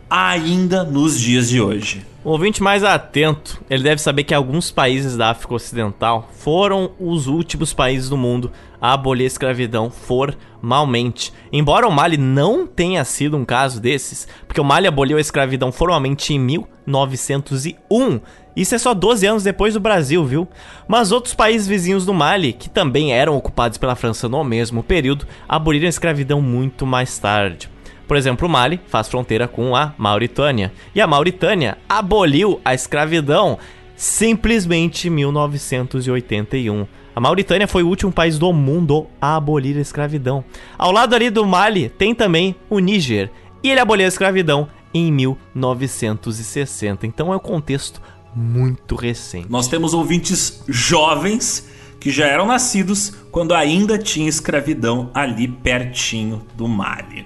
ainda 0.10 0.84
nos 0.84 1.19
dias 1.19 1.50
de 1.50 1.61
hoje. 1.61 2.06
O 2.24 2.32
ouvinte 2.32 2.64
mais 2.64 2.84
atento, 2.84 3.61
ele 3.69 3.84
deve 3.84 4.02
saber 4.02 4.24
que 4.24 4.34
alguns 4.34 4.72
países 4.72 5.16
da 5.16 5.30
África 5.30 5.53
Ocidental 5.53 6.27
foram 6.34 6.90
os 7.00 7.27
últimos 7.27 7.72
países 7.72 8.10
do 8.10 8.18
mundo 8.18 8.52
a 8.82 8.94
abolir 8.94 9.26
a 9.26 9.27
escravidão 9.27 9.92
formalmente. 9.92 11.32
Embora 11.52 11.88
o 11.88 11.92
Mali 11.92 12.18
não 12.18 12.66
tenha 12.66 13.06
sido 13.06 13.38
um 13.38 13.45
caso 13.45 13.80
desses, 13.80 14.27
porque 14.48 14.60
o 14.60 14.64
Mali 14.64 14.88
aboliu 14.88 15.18
a 15.18 15.22
escravidão 15.22 15.72
formalmente 15.72 16.34
em 16.34 16.40
1901. 16.40 18.19
Isso 18.56 18.74
é 18.74 18.77
só 18.77 18.93
12 18.93 19.25
anos 19.25 19.43
depois 19.43 19.74
do 19.74 19.80
Brasil, 19.80 20.24
viu? 20.24 20.48
Mas 20.88 21.11
outros 21.11 21.34
países 21.34 21.67
vizinhos 21.67 22.06
do 22.06 22.14
Mali, 22.14 22.53
que 22.53 22.69
também 22.69 23.14
eram 23.14 23.35
ocupados 23.35 23.77
pela 23.77 23.95
França 23.95 24.30
no 24.30 24.43
mesmo 24.43 24.82
período, 24.82 25.27
aboliram 25.48 25.88
a 25.88 25.90
escravidão 25.90 26.42
muito 26.42 26.85
mais 26.85 27.17
tarde. 27.17 27.69
Por 28.08 28.16
exemplo, 28.16 28.48
o 28.48 28.51
Mali 28.51 28.80
faz 28.88 29.08
fronteira 29.09 29.48
com 29.48 29.75
a 29.75 29.93
Mauritânia. 29.98 30.72
E 30.93 31.01
a 31.01 31.08
Mauritânia 31.08 31.77
aboliu 31.90 32.61
a 32.64 32.74
escravidão 32.74 33.58
simplesmente 33.95 35.08
em 35.08 35.11
1981. 35.11 36.85
A 37.16 37.19
Mauritânia 37.19 37.67
foi 37.67 37.82
o 37.82 37.88
último 37.88 38.11
país 38.11 38.38
do 38.38 38.51
mundo 38.51 39.08
a 39.19 39.38
abolir 39.38 39.77
a 39.77 39.82
escravidão. 39.82 40.43
Ao 40.77 40.92
lado 40.92 41.16
ali 41.16 41.30
do 41.30 41.45
Mali 41.45 41.90
tem 41.90 42.14
também 42.14 42.56
o 42.69 42.80
Níger, 42.80 43.32
e 43.64 43.72
ele 43.72 43.80
aboliu 43.80 44.06
a 44.06 44.09
escravidão 44.09 44.67
em 44.93 45.11
1960. 45.11 47.08
Então 47.08 47.34
é 47.34 47.35
um 47.35 47.40
contexto 47.40 48.01
muito 48.36 48.96
recente. 48.96 49.48
Nós 49.50 49.68
temos 49.68 49.94
ouvintes 49.94 50.62
jovens 50.68 51.68
que 52.00 52.12
já 52.12 52.28
eram 52.28 52.46
nascidos 52.46 53.14
quando 53.32 53.54
ainda 53.54 53.98
tinha 53.98 54.30
escravidão 54.30 55.10
ali 55.14 55.48
pertinho 55.48 56.46
do 56.56 56.68
Mali. 56.68 57.26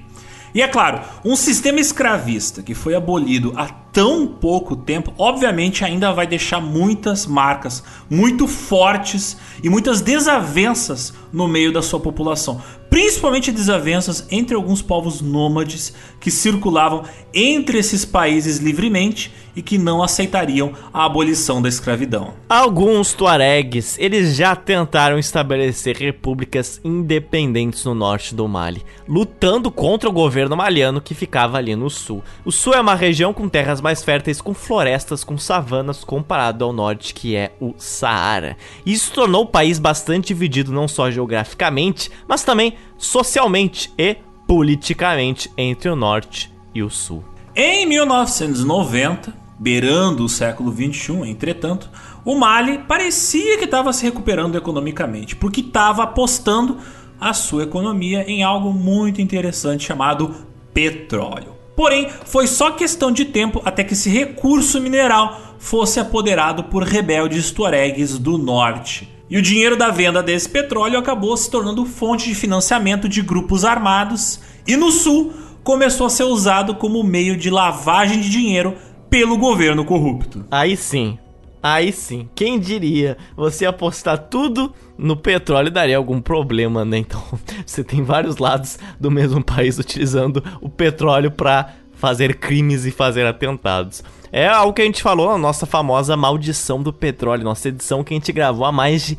E 0.54 0.62
é 0.62 0.68
claro, 0.68 1.02
um 1.24 1.36
sistema 1.36 1.80
escravista 1.80 2.64
que 2.64 2.74
foi 2.74 2.96
abolido 2.96 3.54
há 3.56 3.68
tão 3.92 4.27
pouco 4.27 4.76
tempo, 4.76 5.14
obviamente 5.18 5.84
ainda 5.84 6.11
vai 6.11 6.27
deixar 6.27 6.59
muitas 6.61 7.26
marcas 7.26 7.84
muito 8.09 8.48
fortes 8.48 9.38
e 9.64 9.69
muitas 9.69 10.01
desavenças 10.01 11.14
no 11.32 11.48
meio 11.48 11.72
da 11.72 11.82
sua 11.82 12.00
população 12.00 12.61
principalmente 12.90 13.51
desavenças 13.51 14.27
entre 14.32 14.56
alguns 14.56 14.82
povos 14.82 15.22
nômades 15.22 15.93
que 16.19 16.32
circulavam 16.32 17.03
entre 17.34 17.77
esses 17.77 18.03
países 18.03 18.58
livremente 18.58 19.32
e 19.56 19.61
que 19.61 19.77
não 19.77 20.01
aceitariam 20.01 20.74
a 20.93 21.06
abolição 21.06 21.61
da 21.61 21.69
escravidão. 21.69 22.34
Alguns 22.48 23.14
tuaregs, 23.14 23.98
eles 24.00 24.35
já 24.35 24.56
tentaram 24.56 25.19
estabelecer 25.19 25.98
repúblicas 25.98 26.80
independentes 26.84 27.84
no 27.85 27.93
norte 27.93 28.34
do 28.34 28.48
Mali, 28.48 28.84
lutando 29.08 29.69
contra 29.69 30.09
o 30.09 30.14
governo 30.14 30.56
maliano 30.56 31.01
que 31.01 31.14
ficava 31.14 31.58
ali 31.58 31.76
no 31.76 31.90
sul. 31.90 32.24
O 32.45 32.51
sul 32.51 32.74
é 32.74 32.82
uma 32.82 32.95
região 32.95 33.34
com 33.34 33.50
terras 33.50 33.78
mais 33.82 34.03
férteis, 34.03 34.41
com 34.41 34.53
florestas, 34.53 35.24
com 35.24 35.38
savanas, 35.38 36.03
comparado 36.03 36.64
ao 36.64 36.74
norte 36.74 37.14
que 37.14 37.35
é 37.35 37.51
o 37.59 37.74
Saara. 37.77 38.58
Isso 38.85 39.11
tornou 39.11 39.43
o 39.43 39.48
país 39.48 39.80
bastante 39.80 40.27
dividido 40.30 40.72
não 40.72 40.88
só 40.88 41.09
geograficamente, 41.09 42.11
mas 42.27 42.43
também 42.43 42.75
socialmente 42.98 43.91
e 43.98 44.17
politicamente 44.48 45.51
entre 45.58 45.90
o 45.90 45.95
norte 45.95 46.51
e 46.74 46.82
o 46.82 46.90
sul. 46.90 47.24
Em 47.56 47.85
1990, 47.85 49.33
beirando 49.59 50.24
o 50.24 50.30
século 50.30 50.72
21, 50.72 51.25
entretanto, 51.25 51.90
o 52.24 52.35
Mali 52.35 52.80
parecia 52.80 53.58
que 53.58 53.66
estava 53.66 53.91
se 53.91 54.06
recuperando 54.06 54.58
economicamente, 54.58 55.35
porque 55.35 55.61
estava 55.61 56.03
apostando 56.03 56.77
a 57.19 57.33
sua 57.33 57.64
economia 57.64 58.24
em 58.30 58.43
algo 58.43 58.72
muito 58.72 59.22
interessante 59.22 59.85
chamado 59.85 60.33
petróleo. 60.74 61.59
Porém, 61.80 62.09
foi 62.25 62.45
só 62.45 62.72
questão 62.72 63.09
de 63.09 63.24
tempo 63.24 63.61
até 63.64 63.85
que 63.85 63.93
esse 63.93 64.09
recurso 64.09 64.82
mineral 64.82 65.56
fosse 65.59 65.98
apoderado 65.98 66.66
por 66.66 66.83
rebeldes 66.83 67.51
tuaregues 67.51 68.19
do 68.19 68.38
norte. 68.38 69.09
E 69.30 69.38
o 69.38 69.41
dinheiro 69.41 69.77
da 69.77 69.90
venda 69.90 70.22
desse 70.22 70.49
petróleo 70.49 70.99
acabou 70.99 71.38
se 71.38 71.49
tornando 71.49 71.85
fonte 71.85 72.27
de 72.27 72.35
financiamento 72.35 73.08
de 73.08 73.22
grupos 73.22 73.64
armados, 73.64 74.41
e 74.67 74.75
no 74.75 74.91
sul 74.91 75.32
começou 75.64 76.08
a 76.08 76.09
ser 76.09 76.24
usado 76.24 76.75
como 76.75 77.01
meio 77.01 77.38
de 77.38 77.49
lavagem 77.49 78.19
de 78.19 78.30
dinheiro 78.30 78.75
pelo 79.09 79.38
governo 79.38 79.85
corrupto. 79.85 80.45
Aí 80.51 80.75
sim, 80.75 81.17
Aí 81.62 81.92
sim, 81.92 82.30
quem 82.34 82.60
diria? 82.60 83.18
Você 83.36 83.66
apostar 83.66 84.18
tudo 84.18 84.74
no 84.98 85.18
petróleo 85.18 85.70
daria 85.70 85.98
algum 85.98 86.22
problema, 86.22 86.86
né? 86.86 86.98
Então, 87.00 87.22
você 87.66 87.84
tem 87.84 88.04
vários 88.04 88.38
lados 88.38 88.80
do 89.00 89.12
mesmo 89.12 89.44
país 89.44 89.78
utilizando 89.78 90.44
o 90.62 90.70
petróleo 90.70 91.32
para 91.32 91.74
fazer 91.94 92.38
crimes 92.38 92.86
e 92.86 92.92
fazer 92.92 93.26
atentados. 93.26 94.04
É 94.32 94.48
algo 94.48 94.74
que 94.74 94.82
a 94.82 94.86
gente 94.86 95.02
falou 95.02 95.32
na 95.32 95.38
nossa 95.38 95.66
famosa 95.66 96.16
maldição 96.16 96.82
do 96.82 96.94
petróleo, 96.94 97.44
nossa 97.44 97.68
edição 97.68 98.04
que 98.04 98.14
a 98.14 98.18
gente 98.18 98.32
gravou 98.32 98.66
há 98.66 98.72
mais 98.72 99.06
de 99.06 99.18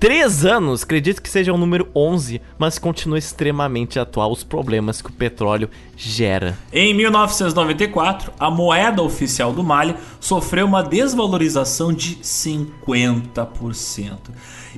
Três 0.00 0.44
anos, 0.46 0.82
acredito 0.82 1.20
que 1.20 1.28
seja 1.28 1.52
o 1.52 1.58
número 1.58 1.86
11, 1.94 2.40
mas 2.58 2.78
continua 2.78 3.18
extremamente 3.18 3.98
atual 3.98 4.32
os 4.32 4.42
problemas 4.42 5.02
que 5.02 5.10
o 5.10 5.12
petróleo 5.12 5.68
gera. 5.94 6.56
Em 6.72 6.94
1994, 6.94 8.32
a 8.40 8.50
moeda 8.50 9.02
oficial 9.02 9.52
do 9.52 9.62
Mali 9.62 9.94
sofreu 10.18 10.64
uma 10.64 10.82
desvalorização 10.82 11.92
de 11.92 12.16
50%. 12.16 14.16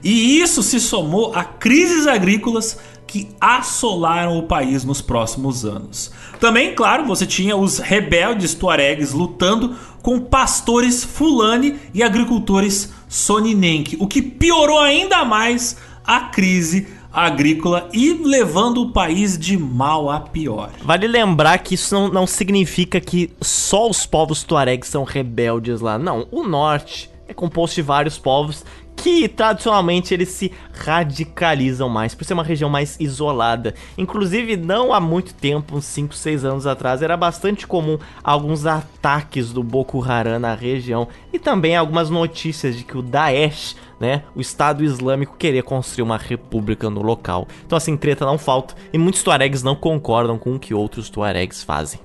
E 0.02 0.40
isso 0.40 0.60
se 0.60 0.80
somou 0.80 1.32
a 1.36 1.44
crises 1.44 2.08
agrícolas 2.08 2.80
que 3.06 3.28
assolaram 3.40 4.38
o 4.38 4.42
país 4.42 4.82
nos 4.82 5.00
próximos 5.00 5.64
anos. 5.64 6.10
Também, 6.40 6.74
claro, 6.74 7.04
você 7.04 7.26
tinha 7.26 7.54
os 7.54 7.78
rebeldes 7.78 8.54
tuaregues 8.54 9.12
lutando 9.12 9.76
com 10.02 10.18
pastores 10.18 11.04
fulani 11.04 11.76
e 11.94 12.02
agricultores 12.02 12.92
soninenque, 13.12 13.96
o 14.00 14.06
que 14.06 14.22
piorou 14.22 14.80
ainda 14.80 15.22
mais 15.22 15.76
a 16.04 16.20
crise 16.20 16.88
agrícola 17.12 17.90
e 17.92 18.14
levando 18.14 18.80
o 18.80 18.90
país 18.90 19.36
de 19.36 19.58
mal 19.58 20.08
a 20.08 20.18
pior. 20.18 20.70
Vale 20.82 21.06
lembrar 21.06 21.58
que 21.58 21.74
isso 21.74 21.94
não, 21.94 22.08
não 22.08 22.26
significa 22.26 22.98
que 23.00 23.30
só 23.42 23.88
os 23.88 24.06
povos 24.06 24.42
tuaregs 24.42 24.88
são 24.88 25.04
rebeldes 25.04 25.82
lá. 25.82 25.98
Não, 25.98 26.26
o 26.30 26.42
norte 26.42 27.10
é 27.28 27.34
composto 27.34 27.74
de 27.74 27.82
vários 27.82 28.16
povos 28.16 28.64
que 29.02 29.26
tradicionalmente 29.26 30.14
eles 30.14 30.28
se 30.28 30.52
radicalizam 30.72 31.88
mais, 31.88 32.14
por 32.14 32.24
ser 32.24 32.34
uma 32.34 32.44
região 32.44 32.70
mais 32.70 32.96
isolada. 33.00 33.74
Inclusive, 33.98 34.56
não 34.56 34.92
há 34.92 35.00
muito 35.00 35.34
tempo, 35.34 35.76
uns 35.76 35.86
5, 35.86 36.14
6 36.14 36.44
anos 36.44 36.66
atrás, 36.68 37.02
era 37.02 37.16
bastante 37.16 37.66
comum 37.66 37.98
alguns 38.22 38.64
ataques 38.64 39.52
do 39.52 39.60
Boko 39.60 40.00
Haram 40.04 40.38
na 40.38 40.54
região 40.54 41.08
e 41.32 41.38
também 41.38 41.76
algumas 41.76 42.10
notícias 42.10 42.76
de 42.76 42.84
que 42.84 42.96
o 42.96 43.02
Daesh, 43.02 43.74
né, 43.98 44.22
o 44.36 44.40
Estado 44.40 44.84
Islâmico, 44.84 45.36
queria 45.36 45.64
construir 45.64 46.04
uma 46.04 46.16
república 46.16 46.88
no 46.88 47.02
local. 47.02 47.48
Então, 47.66 47.76
assim, 47.76 47.96
treta 47.96 48.24
não 48.24 48.38
falta 48.38 48.76
e 48.92 48.98
muitos 48.98 49.24
tuaregs 49.24 49.64
não 49.64 49.74
concordam 49.74 50.38
com 50.38 50.54
o 50.54 50.60
que 50.60 50.72
outros 50.72 51.10
tuaregs 51.10 51.64
fazem. 51.64 51.98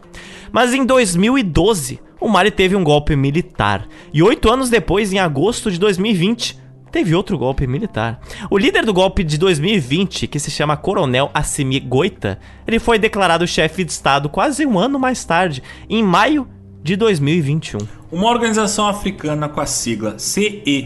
Mas 0.51 0.74
em 0.74 0.84
2012, 0.84 2.00
o 2.19 2.27
Mali 2.27 2.50
teve 2.50 2.76
um 2.76 2.84
golpe 2.84 3.16
militar 3.16 3.88
e 4.11 4.24
oito 4.24 4.51
anos 4.51 4.72
depois, 4.72 5.14
em 5.14 5.19
agosto 5.19 5.69
de 5.69 5.80
2020, 5.80 6.66
teve 6.98 7.14
outro 7.14 7.38
golpe 7.38 7.67
militar. 7.67 8.19
O 8.50 8.58
líder 8.58 8.84
do 8.84 8.92
golpe 8.92 9.24
de 9.24 9.38
2020, 9.38 10.26
que 10.26 10.40
se 10.40 10.50
chama 10.50 10.76
Coronel 10.76 11.30
Assimi 11.32 11.80
Goita, 11.80 12.40
ele 12.66 12.80
foi 12.80 12.98
declarado 12.98 13.45
chefe 13.45 13.84
de 13.84 13.92
estado 13.92 14.27
quase 14.27 14.66
um 14.66 14.80
ano 14.80 14.98
mais 14.98 15.24
tarde, 15.24 15.61
em 15.88 16.01
maio 16.01 16.48
de 16.82 16.95
2021. 16.95 17.77
Uma 18.11 18.32
organização 18.32 18.88
africana 18.88 19.48
com 19.48 19.61
a 19.61 19.67
sigla 19.67 20.17
CEDEAO, 20.17 20.82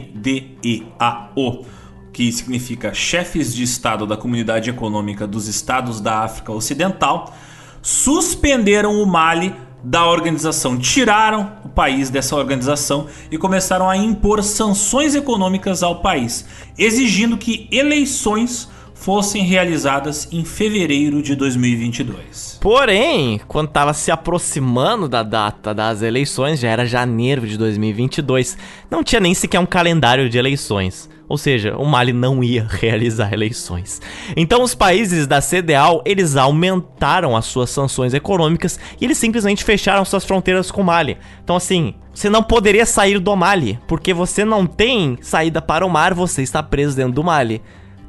que 2.11 2.29
significa 2.29 2.93
Chefes 2.93 3.55
de 3.55 3.63
Estado 3.63 4.05
da 4.05 4.17
Comunidade 4.17 4.69
Econômica 4.69 5.25
dos 5.25 5.47
Estados 5.47 6.01
da 6.01 6.25
África 6.25 6.51
Ocidental, 6.51 7.33
suspenderam 7.81 9.01
o 9.01 9.05
Mali 9.05 9.55
da 9.83 10.07
organização, 10.07 10.77
tiraram 10.77 11.51
o 11.65 11.69
país 11.69 12.09
dessa 12.09 12.35
organização 12.35 13.07
e 13.31 13.37
começaram 13.37 13.89
a 13.89 13.97
impor 13.97 14.43
sanções 14.43 15.15
econômicas 15.15 15.81
ao 15.83 16.01
país, 16.01 16.45
exigindo 16.77 17.37
que 17.37 17.67
eleições 17.71 18.69
fossem 19.01 19.43
realizadas 19.43 20.27
em 20.31 20.45
fevereiro 20.45 21.23
de 21.23 21.35
2022. 21.35 22.59
Porém, 22.61 23.41
quando 23.47 23.69
estava 23.69 23.93
se 23.93 24.11
aproximando 24.11 25.09
da 25.09 25.23
data 25.23 25.73
das 25.73 26.03
eleições, 26.03 26.59
já 26.59 26.69
era 26.69 26.85
janeiro 26.85 27.47
de 27.47 27.57
2022, 27.57 28.55
não 28.91 29.03
tinha 29.03 29.19
nem 29.19 29.33
sequer 29.33 29.59
um 29.59 29.65
calendário 29.65 30.29
de 30.29 30.37
eleições. 30.37 31.09
Ou 31.31 31.37
seja, 31.37 31.77
o 31.77 31.85
Mali 31.85 32.11
não 32.11 32.43
ia 32.43 32.67
realizar 32.69 33.31
eleições. 33.31 34.01
Então 34.35 34.61
os 34.63 34.75
países 34.75 35.25
da 35.25 35.39
CDAO, 35.39 36.01
eles 36.03 36.35
aumentaram 36.35 37.37
as 37.37 37.45
suas 37.45 37.69
sanções 37.69 38.13
econômicas 38.13 38.77
e 38.99 39.05
eles 39.05 39.17
simplesmente 39.17 39.63
fecharam 39.63 40.03
suas 40.03 40.25
fronteiras 40.25 40.69
com 40.69 40.81
o 40.81 40.83
Mali. 40.83 41.17
Então 41.41 41.55
assim, 41.55 41.95
você 42.13 42.29
não 42.29 42.43
poderia 42.43 42.85
sair 42.85 43.17
do 43.17 43.33
Mali, 43.33 43.79
porque 43.87 44.13
você 44.13 44.43
não 44.43 44.67
tem 44.67 45.17
saída 45.21 45.61
para 45.61 45.85
o 45.85 45.89
mar, 45.89 46.13
você 46.13 46.41
está 46.41 46.61
preso 46.61 46.97
dentro 46.97 47.13
do 47.13 47.23
Mali. 47.23 47.61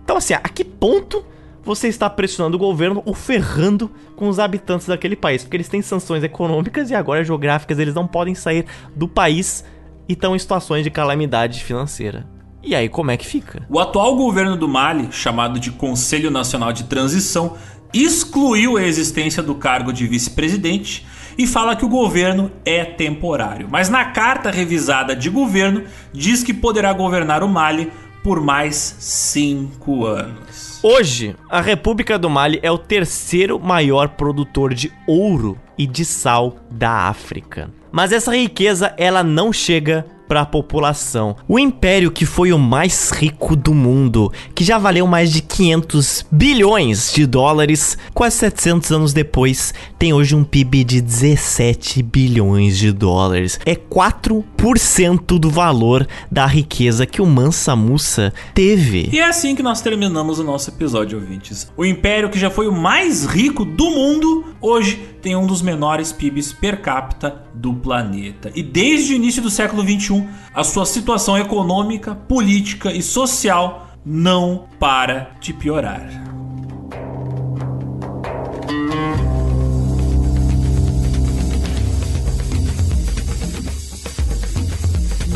Então 0.03 0.17
assim, 0.17 0.35
a 0.35 0.41
que 0.41 0.65
ponto 0.65 1.25
você 1.63 1.87
está 1.87 2.11
pressionando 2.11 2.57
o 2.57 2.61
governo 2.61 3.05
ou 3.07 3.15
ferrando 3.15 3.89
com 4.17 4.29
os 4.29 4.41
habitantes 4.41 4.89
daquele 4.89 5.15
país? 5.15 5.45
Porque 5.45 5.59
eles 5.59 5.69
têm 5.69 5.81
sanções 5.81 6.25
econômicas 6.25 6.91
e 6.91 6.95
agora 6.97 7.23
geográficas, 7.23 7.79
eles 7.79 7.95
não 7.95 8.09
podem 8.09 8.35
sair 8.35 8.67
do 8.97 9.07
país 9.07 9.65
e 10.09 10.15
estão 10.15 10.35
em 10.35 10.39
situações 10.41 10.83
de 10.83 10.91
calamidade 10.91 11.63
financeira. 11.63 12.27
E 12.63 12.75
aí, 12.77 12.89
como 12.89 13.11
é 13.11 13.17
que 13.17 13.27
fica? 13.27 13.67
O 13.69 13.81
atual 13.81 14.15
governo 14.15 14.57
do 14.57 14.69
Mali, 14.69 15.09
chamado 15.11 15.59
de 15.59 15.73
Conselho 15.73 16.31
Nacional 16.31 16.73
de 16.73 16.85
Transição, 16.85 17.57
excluiu 17.93 18.77
a 18.77 18.83
existência 18.83 19.43
do 19.43 19.55
cargo 19.55 19.93
de 19.93 20.07
vice-presidente 20.07 21.05
e 21.37 21.47
fala 21.47 21.75
que 21.75 21.85
o 21.85 21.89
governo 21.89 22.53
é 22.65 22.85
temporário. 22.85 23.67
Mas 23.71 23.89
na 23.89 24.05
carta 24.05 24.51
revisada 24.51 25.17
de 25.17 25.29
governo, 25.29 25.85
diz 26.13 26.45
que 26.45 26.55
poderá 26.55 26.93
governar 26.93 27.43
o 27.43 27.49
Mali 27.49 27.91
por 28.23 28.41
mais 28.41 28.97
cinco 29.01 30.07
anos. 30.07 30.79
Hoje, 30.85 31.35
a 31.51 31.61
República 31.61 32.19
do 32.19 32.31
Mali 32.31 32.61
é 32.63 32.71
o 32.71 32.79
terceiro 32.79 33.59
maior 33.59 34.11
produtor 34.11 34.73
de 34.73 34.93
ouro 35.07 35.59
e 35.77 35.87
de 35.87 36.05
sal 36.05 36.57
da 36.71 37.09
África. 37.09 37.71
Mas 37.91 38.13
essa 38.13 38.35
riqueza 38.35 38.95
ela 38.97 39.23
não 39.23 39.53
chega 39.53 40.07
para 40.33 40.41
a 40.41 40.47
população. 40.47 41.37
O 41.47 41.59
império 41.59 42.11
que 42.11 42.25
foi 42.25 42.55
o 42.55 42.59
mais 42.59 43.11
rico 43.11 43.55
do 43.55 43.75
mundo, 43.75 44.33
que 44.55 44.65
já 44.65 44.79
valeu 44.79 45.07
mais 45.07 45.31
de 45.31 45.43
500 45.43 46.25
bilhões 46.33 47.13
de 47.13 47.27
dólares, 47.27 47.99
quase 48.15 48.37
700 48.37 48.93
anos 48.93 49.13
depois, 49.13 49.75
tem 49.99 50.15
hoje 50.15 50.35
um 50.35 50.43
PIB 50.43 50.85
de 50.85 51.03
17 51.03 52.03
bilhões 52.03 52.79
de 52.79 52.93
dólares. 52.93 53.61
É 53.67 53.75
4% 53.75 55.39
do 55.39 55.51
valor 55.51 56.09
da 56.31 56.47
riqueza 56.47 57.05
que 57.05 57.21
o 57.21 57.27
Mansa 57.27 57.77
Musa 57.77 58.33
teve. 58.55 59.11
E 59.13 59.19
é 59.19 59.27
assim 59.27 59.55
que 59.55 59.63
nós 59.63 59.83
terminamos 59.83 60.39
o 60.39 60.45
nosso 60.45 60.71
episódio, 60.71 61.19
ouvintes. 61.19 61.71
O 61.77 61.85
império 61.85 62.31
que 62.31 62.39
já 62.39 62.49
foi 62.49 62.67
o 62.67 62.73
mais 62.73 63.27
rico 63.27 63.67
do 63.67 63.91
mundo, 63.91 64.47
hoje 64.63 65.13
tem 65.21 65.37
um 65.37 65.47
dos 65.47 65.61
menores 65.61 66.11
PIBs 66.11 66.55
per 66.55 66.81
capita 66.81 67.43
do 67.55 67.75
planeta. 67.75 68.51
E 68.55 68.63
desde 68.63 69.13
o 69.13 69.17
início 69.17 69.43
do 69.43 69.51
século 69.51 69.85
21, 69.85 70.29
a 70.55 70.65
sua 70.65 70.87
situação 70.87 71.37
econômica, 71.37 72.15
política 72.15 72.93
e 72.93 73.03
social 73.03 73.89
não 74.05 74.67
para 74.79 75.33
de 75.41 75.53
piorar. 75.53 76.09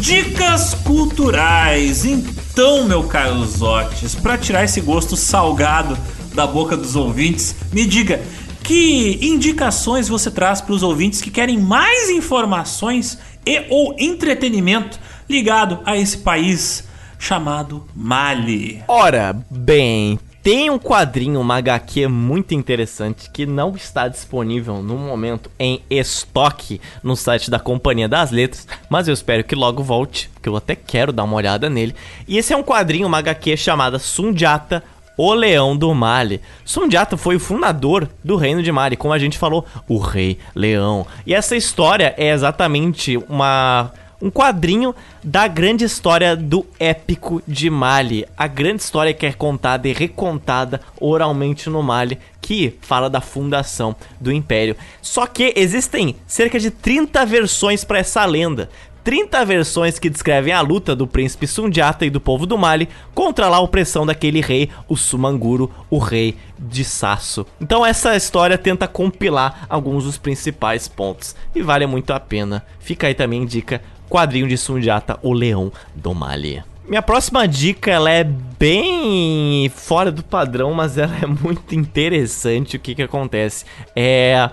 Dicas 0.00 0.74
culturais. 0.74 2.04
Então, 2.04 2.84
meu 2.84 3.04
caro 3.04 3.44
Zotes, 3.44 4.14
para 4.14 4.38
tirar 4.38 4.64
esse 4.64 4.80
gosto 4.80 5.16
salgado 5.16 5.98
da 6.34 6.46
boca 6.46 6.76
dos 6.76 6.94
ouvintes, 6.94 7.56
me 7.72 7.84
diga 7.84 8.20
que 8.66 9.20
indicações 9.22 10.08
você 10.08 10.28
traz 10.28 10.60
para 10.60 10.74
os 10.74 10.82
ouvintes 10.82 11.22
que 11.22 11.30
querem 11.30 11.56
mais 11.56 12.10
informações 12.10 13.16
e 13.46 13.64
ou 13.70 13.94
entretenimento 13.96 14.98
ligado 15.30 15.78
a 15.86 15.96
esse 15.96 16.18
país 16.18 16.82
chamado 17.16 17.86
Mali. 17.94 18.82
Ora, 18.88 19.40
bem, 19.48 20.18
tem 20.42 20.68
um 20.68 20.80
quadrinho, 20.80 21.40
uma 21.40 21.58
HQ 21.58 22.08
muito 22.08 22.54
interessante 22.54 23.30
que 23.30 23.46
não 23.46 23.76
está 23.76 24.08
disponível 24.08 24.82
no 24.82 24.98
momento 24.98 25.48
em 25.60 25.80
estoque 25.88 26.80
no 27.04 27.14
site 27.14 27.48
da 27.48 27.60
Companhia 27.60 28.08
das 28.08 28.32
Letras, 28.32 28.66
mas 28.90 29.06
eu 29.06 29.14
espero 29.14 29.44
que 29.44 29.54
logo 29.54 29.80
volte, 29.80 30.28
que 30.42 30.48
eu 30.48 30.56
até 30.56 30.74
quero 30.74 31.12
dar 31.12 31.22
uma 31.22 31.36
olhada 31.36 31.70
nele. 31.70 31.94
E 32.26 32.36
esse 32.36 32.52
é 32.52 32.56
um 32.56 32.64
quadrinho, 32.64 33.06
uma 33.06 33.18
HQ 33.18 33.56
chamada 33.56 34.00
Sundiata 34.00 34.82
o 35.16 35.32
Leão 35.32 35.76
do 35.76 35.94
Mali. 35.94 36.40
Sundiata 36.64 37.16
foi 37.16 37.36
o 37.36 37.40
fundador 37.40 38.08
do 38.22 38.36
Reino 38.36 38.62
de 38.62 38.70
Mali, 38.70 38.96
como 38.96 39.14
a 39.14 39.18
gente 39.18 39.38
falou, 39.38 39.64
o 39.88 39.98
Rei 39.98 40.38
Leão. 40.54 41.06
E 41.26 41.34
essa 41.34 41.56
história 41.56 42.14
é 42.16 42.30
exatamente 42.30 43.16
uma 43.28 43.90
um 44.20 44.30
quadrinho 44.30 44.94
da 45.22 45.46
grande 45.46 45.84
história 45.84 46.34
do 46.34 46.64
épico 46.78 47.42
de 47.46 47.68
Mali. 47.68 48.26
A 48.36 48.46
grande 48.46 48.82
história 48.82 49.12
que 49.12 49.26
é 49.26 49.32
contada 49.32 49.88
e 49.88 49.92
recontada 49.92 50.80
oralmente 51.00 51.68
no 51.68 51.82
Mali, 51.82 52.18
que 52.40 52.74
fala 52.80 53.10
da 53.10 53.20
fundação 53.20 53.94
do 54.20 54.32
império. 54.32 54.76
Só 55.02 55.26
que 55.26 55.52
existem 55.56 56.16
cerca 56.26 56.58
de 56.58 56.70
30 56.70 57.26
versões 57.26 57.84
para 57.84 57.98
essa 57.98 58.24
lenda. 58.24 58.70
30 59.06 59.44
versões 59.44 60.00
que 60.00 60.10
descrevem 60.10 60.52
a 60.52 60.60
luta 60.60 60.96
do 60.96 61.06
príncipe 61.06 61.46
Sundiata 61.46 62.04
e 62.04 62.10
do 62.10 62.20
povo 62.20 62.44
do 62.44 62.58
Mali 62.58 62.88
contra 63.14 63.46
a 63.46 63.60
opressão 63.60 64.04
daquele 64.04 64.40
rei, 64.40 64.68
o 64.88 64.96
Sumanguro, 64.96 65.70
o 65.88 65.98
rei 65.98 66.36
de 66.58 66.82
Sasso. 66.82 67.46
Então 67.60 67.86
essa 67.86 68.16
história 68.16 68.58
tenta 68.58 68.88
compilar 68.88 69.64
alguns 69.68 70.02
dos 70.02 70.18
principais 70.18 70.88
pontos 70.88 71.36
e 71.54 71.62
vale 71.62 71.86
muito 71.86 72.12
a 72.12 72.18
pena. 72.18 72.66
Fica 72.80 73.06
aí 73.06 73.14
também 73.14 73.46
dica 73.46 73.80
quadrinho 74.10 74.48
de 74.48 74.58
Sundiata, 74.58 75.16
o 75.22 75.32
Leão 75.32 75.70
do 75.94 76.12
Mali. 76.12 76.64
Minha 76.88 77.02
próxima 77.02 77.46
dica, 77.46 77.92
ela 77.92 78.10
é 78.10 78.24
bem 78.24 79.70
fora 79.72 80.10
do 80.10 80.24
padrão, 80.24 80.74
mas 80.74 80.98
ela 80.98 81.16
é 81.22 81.26
muito 81.26 81.76
interessante 81.76 82.76
o 82.76 82.80
que 82.80 82.96
que 82.96 83.02
acontece. 83.02 83.64
É 83.94 84.50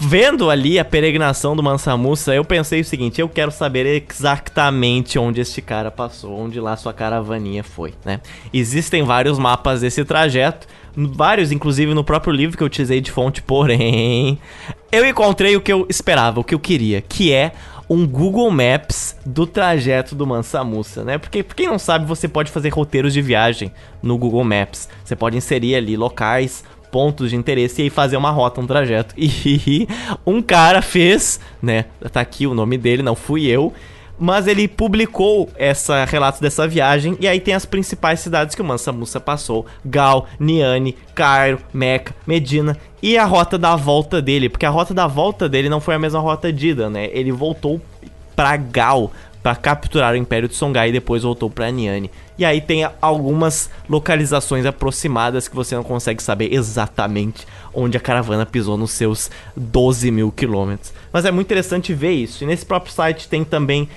vendo 0.00 0.50
ali 0.50 0.78
a 0.78 0.84
peregrinação 0.84 1.56
do 1.56 1.62
Mansa 1.62 1.96
Musa, 1.96 2.34
eu 2.34 2.44
pensei 2.44 2.80
o 2.80 2.84
seguinte: 2.84 3.20
eu 3.20 3.28
quero 3.28 3.50
saber 3.50 4.04
exatamente 4.10 5.18
onde 5.18 5.40
este 5.40 5.60
cara 5.60 5.90
passou, 5.90 6.38
onde 6.38 6.60
lá 6.60 6.76
sua 6.76 6.92
caravaninha 6.92 7.64
foi, 7.64 7.94
né? 8.04 8.20
Existem 8.52 9.02
vários 9.02 9.38
mapas 9.38 9.80
desse 9.80 10.04
trajeto, 10.04 10.66
vários, 10.96 11.52
inclusive 11.52 11.94
no 11.94 12.04
próprio 12.04 12.32
livro 12.32 12.56
que 12.56 12.62
eu 12.62 12.66
utilizei 12.66 13.00
de 13.00 13.10
fonte, 13.10 13.42
porém, 13.42 14.38
eu 14.90 15.06
encontrei 15.06 15.56
o 15.56 15.60
que 15.60 15.72
eu 15.72 15.86
esperava, 15.88 16.40
o 16.40 16.44
que 16.44 16.54
eu 16.54 16.60
queria, 16.60 17.00
que 17.00 17.32
é 17.32 17.52
um 17.88 18.06
Google 18.06 18.50
Maps 18.50 19.16
do 19.24 19.46
trajeto 19.46 20.14
do 20.14 20.26
Mansa 20.26 20.62
Musa, 20.62 21.02
né? 21.04 21.16
Porque, 21.16 21.42
quem 21.42 21.66
não 21.66 21.78
sabe, 21.78 22.04
você 22.04 22.28
pode 22.28 22.50
fazer 22.50 22.68
roteiros 22.68 23.14
de 23.14 23.22
viagem 23.22 23.72
no 24.02 24.18
Google 24.18 24.44
Maps. 24.44 24.88
Você 25.02 25.16
pode 25.16 25.38
inserir 25.38 25.74
ali 25.74 25.96
locais, 25.96 26.62
pontos 26.90 27.30
de 27.30 27.36
interesse 27.36 27.80
e 27.80 27.84
aí 27.84 27.90
fazer 27.90 28.16
uma 28.16 28.30
rota, 28.30 28.60
um 28.60 28.66
trajeto. 28.66 29.14
E 29.18 29.88
um 30.26 30.42
cara 30.42 30.82
fez, 30.82 31.40
né? 31.62 31.86
Tá 32.12 32.20
aqui 32.20 32.46
o 32.46 32.54
nome 32.54 32.76
dele, 32.76 33.02
não 33.02 33.14
fui 33.14 33.46
eu. 33.46 33.72
Mas 34.18 34.48
ele 34.48 34.66
publicou 34.66 35.48
essa 35.56 36.04
relato 36.04 36.40
dessa 36.40 36.66
viagem 36.66 37.16
e 37.20 37.28
aí 37.28 37.38
tem 37.38 37.54
as 37.54 37.64
principais 37.64 38.18
cidades 38.18 38.54
que 38.54 38.60
o 38.60 38.64
Mansa 38.64 38.90
Musa 38.90 39.20
passou: 39.20 39.64
Gal, 39.84 40.26
Niane, 40.40 40.96
Cairo, 41.14 41.60
Meca, 41.72 42.14
Medina 42.26 42.76
e 43.00 43.16
a 43.16 43.24
rota 43.24 43.56
da 43.56 43.76
volta 43.76 44.20
dele, 44.20 44.48
porque 44.48 44.66
a 44.66 44.70
rota 44.70 44.92
da 44.92 45.06
volta 45.06 45.48
dele 45.48 45.68
não 45.68 45.80
foi 45.80 45.94
a 45.94 45.98
mesma 46.00 46.18
rota 46.18 46.52
de 46.52 46.70
ida, 46.70 46.90
né? 46.90 47.08
Ele 47.12 47.30
voltou 47.30 47.80
para 48.34 48.56
Gal 48.56 49.12
para 49.42 49.54
capturar 49.56 50.14
o 50.14 50.16
Império 50.16 50.48
de 50.48 50.54
Songhai 50.54 50.88
e 50.88 50.92
depois 50.92 51.22
voltou 51.22 51.48
para 51.48 51.70
Niane. 51.70 52.10
E 52.36 52.44
aí 52.44 52.60
tem 52.60 52.88
algumas 53.00 53.70
localizações 53.88 54.66
aproximadas 54.66 55.48
que 55.48 55.56
você 55.56 55.74
não 55.74 55.82
consegue 55.82 56.22
saber 56.22 56.52
exatamente 56.52 57.46
onde 57.72 57.96
a 57.96 58.00
caravana 58.00 58.44
pisou 58.44 58.76
nos 58.76 58.90
seus 58.90 59.30
12 59.56 60.10
mil 60.10 60.32
quilômetros. 60.32 60.92
Mas 61.12 61.24
é 61.24 61.30
muito 61.30 61.46
interessante 61.46 61.94
ver 61.94 62.12
isso. 62.12 62.44
E 62.44 62.46
nesse 62.46 62.66
próprio 62.66 62.92
site 62.92 63.28
tem 63.28 63.44
também 63.44 63.88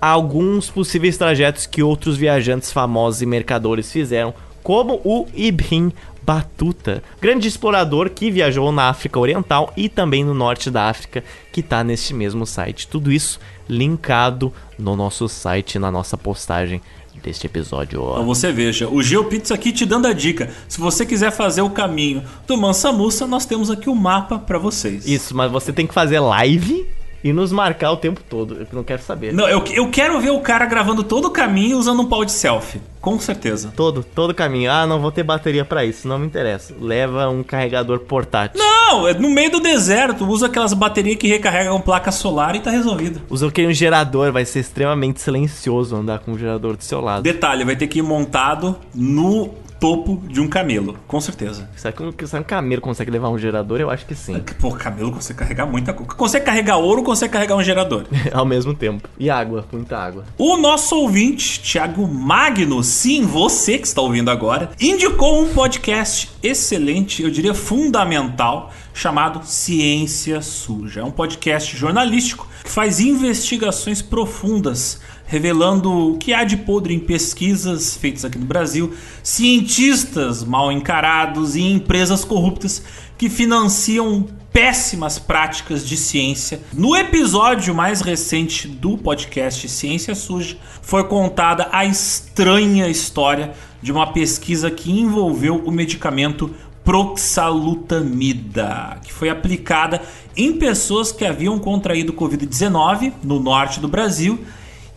alguns 0.00 0.70
possíveis 0.70 1.16
trajetos 1.16 1.66
que 1.66 1.82
outros 1.82 2.16
viajantes 2.16 2.72
famosos 2.72 3.22
e 3.22 3.26
mercadores 3.26 3.90
fizeram, 3.90 4.32
como 4.62 5.00
o 5.04 5.26
Ibn 5.34 5.90
Batuta, 6.28 7.02
grande 7.22 7.48
explorador 7.48 8.10
que 8.10 8.30
viajou 8.30 8.70
na 8.70 8.90
África 8.90 9.18
Oriental 9.18 9.72
e 9.74 9.88
também 9.88 10.22
no 10.22 10.34
norte 10.34 10.70
da 10.70 10.90
África, 10.90 11.24
que 11.50 11.60
está 11.60 11.82
neste 11.82 12.12
mesmo 12.12 12.44
site. 12.44 12.86
Tudo 12.86 13.10
isso 13.10 13.40
linkado 13.66 14.52
no 14.78 14.94
nosso 14.94 15.26
site, 15.26 15.78
na 15.78 15.90
nossa 15.90 16.18
postagem 16.18 16.82
deste 17.22 17.46
episódio. 17.46 18.02
Então 18.10 18.26
você 18.26 18.52
veja, 18.52 18.86
o 18.90 19.02
GeoPizza 19.02 19.54
aqui 19.54 19.72
te 19.72 19.86
dando 19.86 20.06
a 20.06 20.12
dica. 20.12 20.50
Se 20.68 20.78
você 20.78 21.06
quiser 21.06 21.30
fazer 21.30 21.62
o 21.62 21.70
caminho 21.70 22.22
do 22.46 22.58
Mansa 22.58 22.92
Musa, 22.92 23.26
nós 23.26 23.46
temos 23.46 23.70
aqui 23.70 23.88
o 23.88 23.92
um 23.92 23.96
mapa 23.96 24.38
para 24.38 24.58
vocês. 24.58 25.06
Isso, 25.06 25.34
mas 25.34 25.50
você 25.50 25.72
tem 25.72 25.86
que 25.86 25.94
fazer 25.94 26.20
live 26.20 26.86
e 27.22 27.32
nos 27.32 27.52
marcar 27.52 27.92
o 27.92 27.96
tempo 27.96 28.20
todo. 28.28 28.54
Eu 28.54 28.66
não 28.72 28.84
quero 28.84 29.02
saber. 29.02 29.32
Não, 29.32 29.48
eu, 29.48 29.64
eu 29.72 29.90
quero 29.90 30.20
ver 30.20 30.30
o 30.30 30.40
cara 30.40 30.66
gravando 30.66 31.02
todo 31.02 31.26
o 31.26 31.30
caminho 31.30 31.78
usando 31.78 32.02
um 32.02 32.06
pau 32.06 32.24
de 32.24 32.32
selfie. 32.32 32.80
Com 33.00 33.18
certeza. 33.18 33.72
Todo, 33.76 34.02
todo 34.02 34.34
caminho. 34.34 34.70
Ah, 34.70 34.86
não 34.86 35.00
vou 35.00 35.10
ter 35.10 35.22
bateria 35.22 35.64
para 35.64 35.84
isso, 35.84 36.06
não 36.06 36.18
me 36.18 36.26
interessa. 36.26 36.74
Leva 36.80 37.28
um 37.28 37.42
carregador 37.42 38.00
portátil. 38.00 38.60
Não, 38.60 39.06
é 39.06 39.14
no 39.14 39.30
meio 39.30 39.50
do 39.50 39.60
deserto. 39.60 40.26
Usa 40.26 40.46
aquelas 40.46 40.72
baterias 40.72 41.16
que 41.16 41.28
recarregam 41.28 41.80
placa 41.80 42.10
solar 42.10 42.54
e 42.56 42.60
tá 42.60 42.70
resolvido. 42.70 43.22
Usa 43.30 43.46
o 43.46 43.52
que? 43.52 43.66
Um 43.66 43.72
gerador. 43.72 44.32
Vai 44.32 44.44
ser 44.44 44.60
extremamente 44.60 45.20
silencioso 45.20 45.96
andar 45.96 46.18
com 46.20 46.32
um 46.32 46.38
gerador 46.38 46.76
do 46.76 46.84
seu 46.84 47.00
lado. 47.00 47.22
Detalhe, 47.22 47.64
vai 47.64 47.76
ter 47.76 47.86
que 47.86 48.00
ir 48.00 48.02
montado 48.02 48.76
no 48.94 49.54
topo 49.78 50.22
de 50.28 50.40
um 50.40 50.48
camelo, 50.48 50.98
com 51.06 51.20
certeza. 51.20 51.68
Será 51.76 51.92
que, 51.92 52.02
um, 52.02 52.12
será 52.12 52.28
que 52.28 52.36
um 52.36 52.42
camelo 52.42 52.82
consegue 52.82 53.10
levar 53.10 53.28
um 53.28 53.38
gerador? 53.38 53.80
Eu 53.80 53.90
acho 53.90 54.06
que 54.06 54.14
sim. 54.14 54.42
Pô, 54.60 54.72
camelo 54.72 55.12
consegue 55.12 55.38
carregar 55.38 55.66
muita 55.66 55.92
coisa. 55.92 56.14
Consegue 56.14 56.44
carregar 56.44 56.76
ouro, 56.78 57.02
consegue 57.02 57.32
carregar 57.32 57.56
um 57.56 57.62
gerador. 57.62 58.06
Ao 58.32 58.44
mesmo 58.44 58.74
tempo. 58.74 59.08
E 59.18 59.30
água, 59.30 59.64
muita 59.72 59.96
água. 59.96 60.24
O 60.36 60.56
nosso 60.56 60.96
ouvinte, 60.96 61.60
Thiago 61.60 62.06
Magno, 62.06 62.82
sim, 62.82 63.24
você 63.24 63.78
que 63.78 63.86
está 63.86 64.02
ouvindo 64.02 64.30
agora, 64.30 64.70
indicou 64.80 65.42
um 65.42 65.52
podcast 65.52 66.30
excelente, 66.42 67.22
eu 67.22 67.30
diria 67.30 67.54
fundamental, 67.54 68.72
chamado 68.92 69.44
Ciência 69.44 70.42
Suja. 70.42 71.00
É 71.00 71.04
um 71.04 71.10
podcast 71.10 71.76
jornalístico 71.76 72.48
que 72.64 72.70
faz 72.70 73.00
investigações 73.00 74.02
profundas 74.02 75.00
revelando 75.28 75.92
o 75.92 76.16
que 76.16 76.32
há 76.32 76.42
de 76.42 76.56
podre 76.56 76.94
em 76.94 76.98
pesquisas 76.98 77.94
feitas 77.94 78.24
aqui 78.24 78.38
no 78.38 78.46
Brasil, 78.46 78.94
cientistas 79.22 80.42
mal 80.42 80.72
encarados 80.72 81.54
e 81.54 81.60
empresas 81.60 82.24
corruptas 82.24 82.82
que 83.18 83.28
financiam 83.28 84.26
péssimas 84.50 85.18
práticas 85.18 85.86
de 85.86 85.98
ciência. 85.98 86.62
No 86.72 86.96
episódio 86.96 87.74
mais 87.74 88.00
recente 88.00 88.66
do 88.66 88.96
podcast 88.96 89.68
Ciência 89.68 90.14
Suja, 90.14 90.56
foi 90.80 91.04
contada 91.04 91.68
a 91.70 91.84
estranha 91.84 92.88
história 92.88 93.52
de 93.82 93.92
uma 93.92 94.10
pesquisa 94.12 94.70
que 94.70 94.90
envolveu 94.90 95.56
o 95.56 95.70
medicamento 95.70 96.50
proxalutamida, 96.82 98.98
que 99.04 99.12
foi 99.12 99.28
aplicada 99.28 100.00
em 100.34 100.54
pessoas 100.54 101.12
que 101.12 101.26
haviam 101.26 101.58
contraído 101.58 102.14
Covid-19 102.14 103.12
no 103.22 103.38
norte 103.38 103.78
do 103.78 103.88
Brasil 103.88 104.42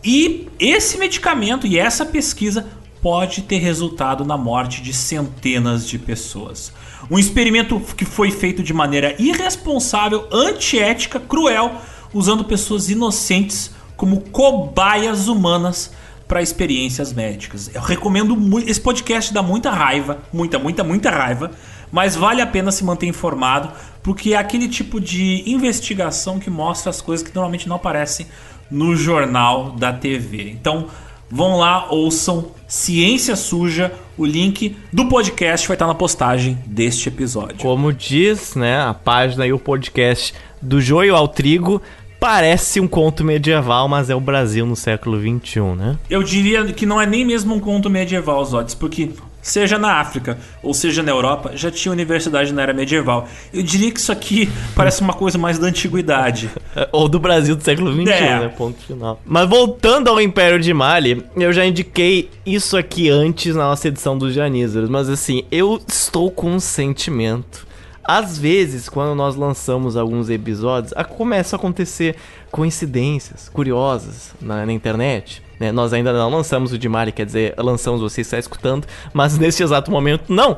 e 0.04 0.48
esse 0.58 0.98
medicamento 0.98 1.66
e 1.66 1.78
essa 1.78 2.04
pesquisa 2.04 2.66
pode 3.00 3.42
ter 3.42 3.58
resultado 3.58 4.24
na 4.24 4.36
morte 4.36 4.80
de 4.80 4.92
centenas 4.92 5.88
de 5.88 5.98
pessoas. 5.98 6.72
Um 7.10 7.18
experimento 7.18 7.80
que 7.96 8.04
foi 8.04 8.30
feito 8.30 8.62
de 8.62 8.72
maneira 8.72 9.14
irresponsável, 9.18 10.28
antiética, 10.32 11.18
cruel, 11.18 11.72
usando 12.14 12.44
pessoas 12.44 12.88
inocentes 12.88 13.72
como 13.96 14.20
cobaias 14.20 15.28
humanas 15.28 15.92
para 16.28 16.40
experiências 16.40 17.12
médicas. 17.12 17.70
Eu 17.74 17.82
recomendo 17.82 18.34
muito. 18.34 18.68
Esse 18.70 18.80
podcast 18.80 19.34
dá 19.34 19.42
muita 19.42 19.70
raiva, 19.70 20.22
muita, 20.32 20.58
muita, 20.58 20.82
muita 20.82 21.10
raiva, 21.10 21.50
mas 21.90 22.16
vale 22.16 22.40
a 22.40 22.46
pena 22.46 22.72
se 22.72 22.84
manter 22.84 23.06
informado, 23.06 23.70
porque 24.02 24.32
é 24.32 24.36
aquele 24.36 24.68
tipo 24.68 25.00
de 25.00 25.42
investigação 25.46 26.38
que 26.38 26.48
mostra 26.48 26.88
as 26.88 27.00
coisas 27.00 27.26
que 27.26 27.34
normalmente 27.34 27.68
não 27.68 27.76
aparecem 27.76 28.26
no 28.72 28.96
jornal 28.96 29.72
da 29.72 29.92
TV. 29.92 30.50
Então, 30.50 30.86
vão 31.30 31.58
lá, 31.58 31.86
ouçam 31.90 32.46
Ciência 32.66 33.36
Suja. 33.36 33.92
O 34.16 34.24
link 34.24 34.76
do 34.92 35.08
podcast 35.08 35.68
vai 35.68 35.74
estar 35.74 35.86
na 35.86 35.94
postagem 35.94 36.58
deste 36.66 37.08
episódio. 37.08 37.58
Como 37.58 37.92
diz, 37.92 38.54
né, 38.54 38.80
a 38.80 38.94
página 38.94 39.46
e 39.46 39.52
o 39.52 39.58
podcast 39.58 40.34
do 40.60 40.80
Joio 40.80 41.14
ao 41.14 41.28
Trigo, 41.28 41.82
parece 42.18 42.80
um 42.80 42.86
conto 42.86 43.24
medieval, 43.24 43.88
mas 43.88 44.08
é 44.08 44.14
o 44.14 44.20
Brasil 44.20 44.64
no 44.64 44.76
século 44.76 45.18
XXI, 45.20 45.60
né? 45.76 45.98
Eu 46.08 46.22
diria 46.22 46.64
que 46.66 46.86
não 46.86 47.00
é 47.00 47.06
nem 47.06 47.24
mesmo 47.24 47.54
um 47.54 47.60
conto 47.60 47.90
medieval, 47.90 48.44
Zotes, 48.44 48.74
porque 48.74 49.10
seja 49.42 49.76
na 49.76 50.00
África 50.00 50.38
ou 50.62 50.72
seja 50.72 51.02
na 51.02 51.10
Europa, 51.10 51.52
já 51.54 51.70
tinha 51.70 51.92
universidade 51.92 52.52
na 52.52 52.62
era 52.62 52.72
medieval. 52.72 53.28
Eu 53.52 53.62
diria 53.62 53.90
que 53.90 53.98
isso 53.98 54.12
aqui 54.12 54.48
parece 54.74 55.02
uma 55.02 55.12
coisa 55.12 55.36
mais 55.36 55.58
da 55.58 55.66
antiguidade. 55.66 56.48
ou 56.92 57.08
do 57.08 57.18
Brasil 57.18 57.56
do 57.56 57.62
século 57.62 57.92
XXI, 57.92 58.10
é. 58.10 58.40
né? 58.40 58.48
Ponto 58.56 58.80
final. 58.80 59.20
Mas 59.26 59.48
voltando 59.48 60.08
ao 60.08 60.20
Império 60.20 60.60
de 60.60 60.72
Mali, 60.72 61.24
eu 61.36 61.52
já 61.52 61.66
indiquei 61.66 62.30
isso 62.46 62.76
aqui 62.76 63.10
antes 63.10 63.56
na 63.56 63.64
nossa 63.64 63.88
edição 63.88 64.16
dos 64.16 64.32
Janízaros, 64.32 64.88
mas 64.88 65.08
assim, 65.08 65.44
eu 65.50 65.80
estou 65.86 66.30
com 66.30 66.52
um 66.52 66.60
sentimento. 66.60 67.66
Às 68.04 68.36
vezes, 68.36 68.88
quando 68.88 69.14
nós 69.14 69.36
lançamos 69.36 69.96
alguns 69.96 70.28
episódios, 70.28 70.92
começa 71.16 71.54
a 71.54 71.58
acontecer 71.58 72.16
coincidências 72.50 73.48
curiosas 73.48 74.34
na, 74.40 74.66
na 74.66 74.72
internet 74.72 75.42
né? 75.62 75.70
Nós 75.70 75.92
ainda 75.92 76.12
não 76.12 76.28
lançamos 76.28 76.72
o 76.72 76.78
de 76.78 76.88
Mali, 76.88 77.12
quer 77.12 77.24
dizer, 77.24 77.54
lançamos, 77.56 78.00
você 78.00 78.20
está 78.20 78.36
escutando, 78.36 78.84
mas 79.14 79.38
neste 79.38 79.62
exato 79.62 79.92
momento 79.92 80.24
não. 80.28 80.56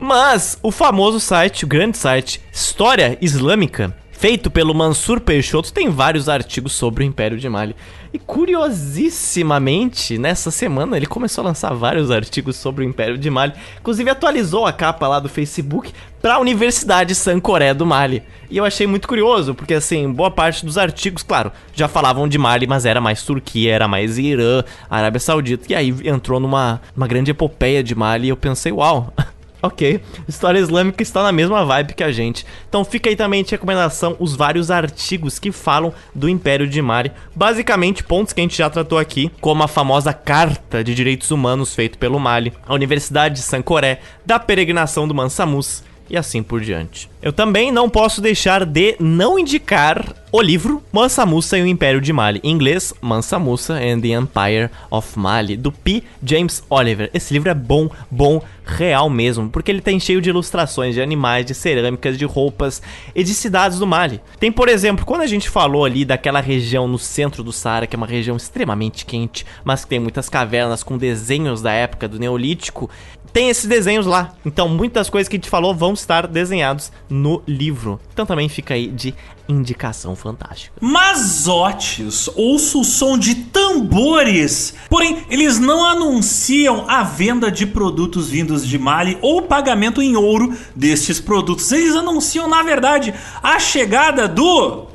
Mas 0.00 0.58
o 0.60 0.72
famoso 0.72 1.20
site, 1.20 1.64
o 1.64 1.68
grande 1.68 1.96
site 1.96 2.42
História 2.52 3.16
Islâmica, 3.20 3.94
feito 4.22 4.52
pelo 4.52 4.72
Mansur 4.72 5.18
Peixoto, 5.18 5.72
tem 5.72 5.90
vários 5.90 6.28
artigos 6.28 6.74
sobre 6.74 7.02
o 7.02 7.04
Império 7.04 7.36
de 7.36 7.48
Mali. 7.48 7.74
E 8.12 8.20
curiosissimamente, 8.20 10.16
nessa 10.16 10.48
semana 10.48 10.96
ele 10.96 11.06
começou 11.06 11.42
a 11.42 11.48
lançar 11.48 11.74
vários 11.74 12.08
artigos 12.08 12.54
sobre 12.54 12.84
o 12.84 12.88
Império 12.88 13.18
de 13.18 13.28
Mali. 13.28 13.52
Inclusive 13.80 14.08
atualizou 14.08 14.64
a 14.64 14.72
capa 14.72 15.08
lá 15.08 15.18
do 15.18 15.28
Facebook 15.28 15.92
para 16.20 16.34
a 16.34 16.38
Universidade 16.38 17.16
Sancoré 17.16 17.74
do 17.74 17.84
Mali. 17.84 18.22
E 18.48 18.56
eu 18.56 18.64
achei 18.64 18.86
muito 18.86 19.08
curioso, 19.08 19.56
porque 19.56 19.74
assim, 19.74 20.08
boa 20.12 20.30
parte 20.30 20.64
dos 20.64 20.78
artigos, 20.78 21.24
claro, 21.24 21.50
já 21.74 21.88
falavam 21.88 22.28
de 22.28 22.38
Mali, 22.38 22.68
mas 22.68 22.86
era 22.86 23.00
mais 23.00 23.24
Turquia, 23.24 23.74
era 23.74 23.88
mais 23.88 24.18
Irã, 24.18 24.62
Arábia 24.88 25.18
Saudita. 25.18 25.66
E 25.68 25.74
aí 25.74 25.92
entrou 26.04 26.38
numa 26.38 26.80
uma 26.96 27.08
grande 27.08 27.32
epopeia 27.32 27.82
de 27.82 27.96
Mali 27.96 28.26
e 28.26 28.30
eu 28.30 28.36
pensei, 28.36 28.70
uau, 28.70 29.12
Ok, 29.64 30.00
história 30.26 30.58
islâmica 30.58 31.04
está 31.04 31.22
na 31.22 31.30
mesma 31.30 31.64
vibe 31.64 31.94
que 31.94 32.02
a 32.02 32.10
gente. 32.10 32.44
Então 32.68 32.84
fica 32.84 33.08
aí 33.08 33.14
também 33.14 33.44
de 33.44 33.52
recomendação 33.52 34.16
os 34.18 34.34
vários 34.34 34.72
artigos 34.72 35.38
que 35.38 35.52
falam 35.52 35.94
do 36.12 36.28
Império 36.28 36.66
de 36.66 36.82
Mari. 36.82 37.12
Basicamente, 37.32 38.02
pontos 38.02 38.32
que 38.32 38.40
a 38.40 38.42
gente 38.42 38.58
já 38.58 38.68
tratou 38.68 38.98
aqui, 38.98 39.30
como 39.40 39.62
a 39.62 39.68
famosa 39.68 40.12
Carta 40.12 40.82
de 40.82 40.96
Direitos 40.96 41.30
Humanos 41.30 41.76
feito 41.76 41.96
pelo 41.96 42.18
Mali, 42.18 42.52
a 42.66 42.74
Universidade 42.74 43.36
de 43.36 43.42
Sancoré, 43.42 44.00
da 44.26 44.40
peregrinação 44.40 45.06
do 45.06 45.14
Mansa 45.14 45.46
Mus 45.46 45.84
e 46.12 46.16
assim 46.18 46.42
por 46.42 46.60
diante. 46.60 47.10
Eu 47.22 47.32
também 47.32 47.72
não 47.72 47.88
posso 47.88 48.20
deixar 48.20 48.66
de 48.66 48.96
não 49.00 49.38
indicar 49.38 50.14
o 50.30 50.42
livro 50.42 50.82
Mansa 50.92 51.24
Musa 51.24 51.58
e 51.58 51.62
o 51.62 51.66
Império 51.66 52.00
de 52.00 52.12
Mali, 52.12 52.40
em 52.42 52.50
inglês 52.50 52.92
Mansa 53.00 53.38
Musa 53.38 53.74
and 53.74 54.00
the 54.00 54.08
Empire 54.08 54.70
of 54.90 55.18
Mali, 55.18 55.56
do 55.56 55.72
P. 55.72 56.02
James 56.22 56.62
Oliver. 56.68 57.10
Esse 57.14 57.32
livro 57.32 57.48
é 57.50 57.54
bom, 57.54 57.88
bom, 58.10 58.42
real 58.64 59.08
mesmo, 59.08 59.48
porque 59.48 59.70
ele 59.70 59.80
tem 59.80 59.98
cheio 60.00 60.20
de 60.20 60.30
ilustrações 60.30 60.94
de 60.94 61.02
animais, 61.02 61.46
de 61.46 61.54
cerâmicas, 61.54 62.18
de 62.18 62.24
roupas 62.24 62.82
e 63.14 63.22
de 63.22 63.34
cidades 63.34 63.78
do 63.78 63.86
Mali. 63.86 64.20
Tem, 64.38 64.50
por 64.50 64.68
exemplo, 64.68 65.04
quando 65.04 65.22
a 65.22 65.26
gente 65.26 65.48
falou 65.48 65.84
ali 65.84 66.04
daquela 66.04 66.40
região 66.40 66.86
no 66.86 66.98
centro 66.98 67.42
do 67.42 67.52
Saara, 67.52 67.86
que 67.86 67.96
é 67.96 67.98
uma 67.98 68.06
região 68.06 68.36
extremamente 68.36 69.06
quente, 69.06 69.46
mas 69.64 69.84
que 69.84 69.90
tem 69.90 70.00
muitas 70.00 70.28
cavernas 70.28 70.82
com 70.82 70.98
desenhos 70.98 71.62
da 71.62 71.72
época 71.72 72.08
do 72.08 72.18
Neolítico, 72.18 72.90
tem 73.32 73.48
esses 73.48 73.66
desenhos 73.66 74.06
lá. 74.06 74.34
Então, 74.44 74.68
muitas 74.68 75.08
coisas 75.08 75.28
que 75.28 75.36
a 75.36 75.38
gente 75.38 75.48
falou 75.48 75.74
vão 75.74 75.94
estar 75.94 76.26
desenhados 76.26 76.92
no 77.08 77.42
livro. 77.46 77.98
Então, 78.12 78.26
também 78.26 78.48
fica 78.48 78.74
aí 78.74 78.88
de 78.88 79.14
indicação 79.48 80.14
fantástica. 80.14 80.74
Mazotes, 80.80 82.28
ouço 82.36 82.80
o 82.80 82.84
som 82.84 83.18
de 83.18 83.34
tambores. 83.34 84.74
Porém, 84.88 85.24
eles 85.28 85.58
não 85.58 85.84
anunciam 85.84 86.84
a 86.88 87.02
venda 87.02 87.50
de 87.50 87.66
produtos 87.66 88.28
vindos 88.28 88.66
de 88.66 88.78
Mali 88.78 89.18
ou 89.20 89.42
pagamento 89.42 90.00
em 90.00 90.16
ouro 90.16 90.56
destes 90.74 91.20
produtos. 91.20 91.70
Eles 91.72 91.94
anunciam, 91.94 92.48
na 92.48 92.62
verdade, 92.62 93.14
a 93.42 93.58
chegada 93.58 94.28
do 94.28 94.91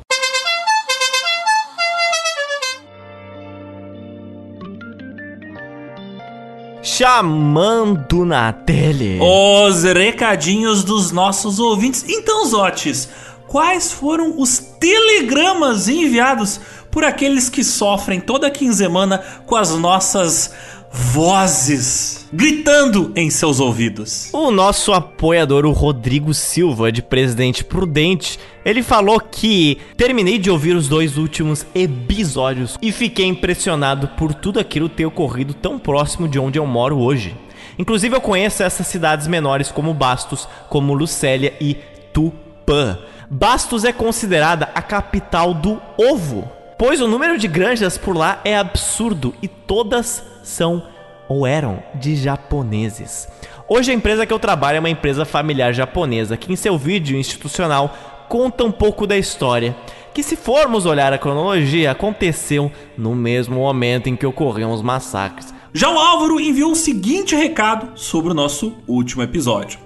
chamando 6.82 8.24
na 8.24 8.52
tele. 8.52 9.18
Os 9.20 9.82
recadinhos 9.82 10.84
dos 10.84 11.10
nossos 11.10 11.58
ouvintes. 11.58 12.04
Então, 12.08 12.44
Zotes, 12.46 13.08
quais 13.46 13.92
foram 13.92 14.34
os 14.38 14.58
telegramas 14.58 15.88
enviados 15.88 16.60
por 16.90 17.04
aqueles 17.04 17.48
que 17.48 17.62
sofrem 17.62 18.20
toda 18.20 18.50
quinzena 18.50 19.18
com 19.46 19.56
as 19.56 19.70
nossas 19.70 20.52
vozes 20.90 22.28
gritando 22.32 23.12
em 23.16 23.30
seus 23.30 23.60
ouvidos. 23.60 24.30
O 24.32 24.50
nosso 24.50 24.92
apoiador, 24.92 25.64
o 25.64 25.72
Rodrigo 25.72 26.34
Silva, 26.34 26.92
de 26.92 27.02
Presidente 27.02 27.64
Prudente, 27.64 28.38
ele 28.64 28.82
falou 28.82 29.20
que 29.20 29.78
terminei 29.96 30.38
de 30.38 30.50
ouvir 30.50 30.76
os 30.76 30.88
dois 30.88 31.16
últimos 31.16 31.66
episódios 31.74 32.76
e 32.82 32.92
fiquei 32.92 33.26
impressionado 33.26 34.08
por 34.08 34.34
tudo 34.34 34.60
aquilo 34.60 34.88
ter 34.88 35.06
ocorrido 35.06 35.54
tão 35.54 35.78
próximo 35.78 36.28
de 36.28 36.38
onde 36.38 36.58
eu 36.58 36.66
moro 36.66 36.98
hoje. 36.98 37.34
Inclusive 37.78 38.16
eu 38.16 38.20
conheço 38.20 38.62
essas 38.62 38.86
cidades 38.86 39.26
menores 39.26 39.70
como 39.70 39.94
Bastos, 39.94 40.48
como 40.68 40.94
Lucélia 40.94 41.54
e 41.60 41.76
Tupã. 42.12 42.98
Bastos 43.30 43.84
é 43.84 43.92
considerada 43.92 44.68
a 44.74 44.82
capital 44.82 45.54
do 45.54 45.80
ovo, 45.96 46.50
pois 46.78 47.00
o 47.00 47.06
número 47.06 47.38
de 47.38 47.46
granjas 47.46 47.96
por 47.96 48.16
lá 48.16 48.40
é 48.44 48.56
absurdo 48.56 49.34
e 49.42 49.46
todas 49.46 50.24
são 50.48 50.82
ou 51.28 51.46
eram 51.46 51.82
de 51.94 52.16
japoneses. 52.16 53.28
Hoje 53.68 53.90
a 53.90 53.94
empresa 53.94 54.24
que 54.24 54.32
eu 54.32 54.38
trabalho 54.38 54.76
é 54.76 54.80
uma 54.80 54.90
empresa 54.90 55.24
familiar 55.24 55.72
japonesa 55.74 56.36
que 56.36 56.52
em 56.52 56.56
seu 56.56 56.78
vídeo 56.78 57.18
institucional 57.18 57.94
conta 58.28 58.64
um 58.64 58.72
pouco 58.72 59.06
da 59.06 59.16
história, 59.16 59.76
que 60.14 60.22
se 60.22 60.36
formos 60.36 60.86
olhar 60.86 61.12
a 61.12 61.18
cronologia, 61.18 61.90
aconteceu 61.90 62.72
no 62.96 63.14
mesmo 63.14 63.56
momento 63.56 64.08
em 64.08 64.16
que 64.16 64.26
ocorreram 64.26 64.72
os 64.72 64.82
massacres. 64.82 65.54
Já 65.72 65.90
o 65.90 65.98
Álvaro 65.98 66.40
enviou 66.40 66.72
o 66.72 66.76
seguinte 66.76 67.36
recado 67.36 67.98
sobre 67.98 68.30
o 68.30 68.34
nosso 68.34 68.74
último 68.86 69.22
episódio. 69.22 69.78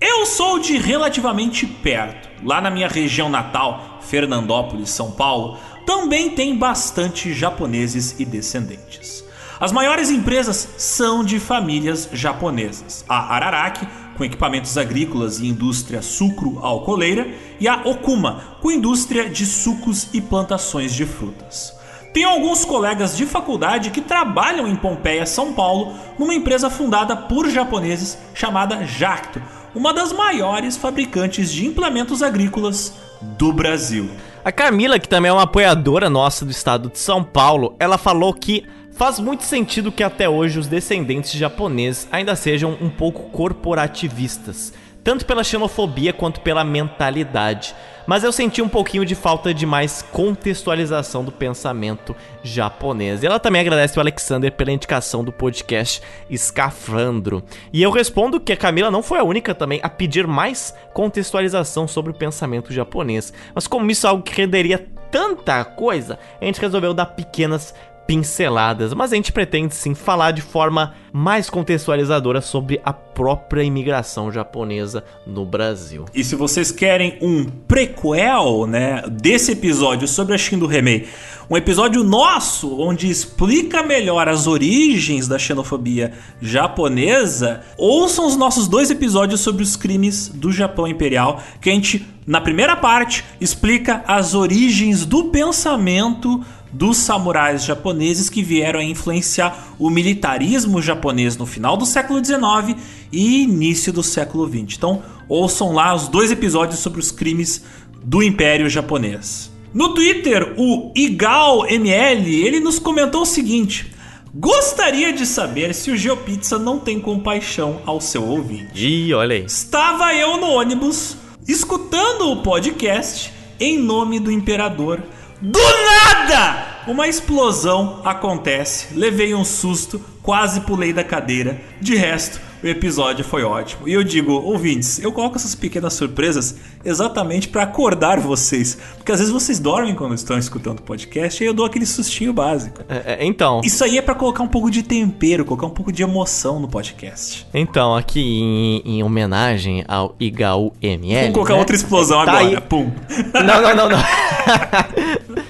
Eu 0.00 0.26
sou 0.26 0.58
de 0.58 0.76
relativamente 0.76 1.66
perto. 1.66 2.28
Lá 2.44 2.60
na 2.60 2.70
minha 2.70 2.88
região 2.88 3.28
natal, 3.28 3.98
Fernandópolis, 4.00 4.90
São 4.90 5.10
Paulo, 5.10 5.58
também 5.86 6.30
tem 6.30 6.56
bastante 6.56 7.32
japoneses 7.32 8.18
e 8.18 8.24
descendentes. 8.24 9.25
As 9.58 9.72
maiores 9.72 10.10
empresas 10.10 10.74
são 10.76 11.24
de 11.24 11.40
famílias 11.40 12.10
japonesas. 12.12 13.04
A 13.08 13.34
Araraki, 13.34 13.88
com 14.14 14.24
equipamentos 14.24 14.76
agrícolas 14.76 15.40
e 15.40 15.46
indústria 15.46 16.02
sucro-alcooleira, 16.02 17.28
e 17.58 17.66
a 17.66 17.80
Okuma, 17.84 18.58
com 18.60 18.70
indústria 18.70 19.30
de 19.30 19.46
sucos 19.46 20.08
e 20.12 20.20
plantações 20.20 20.92
de 20.92 21.06
frutas. 21.06 21.74
Tenho 22.12 22.28
alguns 22.28 22.66
colegas 22.66 23.16
de 23.16 23.24
faculdade 23.24 23.90
que 23.90 24.02
trabalham 24.02 24.68
em 24.68 24.76
Pompeia, 24.76 25.24
São 25.24 25.54
Paulo, 25.54 25.94
numa 26.18 26.34
empresa 26.34 26.68
fundada 26.68 27.16
por 27.16 27.48
japoneses 27.48 28.18
chamada 28.34 28.84
Jacto, 28.84 29.40
uma 29.74 29.92
das 29.92 30.12
maiores 30.12 30.76
fabricantes 30.76 31.50
de 31.50 31.66
implementos 31.66 32.22
agrícolas 32.22 32.94
do 33.22 33.52
Brasil. 33.52 34.10
A 34.44 34.52
Camila, 34.52 34.98
que 34.98 35.08
também 35.08 35.30
é 35.30 35.32
uma 35.32 35.42
apoiadora 35.42 36.08
nossa 36.08 36.44
do 36.44 36.50
estado 36.50 36.90
de 36.90 36.98
São 36.98 37.24
Paulo, 37.24 37.74
ela 37.78 37.98
falou 37.98 38.32
que 38.32 38.64
Faz 38.96 39.20
muito 39.20 39.44
sentido 39.44 39.92
que 39.92 40.02
até 40.02 40.26
hoje 40.26 40.58
os 40.58 40.68
descendentes 40.68 41.32
japoneses 41.32 42.08
ainda 42.10 42.34
sejam 42.34 42.78
um 42.80 42.88
pouco 42.88 43.24
corporativistas, 43.24 44.72
tanto 45.04 45.26
pela 45.26 45.44
xenofobia 45.44 46.14
quanto 46.14 46.40
pela 46.40 46.64
mentalidade. 46.64 47.74
Mas 48.06 48.24
eu 48.24 48.32
senti 48.32 48.62
um 48.62 48.68
pouquinho 48.70 49.04
de 49.04 49.14
falta 49.14 49.52
de 49.52 49.66
mais 49.66 50.00
contextualização 50.00 51.22
do 51.22 51.30
pensamento 51.30 52.16
japonês. 52.42 53.22
E 53.22 53.26
ela 53.26 53.38
também 53.38 53.60
agradece 53.60 53.98
o 53.98 54.00
Alexander 54.00 54.50
pela 54.50 54.72
indicação 54.72 55.22
do 55.22 55.30
podcast 55.30 56.00
Escafandro. 56.30 57.42
E 57.74 57.82
eu 57.82 57.90
respondo 57.90 58.40
que 58.40 58.52
a 58.52 58.56
Camila 58.56 58.90
não 58.90 59.02
foi 59.02 59.18
a 59.18 59.24
única 59.24 59.54
também 59.54 59.78
a 59.82 59.90
pedir 59.90 60.26
mais 60.26 60.74
contextualização 60.94 61.86
sobre 61.86 62.12
o 62.12 62.16
pensamento 62.16 62.72
japonês. 62.72 63.30
Mas 63.54 63.66
como 63.66 63.90
isso 63.90 64.06
é 64.06 64.10
algo 64.10 64.22
que 64.22 64.34
renderia 64.40 64.86
tanta 65.10 65.62
coisa, 65.66 66.18
a 66.40 66.44
gente 66.46 66.60
resolveu 66.60 66.94
dar 66.94 67.06
pequenas 67.06 67.74
pinceladas, 68.06 68.94
mas 68.94 69.12
a 69.12 69.16
gente 69.16 69.32
pretende 69.32 69.74
sim 69.74 69.94
falar 69.94 70.30
de 70.30 70.42
forma 70.42 70.94
mais 71.12 71.50
contextualizadora 71.50 72.40
sobre 72.40 72.80
a 72.84 72.92
própria 73.16 73.62
imigração 73.62 74.30
japonesa 74.30 75.02
no 75.26 75.46
Brasil. 75.46 76.04
E 76.14 76.22
se 76.22 76.36
vocês 76.36 76.70
querem 76.70 77.16
um 77.22 77.46
prequel, 77.46 78.66
né, 78.66 79.02
desse 79.10 79.52
episódio 79.52 80.06
sobre 80.06 80.34
a 80.34 80.38
Shindo 80.38 80.66
Remei, 80.66 81.08
um 81.48 81.56
episódio 81.56 82.04
nosso 82.04 82.78
onde 82.78 83.08
explica 83.08 83.82
melhor 83.82 84.28
as 84.28 84.46
origens 84.46 85.26
da 85.26 85.38
xenofobia 85.38 86.12
japonesa, 86.42 87.62
ouçam 87.78 88.26
os 88.26 88.36
nossos 88.36 88.68
dois 88.68 88.90
episódios 88.90 89.40
sobre 89.40 89.62
os 89.62 89.76
crimes 89.76 90.28
do 90.28 90.52
Japão 90.52 90.86
Imperial, 90.86 91.40
que 91.58 91.70
a 91.70 91.72
gente 91.72 92.06
na 92.26 92.40
primeira 92.40 92.76
parte 92.76 93.24
explica 93.40 94.04
as 94.06 94.34
origens 94.34 95.06
do 95.06 95.26
pensamento 95.26 96.44
dos 96.72 96.98
samurais 96.98 97.64
japoneses 97.64 98.28
que 98.28 98.42
vieram 98.42 98.80
a 98.80 98.84
influenciar 98.84 99.74
o 99.78 99.88
militarismo 99.88 100.82
japonês 100.82 101.36
no 101.36 101.46
final 101.46 101.76
do 101.76 101.86
século 101.86 102.22
XIX 102.22 102.76
e 103.12 103.42
início 103.42 103.92
do 103.92 104.02
século 104.02 104.48
XX. 104.48 104.76
Então, 104.76 105.02
ouçam 105.28 105.72
lá 105.72 105.94
os 105.94 106.08
dois 106.08 106.30
episódios 106.30 106.80
sobre 106.80 107.00
os 107.00 107.10
crimes 107.10 107.62
do 108.02 108.22
Império 108.22 108.68
Japonês. 108.68 109.50
No 109.72 109.94
Twitter, 109.94 110.54
o 110.56 110.92
IgalML, 110.94 112.28
ele 112.28 112.60
nos 112.60 112.78
comentou 112.78 113.22
o 113.22 113.26
seguinte: 113.26 113.92
Gostaria 114.34 115.12
de 115.12 115.26
saber 115.26 115.74
se 115.74 115.90
o 115.90 115.96
GeoPizza 115.96 116.58
não 116.58 116.78
tem 116.78 117.00
compaixão 117.00 117.80
ao 117.86 118.00
seu 118.00 118.22
ouvinte. 118.22 118.86
Ih, 118.86 119.14
olha 119.14 119.36
aí. 119.36 119.44
Estava 119.44 120.14
eu 120.14 120.36
no 120.36 120.48
ônibus, 120.48 121.16
escutando 121.48 122.30
o 122.30 122.42
podcast 122.42 123.32
em 123.58 123.78
nome 123.78 124.20
do 124.20 124.30
imperador 124.30 125.02
do 125.40 125.58
nada 125.58 126.84
Uma 126.86 127.08
explosão 127.08 128.00
acontece, 128.04 128.94
levei 128.94 129.34
um 129.34 129.44
susto, 129.44 130.00
quase 130.22 130.60
pulei 130.60 130.92
da 130.92 131.04
cadeira. 131.04 131.60
De 131.80 131.94
resto, 131.94 132.40
o 132.62 132.66
episódio 132.66 133.24
foi 133.24 133.42
ótimo. 133.44 133.88
E 133.88 133.92
eu 133.92 134.02
digo, 134.02 134.32
ouvintes, 134.32 134.98
eu 134.98 135.12
coloco 135.12 135.36
essas 135.36 135.54
pequenas 135.54 135.94
surpresas 135.94 136.56
exatamente 136.84 137.48
para 137.48 137.62
acordar 137.62 138.20
vocês. 138.20 138.78
Porque 138.96 139.12
às 139.12 139.18
vezes 139.18 139.32
vocês 139.32 139.58
dormem 139.58 139.94
quando 139.94 140.14
estão 140.14 140.38
escutando 140.38 140.78
o 140.78 140.82
podcast 140.82 141.42
e 141.42 141.46
eu 141.46 141.54
dou 141.54 141.66
aquele 141.66 141.86
sustinho 141.86 142.32
básico. 142.32 142.82
É, 142.88 143.14
é, 143.14 143.26
então. 143.26 143.60
Isso 143.64 143.82
aí 143.84 143.98
é 143.98 144.02
para 144.02 144.14
colocar 144.14 144.42
um 144.42 144.48
pouco 144.48 144.70
de 144.70 144.82
tempero, 144.82 145.44
colocar 145.44 145.66
um 145.66 145.70
pouco 145.70 145.92
de 145.92 146.02
emoção 146.02 146.58
no 146.60 146.68
podcast. 146.68 147.46
Então, 147.52 147.94
aqui 147.94 148.20
em, 148.20 148.82
em 148.84 149.02
homenagem 149.02 149.84
ao 149.86 150.14
Igaú 150.18 150.72
ML. 150.80 151.20
Vamos 151.20 151.34
colocar 151.34 151.54
né? 151.54 151.58
outra 151.60 151.76
explosão 151.76 152.24
Tá 152.24 152.32
agora. 152.38 152.56
aí. 152.56 152.60
Pum. 152.60 152.90
Não, 153.34 153.62
não, 153.62 153.76
não, 153.76 153.88
não. 153.90 153.98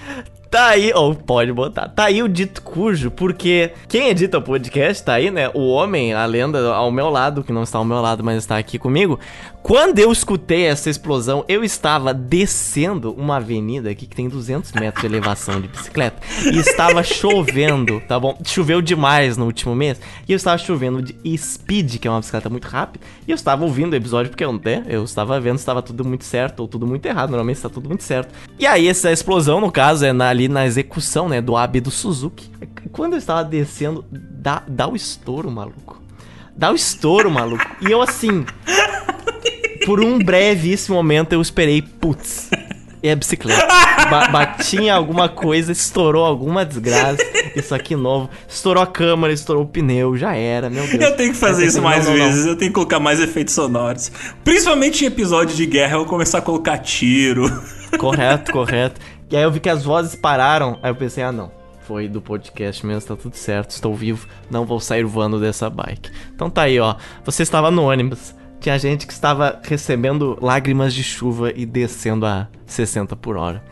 Tá 0.50 0.68
aí, 0.68 0.92
ou 0.94 1.14
pode 1.14 1.52
botar. 1.52 1.88
Tá 1.88 2.04
aí 2.04 2.22
o 2.22 2.28
dito 2.28 2.62
cujo, 2.62 3.10
porque 3.10 3.72
quem 3.88 4.08
edita 4.08 4.38
o 4.38 4.42
podcast 4.42 5.02
tá 5.02 5.14
aí, 5.14 5.30
né? 5.30 5.50
O 5.52 5.68
homem, 5.68 6.14
a 6.14 6.24
lenda 6.24 6.72
ao 6.72 6.90
meu 6.90 7.10
lado, 7.10 7.42
que 7.42 7.52
não 7.52 7.62
está 7.62 7.78
ao 7.78 7.84
meu 7.84 8.00
lado, 8.00 8.22
mas 8.22 8.38
está 8.38 8.56
aqui 8.56 8.78
comigo. 8.78 9.18
Quando 9.66 9.98
eu 9.98 10.12
escutei 10.12 10.66
essa 10.66 10.88
explosão, 10.88 11.44
eu 11.48 11.64
estava 11.64 12.14
descendo 12.14 13.12
uma 13.14 13.38
avenida 13.38 13.90
aqui 13.90 14.06
que 14.06 14.14
tem 14.14 14.28
200 14.28 14.70
metros 14.70 15.00
de 15.00 15.08
elevação 15.08 15.60
de 15.60 15.66
bicicleta 15.66 16.22
e 16.44 16.56
estava 16.56 17.02
chovendo, 17.02 18.00
tá 18.06 18.16
bom? 18.16 18.38
Choveu 18.44 18.80
demais 18.80 19.36
no 19.36 19.44
último 19.44 19.74
mês 19.74 20.00
e 20.28 20.32
eu 20.32 20.36
estava 20.36 20.56
chovendo 20.56 21.02
de 21.02 21.16
speed, 21.36 21.96
que 21.98 22.06
é 22.06 22.10
uma 22.12 22.20
bicicleta 22.20 22.48
muito 22.48 22.68
rápida, 22.68 23.04
e 23.26 23.32
eu 23.32 23.34
estava 23.34 23.64
ouvindo 23.64 23.94
o 23.94 23.96
episódio 23.96 24.30
porque 24.30 24.44
eu, 24.44 24.52
né, 24.52 24.84
eu 24.86 25.02
estava 25.02 25.40
vendo 25.40 25.56
se 25.56 25.62
estava 25.62 25.82
tudo 25.82 26.04
muito 26.04 26.22
certo 26.22 26.60
ou 26.60 26.68
tudo 26.68 26.86
muito 26.86 27.04
errado. 27.04 27.30
Normalmente 27.30 27.56
está 27.56 27.68
tudo 27.68 27.88
muito 27.88 28.04
certo. 28.04 28.32
E 28.60 28.66
aí 28.66 28.86
essa 28.86 29.10
explosão, 29.10 29.60
no 29.60 29.72
caso, 29.72 30.06
é 30.06 30.12
na, 30.12 30.32
ali 30.36 30.48
na 30.48 30.66
execução, 30.66 31.28
né, 31.28 31.40
do 31.40 31.56
AB 31.56 31.80
do 31.80 31.90
Suzuki. 31.90 32.50
Quando 32.92 33.14
eu 33.14 33.18
estava 33.18 33.42
descendo, 33.42 34.04
dá, 34.10 34.62
dá 34.68 34.86
o 34.86 34.94
estouro, 34.94 35.50
maluco. 35.50 36.00
Dá 36.54 36.70
o 36.70 36.74
estouro, 36.74 37.30
maluco. 37.30 37.66
E 37.80 37.90
eu 37.90 38.00
assim, 38.00 38.44
por 39.84 40.00
um 40.00 40.18
brevíssimo 40.18 40.96
momento 40.96 41.32
eu 41.32 41.40
esperei, 41.40 41.82
putz. 41.82 42.50
É 43.02 43.12
a 43.12 43.16
bicicleta. 43.16 43.66
Ba 44.10 44.28
bati 44.28 44.78
em 44.78 44.90
alguma 44.90 45.28
coisa, 45.28 45.70
estourou 45.70 46.24
alguma 46.24 46.64
desgraça. 46.64 47.22
Isso 47.54 47.74
aqui 47.74 47.94
novo. 47.94 48.28
Estourou 48.48 48.82
a 48.82 48.86
câmera, 48.86 49.32
estourou 49.32 49.62
o 49.62 49.66
pneu, 49.66 50.16
já 50.16 50.34
era, 50.34 50.68
meu 50.68 50.86
Deus. 50.86 51.02
Eu 51.02 51.16
tenho 51.16 51.32
que 51.32 51.38
fazer 51.38 51.66
isso 51.66 51.80
pensei, 51.80 51.82
mais 51.82 52.04
não, 52.04 52.12
não, 52.12 52.18
não. 52.18 52.26
vezes, 52.26 52.46
eu 52.46 52.56
tenho 52.56 52.70
que 52.70 52.74
colocar 52.74 52.98
mais 52.98 53.20
efeitos 53.20 53.54
sonoros. 53.54 54.10
Principalmente 54.42 55.04
em 55.04 55.08
episódio 55.08 55.54
de 55.54 55.66
guerra, 55.66 55.92
eu 55.92 55.98
vou 55.98 56.06
começar 56.06 56.38
a 56.38 56.42
colocar 56.42 56.78
tiro. 56.78 57.46
Correto, 57.98 58.50
correto. 58.50 59.00
E 59.30 59.36
aí 59.36 59.42
eu 59.42 59.50
vi 59.50 59.60
que 59.60 59.68
as 59.68 59.84
vozes 59.84 60.14
pararam. 60.14 60.78
Aí 60.82 60.90
eu 60.90 60.94
pensei, 60.94 61.24
ah 61.24 61.32
não. 61.32 61.50
Foi 61.80 62.08
do 62.08 62.20
podcast 62.20 62.84
mesmo, 62.84 63.08
tá 63.08 63.14
tudo 63.14 63.36
certo, 63.36 63.70
estou 63.70 63.94
vivo, 63.94 64.26
não 64.50 64.66
vou 64.66 64.80
sair 64.80 65.04
voando 65.04 65.38
dessa 65.38 65.70
bike. 65.70 66.10
Então 66.34 66.50
tá 66.50 66.62
aí, 66.62 66.80
ó. 66.80 66.96
Você 67.24 67.44
estava 67.44 67.70
no 67.70 67.84
ônibus. 67.84 68.34
Tinha 68.58 68.76
gente 68.76 69.06
que 69.06 69.12
estava 69.12 69.60
recebendo 69.62 70.36
lágrimas 70.42 70.92
de 70.92 71.04
chuva 71.04 71.52
e 71.54 71.64
descendo 71.64 72.26
a 72.26 72.48
60 72.66 73.14
por 73.14 73.36
hora. 73.36 73.62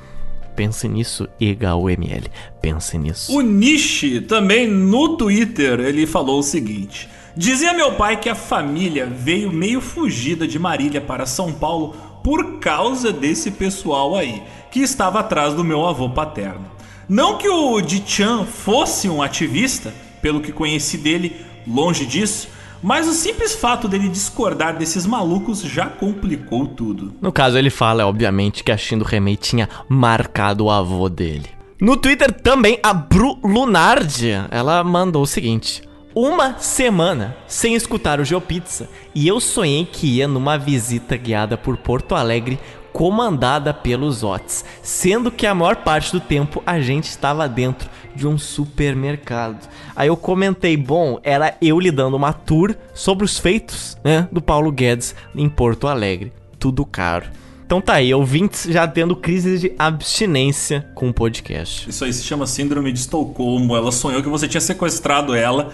Pense 0.54 0.86
nisso, 0.86 1.28
EGAUML. 1.40 2.30
Pense 2.62 2.96
nisso. 2.96 3.36
O 3.36 3.40
Nishi 3.40 4.20
também 4.20 4.68
no 4.68 5.16
Twitter 5.16 5.80
ele 5.80 6.06
falou 6.06 6.38
o 6.38 6.42
seguinte: 6.42 7.08
Dizia 7.36 7.72
meu 7.72 7.94
pai 7.94 8.16
que 8.16 8.28
a 8.28 8.34
família 8.36 9.06
veio 9.06 9.50
meio 9.52 9.80
fugida 9.80 10.46
de 10.46 10.56
Marília 10.56 11.00
para 11.00 11.26
São 11.26 11.52
Paulo 11.52 11.96
por 12.24 12.58
causa 12.58 13.12
desse 13.12 13.50
pessoal 13.50 14.16
aí, 14.16 14.42
que 14.70 14.80
estava 14.80 15.20
atrás 15.20 15.52
do 15.52 15.62
meu 15.62 15.86
avô 15.86 16.08
paterno. 16.08 16.64
Não 17.06 17.36
que 17.36 17.46
o 17.46 17.78
Dichan 17.82 18.46
fosse 18.46 19.10
um 19.10 19.22
ativista, 19.22 19.92
pelo 20.22 20.40
que 20.40 20.50
conheci 20.50 20.96
dele, 20.96 21.36
longe 21.68 22.06
disso, 22.06 22.48
mas 22.82 23.06
o 23.06 23.12
simples 23.12 23.54
fato 23.54 23.86
dele 23.86 24.08
discordar 24.08 24.78
desses 24.78 25.04
malucos 25.04 25.60
já 25.60 25.84
complicou 25.84 26.66
tudo. 26.66 27.14
No 27.20 27.30
caso, 27.30 27.58
ele 27.58 27.68
fala, 27.68 28.06
obviamente, 28.06 28.64
que 28.64 28.72
a 28.72 28.76
Shin 28.76 28.96
do 28.96 29.04
Remei 29.04 29.36
tinha 29.36 29.68
marcado 29.86 30.64
o 30.64 30.70
avô 30.70 31.10
dele. 31.10 31.50
No 31.78 31.94
Twitter 31.94 32.32
também, 32.32 32.78
a 32.82 32.94
Bru 32.94 33.38
Lunardi, 33.44 34.30
ela 34.50 34.82
mandou 34.82 35.22
o 35.22 35.26
seguinte. 35.26 35.82
Uma 36.14 36.60
semana 36.60 37.36
sem 37.48 37.74
escutar 37.74 38.20
o 38.20 38.24
GeoPizza 38.24 38.88
e 39.12 39.26
eu 39.26 39.40
sonhei 39.40 39.84
que 39.84 40.18
ia 40.18 40.28
numa 40.28 40.56
visita 40.56 41.16
guiada 41.16 41.56
por 41.58 41.76
Porto 41.76 42.14
Alegre 42.14 42.56
comandada 42.92 43.74
pelos 43.74 44.22
Otis, 44.22 44.64
sendo 44.80 45.28
que 45.28 45.44
a 45.44 45.52
maior 45.52 45.74
parte 45.74 46.12
do 46.12 46.20
tempo 46.20 46.62
a 46.64 46.80
gente 46.80 47.08
estava 47.08 47.48
dentro 47.48 47.90
de 48.14 48.28
um 48.28 48.38
supermercado. 48.38 49.68
Aí 49.96 50.06
eu 50.06 50.16
comentei, 50.16 50.76
bom, 50.76 51.18
era 51.24 51.56
eu 51.60 51.80
lhe 51.80 51.90
dando 51.90 52.16
uma 52.16 52.32
tour 52.32 52.76
sobre 52.94 53.24
os 53.24 53.36
feitos, 53.36 53.98
né, 54.04 54.28
do 54.30 54.40
Paulo 54.40 54.70
Guedes 54.70 55.16
em 55.34 55.48
Porto 55.48 55.88
Alegre. 55.88 56.32
Tudo 56.60 56.86
caro. 56.86 57.26
Então 57.66 57.80
tá 57.80 57.94
aí, 57.94 58.12
ouvintes 58.12 58.66
já 58.70 58.86
tendo 58.86 59.16
crise 59.16 59.58
de 59.58 59.72
abstinência 59.78 60.86
com 60.94 61.08
o 61.08 61.14
podcast. 61.14 61.88
Isso 61.88 62.04
aí 62.04 62.12
se 62.12 62.22
chama 62.22 62.46
Síndrome 62.46 62.92
de 62.92 62.98
Estocolmo. 62.98 63.74
Ela 63.74 63.90
sonhou 63.90 64.22
que 64.22 64.28
você 64.28 64.46
tinha 64.46 64.60
sequestrado 64.60 65.34
ela 65.34 65.72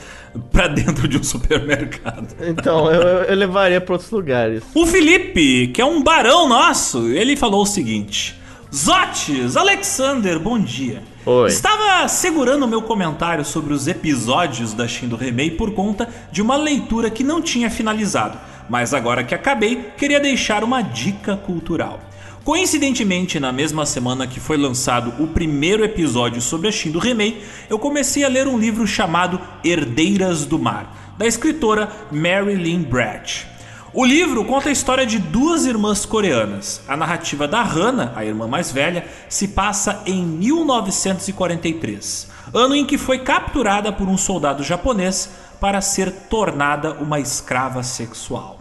pra 0.53 0.69
dentro 0.69 1.09
de 1.09 1.19
um 1.19 1.23
supermercado. 1.25 2.29
Então, 2.41 2.91
eu, 2.91 3.25
eu 3.25 3.37
levaria 3.37 3.81
para 3.81 3.95
outros 3.95 4.11
lugares. 4.11 4.63
O 4.73 4.87
Felipe, 4.87 5.69
que 5.69 5.81
é 5.81 5.85
um 5.85 6.03
barão 6.03 6.49
nosso, 6.49 7.09
ele 7.09 7.37
falou 7.37 7.63
o 7.63 7.67
seguinte: 7.67 8.41
Zotes, 8.73 9.57
Alexander, 9.57 10.39
bom 10.39 10.59
dia. 10.59 11.03
Oi. 11.27 11.49
Estava 11.49 12.07
segurando 12.07 12.65
o 12.65 12.69
meu 12.69 12.81
comentário 12.83 13.45
sobre 13.45 13.75
os 13.75 13.89
episódios 13.89 14.73
da 14.73 14.87
Shin 14.87 15.09
do 15.09 15.17
Remei 15.17 15.51
por 15.51 15.73
conta 15.73 16.09
de 16.31 16.41
uma 16.41 16.57
leitura 16.57 17.11
que 17.11 17.25
não 17.25 17.43
tinha 17.43 17.69
finalizado, 17.69 18.39
mas 18.71 18.95
agora 18.95 19.23
que 19.25 19.35
acabei, 19.35 19.91
queria 19.99 20.21
deixar 20.21 20.63
uma 20.63 20.81
dica 20.81 21.37
cultural. 21.37 21.99
Coincidentemente, 22.45 23.41
na 23.41 23.53
mesma 23.53 23.85
semana 23.85 24.29
que 24.29 24.39
foi 24.39 24.57
lançado 24.57 25.13
o 25.23 25.27
primeiro 25.27 25.85
episódio 25.85 26.41
sobre 26.41 26.69
a 26.69 26.73
Shin 26.73 26.93
do 26.93 27.01
Remei, 27.01 27.45
eu 27.69 27.81
comecei 27.81 28.25
a 28.25 28.29
ler 28.29 28.47
um 28.47 28.57
livro 28.57 28.87
chamado 28.87 29.41
Herdeiras 29.65 30.47
do 30.47 30.57
Mar, 30.57 31.15
da 31.19 31.27
escritora 31.27 31.91
Mary 32.13 32.55
Lynn 32.55 32.85
Brett. 32.85 33.45
O 33.93 34.05
livro 34.05 34.45
conta 34.45 34.69
a 34.69 34.73
história 34.73 35.05
de 35.05 35.19
duas 35.19 35.67
irmãs 35.67 36.07
coreanas. 36.07 36.81
A 36.87 36.97
narrativa 36.97 37.49
da 37.49 37.61
Hana, 37.61 38.13
a 38.15 38.25
irmã 38.25 38.47
mais 38.47 38.71
velha, 38.71 39.05
se 39.29 39.49
passa 39.49 40.01
em 40.07 40.25
1943, 40.25 42.29
ano 42.55 42.77
em 42.77 42.87
que 42.87 42.97
foi 42.97 43.19
capturada 43.19 43.93
por 43.93 44.09
um 44.09 44.17
soldado 44.17 44.63
japonês 44.63 45.29
para 45.61 45.81
ser 45.81 46.13
tornada 46.31 46.93
uma 46.95 47.19
escrava 47.19 47.83
sexual. 47.83 48.60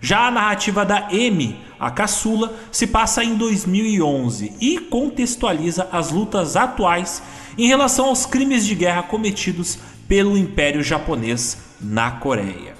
Já 0.00 0.26
a 0.26 0.30
narrativa 0.30 0.84
da 0.84 1.08
Amy, 1.08 1.58
a 1.78 1.90
caçula, 1.90 2.54
se 2.70 2.86
passa 2.86 3.24
em 3.24 3.34
2011 3.34 4.52
e 4.60 4.78
contextualiza 4.78 5.88
as 5.90 6.10
lutas 6.10 6.56
atuais 6.56 7.22
em 7.56 7.66
relação 7.66 8.06
aos 8.06 8.24
crimes 8.24 8.64
de 8.64 8.74
guerra 8.74 9.02
cometidos 9.02 9.78
pelo 10.06 10.38
Império 10.38 10.82
Japonês 10.82 11.58
na 11.80 12.12
Coreia. 12.12 12.74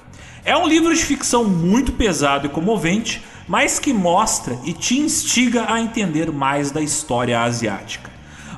É 0.45 0.57
um 0.57 0.67
livro 0.67 0.95
de 0.95 1.05
ficção 1.05 1.45
muito 1.45 1.93
pesado 1.93 2.47
e 2.47 2.51
comovente, 2.51 3.23
mas 3.47 3.79
que 3.79 3.93
mostra 3.93 4.59
e 4.65 4.73
te 4.73 4.99
instiga 4.99 5.73
a 5.73 5.81
entender 5.81 6.31
mais 6.31 6.71
da 6.71 6.81
história 6.81 7.41
asiática. 7.41 8.11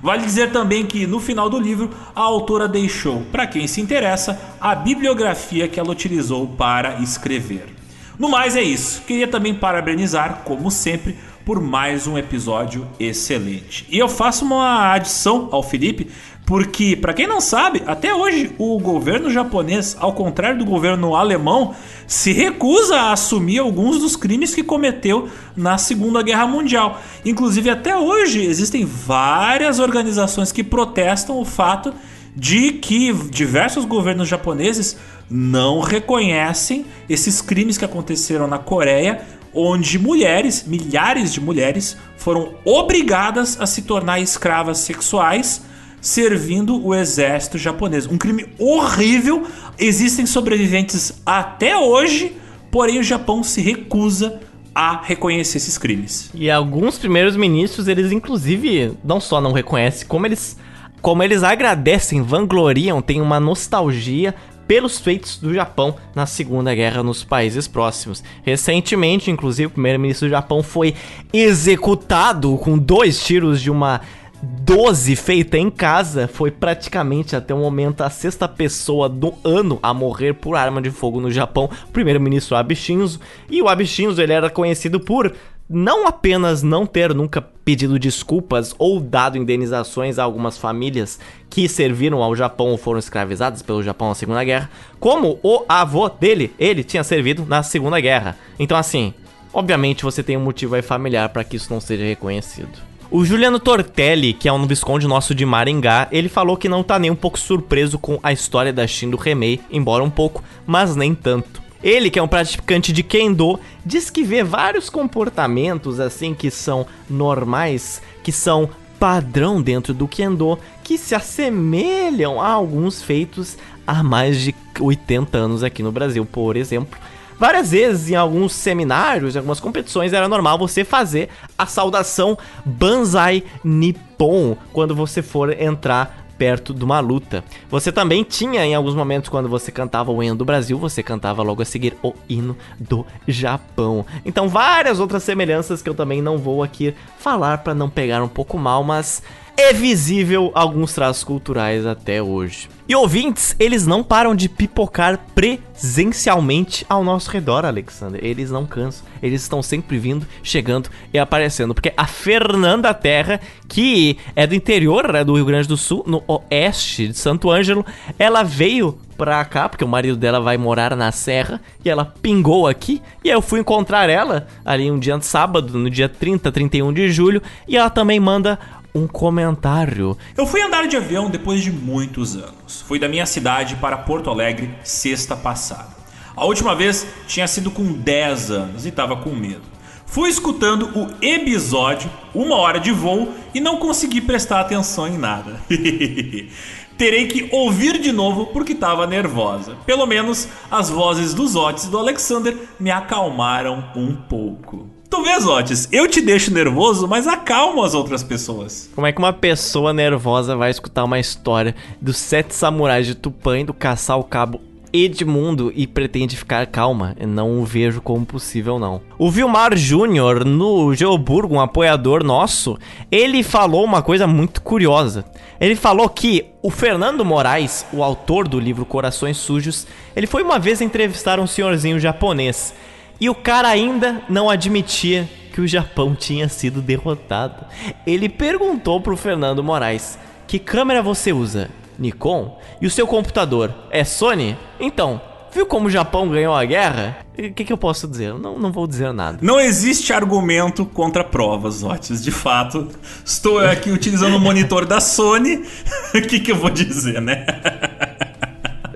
Vale 0.02 0.24
dizer 0.24 0.50
também 0.50 0.86
que 0.86 1.06
no 1.06 1.20
final 1.20 1.50
do 1.50 1.58
livro 1.58 1.90
a 2.14 2.20
autora 2.20 2.66
deixou, 2.66 3.22
para 3.32 3.46
quem 3.46 3.66
se 3.66 3.80
interessa, 3.80 4.40
a 4.60 4.74
bibliografia 4.74 5.68
que 5.68 5.78
ela 5.78 5.90
utilizou 5.90 6.46
para 6.46 7.00
escrever. 7.00 7.79
No 8.20 8.28
mais 8.28 8.54
é 8.54 8.62
isso. 8.62 9.00
Queria 9.06 9.26
também 9.26 9.54
parabenizar, 9.54 10.42
como 10.44 10.70
sempre, 10.70 11.16
por 11.42 11.58
mais 11.58 12.06
um 12.06 12.18
episódio 12.18 12.86
excelente. 13.00 13.86
E 13.88 13.98
eu 13.98 14.10
faço 14.10 14.44
uma 14.44 14.92
adição 14.92 15.48
ao 15.50 15.62
Felipe, 15.62 16.06
porque, 16.44 16.94
para 16.94 17.14
quem 17.14 17.26
não 17.26 17.40
sabe, 17.40 17.82
até 17.86 18.14
hoje 18.14 18.52
o 18.58 18.78
governo 18.78 19.30
japonês, 19.30 19.96
ao 19.98 20.12
contrário 20.12 20.58
do 20.58 20.66
governo 20.66 21.16
alemão, 21.16 21.74
se 22.06 22.30
recusa 22.30 22.94
a 22.94 23.12
assumir 23.12 23.60
alguns 23.60 23.98
dos 24.00 24.16
crimes 24.16 24.54
que 24.54 24.62
cometeu 24.62 25.30
na 25.56 25.78
Segunda 25.78 26.22
Guerra 26.22 26.46
Mundial. 26.46 27.00
Inclusive, 27.24 27.70
até 27.70 27.96
hoje 27.96 28.44
existem 28.44 28.84
várias 28.84 29.78
organizações 29.78 30.52
que 30.52 30.62
protestam 30.62 31.38
o 31.38 31.44
fato 31.46 31.94
de 32.36 32.72
que 32.72 33.14
diversos 33.30 33.86
governos 33.86 34.28
japoneses 34.28 34.98
não 35.30 35.80
reconhecem 35.80 36.84
esses 37.08 37.40
crimes 37.40 37.78
que 37.78 37.84
aconteceram 37.84 38.48
na 38.48 38.58
Coreia, 38.58 39.22
onde 39.54 39.98
mulheres, 39.98 40.64
milhares 40.66 41.32
de 41.32 41.40
mulheres, 41.40 41.96
foram 42.16 42.54
obrigadas 42.64 43.60
a 43.60 43.66
se 43.66 43.82
tornar 43.82 44.20
escravas 44.20 44.78
sexuais 44.78 45.62
servindo 46.00 46.82
o 46.84 46.94
exército 46.94 47.58
japonês. 47.58 48.06
Um 48.06 48.16
crime 48.16 48.46
horrível. 48.58 49.46
Existem 49.78 50.26
sobreviventes 50.26 51.12
até 51.24 51.76
hoje, 51.76 52.36
porém 52.70 52.98
o 52.98 53.02
Japão 53.02 53.42
se 53.42 53.60
recusa 53.60 54.40
a 54.74 55.00
reconhecer 55.02 55.58
esses 55.58 55.76
crimes. 55.76 56.30
E 56.32 56.50
alguns 56.50 56.98
primeiros 56.98 57.36
ministros, 57.36 57.88
eles 57.88 58.12
inclusive 58.12 58.92
não 59.04 59.20
só 59.20 59.40
não 59.40 59.52
reconhecem, 59.52 60.06
como 60.06 60.26
eles 60.26 60.56
como 61.02 61.22
eles 61.22 61.42
agradecem, 61.42 62.20
vangloriam, 62.20 63.00
têm 63.00 63.22
uma 63.22 63.40
nostalgia 63.40 64.34
pelos 64.70 65.00
feitos 65.00 65.36
do 65.36 65.52
Japão 65.52 65.96
na 66.14 66.26
Segunda 66.26 66.72
Guerra 66.72 67.02
nos 67.02 67.24
países 67.24 67.66
próximos. 67.66 68.22
Recentemente, 68.44 69.28
inclusive, 69.28 69.66
o 69.66 69.70
primeiro-ministro 69.70 70.28
do 70.28 70.30
Japão 70.30 70.62
foi 70.62 70.94
executado 71.32 72.56
com 72.56 72.78
dois 72.78 73.20
tiros 73.20 73.60
de 73.60 73.68
uma 73.68 74.00
12 74.40 75.16
feita 75.16 75.58
em 75.58 75.68
casa, 75.68 76.28
foi 76.28 76.52
praticamente 76.52 77.34
até 77.34 77.52
o 77.52 77.58
momento 77.58 78.02
a 78.02 78.08
sexta 78.08 78.46
pessoa 78.46 79.08
do 79.08 79.34
ano 79.42 79.80
a 79.82 79.92
morrer 79.92 80.34
por 80.34 80.54
arma 80.54 80.80
de 80.80 80.90
fogo 80.90 81.20
no 81.20 81.32
Japão, 81.32 81.68
primeiro-ministro 81.92 82.56
Abe 82.56 82.76
Shinzo. 82.76 83.18
E 83.50 83.60
o 83.60 83.68
Abe 83.68 83.84
Shinzo 83.84 84.22
ele 84.22 84.32
era 84.32 84.48
conhecido 84.48 85.00
por 85.00 85.34
não 85.72 86.04
apenas 86.04 86.64
não 86.64 86.84
ter 86.84 87.14
nunca 87.14 87.40
pedido 87.40 87.96
desculpas 87.96 88.74
ou 88.76 88.98
dado 88.98 89.38
indenizações 89.38 90.18
a 90.18 90.24
algumas 90.24 90.58
famílias 90.58 91.20
que 91.48 91.68
serviram 91.68 92.24
ao 92.24 92.34
Japão 92.34 92.70
ou 92.70 92.76
foram 92.76 92.98
escravizadas 92.98 93.62
pelo 93.62 93.80
Japão 93.80 94.08
na 94.08 94.16
Segunda 94.16 94.42
Guerra, 94.42 94.68
como 94.98 95.38
o 95.44 95.64
avô 95.68 96.08
dele, 96.08 96.52
ele 96.58 96.82
tinha 96.82 97.04
servido 97.04 97.46
na 97.46 97.62
Segunda 97.62 98.00
Guerra. 98.00 98.36
Então 98.58 98.76
assim, 98.76 99.14
obviamente 99.52 100.02
você 100.02 100.24
tem 100.24 100.36
um 100.36 100.42
motivo 100.42 100.74
aí 100.74 100.82
familiar 100.82 101.28
para 101.28 101.44
que 101.44 101.54
isso 101.54 101.72
não 101.72 101.80
seja 101.80 102.02
reconhecido. 102.02 102.90
O 103.08 103.24
Juliano 103.24 103.60
Tortelli, 103.60 104.32
que 104.32 104.48
é 104.48 104.52
um 104.52 104.66
visconde 104.66 105.06
nosso 105.06 105.36
de 105.36 105.46
Maringá, 105.46 106.08
ele 106.10 106.28
falou 106.28 106.56
que 106.56 106.68
não 106.68 106.82
tá 106.82 106.98
nem 106.98 107.12
um 107.12 107.16
pouco 107.16 107.38
surpreso 107.38 107.96
com 107.96 108.18
a 108.24 108.32
história 108.32 108.72
da 108.72 108.86
Shin 108.88 109.10
do 109.10 109.16
Remei, 109.16 109.60
embora 109.70 110.02
um 110.02 110.10
pouco, 110.10 110.42
mas 110.66 110.96
nem 110.96 111.14
tanto. 111.14 111.69
Ele, 111.82 112.10
que 112.10 112.18
é 112.18 112.22
um 112.22 112.28
praticante 112.28 112.92
de 112.92 113.02
Kendo, 113.02 113.58
diz 113.84 114.10
que 114.10 114.22
vê 114.22 114.44
vários 114.44 114.90
comportamentos 114.90 115.98
assim 115.98 116.34
que 116.34 116.50
são 116.50 116.86
normais, 117.08 118.02
que 118.22 118.30
são 118.30 118.68
padrão 118.98 119.62
dentro 119.62 119.94
do 119.94 120.06
Kendo, 120.06 120.58
que 120.84 120.98
se 120.98 121.14
assemelham 121.14 122.40
a 122.40 122.48
alguns 122.48 123.02
feitos 123.02 123.56
há 123.86 124.02
mais 124.02 124.38
de 124.38 124.54
80 124.78 125.38
anos 125.38 125.64
aqui 125.64 125.82
no 125.82 125.90
Brasil, 125.90 126.26
por 126.26 126.54
exemplo. 126.54 126.98
Várias 127.38 127.70
vezes 127.70 128.10
em 128.10 128.14
alguns 128.14 128.52
seminários, 128.52 129.34
em 129.34 129.38
algumas 129.38 129.58
competições, 129.58 130.12
era 130.12 130.28
normal 130.28 130.58
você 130.58 130.84
fazer 130.84 131.30
a 131.56 131.64
saudação 131.64 132.36
Banzai 132.66 133.42
Nippon 133.64 134.58
quando 134.74 134.94
você 134.94 135.22
for 135.22 135.50
entrar 135.58 136.19
perto 136.40 136.72
de 136.72 136.82
uma 136.82 137.00
luta. 137.00 137.44
Você 137.68 137.92
também 137.92 138.24
tinha 138.24 138.64
em 138.64 138.74
alguns 138.74 138.94
momentos 138.94 139.28
quando 139.28 139.46
você 139.46 139.70
cantava 139.70 140.10
o 140.10 140.22
hino 140.22 140.34
do 140.34 140.42
Brasil, 140.42 140.78
você 140.78 141.02
cantava 141.02 141.42
logo 141.42 141.60
a 141.60 141.66
seguir 141.66 141.94
o 142.02 142.14
hino 142.26 142.56
do 142.78 143.04
Japão. 143.28 144.06
Então 144.24 144.48
várias 144.48 144.98
outras 145.00 145.22
semelhanças 145.22 145.82
que 145.82 145.88
eu 145.90 145.94
também 145.94 146.22
não 146.22 146.38
vou 146.38 146.62
aqui 146.62 146.94
falar 147.18 147.58
para 147.58 147.74
não 147.74 147.90
pegar 147.90 148.22
um 148.22 148.28
pouco 148.28 148.56
mal, 148.56 148.82
mas 148.82 149.22
é 149.54 149.74
visível 149.74 150.50
alguns 150.54 150.94
traços 150.94 151.24
culturais 151.24 151.84
até 151.84 152.22
hoje. 152.22 152.70
E 152.90 152.94
ouvintes, 152.96 153.54
eles 153.56 153.86
não 153.86 154.02
param 154.02 154.34
de 154.34 154.48
pipocar 154.48 155.20
presencialmente 155.32 156.84
ao 156.88 157.04
nosso 157.04 157.30
redor, 157.30 157.64
Alexander. 157.64 158.20
Eles 158.20 158.50
não 158.50 158.66
cansam. 158.66 159.06
Eles 159.22 159.42
estão 159.42 159.62
sempre 159.62 159.96
vindo, 159.96 160.26
chegando 160.42 160.90
e 161.14 161.16
aparecendo. 161.16 161.72
Porque 161.72 161.92
a 161.96 162.04
Fernanda 162.08 162.92
Terra, 162.92 163.40
que 163.68 164.18
é 164.34 164.44
do 164.44 164.56
interior 164.56 165.12
né, 165.12 165.22
do 165.22 165.36
Rio 165.36 165.44
Grande 165.44 165.68
do 165.68 165.76
Sul, 165.76 166.02
no 166.04 166.20
oeste 166.26 167.06
de 167.06 167.16
Santo 167.16 167.48
Ângelo, 167.48 167.86
ela 168.18 168.42
veio 168.42 168.98
pra 169.16 169.44
cá, 169.44 169.68
porque 169.68 169.84
o 169.84 169.88
marido 169.88 170.16
dela 170.16 170.40
vai 170.40 170.56
morar 170.56 170.96
na 170.96 171.12
Serra, 171.12 171.60
e 171.84 171.90
ela 171.90 172.06
pingou 172.22 172.66
aqui, 172.66 173.02
e 173.22 173.28
aí 173.28 173.36
eu 173.36 173.42
fui 173.42 173.60
encontrar 173.60 174.08
ela 174.08 174.48
ali 174.64 174.90
um 174.90 174.98
dia 174.98 175.20
sábado, 175.20 175.78
no 175.78 175.90
dia 175.90 176.08
30, 176.08 176.50
31 176.50 176.90
de 176.90 177.12
julho, 177.12 177.42
e 177.68 177.76
ela 177.76 177.90
também 177.90 178.18
manda 178.18 178.58
um 178.94 179.06
comentário. 179.06 180.16
Eu 180.36 180.46
fui 180.46 180.60
andar 180.60 180.86
de 180.86 180.96
avião 180.96 181.30
depois 181.30 181.62
de 181.62 181.70
muitos 181.70 182.36
anos. 182.36 182.82
Fui 182.86 182.98
da 182.98 183.08
minha 183.08 183.26
cidade 183.26 183.76
para 183.76 183.96
Porto 183.96 184.30
Alegre 184.30 184.74
sexta 184.82 185.36
passada. 185.36 186.00
A 186.36 186.44
última 186.44 186.74
vez 186.74 187.06
tinha 187.26 187.46
sido 187.46 187.70
com 187.70 187.92
10 187.92 188.50
anos 188.50 188.86
e 188.86 188.88
estava 188.88 189.16
com 189.16 189.30
medo. 189.30 189.62
Fui 190.06 190.28
escutando 190.28 190.90
o 190.98 191.08
episódio, 191.24 192.10
uma 192.34 192.56
hora 192.56 192.80
de 192.80 192.90
voo, 192.90 193.32
e 193.54 193.60
não 193.60 193.76
consegui 193.76 194.20
prestar 194.20 194.60
atenção 194.60 195.06
em 195.06 195.16
nada. 195.16 195.60
Terei 196.98 197.28
que 197.28 197.48
ouvir 197.50 197.98
de 197.98 198.10
novo 198.10 198.46
porque 198.46 198.72
estava 198.72 199.06
nervosa. 199.06 199.76
Pelo 199.86 200.04
menos 200.06 200.48
as 200.70 200.90
vozes 200.90 201.32
dos 201.32 201.54
Otis 201.54 201.84
e 201.84 201.90
do 201.90 201.96
Alexander 201.96 202.56
me 202.78 202.90
acalmaram 202.90 203.90
um 203.94 204.14
pouco. 204.14 204.89
Tu 205.10 205.22
vês, 205.24 205.44
Otis, 205.44 205.88
eu 205.90 206.06
te 206.06 206.20
deixo 206.20 206.52
nervoso, 206.52 207.08
mas 207.08 207.26
acalmo 207.26 207.82
as 207.82 207.94
outras 207.94 208.22
pessoas. 208.22 208.88
Como 208.94 209.06
é 209.08 209.12
que 209.12 209.18
uma 209.18 209.32
pessoa 209.32 209.92
nervosa 209.92 210.54
vai 210.54 210.70
escutar 210.70 211.02
uma 211.02 211.18
história 211.18 211.74
dos 212.00 212.16
sete 212.16 212.54
samurais 212.54 213.06
de 213.06 213.16
Tupã 213.16 213.58
e 213.58 213.64
do 213.64 213.74
caçar 213.74 214.16
o 214.16 214.22
cabo 214.24 214.60
Edmundo 214.92 215.72
e 215.74 215.86
pretende 215.86 216.36
ficar 216.36 216.66
calma. 216.66 217.16
Não 217.26 217.60
o 217.60 217.64
vejo 217.64 218.00
como 218.00 218.26
possível, 218.26 218.78
não. 218.78 219.00
O 219.18 219.30
Vilmar 219.30 219.76
Júnior, 219.76 220.44
no 220.44 220.94
Geoburgo, 220.94 221.54
um 221.54 221.60
apoiador 221.60 222.24
nosso, 222.24 222.78
ele 223.10 223.42
falou 223.42 223.84
uma 223.84 224.02
coisa 224.02 224.26
muito 224.26 224.60
curiosa. 224.62 225.24
Ele 225.60 225.76
falou 225.76 226.08
que 226.08 226.46
o 226.62 226.70
Fernando 226.70 227.24
Moraes, 227.24 227.86
o 227.92 228.02
autor 228.02 228.48
do 228.48 228.58
livro 228.58 228.84
Corações 228.84 229.36
Sujos, 229.36 229.86
ele 230.16 230.26
foi 230.26 230.42
uma 230.42 230.58
vez 230.58 230.80
entrevistar 230.80 231.38
um 231.38 231.46
senhorzinho 231.46 231.98
japonês. 232.00 232.74
E 233.20 233.28
o 233.28 233.34
cara 233.34 233.68
ainda 233.68 234.22
não 234.28 234.48
admitia 234.48 235.28
que 235.52 235.60
o 235.60 235.68
Japão 235.68 236.14
tinha 236.14 236.48
sido 236.48 236.80
derrotado. 236.80 237.66
Ele 238.06 238.28
perguntou 238.28 239.00
pro 239.00 239.16
Fernando 239.16 239.62
Moraes: 239.62 240.18
"Que 240.46 240.58
câmera 240.58 241.02
você 241.02 241.32
usa? 241.32 241.68
Nikon? 241.98 242.58
E 242.80 242.86
o 242.86 242.90
seu 242.90 243.06
computador 243.06 243.74
é 243.90 244.04
Sony? 244.04 244.56
Então, 244.80 245.20
viu 245.52 245.66
como 245.66 245.88
o 245.88 245.90
Japão 245.90 246.28
ganhou 246.30 246.54
a 246.54 246.64
guerra? 246.64 247.18
O 247.38 247.52
que, 247.52 247.64
que, 247.64 247.72
eu 247.72 247.76
posso 247.76 248.08
dizer? 248.08 248.32
Não, 248.34 248.58
não 248.58 248.72
vou 248.72 248.86
dizer 248.86 249.12
nada. 249.12 249.38
Não 249.42 249.60
existe 249.60 250.12
argumento 250.12 250.86
contra 250.86 251.22
provas, 251.22 251.82
Otis. 251.82 252.22
De 252.22 252.30
fato, 252.30 252.88
estou 253.24 253.58
aqui 253.58 253.90
utilizando 253.90 254.36
o 254.36 254.40
monitor 254.40 254.86
da 254.86 255.00
Sony. 255.00 255.62
O 256.12 256.22
que, 256.22 256.40
que 256.40 256.50
eu 256.50 256.56
vou 256.56 256.70
dizer, 256.70 257.20
né? 257.22 257.46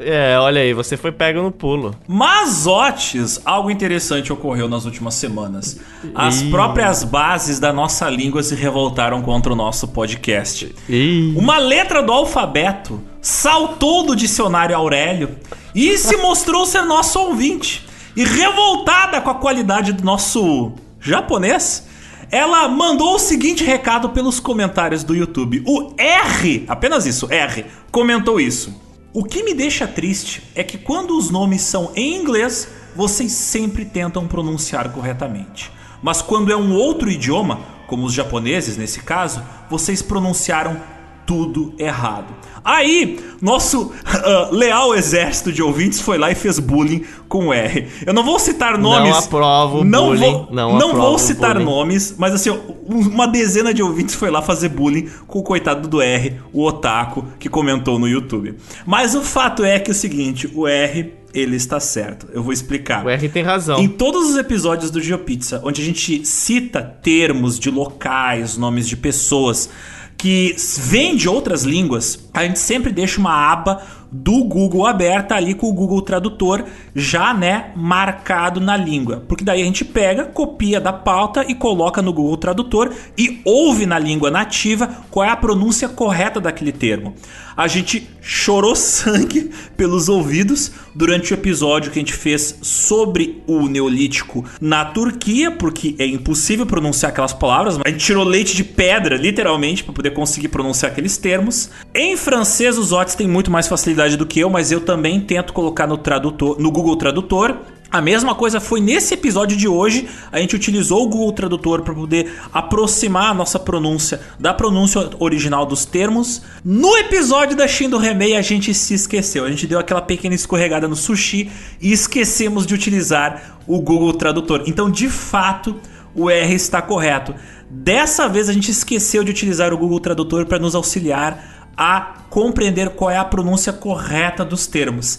É, 0.05 0.39
olha 0.39 0.61
aí, 0.61 0.75
você 0.75 0.97
foi 0.97 1.11
pego 1.11 1.43
no 1.43 1.51
pulo. 1.51 1.95
Mas, 2.07 2.67
Otis, 2.67 3.41
algo 3.45 3.71
interessante 3.71 4.33
ocorreu 4.33 4.69
nas 4.69 4.85
últimas 4.85 5.15
semanas. 5.15 5.81
As 6.15 6.43
Ih. 6.43 6.51
próprias 6.51 7.03
bases 7.03 7.59
da 7.59 7.73
nossa 7.73 8.09
língua 8.11 8.43
se 8.43 8.55
revoltaram 8.55 9.23
contra 9.23 9.53
o 9.53 9.57
nosso 9.57 9.89
podcast. 9.89 10.75
Ih. 10.89 11.35
Uma 11.37 11.59
letra 11.59 12.03
do 12.03 12.13
alfabeto 12.13 13.01
saltou 13.23 14.05
do 14.05 14.15
dicionário 14.15 14.77
Aurélio 14.77 15.37
e 15.75 15.97
se 15.97 16.17
mostrou 16.19 16.67
ser 16.67 16.83
nosso 16.83 17.19
ouvinte. 17.19 17.87
E 18.15 18.25
revoltada 18.25 19.21
com 19.21 19.31
a 19.31 19.35
qualidade 19.35 19.93
do 19.93 20.05
nosso 20.05 20.73
japonês, 21.01 21.89
ela 22.31 22.69
mandou 22.69 23.15
o 23.15 23.19
seguinte 23.19 23.65
recado 23.65 24.11
pelos 24.11 24.39
comentários 24.39 25.03
do 25.03 25.15
YouTube. 25.15 25.63
O 25.67 25.95
R, 25.97 26.65
apenas 26.69 27.07
isso, 27.07 27.27
R, 27.31 27.65
comentou 27.91 28.39
isso. 28.41 28.84
O 29.17 29.23
que 29.23 29.45
me 29.45 29.55
deixa 29.55 29.87
triste 29.87 30.43
é 30.57 30.65
que 30.65 30.77
quando 30.77 31.17
os 31.17 31.31
nomes 31.31 31.63
são 31.63 31.93
em 31.95 32.17
inglês, 32.17 32.67
vocês 32.97 33.31
sempre 33.31 33.85
tentam 33.85 34.27
pronunciar 34.27 34.91
corretamente. 34.91 35.71
Mas 36.03 36.21
quando 36.21 36.51
é 36.51 36.57
um 36.57 36.75
outro 36.75 37.09
idioma, 37.09 37.61
como 37.87 38.07
os 38.07 38.13
japoneses 38.13 38.77
nesse 38.77 39.05
caso, 39.05 39.41
vocês 39.71 40.03
pronunciaram 40.03 40.83
tudo 41.27 41.75
errado. 41.79 42.35
Aí, 42.65 43.21
nosso 43.43 43.83
uh, 43.83 44.51
leal 44.55 44.95
exército 44.95 45.53
de 45.53 45.63
ouvintes 45.63 46.01
foi 46.01 46.17
lá 46.17 46.31
e 46.31 46.35
fez 46.35 46.59
bullying 46.59 47.05
com 47.29 47.49
o 47.49 47.53
R. 47.53 47.89
Eu 48.07 48.15
não 48.15 48.25
vou 48.25 48.39
citar 48.39 48.79
nomes. 48.79 49.11
Não 49.11 49.19
aprovo 49.19 49.85
não 49.85 50.07
bullying. 50.07 50.21
Vou, 50.21 50.49
não 50.51 50.79
não 50.79 50.95
vou 50.95 51.19
citar 51.19 51.55
bullying. 51.55 51.65
nomes, 51.67 52.15
mas 52.17 52.33
assim, 52.33 52.51
uma 52.87 53.27
dezena 53.27 53.75
de 53.75 53.83
ouvintes 53.83 54.15
foi 54.15 54.31
lá 54.31 54.41
fazer 54.41 54.71
bullying 54.71 55.09
com 55.27 55.41
o 55.41 55.43
coitado 55.43 55.87
do 55.87 56.01
R, 56.01 56.41
o 56.53 56.65
otaku, 56.65 57.25
que 57.39 57.49
comentou 57.49 57.99
no 57.99 58.09
YouTube. 58.09 58.57
Mas 58.87 59.15
o 59.15 59.21
fato 59.21 59.63
é 59.63 59.79
que 59.79 59.91
é 59.91 59.93
o 59.93 59.95
seguinte, 59.95 60.51
o 60.55 60.67
R 60.67 61.13
ele 61.35 61.57
está 61.57 61.81
certo. 61.81 62.29
Eu 62.33 62.43
vou 62.43 62.53
explicar. 62.53 63.05
O 63.05 63.11
R 63.11 63.29
tem 63.29 63.43
razão. 63.43 63.79
Em 63.81 63.89
todos 63.89 64.31
os 64.31 64.37
episódios 64.37 64.91
do 64.91 65.01
GeoPizza, 65.01 65.61
onde 65.65 65.83
a 65.83 65.85
gente 65.85 66.25
cita 66.25 66.81
termos 66.81 67.59
de 67.59 67.71
locais, 67.71 68.57
nomes 68.57 68.87
de 68.87 68.97
pessoas, 68.97 69.69
que 70.17 70.55
vem 70.79 71.17
de 71.17 71.29
outras 71.29 71.65
línguas, 71.65 72.29
a 72.33 72.45
gente 72.45 72.59
sempre 72.59 72.93
deixa 72.93 73.21
uma 73.21 73.53
aba 73.53 73.83
do 74.17 74.45
Google 74.45 74.87
aberta 74.87 75.35
ali 75.35 75.55
com 75.55 75.69
o 75.69 75.73
Google 75.73 76.01
Tradutor 76.01 76.65
já, 76.95 77.35
né, 77.35 77.73
marcado 77.75 78.61
na 78.61 78.77
língua. 78.77 79.25
Porque 79.27 79.43
daí 79.43 79.61
a 79.61 79.65
gente 79.65 79.85
pega, 79.85 80.25
copia 80.25 80.81
da 80.81 80.93
pauta 80.93 81.45
e 81.49 81.55
coloca 81.55 82.01
no 82.01 82.13
Google 82.13 82.37
Tradutor 82.37 82.93
e 83.19 83.41
ouve 83.45 83.87
na 83.87 83.99
língua 83.99 84.31
nativa 84.31 84.89
qual 85.11 85.27
é 85.27 85.31
a 85.31 85.37
pronúncia 85.37 85.89
correta 85.89 86.41
daquele 86.41 86.71
termo. 86.71 87.13
A 87.57 87.69
gente 87.69 88.09
chorou 88.21 88.75
sangue 88.75 89.51
pelos 89.77 90.09
ouvidos 90.09 90.73
durante 90.95 91.33
o 91.33 91.35
episódio 91.35 91.91
que 91.91 91.99
a 91.99 92.03
gente 92.03 92.13
fez 92.13 92.59
sobre 92.63 93.43
o 93.47 93.69
Neolítico 93.69 94.45
na 94.61 94.85
Turquia, 94.85 95.51
porque 95.51 95.95
é 95.99 96.07
impossível 96.07 96.67
pronunciar 96.67 97.13
aquelas 97.13 97.33
palavras. 97.33 97.79
A 97.85 97.89
gente 97.89 98.05
tirou 98.05 98.25
leite 98.25 98.57
de 98.57 98.65
pedra, 98.65 99.17
literalmente, 99.17 99.85
para 99.85 99.93
poder 99.93 100.11
conseguir 100.11 100.49
pronunciar 100.49 100.91
aqueles 100.91 101.17
termos. 101.17 101.71
Em 101.95 102.17
francês, 102.17 102.77
os 102.77 102.93
Otis 102.93 103.15
têm 103.15 103.29
muito 103.29 103.51
mais 103.51 103.69
facilidade 103.69 104.04
do 104.13 104.27
que 104.27 104.41
eu, 104.41 104.51
mas 104.51 104.71
eu 104.71 104.81
também 104.81 105.21
tento 105.21 105.53
colocar 105.53 105.87
no 105.87 105.97
tradutor, 105.97 106.61
no 106.61 106.71
Google 106.71 106.97
Tradutor. 106.97 107.57
A 107.91 108.01
mesma 108.01 108.35
coisa 108.35 108.61
foi 108.61 108.81
nesse 108.81 109.15
episódio 109.15 109.57
de 109.57 109.69
hoje. 109.69 110.09
A 110.33 110.41
gente 110.41 110.57
utilizou 110.57 111.05
o 111.05 111.09
Google 111.09 111.33
Tradutor 111.33 111.83
para 111.83 111.95
poder 111.95 112.33
aproximar 112.53 113.31
a 113.31 113.35
nossa 113.35 113.57
pronúncia 113.57 114.21
da 114.39 114.53
pronúncia 114.53 115.11
original 115.21 115.65
dos 115.65 115.85
termos. 115.85 116.43
No 116.65 116.97
episódio 116.97 117.57
da 117.57 117.69
Shindo 117.69 117.97
Remei, 117.97 118.37
a 118.37 118.43
gente 118.43 118.75
se 118.75 118.95
esqueceu. 118.95 119.45
A 119.45 119.51
gente 119.51 119.67
deu 119.67 119.79
aquela 119.79 120.03
pequena 120.03 120.35
escorregada 120.35 120.89
no 120.89 120.97
sushi 120.97 121.51
e 121.81 121.93
esquecemos 121.93 122.67
de 122.67 122.75
utilizar 122.75 123.61
o 123.65 123.81
Google 123.81 124.13
Tradutor. 124.15 124.65
Então, 124.67 124.91
de 124.91 125.09
fato, 125.09 125.77
o 126.17 126.29
R 126.29 126.53
está 126.53 126.83
correto. 126.83 127.33
Dessa 127.71 128.29
vez, 128.29 128.49
a 128.49 128.53
gente 128.53 128.71
esqueceu 128.71 129.23
de 129.23 129.31
utilizar 129.31 129.73
o 129.73 129.79
Google 129.79 130.01
Tradutor 130.01 130.47
para 130.47 130.59
nos 130.59 130.75
auxiliar 130.75 131.54
a 131.77 132.15
compreender 132.31 132.91
qual 132.91 133.11
é 133.11 133.17
a 133.17 133.25
pronúncia 133.25 133.73
correta 133.73 134.45
dos 134.45 134.67
termos. 134.67 135.19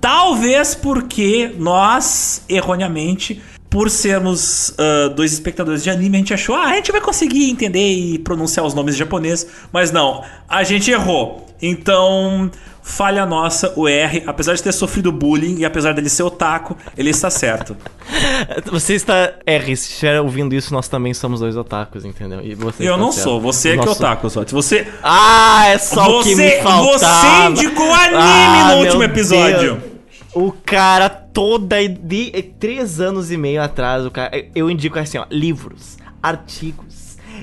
Talvez 0.00 0.74
porque 0.74 1.54
nós, 1.58 2.44
erroneamente, 2.48 3.40
por 3.70 3.90
sermos 3.90 4.68
uh, 4.68 5.08
dois 5.16 5.32
espectadores 5.32 5.82
de 5.82 5.90
anime, 5.90 6.16
a 6.16 6.20
gente 6.20 6.34
achou, 6.34 6.54
ah, 6.54 6.66
a 6.66 6.76
gente 6.76 6.92
vai 6.92 7.00
conseguir 7.00 7.50
entender 7.50 7.92
e 7.92 8.18
pronunciar 8.18 8.64
os 8.64 8.72
nomes 8.72 8.96
japoneses, 8.96 9.46
mas 9.72 9.90
não, 9.90 10.22
a 10.48 10.62
gente 10.62 10.90
errou. 10.90 11.46
Então, 11.60 12.50
falha 12.86 13.24
nossa, 13.24 13.72
o 13.76 13.88
R, 13.88 14.22
apesar 14.26 14.52
de 14.54 14.62
ter 14.62 14.70
sofrido 14.72 15.10
bullying 15.10 15.56
e 15.56 15.64
apesar 15.64 15.94
dele 15.94 16.10
ser 16.10 16.22
otaku, 16.22 16.76
ele 16.98 17.08
está 17.08 17.30
certo. 17.30 17.74
Você 18.70 18.92
está. 18.94 19.32
R, 19.46 19.74
se 19.76 19.90
estiver 19.90 20.20
ouvindo 20.20 20.54
isso, 20.54 20.72
nós 20.74 20.86
também 20.86 21.14
somos 21.14 21.40
dois 21.40 21.56
otakus, 21.56 22.04
entendeu? 22.04 22.40
E 22.42 22.54
você 22.54 22.86
Eu 22.86 22.98
não 22.98 23.10
certo. 23.10 23.24
sou, 23.24 23.40
você 23.40 23.70
é 23.70 23.78
que 23.78 23.88
é 23.88 23.90
otaku, 23.90 24.28
Sote. 24.28 24.52
Você, 24.52 24.86
Ah, 25.02 25.64
é 25.68 25.78
só 25.78 26.20
o 26.20 26.22
que 26.22 26.34
me 26.34 26.50
você, 26.50 26.60
faltava. 26.62 27.50
você 27.56 27.62
indicou 27.62 27.90
anime 27.90 28.16
Ah, 28.20 28.68
no 28.74 28.84
último 28.84 29.02
episódio. 29.02 29.74
Deus. 29.76 29.94
O 30.34 30.52
cara, 30.52 31.08
toda 31.08 31.76
de 31.88 32.30
três 32.60 33.00
anos 33.00 33.30
e 33.30 33.36
meio 33.38 33.62
atrás, 33.62 34.04
o 34.04 34.10
cara, 34.10 34.30
eu 34.54 34.68
indico 34.70 34.98
assim, 34.98 35.16
ó, 35.16 35.24
livros, 35.30 35.96
artigos, 36.22 36.93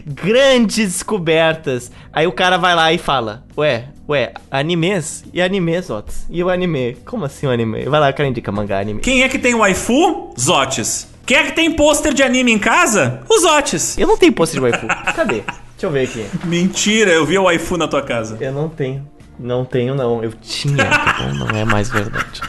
grandes 0.05 0.93
descobertas. 0.93 1.91
Aí 2.11 2.27
o 2.27 2.31
cara 2.31 2.57
vai 2.57 2.75
lá 2.75 2.91
e 2.91 2.97
fala, 2.97 3.43
ué, 3.57 3.85
ué, 4.07 4.33
animes? 4.49 5.23
E 5.33 5.41
animes, 5.41 5.89
Otis? 5.89 6.25
E 6.29 6.43
o 6.43 6.49
anime? 6.49 6.97
Como 7.05 7.25
assim 7.25 7.47
o 7.47 7.49
anime? 7.49 7.85
Vai 7.85 7.99
lá, 7.99 8.09
o 8.09 8.13
cara 8.13 8.29
indica 8.29 8.51
mangá, 8.51 8.79
anime. 8.79 9.01
Quem 9.01 9.23
é 9.23 9.29
que 9.29 9.39
tem 9.39 9.53
waifu? 9.55 10.33
Zotes. 10.39 11.07
Quem 11.25 11.37
é 11.37 11.43
que 11.43 11.51
tem 11.53 11.71
pôster 11.71 12.13
de 12.13 12.23
anime 12.23 12.51
em 12.51 12.59
casa? 12.59 13.21
Os 13.29 13.43
Zotes. 13.43 13.97
Eu 13.97 14.07
não 14.07 14.17
tenho 14.17 14.33
post 14.33 14.55
de 14.55 14.61
waifu. 14.61 14.87
Cadê? 15.15 15.43
Deixa 15.45 15.83
eu 15.83 15.91
ver 15.91 16.07
aqui. 16.07 16.25
Mentira, 16.45 17.11
eu 17.11 17.25
vi 17.25 17.37
o 17.37 17.43
waifu 17.43 17.77
na 17.77 17.87
tua 17.87 18.01
casa. 18.01 18.37
Eu 18.39 18.51
não 18.51 18.69
tenho. 18.69 19.07
Não 19.39 19.65
tenho, 19.65 19.95
não. 19.95 20.23
Eu 20.23 20.33
tinha, 20.33 20.75
bom? 20.75 21.33
Não 21.33 21.49
é 21.57 21.65
mais 21.65 21.89
verdade. 21.89 22.41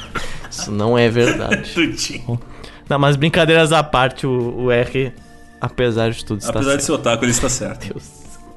Isso 0.51 0.71
não 0.71 0.99
é 0.99 1.09
verdade. 1.09 1.71
Tu 1.75 1.93
tinha. 1.93 2.39
Não, 2.89 2.99
mas 2.99 3.17
brincadeiras 3.17 3.73
à 3.73 3.83
parte, 3.83 4.27
o, 4.27 4.65
o 4.65 4.71
R, 4.71 5.15
apesar 5.63 6.11
de 6.11 6.25
tudo, 6.25 6.41
está 6.41 6.51
Apesar 6.51 6.77
de 6.77 6.83
certo. 6.83 6.87
ser 6.87 6.93
otaku, 6.93 7.25
ele 7.25 7.31
está 7.31 7.49
certo. 7.49 7.89
Deus, 7.89 8.05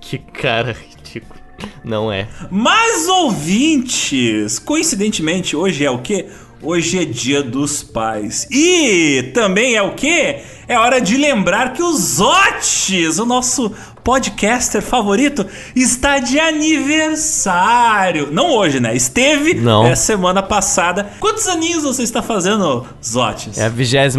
que 0.01 0.17
cara 0.17 0.73
ridículo. 0.73 1.39
Não 1.83 2.11
é. 2.11 2.27
Mas 2.51 3.07
ouvintes, 3.07 4.59
coincidentemente, 4.59 5.55
hoje 5.55 5.85
é 5.85 5.89
o 5.89 5.99
quê? 5.99 6.27
Hoje 6.61 6.99
é 6.99 7.05
dia 7.05 7.43
dos 7.43 7.83
pais. 7.83 8.47
E 8.49 9.31
também 9.33 9.75
é 9.75 9.81
o 9.81 9.93
quê? 9.93 10.41
É 10.67 10.77
hora 10.79 10.99
de 10.99 11.15
lembrar 11.15 11.73
que 11.73 11.83
o 11.83 11.93
Zotes, 11.93 13.19
o 13.19 13.25
nosso 13.25 13.71
podcaster 14.05 14.83
favorito, 14.83 15.47
está 15.75 16.19
de 16.19 16.39
aniversário. 16.39 18.29
Não 18.31 18.51
hoje, 18.51 18.79
né? 18.79 18.95
Esteve 18.95 19.55
Não. 19.55 19.83
é, 19.83 19.95
semana 19.95 20.43
passada. 20.43 21.09
Quantos 21.19 21.47
aninhos 21.47 21.81
você 21.81 22.03
está 22.03 22.21
fazendo, 22.21 22.85
Zotes? 23.03 23.57
É 23.57 23.65
a 23.65 23.69
26 23.69 24.15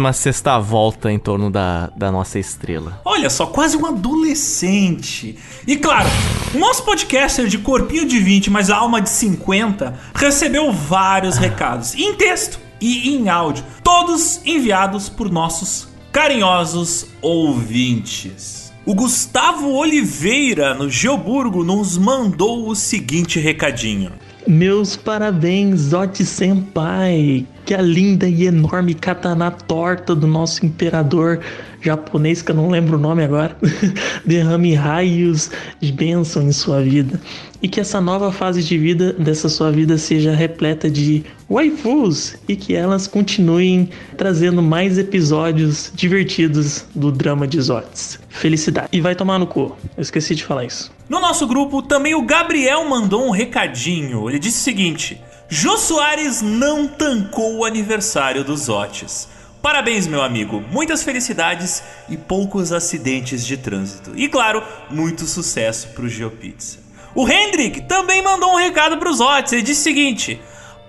volta 0.61 1.09
em 1.09 1.17
torno 1.17 1.49
da, 1.49 1.89
da 1.95 2.11
nossa 2.11 2.37
estrela. 2.37 2.99
Olha 3.05 3.29
só, 3.29 3.45
quase 3.45 3.77
um 3.77 3.85
adolescente. 3.85 5.37
E 5.65 5.77
claro, 5.77 6.09
o 6.53 6.59
nosso 6.59 6.83
podcaster 6.83 7.47
de 7.47 7.57
corpinho 7.57 8.05
de 8.05 8.19
20, 8.19 8.49
mas 8.49 8.69
alma 8.69 9.01
de 9.01 9.09
50, 9.09 9.97
recebeu 10.13 10.69
vários 10.73 11.37
recados 11.37 11.95
em 11.95 12.13
texto 12.15 12.59
e 12.81 13.15
em 13.15 13.29
áudio, 13.29 13.63
todos 13.81 14.41
enviados 14.45 15.07
por 15.07 15.31
nossos 15.31 15.87
carinhosos 16.11 17.07
ouvintes. 17.21 18.66
O 18.87 18.95
Gustavo 18.95 19.73
Oliveira, 19.73 20.73
no 20.73 20.89
Geoburgo, 20.89 21.61
nos 21.61 21.97
mandou 21.97 22.69
o 22.69 22.73
seguinte 22.73 23.37
recadinho. 23.37 24.13
Meus 24.47 24.95
parabéns, 24.95 25.89
Zot 25.89 26.23
Senpai! 26.23 27.45
Que 27.67 27.73
a 27.73 27.81
linda 27.81 28.29
e 28.29 28.45
enorme 28.45 28.93
katana 28.93 29.51
torta 29.51 30.15
do 30.15 30.25
nosso 30.25 30.65
imperador 30.65 31.41
japonês, 31.81 32.41
que 32.41 32.51
eu 32.51 32.55
não 32.55 32.69
lembro 32.69 32.95
o 32.95 32.99
nome 32.99 33.25
agora, 33.25 33.57
derrame 34.25 34.73
raios 34.73 35.51
de 35.77 35.91
bênção 35.91 36.43
em 36.43 36.53
sua 36.53 36.81
vida. 36.81 37.19
E 37.61 37.67
que 37.67 37.81
essa 37.81 37.99
nova 37.99 38.31
fase 38.31 38.63
de 38.63 38.77
vida 38.77 39.11
dessa 39.11 39.49
sua 39.49 39.69
vida 39.69 39.97
seja 39.97 40.33
repleta 40.33 40.89
de 40.89 41.25
waifus 41.49 42.37
e 42.47 42.55
que 42.55 42.73
elas 42.73 43.05
continuem 43.05 43.89
trazendo 44.15 44.63
mais 44.63 44.97
episódios 44.97 45.91
divertidos 45.93 46.85
do 46.95 47.11
drama 47.11 47.45
de 47.45 47.59
Zots. 47.59 48.17
Felicidade. 48.29 48.87
E 48.93 49.01
vai 49.01 49.13
tomar 49.13 49.39
no 49.39 49.45
cu. 49.45 49.75
Eu 49.97 50.01
esqueci 50.01 50.35
de 50.35 50.45
falar 50.45 50.63
isso. 50.63 50.89
No 51.09 51.19
nosso 51.19 51.45
grupo, 51.45 51.81
também 51.81 52.15
o 52.15 52.25
Gabriel 52.25 52.87
mandou 52.87 53.27
um 53.27 53.31
recadinho. 53.31 54.29
Ele 54.29 54.39
disse 54.39 54.61
o 54.61 54.63
seguinte: 54.63 55.21
Jô 55.49 55.77
Soares 55.77 56.41
não 56.41 56.89
tancou 56.89 57.55
o 57.55 57.65
aniversário 57.65 58.43
dos 58.43 58.67
Otis. 58.67 59.29
Parabéns, 59.61 60.05
meu 60.05 60.21
amigo. 60.21 60.61
Muitas 60.69 61.03
felicidades 61.03 61.81
e 62.09 62.17
poucos 62.17 62.73
acidentes 62.73 63.45
de 63.45 63.55
trânsito. 63.55 64.11
E 64.17 64.27
claro, 64.27 64.61
muito 64.89 65.25
sucesso 65.25 65.87
pro 65.95 66.09
GeoPizza. 66.09 66.79
O 67.15 67.25
Hendrik 67.25 67.83
também 67.83 68.21
mandou 68.21 68.51
um 68.51 68.57
recado 68.57 68.97
pros 68.97 69.21
Otis. 69.21 69.53
Ele 69.53 69.61
disse 69.61 69.79
o 69.79 69.83
seguinte: 69.85 70.41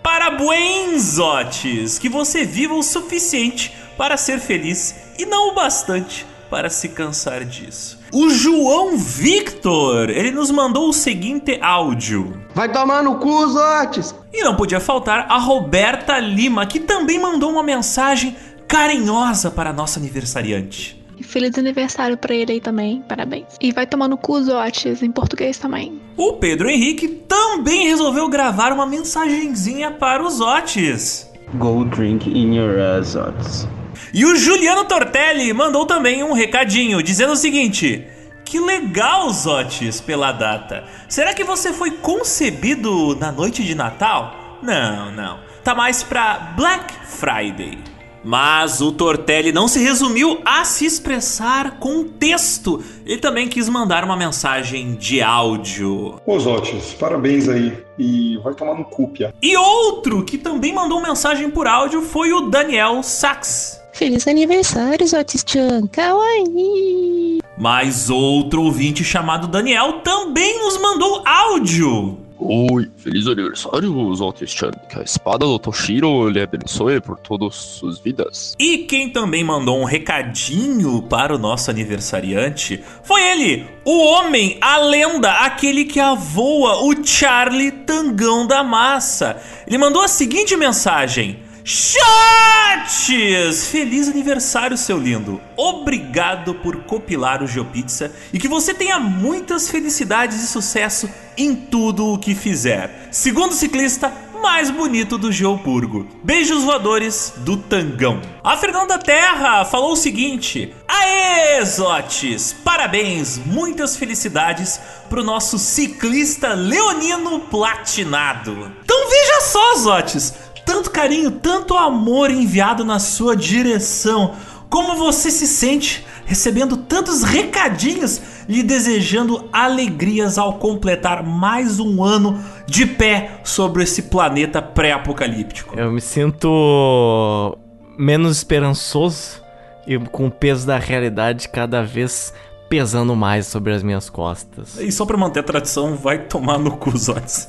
Parabéns, 0.02 1.20
Otis! 1.20 1.96
Que 1.96 2.08
você 2.08 2.44
viva 2.44 2.74
o 2.74 2.82
suficiente 2.82 3.72
para 3.96 4.16
ser 4.16 4.40
feliz 4.40 4.92
e 5.16 5.24
não 5.24 5.50
o 5.50 5.54
bastante 5.54 6.26
para 6.50 6.70
se 6.70 6.88
cansar 6.90 7.44
disso. 7.44 7.98
O 8.12 8.30
João 8.30 8.96
Victor, 8.96 10.10
ele 10.10 10.30
nos 10.30 10.50
mandou 10.50 10.88
o 10.88 10.92
seguinte 10.92 11.58
áudio. 11.60 12.42
Vai 12.54 12.70
tomar 12.70 13.02
no 13.02 13.16
cu, 13.16 13.46
Zotes! 13.48 14.14
E 14.32 14.42
não 14.42 14.56
podia 14.56 14.80
faltar 14.80 15.26
a 15.28 15.38
Roberta 15.38 16.18
Lima, 16.18 16.66
que 16.66 16.80
também 16.80 17.18
mandou 17.18 17.50
uma 17.50 17.62
mensagem 17.62 18.36
carinhosa 18.66 19.50
para 19.50 19.70
a 19.70 19.72
nossa 19.72 19.98
aniversariante. 19.98 20.98
Feliz 21.22 21.58
aniversário 21.58 22.16
pra 22.16 22.34
ele 22.34 22.52
aí 22.52 22.60
também, 22.60 23.02
parabéns. 23.02 23.46
E 23.60 23.72
vai 23.72 23.86
tomar 23.86 24.08
no 24.08 24.16
cu, 24.16 24.40
Zotes, 24.42 25.02
em 25.02 25.10
português 25.10 25.58
também. 25.58 26.00
O 26.16 26.34
Pedro 26.34 26.70
Henrique 26.70 27.08
também 27.08 27.88
resolveu 27.88 28.28
gravar 28.28 28.72
uma 28.72 28.86
mensagenzinha 28.86 29.90
para 29.90 30.22
os 30.22 30.40
Otis. 30.40 31.28
Go 31.54 31.84
drink 31.84 32.30
in 32.30 32.54
your 32.54 32.78
ass, 32.78 33.08
Zotes. 33.08 33.68
E 34.12 34.24
o 34.24 34.36
Juliano 34.36 34.84
Tortelli 34.84 35.52
mandou 35.52 35.86
também 35.86 36.22
um 36.22 36.32
recadinho 36.32 37.02
dizendo 37.02 37.32
o 37.32 37.36
seguinte: 37.36 38.06
Que 38.44 38.58
legal, 38.58 39.30
Zotes, 39.30 40.00
pela 40.00 40.32
data. 40.32 40.84
Será 41.08 41.34
que 41.34 41.44
você 41.44 41.72
foi 41.72 41.90
concebido 41.90 43.14
na 43.16 43.30
noite 43.30 43.62
de 43.62 43.74
Natal? 43.74 44.58
Não, 44.62 45.12
não. 45.12 45.38
Tá 45.62 45.74
mais 45.74 46.02
pra 46.02 46.54
Black 46.56 46.92
Friday. 47.06 47.78
Mas 48.24 48.80
o 48.80 48.90
Tortelli 48.92 49.52
não 49.52 49.68
se 49.68 49.78
resumiu 49.78 50.40
a 50.44 50.64
se 50.64 50.84
expressar 50.84 51.78
com 51.78 52.04
texto. 52.04 52.82
Ele 53.06 53.18
também 53.18 53.48
quis 53.48 53.68
mandar 53.68 54.04
uma 54.04 54.16
mensagem 54.16 54.96
de 54.96 55.22
áudio. 55.22 56.20
Ô 56.26 56.38
Zotes, 56.38 56.92
parabéns 56.94 57.48
aí. 57.48 57.72
E 57.98 58.36
vai 58.38 58.54
tomar 58.54 58.74
no 58.74 58.84
cu, 58.84 59.08
Pia. 59.08 59.32
E 59.40 59.56
outro 59.56 60.24
que 60.24 60.36
também 60.36 60.72
mandou 60.72 61.00
mensagem 61.00 61.48
por 61.50 61.66
áudio 61.66 62.02
foi 62.02 62.32
o 62.32 62.42
Daniel 62.50 63.02
Sachs. 63.02 63.80
Feliz 63.98 64.28
aniversário, 64.28 65.04
Zotis-chan. 65.04 65.88
Kawaii. 65.88 67.40
Mas 67.58 68.08
outro 68.08 68.62
ouvinte 68.62 69.02
chamado 69.02 69.48
Daniel 69.48 69.94
também 70.04 70.56
nos 70.60 70.80
mandou 70.80 71.20
áudio. 71.26 72.16
Oi, 72.38 72.88
feliz 72.96 73.26
aniversário, 73.26 74.14
Zotis-chan. 74.14 74.70
Que 74.88 75.00
a 75.00 75.02
espada 75.02 75.44
do 75.44 75.58
Toshiro 75.58 76.28
lhe 76.28 76.40
abençoe 76.40 77.00
por 77.00 77.18
todas 77.18 77.56
suas 77.56 77.98
vidas. 77.98 78.54
E 78.56 78.78
quem 78.78 79.10
também 79.10 79.42
mandou 79.42 79.80
um 79.80 79.84
recadinho 79.84 81.02
para 81.02 81.34
o 81.34 81.38
nosso 81.38 81.68
aniversariante 81.68 82.80
foi 83.02 83.20
ele, 83.20 83.66
o 83.84 83.98
homem, 83.98 84.58
a 84.60 84.78
lenda, 84.78 85.32
aquele 85.38 85.84
que 85.84 85.98
avoa, 85.98 86.84
o 86.84 87.04
Charlie 87.04 87.72
Tangão 87.72 88.46
da 88.46 88.62
Massa. 88.62 89.42
Ele 89.66 89.76
mandou 89.76 90.02
a 90.02 90.06
seguinte 90.06 90.56
mensagem. 90.56 91.47
Shots! 91.70 93.66
Feliz 93.70 94.08
aniversário, 94.08 94.74
seu 94.78 94.96
lindo! 94.96 95.38
Obrigado 95.54 96.54
por 96.54 96.84
copilar 96.84 97.42
o 97.42 97.46
GeoPizza 97.46 98.10
e 98.32 98.38
que 98.38 98.48
você 98.48 98.72
tenha 98.72 98.98
muitas 98.98 99.68
felicidades 99.68 100.42
e 100.42 100.46
sucesso 100.46 101.10
em 101.36 101.54
tudo 101.54 102.06
o 102.06 102.18
que 102.18 102.34
fizer. 102.34 103.10
Segundo 103.12 103.52
ciclista 103.52 104.10
mais 104.40 104.70
bonito 104.70 105.18
do 105.18 105.30
Geoburgo. 105.30 106.06
Beijos 106.22 106.64
voadores 106.64 107.34
do 107.38 107.56
Tangão. 107.56 108.22
A 108.42 108.56
Fernanda 108.56 108.98
Terra 108.98 109.64
falou 109.64 109.92
o 109.92 109.96
seguinte: 109.96 110.74
Aê, 110.86 111.62
Zotes! 111.64 112.54
Parabéns, 112.64 113.38
muitas 113.44 113.96
felicidades 113.96 114.80
pro 115.08 115.24
nosso 115.24 115.58
ciclista 115.58 116.54
leonino 116.54 117.40
platinado. 117.40 118.72
Então 118.82 119.10
veja 119.10 119.40
só, 119.42 119.76
Zotes! 119.76 120.34
Tanto 120.68 120.90
carinho, 120.90 121.30
tanto 121.30 121.74
amor 121.74 122.30
enviado 122.30 122.84
na 122.84 122.98
sua 122.98 123.34
direção. 123.34 124.34
Como 124.68 124.96
você 124.96 125.30
se 125.30 125.46
sente 125.46 126.06
recebendo 126.26 126.76
tantos 126.76 127.22
recadinhos 127.22 128.20
lhe 128.46 128.62
desejando 128.62 129.48
alegrias 129.50 130.36
ao 130.36 130.58
completar 130.58 131.24
mais 131.24 131.80
um 131.80 132.04
ano 132.04 132.38
de 132.66 132.84
pé 132.84 133.40
sobre 133.44 133.84
esse 133.84 134.02
planeta 134.02 134.60
pré-apocalíptico? 134.60 135.74
Eu 135.74 135.90
me 135.90 136.02
sinto 136.02 137.56
menos 137.98 138.36
esperançoso 138.36 139.42
e 139.86 139.98
com 139.98 140.26
o 140.26 140.30
peso 140.30 140.66
da 140.66 140.76
realidade 140.76 141.48
cada 141.48 141.82
vez 141.82 142.34
pesando 142.68 143.16
mais 143.16 143.46
sobre 143.46 143.72
as 143.72 143.82
minhas 143.82 144.10
costas. 144.10 144.78
E 144.78 144.92
só 144.92 145.06
pra 145.06 145.16
manter 145.16 145.40
a 145.40 145.44
tradição, 145.44 145.96
vai 145.96 146.18
tomar 146.18 146.58
no 146.58 146.76
cu, 146.76 146.94
Zotes. 146.94 147.46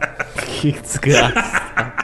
que 0.58 0.72
desgraça. 0.72 2.01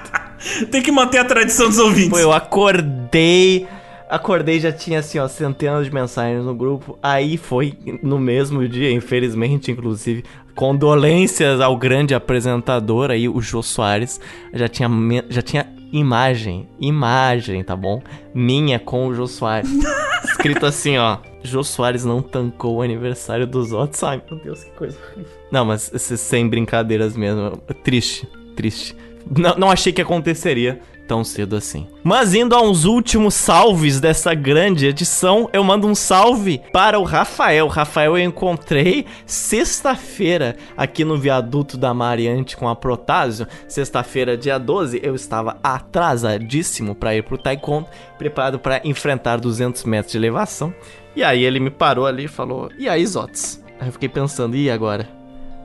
Tem 0.71 0.83
que 0.83 0.91
manter 0.91 1.19
a 1.19 1.25
tradição 1.25 1.69
dos 1.69 1.79
ouvintes. 1.79 2.11
Pô, 2.11 2.19
eu 2.19 2.33
acordei. 2.33 3.67
Acordei 4.09 4.59
já 4.59 4.73
tinha 4.73 5.01
assim, 5.01 5.19
ó, 5.19 5.29
centenas 5.29 5.85
de 5.85 5.93
mensagens 5.93 6.45
no 6.45 6.55
grupo. 6.55 6.99
Aí 7.03 7.37
foi 7.37 7.75
no 8.03 8.19
mesmo 8.19 8.67
dia, 8.67 8.91
infelizmente, 8.91 9.71
inclusive, 9.71 10.25
condolências 10.55 11.61
ao 11.61 11.77
grande 11.77 12.15
apresentador 12.15 13.11
aí, 13.11 13.29
o 13.29 13.41
Jô 13.41 13.63
Soares. 13.63 14.21
Já 14.53 14.67
tinha, 14.67 14.89
já 15.29 15.43
tinha 15.43 15.67
imagem, 15.93 16.69
imagem, 16.81 17.63
tá 17.63 17.77
bom? 17.77 18.03
Minha 18.35 18.79
com 18.79 19.09
o 19.09 19.15
Jô 19.15 19.27
Soares. 19.27 19.71
Escrito 20.25 20.65
assim, 20.65 20.97
ó. 20.97 21.19
Jô 21.43 21.63
Soares 21.63 22.05
não 22.05 22.21
tancou 22.21 22.77
o 22.77 22.83
aniversário 22.83 23.47
dos 23.47 23.73
outros. 23.73 24.03
Ai, 24.03 24.21
meu 24.29 24.41
Deus, 24.41 24.65
que 24.65 24.71
coisa 24.71 24.99
horrível. 24.99 25.33
Não, 25.51 25.65
mas 25.65 25.93
sem 25.95 26.49
brincadeiras 26.49 27.17
mesmo. 27.17 27.57
Triste, 27.85 28.27
triste. 28.57 28.97
Não, 29.37 29.57
não 29.57 29.71
achei 29.71 29.93
que 29.93 30.01
aconteceria 30.01 30.81
tão 31.09 31.25
cedo 31.25 31.57
assim. 31.57 31.89
Mas 32.05 32.35
indo 32.35 32.55
a 32.55 32.61
uns 32.61 32.85
últimos 32.85 33.33
salves 33.35 33.99
dessa 33.99 34.35
grande 34.35 34.87
edição, 34.87 35.49
eu 35.53 35.65
mando 35.65 35.87
um 35.89 35.95
salve 35.95 36.61
para 36.71 36.99
o 36.99 37.03
Rafael. 37.03 37.67
Rafael 37.67 38.19
eu 38.19 38.25
encontrei 38.25 39.07
sexta-feira 39.25 40.57
aqui 40.77 41.05
no 41.05 41.17
viaduto 41.17 41.79
da 41.79 41.95
Mariante 41.95 42.57
com 42.57 42.69
a 42.69 42.77
Protásio. 42.77 43.49
Sexta-feira, 43.67 44.37
dia 44.37 44.59
12, 44.59 45.01
eu 45.03 45.15
estava 45.15 45.57
atrasadíssimo 45.63 46.95
para 46.95 47.17
ir 47.17 47.25
pro 47.25 47.39
Taekwondo, 47.39 47.89
preparado 48.19 48.59
para 48.59 48.83
enfrentar 48.85 49.39
200 49.39 49.85
metros 49.85 50.13
de 50.13 50.19
elevação. 50.19 50.75
E 51.17 51.25
aí 51.25 51.43
ele 51.43 51.59
me 51.59 51.71
parou 51.71 52.07
ali 52.07 52.25
e 52.25 52.29
falou: 52.29 52.69
"E 52.79 52.87
aí, 52.89 53.05
Zotes?" 53.07 53.65
Aí 53.81 53.89
eu 53.89 53.93
fiquei 53.93 54.09
pensando: 54.09 54.55
"E 54.55 54.71
agora? 54.71 55.09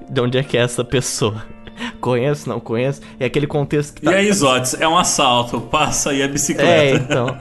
De 0.09 0.21
onde 0.21 0.37
é 0.37 0.43
que 0.43 0.57
é 0.57 0.61
essa 0.61 0.85
pessoa?" 0.85 1.43
Conheço, 1.99 2.49
não 2.49 2.59
conheço. 2.59 3.01
É 3.19 3.25
aquele 3.25 3.47
contexto 3.47 3.95
que 3.95 4.01
tá... 4.01 4.11
E 4.11 4.15
aí, 4.15 4.33
Zotes, 4.33 4.79
é 4.79 4.87
um 4.87 4.97
assalto, 4.97 5.61
passa 5.61 6.11
aí 6.11 6.23
a 6.23 6.27
bicicleta. 6.27 6.69
É, 6.69 6.93
então. 6.95 7.37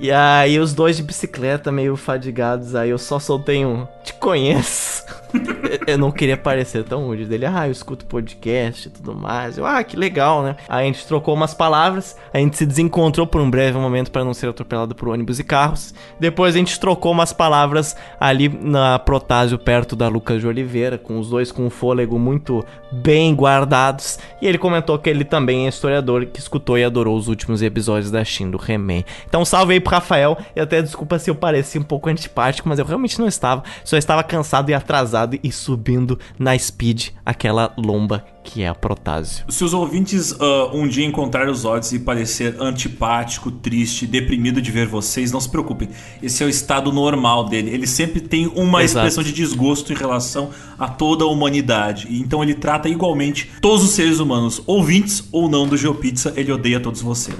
E 0.00 0.10
aí 0.10 0.58
os 0.58 0.74
dois 0.74 0.96
de 0.96 1.02
bicicleta 1.02 1.72
meio 1.72 1.96
fadigados, 1.96 2.74
aí 2.74 2.90
eu 2.90 2.98
só 2.98 3.18
soltei 3.18 3.64
um 3.64 3.86
te 4.04 4.12
conheço. 4.14 5.02
eu 5.86 5.98
não 5.98 6.10
queria 6.10 6.36
parecer 6.36 6.84
tão 6.84 7.06
rude 7.06 7.24
dele. 7.24 7.46
Ah, 7.46 7.66
eu 7.66 7.72
escuto 7.72 8.04
podcast 8.06 8.88
e 8.88 8.90
tudo 8.90 9.14
mais. 9.14 9.58
Eu, 9.58 9.66
ah, 9.66 9.82
que 9.82 9.96
legal, 9.96 10.42
né? 10.42 10.56
Aí 10.68 10.84
a 10.84 10.86
gente 10.86 11.06
trocou 11.06 11.34
umas 11.34 11.54
palavras, 11.54 12.16
a 12.32 12.38
gente 12.38 12.56
se 12.56 12.66
desencontrou 12.66 13.26
por 13.26 13.40
um 13.40 13.50
breve 13.50 13.78
momento 13.78 14.10
para 14.10 14.24
não 14.24 14.34
ser 14.34 14.48
atropelado 14.48 14.94
por 14.94 15.08
ônibus 15.08 15.38
e 15.38 15.44
carros. 15.44 15.94
Depois 16.18 16.54
a 16.54 16.58
gente 16.58 16.78
trocou 16.78 17.12
umas 17.12 17.32
palavras 17.32 17.96
ali 18.20 18.48
na 18.48 18.98
Protásio, 18.98 19.58
perto 19.58 19.96
da 19.96 20.08
Lucas 20.08 20.40
de 20.40 20.46
Oliveira, 20.46 20.98
com 20.98 21.18
os 21.18 21.28
dois 21.28 21.50
com 21.50 21.66
o 21.66 21.70
fôlego 21.70 22.18
muito 22.18 22.64
bem 22.92 23.34
guardados. 23.34 24.18
E 24.40 24.46
ele 24.46 24.58
comentou 24.58 24.98
que 24.98 25.10
ele 25.10 25.24
também 25.24 25.66
é 25.66 25.68
historiador 25.68 26.26
que 26.26 26.38
escutou 26.38 26.78
e 26.78 26.84
adorou 26.84 27.16
os 27.16 27.28
últimos 27.28 27.62
episódios 27.62 28.10
da 28.10 28.24
Shin 28.24 28.50
do 28.50 28.60
He-Man. 28.66 29.02
Então 29.28 29.44
salve 29.44 29.74
aí 29.74 29.80
pro 29.80 29.94
Rafael. 29.94 30.36
E 30.54 30.60
até 30.60 30.80
desculpa 30.80 31.18
se 31.18 31.30
eu 31.30 31.34
parecia 31.34 31.80
um 31.80 31.84
pouco 31.84 32.08
antipático, 32.08 32.68
mas 32.68 32.78
eu 32.78 32.84
realmente 32.84 33.18
não 33.18 33.26
estava. 33.26 33.64
Só 33.82 33.93
estava 33.96 34.22
cansado 34.22 34.70
e 34.70 34.74
atrasado 34.74 35.38
e 35.42 35.50
subindo 35.52 36.18
na 36.38 36.56
speed 36.58 37.10
aquela 37.24 37.72
lomba 37.76 38.33
que 38.44 38.62
é 38.62 38.68
a 38.68 38.74
Protásio. 38.74 39.44
Se 39.48 39.64
os 39.64 39.72
ouvintes 39.72 40.32
uh, 40.32 40.70
um 40.72 40.86
dia 40.86 41.04
encontrar 41.04 41.48
os 41.48 41.64
odds 41.64 41.90
e 41.92 41.98
parecer 41.98 42.54
antipático, 42.60 43.50
triste, 43.50 44.06
deprimido 44.06 44.60
de 44.60 44.70
ver 44.70 44.86
vocês, 44.86 45.32
não 45.32 45.40
se 45.40 45.48
preocupem. 45.48 45.88
Esse 46.22 46.42
é 46.42 46.46
o 46.46 46.48
estado 46.48 46.92
normal 46.92 47.46
dele. 47.46 47.70
Ele 47.70 47.86
sempre 47.86 48.20
tem 48.20 48.46
uma 48.54 48.84
Exato. 48.84 49.06
expressão 49.06 49.24
de 49.24 49.32
desgosto 49.32 49.92
em 49.92 49.96
relação 49.96 50.50
a 50.78 50.86
toda 50.86 51.24
a 51.24 51.26
humanidade. 51.26 52.06
Então 52.10 52.42
ele 52.42 52.54
trata 52.54 52.88
igualmente 52.88 53.50
todos 53.60 53.82
os 53.82 53.90
seres 53.90 54.20
humanos, 54.20 54.62
ouvintes 54.66 55.26
ou 55.32 55.48
não 55.48 55.66
do 55.66 55.76
GeoPizza, 55.76 56.34
ele 56.36 56.52
odeia 56.52 56.78
todos 56.78 57.00
vocês. 57.00 57.36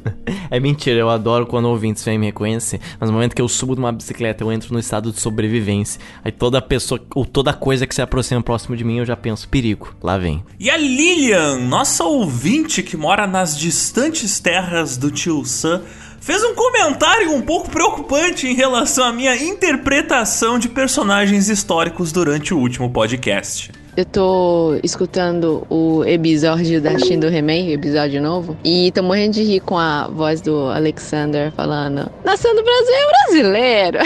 é 0.50 0.60
mentira, 0.60 1.00
eu 1.00 1.08
adoro 1.08 1.46
quando 1.46 1.66
ouvintes 1.66 2.04
vêm 2.04 2.18
me 2.18 2.26
reconhecer. 2.26 2.80
Mas 3.00 3.08
no 3.08 3.14
momento 3.14 3.34
que 3.34 3.42
eu 3.42 3.48
subo 3.48 3.74
de 3.74 3.80
uma 3.80 3.92
bicicleta, 3.92 4.44
eu 4.44 4.52
entro 4.52 4.72
no 4.72 4.78
estado 4.78 5.10
de 5.10 5.20
sobrevivência. 5.20 6.00
Aí 6.22 6.30
toda 6.30 6.60
pessoa, 6.60 7.00
ou 7.14 7.24
toda 7.24 7.52
coisa 7.52 7.86
que 7.86 7.94
se 7.94 8.02
aproxima 8.02 8.42
próximo 8.42 8.76
de 8.76 8.84
mim, 8.84 8.98
eu 8.98 9.06
já 9.06 9.16
penso, 9.16 9.48
perigo, 9.48 9.94
lá 10.02 10.18
vem. 10.18 10.33
E 10.58 10.70
a 10.70 10.76
Lilian, 10.76 11.58
nossa 11.58 12.04
ouvinte 12.04 12.82
que 12.82 12.96
mora 12.96 13.26
nas 13.26 13.58
distantes 13.58 14.40
terras 14.40 14.96
do 14.96 15.10
tio 15.10 15.44
Sam, 15.44 15.82
fez 16.20 16.42
um 16.42 16.54
comentário 16.54 17.32
um 17.32 17.42
pouco 17.42 17.70
preocupante 17.70 18.46
em 18.46 18.54
relação 18.54 19.04
à 19.04 19.12
minha 19.12 19.36
interpretação 19.36 20.58
de 20.58 20.68
personagens 20.68 21.48
históricos 21.48 22.12
durante 22.12 22.54
o 22.54 22.58
último 22.58 22.90
podcast. 22.90 23.70
Eu 23.96 24.04
tô 24.04 24.80
escutando 24.82 25.64
o 25.70 26.02
episódio 26.04 26.80
da 26.80 26.98
Shin 26.98 27.20
do 27.20 27.28
He-Man, 27.28 27.70
episódio 27.70 28.20
novo, 28.20 28.56
e 28.64 28.90
tô 28.90 29.02
morrendo 29.02 29.34
de 29.34 29.42
rir 29.44 29.60
com 29.60 29.78
a 29.78 30.08
voz 30.08 30.40
do 30.40 30.68
Alexander 30.70 31.52
falando: 31.52 32.10
Nação 32.24 32.56
do 32.56 32.62
Brasil 32.64 32.94
é 32.94 33.06
brasileiro! 33.08 33.98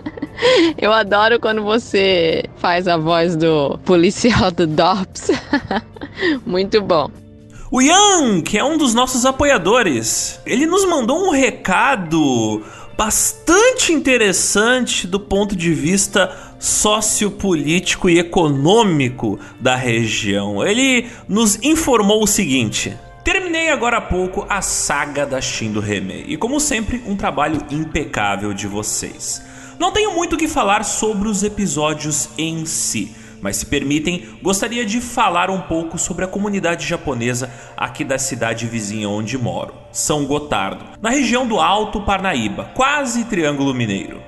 Eu 0.78 0.92
adoro 0.92 1.40
quando 1.40 1.62
você 1.62 2.44
faz 2.56 2.86
a 2.88 2.96
voz 2.96 3.36
do 3.36 3.78
policial 3.84 4.50
do 4.50 4.66
DOPS. 4.66 5.30
Muito 6.44 6.80
bom. 6.82 7.10
O 7.70 7.82
Ian, 7.82 8.40
que 8.42 8.56
é 8.56 8.64
um 8.64 8.78
dos 8.78 8.94
nossos 8.94 9.26
apoiadores, 9.26 10.40
ele 10.46 10.66
nos 10.66 10.84
mandou 10.84 11.26
um 11.26 11.30
recado 11.30 12.62
bastante 12.96 13.92
interessante 13.92 15.06
do 15.06 15.20
ponto 15.20 15.54
de 15.54 15.74
vista 15.74 16.34
sociopolítico 16.58 18.08
e 18.08 18.18
econômico 18.18 19.38
da 19.60 19.76
região. 19.76 20.64
Ele 20.64 21.06
nos 21.28 21.58
informou 21.62 22.22
o 22.22 22.26
seguinte: 22.26 22.96
Terminei 23.24 23.70
agora 23.70 23.98
há 23.98 24.00
pouco 24.00 24.46
a 24.48 24.62
saga 24.62 25.26
da 25.26 25.40
Shindo 25.40 25.80
Reme 25.80 26.24
e, 26.28 26.36
como 26.36 26.60
sempre, 26.60 27.02
um 27.06 27.16
trabalho 27.16 27.60
impecável 27.70 28.54
de 28.54 28.68
vocês. 28.68 29.42
Não 29.78 29.92
tenho 29.92 30.14
muito 30.14 30.34
o 30.34 30.38
que 30.38 30.48
falar 30.48 30.84
sobre 30.84 31.28
os 31.28 31.42
episódios 31.42 32.30
em 32.38 32.64
si, 32.64 33.14
mas 33.42 33.58
se 33.58 33.66
permitem, 33.66 34.38
gostaria 34.42 34.86
de 34.86 35.02
falar 35.02 35.50
um 35.50 35.60
pouco 35.60 35.98
sobre 35.98 36.24
a 36.24 36.28
comunidade 36.28 36.86
japonesa 36.86 37.50
aqui 37.76 38.02
da 38.02 38.18
cidade 38.18 38.66
vizinha 38.66 39.08
onde 39.08 39.36
moro, 39.36 39.74
São 39.92 40.24
Gotardo, 40.24 40.82
na 41.02 41.10
região 41.10 41.46
do 41.46 41.60
Alto 41.60 42.00
Parnaíba, 42.00 42.70
quase 42.74 43.24
Triângulo 43.26 43.74
Mineiro. 43.74 44.22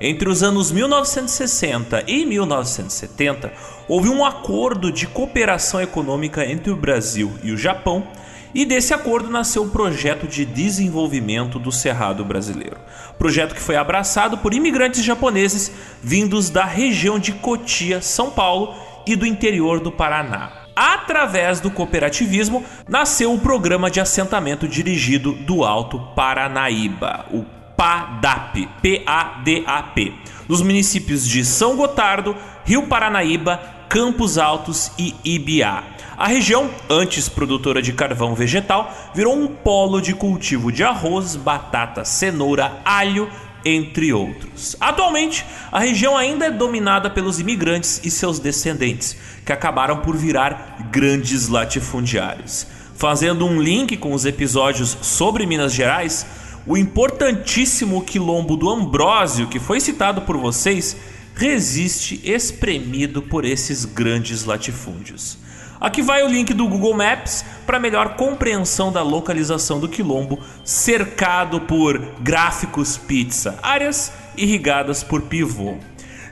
Entre 0.00 0.28
os 0.28 0.42
anos 0.42 0.70
1960 0.70 2.04
e 2.06 2.24
1970, 2.24 3.52
houve 3.88 4.08
um 4.08 4.24
acordo 4.24 4.92
de 4.92 5.06
cooperação 5.08 5.80
econômica 5.80 6.44
entre 6.44 6.72
o 6.72 6.76
Brasil 6.76 7.32
e 7.42 7.50
o 7.50 7.56
Japão 7.56 8.06
e 8.54 8.64
desse 8.64 8.92
acordo 8.92 9.30
nasceu 9.30 9.64
o 9.64 9.70
projeto 9.70 10.26
de 10.26 10.44
desenvolvimento 10.44 11.58
do 11.58 11.72
Cerrado 11.72 12.24
brasileiro. 12.24 12.76
Projeto 13.18 13.54
que 13.54 13.60
foi 13.60 13.76
abraçado 13.76 14.38
por 14.38 14.52
imigrantes 14.52 15.02
japoneses 15.02 15.72
vindos 16.02 16.50
da 16.50 16.64
região 16.64 17.18
de 17.18 17.32
Cotia, 17.32 18.02
São 18.02 18.30
Paulo, 18.30 18.74
e 19.06 19.16
do 19.16 19.26
interior 19.26 19.80
do 19.80 19.90
Paraná. 19.90 20.52
Através 20.74 21.60
do 21.60 21.70
cooperativismo, 21.70 22.64
nasceu 22.88 23.34
o 23.34 23.40
programa 23.40 23.90
de 23.90 24.00
assentamento 24.00 24.66
dirigido 24.66 25.32
do 25.32 25.64
Alto 25.64 25.98
Paranaíba, 26.14 27.26
o 27.30 27.44
PADAP, 27.76 28.68
P-A-D-A-P, 28.80 30.14
nos 30.48 30.62
municípios 30.62 31.26
de 31.26 31.44
São 31.44 31.76
Gotardo, 31.76 32.36
Rio 32.64 32.86
Paranaíba, 32.86 33.60
Campos 33.88 34.38
Altos 34.38 34.90
e 34.98 35.14
Ibiá. 35.24 35.82
A 36.22 36.28
região, 36.28 36.70
antes 36.88 37.28
produtora 37.28 37.82
de 37.82 37.92
carvão 37.92 38.32
vegetal, 38.32 39.10
virou 39.12 39.36
um 39.36 39.48
polo 39.48 40.00
de 40.00 40.14
cultivo 40.14 40.70
de 40.70 40.84
arroz, 40.84 41.34
batata, 41.34 42.04
cenoura, 42.04 42.80
alho, 42.84 43.28
entre 43.64 44.12
outros. 44.12 44.76
Atualmente, 44.80 45.44
a 45.72 45.80
região 45.80 46.16
ainda 46.16 46.46
é 46.46 46.50
dominada 46.52 47.10
pelos 47.10 47.40
imigrantes 47.40 48.00
e 48.04 48.08
seus 48.08 48.38
descendentes, 48.38 49.16
que 49.44 49.52
acabaram 49.52 49.96
por 49.96 50.16
virar 50.16 50.90
grandes 50.92 51.48
latifundiários. 51.48 52.68
Fazendo 52.94 53.44
um 53.44 53.60
link 53.60 53.96
com 53.96 54.12
os 54.12 54.24
episódios 54.24 54.96
sobre 55.02 55.44
Minas 55.44 55.74
Gerais, 55.74 56.24
o 56.64 56.76
importantíssimo 56.76 58.00
quilombo 58.04 58.56
do 58.56 58.70
Ambrósio, 58.70 59.48
que 59.48 59.58
foi 59.58 59.80
citado 59.80 60.22
por 60.22 60.36
vocês, 60.36 60.96
resiste 61.34 62.20
espremido 62.22 63.22
por 63.22 63.44
esses 63.44 63.84
grandes 63.84 64.44
latifúndios. 64.44 65.42
Aqui 65.82 66.00
vai 66.00 66.22
o 66.22 66.28
link 66.28 66.54
do 66.54 66.68
Google 66.68 66.94
Maps 66.94 67.44
para 67.66 67.80
melhor 67.80 68.14
compreensão 68.14 68.92
da 68.92 69.02
localização 69.02 69.80
do 69.80 69.88
quilombo, 69.88 70.38
cercado 70.64 71.62
por 71.62 71.98
gráficos 72.20 72.96
pizza, 72.96 73.58
áreas 73.60 74.12
irrigadas 74.36 75.02
por 75.02 75.22
pivô. 75.22 75.74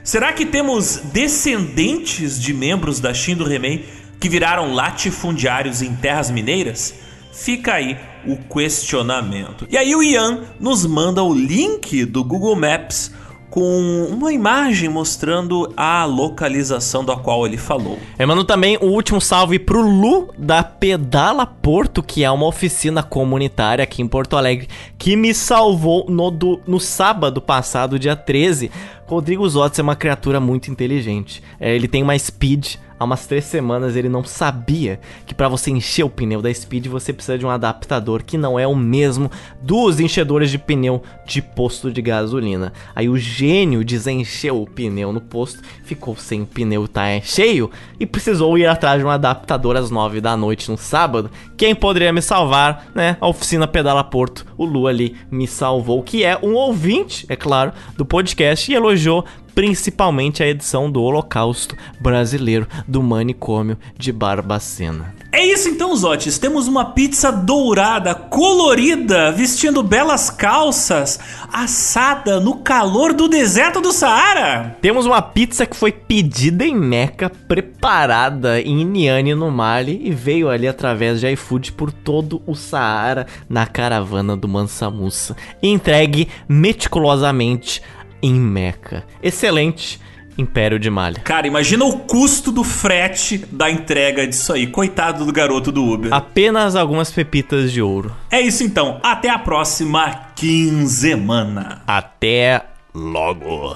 Será 0.05 0.31
que 0.31 0.45
temos 0.45 1.01
descendentes 1.11 2.39
de 2.41 2.53
membros 2.53 3.01
da 3.01 3.13
Shin 3.13 3.35
do 3.35 3.43
Remei 3.43 3.89
que 4.21 4.29
viraram 4.29 4.73
latifundiários 4.73 5.81
em 5.81 5.93
terras 5.97 6.31
mineiras? 6.31 6.93
Fica 7.33 7.73
aí 7.73 7.99
o 8.25 8.37
questionamento. 8.37 9.67
E 9.69 9.77
aí 9.77 9.93
o 9.93 10.01
Ian 10.01 10.45
nos 10.61 10.85
manda 10.85 11.21
o 11.21 11.33
link 11.33 12.05
do 12.05 12.23
Google 12.23 12.55
Maps 12.55 13.11
com 13.51 14.07
uma 14.09 14.31
imagem 14.31 14.87
mostrando 14.87 15.71
a 15.75 16.05
localização 16.05 17.03
da 17.03 17.17
qual 17.17 17.45
ele 17.45 17.57
falou. 17.57 17.99
Eu 18.17 18.25
mando 18.25 18.45
também 18.45 18.77
o 18.77 18.85
último 18.85 19.19
salve 19.19 19.59
pro 19.59 19.81
Lu 19.81 20.29
da 20.37 20.63
Pedala 20.63 21.45
Porto, 21.45 22.01
que 22.01 22.23
é 22.23 22.31
uma 22.31 22.47
oficina 22.47 23.03
comunitária 23.03 23.83
aqui 23.83 24.01
em 24.01 24.07
Porto 24.07 24.37
Alegre, 24.37 24.69
que 24.97 25.17
me 25.17 25.33
salvou 25.33 26.05
no, 26.09 26.31
do, 26.31 26.61
no 26.65 26.79
sábado 26.79 27.41
passado, 27.41 27.99
dia 27.99 28.15
13. 28.15 28.71
Rodrigo 29.05 29.47
Zotz 29.49 29.77
é 29.77 29.81
uma 29.81 29.97
criatura 29.97 30.39
muito 30.39 30.71
inteligente. 30.71 31.43
É, 31.59 31.75
ele 31.75 31.89
tem 31.89 32.01
uma 32.01 32.17
speed 32.17 32.75
há 33.01 33.03
umas 33.03 33.25
três 33.25 33.45
semanas 33.45 33.95
ele 33.95 34.07
não 34.07 34.23
sabia 34.23 34.99
que 35.25 35.33
para 35.33 35.49
você 35.49 35.71
encher 35.71 36.03
o 36.03 36.09
pneu 36.09 36.39
da 36.39 36.53
Speed 36.53 36.85
você 36.85 37.11
precisa 37.11 37.35
de 37.35 37.43
um 37.43 37.49
adaptador 37.49 38.21
que 38.21 38.37
não 38.37 38.59
é 38.59 38.67
o 38.67 38.75
mesmo 38.75 39.31
dos 39.59 39.99
enchedores 39.99 40.51
de 40.51 40.59
pneu 40.59 41.01
de 41.25 41.41
posto 41.41 41.91
de 41.91 41.99
gasolina. 41.99 42.71
Aí 42.93 43.09
o 43.09 43.17
gênio 43.17 43.83
desencheu 43.83 44.61
o 44.61 44.67
pneu 44.67 45.11
no 45.11 45.19
posto, 45.19 45.63
ficou 45.83 46.15
sem 46.15 46.43
o 46.43 46.45
pneu 46.45 46.87
tá 46.87 47.19
cheio 47.23 47.71
e 47.99 48.05
precisou 48.05 48.55
ir 48.55 48.67
atrás 48.67 48.99
de 48.99 49.05
um 49.05 49.09
adaptador 49.09 49.75
às 49.77 49.89
nove 49.89 50.21
da 50.21 50.37
noite 50.37 50.69
no 50.69 50.77
sábado. 50.77 51.31
Quem 51.57 51.73
poderia 51.73 52.13
me 52.13 52.21
salvar, 52.21 52.85
né? 52.93 53.17
A 53.19 53.27
oficina 53.27 53.67
Pedala 53.67 54.03
Porto, 54.03 54.45
o 54.55 54.63
Lu 54.63 54.85
ali 54.85 55.15
me 55.31 55.47
salvou, 55.47 56.03
que 56.03 56.23
é 56.23 56.37
um 56.43 56.53
ouvinte, 56.53 57.25
é 57.27 57.35
claro, 57.35 57.71
do 57.97 58.05
podcast 58.05 58.71
e 58.71 58.75
elogiou 58.75 59.25
principalmente 59.53 60.43
a 60.43 60.47
edição 60.47 60.91
do 60.91 61.01
Holocausto 61.01 61.75
Brasileiro 61.99 62.67
do 62.87 63.01
Manicômio 63.01 63.77
de 63.97 64.11
Barbacena. 64.11 65.13
É 65.33 65.45
isso 65.45 65.69
então, 65.69 65.95
Zotes. 65.95 66.37
Temos 66.37 66.67
uma 66.67 66.83
pizza 66.83 67.31
dourada, 67.31 68.13
colorida, 68.13 69.31
vestindo 69.31 69.81
belas 69.81 70.29
calças, 70.29 71.19
assada 71.51 72.37
no 72.37 72.55
calor 72.55 73.13
do 73.13 73.29
deserto 73.29 73.79
do 73.79 73.93
Saara. 73.93 74.75
Temos 74.81 75.05
uma 75.05 75.21
pizza 75.21 75.65
que 75.65 75.75
foi 75.75 75.93
pedida 75.93 76.65
em 76.65 76.75
Meca, 76.75 77.29
preparada 77.29 78.59
em 78.59 78.83
Niane 78.83 79.33
no 79.33 79.49
Mali 79.49 80.01
e 80.03 80.11
veio 80.11 80.49
ali 80.49 80.67
através 80.67 81.21
de 81.21 81.31
iFood 81.31 81.71
por 81.71 81.93
todo 81.93 82.41
o 82.45 82.53
Saara 82.53 83.25
na 83.49 83.65
caravana 83.65 84.35
do 84.35 84.49
Mansa 84.49 84.89
Musa, 84.89 85.35
entregue 85.63 86.27
meticulosamente 86.47 87.81
em 88.21 88.33
Meca. 88.33 89.03
Excelente 89.21 89.99
Império 90.37 90.79
de 90.79 90.89
Malha. 90.89 91.19
Cara, 91.19 91.47
imagina 91.47 91.85
o 91.85 91.99
custo 91.99 92.51
do 92.51 92.63
frete 92.63 93.37
da 93.51 93.69
entrega 93.69 94.27
disso 94.27 94.53
aí. 94.53 94.67
Coitado 94.67 95.25
do 95.25 95.31
garoto 95.31 95.71
do 95.71 95.83
Uber. 95.83 96.13
Apenas 96.13 96.75
algumas 96.75 97.11
pepitas 97.11 97.71
de 97.71 97.81
ouro. 97.81 98.15
É 98.29 98.41
isso 98.41 98.63
então. 98.63 98.99
Até 99.03 99.29
a 99.29 99.39
próxima 99.39 100.31
quinzemana. 100.35 101.81
Até 101.85 102.63
logo. 102.93 103.75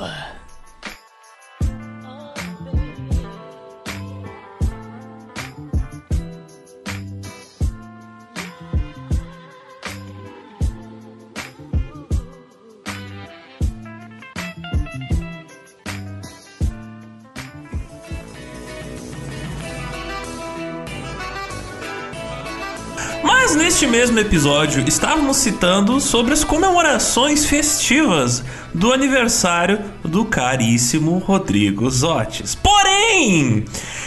Neste 23.75 23.87
mesmo 23.87 24.17
episódio 24.17 24.85
estávamos 24.87 25.35
citando 25.35 25.99
sobre 25.99 26.31
as 26.31 26.45
comemorações 26.45 27.45
festivas 27.45 28.41
do 28.73 28.93
aniversário 28.93 29.83
do 30.01 30.23
caríssimo 30.23 31.17
Rodrigo 31.17 31.89
Zotes. 31.89 32.55
Porém, 32.55 33.65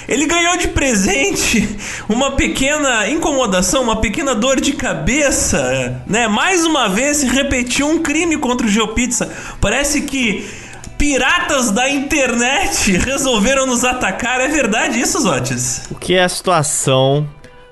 ele 0.08 0.24
ganhou 0.24 0.56
de 0.56 0.68
presente 0.68 1.76
uma 2.08 2.30
pequena 2.30 3.10
incomodação, 3.10 3.82
uma 3.82 4.00
pequena 4.00 4.34
dor 4.34 4.58
de 4.58 4.72
cabeça, 4.72 6.02
né? 6.06 6.26
Mais 6.26 6.64
uma 6.64 6.88
vez 6.88 7.18
se 7.18 7.26
repetiu 7.26 7.90
um 7.90 7.98
crime 7.98 8.38
contra 8.38 8.66
o 8.66 8.70
GeoPizza. 8.70 9.30
Parece 9.60 10.00
que 10.00 10.48
piratas 10.96 11.70
da 11.70 11.90
internet 11.90 12.92
resolveram 13.04 13.66
nos 13.66 13.84
atacar. 13.84 14.40
É 14.40 14.48
verdade 14.48 14.98
isso, 14.98 15.20
Zotes? 15.20 15.82
O 15.90 15.94
que 15.94 16.14
é 16.14 16.24
a 16.24 16.28
situação 16.28 17.28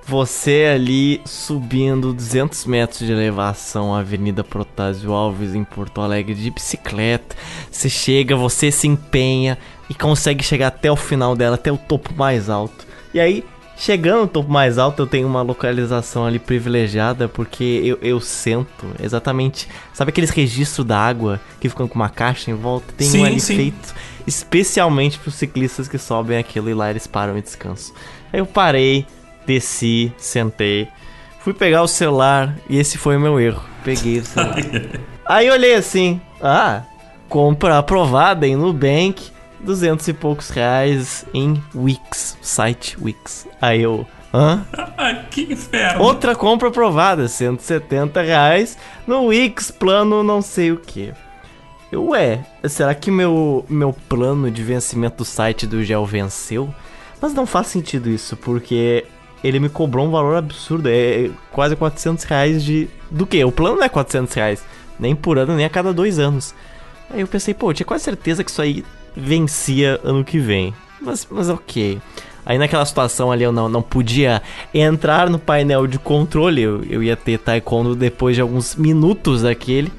você 0.06 0.72
ali 0.72 1.20
subindo 1.24 2.12
200 2.12 2.64
metros 2.66 3.00
de 3.00 3.10
elevação 3.10 3.92
Avenida 3.92 4.44
Protásio 4.44 5.12
Alves 5.12 5.54
em 5.54 5.64
Porto 5.64 6.00
Alegre 6.00 6.34
de 6.34 6.50
bicicleta. 6.50 7.34
Você 7.70 7.88
chega, 7.88 8.36
você 8.36 8.70
se 8.70 8.86
empenha 8.86 9.58
e 9.90 9.94
consegue 9.94 10.44
chegar 10.44 10.68
até 10.68 10.90
o 10.90 10.96
final 10.96 11.34
dela, 11.34 11.56
até 11.56 11.72
o 11.72 11.76
topo 11.76 12.14
mais 12.14 12.48
alto. 12.48 12.86
E 13.12 13.18
aí, 13.18 13.44
chegando 13.76 14.20
no 14.20 14.28
topo 14.28 14.50
mais 14.50 14.78
alto, 14.78 15.02
eu 15.02 15.06
tenho 15.08 15.26
uma 15.26 15.42
localização 15.42 16.24
ali 16.24 16.38
privilegiada 16.38 17.28
porque 17.28 17.80
eu, 17.84 17.98
eu 18.00 18.20
sento 18.20 18.86
exatamente. 19.02 19.68
Sabe 19.92 20.10
aqueles 20.10 20.30
registros 20.30 20.86
da 20.86 20.98
água 20.98 21.40
que 21.60 21.68
ficam 21.68 21.88
com 21.88 21.96
uma 21.96 22.08
caixa 22.08 22.48
em 22.50 22.54
volta? 22.54 22.94
Tem 22.96 23.08
Sim, 23.08 23.22
um 23.22 23.24
ali 23.24 23.40
sim. 23.40 23.56
feito 23.56 23.94
especialmente 24.26 25.18
para 25.18 25.28
os 25.28 25.36
ciclistas 25.36 25.86
que 25.86 25.98
sobem 25.98 26.36
aquilo 26.36 26.68
e 26.68 26.74
lá 26.74 26.90
eles 26.90 27.06
param 27.06 27.38
e 27.38 27.42
descansam. 27.42 27.94
Aí 28.32 28.40
eu 28.40 28.46
parei, 28.46 29.06
desci, 29.46 30.12
sentei, 30.18 30.88
fui 31.40 31.54
pegar 31.54 31.82
o 31.82 31.88
celular 31.88 32.56
e 32.68 32.78
esse 32.78 32.98
foi 32.98 33.16
o 33.16 33.20
meu 33.20 33.38
erro. 33.38 33.62
Peguei 33.84 34.18
o 34.18 34.24
celular. 34.24 34.56
Aí 35.24 35.50
olhei 35.50 35.74
assim, 35.74 36.20
ah, 36.42 36.82
compra 37.28 37.78
aprovada 37.78 38.46
em 38.46 38.56
Nubank, 38.56 39.30
200 39.60 40.06
e 40.08 40.12
poucos 40.12 40.50
reais 40.50 41.24
em 41.32 41.62
Wix, 41.74 42.36
site 42.40 42.96
Wix. 43.00 43.46
Aí 43.60 43.82
eu, 43.82 44.06
hã? 44.32 44.64
que 45.30 45.52
inferno. 45.52 46.02
Outra 46.02 46.34
compra 46.34 46.68
aprovada, 46.68 47.28
170 47.28 48.22
reais 48.22 48.76
no 49.06 49.26
Wix, 49.26 49.70
plano 49.70 50.22
não 50.22 50.42
sei 50.42 50.72
o 50.72 50.76
que. 50.76 51.12
Eu, 51.90 52.08
ué, 52.08 52.44
será 52.68 52.94
que 52.94 53.10
meu, 53.10 53.64
meu 53.68 53.92
plano 53.92 54.50
de 54.50 54.62
vencimento 54.62 55.18
do 55.18 55.24
site 55.24 55.66
do 55.66 55.84
Gel 55.84 56.04
venceu? 56.04 56.72
Mas 57.20 57.32
não 57.32 57.46
faz 57.46 57.68
sentido 57.68 58.10
isso, 58.10 58.36
porque 58.36 59.06
ele 59.46 59.60
me 59.60 59.68
cobrou 59.68 60.06
um 60.06 60.10
valor 60.10 60.36
absurdo, 60.36 60.88
é 60.88 61.30
quase 61.52 61.76
400 61.76 62.24
reais 62.24 62.64
de... 62.64 62.88
Do 63.10 63.26
que? 63.26 63.44
O 63.44 63.52
plano 63.52 63.76
não 63.76 63.84
é 63.84 63.88
400 63.88 64.34
reais, 64.34 64.64
nem 64.98 65.14
por 65.14 65.38
ano, 65.38 65.54
nem 65.54 65.64
a 65.64 65.70
cada 65.70 65.92
dois 65.92 66.18
anos. 66.18 66.54
Aí 67.10 67.20
eu 67.20 67.28
pensei, 67.28 67.54
pô, 67.54 67.70
eu 67.70 67.74
tinha 67.74 67.86
quase 67.86 68.04
certeza 68.04 68.42
que 68.42 68.50
isso 68.50 68.60
aí 68.60 68.84
vencia 69.16 70.00
ano 70.02 70.24
que 70.24 70.38
vem. 70.38 70.74
Mas, 71.00 71.26
mas 71.30 71.48
ok. 71.48 72.00
Aí 72.44 72.58
naquela 72.58 72.84
situação 72.84 73.32
ali 73.32 73.42
eu 73.42 73.52
não, 73.52 73.68
não 73.68 73.82
podia 73.82 74.42
entrar 74.72 75.28
no 75.28 75.38
painel 75.38 75.86
de 75.86 75.98
controle, 75.98 76.62
eu, 76.62 76.84
eu 76.84 77.02
ia 77.02 77.16
ter 77.16 77.38
taekwondo 77.38 77.96
depois 77.96 78.36
de 78.36 78.42
alguns 78.42 78.76
minutos 78.76 79.42
daquele. 79.42 79.92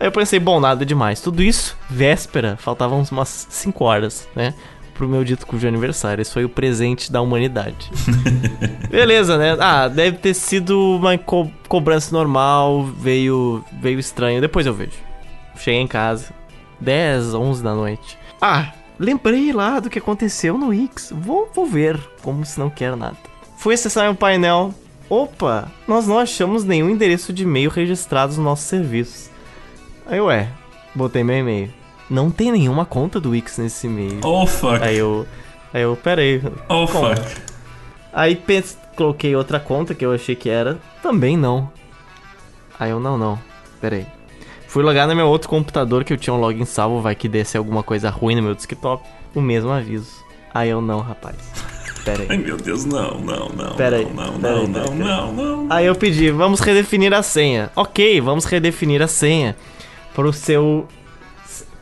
Aí 0.00 0.06
eu 0.06 0.12
pensei, 0.12 0.40
bom, 0.40 0.58
nada 0.58 0.84
demais. 0.84 1.20
Tudo 1.20 1.42
isso, 1.42 1.76
véspera, 1.88 2.56
faltavam 2.56 3.04
umas 3.10 3.46
5 3.50 3.84
horas, 3.84 4.28
né? 4.34 4.54
Pro 4.94 5.08
meu 5.08 5.24
dito 5.24 5.46
cujo 5.46 5.66
aniversário. 5.66 6.22
Esse 6.22 6.32
foi 6.32 6.44
o 6.44 6.48
presente 6.48 7.10
da 7.10 7.20
humanidade. 7.20 7.90
Beleza, 8.90 9.36
né? 9.38 9.56
Ah, 9.58 9.88
deve 9.88 10.18
ter 10.18 10.34
sido 10.34 10.96
uma 10.96 11.16
co 11.18 11.50
cobrança 11.68 12.14
normal, 12.14 12.84
veio, 12.84 13.64
veio 13.80 13.98
estranho. 13.98 14.40
Depois 14.40 14.66
eu 14.66 14.74
vejo. 14.74 14.98
Cheguei 15.56 15.80
em 15.80 15.86
casa, 15.86 16.32
10, 16.80 17.34
11 17.34 17.62
da 17.62 17.74
noite. 17.74 18.18
Ah, 18.40 18.72
lembrei 18.98 19.52
lá 19.52 19.80
do 19.80 19.88
que 19.88 19.98
aconteceu 19.98 20.58
no 20.58 20.72
X. 20.72 21.12
Vou, 21.14 21.50
vou 21.54 21.66
ver, 21.66 21.98
como 22.22 22.44
se 22.44 22.58
não 22.58 22.68
quer 22.68 22.96
nada. 22.96 23.16
Fui 23.56 23.74
acessar 23.74 24.04
meu 24.04 24.14
painel. 24.14 24.74
Opa, 25.08 25.70
nós 25.86 26.06
não 26.06 26.18
achamos 26.18 26.64
nenhum 26.64 26.88
endereço 26.88 27.32
de 27.32 27.42
e-mail 27.42 27.70
registrado 27.70 28.34
no 28.34 28.42
nosso 28.42 28.64
serviço. 28.64 29.30
Aí, 30.06 30.20
ué, 30.20 30.48
botei 30.94 31.22
meu 31.22 31.36
e-mail. 31.36 31.81
Não 32.12 32.30
tem 32.30 32.52
nenhuma 32.52 32.84
conta 32.84 33.18
do 33.18 33.30
Wix 33.30 33.56
nesse 33.58 33.86
e-mail. 33.86 34.20
Oh, 34.22 34.46
fuck. 34.46 34.82
Aí 34.82 34.98
eu. 34.98 35.26
Aí 35.72 35.82
eu, 35.82 35.96
pera 35.96 36.20
aí. 36.20 36.42
Oh, 36.68 36.86
como? 36.86 37.16
fuck. 37.16 37.36
Aí 38.12 38.36
pens- 38.36 38.76
coloquei 38.94 39.34
outra 39.34 39.58
conta 39.58 39.94
que 39.94 40.04
eu 40.04 40.12
achei 40.12 40.34
que 40.34 40.50
era. 40.50 40.78
Também 41.02 41.36
não. 41.36 41.70
Aí 42.78 42.90
eu, 42.90 43.00
não, 43.00 43.16
não. 43.16 43.38
Pera 43.80 43.96
aí. 43.96 44.06
Fui 44.68 44.82
logar 44.82 45.06
no 45.08 45.14
meu 45.16 45.26
outro 45.26 45.48
computador 45.48 46.04
que 46.04 46.12
eu 46.12 46.16
tinha 46.16 46.32
um 46.34 46.40
login 46.40 46.64
salvo, 46.64 47.00
vai 47.00 47.14
que 47.14 47.28
desse 47.28 47.56
alguma 47.56 47.82
coisa 47.82 48.10
ruim 48.10 48.34
no 48.36 48.42
meu 48.42 48.54
desktop. 48.54 49.02
O 49.34 49.40
mesmo 49.40 49.70
aviso. 49.70 50.10
Aí 50.52 50.68
eu, 50.68 50.80
não, 50.82 51.00
rapaz. 51.00 51.36
Pera 52.04 52.24
Ai, 52.28 52.36
aí. 52.36 52.38
meu 52.38 52.56
Deus, 52.58 52.84
não, 52.84 53.18
não, 53.20 53.48
não. 53.48 53.74
Pera 53.76 53.96
aí, 53.96 54.04
Não, 54.12 54.32
não, 54.32 54.40
pera 54.40 54.56
aí, 54.60 54.66
não, 54.66 54.72
pera 54.72 54.94
não, 54.94 55.24
aí. 55.28 55.32
não, 55.32 55.32
não. 55.32 55.66
Aí 55.70 55.86
eu 55.86 55.94
pedi, 55.94 56.30
vamos 56.30 56.60
redefinir 56.60 57.14
a 57.14 57.22
senha. 57.22 57.70
Ok, 57.74 58.20
vamos 58.20 58.44
redefinir 58.44 59.00
a 59.00 59.06
senha 59.08 59.56
pro 60.14 60.30
seu 60.32 60.86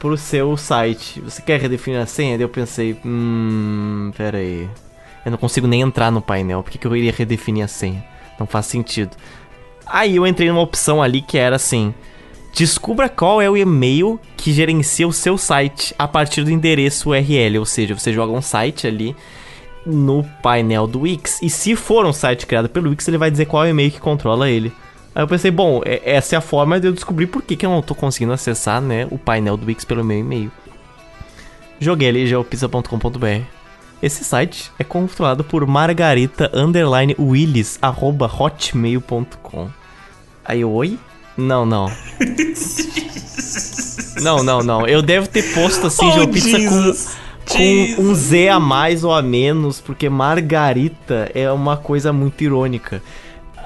pro 0.00 0.16
seu 0.16 0.56
site. 0.56 1.20
Você 1.20 1.40
quer 1.42 1.60
redefinir 1.60 2.00
a 2.00 2.06
senha? 2.06 2.36
Daí 2.36 2.44
eu 2.44 2.48
pensei, 2.48 2.98
hum, 3.04 4.10
pera 4.16 4.38
aí. 4.38 4.68
Eu 5.24 5.30
não 5.30 5.38
consigo 5.38 5.66
nem 5.66 5.82
entrar 5.82 6.10
no 6.10 6.22
painel. 6.22 6.62
Por 6.62 6.72
que, 6.72 6.78
que 6.78 6.86
eu 6.86 6.96
iria 6.96 7.12
redefinir 7.12 7.62
a 7.62 7.68
senha? 7.68 8.02
Não 8.38 8.46
faz 8.46 8.66
sentido. 8.66 9.14
Aí 9.86 10.16
eu 10.16 10.26
entrei 10.26 10.48
numa 10.48 10.62
opção 10.62 11.02
ali 11.02 11.20
que 11.20 11.36
era 11.36 11.56
assim: 11.56 11.94
descubra 12.54 13.08
qual 13.10 13.42
é 13.42 13.50
o 13.50 13.56
e-mail 13.56 14.18
que 14.36 14.52
gerencia 14.52 15.06
o 15.06 15.12
seu 15.12 15.36
site 15.36 15.94
a 15.98 16.08
partir 16.08 16.42
do 16.42 16.50
endereço 16.50 17.10
URL, 17.10 17.58
ou 17.58 17.66
seja, 17.66 17.94
você 17.94 18.12
joga 18.12 18.32
um 18.32 18.40
site 18.40 18.86
ali 18.86 19.14
no 19.84 20.24
painel 20.42 20.86
do 20.86 21.00
Wix. 21.00 21.42
E 21.42 21.50
se 21.50 21.76
for 21.76 22.06
um 22.06 22.12
site 22.12 22.46
criado 22.46 22.70
pelo 22.70 22.88
Wix, 22.88 23.06
ele 23.06 23.18
vai 23.18 23.30
dizer 23.30 23.44
qual 23.44 23.64
é 23.64 23.68
o 23.68 23.70
e-mail 23.70 23.90
que 23.90 24.00
controla 24.00 24.48
ele. 24.48 24.72
Aí 25.14 25.22
eu 25.22 25.28
pensei, 25.28 25.50
bom, 25.50 25.80
é- 25.84 26.00
essa 26.04 26.36
é 26.36 26.38
a 26.38 26.40
forma 26.40 26.78
de 26.80 26.86
eu 26.86 26.92
descobrir 26.92 27.26
por 27.26 27.42
que, 27.42 27.56
que 27.56 27.66
eu 27.66 27.70
não 27.70 27.82
tô 27.82 27.94
conseguindo 27.94 28.32
acessar, 28.32 28.80
né, 28.80 29.06
o 29.10 29.18
painel 29.18 29.56
do 29.56 29.66
Wix 29.66 29.84
pelo 29.84 30.04
meu 30.04 30.18
e-mail. 30.18 30.50
Joguei 31.80 32.08
ali 32.08 32.26
geopizza.com.br. 32.26 33.42
Esse 34.02 34.24
site 34.24 34.70
é 34.78 34.84
controlado 34.84 35.44
por 35.44 35.66
margarita 35.66 36.50
underline 36.54 37.14
willis 37.18 37.78
arroba 37.82 38.26
hotmail.com. 38.26 39.68
Aí 40.44 40.60
eu, 40.62 40.72
oi? 40.72 40.98
Não, 41.36 41.66
não. 41.66 41.90
não, 44.22 44.42
não, 44.42 44.62
não. 44.62 44.86
Eu 44.86 45.02
devo 45.02 45.28
ter 45.28 45.42
posto 45.54 45.86
assim, 45.86 46.06
Oh, 46.06 46.12
geopizza 46.12 46.50
com 46.52 46.58
Jesus. 46.58 47.16
com 47.48 48.02
um 48.02 48.14
Z 48.14 48.48
a 48.48 48.60
mais 48.60 49.04
ou 49.04 49.12
a 49.14 49.22
menos, 49.22 49.80
porque 49.80 50.08
Margarita 50.08 51.30
é 51.34 51.50
uma 51.50 51.76
coisa 51.76 52.12
muito 52.12 52.42
irônica. 52.42 53.02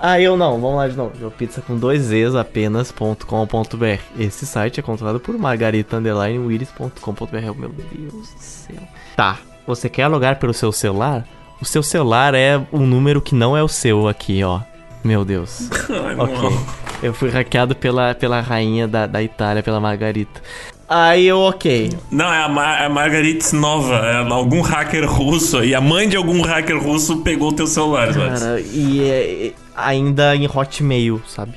Aí 0.06 0.22
eu 0.22 0.36
não, 0.36 0.60
vamos 0.60 0.76
lá 0.76 0.86
de 0.86 0.94
novo. 0.94 1.30
Pizza 1.30 1.62
com 1.62 1.78
dois 1.78 2.02
Zs 2.02 2.34
apenas.com.br. 2.34 4.02
Esse 4.18 4.44
site 4.44 4.78
é 4.78 4.82
controlado 4.82 5.18
por 5.18 5.34
margarita_willis.com.br. 5.38 7.50
Oh, 7.50 7.54
Meu 7.54 7.70
Deus 7.70 8.28
do 8.34 8.38
céu. 8.38 8.82
Tá, 9.16 9.38
você 9.66 9.88
quer 9.88 10.06
logar 10.08 10.38
pelo 10.38 10.52
seu 10.52 10.70
celular? 10.72 11.26
O 11.58 11.64
seu 11.64 11.82
celular 11.82 12.34
é 12.34 12.60
um 12.70 12.86
número 12.86 13.22
que 13.22 13.34
não 13.34 13.56
é 13.56 13.62
o 13.62 13.68
seu 13.68 14.06
aqui, 14.06 14.44
ó. 14.44 14.60
Meu 15.02 15.24
Deus. 15.24 15.70
Ai, 15.88 16.16
Ok. 16.18 16.36
não. 16.36 16.52
Eu 17.02 17.14
fui 17.14 17.30
hackeado 17.30 17.74
pela, 17.74 18.14
pela 18.14 18.42
rainha 18.42 18.86
da, 18.86 19.06
da 19.06 19.22
Itália, 19.22 19.62
pela 19.62 19.80
Margarita. 19.80 20.42
Aí 20.86 21.26
eu, 21.26 21.38
ok. 21.38 21.90
Não, 22.10 22.30
é 22.30 22.42
a, 22.42 22.48
Mar 22.48 22.82
a 22.82 22.88
Margaritz 22.90 23.52
Nova. 23.52 23.94
É 23.96 24.16
algum 24.16 24.60
hacker 24.60 25.10
russo. 25.10 25.64
E 25.64 25.74
a 25.74 25.80
mãe 25.80 26.06
de 26.08 26.16
algum 26.16 26.42
hacker 26.42 26.78
russo 26.78 27.22
pegou 27.22 27.48
o 27.48 27.52
teu 27.52 27.66
celular. 27.66 28.12
Cara, 28.12 28.60
e 28.60 29.02
é, 29.02 29.46
é, 29.46 29.52
ainda 29.74 30.34
em 30.34 30.46
Hotmail, 30.46 31.22
sabe? 31.26 31.54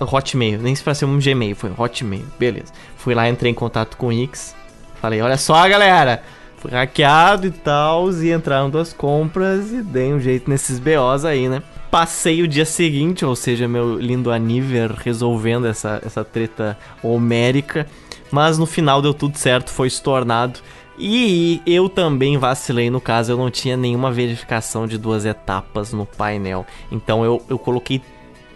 Hotmail, 0.00 0.60
nem 0.60 0.74
se 0.74 0.82
pra 0.82 0.94
ser 0.94 1.04
um 1.04 1.18
Gmail, 1.18 1.56
foi 1.56 1.72
Hotmail, 1.76 2.24
beleza. 2.38 2.72
Fui 2.96 3.14
lá, 3.14 3.28
entrei 3.28 3.50
em 3.50 3.54
contato 3.54 3.96
com 3.96 4.08
o 4.08 4.12
X, 4.12 4.54
falei, 5.00 5.20
olha 5.20 5.36
só 5.36 5.68
galera, 5.68 6.22
fui 6.58 6.70
hackeado 6.70 7.46
e 7.46 7.50
tal, 7.50 8.10
e 8.12 8.32
entraram 8.32 8.70
duas 8.70 8.92
compras 8.92 9.72
e 9.72 9.82
dei 9.82 10.12
um 10.12 10.20
jeito 10.20 10.48
nesses 10.48 10.78
BOs 10.78 11.24
aí, 11.24 11.48
né? 11.48 11.62
Passei 11.90 12.42
o 12.42 12.48
dia 12.48 12.66
seguinte, 12.66 13.24
ou 13.24 13.34
seja, 13.34 13.66
meu 13.66 13.98
lindo 13.98 14.30
Aniver 14.30 14.92
resolvendo 14.92 15.66
essa, 15.66 16.00
essa 16.04 16.22
treta 16.22 16.78
homérica, 17.02 17.86
mas 18.30 18.58
no 18.58 18.66
final 18.66 19.00
deu 19.00 19.14
tudo 19.14 19.38
certo, 19.38 19.70
foi 19.70 19.88
estornado. 19.88 20.60
E 20.98 21.62
eu 21.64 21.88
também 21.88 22.36
vacilei 22.36 22.90
no 22.90 23.00
caso, 23.00 23.32
eu 23.32 23.36
não 23.36 23.50
tinha 23.50 23.76
nenhuma 23.76 24.10
verificação 24.10 24.86
de 24.86 24.98
duas 24.98 25.24
etapas 25.24 25.92
no 25.92 26.04
painel. 26.04 26.66
Então 26.90 27.24
eu, 27.24 27.40
eu 27.48 27.58
coloquei 27.58 28.02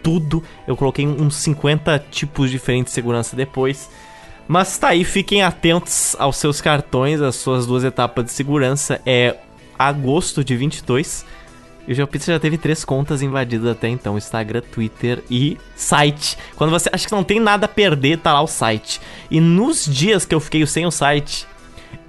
tudo, 0.01 0.43
eu 0.67 0.75
coloquei 0.75 1.07
uns 1.07 1.35
50 1.37 1.97
tipos 2.11 2.51
diferentes 2.51 2.91
de 2.91 2.95
segurança 2.95 3.35
depois. 3.35 3.89
Mas 4.45 4.77
tá 4.77 4.89
aí, 4.89 5.05
fiquem 5.05 5.41
atentos 5.41 6.17
aos 6.19 6.35
seus 6.35 6.59
cartões, 6.59 7.21
às 7.21 7.37
suas 7.37 7.65
duas 7.65 7.85
etapas 7.85 8.25
de 8.25 8.31
segurança. 8.31 9.01
É 9.05 9.37
agosto 9.79 10.43
de 10.43 10.55
22. 10.55 11.25
E 11.87 11.91
o 11.91 11.95
GeoPizza 11.95 12.33
já 12.33 12.39
teve 12.39 12.57
três 12.57 12.83
contas 12.83 13.21
invadidas 13.21 13.71
até 13.71 13.87
então: 13.87 14.17
Instagram, 14.17 14.61
Twitter 14.61 15.23
e 15.29 15.57
site. 15.75 16.37
Quando 16.55 16.71
você 16.71 16.89
acha 16.91 17.07
que 17.07 17.13
não 17.13 17.23
tem 17.23 17.39
nada 17.39 17.65
a 17.65 17.69
perder, 17.69 18.19
tá 18.19 18.33
lá 18.33 18.41
o 18.41 18.47
site. 18.47 18.99
E 19.31 19.39
nos 19.39 19.85
dias 19.85 20.25
que 20.25 20.35
eu 20.35 20.39
fiquei 20.41 20.65
sem 20.65 20.85
o 20.85 20.91
site, 20.91 21.47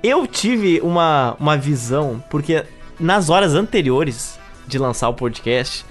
eu 0.05 0.26
tive 0.26 0.81
uma, 0.83 1.34
uma 1.41 1.57
visão, 1.57 2.23
porque 2.28 2.62
nas 3.00 3.31
horas 3.31 3.55
anteriores 3.55 4.39
de 4.66 4.78
lançar 4.78 5.08
o 5.08 5.15
podcast, 5.15 5.86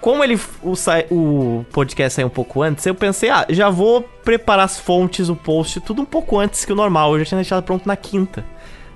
como 0.00 0.22
ele 0.22 0.38
o, 0.62 0.74
o 1.10 1.66
podcast 1.72 2.14
saiu 2.14 2.28
um 2.28 2.30
pouco 2.30 2.62
antes, 2.62 2.86
eu 2.86 2.94
pensei, 2.94 3.30
ah, 3.30 3.44
já 3.48 3.68
vou 3.68 4.02
preparar 4.02 4.64
as 4.64 4.78
fontes, 4.78 5.28
o 5.28 5.34
post, 5.34 5.80
tudo 5.80 6.02
um 6.02 6.04
pouco 6.04 6.38
antes 6.38 6.64
que 6.64 6.72
o 6.72 6.76
normal. 6.76 7.12
Eu 7.12 7.18
já 7.20 7.24
tinha 7.24 7.38
deixado 7.38 7.64
pronto 7.64 7.86
na 7.86 7.96
quinta. 7.96 8.44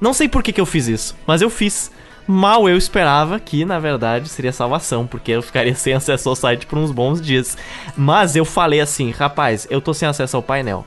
Não 0.01 0.15
sei 0.15 0.29
por 0.29 0.45
que, 0.45 0.53
que 0.53 0.61
eu 0.61 0.67
fiz 0.67 0.87
isso, 0.87 1.17
mas 1.27 1.43
eu 1.43 1.51
fiz. 1.51 1.91
Mal 2.29 2.69
eu 2.69 2.77
esperava 2.77 3.39
que, 3.39 3.65
na 3.65 3.79
verdade, 3.79 4.29
seria 4.29 4.53
salvação, 4.53 5.07
porque 5.07 5.31
eu 5.31 5.43
ficaria 5.43 5.75
sem 5.77 5.93
acesso 5.93 6.29
ao 6.29 6.35
site 6.35 6.67
por 6.67 6.77
uns 6.77 6.91
bons 6.91 7.21
dias. 7.21 7.57
Mas 7.97 8.35
eu 8.35 8.45
falei 8.45 8.81
assim, 8.81 9.11
rapaz, 9.11 9.67
eu 9.71 9.81
tô 9.81 9.95
sem 9.95 10.09
acesso 10.09 10.37
ao 10.37 10.43
painel. 10.43 10.85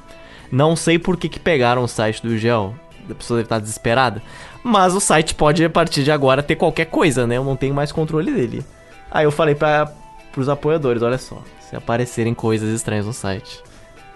Não 0.51 0.75
sei 0.75 0.99
por 0.99 1.15
que, 1.15 1.29
que 1.29 1.39
pegaram 1.39 1.83
o 1.83 1.87
site 1.87 2.21
do 2.21 2.37
Gel. 2.37 2.75
A 3.13 3.15
pessoa 3.15 3.37
deve 3.37 3.45
estar 3.45 3.59
desesperada. 3.59 4.21
Mas 4.63 4.93
o 4.93 4.99
site 4.99 5.35
pode, 5.35 5.63
a 5.63 5.69
partir 5.69 6.03
de 6.03 6.11
agora, 6.11 6.43
ter 6.43 6.55
qualquer 6.55 6.85
coisa, 6.85 7.25
né? 7.25 7.37
Eu 7.37 7.43
não 7.43 7.55
tenho 7.55 7.73
mais 7.73 7.91
controle 7.91 8.31
dele. 8.31 8.63
Aí 9.11 9.25
eu 9.25 9.31
falei 9.31 9.55
para 9.55 9.91
pros 10.31 10.49
apoiadores, 10.49 11.01
olha 11.01 11.17
só. 11.17 11.41
Se 11.69 11.75
aparecerem 11.75 12.33
coisas 12.33 12.73
estranhas 12.73 13.05
no 13.05 13.13
site, 13.13 13.61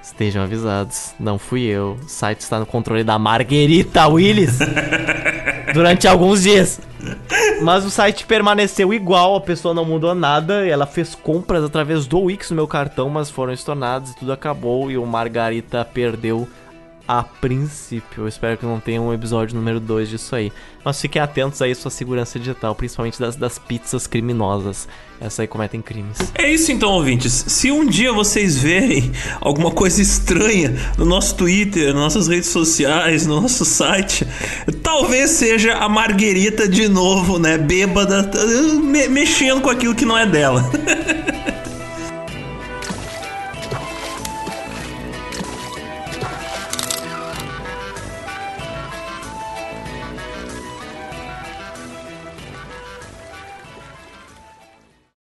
estejam 0.02 0.44
avisados. 0.44 1.14
Não 1.20 1.38
fui 1.38 1.64
eu. 1.64 1.98
O 2.04 2.10
site 2.10 2.42
está 2.42 2.60
no 2.60 2.66
controle 2.66 3.04
da 3.04 3.18
Marguerita 3.18 4.08
Willis. 4.08 4.60
durante 5.74 6.08
alguns 6.08 6.44
dias. 6.44 6.80
Mas 7.62 7.84
o 7.84 7.90
site 7.90 8.26
permaneceu 8.26 8.94
igual, 8.94 9.36
a 9.36 9.42
pessoa 9.42 9.74
não 9.74 9.84
mudou 9.84 10.16
nada. 10.16 10.66
Ela 10.66 10.86
fez 10.86 11.16
compras 11.16 11.64
através 11.64 12.06
do 12.06 12.20
Wix 12.22 12.50
no 12.52 12.56
meu 12.56 12.68
cartão, 12.68 13.10
mas 13.10 13.30
foram 13.30 13.52
estornadas 13.52 14.12
e 14.12 14.16
tudo 14.16 14.32
acabou. 14.32 14.90
E 14.90 14.98
o 14.98 15.06
Margarita 15.06 15.84
perdeu 15.84 16.48
a 17.08 17.22
princípio. 17.24 18.24
Eu 18.24 18.28
espero 18.28 18.58
que 18.58 18.66
não 18.66 18.80
tenha 18.80 19.02
um 19.02 19.14
episódio 19.14 19.56
número 19.56 19.80
2 19.80 20.10
disso 20.10 20.36
aí. 20.36 20.52
Mas 20.86 21.00
fiquem 21.00 21.22
atentos 21.22 21.62
aí 21.62 21.72
à 21.72 21.76
sua 21.76 21.92
segurança 21.92 22.38
digital, 22.40 22.74
principalmente 22.76 23.20
das, 23.20 23.36
das 23.36 23.58
pizzas 23.60 24.08
criminosas. 24.08 24.88
Essas 25.20 25.42
aí 25.42 25.48
cometem 25.48 25.82
crimes. 25.82 26.18
É 26.36 26.50
isso 26.50 26.72
então, 26.72 26.92
ouvintes. 26.92 27.46
Se 27.48 27.72
um 27.72 27.86
dia 27.86 28.12
vocês 28.12 28.58
verem 28.58 29.12
alguma 29.40 29.72
coisa 29.72 30.02
estranha 30.02 30.74
no 30.98 31.06
nosso 31.06 31.36
Twitter, 31.36 31.88
nas 31.94 31.96
nossas 32.04 32.28
redes 32.28 32.50
sociais, 32.50 33.26
no 33.26 33.40
nosso 33.42 33.64
site, 33.66 34.26
talvez 34.82 35.30
seja 35.32 35.76
a 35.78 35.88
Marguerita 35.88 36.68
de 36.68 36.88
novo, 36.90 37.38
né? 37.40 37.58
Bêbada, 37.58 38.30
me- 38.82 39.08
mexendo 39.08 39.62
com 39.62 39.70
aquilo 39.70 39.96
que 39.96 40.06
não 40.06 40.18
é 40.18 40.26
dela. 40.26 40.64